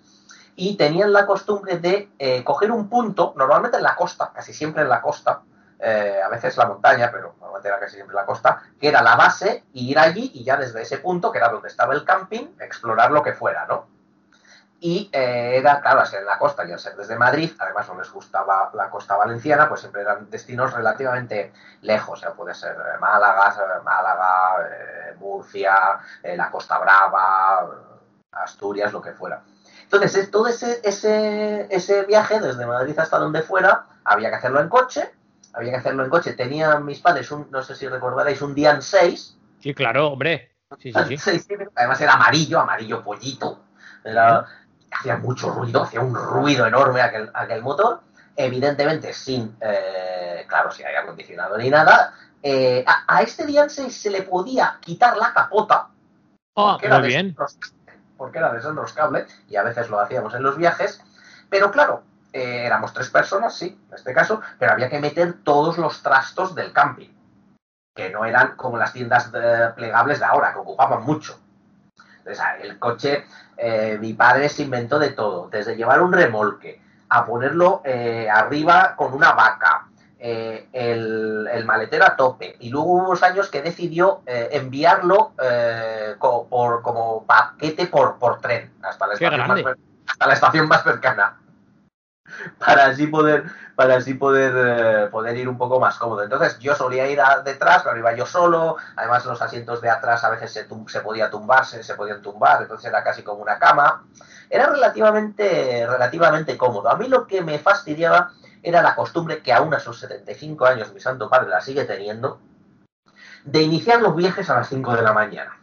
Y 0.55 0.75
tenían 0.75 1.13
la 1.13 1.25
costumbre 1.25 1.77
de 1.77 2.09
eh, 2.19 2.43
coger 2.43 2.71
un 2.71 2.89
punto, 2.89 3.33
normalmente 3.37 3.77
en 3.77 3.83
la 3.83 3.95
costa, 3.95 4.31
casi 4.33 4.53
siempre 4.53 4.81
en 4.81 4.89
la 4.89 5.01
costa, 5.01 5.41
eh, 5.79 6.19
a 6.23 6.29
veces 6.29 6.57
la 6.57 6.65
montaña, 6.65 7.11
pero 7.11 7.35
normalmente 7.39 7.67
era 7.67 7.79
casi 7.79 7.95
siempre 7.95 8.15
la 8.15 8.25
costa, 8.25 8.63
que 8.79 8.87
era 8.87 9.01
la 9.01 9.15
base, 9.15 9.65
y 9.73 9.91
ir 9.91 9.99
allí 9.99 10.31
y 10.33 10.43
ya 10.43 10.57
desde 10.57 10.81
ese 10.81 10.97
punto, 10.97 11.31
que 11.31 11.37
era 11.37 11.49
donde 11.49 11.67
estaba 11.67 11.93
el 11.93 12.03
camping, 12.03 12.47
explorar 12.59 13.11
lo 13.11 13.21
que 13.21 13.33
fuera, 13.33 13.65
¿no? 13.67 13.97
Y 14.79 15.09
eh, 15.11 15.57
era, 15.57 15.81
claro, 15.81 16.01
al 16.01 16.07
ser 16.07 16.19
en 16.21 16.27
la 16.27 16.37
costa 16.37 16.63
y 16.65 16.71
al 16.71 16.79
ser 16.79 16.95
desde 16.95 17.17
Madrid, 17.17 17.51
además 17.57 17.87
no 17.87 17.97
les 17.97 18.11
gustaba 18.11 18.69
la 18.75 18.89
costa 18.91 19.15
valenciana, 19.17 19.67
pues 19.67 19.81
siempre 19.81 20.01
eran 20.03 20.29
destinos 20.29 20.71
relativamente 20.73 21.51
lejos, 21.81 22.19
o 22.19 22.21
sea, 22.21 22.33
puede 22.33 22.53
ser 22.53 22.73
eh, 22.75 22.99
Málaga, 22.99 23.55
eh, 23.57 23.81
Málaga, 23.83 24.67
eh, 24.69 25.15
Murcia, 25.19 25.99
eh, 26.21 26.37
la 26.37 26.51
Costa 26.51 26.77
Brava, 26.77 27.67
Asturias, 28.31 28.93
lo 28.93 29.01
que 29.01 29.13
fuera. 29.13 29.41
Entonces, 29.83 30.15
es- 30.15 30.29
todo 30.31 30.47
ese, 30.47 30.79
ese, 30.83 31.67
ese 31.75 32.03
viaje 32.03 32.39
desde 32.39 32.65
Madrid 32.67 32.97
hasta 32.99 33.17
donde 33.17 33.41
fuera, 33.41 33.85
había 34.03 34.29
que 34.29 34.35
hacerlo 34.35 34.59
en 34.61 34.69
coche, 34.69 35.11
había 35.53 35.71
que 35.71 35.77
hacerlo 35.77 36.03
en 36.03 36.09
coche. 36.11 36.33
Tenían 36.33 36.85
mis 36.85 36.99
padres, 36.99 37.31
un, 37.31 37.47
no 37.49 37.63
sé 37.63 37.73
si 37.75 37.87
recordaréis, 37.87 38.41
un 38.43 38.53
Dian 38.53 38.81
6, 38.83 39.37
sí, 39.59 39.73
claro, 39.73 40.09
hombre. 40.09 40.51
Sí, 40.77 40.93
sí, 40.93 40.99
sí. 41.07 41.17
Sí, 41.31 41.39
sí, 41.39 41.55
además 41.75 41.99
era 42.01 42.13
amarillo, 42.13 42.59
amarillo 42.59 43.01
pollito. 43.03 43.63
Era- 44.03 44.45
hacía 44.91 45.18
mucho 45.18 45.51
ruido, 45.51 45.84
hacía 45.84 46.01
un 46.01 46.15
ruido 46.15 46.65
enorme 46.65 47.01
aquel, 47.01 47.30
aquel 47.34 47.61
motor. 47.61 48.01
Evidentemente 48.35 49.14
sin, 49.14 49.55
eh, 49.61 50.45
claro, 50.47 50.72
sin 50.72 50.85
aire 50.85 50.99
acondicionado 50.99 51.57
ni 51.57 51.69
nada. 51.69 52.14
Eh, 52.43 52.84
a, 52.85 53.03
a 53.07 53.22
este 53.23 53.45
Dian 53.45 53.69
6 53.69 53.95
se 53.95 54.09
le 54.11 54.22
podía 54.22 54.77
quitar 54.80 55.18
la 55.18 55.34
capota. 55.34 55.89
Ah, 56.55 56.73
porque 56.73 56.85
era 56.85 56.99
bien. 56.99 57.35
Porque 58.15 58.38
era 58.38 58.53
desenroscable 58.53 59.26
y 59.49 59.55
a 59.55 59.64
veces 59.64 59.89
lo 59.89 59.99
hacíamos 59.99 60.34
en 60.34 60.43
los 60.43 60.57
viajes. 60.57 61.01
Pero 61.49 61.72
claro, 61.72 62.03
eh, 62.34 62.65
éramos 62.65 62.93
tres 62.93 63.09
personas, 63.09 63.55
sí, 63.55 63.80
en 63.89 63.95
este 63.95 64.14
caso, 64.14 64.41
pero 64.59 64.73
había 64.73 64.89
que 64.89 64.99
meter 64.99 65.41
todos 65.43 65.77
los 65.77 66.01
trastos 66.03 66.53
del 66.55 66.73
camping 66.73 67.09
que 67.97 68.11
no 68.11 68.23
eran 68.26 68.55
como 68.55 68.77
las 68.77 68.93
tiendas 68.93 69.31
eh, 69.34 69.72
plegables 69.76 70.19
de 70.19 70.26
ahora, 70.26 70.53
que 70.53 70.59
ocupaban 70.59 71.03
mucho. 71.03 71.39
Entonces, 72.27 72.43
ah, 72.45 72.57
el 72.61 72.77
coche, 72.77 73.25
eh, 73.55 73.97
mi 74.01 74.13
padre 74.13 74.49
se 74.49 74.63
inventó 74.63 74.99
de 74.99 75.11
todo, 75.11 75.47
desde 75.49 75.77
llevar 75.77 76.01
un 76.01 76.11
remolque, 76.11 76.81
a 77.09 77.25
ponerlo 77.25 77.81
eh, 77.85 78.27
arriba 78.29 78.95
con 78.97 79.13
una 79.13 79.31
vaca, 79.31 79.87
eh, 80.19 80.67
el, 80.73 81.47
el 81.49 81.63
maletero 81.63 82.05
a 82.05 82.17
tope, 82.17 82.57
y 82.59 82.69
luego 82.69 82.87
hubo 82.87 83.07
unos 83.07 83.23
años 83.23 83.49
que 83.49 83.61
decidió 83.61 84.23
eh, 84.25 84.49
enviarlo 84.51 85.31
eh, 85.41 86.15
por, 86.19 86.81
como 86.81 87.23
paquete 87.25 87.87
por, 87.87 88.17
por 88.17 88.41
tren 88.41 88.73
hasta 88.81 89.07
la, 89.07 89.13
estación 89.13 89.47
más, 89.47 89.75
hasta 90.05 90.27
la 90.27 90.33
estación 90.33 90.67
más 90.67 90.83
cercana 90.83 91.37
para 92.59 92.87
así 92.87 93.07
poder 93.07 93.45
para 93.75 93.97
así 93.97 94.15
poder 94.15 94.53
eh, 94.55 95.07
poder 95.11 95.37
ir 95.37 95.47
un 95.47 95.57
poco 95.57 95.79
más 95.79 95.97
cómodo. 95.99 96.23
Entonces 96.23 96.57
yo 96.59 96.73
solía 96.73 97.07
ir 97.07 97.19
detrás, 97.45 97.83
pero 97.83 97.97
iba 97.97 98.15
yo 98.15 98.25
solo, 98.25 98.77
además 98.95 99.25
los 99.25 99.41
asientos 99.41 99.81
de 99.81 99.89
atrás 99.89 100.23
a 100.23 100.31
veces 100.31 100.51
se, 100.51 100.67
se 100.87 101.01
podía 101.01 101.29
tumbarse, 101.29 101.83
se 101.83 101.93
podían 101.93 102.21
tumbar, 102.23 102.63
entonces 102.63 102.89
era 102.89 103.03
casi 103.03 103.21
como 103.21 103.41
una 103.41 103.59
cama. 103.59 104.03
Era 104.49 104.67
relativamente 104.67 105.85
relativamente 105.87 106.57
cómodo. 106.57 106.89
A 106.89 106.97
mí 106.97 107.07
lo 107.07 107.27
que 107.27 107.41
me 107.41 107.59
fastidiaba 107.59 108.31
era 108.63 108.81
la 108.81 108.95
costumbre 108.95 109.43
que 109.43 109.53
aún 109.53 109.73
a 109.75 109.79
sus 109.79 109.99
75 109.99 110.65
años 110.65 110.91
mi 110.91 110.99
santo 110.99 111.29
padre 111.29 111.49
la 111.49 111.61
sigue 111.61 111.85
teniendo 111.85 112.39
de 113.45 113.61
iniciar 113.61 114.01
los 114.01 114.15
viajes 114.15 114.49
a 114.49 114.55
las 114.55 114.69
5 114.69 114.95
de 114.95 115.01
la 115.03 115.13
mañana. 115.13 115.57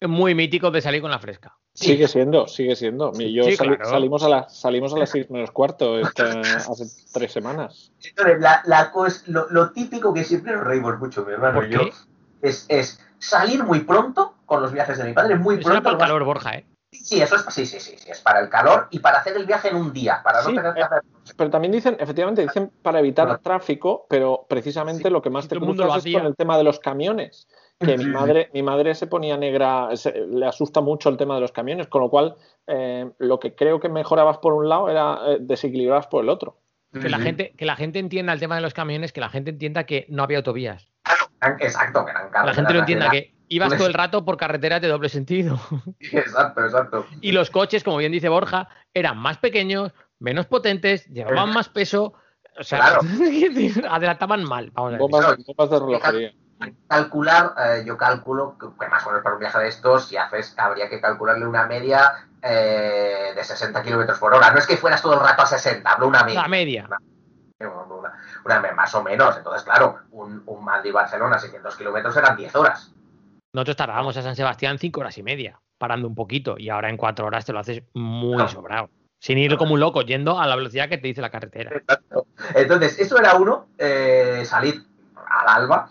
Muy 0.00 0.34
mítico 0.34 0.70
de 0.70 0.80
salir 0.80 1.02
con 1.02 1.10
la 1.10 1.18
fresca. 1.18 1.57
Sigue 1.78 2.08
siendo, 2.08 2.48
sigue 2.48 2.74
siendo. 2.74 3.12
Yo 3.12 3.44
Sí, 3.44 3.56
sali- 3.56 3.76
claro. 3.76 3.90
salimos 3.90 4.22
a 4.24 4.28
las 4.28 4.58
salimos 4.58 4.92
a 4.94 4.98
las 4.98 5.10
seis 5.10 5.30
menos 5.30 5.52
cuarto 5.52 5.98
esta- 6.00 6.40
hace 6.40 6.84
tres 7.12 7.30
semanas. 7.32 7.92
Entonces, 8.02 8.40
la, 8.40 8.62
la 8.64 8.92
cos- 8.92 9.22
lo, 9.26 9.48
lo 9.50 9.70
típico 9.70 10.12
que 10.12 10.24
siempre 10.24 10.54
nos 10.56 10.64
reímos 10.64 10.98
mucho, 10.98 11.24
mi 11.24 11.32
hermano 11.34 11.54
¿Por 11.54 11.68
y 11.68 11.74
yo, 11.74 11.80
es, 12.42 12.66
es 12.68 13.00
salir 13.18 13.62
muy 13.62 13.80
pronto 13.80 14.34
con 14.44 14.60
los 14.60 14.72
viajes 14.72 14.98
de 14.98 15.04
mi 15.04 15.12
padre, 15.12 15.36
muy 15.36 15.56
Es 15.56 15.66
una 15.66 15.80
pronto. 15.80 15.90
por 15.90 15.98
calor, 15.98 16.24
Borja, 16.24 16.56
¿eh? 16.56 16.66
Sí, 16.90 17.20
eso 17.20 17.36
es, 17.36 17.42
sí, 17.50 17.64
sí, 17.66 17.78
sí, 17.78 17.94
sí, 17.96 18.10
es 18.10 18.20
para 18.22 18.40
el 18.40 18.48
calor 18.48 18.88
y 18.90 18.98
para 18.98 19.18
hacer 19.18 19.36
el 19.36 19.46
viaje 19.46 19.68
en 19.68 19.76
un 19.76 19.92
día, 19.92 20.20
para 20.24 20.42
no 20.42 20.48
Sí, 20.48 20.56
tener 20.56 20.74
que 20.74 20.80
eh, 20.80 20.84
hacer 20.84 21.02
pero 21.36 21.50
también 21.50 21.70
dicen, 21.72 21.96
efectivamente, 22.00 22.42
dicen 22.42 22.72
para 22.82 22.98
evitar 23.00 23.38
tráfico, 23.38 24.06
pero 24.08 24.46
precisamente 24.48 25.10
lo 25.10 25.20
que 25.20 25.30
más 25.30 25.46
te 25.46 25.54
el 25.54 25.60
cruzas 25.60 26.04
es 26.04 26.12
con 26.12 26.24
el 26.26 26.34
tema 26.34 26.56
de 26.56 26.64
los 26.64 26.80
camiones. 26.80 27.46
Que 27.80 27.96
mi 27.96 28.06
madre, 28.06 28.50
mi 28.52 28.62
madre 28.62 28.94
se 28.96 29.06
ponía 29.06 29.36
negra, 29.36 29.90
se- 29.96 30.26
le 30.26 30.46
asusta 30.46 30.80
mucho 30.80 31.08
el 31.10 31.16
tema 31.16 31.36
de 31.36 31.40
los 31.42 31.52
camiones, 31.52 31.86
con 31.86 32.02
lo 32.02 32.10
cual 32.10 32.34
eh, 32.66 33.08
lo 33.18 33.38
que 33.38 33.54
creo 33.54 33.78
que 33.78 33.88
mejorabas 33.88 34.38
por 34.38 34.52
un 34.52 34.68
lado 34.68 34.88
era 34.88 35.18
eh, 35.28 35.38
desequilibrabas 35.40 36.08
por 36.08 36.24
el 36.24 36.28
otro. 36.28 36.58
Que 36.92 37.08
la, 37.08 37.18
gente, 37.18 37.52
que 37.56 37.66
la 37.66 37.76
gente 37.76 37.98
entienda 38.00 38.32
el 38.32 38.40
tema 38.40 38.56
de 38.56 38.62
los 38.62 38.74
camiones, 38.74 39.12
que 39.12 39.20
la 39.20 39.28
gente 39.28 39.50
entienda 39.50 39.84
que 39.84 40.06
no 40.08 40.22
había 40.24 40.38
autovías. 40.38 40.90
Exacto, 41.60 42.04
que 42.04 42.10
eran 42.10 42.30
Que 42.32 42.38
la 42.46 42.54
gente 42.54 42.72
lo 42.72 42.80
entienda, 42.80 43.10
que 43.10 43.34
ibas 43.48 43.76
todo 43.76 43.86
el 43.86 43.94
rato 43.94 44.24
por 44.24 44.36
carreteras 44.36 44.80
de 44.80 44.88
doble 44.88 45.08
sentido. 45.08 45.60
Exacto, 46.00 46.64
exacto. 46.64 47.06
Y 47.20 47.30
los 47.32 47.50
coches, 47.50 47.84
como 47.84 47.98
bien 47.98 48.10
dice 48.10 48.28
Borja, 48.28 48.68
eran 48.92 49.18
más 49.18 49.38
pequeños, 49.38 49.92
menos 50.18 50.46
potentes, 50.46 51.06
llevaban 51.06 51.52
más 51.52 51.68
peso. 51.68 52.14
O 52.58 52.64
sea, 52.64 52.78
Claro. 52.80 53.00
adelantaban 53.90 54.42
mal. 54.42 54.70
Vamos 54.72 54.88
a 54.88 54.96
decir. 54.96 55.00
Bombas, 55.00 55.20
Claro. 55.26 55.42
bombas 55.46 55.70
de 55.70 55.78
relojería. 55.78 56.32
Calcular, 56.88 57.54
eh, 57.58 57.82
yo 57.86 57.96
calculo 57.96 58.56
que, 58.58 58.88
más 58.88 59.04
o 59.06 59.10
menos 59.10 59.22
para 59.22 59.34
un 59.34 59.40
viaje 59.40 59.58
de 59.58 59.68
estos, 59.68 60.08
si 60.08 60.16
haces, 60.16 60.54
habría 60.58 60.88
que 60.88 61.00
calcularle 61.00 61.46
una 61.46 61.66
media 61.66 62.28
eh, 62.42 63.32
de 63.34 63.44
60 63.44 63.82
kilómetros 63.82 64.18
por 64.18 64.34
hora. 64.34 64.50
No 64.50 64.58
es 64.58 64.66
que 64.66 64.76
fueras 64.76 65.02
todo 65.02 65.14
el 65.14 65.20
rato 65.20 65.42
a 65.42 65.46
60, 65.46 65.90
hablo 65.90 66.08
una 66.08 66.24
media. 66.24 66.42
La 66.42 66.48
media. 66.48 66.88
Una, 67.60 68.12
una 68.44 68.72
más 68.72 68.94
o 68.94 69.02
menos. 69.02 69.36
Entonces, 69.36 69.62
claro, 69.62 69.98
un, 70.12 70.42
un 70.46 70.64
Madrid-Barcelona, 70.64 71.38
600 71.38 71.76
kilómetros 71.76 72.16
eran 72.16 72.36
10 72.36 72.54
horas. 72.56 72.92
Nosotros 73.52 73.76
tardábamos 73.76 74.16
a 74.16 74.22
San 74.22 74.36
Sebastián 74.36 74.78
cinco 74.78 75.00
horas 75.00 75.16
y 75.18 75.22
media, 75.22 75.58
parando 75.78 76.06
un 76.06 76.14
poquito, 76.14 76.56
y 76.58 76.68
ahora 76.68 76.90
en 76.90 76.96
cuatro 76.96 77.26
horas 77.26 77.44
te 77.44 77.52
lo 77.52 77.58
haces 77.58 77.82
muy 77.94 78.46
sobrado. 78.48 78.90
Sin 79.20 79.38
ir 79.38 79.56
como 79.56 79.74
un 79.74 79.80
loco, 79.80 80.02
yendo 80.02 80.38
a 80.38 80.46
la 80.46 80.54
velocidad 80.54 80.88
que 80.88 80.98
te 80.98 81.08
dice 81.08 81.20
la 81.20 81.30
carretera. 81.30 81.74
Exacto. 81.74 82.26
Entonces, 82.54 82.98
eso 83.00 83.18
era 83.18 83.34
uno, 83.34 83.66
eh, 83.76 84.42
salir 84.44 84.84
al 85.16 85.62
alba. 85.62 85.90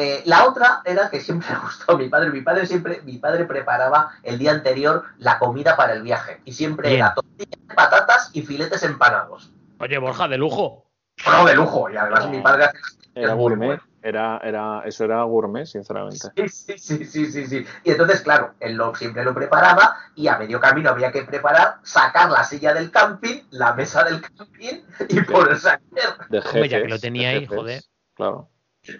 Eh, 0.00 0.22
la 0.26 0.46
otra 0.46 0.80
era 0.84 1.10
que 1.10 1.18
siempre 1.18 1.48
me 1.52 1.58
gustó 1.58 1.92
a 1.92 1.98
mi 1.98 2.08
padre. 2.08 2.30
Mi 2.30 2.40
padre 2.40 2.66
siempre, 2.66 3.02
mi 3.02 3.18
padre 3.18 3.46
preparaba 3.46 4.12
el 4.22 4.38
día 4.38 4.52
anterior 4.52 5.02
la 5.18 5.40
comida 5.40 5.76
para 5.76 5.92
el 5.92 6.02
viaje. 6.02 6.40
Y 6.44 6.52
siempre 6.52 6.90
Bien. 6.90 7.00
era 7.00 7.14
tortillas, 7.14 7.58
patatas 7.74 8.30
y 8.32 8.42
filetes 8.42 8.84
empanados. 8.84 9.52
Oye, 9.80 9.98
Borja, 9.98 10.28
de 10.28 10.38
lujo. 10.38 10.86
No, 11.26 11.44
de 11.44 11.54
lujo. 11.56 11.90
Y 11.90 11.96
además 11.96 12.30
mi 12.30 12.40
padre 12.40 12.66
hacía 12.66 12.80
Era 13.16 13.32
gourmet, 13.34 13.80
era, 14.00 14.38
era, 14.44 14.82
eso 14.84 15.04
era 15.04 15.20
gourmet, 15.24 15.66
sinceramente. 15.66 16.28
Sí, 16.36 16.48
sí, 16.48 16.78
sí, 16.78 17.04
sí, 17.04 17.32
sí, 17.32 17.46
sí. 17.48 17.66
Y 17.82 17.90
entonces, 17.90 18.20
claro, 18.20 18.54
él 18.60 18.76
lo, 18.76 18.94
siempre 18.94 19.24
lo 19.24 19.34
preparaba 19.34 19.96
y 20.14 20.28
a 20.28 20.38
medio 20.38 20.60
camino 20.60 20.90
había 20.90 21.10
que 21.10 21.24
preparar, 21.24 21.78
sacar 21.82 22.30
la 22.30 22.44
silla 22.44 22.72
del 22.72 22.92
camping, 22.92 23.42
la 23.50 23.74
mesa 23.74 24.04
del 24.04 24.20
camping 24.20 24.80
y 25.08 25.20
ponerse 25.22 25.70
a 25.70 25.80
comer. 25.80 26.68
Ya 26.70 26.82
que 26.82 26.88
lo 26.88 27.00
tenía 27.00 27.30
ahí, 27.30 27.40
jefes, 27.40 27.58
joder. 27.58 27.82
Claro. 28.14 28.48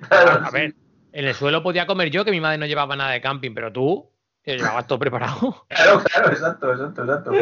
Claro, 0.08 0.46
A 0.46 0.50
ver, 0.50 0.74
en 1.18 1.24
el 1.24 1.34
suelo 1.34 1.64
podía 1.64 1.84
comer 1.84 2.10
yo, 2.10 2.24
que 2.24 2.30
mi 2.30 2.40
madre 2.40 2.58
no 2.58 2.66
llevaba 2.66 2.94
nada 2.94 3.10
de 3.10 3.20
camping, 3.20 3.52
pero 3.52 3.72
tú, 3.72 4.08
que 4.40 4.56
llevabas 4.56 4.86
todo 4.86 5.00
preparado. 5.00 5.64
Claro, 5.68 6.00
claro, 6.04 6.30
exacto, 6.30 6.70
exacto, 6.70 7.02
exacto. 7.02 7.32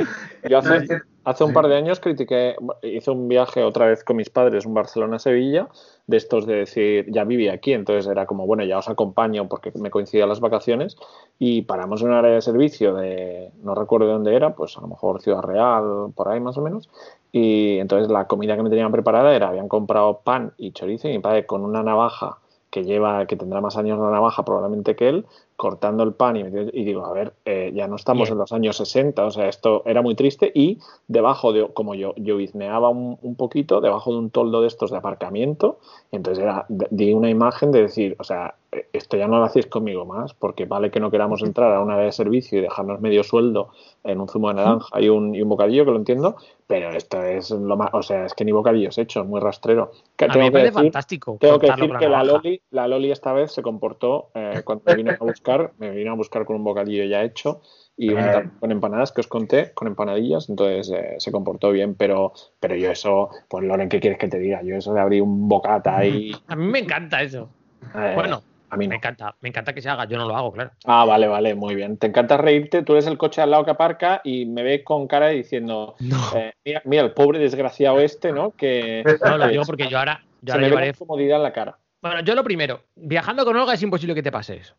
Yo 0.48 0.58
hace, 0.58 1.44
un 1.44 1.52
par 1.52 1.68
de 1.68 1.76
años 1.76 2.00
critiqué, 2.00 2.56
hice 2.82 3.10
un 3.10 3.28
viaje 3.28 3.62
otra 3.62 3.84
vez 3.84 4.02
con 4.02 4.16
mis 4.16 4.30
padres, 4.30 4.64
un 4.64 4.72
Barcelona-Sevilla, 4.72 5.68
de 6.06 6.16
estos 6.16 6.46
de 6.46 6.54
decir, 6.54 7.04
ya 7.10 7.24
vivía 7.24 7.52
aquí, 7.52 7.74
entonces 7.74 8.06
era 8.06 8.24
como, 8.24 8.46
bueno, 8.46 8.64
ya 8.64 8.78
os 8.78 8.88
acompaño 8.88 9.46
porque 9.46 9.70
me 9.78 9.90
coincidían 9.90 10.30
las 10.30 10.40
vacaciones 10.40 10.96
y 11.38 11.60
paramos 11.62 12.00
en 12.00 12.08
un 12.08 12.14
área 12.14 12.30
de 12.30 12.40
servicio 12.40 12.94
de, 12.94 13.50
no 13.62 13.74
recuerdo 13.74 14.06
de 14.06 14.12
dónde 14.14 14.34
era, 14.34 14.54
pues 14.54 14.78
a 14.78 14.80
lo 14.80 14.86
mejor 14.86 15.20
Ciudad 15.20 15.42
Real, 15.42 16.12
por 16.14 16.28
ahí 16.28 16.40
más 16.40 16.56
o 16.56 16.62
menos, 16.62 16.88
y 17.30 17.76
entonces 17.76 18.10
la 18.10 18.26
comida 18.26 18.56
que 18.56 18.62
me 18.62 18.70
tenían 18.70 18.90
preparada 18.90 19.36
era, 19.36 19.48
habían 19.48 19.68
comprado 19.68 20.20
pan 20.24 20.54
y 20.56 20.72
chorizo 20.72 21.08
y 21.08 21.12
mi 21.12 21.18
padre 21.18 21.44
con 21.44 21.62
una 21.62 21.82
navaja 21.82 22.38
que 22.70 22.84
lleva, 22.84 23.26
que 23.26 23.36
tendrá 23.36 23.60
más 23.60 23.76
años 23.76 23.98
la 23.98 24.10
navaja 24.10 24.44
probablemente 24.44 24.96
que 24.96 25.08
él, 25.08 25.26
cortando 25.56 26.02
el 26.04 26.12
pan 26.12 26.36
y, 26.36 26.40
y 26.40 26.84
digo, 26.84 27.06
a 27.06 27.12
ver, 27.12 27.32
eh, 27.46 27.72
ya 27.74 27.88
no 27.88 27.96
estamos 27.96 28.28
Bien. 28.28 28.34
en 28.34 28.38
los 28.38 28.52
años 28.52 28.76
60, 28.76 29.24
o 29.24 29.30
sea, 29.30 29.48
esto 29.48 29.82
era 29.86 30.02
muy 30.02 30.14
triste 30.14 30.52
y 30.54 30.78
debajo 31.08 31.52
de, 31.52 31.66
como 31.72 31.94
yo, 31.94 32.12
yo 32.16 32.36
bizneaba 32.36 32.90
un, 32.90 33.18
un 33.22 33.34
poquito, 33.36 33.80
debajo 33.80 34.12
de 34.12 34.18
un 34.18 34.30
toldo 34.30 34.60
de 34.60 34.66
estos 34.68 34.90
de 34.90 34.98
aparcamiento, 34.98 35.78
entonces 36.12 36.42
era, 36.44 36.66
di 36.68 37.12
una 37.14 37.30
imagen 37.30 37.72
de 37.72 37.82
decir, 37.82 38.16
o 38.18 38.24
sea, 38.24 38.54
eh, 38.72 38.86
esto 38.92 39.16
ya 39.16 39.28
no 39.28 39.38
lo 39.38 39.44
hacéis 39.44 39.66
conmigo 39.66 40.04
más, 40.04 40.34
porque 40.34 40.66
vale 40.66 40.90
que 40.90 41.00
no 41.00 41.10
queramos 41.10 41.42
entrar 41.42 41.72
a 41.72 41.80
una 41.80 41.94
área 41.94 42.06
de 42.06 42.12
servicio 42.12 42.58
y 42.58 42.62
dejarnos 42.62 43.00
medio 43.00 43.22
sueldo 43.24 43.70
en 44.04 44.20
un 44.20 44.28
zumo 44.28 44.48
de 44.48 44.54
naranja 44.56 45.00
y 45.00 45.08
un, 45.08 45.34
y 45.34 45.40
un 45.42 45.48
bocadillo, 45.48 45.84
que 45.84 45.90
lo 45.90 45.96
entiendo, 45.96 46.36
pero 46.66 46.90
esto 46.90 47.22
es 47.22 47.50
lo 47.50 47.76
más, 47.76 47.90
o 47.94 48.02
sea, 48.02 48.26
es 48.26 48.34
que 48.34 48.44
ni 48.44 48.52
bocadillos 48.52 48.98
hechos, 48.98 49.26
muy 49.26 49.40
rastrero. 49.40 49.92
Que 50.16 50.24
A 50.26 50.28
mí 50.28 50.32
tengo 50.34 50.44
me 50.46 50.50
que 50.50 50.52
parece 50.52 50.70
decir- 50.72 50.82
fantástico. 50.82 51.36
tengo 51.40 51.58
que 51.58 51.66
decir 51.70 51.92
que 51.96 52.08
la. 52.08 52.24
Loli, 52.24 52.60
la 52.70 52.88
Loli 52.88 53.10
esta 53.12 53.32
vez 53.32 53.52
se 53.52 53.62
comportó 53.62 54.30
eh, 54.34 54.62
cuando 54.64 54.82
me 54.86 54.94
vino 54.96 55.12
a 55.20 55.24
buscar, 55.24 55.45
me 55.78 55.90
vino 55.90 56.12
a 56.12 56.14
buscar 56.14 56.44
con 56.44 56.56
un 56.56 56.64
bocadillo 56.64 57.04
ya 57.04 57.22
hecho 57.22 57.60
y 57.96 58.12
un 58.12 58.50
con 58.60 58.70
empanadas 58.72 59.12
que 59.12 59.20
os 59.22 59.26
conté, 59.26 59.72
con 59.72 59.88
empanadillas, 59.88 60.48
entonces 60.50 60.90
eh, 60.94 61.14
se 61.18 61.32
comportó 61.32 61.70
bien, 61.70 61.94
pero, 61.94 62.32
pero 62.60 62.74
yo 62.76 62.90
eso, 62.90 63.30
pues 63.48 63.64
Loren, 63.64 63.88
¿qué 63.88 64.00
quieres 64.00 64.18
que 64.18 64.28
te 64.28 64.38
diga? 64.38 64.62
Yo 64.62 64.76
eso 64.76 64.92
de 64.92 65.00
abrir 65.00 65.22
un 65.22 65.48
bocata 65.48 66.04
y... 66.04 66.32
A 66.48 66.56
mí 66.56 66.66
me 66.66 66.80
encanta 66.80 67.22
eso. 67.22 67.48
eh, 67.94 68.12
Bueno, 68.14 68.42
a 68.68 68.76
mí 68.76 68.86
me 68.86 68.96
encanta, 68.96 69.34
me 69.40 69.48
encanta 69.48 69.72
que 69.72 69.80
se 69.80 69.88
haga, 69.88 70.04
yo 70.06 70.18
no 70.18 70.28
lo 70.28 70.36
hago, 70.36 70.52
claro. 70.52 70.72
Ah, 70.84 71.04
vale, 71.06 71.26
vale, 71.28 71.54
muy 71.54 71.74
bien. 71.74 71.96
Te 71.96 72.08
encanta 72.08 72.36
reírte, 72.36 72.82
tú 72.82 72.92
eres 72.92 73.06
el 73.06 73.16
coche 73.16 73.40
al 73.40 73.50
lado 73.50 73.64
que 73.64 73.70
aparca 73.70 74.20
y 74.24 74.44
me 74.44 74.62
ves 74.62 74.82
con 74.84 75.06
cara 75.06 75.28
diciendo, 75.28 75.94
No, 76.00 76.16
eh, 76.36 76.52
mira, 76.64 76.82
mira, 76.84 77.02
el 77.02 77.12
pobre 77.12 77.38
desgraciado 77.38 78.00
este, 78.00 78.32
¿no? 78.32 78.50
Que 78.50 79.04
no 79.24 79.38
lo 79.38 79.48
digo 79.48 79.62
porque 79.64 79.88
yo 79.88 79.98
ahora, 79.98 80.20
yo 80.42 80.52
se 80.52 80.58
ahora 80.58 80.60
me 80.60 80.62
ve 80.64 80.82
llevaré. 80.82 80.94
comodidad 80.94 81.36
en 81.38 81.42
la 81.44 81.52
cara. 81.54 81.78
Bueno, 82.02 82.20
yo 82.20 82.34
lo 82.34 82.44
primero, 82.44 82.82
viajando 82.94 83.44
con 83.46 83.56
Olga 83.56 83.72
es 83.72 83.82
imposible 83.82 84.14
que 84.14 84.22
te 84.22 84.30
pase 84.30 84.56
eso. 84.56 84.74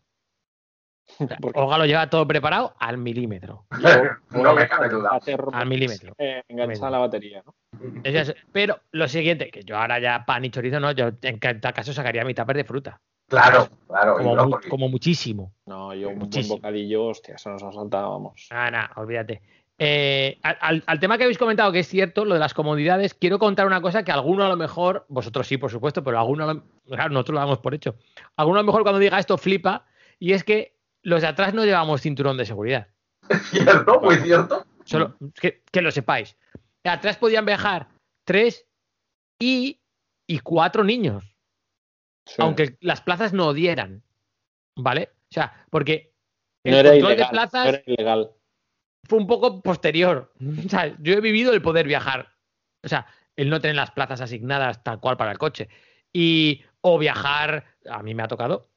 O 1.19 1.27
sea, 1.27 1.37
Porque- 1.41 1.59
Olga 1.59 1.77
lo 1.77 1.85
lleva 1.85 2.09
todo 2.09 2.27
preparado 2.27 2.75
al 2.79 2.97
milímetro. 2.97 3.65
no 4.31 4.53
me 4.53 4.67
cabe 4.67 4.89
duda. 4.89 5.19
Al 5.53 5.67
milímetro. 5.67 6.13
eh, 6.17 6.43
enganchada 6.47 6.91
la 6.91 6.97
batería, 6.99 7.43
¿no? 7.45 7.55
Es- 8.03 8.35
pero 8.51 8.79
lo 8.91 9.07
siguiente, 9.07 9.49
que 9.49 9.63
yo 9.63 9.77
ahora 9.77 9.99
ya 9.99 10.25
pan 10.25 10.43
y 10.45 10.49
chorizo 10.49 10.79
no, 10.79 10.91
yo 10.91 11.09
en 11.21 11.37
cada 11.39 11.73
caso 11.73 11.93
sacaría 11.93 12.25
mi 12.25 12.33
tupper 12.33 12.57
de 12.57 12.63
fruta. 12.63 12.99
Claro, 13.29 13.67
claro. 13.87 14.15
Como, 14.15 14.29
mu- 14.29 14.35
brócoli. 14.35 14.69
como 14.69 14.89
muchísimo. 14.89 15.53
No, 15.65 15.93
yo 15.93 16.09
un 16.09 16.19
Muchísimo. 16.19 16.55
buen 16.55 16.61
bocadillo, 16.61 17.05
hostia, 17.07 17.35
eso 17.35 17.49
nos 17.49 17.61
ha 17.63 17.71
saltado, 17.73 18.11
vamos. 18.11 18.47
Ah, 18.51 18.71
nada, 18.71 18.91
olvídate. 18.95 19.41
Eh, 19.79 20.39
al- 20.43 20.57
al, 20.61 20.83
al 20.87 20.99
tema 20.99 21.17
que 21.17 21.23
habéis 21.25 21.37
comentado, 21.37 21.71
que 21.71 21.79
es 21.79 21.87
cierto, 21.87 22.23
lo 22.25 22.33
de 22.35 22.39
las 22.39 22.53
comodidades, 22.53 23.13
quiero 23.13 23.37
contar 23.37 23.67
una 23.67 23.81
cosa 23.81 24.03
que 24.03 24.11
alguno 24.13 24.45
a 24.45 24.49
lo 24.49 24.55
mejor, 24.55 25.05
vosotros 25.09 25.45
sí, 25.45 25.57
por 25.57 25.69
supuesto, 25.69 26.03
pero 26.03 26.19
alguno, 26.19 26.45
a 26.49 26.53
lo- 26.53 26.63
claro, 26.87 27.09
nosotros 27.09 27.33
lo 27.35 27.39
damos 27.41 27.59
por 27.59 27.73
hecho. 27.75 27.95
Alguno 28.37 28.59
a 28.59 28.63
lo 28.63 28.65
mejor 28.67 28.83
cuando 28.83 28.99
diga 28.99 29.19
esto 29.19 29.37
flipa, 29.37 29.85
y 30.19 30.31
es 30.31 30.43
que 30.45 30.76
los 31.07 31.21
de 31.21 31.27
atrás 31.27 31.53
no 31.53 31.63
llevamos 31.63 32.01
cinturón 32.01 32.35
de 32.35 32.45
seguridad. 32.45 32.87
Cierto, 33.49 34.01
muy 34.01 34.15
cierto. 34.17 34.65
Solo 34.83 35.15
que, 35.39 35.63
que 35.71 35.81
lo 35.81 35.89
sepáis. 35.89 36.35
Atrás 36.83 37.17
podían 37.17 37.45
viajar 37.45 37.87
tres 38.25 38.65
y, 39.39 39.79
y 40.27 40.39
cuatro 40.39 40.83
niños, 40.83 41.23
Sí. 42.25 42.35
aunque 42.39 42.77
las 42.81 42.99
plazas 43.01 43.31
no 43.31 43.53
dieran. 43.53 44.03
¿Vale? 44.75 45.11
O 45.29 45.33
sea, 45.33 45.65
porque 45.69 46.13
el 46.65 46.73
no 46.73 46.77
era 46.79 46.89
control 46.91 47.11
ilegal, 47.13 47.25
de 47.27 47.31
plazas 47.31 47.63
no 47.63 47.69
era 47.69 47.83
ilegal. 47.85 48.31
fue 49.05 49.17
un 49.19 49.27
poco 49.27 49.61
posterior. 49.61 50.33
O 50.65 50.69
sea, 50.69 50.93
yo 50.99 51.13
he 51.13 51.21
vivido 51.21 51.53
el 51.53 51.61
poder 51.61 51.87
viajar. 51.87 52.33
O 52.83 52.89
sea, 52.89 53.07
el 53.37 53.49
no 53.49 53.61
tener 53.61 53.77
las 53.77 53.91
plazas 53.91 54.19
asignadas 54.19 54.83
tal 54.83 54.99
cual 54.99 55.15
para 55.15 55.31
el 55.31 55.37
coche. 55.37 55.69
Y, 56.13 56.63
o 56.81 56.97
viajar, 56.97 57.65
a 57.89 58.03
mí 58.03 58.13
me 58.13 58.23
ha 58.23 58.27
tocado, 58.27 58.69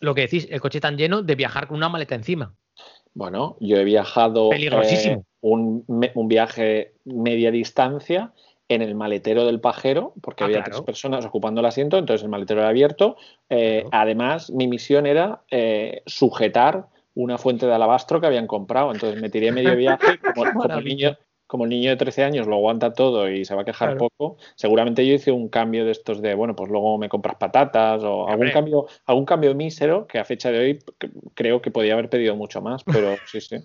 lo 0.00 0.14
que 0.14 0.22
decís, 0.22 0.48
el 0.50 0.60
coche 0.60 0.80
tan 0.80 0.96
lleno 0.96 1.22
de 1.22 1.34
viajar 1.34 1.66
con 1.68 1.76
una 1.76 1.88
maleta 1.88 2.14
encima. 2.14 2.54
Bueno, 3.14 3.56
yo 3.60 3.76
he 3.76 3.84
viajado 3.84 4.50
Peligrosísimo. 4.50 5.16
eh, 5.20 5.24
un, 5.42 5.84
me- 5.88 6.12
un 6.14 6.28
viaje 6.28 6.94
media 7.04 7.50
distancia 7.50 8.32
en 8.68 8.82
el 8.82 8.94
maletero 8.94 9.44
del 9.46 9.60
pajero, 9.60 10.14
porque 10.22 10.44
Ah, 10.44 10.46
había 10.46 10.58
claro. 10.58 10.72
tres 10.72 10.84
personas 10.86 11.24
ocupando 11.26 11.60
el 11.60 11.66
asiento, 11.66 11.98
entonces 11.98 12.22
el 12.22 12.30
maletero 12.30 12.60
era 12.60 12.68
abierto. 12.68 13.16
Eh, 13.48 13.80
Claro. 13.82 13.88
Además, 13.92 14.50
mi 14.50 14.68
misión 14.68 15.06
era 15.06 15.42
eh, 15.50 16.02
sujetar 16.06 16.86
una 17.14 17.36
fuente 17.36 17.66
de 17.66 17.74
alabastro 17.74 18.20
que 18.20 18.28
habían 18.28 18.46
comprado. 18.46 18.92
Entonces 18.92 19.20
me 19.20 19.28
tiré 19.28 19.50
medio 19.50 19.74
viaje, 19.74 20.18
como, 20.34 20.50
como 20.52 20.80
niño, 20.80 21.16
como 21.50 21.64
el 21.64 21.70
niño 21.70 21.90
de 21.90 21.96
13 21.96 22.22
años 22.22 22.46
lo 22.46 22.54
aguanta 22.54 22.92
todo 22.92 23.28
y 23.28 23.44
se 23.44 23.56
va 23.56 23.62
a 23.62 23.64
quejar 23.64 23.96
Claro. 23.96 24.08
poco, 24.08 24.36
seguramente 24.54 25.04
yo 25.04 25.14
hice 25.14 25.32
un 25.32 25.48
cambio 25.48 25.84
de 25.84 25.90
estos 25.90 26.22
de, 26.22 26.34
bueno, 26.34 26.54
pues 26.54 26.70
luego 26.70 26.96
me 26.96 27.08
compras 27.08 27.34
patatas 27.40 28.04
o 28.04 28.28
algún 28.28 28.34
Hombre. 28.34 28.52
cambio, 28.52 28.86
algún 29.04 29.24
cambio 29.24 29.52
mísero 29.56 30.06
que 30.06 30.20
a 30.20 30.24
fecha 30.24 30.52
de 30.52 30.58
hoy 30.60 30.78
creo 31.34 31.60
que 31.60 31.72
podía 31.72 31.94
haber 31.94 32.08
pedido 32.08 32.36
mucho 32.36 32.62
más, 32.62 32.84
pero 32.84 33.16
sí, 33.26 33.40
sí. 33.40 33.56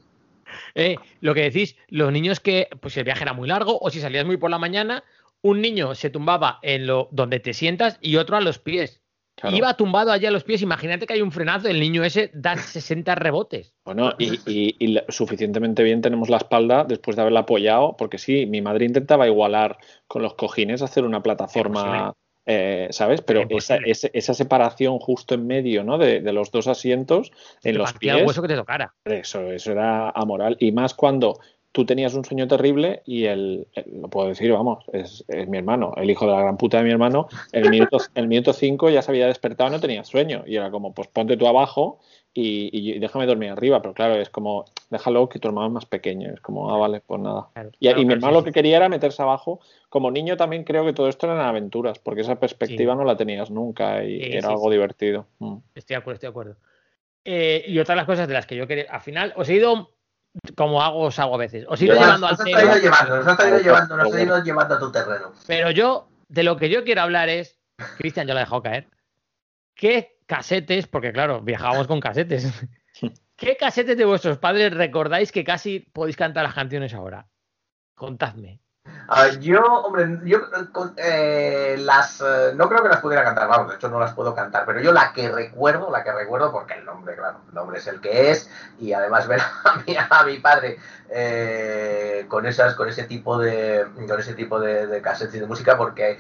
Eh, 0.74 0.96
lo 1.22 1.36
que 1.36 1.44
decís, 1.44 1.76
los 1.88 2.12
niños 2.12 2.40
que, 2.40 2.70
pues 2.82 2.96
si 2.96 3.02
el 3.02 3.06
viaje 3.06 3.22
era 3.22 3.34
muy 3.34 3.48
largo 3.48 3.78
o 3.80 3.92
si 3.92 4.00
salías 4.00 4.26
muy 4.26 4.38
por 4.38 4.50
la 4.50 4.58
mañana, 4.58 5.04
un 5.44 5.62
niño 5.62 5.94
se 5.94 6.10
tumbaba 6.10 6.58
en 6.64 6.88
lo 6.88 7.08
donde 7.12 7.40
te 7.40 7.54
sientas 7.54 8.00
y 8.02 8.16
otro 8.16 8.36
a 8.36 8.42
los 8.42 8.58
pies. 8.58 9.04
Claro. 9.38 9.58
Iba 9.58 9.74
tumbado 9.76 10.12
allí 10.12 10.26
a 10.26 10.32
los 10.32 10.44
pies. 10.46 10.62
Imagínate 10.62 11.06
que 11.06 11.14
hay 11.14 11.22
un 11.22 11.32
frenazo. 11.32 11.68
El 11.68 11.80
niño 11.80 12.04
ese 12.04 12.32
da 12.34 12.56
60 12.56 13.16
rebotes. 13.16 13.74
Bueno, 13.84 14.14
y, 14.18 14.40
y- 14.80 14.98
suficientemente 15.10 15.84
bien 15.84 16.02
tenemos 16.02 16.30
la 16.30 16.38
espalda 16.38 16.86
después 16.86 17.16
de 17.16 17.22
haberla 17.24 17.42
apoyado, 17.42 17.96
porque 17.98 18.18
sí, 18.18 18.46
mi 18.46 18.62
madre 18.62 18.86
intentaba 18.86 19.28
igualar 19.28 19.78
con 20.08 20.22
los 20.22 20.36
cojines, 20.36 20.82
hacer 20.82 21.04
una 21.04 21.22
plataforma, 21.22 22.14
eh, 22.46 22.88
¿sabes? 22.92 23.22
Pero 23.22 23.46
esa, 23.50 23.78
esa 23.86 24.34
separación 24.34 25.00
justo 25.00 25.36
en 25.36 25.48
medio, 25.48 25.84
¿no? 25.84 25.98
De, 25.98 26.22
de 26.22 26.32
los 26.34 26.52
dos 26.52 26.68
asientos 26.68 27.32
en 27.64 27.74
Te 27.74 27.78
los 27.80 27.92
el 27.92 27.98
pies, 28.00 28.26
hueso 28.26 28.42
que 28.42 28.48
te 28.48 28.56
tocara. 28.56 28.94
eso, 29.04 29.52
eso 29.52 29.72
era 29.72 30.12
amoral. 30.12 30.56
Y 30.60 30.72
más 30.72 30.94
cuando 30.94 31.40
tú 31.76 31.86
tenías 31.86 32.14
un 32.14 32.24
sueño 32.24 32.48
terrible 32.48 33.02
y 33.06 33.26
el, 33.26 33.68
el- 33.74 34.00
lo 34.02 34.08
puedo 34.08 34.30
decir, 34.30 34.50
vamos, 34.54 34.86
es, 34.94 35.26
es 35.28 35.46
mi 35.50 35.58
hermano, 35.58 35.94
el 35.98 36.10
hijo 36.10 36.26
de 36.26 36.32
la 36.32 36.40
gran 36.40 36.56
puta 36.56 36.78
de 36.78 36.86
mi 36.86 36.92
hermano, 36.92 37.28
el 37.52 37.70
minuto, 37.70 37.98
el 38.16 38.30
minuto 38.30 38.54
cinco 38.54 38.90
ya 38.90 39.02
se 39.02 39.12
había 39.12 39.28
despertado 39.28 39.70
y 39.70 39.74
no 39.74 39.82
tenía 39.82 40.06
sueño. 40.06 40.46
Y 40.48 40.56
era 40.56 40.72
como, 40.72 40.94
pues 40.94 41.10
ponte 41.10 41.36
tú 41.36 41.46
abajo 41.48 42.00
y, 42.34 42.70
y 42.72 42.98
déjame 43.00 43.26
dormir 43.26 43.50
arriba. 43.50 43.82
Pero 43.82 43.94
claro, 43.94 44.16
es 44.16 44.30
como, 44.30 44.64
déjalo 44.90 45.28
que 45.28 45.38
tu 45.38 45.50
hermano 45.50 45.68
es 45.68 45.74
más 45.74 45.86
pequeño. 45.86 46.32
Es 46.34 46.40
como, 46.40 46.72
ah, 46.74 46.78
vale, 46.78 47.02
pues 47.06 47.20
nada. 47.20 47.50
Claro, 47.54 47.72
Y, 47.78 47.88
claro, 47.88 48.02
y 48.02 48.06
mi 48.06 48.14
hermano 48.14 48.34
sí, 48.36 48.40
lo 48.40 48.46
que 48.46 48.52
quería 48.54 48.78
era 48.78 48.88
meterse 48.88 49.22
abajo. 49.22 49.60
Como 49.90 50.12
niño 50.12 50.38
también 50.38 50.64
creo 50.64 50.86
que 50.86 50.94
todo 50.94 51.10
esto 51.10 51.26
eran 51.28 51.42
aventuras, 51.42 52.00
porque 52.00 52.22
esa 52.22 52.40
perspectiva 52.40 52.94
Sí. 52.94 52.98
no 52.98 53.04
la 53.04 53.18
tenías 53.18 53.52
nunca 53.52 54.02
y 54.06 54.18
Sí, 54.22 54.32
era 54.32 54.48
sí, 54.48 54.54
algo 54.54 54.68
sí. 54.70 54.72
divertido. 54.72 55.26
Mm. 55.40 55.58
Estoy 55.76 55.96
de 55.96 55.98
acuerdo, 56.00 56.14
estoy 56.16 56.28
de 56.28 56.32
acuerdo. 56.32 56.56
Eh, 57.26 57.66
y 57.68 57.80
otra 57.80 57.96
de 57.96 57.98
las 57.98 58.06
cosas 58.06 58.28
de 58.30 58.34
las 58.34 58.46
que 58.46 58.56
yo 58.56 58.66
quería. 58.66 58.86
Al 58.90 59.02
final, 59.02 59.34
os 59.36 59.50
he 59.50 59.56
ido. 59.56 59.90
Como 60.56 60.82
hago, 60.82 61.02
os 61.02 61.20
hago 61.20 61.36
a 61.36 61.38
veces. 61.38 61.66
Os 61.68 61.82
he 61.82 61.86
ido 61.86 61.96
llevando 61.96 62.28
al 62.28 62.34
nos 62.34 62.40
has 62.42 62.82
llevando, 62.82 63.18
nos 63.18 63.28
has 63.28 63.40
Ojo, 63.40 63.58
llevando, 63.60 63.98
nos 63.98 64.14
has 64.14 64.22
ido 64.22 64.44
llevando 64.44 64.76
a 64.76 64.80
tu 64.80 64.92
terreno. 64.92 65.34
Pero 65.48 65.72
yo, 65.72 66.10
de 66.28 66.44
lo 66.44 66.58
que 66.58 66.70
yo 66.70 66.84
quiero 66.84 67.02
hablar 67.02 67.30
es, 67.30 67.60
Cristian, 67.98 68.28
yo 68.28 68.34
lo 68.34 68.40
he 68.40 68.44
dejado 68.44 68.62
caer. 68.62 68.90
¿Qué 69.76 70.18
casetes, 70.26 70.88
porque 70.88 71.12
claro, 71.12 71.42
viajábamos 71.42 71.88
con 71.88 72.00
casetes. 72.00 72.52
¿Qué 73.36 73.58
casetes 73.58 73.98
de 73.98 74.06
vuestros 74.06 74.38
padres 74.38 74.74
recordáis 74.74 75.32
que 75.32 75.44
casi 75.44 75.80
podéis 75.80 76.16
cantar 76.16 76.44
las 76.44 76.54
canciones 76.54 76.94
ahora? 76.94 77.28
Contadme. 77.94 78.62
Ah, 79.08 79.30
yo, 79.40 79.62
hombre, 79.64 80.20
yo 80.26 80.38
eh, 80.40 80.68
eh, 80.98 81.76
las 81.80 82.22
eh, 82.22 82.54
no 82.56 82.68
creo 82.70 82.84
que 82.84 82.90
las 82.90 83.02
pudiera 83.02 83.24
cantar, 83.24 83.48
vamos, 83.48 83.70
de 83.70 83.76
hecho 83.76 83.88
no 83.90 84.00
las 84.00 84.14
puedo 84.14 84.34
cantar, 84.34 84.66
pero 84.66 84.80
yo 84.80 84.92
la 84.92 85.12
que 85.14 85.30
recuerdo, 85.30 85.92
la 85.92 86.04
que 86.04 86.12
recuerdo, 86.12 86.52
porque 86.52 86.74
el 86.76 86.86
nombre, 86.86 87.16
claro, 87.16 87.40
el 87.48 87.54
nombre 87.56 87.80
es 87.80 87.88
el 87.88 88.00
que 88.02 88.32
es, 88.32 88.50
y 88.80 88.94
además 88.94 89.28
ver 89.28 89.42
a 89.42 89.76
mi, 89.88 89.96
a 89.98 90.24
mi 90.26 90.40
padre 90.40 90.78
eh, 91.10 92.26
con 92.28 92.46
esas, 92.46 92.76
con 92.76 92.90
ese 92.90 93.04
tipo 93.04 93.38
de, 93.40 93.86
con 94.08 94.20
ese 94.20 94.34
tipo 94.34 94.60
de, 94.60 94.88
de 94.88 95.02
cassettes 95.02 95.36
y 95.36 95.40
de 95.40 95.48
música, 95.48 95.78
porque 95.78 96.20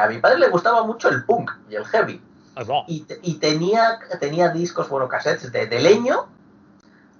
a 0.00 0.06
mi 0.08 0.18
padre 0.18 0.38
le 0.38 0.48
gustaba 0.48 0.84
mucho 0.84 1.08
el 1.08 1.24
punk 1.24 1.50
y 1.68 1.74
el 1.76 1.84
heavy, 1.86 2.20
va, 2.56 2.84
y, 2.86 3.02
te- 3.02 3.18
y 3.22 3.34
tenía, 3.34 3.98
tenía 4.20 4.48
discos, 4.50 4.88
bueno, 4.88 5.08
cassettes 5.08 5.50
de, 5.52 5.66
de 5.66 5.80
leño, 5.80 6.26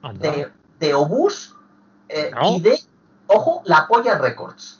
anda. 0.02 0.30
de, 0.30 0.48
de 0.78 0.94
obús 0.94 1.54
eh, 2.08 2.30
¿No? 2.34 2.56
y 2.56 2.60
de, 2.60 2.78
ojo, 3.30 3.62
la 3.64 3.86
polla 3.86 4.18
records. 4.18 4.78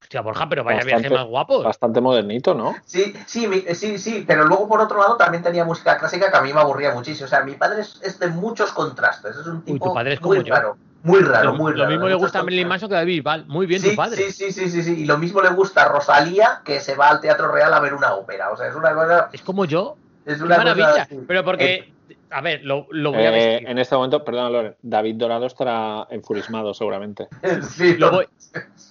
Hostia, 0.00 0.20
Borja, 0.20 0.48
pero 0.48 0.62
vaya 0.64 0.78
Bastante- 0.78 1.00
viaje 1.08 1.14
más 1.14 1.26
guapo. 1.26 1.62
Bastante 1.62 2.00
modernito, 2.00 2.54
¿no? 2.54 2.74
Sí, 2.84 3.14
sí, 3.26 3.46
mi- 3.48 3.62
sí, 3.74 3.98
sí, 3.98 4.24
pero 4.26 4.44
luego 4.44 4.68
por 4.68 4.80
otro 4.80 4.98
lado 5.00 5.16
también 5.16 5.42
tenía 5.42 5.64
música 5.64 5.96
clásica 5.96 6.30
que 6.30 6.36
a 6.36 6.42
mí 6.42 6.52
me 6.52 6.60
aburría 6.60 6.92
muchísimo. 6.92 7.24
O 7.26 7.28
sea, 7.28 7.42
mi 7.44 7.52
padre 7.54 7.80
es, 7.82 7.98
es 8.02 8.18
de 8.18 8.28
muchos 8.28 8.72
contrastes, 8.72 9.36
es 9.36 9.46
un 9.46 9.62
tipo 9.62 9.88
tu 9.88 9.94
padre 9.94 10.14
es 10.14 10.20
muy 10.22 10.44
yo. 10.44 10.54
raro, 10.54 10.76
muy 11.02 11.20
raro, 11.20 11.52
Lo, 11.52 11.54
muy 11.54 11.72
lo 11.72 11.78
raro. 11.78 11.90
mismo 11.90 12.04
de 12.06 12.10
le 12.12 12.16
gusta 12.18 12.40
a 12.40 12.42
Marilyn. 12.42 12.68
Manson 12.68 12.88
que 12.90 12.94
a 12.94 12.98
David 12.98 13.14
Bisbal. 13.16 13.46
Muy 13.46 13.64
bien 13.66 13.80
sí, 13.80 13.90
tu 13.90 13.96
padre. 13.96 14.16
Sí, 14.16 14.32
sí, 14.32 14.52
sí, 14.52 14.68
sí, 14.70 14.82
sí, 14.82 15.00
y 15.00 15.04
lo 15.06 15.16
mismo 15.16 15.40
le 15.40 15.48
gusta 15.50 15.84
a 15.84 15.88
Rosalía 15.88 16.60
que 16.64 16.80
se 16.80 16.94
va 16.94 17.08
al 17.08 17.20
Teatro 17.20 17.50
Real 17.50 17.72
a 17.72 17.80
ver 17.80 17.94
una 17.94 18.12
ópera. 18.14 18.50
O 18.50 18.56
sea, 18.56 18.66
es 18.68 18.74
una 18.74 18.92
cosa, 18.94 19.30
Es 19.32 19.40
como 19.42 19.64
yo. 19.64 19.96
es 20.26 20.36
Qué 20.38 20.44
una 20.44 20.58
maravilla. 20.58 21.02
así. 21.02 21.18
Pero 21.26 21.42
porque, 21.44 21.91
a 22.32 22.40
ver, 22.40 22.62
lo, 22.64 22.86
lo 22.90 23.12
voy 23.12 23.22
a 23.22 23.28
Eh, 23.28 23.32
vestir. 23.32 23.68
en 23.68 23.78
este 23.78 23.94
momento, 23.94 24.24
perdón, 24.24 24.52
Loren, 24.52 24.76
David 24.82 25.16
Dorado 25.16 25.46
estará 25.46 26.06
enfurismado 26.10 26.72
seguramente. 26.74 27.28
Sí, 27.62 27.96
Lo 27.96 28.10
voy, 28.10 28.26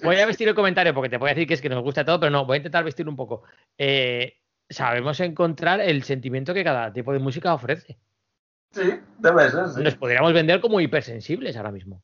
voy 0.04 0.16
a 0.18 0.26
vestir 0.26 0.48
el 0.48 0.56
comentario 0.56 0.94
porque 0.94 1.10
te 1.10 1.18
voy 1.18 1.30
a 1.30 1.34
decir 1.34 1.48
que 1.48 1.54
es 1.56 1.62
que 1.62 1.70
nos 1.70 1.84
gusta 1.84 2.06
todo, 2.06 2.20
pero 2.20 2.30
no, 2.32 2.46
voy 2.46 2.56
a 2.56 2.58
intentar 2.58 2.84
vestir 2.84 3.08
un 3.10 3.16
poco. 3.16 3.44
Eh, 3.78 4.38
sabemos 4.70 5.20
encontrar 5.20 5.82
el 5.82 6.04
sentimiento 6.04 6.54
que 6.54 6.64
cada 6.64 6.94
tipo 6.94 7.12
de 7.14 7.20
música 7.20 7.54
ofrece. 7.54 7.98
sí, 8.72 8.90
debe 9.18 9.50
ser, 9.50 9.68
sí. 9.70 9.82
Nos 9.84 9.96
podríamos 9.96 10.32
vender 10.34 10.62
como 10.62 10.80
hipersensibles 10.80 11.58
ahora 11.58 11.72
mismo. 11.72 12.02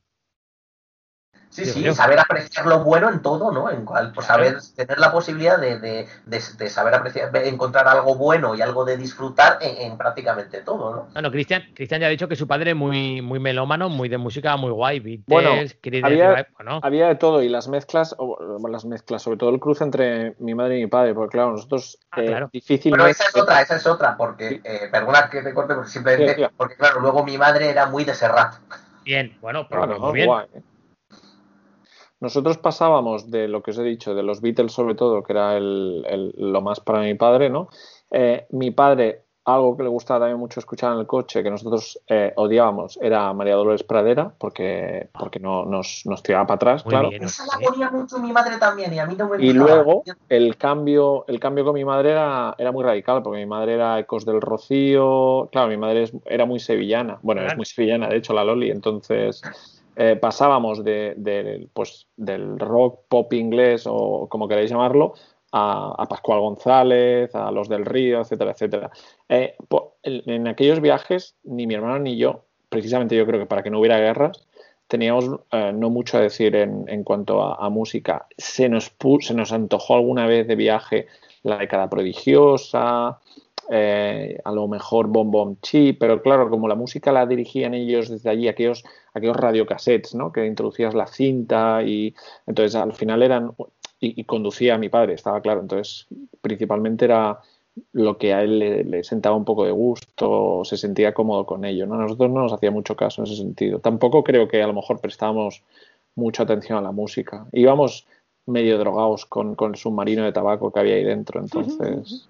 Sí, 1.64 1.82
sí, 1.84 1.94
saber 1.94 2.20
apreciar 2.20 2.66
lo 2.66 2.84
bueno 2.84 3.08
en 3.10 3.20
todo, 3.20 3.50
¿no? 3.50 3.70
En 3.70 3.84
cual, 3.84 4.12
pues 4.12 4.26
saber 4.26 4.58
tener 4.76 4.98
la 4.98 5.10
posibilidad 5.10 5.58
de, 5.58 5.78
de, 5.78 6.08
de, 6.26 6.42
de 6.56 6.70
saber 6.70 6.94
apreciar, 6.94 7.32
de 7.32 7.48
encontrar 7.48 7.88
algo 7.88 8.14
bueno 8.14 8.54
y 8.54 8.62
algo 8.62 8.84
de 8.84 8.96
disfrutar 8.96 9.58
en, 9.60 9.90
en 9.92 9.98
prácticamente 9.98 10.62
todo, 10.62 10.94
¿no? 10.94 11.08
Bueno, 11.12 11.30
Cristian, 11.30 11.62
Cristian 11.74 12.00
ya 12.00 12.06
ha 12.06 12.10
dicho 12.10 12.28
que 12.28 12.36
su 12.36 12.46
padre 12.46 12.70
es 12.70 12.76
muy, 12.76 13.22
muy 13.22 13.38
melómano, 13.40 13.88
muy 13.88 14.08
de 14.08 14.18
música 14.18 14.56
muy 14.56 14.70
guay. 14.70 15.00
Beatles, 15.00 15.24
Bueno, 15.26 15.50
había- 16.02 16.46
Había 16.82 17.08
de 17.08 17.14
todo 17.16 17.42
y 17.42 17.48
las 17.48 17.66
mezclas, 17.68 18.14
o, 18.18 18.38
las 18.68 18.84
mezclas, 18.84 19.22
sobre 19.22 19.36
todo 19.38 19.50
el 19.50 19.58
cruce 19.58 19.84
entre 19.84 20.36
mi 20.38 20.54
madre 20.54 20.78
y 20.78 20.82
mi 20.82 20.86
padre, 20.88 21.14
porque 21.14 21.32
claro, 21.38 21.52
nosotros 21.52 21.98
Ah, 22.10 22.20
eh, 22.20 22.26
claro. 22.26 22.50
difícilmente... 22.52 22.90
Pero 23.02 23.06
esa 23.10 23.24
es 23.24 23.36
otra, 23.42 23.60
esa 23.60 23.76
es 23.76 23.86
otra, 23.86 24.16
porque, 24.16 24.60
eh, 24.64 24.88
perdona 24.90 25.28
que 25.28 25.42
te 25.42 25.52
corte, 25.52 25.74
porque 25.74 25.90
simplemente, 25.90 26.34
Sí, 26.36 26.42
sí. 26.42 26.48
porque 26.56 26.76
claro, 26.76 27.00
luego 27.00 27.24
mi 27.24 27.36
madre 27.36 27.68
era 27.68 27.86
muy 27.86 28.04
de 28.04 28.14
Serrat. 28.14 28.54
bien, 29.04 29.36
bueno, 29.40 29.66
pero 29.68 29.82
Claro, 29.82 30.00
muy 30.00 30.12
bien. 30.14 30.26
guay. 30.26 30.46
Nosotros 32.20 32.58
pasábamos 32.58 33.30
de 33.30 33.46
lo 33.48 33.62
que 33.62 33.70
os 33.70 33.78
he 33.78 33.82
dicho, 33.84 34.14
de 34.14 34.22
los 34.22 34.40
Beatles 34.40 34.72
sobre 34.72 34.94
todo, 34.94 35.22
que 35.22 35.32
era 35.32 35.56
el- 35.56 36.04
el- 36.08 36.34
lo 36.36 36.60
más 36.60 36.80
para 36.80 37.00
mi 37.00 37.14
padre, 37.14 37.48
¿no? 37.48 37.68
Eh, 38.10 38.46
mi 38.50 38.70
padre, 38.72 39.22
algo 39.44 39.76
que 39.76 39.82
le 39.84 39.88
gustaba 39.88 40.20
también 40.20 40.38
mucho 40.38 40.60
escuchar 40.60 40.92
en 40.92 40.98
el 40.98 41.06
coche, 41.06 41.42
que 41.42 41.50
nosotros 41.50 42.00
eh, 42.08 42.32
odiábamos, 42.36 42.98
era 43.00 43.32
María 43.32 43.54
Dolores 43.54 43.82
Pradera, 43.82 44.30
porque, 44.36 45.08
porque 45.18 45.38
no, 45.40 45.64
nos, 45.64 46.02
nos 46.04 46.22
tiraba 46.22 46.46
para 46.46 46.56
atrás, 46.56 46.84
Muy 46.84 46.92
claro. 46.92 47.08
bien. 47.08 47.22
La 47.22 47.66
ponía 47.66 47.90
mucho 47.90 48.18
mi 48.18 48.32
madre 48.32 48.58
también 48.58 48.92
y 48.92 48.98
a 48.98 49.06
mí 49.06 49.14
no 49.16 49.28
me 49.28 49.42
Y 49.42 49.52
gustaba. 49.52 49.74
luego 49.76 50.02
el 50.28 50.56
cambio, 50.58 51.24
el 51.28 51.38
cambio 51.40 51.64
con 51.64 51.74
mi 51.74 51.84
madre 51.84 52.10
era, 52.10 52.54
era 52.58 52.72
muy 52.72 52.84
radical, 52.84 53.22
porque 53.22 53.38
mi 53.38 53.46
madre 53.46 53.74
era 53.74 53.98
Ecos 53.98 54.26
del 54.26 54.40
Rocío, 54.40 55.48
claro, 55.52 55.68
mi 55.68 55.76
madre 55.76 56.02
es- 56.02 56.12
era 56.26 56.44
muy 56.44 56.58
sevillana, 56.60 57.18
bueno, 57.22 57.46
es 57.46 57.56
muy 57.56 57.64
sevillana, 57.64 58.08
de 58.08 58.16
hecho, 58.16 58.34
la 58.34 58.44
Loli, 58.44 58.70
entonces 58.70 59.40
eh, 59.98 60.14
pasábamos 60.14 60.84
de, 60.84 61.68
pues, 61.72 62.06
del 62.16 62.58
rock 62.58 63.00
pop 63.08 63.32
inglés 63.32 63.84
o 63.86 64.28
como 64.28 64.46
queráis 64.46 64.70
llamarlo, 64.70 65.14
a, 65.50 65.94
a 65.98 66.06
Pascual 66.06 66.40
González, 66.40 67.34
a 67.34 67.50
los 67.50 67.68
del 67.68 67.84
Río, 67.84 68.20
etcétera, 68.20 68.52
etcétera. 68.52 68.90
Eh, 69.28 69.56
en, 70.04 70.46
aquellos 70.46 70.80
viajes, 70.80 71.34
ni 71.42 71.66
mi 71.66 71.74
hermano 71.74 71.98
ni 71.98 72.16
yo, 72.16 72.44
precisamente 72.68 73.16
yo 73.16 73.26
creo 73.26 73.40
que 73.40 73.46
para 73.46 73.64
que 73.64 73.70
no 73.70 73.80
hubiera 73.80 73.98
guerras, 73.98 74.46
teníamos 74.86 75.40
eh, 75.50 75.72
no 75.74 75.90
mucho 75.90 76.16
a 76.16 76.20
decir 76.20 76.54
en, 76.54 76.84
en 76.88 77.02
cuanto 77.02 77.42
a, 77.42 77.56
a 77.56 77.68
música. 77.68 78.26
Se 78.36 78.68
nos, 78.68 78.94
se 79.20 79.34
nos 79.34 79.52
antojó 79.52 79.96
alguna 79.96 80.26
vez 80.26 80.46
de 80.46 80.54
viaje 80.54 81.06
la 81.42 81.58
década 81.58 81.90
prodigiosa, 81.90 83.18
eh, 83.70 84.38
a 84.44 84.52
lo 84.52 84.66
mejor 84.68 85.08
Bom 85.08 85.30
Bom 85.30 85.56
Chi, 85.60 85.92
pero 85.92 86.22
claro, 86.22 86.48
como 86.48 86.68
la 86.68 86.74
música 86.74 87.12
la 87.12 87.26
dirigían 87.26 87.74
ellos 87.74 88.08
desde 88.08 88.30
allí, 88.30 88.48
aquellos, 88.48 88.84
aquellos 89.12 89.36
radiocassettes, 89.36 90.14
¿no? 90.14 90.32
Que 90.32 90.46
introducías 90.46 90.94
la 90.94 91.06
cinta 91.06 91.82
y 91.82 92.14
entonces 92.46 92.74
al 92.74 92.94
final 92.94 93.22
eran 93.22 93.52
y, 94.00 94.20
y 94.20 94.24
conducía 94.24 94.76
a 94.76 94.78
mi 94.78 94.88
padre, 94.88 95.14
estaba 95.14 95.40
claro. 95.40 95.60
Entonces, 95.60 96.06
principalmente 96.40 97.04
era 97.04 97.40
lo 97.92 98.18
que 98.18 98.32
a 98.34 98.42
él 98.42 98.58
le, 98.58 98.84
le 98.84 99.04
sentaba 99.04 99.36
un 99.36 99.44
poco 99.44 99.64
de 99.64 99.70
gusto, 99.70 100.62
se 100.64 100.76
sentía 100.76 101.14
cómodo 101.14 101.46
con 101.46 101.64
ello. 101.64 101.86
¿no? 101.86 101.96
Nosotros 101.96 102.30
no 102.30 102.42
nos 102.42 102.52
hacía 102.52 102.70
mucho 102.70 102.96
caso 102.96 103.22
en 103.22 103.26
ese 103.26 103.36
sentido. 103.36 103.80
Tampoco 103.80 104.24
creo 104.24 104.48
que 104.48 104.62
a 104.62 104.66
lo 104.66 104.72
mejor 104.72 105.00
prestábamos 105.00 105.62
mucha 106.14 106.42
atención 106.42 106.78
a 106.78 106.82
la 106.82 106.92
música. 106.92 107.46
Íbamos 107.52 108.06
medio 108.46 108.78
drogados 108.78 109.26
con, 109.26 109.54
con 109.54 109.72
el 109.72 109.76
submarino 109.76 110.24
de 110.24 110.32
tabaco 110.32 110.72
que 110.72 110.80
había 110.80 110.94
ahí 110.94 111.04
dentro, 111.04 111.40
entonces... 111.40 112.28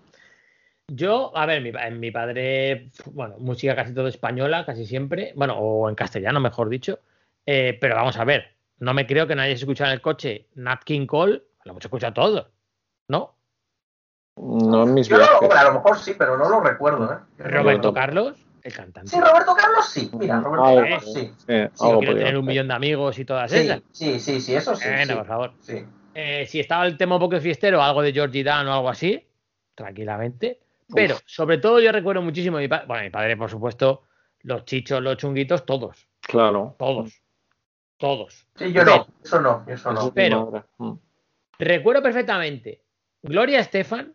Yo, 0.91 1.37
a 1.37 1.45
ver, 1.45 1.61
mi, 1.61 1.71
mi 1.99 2.11
padre, 2.11 2.91
bueno, 3.13 3.37
música 3.39 3.77
casi 3.77 3.93
todo 3.93 4.09
española, 4.09 4.65
casi 4.65 4.87
siempre, 4.87 5.33
bueno, 5.37 5.59
o 5.59 5.89
en 5.89 5.95
castellano, 5.95 6.41
mejor 6.41 6.71
dicho. 6.71 7.01
Eh, 7.45 7.77
pero 7.79 7.95
vamos 7.95 8.17
a 8.17 8.25
ver, 8.25 8.55
no 8.79 8.95
me 8.95 9.07
creo 9.07 9.27
que 9.27 9.35
no 9.35 9.43
hayáis 9.43 9.61
escuchado 9.61 9.91
en 9.91 9.95
el 9.97 10.01
coche 10.01 10.47
Nat 10.55 10.83
King 10.85 11.07
Cole, 11.07 11.43
lo 11.65 11.73
hemos 11.73 11.85
escuchado 11.85 12.15
todo, 12.15 12.51
¿no? 13.09 13.35
No 14.37 14.85
en 14.85 14.95
mis 14.95 15.09
Yo 15.09 15.17
no, 15.17 15.23
viajes. 15.25 15.43
hombre, 15.43 15.59
a 15.59 15.65
lo 15.65 15.73
mejor 15.75 15.99
sí, 15.99 16.15
pero 16.17 16.39
no 16.39 16.49
lo 16.49 16.61
recuerdo, 16.61 17.13
¿eh? 17.13 17.19
Roberto 17.51 17.93
Carlos, 17.93 18.39
el 18.63 18.73
cantante. 18.73 19.11
Sí, 19.11 19.21
Roberto 19.21 19.55
Carlos 19.55 19.87
sí. 19.91 20.11
Mira, 20.15 20.41
Roberto 20.41 20.65
Algo, 20.65 20.81
Carlos 20.83 21.13
sí. 21.13 21.33
sí, 21.37 21.45
Si 21.47 21.55
algo 21.55 21.67
no 21.95 21.99
quiero 21.99 21.99
podría 21.99 22.15
tener 22.27 22.39
un 22.39 22.47
millón 22.47 22.69
de 22.69 22.75
amigos 22.75 23.19
y 23.19 23.25
todas 23.27 23.51
Sí, 23.51 23.59
esas. 23.59 23.83
sí, 23.93 24.21
sí, 24.21 24.41
sí, 24.41 24.55
eso 24.55 24.75
sí. 24.75 24.89
Bueno, 24.89 25.13
sí, 25.13 25.15
por 25.19 25.27
favor. 25.27 25.53
sí. 25.61 25.85
Eh, 26.15 26.47
si 26.47 26.61
estaba 26.61 26.87
el 26.87 26.97
tema 26.97 27.17
un 27.17 27.21
poco 27.21 27.39
fiestero, 27.41 27.83
algo 27.83 28.01
de 28.03 28.13
Georgie 28.13 28.43
Dan 28.45 28.67
o 28.69 28.73
algo 28.75 28.89
así, 28.89 29.23
tranquilamente. 29.75 30.61
Pero 30.95 31.17
sobre 31.27 31.59
todo 31.59 31.81
yo 31.81 31.93
recuerdo 31.93 32.23
muchísimo 32.23 32.57
a 32.57 32.61
mi 32.61 32.69
padre, 32.69 32.87
bueno, 32.87 33.05
mi 33.05 33.11
padre, 33.11 33.37
por 33.37 33.51
supuesto, 33.51 34.05
los 34.41 34.65
chichos, 34.65 35.03
los 35.03 35.17
chunguitos, 35.17 35.67
todos, 35.67 36.09
Claro. 36.21 36.77
todos, 36.79 37.23
todos. 37.97 38.47
Sí, 38.57 38.73
yo 38.73 38.85
no, 38.85 39.07
eso 39.23 39.41
no, 39.41 39.65
eso 39.67 39.93
no. 39.93 40.13
Pero-. 40.15 40.65
Mm. 40.79 40.93
Recuerdo 41.59 42.03
perfectamente 42.03 42.85
Gloria 43.23 43.61
Estefan 43.61 44.15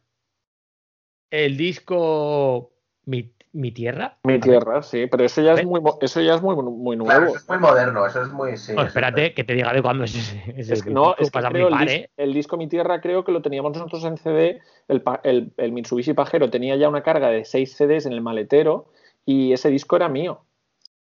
el 1.29 1.57
disco 1.57 2.73
Mi, 3.05 3.33
Mi 3.53 3.71
Tierra. 3.71 4.17
Mi 4.23 4.39
tierra, 4.39 4.81
sí, 4.81 5.05
pero 5.05 5.25
eso 5.25 5.41
ya 5.43 5.53
es 5.53 5.63
muy, 5.65 5.79
eso 6.01 6.21
ya 6.21 6.33
es 6.35 6.41
muy, 6.41 6.55
muy 6.55 6.97
Claro, 6.97 7.19
nuevo. 7.21 7.35
eso 7.35 7.37
es 7.37 7.47
muy 7.49 7.59
moderno, 7.59 8.05
eso 8.05 8.21
es 8.23 8.29
muy. 8.29 8.57
Sí, 8.57 8.73
No, 8.73 8.79
eso 8.81 8.87
espérate, 8.87 9.33
que 9.35 9.43
te 9.43 9.53
diga 9.53 9.71
de 9.71 9.81
cuándo 9.83 10.05
es 10.05 10.15
ese. 10.15 10.43
ese 10.59 10.73
Es 10.73 10.83
que 10.83 10.89
no, 10.89 11.15
es 11.19 11.29
que 11.29 11.37
el, 11.39 11.45
dis- 11.73 11.89
¿eh? 11.91 12.09
el 12.17 12.33
disco 12.33 12.57
Mi 12.57 12.67
Tierra 12.67 12.99
creo 12.99 13.23
que 13.23 13.31
lo 13.31 13.43
teníamos 13.43 13.73
nosotros 13.73 14.03
en 14.05 14.17
CD. 14.17 14.59
El, 14.87 15.03
el- 15.23 15.53
el 15.57 15.71
Mitsubishi 15.71 16.13
Pajero 16.13 16.49
tenía 16.49 16.75
ya 16.77 16.89
una 16.89 17.03
carga 17.03 17.29
de 17.29 17.45
6 17.45 17.75
CDs 17.75 18.07
en 18.07 18.13
el 18.13 18.21
maletero 18.21 18.87
y 19.23 19.53
ese 19.53 19.69
disco 19.69 19.95
era 19.97 20.09
mío. 20.09 20.45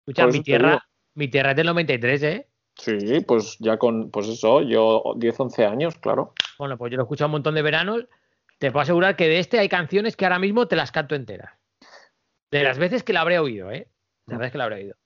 Escucha, 0.01 0.27
Mi. 0.27 0.43
Tierra, 0.43 0.85
Mi 1.15 1.29
Tierra 1.29 1.51
es 1.53 1.57
del 1.57 1.66
93, 1.69 2.23
¿eh? 2.24 2.47
Sí, 2.74 3.20
pues 3.27 3.57
ya 3.61 3.79
con, 3.79 4.11
pues 4.11 4.29
eso, 4.29 4.61
yo 4.61 5.15
10, 5.16 5.41
11 5.41 5.65
años, 5.65 5.95
claro. 5.97 6.35
Bueno, 6.59 6.77
pues 6.77 6.91
yo 6.91 6.97
lo 6.97 7.03
he 7.03 7.05
escuchado 7.05 7.29
un 7.29 7.33
montón 7.33 7.55
de 7.55 7.62
veranos. 7.62 8.05
Te 8.59 8.70
puedo 8.70 8.83
asegurar 8.83 9.16
que 9.16 9.27
de 9.29 9.39
este 9.39 9.59
hay 9.59 9.70
canciones 9.70 10.16
que 10.16 10.27
ahora 10.27 10.39
mismo 10.39 10.69
te 10.69 10.77
las 10.77 10.93
canto 10.93 11.15
enteras. 11.15 11.51
De 12.53 12.62
las 12.62 12.79
veces 12.79 13.03
que 13.03 13.15
la 13.15 13.23
habré 13.23 13.39
oído, 13.39 13.70
¿eh? 13.73 13.89
De 14.27 14.35
las 14.35 14.39
veces 14.39 14.53
que 14.53 14.59
la 14.59 14.65
habré 14.65 14.77
oído. 14.77 14.97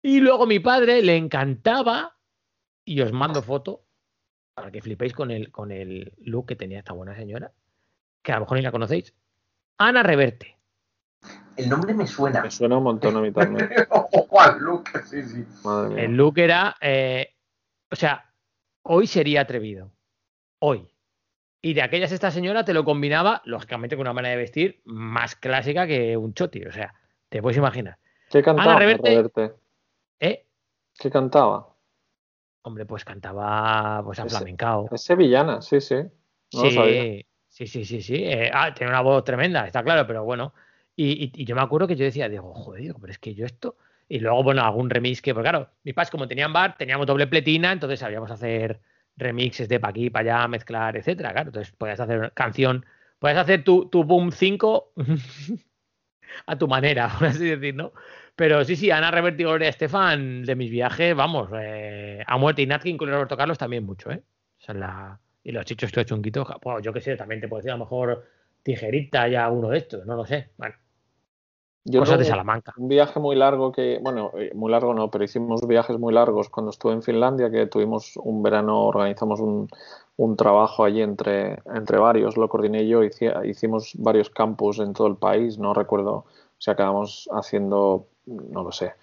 Y 0.00 0.20
luego 0.20 0.46
mi 0.46 0.60
padre 0.60 1.02
le 1.02 1.16
encantaba, 1.16 2.16
y 2.84 3.00
os 3.00 3.12
mando 3.12 3.42
foto, 3.42 3.84
para 4.54 4.70
que 4.70 4.80
flipéis 4.80 5.12
con 5.12 5.32
el, 5.32 5.50
con 5.50 5.72
el 5.72 6.12
look 6.18 6.46
que 6.46 6.54
tenía 6.56 6.78
esta 6.78 6.92
buena 6.92 7.16
señora, 7.16 7.52
que 8.22 8.30
a 8.30 8.36
lo 8.36 8.42
mejor 8.42 8.58
ni 8.58 8.62
la 8.62 8.70
conocéis. 8.70 9.12
Ana 9.76 10.04
Reverte. 10.04 10.56
El 11.56 11.68
nombre 11.68 11.94
me 11.94 12.06
suena. 12.06 12.42
Me 12.42 12.50
suena 12.52 12.76
un 12.78 12.84
montón 12.84 13.16
a 13.16 13.20
mí 13.20 13.32
también. 13.32 13.68
Ojo 13.90 14.40
al 14.40 14.60
look, 14.60 14.88
sí, 15.04 15.22
sí. 15.24 15.44
Madre 15.64 15.94
mía. 15.96 16.04
El 16.04 16.12
look 16.16 16.38
era, 16.38 16.76
eh, 16.80 17.34
o 17.90 17.96
sea, 17.96 18.32
hoy 18.82 19.08
sería 19.08 19.40
atrevido. 19.40 19.90
Hoy. 20.60 20.93
Y 21.64 21.72
de 21.72 21.80
aquellas 21.80 22.12
esta 22.12 22.30
señora 22.30 22.62
te 22.62 22.74
lo 22.74 22.84
combinaba, 22.84 23.40
lógicamente, 23.46 23.96
con 23.96 24.02
una 24.02 24.12
manera 24.12 24.32
de 24.32 24.36
vestir 24.42 24.82
más 24.84 25.34
clásica 25.34 25.86
que 25.86 26.14
un 26.14 26.34
choti. 26.34 26.62
O 26.66 26.70
sea, 26.70 26.92
te 27.30 27.40
puedes 27.40 27.56
imaginar. 27.56 27.96
¿Qué 28.28 28.42
cantaba? 28.42 28.72
Ana 28.72 28.78
Reverte. 28.80 29.08
Reverte? 29.08 29.52
¿Eh? 30.20 30.44
¿Qué 30.98 31.10
cantaba? 31.10 31.74
Hombre, 32.62 32.84
pues 32.84 33.02
cantaba 33.06 34.02
pues 34.04 34.18
a 34.18 34.26
flamencao. 34.26 34.90
Es 34.92 35.04
sevillana, 35.04 35.62
sí, 35.62 35.80
sí. 35.80 35.94
No 36.52 36.64
lo 36.64 36.70
sabía. 36.70 37.22
Sí, 37.48 37.66
sí, 37.66 37.86
sí, 37.86 38.02
sí. 38.02 38.16
Eh, 38.16 38.50
ah, 38.52 38.74
tiene 38.74 38.90
una 38.92 39.00
voz 39.00 39.24
tremenda, 39.24 39.66
está 39.66 39.82
claro, 39.82 40.06
pero 40.06 40.22
bueno. 40.22 40.52
Y, 40.94 41.24
y- 41.24 41.32
y 41.34 41.44
yo 41.46 41.54
me 41.56 41.62
acuerdo 41.62 41.86
que 41.86 41.96
yo 41.96 42.04
decía, 42.04 42.28
digo, 42.28 42.52
joder, 42.52 42.94
pero 43.00 43.10
es 43.10 43.18
que 43.18 43.34
yo 43.34 43.46
esto. 43.46 43.78
Y 44.06 44.18
luego, 44.20 44.42
bueno, 44.42 44.62
algún 44.62 44.90
remix 44.90 45.22
que, 45.22 45.32
pues 45.32 45.44
claro, 45.44 45.70
mis 45.82 45.94
padres, 45.94 46.10
como 46.10 46.28
tenían 46.28 46.52
bar, 46.52 46.76
teníamos 46.76 47.06
doble 47.06 47.26
pletina, 47.26 47.72
entonces 47.72 48.00
sabíamos 48.00 48.30
hacer 48.30 48.80
remixes 49.16 49.68
de 49.68 49.80
pa' 49.80 49.88
aquí, 49.88 50.10
para 50.10 50.38
allá, 50.38 50.48
mezclar, 50.48 50.96
etcétera. 50.96 51.32
Claro, 51.32 51.48
entonces 51.48 51.74
podías 51.76 52.00
hacer 52.00 52.32
canción, 52.34 52.84
podías 53.18 53.38
hacer 53.38 53.64
tu, 53.64 53.88
tu 53.88 54.04
Boom 54.04 54.32
5 54.32 54.92
a 56.46 56.58
tu 56.58 56.68
manera, 56.68 57.08
por 57.18 57.28
así 57.28 57.46
decir, 57.46 57.74
¿no? 57.74 57.92
Pero 58.36 58.64
sí, 58.64 58.74
sí, 58.74 58.90
Ana 58.90 59.10
Reverte 59.10 59.42
y 59.42 59.46
Gloria 59.46 59.68
Estefan 59.68 60.42
de 60.42 60.56
mis 60.56 60.70
viajes, 60.70 61.14
vamos, 61.14 61.50
eh, 61.54 62.22
a 62.26 62.36
muerte 62.36 62.62
y 62.62 62.66
Natkin 62.66 62.96
con 62.96 63.08
Roberto 63.08 63.36
Carlos 63.36 63.58
también 63.58 63.84
mucho, 63.84 64.10
¿eh? 64.10 64.22
O 64.58 64.64
sea, 64.64 64.74
la... 64.74 65.20
Y 65.46 65.52
los 65.52 65.64
chichos 65.66 65.88
estos 65.88 66.06
chunguitos, 66.06 66.48
bueno, 66.62 66.80
yo 66.80 66.92
qué 66.92 67.02
sé, 67.02 67.16
también 67.16 67.40
te 67.40 67.48
puedo 67.48 67.58
decir 67.58 67.70
a 67.70 67.76
lo 67.76 67.84
mejor 67.84 68.26
tijerita 68.62 69.28
ya 69.28 69.50
uno 69.50 69.68
de 69.68 69.78
estos, 69.78 70.06
no 70.06 70.16
lo 70.16 70.24
sé. 70.24 70.48
Bueno, 70.56 70.74
Yo 71.86 72.00
cosas 72.00 72.18
de 72.18 72.24
Salamanca. 72.24 72.72
Un 72.78 72.88
viaje 72.88 73.20
muy 73.20 73.36
largo 73.36 73.70
que, 73.70 73.98
bueno, 74.02 74.30
eh, 74.38 74.52
muy 74.54 74.70
largo 74.70 74.94
no, 74.94 75.10
pero 75.10 75.24
hicimos 75.24 75.60
viajes 75.66 75.98
muy 75.98 76.14
largos 76.14 76.48
cuando 76.48 76.70
estuve 76.70 76.94
en 76.94 77.02
Finlandia, 77.02 77.50
que 77.50 77.66
tuvimos 77.66 78.16
un 78.16 78.42
verano, 78.42 78.86
organizamos 78.86 79.38
un, 79.40 79.68
un 80.16 80.36
trabajo 80.36 80.84
allí 80.84 81.02
entre, 81.02 81.58
entre 81.74 81.98
varios, 81.98 82.38
lo 82.38 82.48
coordiné 82.48 82.86
yo, 82.88 83.02
hici- 83.02 83.46
hicimos 83.46 83.92
varios 83.98 84.30
campus 84.30 84.78
en 84.78 84.94
todo 84.94 85.08
el 85.08 85.16
país, 85.16 85.58
no 85.58 85.74
recuerdo, 85.74 86.12
o 86.14 86.26
sea, 86.56 86.72
acabamos 86.72 87.28
haciendo, 87.32 88.06
no 88.26 88.62
lo 88.62 88.72
sé, 88.72 88.94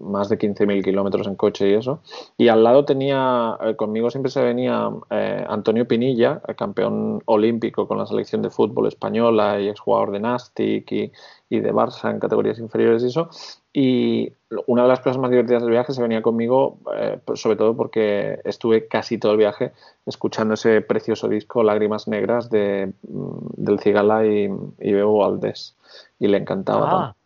más 0.00 0.28
de 0.28 0.38
15.000 0.38 0.82
kilómetros 0.82 1.26
en 1.26 1.36
coche 1.36 1.70
y 1.70 1.74
eso. 1.74 2.00
Y 2.36 2.48
al 2.48 2.62
lado 2.64 2.84
tenía, 2.84 3.56
eh, 3.60 3.76
conmigo 3.76 4.10
siempre 4.10 4.30
se 4.30 4.42
venía 4.42 4.90
eh, 5.10 5.44
Antonio 5.48 5.86
Pinilla, 5.86 6.40
eh, 6.48 6.54
campeón 6.54 7.22
olímpico 7.26 7.86
con 7.88 7.98
la 7.98 8.06
selección 8.06 8.42
de 8.42 8.50
fútbol 8.50 8.88
española 8.88 9.60
y 9.60 9.68
exjugador 9.68 10.10
de 10.12 10.20
Nastic 10.20 10.92
y, 10.92 11.12
y 11.50 11.60
de 11.60 11.72
Barça 11.72 12.10
en 12.10 12.20
categorías 12.20 12.58
inferiores 12.58 13.02
y 13.02 13.06
eso. 13.06 13.28
Y 13.76 14.32
una 14.66 14.82
de 14.82 14.88
las 14.88 15.00
cosas 15.00 15.18
más 15.18 15.30
divertidas 15.30 15.62
del 15.62 15.72
viaje 15.72 15.92
se 15.92 16.00
venía 16.00 16.22
conmigo, 16.22 16.78
eh, 16.96 17.18
pues 17.24 17.40
sobre 17.40 17.56
todo 17.56 17.76
porque 17.76 18.40
estuve 18.44 18.86
casi 18.86 19.18
todo 19.18 19.32
el 19.32 19.38
viaje 19.38 19.72
escuchando 20.06 20.54
ese 20.54 20.80
precioso 20.80 21.28
disco 21.28 21.64
Lágrimas 21.64 22.06
Negras 22.06 22.50
de, 22.50 22.92
mm, 23.02 23.38
del 23.56 23.80
Cigala 23.80 24.24
y, 24.24 24.48
y 24.78 24.92
Bebo 24.92 25.18
Valdés. 25.18 25.74
Y 26.20 26.28
le 26.28 26.38
encantaba. 26.38 26.88
Ah, 26.88 27.16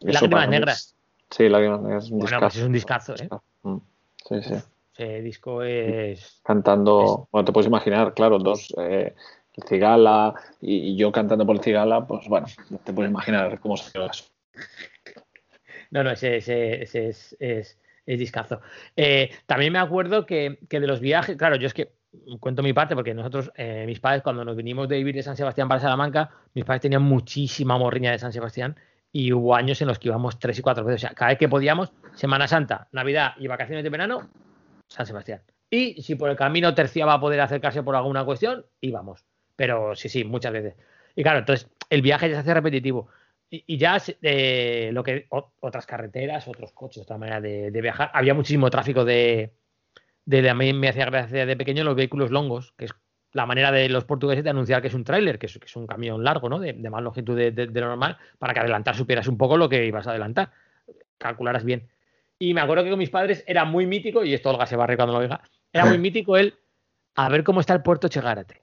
Lágrimas 0.00 0.48
Negras. 0.48 0.93
Sí, 1.34 1.48
Lágrimas 1.48 1.80
Negras 1.82 2.04
es 2.04 2.10
un 2.12 2.18
Bueno, 2.18 2.26
discazo. 2.30 2.46
pues 2.46 2.56
es 2.56 2.62
un 2.64 2.72
discazo, 2.72 3.14
¿eh? 3.16 3.28
Mm, 3.64 3.76
Sí, 4.28 4.42
sí. 4.42 4.54
Ese 4.96 5.20
disco 5.22 5.62
es. 5.64 6.40
Cantando, 6.44 7.26
bueno, 7.32 7.44
te 7.44 7.50
puedes 7.52 7.66
imaginar, 7.66 8.14
claro, 8.14 8.38
dos, 8.38 8.72
eh, 8.78 9.12
el 9.54 9.64
Cigala 9.64 10.32
y, 10.60 10.76
y 10.92 10.96
yo 10.96 11.10
cantando 11.10 11.44
por 11.44 11.56
el 11.56 11.62
Cigala, 11.62 12.06
pues 12.06 12.28
bueno, 12.28 12.46
te 12.84 12.92
puedes 12.92 13.10
imaginar 13.10 13.58
cómo 13.58 13.76
se 13.76 13.90
eso. 13.98 14.26
No, 15.90 16.04
no, 16.04 16.12
ese, 16.12 16.36
ese- 16.36 16.82
ese 16.84 17.08
es, 17.08 17.36
es, 17.40 17.78
es 18.06 18.18
discazo. 18.20 18.60
Eh, 18.94 19.30
también 19.46 19.72
me 19.72 19.80
acuerdo 19.80 20.26
que, 20.26 20.60
que 20.68 20.78
de 20.78 20.86
los 20.86 21.00
viajes, 21.00 21.36
claro, 21.36 21.56
yo 21.56 21.66
es 21.66 21.74
que 21.74 21.90
cuento 22.38 22.62
mi 22.62 22.72
parte, 22.72 22.94
porque 22.94 23.12
nosotros, 23.12 23.50
eh, 23.56 23.82
mis 23.88 23.98
padres, 23.98 24.22
cuando 24.22 24.44
nos 24.44 24.54
vinimos 24.54 24.88
de 24.88 24.98
vivir 24.98 25.16
de 25.16 25.24
San 25.24 25.36
Sebastián 25.36 25.66
para 25.66 25.80
Salamanca, 25.80 26.30
mis 26.54 26.64
padres 26.64 26.82
tenían 26.82 27.02
muchísima 27.02 27.76
morriña 27.76 28.12
de 28.12 28.20
San 28.20 28.32
Sebastián 28.32 28.76
y 29.14 29.32
hubo 29.32 29.54
años 29.54 29.80
en 29.80 29.86
los 29.86 30.00
que 30.00 30.08
íbamos 30.08 30.40
tres 30.40 30.58
y 30.58 30.62
cuatro 30.62 30.84
veces. 30.84 31.04
O 31.04 31.06
sea, 31.06 31.14
cada 31.14 31.30
vez 31.30 31.38
que 31.38 31.48
podíamos, 31.48 31.92
Semana 32.16 32.48
Santa, 32.48 32.88
Navidad 32.90 33.34
y 33.38 33.46
vacaciones 33.46 33.84
de 33.84 33.90
verano, 33.90 34.28
San 34.88 35.06
Sebastián. 35.06 35.40
Y 35.70 36.02
si 36.02 36.16
por 36.16 36.30
el 36.30 36.36
camino 36.36 36.74
terciaba 36.74 37.14
a 37.14 37.20
poder 37.20 37.40
acercarse 37.40 37.84
por 37.84 37.94
alguna 37.94 38.24
cuestión, 38.24 38.66
íbamos. 38.80 39.24
Pero 39.54 39.94
sí, 39.94 40.08
sí, 40.08 40.24
muchas 40.24 40.52
veces. 40.52 40.74
Y 41.14 41.22
claro, 41.22 41.38
entonces 41.38 41.70
el 41.90 42.02
viaje 42.02 42.28
ya 42.28 42.34
se 42.34 42.40
hace 42.40 42.54
repetitivo. 42.54 43.06
Y, 43.48 43.78
ya 43.78 44.02
eh, 44.20 44.90
lo 44.92 45.04
que 45.04 45.28
otras 45.28 45.86
carreteras, 45.86 46.48
otros 46.48 46.72
coches, 46.72 47.04
otra 47.04 47.16
manera 47.16 47.40
de, 47.40 47.70
de 47.70 47.80
viajar. 47.80 48.10
Había 48.14 48.34
muchísimo 48.34 48.68
tráfico 48.68 49.04
de, 49.04 49.54
de, 50.24 50.50
a 50.50 50.54
mí 50.54 50.72
me 50.72 50.88
hacía 50.88 51.04
gracia 51.04 51.46
de 51.46 51.56
pequeño 51.56 51.84
los 51.84 51.94
vehículos 51.94 52.32
longos, 52.32 52.72
que 52.76 52.86
es 52.86 52.94
la 53.34 53.44
manera 53.46 53.70
de 53.70 53.88
los 53.88 54.04
portugueses 54.04 54.42
de 54.44 54.50
anunciar 54.50 54.80
que 54.80 54.88
es 54.88 54.94
un 54.94 55.04
tráiler, 55.04 55.38
que 55.38 55.46
es, 55.46 55.58
que 55.58 55.66
es 55.66 55.76
un 55.76 55.86
camión 55.86 56.24
largo, 56.24 56.48
¿no? 56.48 56.58
De, 56.58 56.72
de 56.72 56.90
más 56.90 57.02
longitud 57.02 57.36
de, 57.36 57.50
de- 57.50 57.66
de 57.66 57.80
lo 57.80 57.88
normal, 57.88 58.16
para 58.38 58.54
que 58.54 58.60
adelantar 58.60 58.96
supieras 58.96 59.28
un 59.28 59.36
poco 59.36 59.56
lo 59.56 59.68
que 59.68 59.84
ibas 59.84 60.06
a 60.06 60.10
adelantar, 60.10 60.50
calcularas 61.18 61.64
bien. 61.64 61.88
Y 62.38 62.54
me 62.54 62.60
acuerdo 62.60 62.84
que 62.84 62.90
con 62.90 62.98
mis 62.98 63.10
padres 63.10 63.44
era 63.46 63.64
muy 63.64 63.86
mítico, 63.86 64.24
y 64.24 64.32
esto 64.34 64.50
Olga 64.50 64.66
se 64.66 64.76
reír 64.76 64.96
cuando 64.96 65.14
lo 65.14 65.18
oiga, 65.20 65.40
era 65.72 65.84
muy 65.84 65.98
mítico 65.98 66.36
el 66.36 66.54
a 67.16 67.28
ver 67.28 67.44
cómo 67.44 67.60
está 67.60 67.74
el 67.74 67.82
puerto 67.82 68.08
Chegárate. 68.08 68.62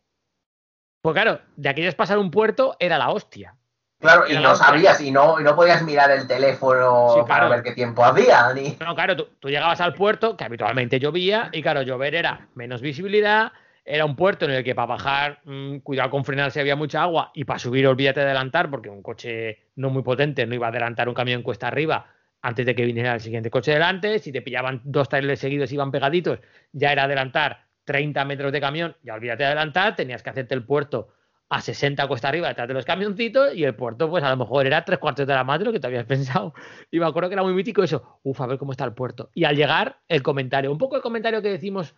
Pues 1.02 1.14
claro, 1.14 1.42
de 1.56 1.70
aquellos 1.70 1.96
pasar 1.96 2.18
un 2.18 2.32
puerto 2.32 2.76
era 2.80 2.98
la 2.98 3.10
hostia. 3.10 3.56
Claro, 4.00 4.24
y 4.28 4.34
no 4.36 4.56
sabías, 4.56 5.00
y 5.02 5.12
no, 5.12 5.40
y 5.40 5.44
no 5.44 5.56
podías 5.56 5.84
mirar 5.84 6.10
el 6.12 6.28
teléfono 6.28 7.14
Sí, 7.16 7.20
para 7.28 7.48
ver 7.50 7.62
qué 7.62 7.74
tiempo 7.74 8.04
hacía, 8.04 8.52
ni. 8.54 8.78
No, 8.80 8.96
claro, 8.96 9.16
tú, 9.16 9.28
tú 9.40 9.50
llegabas 9.50 9.80
al 9.82 9.94
puerto, 9.94 10.36
que 10.38 10.44
habitualmente 10.44 11.00
llovía, 11.00 11.50
y 11.52 11.62
claro, 11.62 11.82
llover 11.84 12.16
era 12.16 12.48
menos 12.56 12.82
visibilidad, 12.82 13.52
era 13.94 14.06
un 14.06 14.16
puerto 14.16 14.46
en 14.46 14.52
el 14.52 14.64
que 14.64 14.74
para 14.74 14.86
bajar, 14.86 15.42
mm, 15.44 15.80
cuidado 15.80 16.10
con 16.12 16.24
frenar 16.24 16.50
si 16.52 16.62
había 16.62 16.78
mucha 16.78 17.02
agua, 17.04 17.32
y 17.34 17.44
para 17.44 17.60
subir, 17.60 17.86
olvídate 17.86 18.22
de 18.22 18.28
adelantar, 18.28 18.70
porque 18.70 18.90
un 18.90 19.04
coche 19.04 19.66
no 19.76 19.90
muy 19.90 20.02
potente 20.02 20.46
no 20.46 20.56
iba 20.56 20.68
a 20.68 20.70
adelantar 20.70 21.10
un 21.10 21.14
camión 21.14 21.42
cuesta 21.44 21.68
arriba 21.68 22.06
antes 22.42 22.66
de 22.66 22.74
que 22.74 22.86
viniera 22.86 23.14
el 23.14 23.20
siguiente 23.20 23.50
coche 23.50 23.74
delante. 23.74 24.20
Si 24.20 24.32
te 24.32 24.42
pillaban 24.42 24.80
dos 24.86 25.10
trailers 25.10 25.42
seguidos 25.42 25.72
y 25.72 25.76
iban 25.76 25.92
pegaditos, 25.92 26.40
ya 26.72 26.94
era 26.94 27.04
adelantar 27.04 27.66
30 27.84 28.24
metros 28.24 28.54
de 28.54 28.62
camión, 28.62 28.96
ya 29.04 29.16
olvídate 29.16 29.44
de 29.44 29.48
adelantar, 29.48 29.94
tenías 29.98 30.24
que 30.24 30.30
hacerte 30.30 30.56
el 30.56 30.64
puerto 30.64 31.10
a 31.50 31.60
60 31.60 32.08
cuesta 32.08 32.30
arriba 32.30 32.48
detrás 32.48 32.70
de 32.70 32.74
los 32.74 32.86
camioncitos 32.86 33.54
y 33.54 33.66
el 33.66 33.76
puerto 33.76 34.10
pues 34.10 34.24
a 34.24 34.30
lo 34.30 34.38
mejor 34.38 34.66
era 34.66 34.86
tres 34.86 35.00
cuartos 35.00 35.28
de 35.28 35.34
la 35.34 35.44
más 35.44 35.60
de 35.60 35.66
lo 35.66 35.74
que 35.74 35.82
te 35.82 35.88
habías 35.88 36.06
pensado. 36.08 36.54
Y 36.90 36.98
me 36.98 37.06
acuerdo 37.06 37.28
que 37.28 37.34
era 37.34 37.44
muy 37.44 37.54
mítico 37.54 37.84
eso, 37.84 38.20
uf, 38.24 38.40
a 38.40 38.48
ver 38.48 38.58
cómo 38.58 38.72
está 38.72 38.86
el 38.86 38.94
puerto. 38.94 39.32
Y 39.34 39.44
al 39.44 39.58
llegar, 39.58 39.98
el 40.08 40.24
comentario, 40.24 40.72
un 40.72 40.78
poco 40.78 40.96
el 40.96 41.02
comentario 41.02 41.42
que 41.42 41.50
decimos 41.50 41.94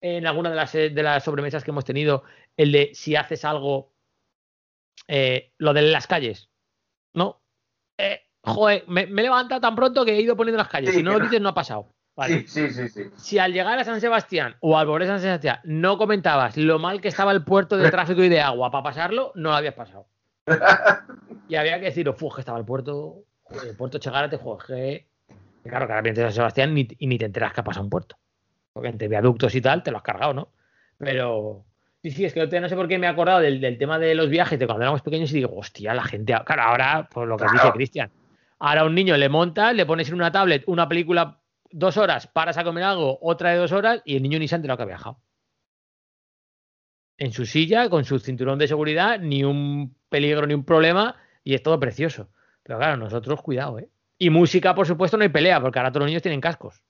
en 0.00 0.26
alguna 0.26 0.50
de 0.50 0.56
las, 0.56 0.72
de 0.72 0.90
las 1.02 1.24
sobremesas 1.24 1.64
que 1.64 1.70
hemos 1.70 1.84
tenido, 1.84 2.22
el 2.56 2.72
de 2.72 2.90
si 2.94 3.16
haces 3.16 3.44
algo, 3.44 3.92
eh, 5.08 5.52
lo 5.58 5.72
de 5.72 5.82
las 5.82 6.06
calles, 6.06 6.48
¿no? 7.14 7.42
Eh, 7.98 8.20
joder, 8.42 8.84
me, 8.88 9.06
me 9.06 9.20
he 9.22 9.24
levantado 9.24 9.60
tan 9.60 9.74
pronto 9.74 10.04
que 10.04 10.12
he 10.12 10.20
ido 10.20 10.36
poniendo 10.36 10.58
las 10.58 10.68
calles. 10.68 10.90
Sí, 10.90 10.96
si 10.98 11.02
no 11.02 11.12
lo 11.12 11.20
dices, 11.20 11.40
no 11.40 11.50
ha 11.50 11.54
pasado. 11.54 11.92
Vale. 12.16 12.46
Sí, 12.46 12.68
sí, 12.68 12.70
sí, 12.70 12.88
sí. 12.88 13.10
Si 13.16 13.38
al 13.38 13.52
llegar 13.52 13.78
a 13.78 13.84
San 13.84 14.00
Sebastián 14.00 14.56
o 14.60 14.76
al 14.76 14.86
volver 14.86 15.08
a 15.08 15.12
San 15.12 15.20
Sebastián 15.20 15.60
no 15.64 15.96
comentabas 15.96 16.56
lo 16.56 16.78
mal 16.78 17.00
que 17.00 17.08
estaba 17.08 17.32
el 17.32 17.44
puerto 17.44 17.76
de 17.76 17.90
tráfico 17.90 18.22
y 18.22 18.28
de 18.28 18.40
agua 18.40 18.70
para 18.70 18.82
pasarlo, 18.84 19.32
no 19.36 19.50
lo 19.50 19.54
habías 19.56 19.74
pasado. 19.74 20.06
Y 21.48 21.56
había 21.56 21.78
que 21.80 21.86
decir, 21.86 22.08
uf, 22.08 22.34
que 22.34 22.40
estaba 22.42 22.58
el 22.58 22.64
puerto, 22.64 23.24
joder, 23.42 23.70
el 23.70 23.76
puerto 23.76 23.98
Chegárate, 23.98 24.36
joder, 24.36 25.06
Claro, 25.64 25.86
que 25.86 25.92
ahora 25.92 26.00
vienes 26.02 26.16
de 26.18 26.22
San 26.24 26.32
Sebastián 26.32 26.72
ni- 26.74 26.86
y 26.98 27.06
ni 27.08 27.18
te 27.18 27.24
enteras 27.24 27.52
que 27.52 27.60
ha 27.60 27.64
pasado 27.64 27.84
un 27.84 27.90
puerto. 27.90 28.16
Porque 28.72 28.88
entre 28.88 29.08
viaductos 29.08 29.54
y 29.54 29.60
tal 29.60 29.82
te 29.82 29.90
lo 29.90 29.98
has 29.98 30.02
cargado, 30.02 30.34
¿no? 30.34 30.52
Pero 30.98 31.64
Sí, 32.02 32.10
sí, 32.10 32.24
es 32.24 32.32
que 32.32 32.60
no 32.60 32.68
sé 32.68 32.76
por 32.76 32.88
qué 32.88 32.98
me 32.98 33.06
he 33.06 33.10
acordado 33.10 33.40
del, 33.40 33.60
del, 33.60 33.76
tema 33.76 33.98
de 33.98 34.14
los 34.14 34.30
viajes 34.30 34.58
de 34.58 34.66
cuando 34.66 34.84
éramos 34.84 35.02
pequeños 35.02 35.30
y 35.32 35.34
digo, 35.34 35.54
hostia, 35.54 35.92
la 35.92 36.02
gente. 36.02 36.34
Claro, 36.46 36.62
ahora, 36.62 37.08
por 37.12 37.28
lo 37.28 37.36
que 37.36 37.44
Claro. 37.44 37.52
dice 37.52 37.72
Cristian, 37.72 38.10
ahora 38.58 38.82
a 38.82 38.84
un 38.86 38.94
niño 38.94 39.16
le 39.18 39.28
monta, 39.28 39.74
le 39.74 39.84
pones 39.84 40.08
en 40.08 40.14
una 40.14 40.32
tablet 40.32 40.64
una 40.66 40.88
película 40.88 41.40
dos 41.70 41.98
horas, 41.98 42.26
paras 42.26 42.56
a 42.56 42.64
comer 42.64 42.84
algo, 42.84 43.18
otra 43.20 43.50
de 43.50 43.58
dos 43.58 43.72
horas 43.72 44.00
y 44.06 44.16
el 44.16 44.22
niño 44.22 44.38
ni 44.38 44.48
se 44.48 44.56
enterado 44.56 44.78
que 44.78 44.84
ha 44.84 44.86
viajado. 44.86 45.20
En 47.18 47.32
su 47.32 47.44
silla, 47.44 47.90
con 47.90 48.06
su 48.06 48.18
cinturón 48.18 48.58
de 48.58 48.66
seguridad, 48.66 49.20
ni 49.20 49.44
un 49.44 49.94
peligro 50.08 50.46
ni 50.46 50.54
un 50.54 50.64
problema 50.64 51.16
y 51.44 51.52
es 51.52 51.62
todo 51.62 51.78
precioso. 51.78 52.30
Pero 52.62 52.78
claro, 52.78 52.96
nosotros, 52.96 53.42
cuidado, 53.42 53.78
¿eh? 53.78 53.90
Y 54.16 54.30
música, 54.30 54.74
por 54.74 54.86
supuesto, 54.86 55.18
no 55.18 55.22
hay 55.22 55.28
pelea, 55.28 55.60
porque 55.60 55.78
ahora 55.78 55.90
todos 55.90 56.02
los 56.02 56.08
niños 56.08 56.22
tienen 56.22 56.40
cascos. 56.40 56.82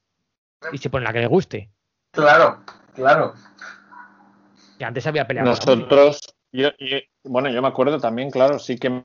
Y 0.73 0.79
se 0.79 0.91
ponen 0.91 1.05
la 1.05 1.13
que 1.13 1.21
les 1.21 1.29
guste. 1.29 1.71
Claro, 2.13 2.63
claro. 2.95 3.35
Que 4.79 4.85
antes 4.85 5.07
había 5.07 5.27
pelea. 5.27 5.43
con 5.43 5.51
la 5.51 5.57
música. 5.57 5.75
Nosotros, 5.75 6.35
yo, 6.53 6.69
yo- 6.79 6.99
bueno, 7.25 7.51
yo 7.51 7.63
me 7.63 7.69
acuerdo 7.69 7.99
también, 8.01 8.31
claro, 8.31 8.59
sí 8.59 8.79
que 8.79 9.03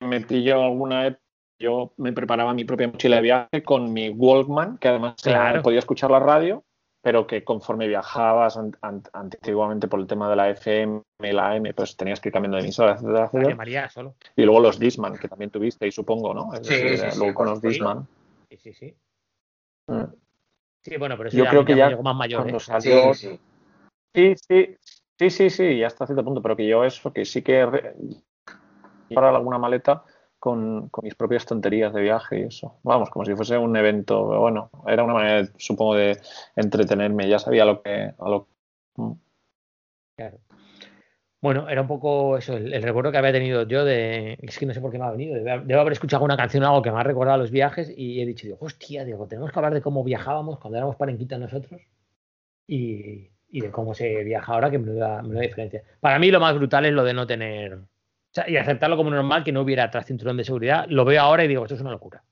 me 0.00 0.20
pilló 0.20 0.62
alguna 0.62 1.06
época. 1.06 1.20
Yo 1.60 1.92
me 1.98 2.12
preparaba 2.12 2.52
mi 2.52 2.64
propia 2.64 2.88
mochila 2.88 3.16
de 3.16 3.22
viaje 3.22 3.62
con 3.64 3.92
mi 3.92 4.08
Walkman, 4.10 4.76
que 4.78 4.88
además 4.88 5.14
eh, 5.18 5.30
Claro. 5.30 5.62
podía 5.62 5.78
escuchar 5.78 6.10
la 6.10 6.18
radio, 6.18 6.64
pero 7.00 7.26
que 7.28 7.44
conforme 7.44 7.86
viajabas 7.86 8.56
an- 8.56 8.76
an- 8.82 9.04
antiguamente 9.12 9.86
por 9.86 10.00
el 10.00 10.06
tema 10.08 10.28
de 10.28 10.34
la 10.36 10.50
FM 10.50 11.00
y 11.22 11.32
la 11.32 11.52
AM, 11.52 11.72
pues 11.72 11.96
tenías 11.96 12.20
que 12.20 12.30
ir 12.30 12.32
cambiando 12.32 12.56
de 12.56 12.64
emisora, 12.64 12.94
etcétera, 12.94 13.20
La 13.20 13.24
etcétera. 13.26 13.48
que 13.48 13.54
María 13.54 13.88
solo. 13.88 14.16
Y 14.34 14.42
luego 14.42 14.60
los 14.60 14.80
Disman, 14.80 15.16
que 15.16 15.28
también 15.28 15.50
tuviste, 15.52 15.86
y 15.86 15.92
supongo, 15.92 16.34
¿no? 16.34 16.52
Es 16.54 16.66
Sí, 16.66 16.74
decir, 16.74 16.98
sí, 16.98 17.06
eh, 17.06 17.10
sí, 17.12 17.18
luego 17.18 17.34
con 17.34 17.46
los. 17.46 17.62
Disman. 17.62 18.08
Sí, 18.50 18.56
sí, 18.56 18.74
sí. 18.74 18.96
Mm. 19.86 20.02
Sí, 20.84 20.96
bueno, 20.98 21.16
pero 21.16 21.28
eso 21.28 21.38
Yo 21.38 21.44
ya, 21.44 21.50
creo 21.50 21.64
que 21.64 21.76
ya 21.76 21.96
más 21.96 22.14
mayor. 22.14 22.42
cuando 22.42 22.58
¿eh? 22.58 22.60
salió 22.60 23.14
Sí, 23.14 23.28
sí. 23.28 23.40
Sí, 24.14 24.34
sí, 24.36 24.76
sí, 25.18 25.30
sí, 25.30 25.50
sí, 25.50 25.78
ya 25.78 25.86
hasta 25.88 26.06
cierto 26.06 26.24
punto, 26.24 26.42
pero 26.42 26.56
que 26.56 26.68
yo 26.68 26.84
eso, 26.84 27.12
que 27.12 27.24
sí 27.24 27.42
que 27.42 27.66
re- 27.66 27.94
para 29.12 29.30
alguna 29.30 29.58
maleta 29.58 30.04
con, 30.38 30.88
con 30.90 31.04
mis 31.04 31.14
propias 31.14 31.46
tonterías 31.46 31.92
de 31.94 32.02
viaje 32.02 32.40
y 32.40 32.42
eso. 32.42 32.78
Vamos, 32.82 33.10
como 33.10 33.24
si 33.24 33.34
fuese 33.34 33.56
un 33.56 33.76
evento, 33.76 34.24
bueno, 34.38 34.70
era 34.86 35.02
una 35.04 35.14
manera, 35.14 35.48
supongo, 35.56 35.94
de 35.94 36.20
entretenerme, 36.54 37.28
ya 37.28 37.38
sabía 37.38 37.64
lo 37.64 37.82
que, 37.82 38.12
a 38.18 38.28
lo. 38.28 38.46
Claro. 40.16 40.38
Bueno, 41.44 41.68
era 41.68 41.82
un 41.82 41.86
poco 41.86 42.38
eso, 42.38 42.56
el, 42.56 42.72
el 42.72 42.82
recuerdo 42.82 43.12
que 43.12 43.18
había 43.18 43.30
tenido 43.30 43.64
yo 43.64 43.84
de. 43.84 44.38
Es 44.40 44.58
que 44.58 44.64
no 44.64 44.72
sé 44.72 44.80
por 44.80 44.90
qué 44.90 44.98
me 44.98 45.04
ha 45.04 45.10
venido. 45.10 45.34
Debo, 45.34 45.62
debo 45.62 45.80
haber 45.82 45.92
escuchado 45.92 46.16
alguna 46.20 46.38
canción 46.38 46.62
o 46.64 46.68
algo 46.68 46.80
que 46.80 46.90
me 46.90 46.98
ha 46.98 47.02
recordado 47.02 47.36
los 47.36 47.50
viajes 47.50 47.92
y 47.94 48.22
he 48.22 48.24
dicho, 48.24 48.46
digo, 48.46 48.56
hostia, 48.62 49.04
digo, 49.04 49.26
tenemos 49.26 49.52
que 49.52 49.58
hablar 49.58 49.74
de 49.74 49.82
cómo 49.82 50.02
viajábamos 50.02 50.58
cuando 50.58 50.78
éramos 50.78 50.96
parenquitas 50.96 51.38
nosotros 51.38 51.82
y, 52.66 53.28
y 53.50 53.60
de 53.60 53.70
cómo 53.70 53.92
se 53.92 54.24
viaja 54.24 54.54
ahora, 54.54 54.70
que 54.70 54.78
menuda, 54.78 55.20
menuda 55.20 55.42
diferencia. 55.42 55.82
Para 56.00 56.18
mí 56.18 56.30
lo 56.30 56.40
más 56.40 56.54
brutal 56.54 56.86
es 56.86 56.94
lo 56.94 57.04
de 57.04 57.12
no 57.12 57.26
tener. 57.26 57.74
O 57.74 57.86
sea, 58.32 58.48
y 58.48 58.56
aceptarlo 58.56 58.96
como 58.96 59.10
normal 59.10 59.44
que 59.44 59.52
no 59.52 59.60
hubiera 59.60 59.84
atrás 59.84 60.06
cinturón 60.06 60.38
de 60.38 60.44
seguridad. 60.44 60.86
Lo 60.88 61.04
veo 61.04 61.20
ahora 61.20 61.44
y 61.44 61.48
digo, 61.48 61.64
esto 61.64 61.74
es 61.74 61.80
una 61.82 61.90
locura. 61.90 62.24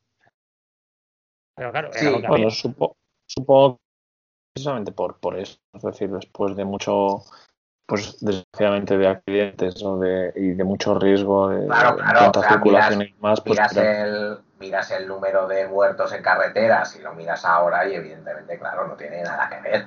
Pero 1.54 1.70
claro, 1.70 1.88
era 1.88 1.98
Sí, 2.00 2.06
lo 2.06 2.20
que. 2.22 2.28
Bueno, 2.28 2.48
supo- 2.48 2.96
supongo 3.26 3.78
precisamente 4.54 4.90
por, 4.92 5.20
por 5.20 5.38
eso, 5.38 5.58
es 5.74 5.82
decir, 5.82 6.10
después 6.10 6.56
de 6.56 6.64
mucho, 6.64 7.18
pues 7.92 8.16
desgraciadamente 8.20 8.96
de 8.98 9.06
accidentes 9.06 9.82
o 9.84 9.98
de, 9.98 10.32
y 10.36 10.50
de 10.52 10.64
mucho 10.64 10.98
riesgo 10.98 11.48
de, 11.50 11.66
Claro, 11.66 11.96
de 11.96 12.02
tanta 12.02 12.40
o 12.40 12.42
sea, 12.42 12.50
circulación 12.52 12.98
miras- 13.00 13.10
y 13.10 13.20
más, 13.20 13.40
pues 13.42 13.58
Miras 13.58 13.76
el, 13.76 14.38
miras 14.58 14.90
el 14.92 15.08
número 15.08 15.46
de 15.46 15.68
muertos 15.68 16.12
en 16.12 16.22
carreteras 16.22 16.96
y 16.98 17.02
lo 17.02 17.12
miras 17.14 17.44
ahora 17.44 17.86
y 17.88 17.94
evidentemente, 17.94 18.58
claro, 18.58 18.88
no 18.88 18.94
tiene 18.94 19.22
nada 19.22 19.48
que 19.48 19.68
ver. 19.68 19.86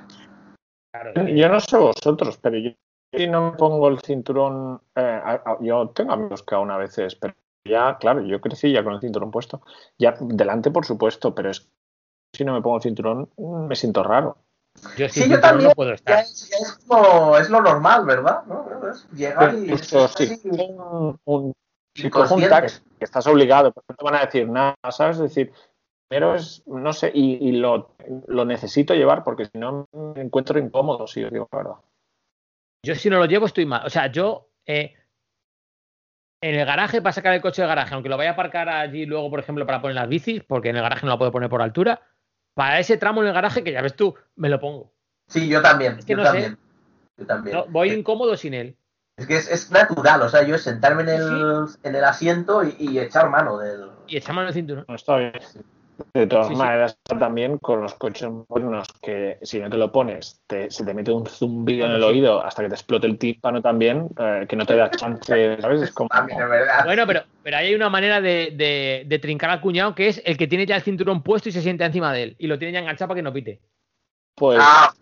Claro, 0.92 1.26
Yo 1.26 1.48
no 1.48 1.60
sé 1.60 1.76
vosotros, 1.76 2.38
pero 2.38 2.56
yo 2.58 2.70
si 3.12 3.26
no 3.28 3.50
me 3.50 3.56
pongo 3.56 3.88
el 3.88 4.00
cinturón, 4.00 4.80
eh, 4.94 5.00
a- 5.00 5.42
a- 5.44 5.58
yo 5.60 5.88
tengo 5.90 6.12
amigos 6.12 6.42
que 6.42 6.54
aún 6.54 6.70
a 6.70 6.76
veces, 6.76 7.14
pero 7.16 7.34
ya, 7.64 7.96
claro, 7.98 8.22
yo 8.22 8.40
crecí 8.40 8.72
ya 8.72 8.84
con 8.84 8.94
el 8.94 9.00
cinturón 9.00 9.30
puesto. 9.30 9.62
Ya 9.98 10.14
delante, 10.20 10.70
por 10.70 10.84
supuesto, 10.84 11.34
pero 11.34 11.50
es 11.50 11.68
si 12.32 12.44
no 12.44 12.52
me 12.52 12.60
pongo 12.62 12.76
el 12.76 12.82
cinturón, 12.82 13.30
me 13.38 13.74
siento 13.76 14.02
raro. 14.02 14.38
Yo 14.96 15.08
Sí, 15.08 15.28
yo 15.28 15.40
también. 15.40 15.68
no 15.70 15.74
puedo 15.74 15.90
Ya 15.90 15.94
estar. 15.94 16.18
es, 16.20 16.48
ya 16.48 16.56
es 16.58 16.72
como, 16.86 17.36
es 17.38 17.50
lo 17.50 17.60
normal, 17.60 18.04
¿verdad? 18.06 18.42
Llegar 19.12 19.54
y 19.54 19.76
si 19.78 19.96
así, 19.96 20.40
un, 20.44 21.18
un- 21.24 21.52
si 21.94 22.10
cojo 22.10 22.34
un 22.34 22.42
inconsciente. 22.42 22.48
taxi, 22.48 22.80
que 22.98 23.04
estás 23.04 23.26
obligado, 23.26 23.72
pero 23.72 23.84
no 23.88 23.94
te 23.96 24.04
van 24.04 24.14
a 24.16 24.24
decir 24.26 24.48
nada, 24.48 24.74
¿sabes? 24.90 25.16
Es 25.16 25.22
decir, 25.22 25.52
primero 26.08 26.34
es, 26.34 26.62
no 26.66 26.92
sé, 26.92 27.10
y, 27.14 27.48
y 27.48 27.52
lo, 27.52 27.96
lo 28.28 28.44
necesito 28.44 28.94
llevar 28.94 29.24
porque 29.24 29.46
si 29.46 29.58
no 29.58 29.86
me 29.92 30.20
encuentro 30.22 30.58
incómodo, 30.58 31.06
si 31.06 31.24
os 31.24 31.32
digo 31.32 31.48
la 31.50 31.58
verdad. 31.58 31.74
Yo 32.84 32.94
si 32.94 33.08
no 33.10 33.18
lo 33.18 33.24
llevo 33.26 33.46
estoy 33.46 33.66
mal. 33.66 33.84
O 33.86 33.90
sea, 33.90 34.06
yo 34.12 34.50
eh, 34.66 34.94
en 36.42 36.54
el 36.54 36.66
garaje 36.66 37.00
para 37.02 37.12
sacar 37.12 37.32
el 37.34 37.40
coche 37.40 37.62
del 37.62 37.68
garaje, 37.68 37.94
aunque 37.94 38.08
lo 38.08 38.16
vaya 38.16 38.30
a 38.30 38.32
aparcar 38.34 38.68
allí 38.68 39.06
luego, 39.06 39.30
por 39.30 39.40
ejemplo, 39.40 39.66
para 39.66 39.80
poner 39.80 39.94
las 39.96 40.08
bicis, 40.08 40.44
porque 40.44 40.68
en 40.68 40.76
el 40.76 40.82
garaje 40.82 41.06
no 41.06 41.12
la 41.12 41.18
puedo 41.18 41.32
poner 41.32 41.48
por 41.48 41.62
altura, 41.62 42.00
para 42.56 42.80
ese 42.80 42.96
tramo 42.96 43.20
en 43.20 43.28
el 43.28 43.34
garaje, 43.34 43.62
que 43.62 43.70
ya 43.70 43.82
ves 43.82 43.94
tú, 43.94 44.14
me 44.34 44.48
lo 44.48 44.58
pongo. 44.58 44.90
Sí, 45.28 45.46
yo 45.46 45.60
también. 45.60 45.98
Es 45.98 46.06
que 46.06 46.12
yo 46.12 46.16
no 46.16 46.22
sé. 46.22 46.28
también. 46.30 46.58
Yo 47.18 47.26
también. 47.26 47.56
No, 47.56 47.66
voy 47.66 47.92
incómodo 47.92 48.34
sin 48.34 48.54
él. 48.54 48.78
Es 49.18 49.26
que 49.26 49.36
es, 49.36 49.50
es 49.50 49.70
natural, 49.70 50.22
o 50.22 50.28
sea, 50.30 50.42
yo 50.42 50.54
es 50.54 50.62
sentarme 50.62 51.02
en 51.02 51.10
el, 51.10 51.66
en 51.82 51.94
el 51.94 52.04
asiento 52.04 52.64
y, 52.64 52.74
y 52.78 52.98
echar 52.98 53.28
mano 53.28 53.58
del. 53.58 53.90
Y 54.06 54.16
echamos 54.16 54.46
el 54.46 54.54
cinturón. 54.54 54.86
No 54.88 54.94
está 54.94 55.18
bien. 55.18 55.32
De 56.12 56.26
todas 56.26 56.48
Sí, 56.48 56.54
sí. 56.54 56.58
maneras, 56.58 56.98
también 57.18 57.56
con 57.58 57.80
los 57.80 57.94
coches 57.94 58.28
modernos 58.48 58.86
que 59.00 59.38
si 59.42 59.58
no 59.60 59.70
te 59.70 59.78
lo 59.78 59.90
pones, 59.90 60.42
te- 60.46 60.70
se 60.70 60.84
te 60.84 60.92
mete 60.92 61.10
un 61.10 61.26
zumbido 61.26 61.86
en 61.86 61.92
el 61.92 62.02
Sí. 62.02 62.08
oído 62.08 62.42
hasta 62.42 62.62
que 62.62 62.68
te 62.68 62.74
explote 62.74 63.06
el 63.06 63.18
tímpano 63.18 63.62
también, 63.62 64.08
eh, 64.18 64.46
que 64.48 64.56
no 64.56 64.66
te 64.66 64.76
da 64.76 64.90
chance, 64.90 65.58
¿sabes? 65.60 65.80
Es 65.82 65.92
como... 65.92 66.08
Bueno, 66.84 67.06
pero, 67.06 67.22
pero 67.42 67.56
ahí 67.56 67.68
hay 67.68 67.74
una 67.74 67.88
manera 67.88 68.20
de, 68.20 68.50
de- 68.54 69.04
de 69.06 69.18
trincar 69.18 69.48
al 69.50 69.60
cuñado 69.62 69.94
que 69.94 70.08
es 70.08 70.20
el 70.26 70.36
que 70.36 70.46
tiene 70.46 70.66
ya 70.66 70.76
el 70.76 70.82
cinturón 70.82 71.22
puesto 71.22 71.48
y 71.48 71.52
se 71.52 71.62
sienta 71.62 71.86
encima 71.86 72.12
de 72.12 72.22
él. 72.24 72.36
Y 72.38 72.46
lo 72.46 72.58
tiene 72.58 72.72
ya 72.72 72.80
enganchado 72.80 73.08
para 73.08 73.18
que 73.18 73.22
no 73.22 73.32
pite. 73.32 73.60
Pues 74.34 74.58
Ah, 74.60 74.92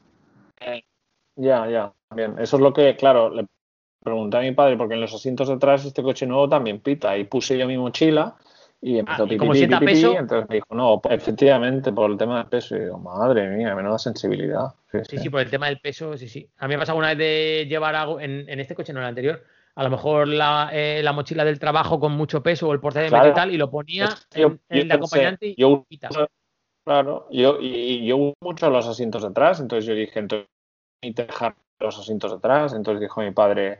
ya, 1.36 1.68
ya, 1.68 1.92
bien. 2.14 2.36
Eso 2.38 2.56
es 2.56 2.62
lo 2.62 2.72
que, 2.72 2.94
claro, 2.96 3.30
le 3.30 3.46
pregunté 4.02 4.36
a 4.36 4.40
mi 4.40 4.52
padre, 4.52 4.76
porque 4.76 4.94
en 4.94 5.00
los 5.00 5.12
asientos 5.14 5.48
de 5.48 5.54
atrás 5.54 5.84
este 5.84 6.02
coche 6.02 6.26
nuevo 6.26 6.48
también 6.48 6.80
pita. 6.80 7.16
Y 7.18 7.24
puse 7.24 7.58
yo 7.58 7.66
mi 7.66 7.76
mochila 7.76 8.36
y 8.86 8.98
empezó 8.98 9.24
Ah, 9.24 9.26
¿y 9.30 9.36
como 9.38 9.54
sienta 9.54 9.80
peso? 9.80 10.14
Entonces 10.18 10.46
me 10.48 10.56
dijo, 10.56 10.66
no, 10.74 11.00
pues, 11.00 11.14
efectivamente, 11.14 11.90
por 11.90 12.10
el 12.10 12.18
tema 12.18 12.36
del 12.38 12.46
peso. 12.48 12.76
Y 12.76 12.80
digo, 12.80 12.98
madre 12.98 13.48
mía, 13.48 13.74
menuda 13.74 13.98
sensibilidad. 13.98 14.74
Sí, 14.92 14.98
Sí, 15.04 15.16
sí. 15.16 15.18
sí, 15.24 15.30
por 15.30 15.40
el 15.40 15.48
tema 15.50 15.66
del 15.66 15.80
peso, 15.80 16.16
sí, 16.18 16.28
sí. 16.28 16.50
A 16.58 16.66
mí 16.66 16.70
me 16.70 16.74
ha 16.76 16.78
pasado 16.80 16.98
una 16.98 17.08
vez 17.08 17.18
de 17.18 17.66
llevar 17.68 17.94
algo 17.94 18.20
en, 18.20 18.46
en 18.48 18.60
este 18.60 18.74
coche, 18.74 18.92
no 18.92 18.98
en 19.00 19.04
el 19.04 19.08
anterior, 19.08 19.42
a 19.74 19.82
lo 19.82 19.90
mejor 19.90 20.28
la, 20.28 20.68
eh, 20.72 21.00
la 21.02 21.12
mochila 21.12 21.44
del 21.46 21.58
trabajo 21.58 21.98
con 21.98 22.12
mucho 22.12 22.42
peso 22.42 22.68
o 22.68 22.72
el 22.74 22.80
de 22.80 23.08
Claro. 23.08 23.28
metal 23.30 23.52
y 23.52 23.56
lo 23.56 23.70
ponía 23.70 24.04
Es 24.04 24.26
que 24.26 24.40
yo- 24.42 24.48
en, 24.48 24.52
en 24.52 24.76
yo 24.76 24.82
el 24.82 24.88
de 24.88 24.94
pensé, 24.94 24.94
acompañante 24.96 25.46
y 25.48 25.54
yo 25.56 25.84
uso- 26.10 26.28
Claro, 26.86 27.26
yo, 27.30 27.58
y, 27.60 27.66
y 27.74 28.06
yo 28.06 28.34
mucho 28.42 28.68
los 28.68 28.86
asientos 28.86 29.22
de 29.22 29.28
atrás, 29.28 29.58
entonces 29.60 29.86
yo 29.86 29.94
dije, 29.94 30.18
entonces, 30.18 30.46
y 31.02 31.14
dejar 31.14 31.54
los 31.80 31.98
asientos 31.98 32.30
de 32.32 32.36
atrás, 32.36 32.74
entonces 32.74 33.00
dijo 33.00 33.22
mi 33.22 33.30
padre, 33.30 33.78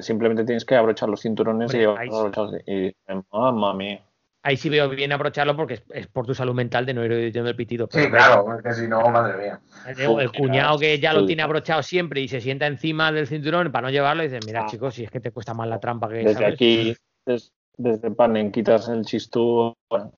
simplemente 0.00 0.44
tienes 0.44 0.66
que 0.66 0.76
abrochar 0.76 1.08
los 1.08 1.22
cinturones 1.22 1.70
Hombre, 1.72 1.82
y 1.82 1.84
abrochados. 1.86 2.54
Y 2.66 2.74
dije, 2.80 2.96
mamma 3.32 3.72
mía. 3.72 4.02
Ahí 4.44 4.56
sí 4.56 4.68
veo 4.68 4.88
bien 4.88 5.12
abrocharlo 5.12 5.54
porque 5.56 5.74
es, 5.74 5.84
es 5.90 6.06
por 6.08 6.26
tu 6.26 6.34
salud 6.34 6.52
mental 6.54 6.84
de 6.84 6.94
no 6.94 7.04
ir 7.04 7.12
oyendo 7.12 7.48
el 7.48 7.54
pitido. 7.54 7.88
sí, 7.92 8.10
claro, 8.10 8.56
es 8.56 8.62
que 8.62 8.72
si 8.72 8.88
no, 8.88 9.00
madre 9.08 9.38
mía. 9.38 9.60
El, 9.86 10.20
el 10.20 10.32
cuñado 10.32 10.78
que 10.80 10.98
ya 10.98 11.12
lo 11.12 11.24
tiene 11.26 11.42
abrochado 11.42 11.82
siempre 11.84 12.20
y 12.20 12.26
se 12.28 12.40
sienta 12.40 12.66
encima 12.66 13.12
del 13.12 13.28
cinturón 13.28 13.70
para 13.70 13.86
no 13.86 13.90
llevarlo, 13.90 14.24
dice, 14.24 14.40
mira 14.44 14.62
Ah. 14.64 14.66
chicos, 14.66 14.94
si 14.94 15.04
es 15.04 15.10
que 15.10 15.20
te 15.20 15.30
cuesta 15.30 15.54
más 15.54 15.68
la 15.68 15.78
trampa 15.78 16.08
que 16.08 16.14
Desde 16.16 16.34
¿sabes? 16.34 16.54
aquí, 16.54 16.96
des- 17.24 17.52
desde 17.76 18.10
Panenquitas 18.10 18.88
el 18.88 19.04
chistú, 19.04 19.74
bueno, 19.88 20.12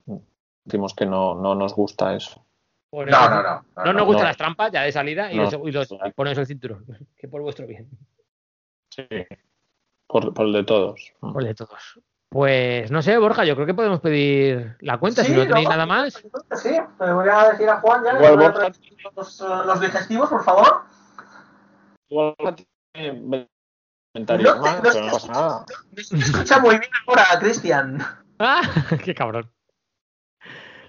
decimos 0.63 0.95
que 0.95 1.05
no, 1.05 1.35
no 1.35 1.53
nos 1.53 1.75
gusta 1.75 2.15
eso. 2.15 2.43
Por 2.89 3.07
No, 3.09 3.17
eso- 3.17 3.29
no, 3.29 3.43
no. 3.43 3.65
No 3.85 3.93
nos 3.93 4.05
gustan 4.05 4.23
no. 4.23 4.27
las 4.29 4.37
trampas 4.37 4.71
ya 4.71 4.81
de 4.81 4.91
salida 4.91 5.31
y, 5.31 5.35
No, 5.37 5.43
los, 5.43 5.53
y 5.53 5.71
los- 5.71 5.91
y 5.91 6.39
el 6.39 6.47
cinturón. 6.47 6.83
Que 7.15 7.27
por 7.27 7.43
vuestro 7.43 7.67
bien. 7.67 7.87
Sí. 8.89 9.03
Por, 10.07 10.33
por 10.33 10.45
el 10.47 10.53
de 10.53 10.63
todos. 10.63 11.13
Por 11.19 11.41
el 11.43 11.49
de 11.49 11.55
todos. 11.55 11.99
Pues 12.29 12.91
no 12.91 13.01
sé, 13.01 13.17
Borja, 13.17 13.45
yo 13.45 13.55
creo 13.55 13.65
que 13.67 13.73
podemos 13.73 14.01
pedir 14.01 14.75
la 14.81 14.97
cuenta 14.97 15.23
si 15.23 15.31
no 15.31 15.45
tenéis 15.47 15.65
¿no? 15.69 15.71
nada 15.75 15.85
más. 15.85 16.13
Sí, 16.55 16.69
le 16.99 17.13
voy 17.13 17.29
a 17.29 17.49
decir 17.51 17.69
a 17.69 17.79
Juan 17.79 18.03
ya 18.03 18.11
que 18.11 18.17
Igual 18.17 18.35
voy 18.35 18.45
a 18.45 18.47
Borja- 18.49 18.59
traer 18.71 18.75
los, 19.15 19.41
eh, 19.41 19.45
los 19.65 19.79
digestivos, 19.81 20.29
por 20.29 20.43
favor. 20.43 20.81
Igual 22.09 22.35
tiene 22.93 23.47
comentarios 24.13 24.55
No 24.57 24.61
te- 24.63 24.69
más, 24.69 24.75
no 24.75 24.81
pero 24.91 25.05
no 25.05 25.11
pasa 25.11 25.31
nada. 25.31 25.65
Me 26.11 26.19
escucha 26.19 26.59
muy 26.59 26.77
bien 26.79 26.91
ahora, 27.07 27.23
Cristian. 27.39 27.99
¡Ah! 28.39 28.61
¡Qué 29.05 29.15
cabrón! 29.15 29.49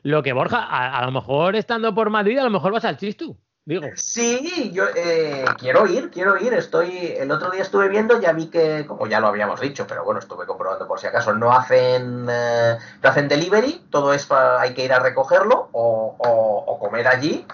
Lo 0.02 0.22
que 0.22 0.32
Borja, 0.32 0.58
a, 0.64 0.98
a 0.98 1.04
lo 1.04 1.12
mejor 1.12 1.54
estando 1.56 1.94
por 1.94 2.10
Madrid, 2.10 2.38
a 2.38 2.44
lo 2.44 2.50
mejor 2.50 2.72
vas 2.72 2.84
al 2.84 2.96
Chistu. 2.96 3.38
Digo, 3.68 3.88
Sí, 3.96 4.70
yo 4.72 4.84
eh, 4.94 5.44
quiero 5.58 5.86
ir, 5.88 6.08
quiero 6.10 6.38
ir. 6.38 6.54
Estoy, 6.54 7.14
el 7.18 7.30
otro 7.32 7.50
día 7.50 7.62
estuve 7.62 7.88
viendo, 7.88 8.20
ya 8.20 8.32
vi 8.32 8.46
que, 8.46 8.84
como 8.86 9.08
ya 9.08 9.18
lo 9.18 9.26
habíamos 9.26 9.60
dicho, 9.60 9.86
pero 9.88 10.04
bueno, 10.04 10.20
estuve 10.20 10.46
comprobando 10.46 10.86
por 10.86 11.00
si 11.00 11.08
acaso, 11.08 11.34
no 11.34 11.52
hacen, 11.52 12.28
eh, 12.30 12.76
no 13.02 13.08
hacen 13.08 13.26
delivery, 13.26 13.84
todo 13.90 14.12
es 14.14 14.30
hay 14.30 14.72
que 14.72 14.84
ir 14.84 14.92
a 14.92 15.00
recogerlo 15.00 15.68
o, 15.72 16.14
o- 16.16 16.64
o 16.66 16.78
comer 16.78 17.08
allí. 17.08 17.44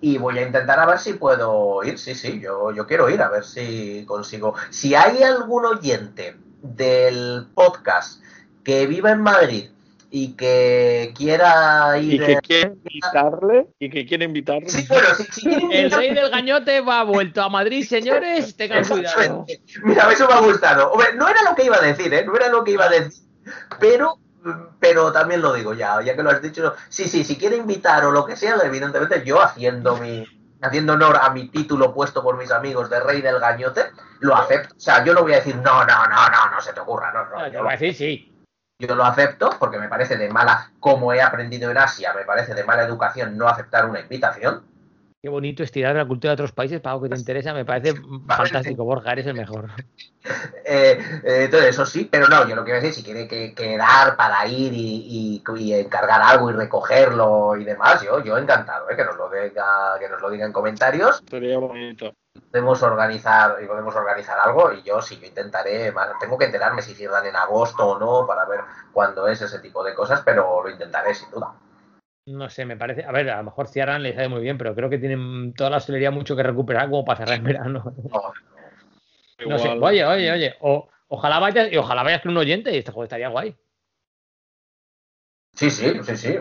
y 0.00 0.16
voy 0.18 0.38
a 0.38 0.42
intentar 0.46 0.78
a 0.80 0.86
ver 0.86 0.98
si 1.00 1.14
puedo 1.14 1.82
ir. 1.84 1.98
Sí, 1.98 2.14
sí, 2.14 2.40
yo, 2.40 2.70
yo 2.72 2.86
quiero 2.86 3.10
ir 3.10 3.20
a 3.20 3.28
ver 3.28 3.44
si 3.44 4.04
consigo. 4.06 4.54
Si 4.70 4.94
hay 4.94 5.22
algún 5.22 5.66
oyente 5.66 6.36
del 6.62 7.46
podcast 7.54 8.22
que 8.64 8.86
viva 8.86 9.10
en 9.10 9.20
Madrid 9.22 9.70
y 10.10 10.34
que 10.34 11.12
quiera 11.16 11.98
ir. 11.98 12.14
Y 12.14 12.26
que 12.26 12.36
quiere 12.36 12.72
invitarle. 12.84 13.66
Y 13.78 13.90
que 13.90 14.06
quiere 14.06 14.24
invitarle. 14.24 14.68
Sí, 14.68 14.86
bueno, 14.88 15.08
si, 15.14 15.24
si 15.24 15.40
quiere 15.42 15.80
El 15.82 15.90
rey 15.90 16.14
del 16.14 16.30
gañote 16.30 16.80
va 16.80 17.02
vuelto 17.04 17.42
a 17.42 17.48
Madrid, 17.48 17.84
señores. 17.84 18.54
Tengan 18.56 18.84
cuidado. 18.84 19.46
Mira, 19.82 20.10
eso 20.12 20.26
me 20.26 20.34
ha 20.34 20.40
gustado. 20.40 20.92
Hombre, 20.92 21.08
no 21.14 21.28
era 21.28 21.42
lo 21.42 21.54
que 21.54 21.64
iba 21.64 21.76
a 21.76 21.82
decir, 21.82 22.12
¿eh? 22.14 22.24
No 22.24 22.34
era 22.36 22.48
lo 22.48 22.64
que 22.64 22.72
iba 22.72 22.86
a 22.86 22.88
decir. 22.88 23.22
Pero, 23.78 24.18
pero 24.80 25.12
también 25.12 25.42
lo 25.42 25.52
digo 25.52 25.74
ya, 25.74 26.00
ya 26.02 26.16
que 26.16 26.22
lo 26.22 26.30
has 26.30 26.42
dicho. 26.42 26.74
Sí, 26.88 27.04
sí, 27.04 27.24
si 27.24 27.36
quiere 27.36 27.56
invitar 27.56 28.04
o 28.04 28.10
lo 28.10 28.24
que 28.24 28.36
sea, 28.36 28.56
evidentemente 28.64 29.22
yo 29.24 29.42
haciendo 29.42 29.96
mi 29.96 30.24
haciendo 30.60 30.94
honor 30.94 31.16
a 31.22 31.30
mi 31.30 31.48
título 31.50 31.94
puesto 31.94 32.20
por 32.20 32.36
mis 32.36 32.50
amigos 32.50 32.90
de 32.90 32.98
rey 32.98 33.22
del 33.22 33.38
gañote, 33.38 33.82
lo 34.18 34.34
acepto. 34.34 34.74
O 34.76 34.80
sea, 34.80 35.04
yo 35.04 35.14
no 35.14 35.22
voy 35.22 35.32
a 35.32 35.36
decir, 35.36 35.54
no, 35.54 35.84
no, 35.84 36.06
no, 36.06 36.28
no, 36.28 36.50
no 36.50 36.60
se 36.60 36.72
te 36.72 36.80
ocurra, 36.80 37.12
no, 37.12 37.26
no. 37.26 37.38
No, 37.38 37.48
yo 37.48 37.62
voy 37.62 37.68
a 37.68 37.76
decir 37.76 37.94
sí. 37.94 38.37
Yo 38.78 38.94
lo 38.94 39.04
acepto 39.04 39.50
porque 39.58 39.78
me 39.78 39.88
parece 39.88 40.16
de 40.16 40.28
mala, 40.28 40.70
como 40.78 41.12
he 41.12 41.20
aprendido 41.20 41.70
en 41.70 41.78
Asia, 41.78 42.12
me 42.14 42.22
parece 42.24 42.54
de 42.54 42.62
mala 42.64 42.84
educación 42.84 43.36
no 43.36 43.48
aceptar 43.48 43.86
una 43.86 44.00
invitación. 44.00 44.62
Qué 45.20 45.28
bonito 45.28 45.64
estirar 45.64 45.96
la 45.96 46.06
cultura 46.06 46.30
de 46.30 46.34
otros 46.34 46.52
países 46.52 46.80
para 46.80 46.92
algo 46.92 47.02
que 47.04 47.08
te 47.10 47.18
interesa. 47.18 47.52
Me 47.52 47.64
parece 47.64 47.94
fantástico, 48.28 48.84
Borja, 48.84 49.12
eres 49.12 49.26
el 49.26 49.34
mejor. 49.34 49.70
Eh, 50.70 50.98
eh, 51.24 51.44
entonces, 51.44 51.70
eso 51.70 51.86
sí, 51.86 52.06
pero 52.10 52.28
no, 52.28 52.46
yo 52.46 52.54
lo 52.54 52.62
que 52.62 52.72
voy 52.72 52.80
a 52.80 52.82
decir, 52.82 52.92
si 52.92 53.02
quiere 53.02 53.26
que, 53.26 53.54
quedar 53.54 54.14
para 54.16 54.46
ir 54.46 54.74
y, 54.74 55.40
y- 55.40 55.42
y 55.56 55.72
encargar 55.72 56.20
algo 56.20 56.50
y 56.50 56.52
recogerlo 56.52 57.56
y 57.56 57.64
demás, 57.64 58.02
yo, 58.02 58.22
yo 58.22 58.36
encantado, 58.36 58.90
¿eh? 58.90 58.96
que, 58.96 59.04
nos 59.04 59.16
lo 59.16 59.30
diga, 59.30 59.96
que 59.98 60.08
nos 60.08 60.20
lo 60.20 60.28
diga 60.28 60.44
en 60.44 60.52
comentarios. 60.52 61.22
Sería 61.30 61.56
bonito. 61.58 62.12
Podemos 62.50 62.82
organizar 62.82 63.62
y 63.62 63.66
podemos 63.66 63.94
organizar 63.94 64.38
algo 64.38 64.72
y 64.72 64.82
yo 64.82 65.02
sí, 65.02 65.18
yo 65.20 65.26
intentaré, 65.26 65.92
tengo 66.20 66.38
que 66.38 66.46
enterarme 66.46 66.82
si 66.82 66.94
cierran 66.94 67.26
en 67.26 67.36
agosto 67.36 67.86
o 67.86 67.98
no 67.98 68.26
para 68.26 68.44
ver 68.46 68.60
cuándo 68.92 69.28
es 69.28 69.42
ese 69.42 69.58
tipo 69.58 69.84
de 69.84 69.94
cosas, 69.94 70.22
pero 70.24 70.62
lo 70.62 70.70
intentaré 70.70 71.14
sin 71.14 71.30
duda. 71.30 71.54
No 72.26 72.50
sé, 72.50 72.66
me 72.66 72.76
parece. 72.76 73.04
A 73.04 73.12
ver, 73.12 73.30
a 73.30 73.38
lo 73.38 73.44
mejor 73.44 73.68
cierran, 73.68 74.02
les 74.02 74.14
sale 74.14 74.28
muy 74.28 74.42
bien, 74.42 74.58
pero 74.58 74.74
creo 74.74 74.90
que 74.90 74.98
tienen 74.98 75.54
toda 75.54 75.70
la 75.70 75.78
hostelería 75.78 76.10
mucho 76.10 76.36
que 76.36 76.42
recuperar 76.42 76.90
como 76.90 77.04
para 77.04 77.18
cerrar 77.18 77.38
en 77.38 77.44
verano. 77.44 77.94
No, 78.10 78.32
No 79.46 79.58
sé. 79.58 79.68
Oye, 79.68 80.04
oye, 80.04 80.32
oye. 80.32 80.56
O, 80.60 80.88
ojalá 81.08 81.38
vayas 81.38 81.72
y 81.72 81.76
ojalá 81.76 82.02
vayas 82.02 82.20
con 82.20 82.32
un 82.32 82.38
oyente 82.38 82.72
y 82.72 82.78
este 82.78 82.90
juego 82.90 83.04
estaría 83.04 83.28
guay. 83.28 83.56
Sí, 85.54 85.70
sí, 85.70 86.02
sí, 86.02 86.16
sí. 86.16 86.38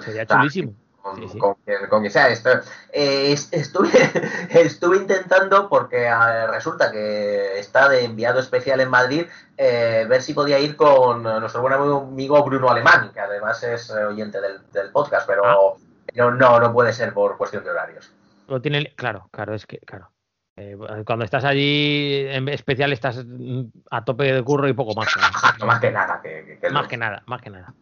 Sería 0.00 0.26
chulísimo. 0.26 0.74
Con, 1.10 1.16
Sí, 1.22 1.28
sí. 1.32 1.38
con 1.38 1.54
quien, 1.64 1.86
con 1.88 2.00
quien 2.00 2.12
sea. 2.12 2.28
Esto, 2.28 2.50
eh, 2.92 3.32
es- 3.32 3.52
estuve, 3.52 3.90
estuve 4.50 4.96
intentando, 4.98 5.68
porque 5.68 6.04
eh, 6.06 6.46
resulta 6.48 6.90
que 6.90 7.58
está 7.58 7.88
de 7.88 8.04
enviado 8.04 8.40
especial 8.40 8.80
en 8.80 8.90
Madrid, 8.90 9.26
eh, 9.56 10.06
ver 10.08 10.22
si 10.22 10.34
podía 10.34 10.58
ir 10.58 10.76
con 10.76 11.22
nuestro 11.22 11.60
buen 11.62 11.74
amigo, 11.74 12.42
Bruno 12.44 12.70
Alemán, 12.70 13.10
que 13.12 13.20
además 13.20 13.62
es 13.62 13.90
eh, 13.90 14.04
oyente 14.04 14.40
del, 14.40 14.60
del 14.72 14.90
podcast, 14.90 15.26
pero, 15.26 15.44
Ah. 15.44 15.78
pero 16.06 16.30
no, 16.32 16.60
no 16.60 16.72
puede 16.72 16.92
ser 16.92 17.12
por 17.12 17.36
cuestión 17.36 17.64
de 17.64 17.70
horarios. 17.70 18.12
Lo 18.46 18.60
tiene, 18.62 18.94
claro, 18.94 19.28
claro, 19.30 19.54
es 19.54 19.66
que, 19.66 19.78
claro. 19.78 20.10
Eh, 20.56 20.76
cuando 21.06 21.24
estás 21.24 21.44
allí 21.44 22.26
en 22.28 22.48
especial 22.48 22.92
estás 22.92 23.24
mm, 23.24 23.62
a 23.92 24.04
tope 24.04 24.32
de 24.32 24.42
curro 24.42 24.66
y 24.68 24.72
poco 24.72 24.92
más. 24.94 25.06
más 25.64 25.78
que 25.80 25.90
nada. 25.92 26.20
Que, 26.20 26.44
que- 26.44 26.58
que- 26.58 26.70
Más 26.70 26.88
que 26.88 26.96
nada, 26.96 27.22
más 27.26 27.40
que 27.40 27.50
nada. 27.50 27.72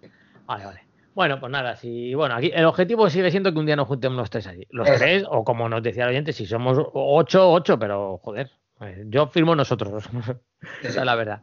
Vale, 0.45 0.65
vale. 0.67 0.86
Bueno, 1.17 1.41
pues 1.41 1.51
nada, 1.51 1.77
si 1.77 2.15
bueno, 2.15 2.35
aquí 2.35 2.53
el 2.55 2.67
objetivo 2.67 3.09
sigue 3.09 3.31
siendo 3.31 3.51
que 3.51 3.59
un 3.59 3.65
día 3.65 3.75
nos 3.75 3.89
juntemos 3.89 4.19
los 4.19 4.29
tres 4.29 4.47
allí. 4.49 4.67
Los 4.69 4.87
Eso. 4.87 4.99
tres, 4.99 5.25
o 5.27 5.45
como 5.45 5.67
nos 5.67 5.83
decía 5.83 6.03
el 6.05 6.11
oyente, 6.11 6.35
si 6.35 6.45
somos 6.45 6.77
ocho, 6.93 7.51
ocho, 7.53 7.79
pero 7.79 8.19
joder, 8.19 8.51
eh, 8.83 9.03
yo 9.07 9.27
firmo 9.29 9.57
nosotros. 9.57 10.05
Esa 10.83 11.01
es 11.01 11.07
la 11.07 11.15
verdad. 11.15 11.41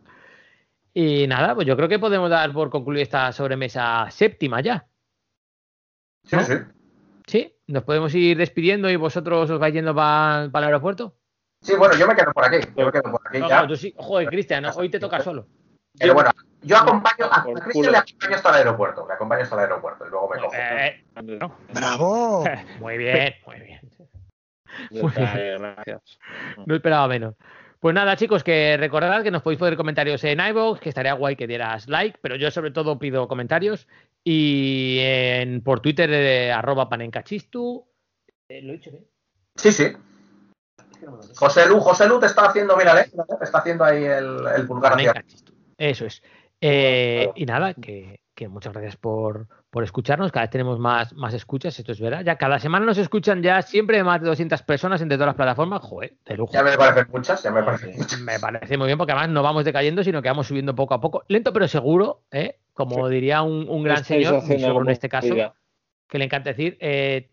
Y 0.94 1.26
nada, 1.26 1.56
pues 1.56 1.66
yo 1.66 1.76
creo 1.76 1.90
que 1.90 1.98
podemos 1.98 2.30
dar 2.30 2.54
por 2.54 2.70
concluir 2.70 3.02
esta 3.02 3.32
sobremesa 3.32 4.06
séptima 4.12 4.62
ya. 4.62 4.86
Sí, 6.26 6.38
sí. 6.42 6.54
¿Sí? 7.26 7.56
¿Nos 7.66 7.82
podemos 7.82 8.14
ir 8.14 8.38
despidiendo 8.38 8.92
y 8.92 8.96
vosotros 8.96 9.50
os 9.50 9.58
vais 9.60 9.74
yendo 9.74 9.96
para 9.96 10.44
el 10.54 10.64
aeropuerto? 10.66 11.16
Sí, 11.62 11.74
bueno, 11.80 11.96
yo 11.98 12.06
me 12.06 12.16
quedo 12.16 12.32
por 12.32 12.46
aquí. 12.46 12.58
Yo 12.78 12.86
me 12.86 12.92
quedo 12.92 13.10
por 13.10 13.22
aquí 13.28 13.40
No, 13.40 13.50
ya. 13.50 13.62
no, 13.64 13.68
tú 13.70 13.76
sí. 13.76 13.92
Joder, 13.98 14.28
Cristian, 14.28 14.66
hoy 14.76 14.90
te 14.90 15.00
toca 15.00 15.20
solo. 15.22 15.48
Pero 16.00 16.14
bueno, 16.14 16.32
yo 16.62 16.78
acompaño 16.78 17.26
a, 17.32 17.44
Cristian 17.44 17.92
le 17.92 17.98
acompaño 17.98 18.36
hasta 18.36 18.50
el 18.50 18.56
aeropuerto. 18.56 19.08
Le 19.08 19.14
acompaño 19.14 19.44
hasta 19.44 19.56
el 19.56 19.62
aeropuerto 19.62 20.06
y 20.08 20.10
luego 20.10 20.30
me 20.30 20.40
cojo. 20.40 20.54
Eh, 20.56 21.06
¡Bravo! 21.74 22.44
muy 22.80 22.98
bien, 22.98 23.36
muy 23.46 23.60
bien. 23.60 23.80
Eh, 24.92 25.58
Gracias. 25.60 26.20
No 26.66 26.76
esperaba 26.76 27.08
menos. 27.08 27.36
Pues 27.80 27.94
nada, 27.94 28.16
chicos, 28.16 28.46
que 28.46 28.78
recordad 28.78 29.24
que 29.24 29.30
nos 29.30 29.42
podéis 29.42 29.60
poner 29.60 29.76
comentarios 29.76 30.24
en 30.24 30.40
iVoox, 30.40 30.80
que 30.80 30.88
estaría 30.88 31.14
guay 31.14 31.36
que 31.36 31.48
dieras 31.48 31.90
like, 31.90 32.18
pero 32.22 32.38
yo 32.38 32.50
sobre 32.50 32.72
todo 32.72 32.98
pido 32.98 33.28
comentarios. 33.28 33.90
Y 34.24 35.00
en, 35.02 35.62
por 35.62 35.82
Twitter, 35.82 36.10
eh, 36.14 36.52
arroba 36.54 36.88
panencachistu. 36.88 37.86
Eh, 38.48 38.62
¿Lo 38.62 38.72
he 38.72 38.78
dicho 38.78 38.90
bien? 38.90 39.06
Sí, 39.58 39.74
sí. 39.74 39.92
José 41.36 41.68
Lu, 41.68 41.82
José 41.82 42.08
Lu 42.08 42.22
te 42.22 42.28
está 42.28 42.46
haciendo, 42.46 42.78
mira, 42.78 43.02
¿eh? 43.02 43.12
te 43.38 43.44
está 43.44 43.58
haciendo 43.58 43.84
ahí 43.84 44.06
el, 44.06 44.48
el 44.56 44.66
pulgar 44.66 44.94
hacia 44.94 45.12
Panencachistu. 45.12 45.53
Eso 45.90 46.06
es. 46.06 46.24
Eh, 46.62 47.30
y 47.36 47.46
nada, 47.46 47.74
que, 47.74 48.22
que 48.34 48.48
muchas 48.48 48.72
gracias 48.72 48.96
por, 48.96 49.50
por 49.70 49.84
escucharnos. 49.84 50.32
Cada 50.32 50.46
vez 50.46 50.50
tenemos 50.50 50.80
más, 50.80 51.12
más 51.14 51.34
escuchas, 51.34 51.78
esto 51.78 51.92
es 51.92 52.00
verdad. 52.00 52.24
Ya 52.24 52.38
cada 52.38 52.58
semana 52.58 52.86
nos 52.86 52.98
escuchan 52.98 53.44
ya 53.44 53.62
siempre 53.62 54.02
más 54.02 54.22
de 54.22 54.28
200 54.28 54.62
personas 54.62 55.02
entre 55.02 55.18
todas 55.18 55.28
las 55.28 55.36
plataformas. 55.36 55.82
Joder, 55.82 56.16
de 56.26 56.38
lujo. 56.38 56.54
Ya 56.54 56.64
me 56.64 56.78
parecen 56.78 57.12
muchas, 57.12 57.44
ya 57.44 57.52
me 57.52 57.64
parecen 57.64 57.98
muchas. 57.98 58.18
Me 58.22 58.40
parece 58.40 58.78
muy 58.78 58.86
bien 58.88 58.98
porque 58.98 59.12
además 59.12 59.30
no 59.32 59.44
vamos 59.44 59.66
decayendo, 59.66 60.06
sino 60.06 60.22
que 60.22 60.30
vamos 60.30 60.48
subiendo 60.48 60.74
poco 60.74 60.94
a 60.94 61.02
poco, 61.02 61.26
lento 61.28 61.52
pero 61.52 61.68
seguro, 61.68 62.24
¿eh? 62.32 62.60
como 62.72 63.10
diría 63.10 63.42
un, 63.42 63.68
un 63.68 63.84
gran 63.84 64.06
señor, 64.06 64.42
en 64.48 64.90
este 64.90 65.10
caso, 65.10 65.36
que 66.08 66.18
le 66.18 66.26
encanta 66.26 66.52
decir, 66.52 66.78
eh, 66.80 67.30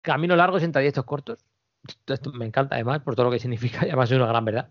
camino 0.00 0.36
largo 0.36 0.58
en 0.58 0.70
trayectos 0.70 1.04
cortos. 1.04 1.44
Esto, 1.88 2.14
esto 2.14 2.32
me 2.32 2.46
encanta 2.46 2.76
además 2.76 3.00
por 3.00 3.16
todo 3.16 3.26
lo 3.26 3.32
que 3.32 3.40
significa 3.40 3.78
y 3.84 3.88
además 3.88 4.12
es 4.12 4.16
una 4.16 4.26
gran 4.26 4.44
verdad. 4.44 4.68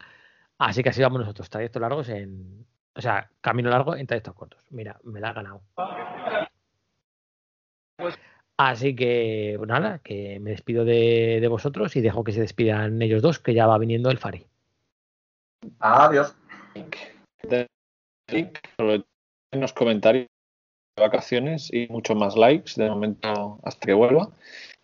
Así 0.58 0.84
que 0.84 0.90
así 0.90 1.02
vamos 1.02 1.20
nosotros, 1.20 1.50
trayectos 1.50 1.82
largos 1.82 2.08
en... 2.08 2.69
O 2.96 3.02
sea, 3.02 3.30
camino 3.42 3.70
largo 3.70 3.96
en 3.96 4.08
trayectos 4.08 4.34
cortos. 4.36 4.64
Mira, 4.72 5.00
me 5.04 5.20
la 5.20 5.30
ha 5.30 5.34
ganado. 5.34 5.62
Así 8.58 8.96
que, 8.96 9.56
pues 9.58 9.70
nada, 9.70 10.00
que 10.00 10.40
me 10.42 10.52
despido 10.52 10.84
de, 10.84 11.40
de 11.40 11.48
vosotros 11.48 11.96
y 11.96 12.02
dejo 12.02 12.24
que 12.24 12.34
se 12.34 12.42
despidan 12.42 13.02
ellos 13.02 13.22
dos, 13.22 13.40
que 13.40 13.54
ya 13.54 13.68
va 13.68 13.78
viniendo 13.78 14.10
el 14.12 14.18
Fari. 14.18 14.46
Adiós. 15.80 16.36
sobre 18.78 19.04
los 19.54 19.74
comentarios 19.74 20.28
de 20.98 21.04
vacaciones 21.04 21.74
y 21.74 21.88
muchos 21.88 22.18
más 22.18 22.36
likes 22.36 22.74
de 22.76 22.90
momento 22.90 23.60
hasta 23.64 23.86
que 23.86 23.94
vuelva. 23.94 24.30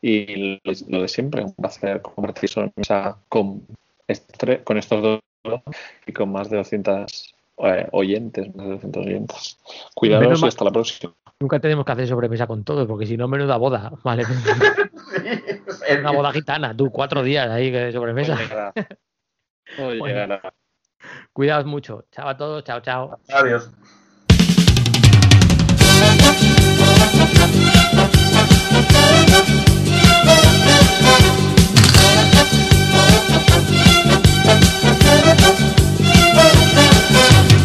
Y 0.02 0.60
lo, 0.64 1.02
de 1.02 1.08
siempre, 1.08 1.44
un 1.44 1.54
placer 1.54 2.02
compartir 2.02 2.50
sobre 2.50 2.72
mesa 2.76 3.18
con, 3.28 3.66
este- 4.08 4.64
con 4.64 4.78
estos 4.78 5.02
dos 5.02 5.20
y 6.06 6.14
con 6.14 6.32
más 6.32 6.50
de 6.50 6.58
200 6.58 7.36
eh, 7.58 7.88
oyentes, 7.92 8.54
más 8.56 8.66
de 8.68 8.74
200 8.74 9.06
oyentes. 9.06 9.58
Cuidados 9.94 10.42
y 10.42 10.48
hasta 10.48 10.66
la 10.66 10.72
próxima. 10.72 11.14
Nunca 11.40 11.60
tenemos 11.60 11.86
que 11.86 11.92
hacer 11.92 12.08
sobremesa 12.08 12.48
con 12.48 12.64
todos, 12.64 12.88
porque 12.88 13.06
si 13.06 13.18
no, 13.18 13.28
menuda 13.28 13.58
boda. 13.58 13.92
Vale. 14.04 14.24
Una 16.00 16.12
boda 16.12 16.32
gitana, 16.32 16.76
tú, 16.76 16.92
cuatro 16.92 17.24
días 17.24 17.50
ahí 17.50 17.72
de 17.72 17.92
sobremesa. 17.92 18.38
Todo. 18.38 18.86
Todo 19.76 19.88
Bueno. 20.00 20.06
llegará. 20.06 20.54
Cuidaos 21.34 21.66
mucho. 21.66 22.06
Chao 22.12 22.30
a 22.30 22.38
todos, 22.38 22.64
chao, 22.64 22.80
chao. 22.82 23.20
Adiós. 23.30 23.70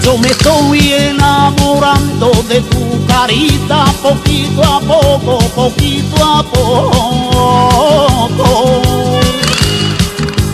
Yo 0.02 0.16
me 0.16 0.28
estoy 0.28 0.92
enamorando 0.92 2.30
de 2.48 2.62
tu 2.62 3.06
carita 3.06 3.84
poquito 4.02 4.64
a 4.64 4.80
poco, 4.80 5.38
poquito 5.54 6.24
a 6.24 6.42
poco. 6.42 8.80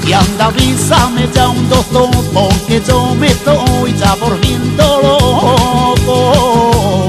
Y 0.06 0.12
anda, 0.12 0.46
avísame 0.46 1.28
ya 1.32 1.48
un 1.48 1.68
doctor 1.68 2.10
porque 2.32 2.82
yo 2.86 3.14
me 3.14 3.28
estoy 3.28 3.94
ya 3.96 4.16
volviendo 4.16 5.00
loco. 5.02 7.08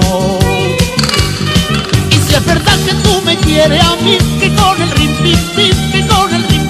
Y 2.11 2.13
si 2.13 2.35
es 2.35 2.45
verdad 2.45 2.77
que 2.85 2.93
tú 2.93 3.19
me 3.25 3.35
quieres 3.37 3.83
a 3.83 3.95
mí, 3.97 4.19
que 4.39 4.53
con 4.55 4.79
el 4.81 4.91
rim 4.91 5.11
pim 5.23 5.39
pim, 5.55 5.91
que 5.91 6.07
con 6.07 6.33
el 6.33 6.47
rim 6.47 6.67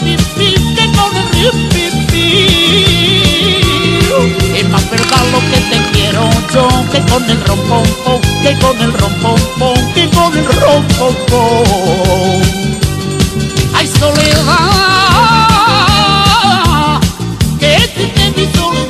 que 0.76 0.92
con 0.98 1.16
el 1.16 1.30
rim 1.30 1.77
que 6.48 7.02
con 7.12 7.24
el 7.30 7.44
rom 7.46 7.60
pom 7.68 7.84
pom, 8.06 8.22
que 8.42 8.58
con 8.60 8.80
el 8.80 8.94
rom 8.94 9.14
pom 9.22 9.40
pom, 9.60 9.76
que 9.94 10.10
con 10.10 10.38
el 10.38 10.46
rom 10.46 10.84
pom 10.98 11.16
pom. 11.30 12.42
Ay, 13.76 13.88
soledad, 13.88 14.72
que 17.60 17.76
triste 17.96 18.34
mi 18.36 18.46
soledad. 18.56 18.88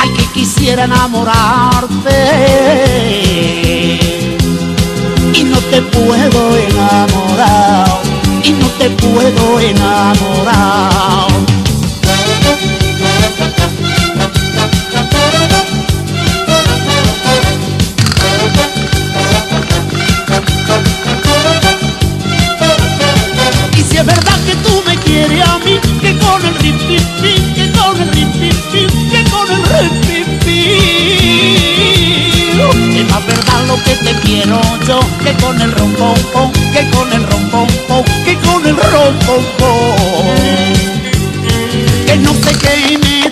Ay, 0.00 0.08
que 0.16 0.24
quisiera 0.34 0.84
enamorarte 0.84 2.20
y 5.32 5.42
no 5.44 5.58
te 5.58 5.80
puedo 5.82 6.56
enamorar, 6.56 7.93
te 8.78 8.90
puedo 8.90 9.60
enamorar. 9.60 11.28
Y 23.76 23.82
si 23.82 23.96
es 23.96 24.06
verdad 24.06 24.38
que 24.46 24.56
tú 24.56 24.82
me 24.86 24.96
quieres 24.96 25.48
a 25.48 25.58
mí, 25.58 25.78
que 26.00 26.16
con 26.18 26.44
el 26.44 26.54
rip, 26.56 26.76
pip, 26.88 27.02
pip, 27.22 27.54
que 27.54 27.70
con 27.72 28.00
el 28.00 28.08
rip, 28.12 28.32
pip, 28.32 28.54
pip, 28.72 28.90
que 29.10 29.30
con 29.30 29.50
el 29.50 29.62
rip. 29.62 30.03
Es 32.94 33.10
más 33.10 33.26
verdad 33.26 33.66
lo 33.66 33.74
que 33.82 33.96
te 33.96 34.14
quiero 34.20 34.60
yo, 34.86 35.00
que 35.24 35.32
con 35.42 35.60
el 35.60 35.72
rom, 35.72 35.92
pom, 35.94 36.52
que 36.72 36.88
con 36.90 37.12
el 37.12 37.26
rom, 37.26 37.50
pom, 37.50 37.66
pom, 37.88 38.04
que 38.24 38.36
con 38.36 38.64
el 38.64 38.76
rom, 38.76 39.18
pom, 39.26 39.44
pom. 39.58 40.26
Que 42.06 42.16
no 42.18 42.32
sé 42.34 42.56
qué 42.60 42.98
me 42.98 43.30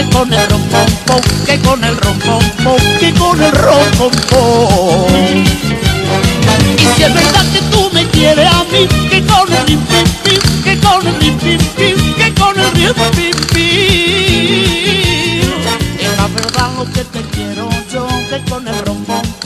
que 0.00 0.08
con 0.10 0.32
el 0.32 0.48
rompón, 0.48 0.86
que 1.44 1.58
con 1.58 1.84
el 1.84 1.96
rompón, 1.96 2.40
que 2.98 3.12
con 3.12 3.42
el 3.42 3.52
rompón. 3.52 4.08
Y 6.78 6.86
si 6.96 7.02
es 7.02 7.12
verdad 7.12 7.44
que 7.52 7.60
tú 7.70 7.90
me 7.92 8.06
quieres 8.06 8.46
a 8.46 8.64
mí, 8.64 8.88
que 9.10 9.22
con 9.26 9.52
el 9.52 9.66
rim, 9.66 9.80
pim, 9.80 10.04
pim, 10.24 10.62
que 10.62 10.78
con 10.78 11.06
el 11.06 11.20
rim, 11.20 11.38
pim, 11.38 11.58
pim, 11.76 12.14
que 12.14 12.34
con 12.34 12.58
el 12.58 12.70
rim, 12.72 12.94
pim, 13.14 13.36
pim. 13.52 13.80
Es 15.98 16.16
la 16.16 16.28
verdad 16.28 16.70
lo 16.78 16.84
que 16.90 17.04
te 17.04 17.20
quiero 17.32 17.68
yo, 17.92 18.08
que 18.30 18.42
con 18.50 18.66
el 18.66 18.78
rompón. 18.86 19.39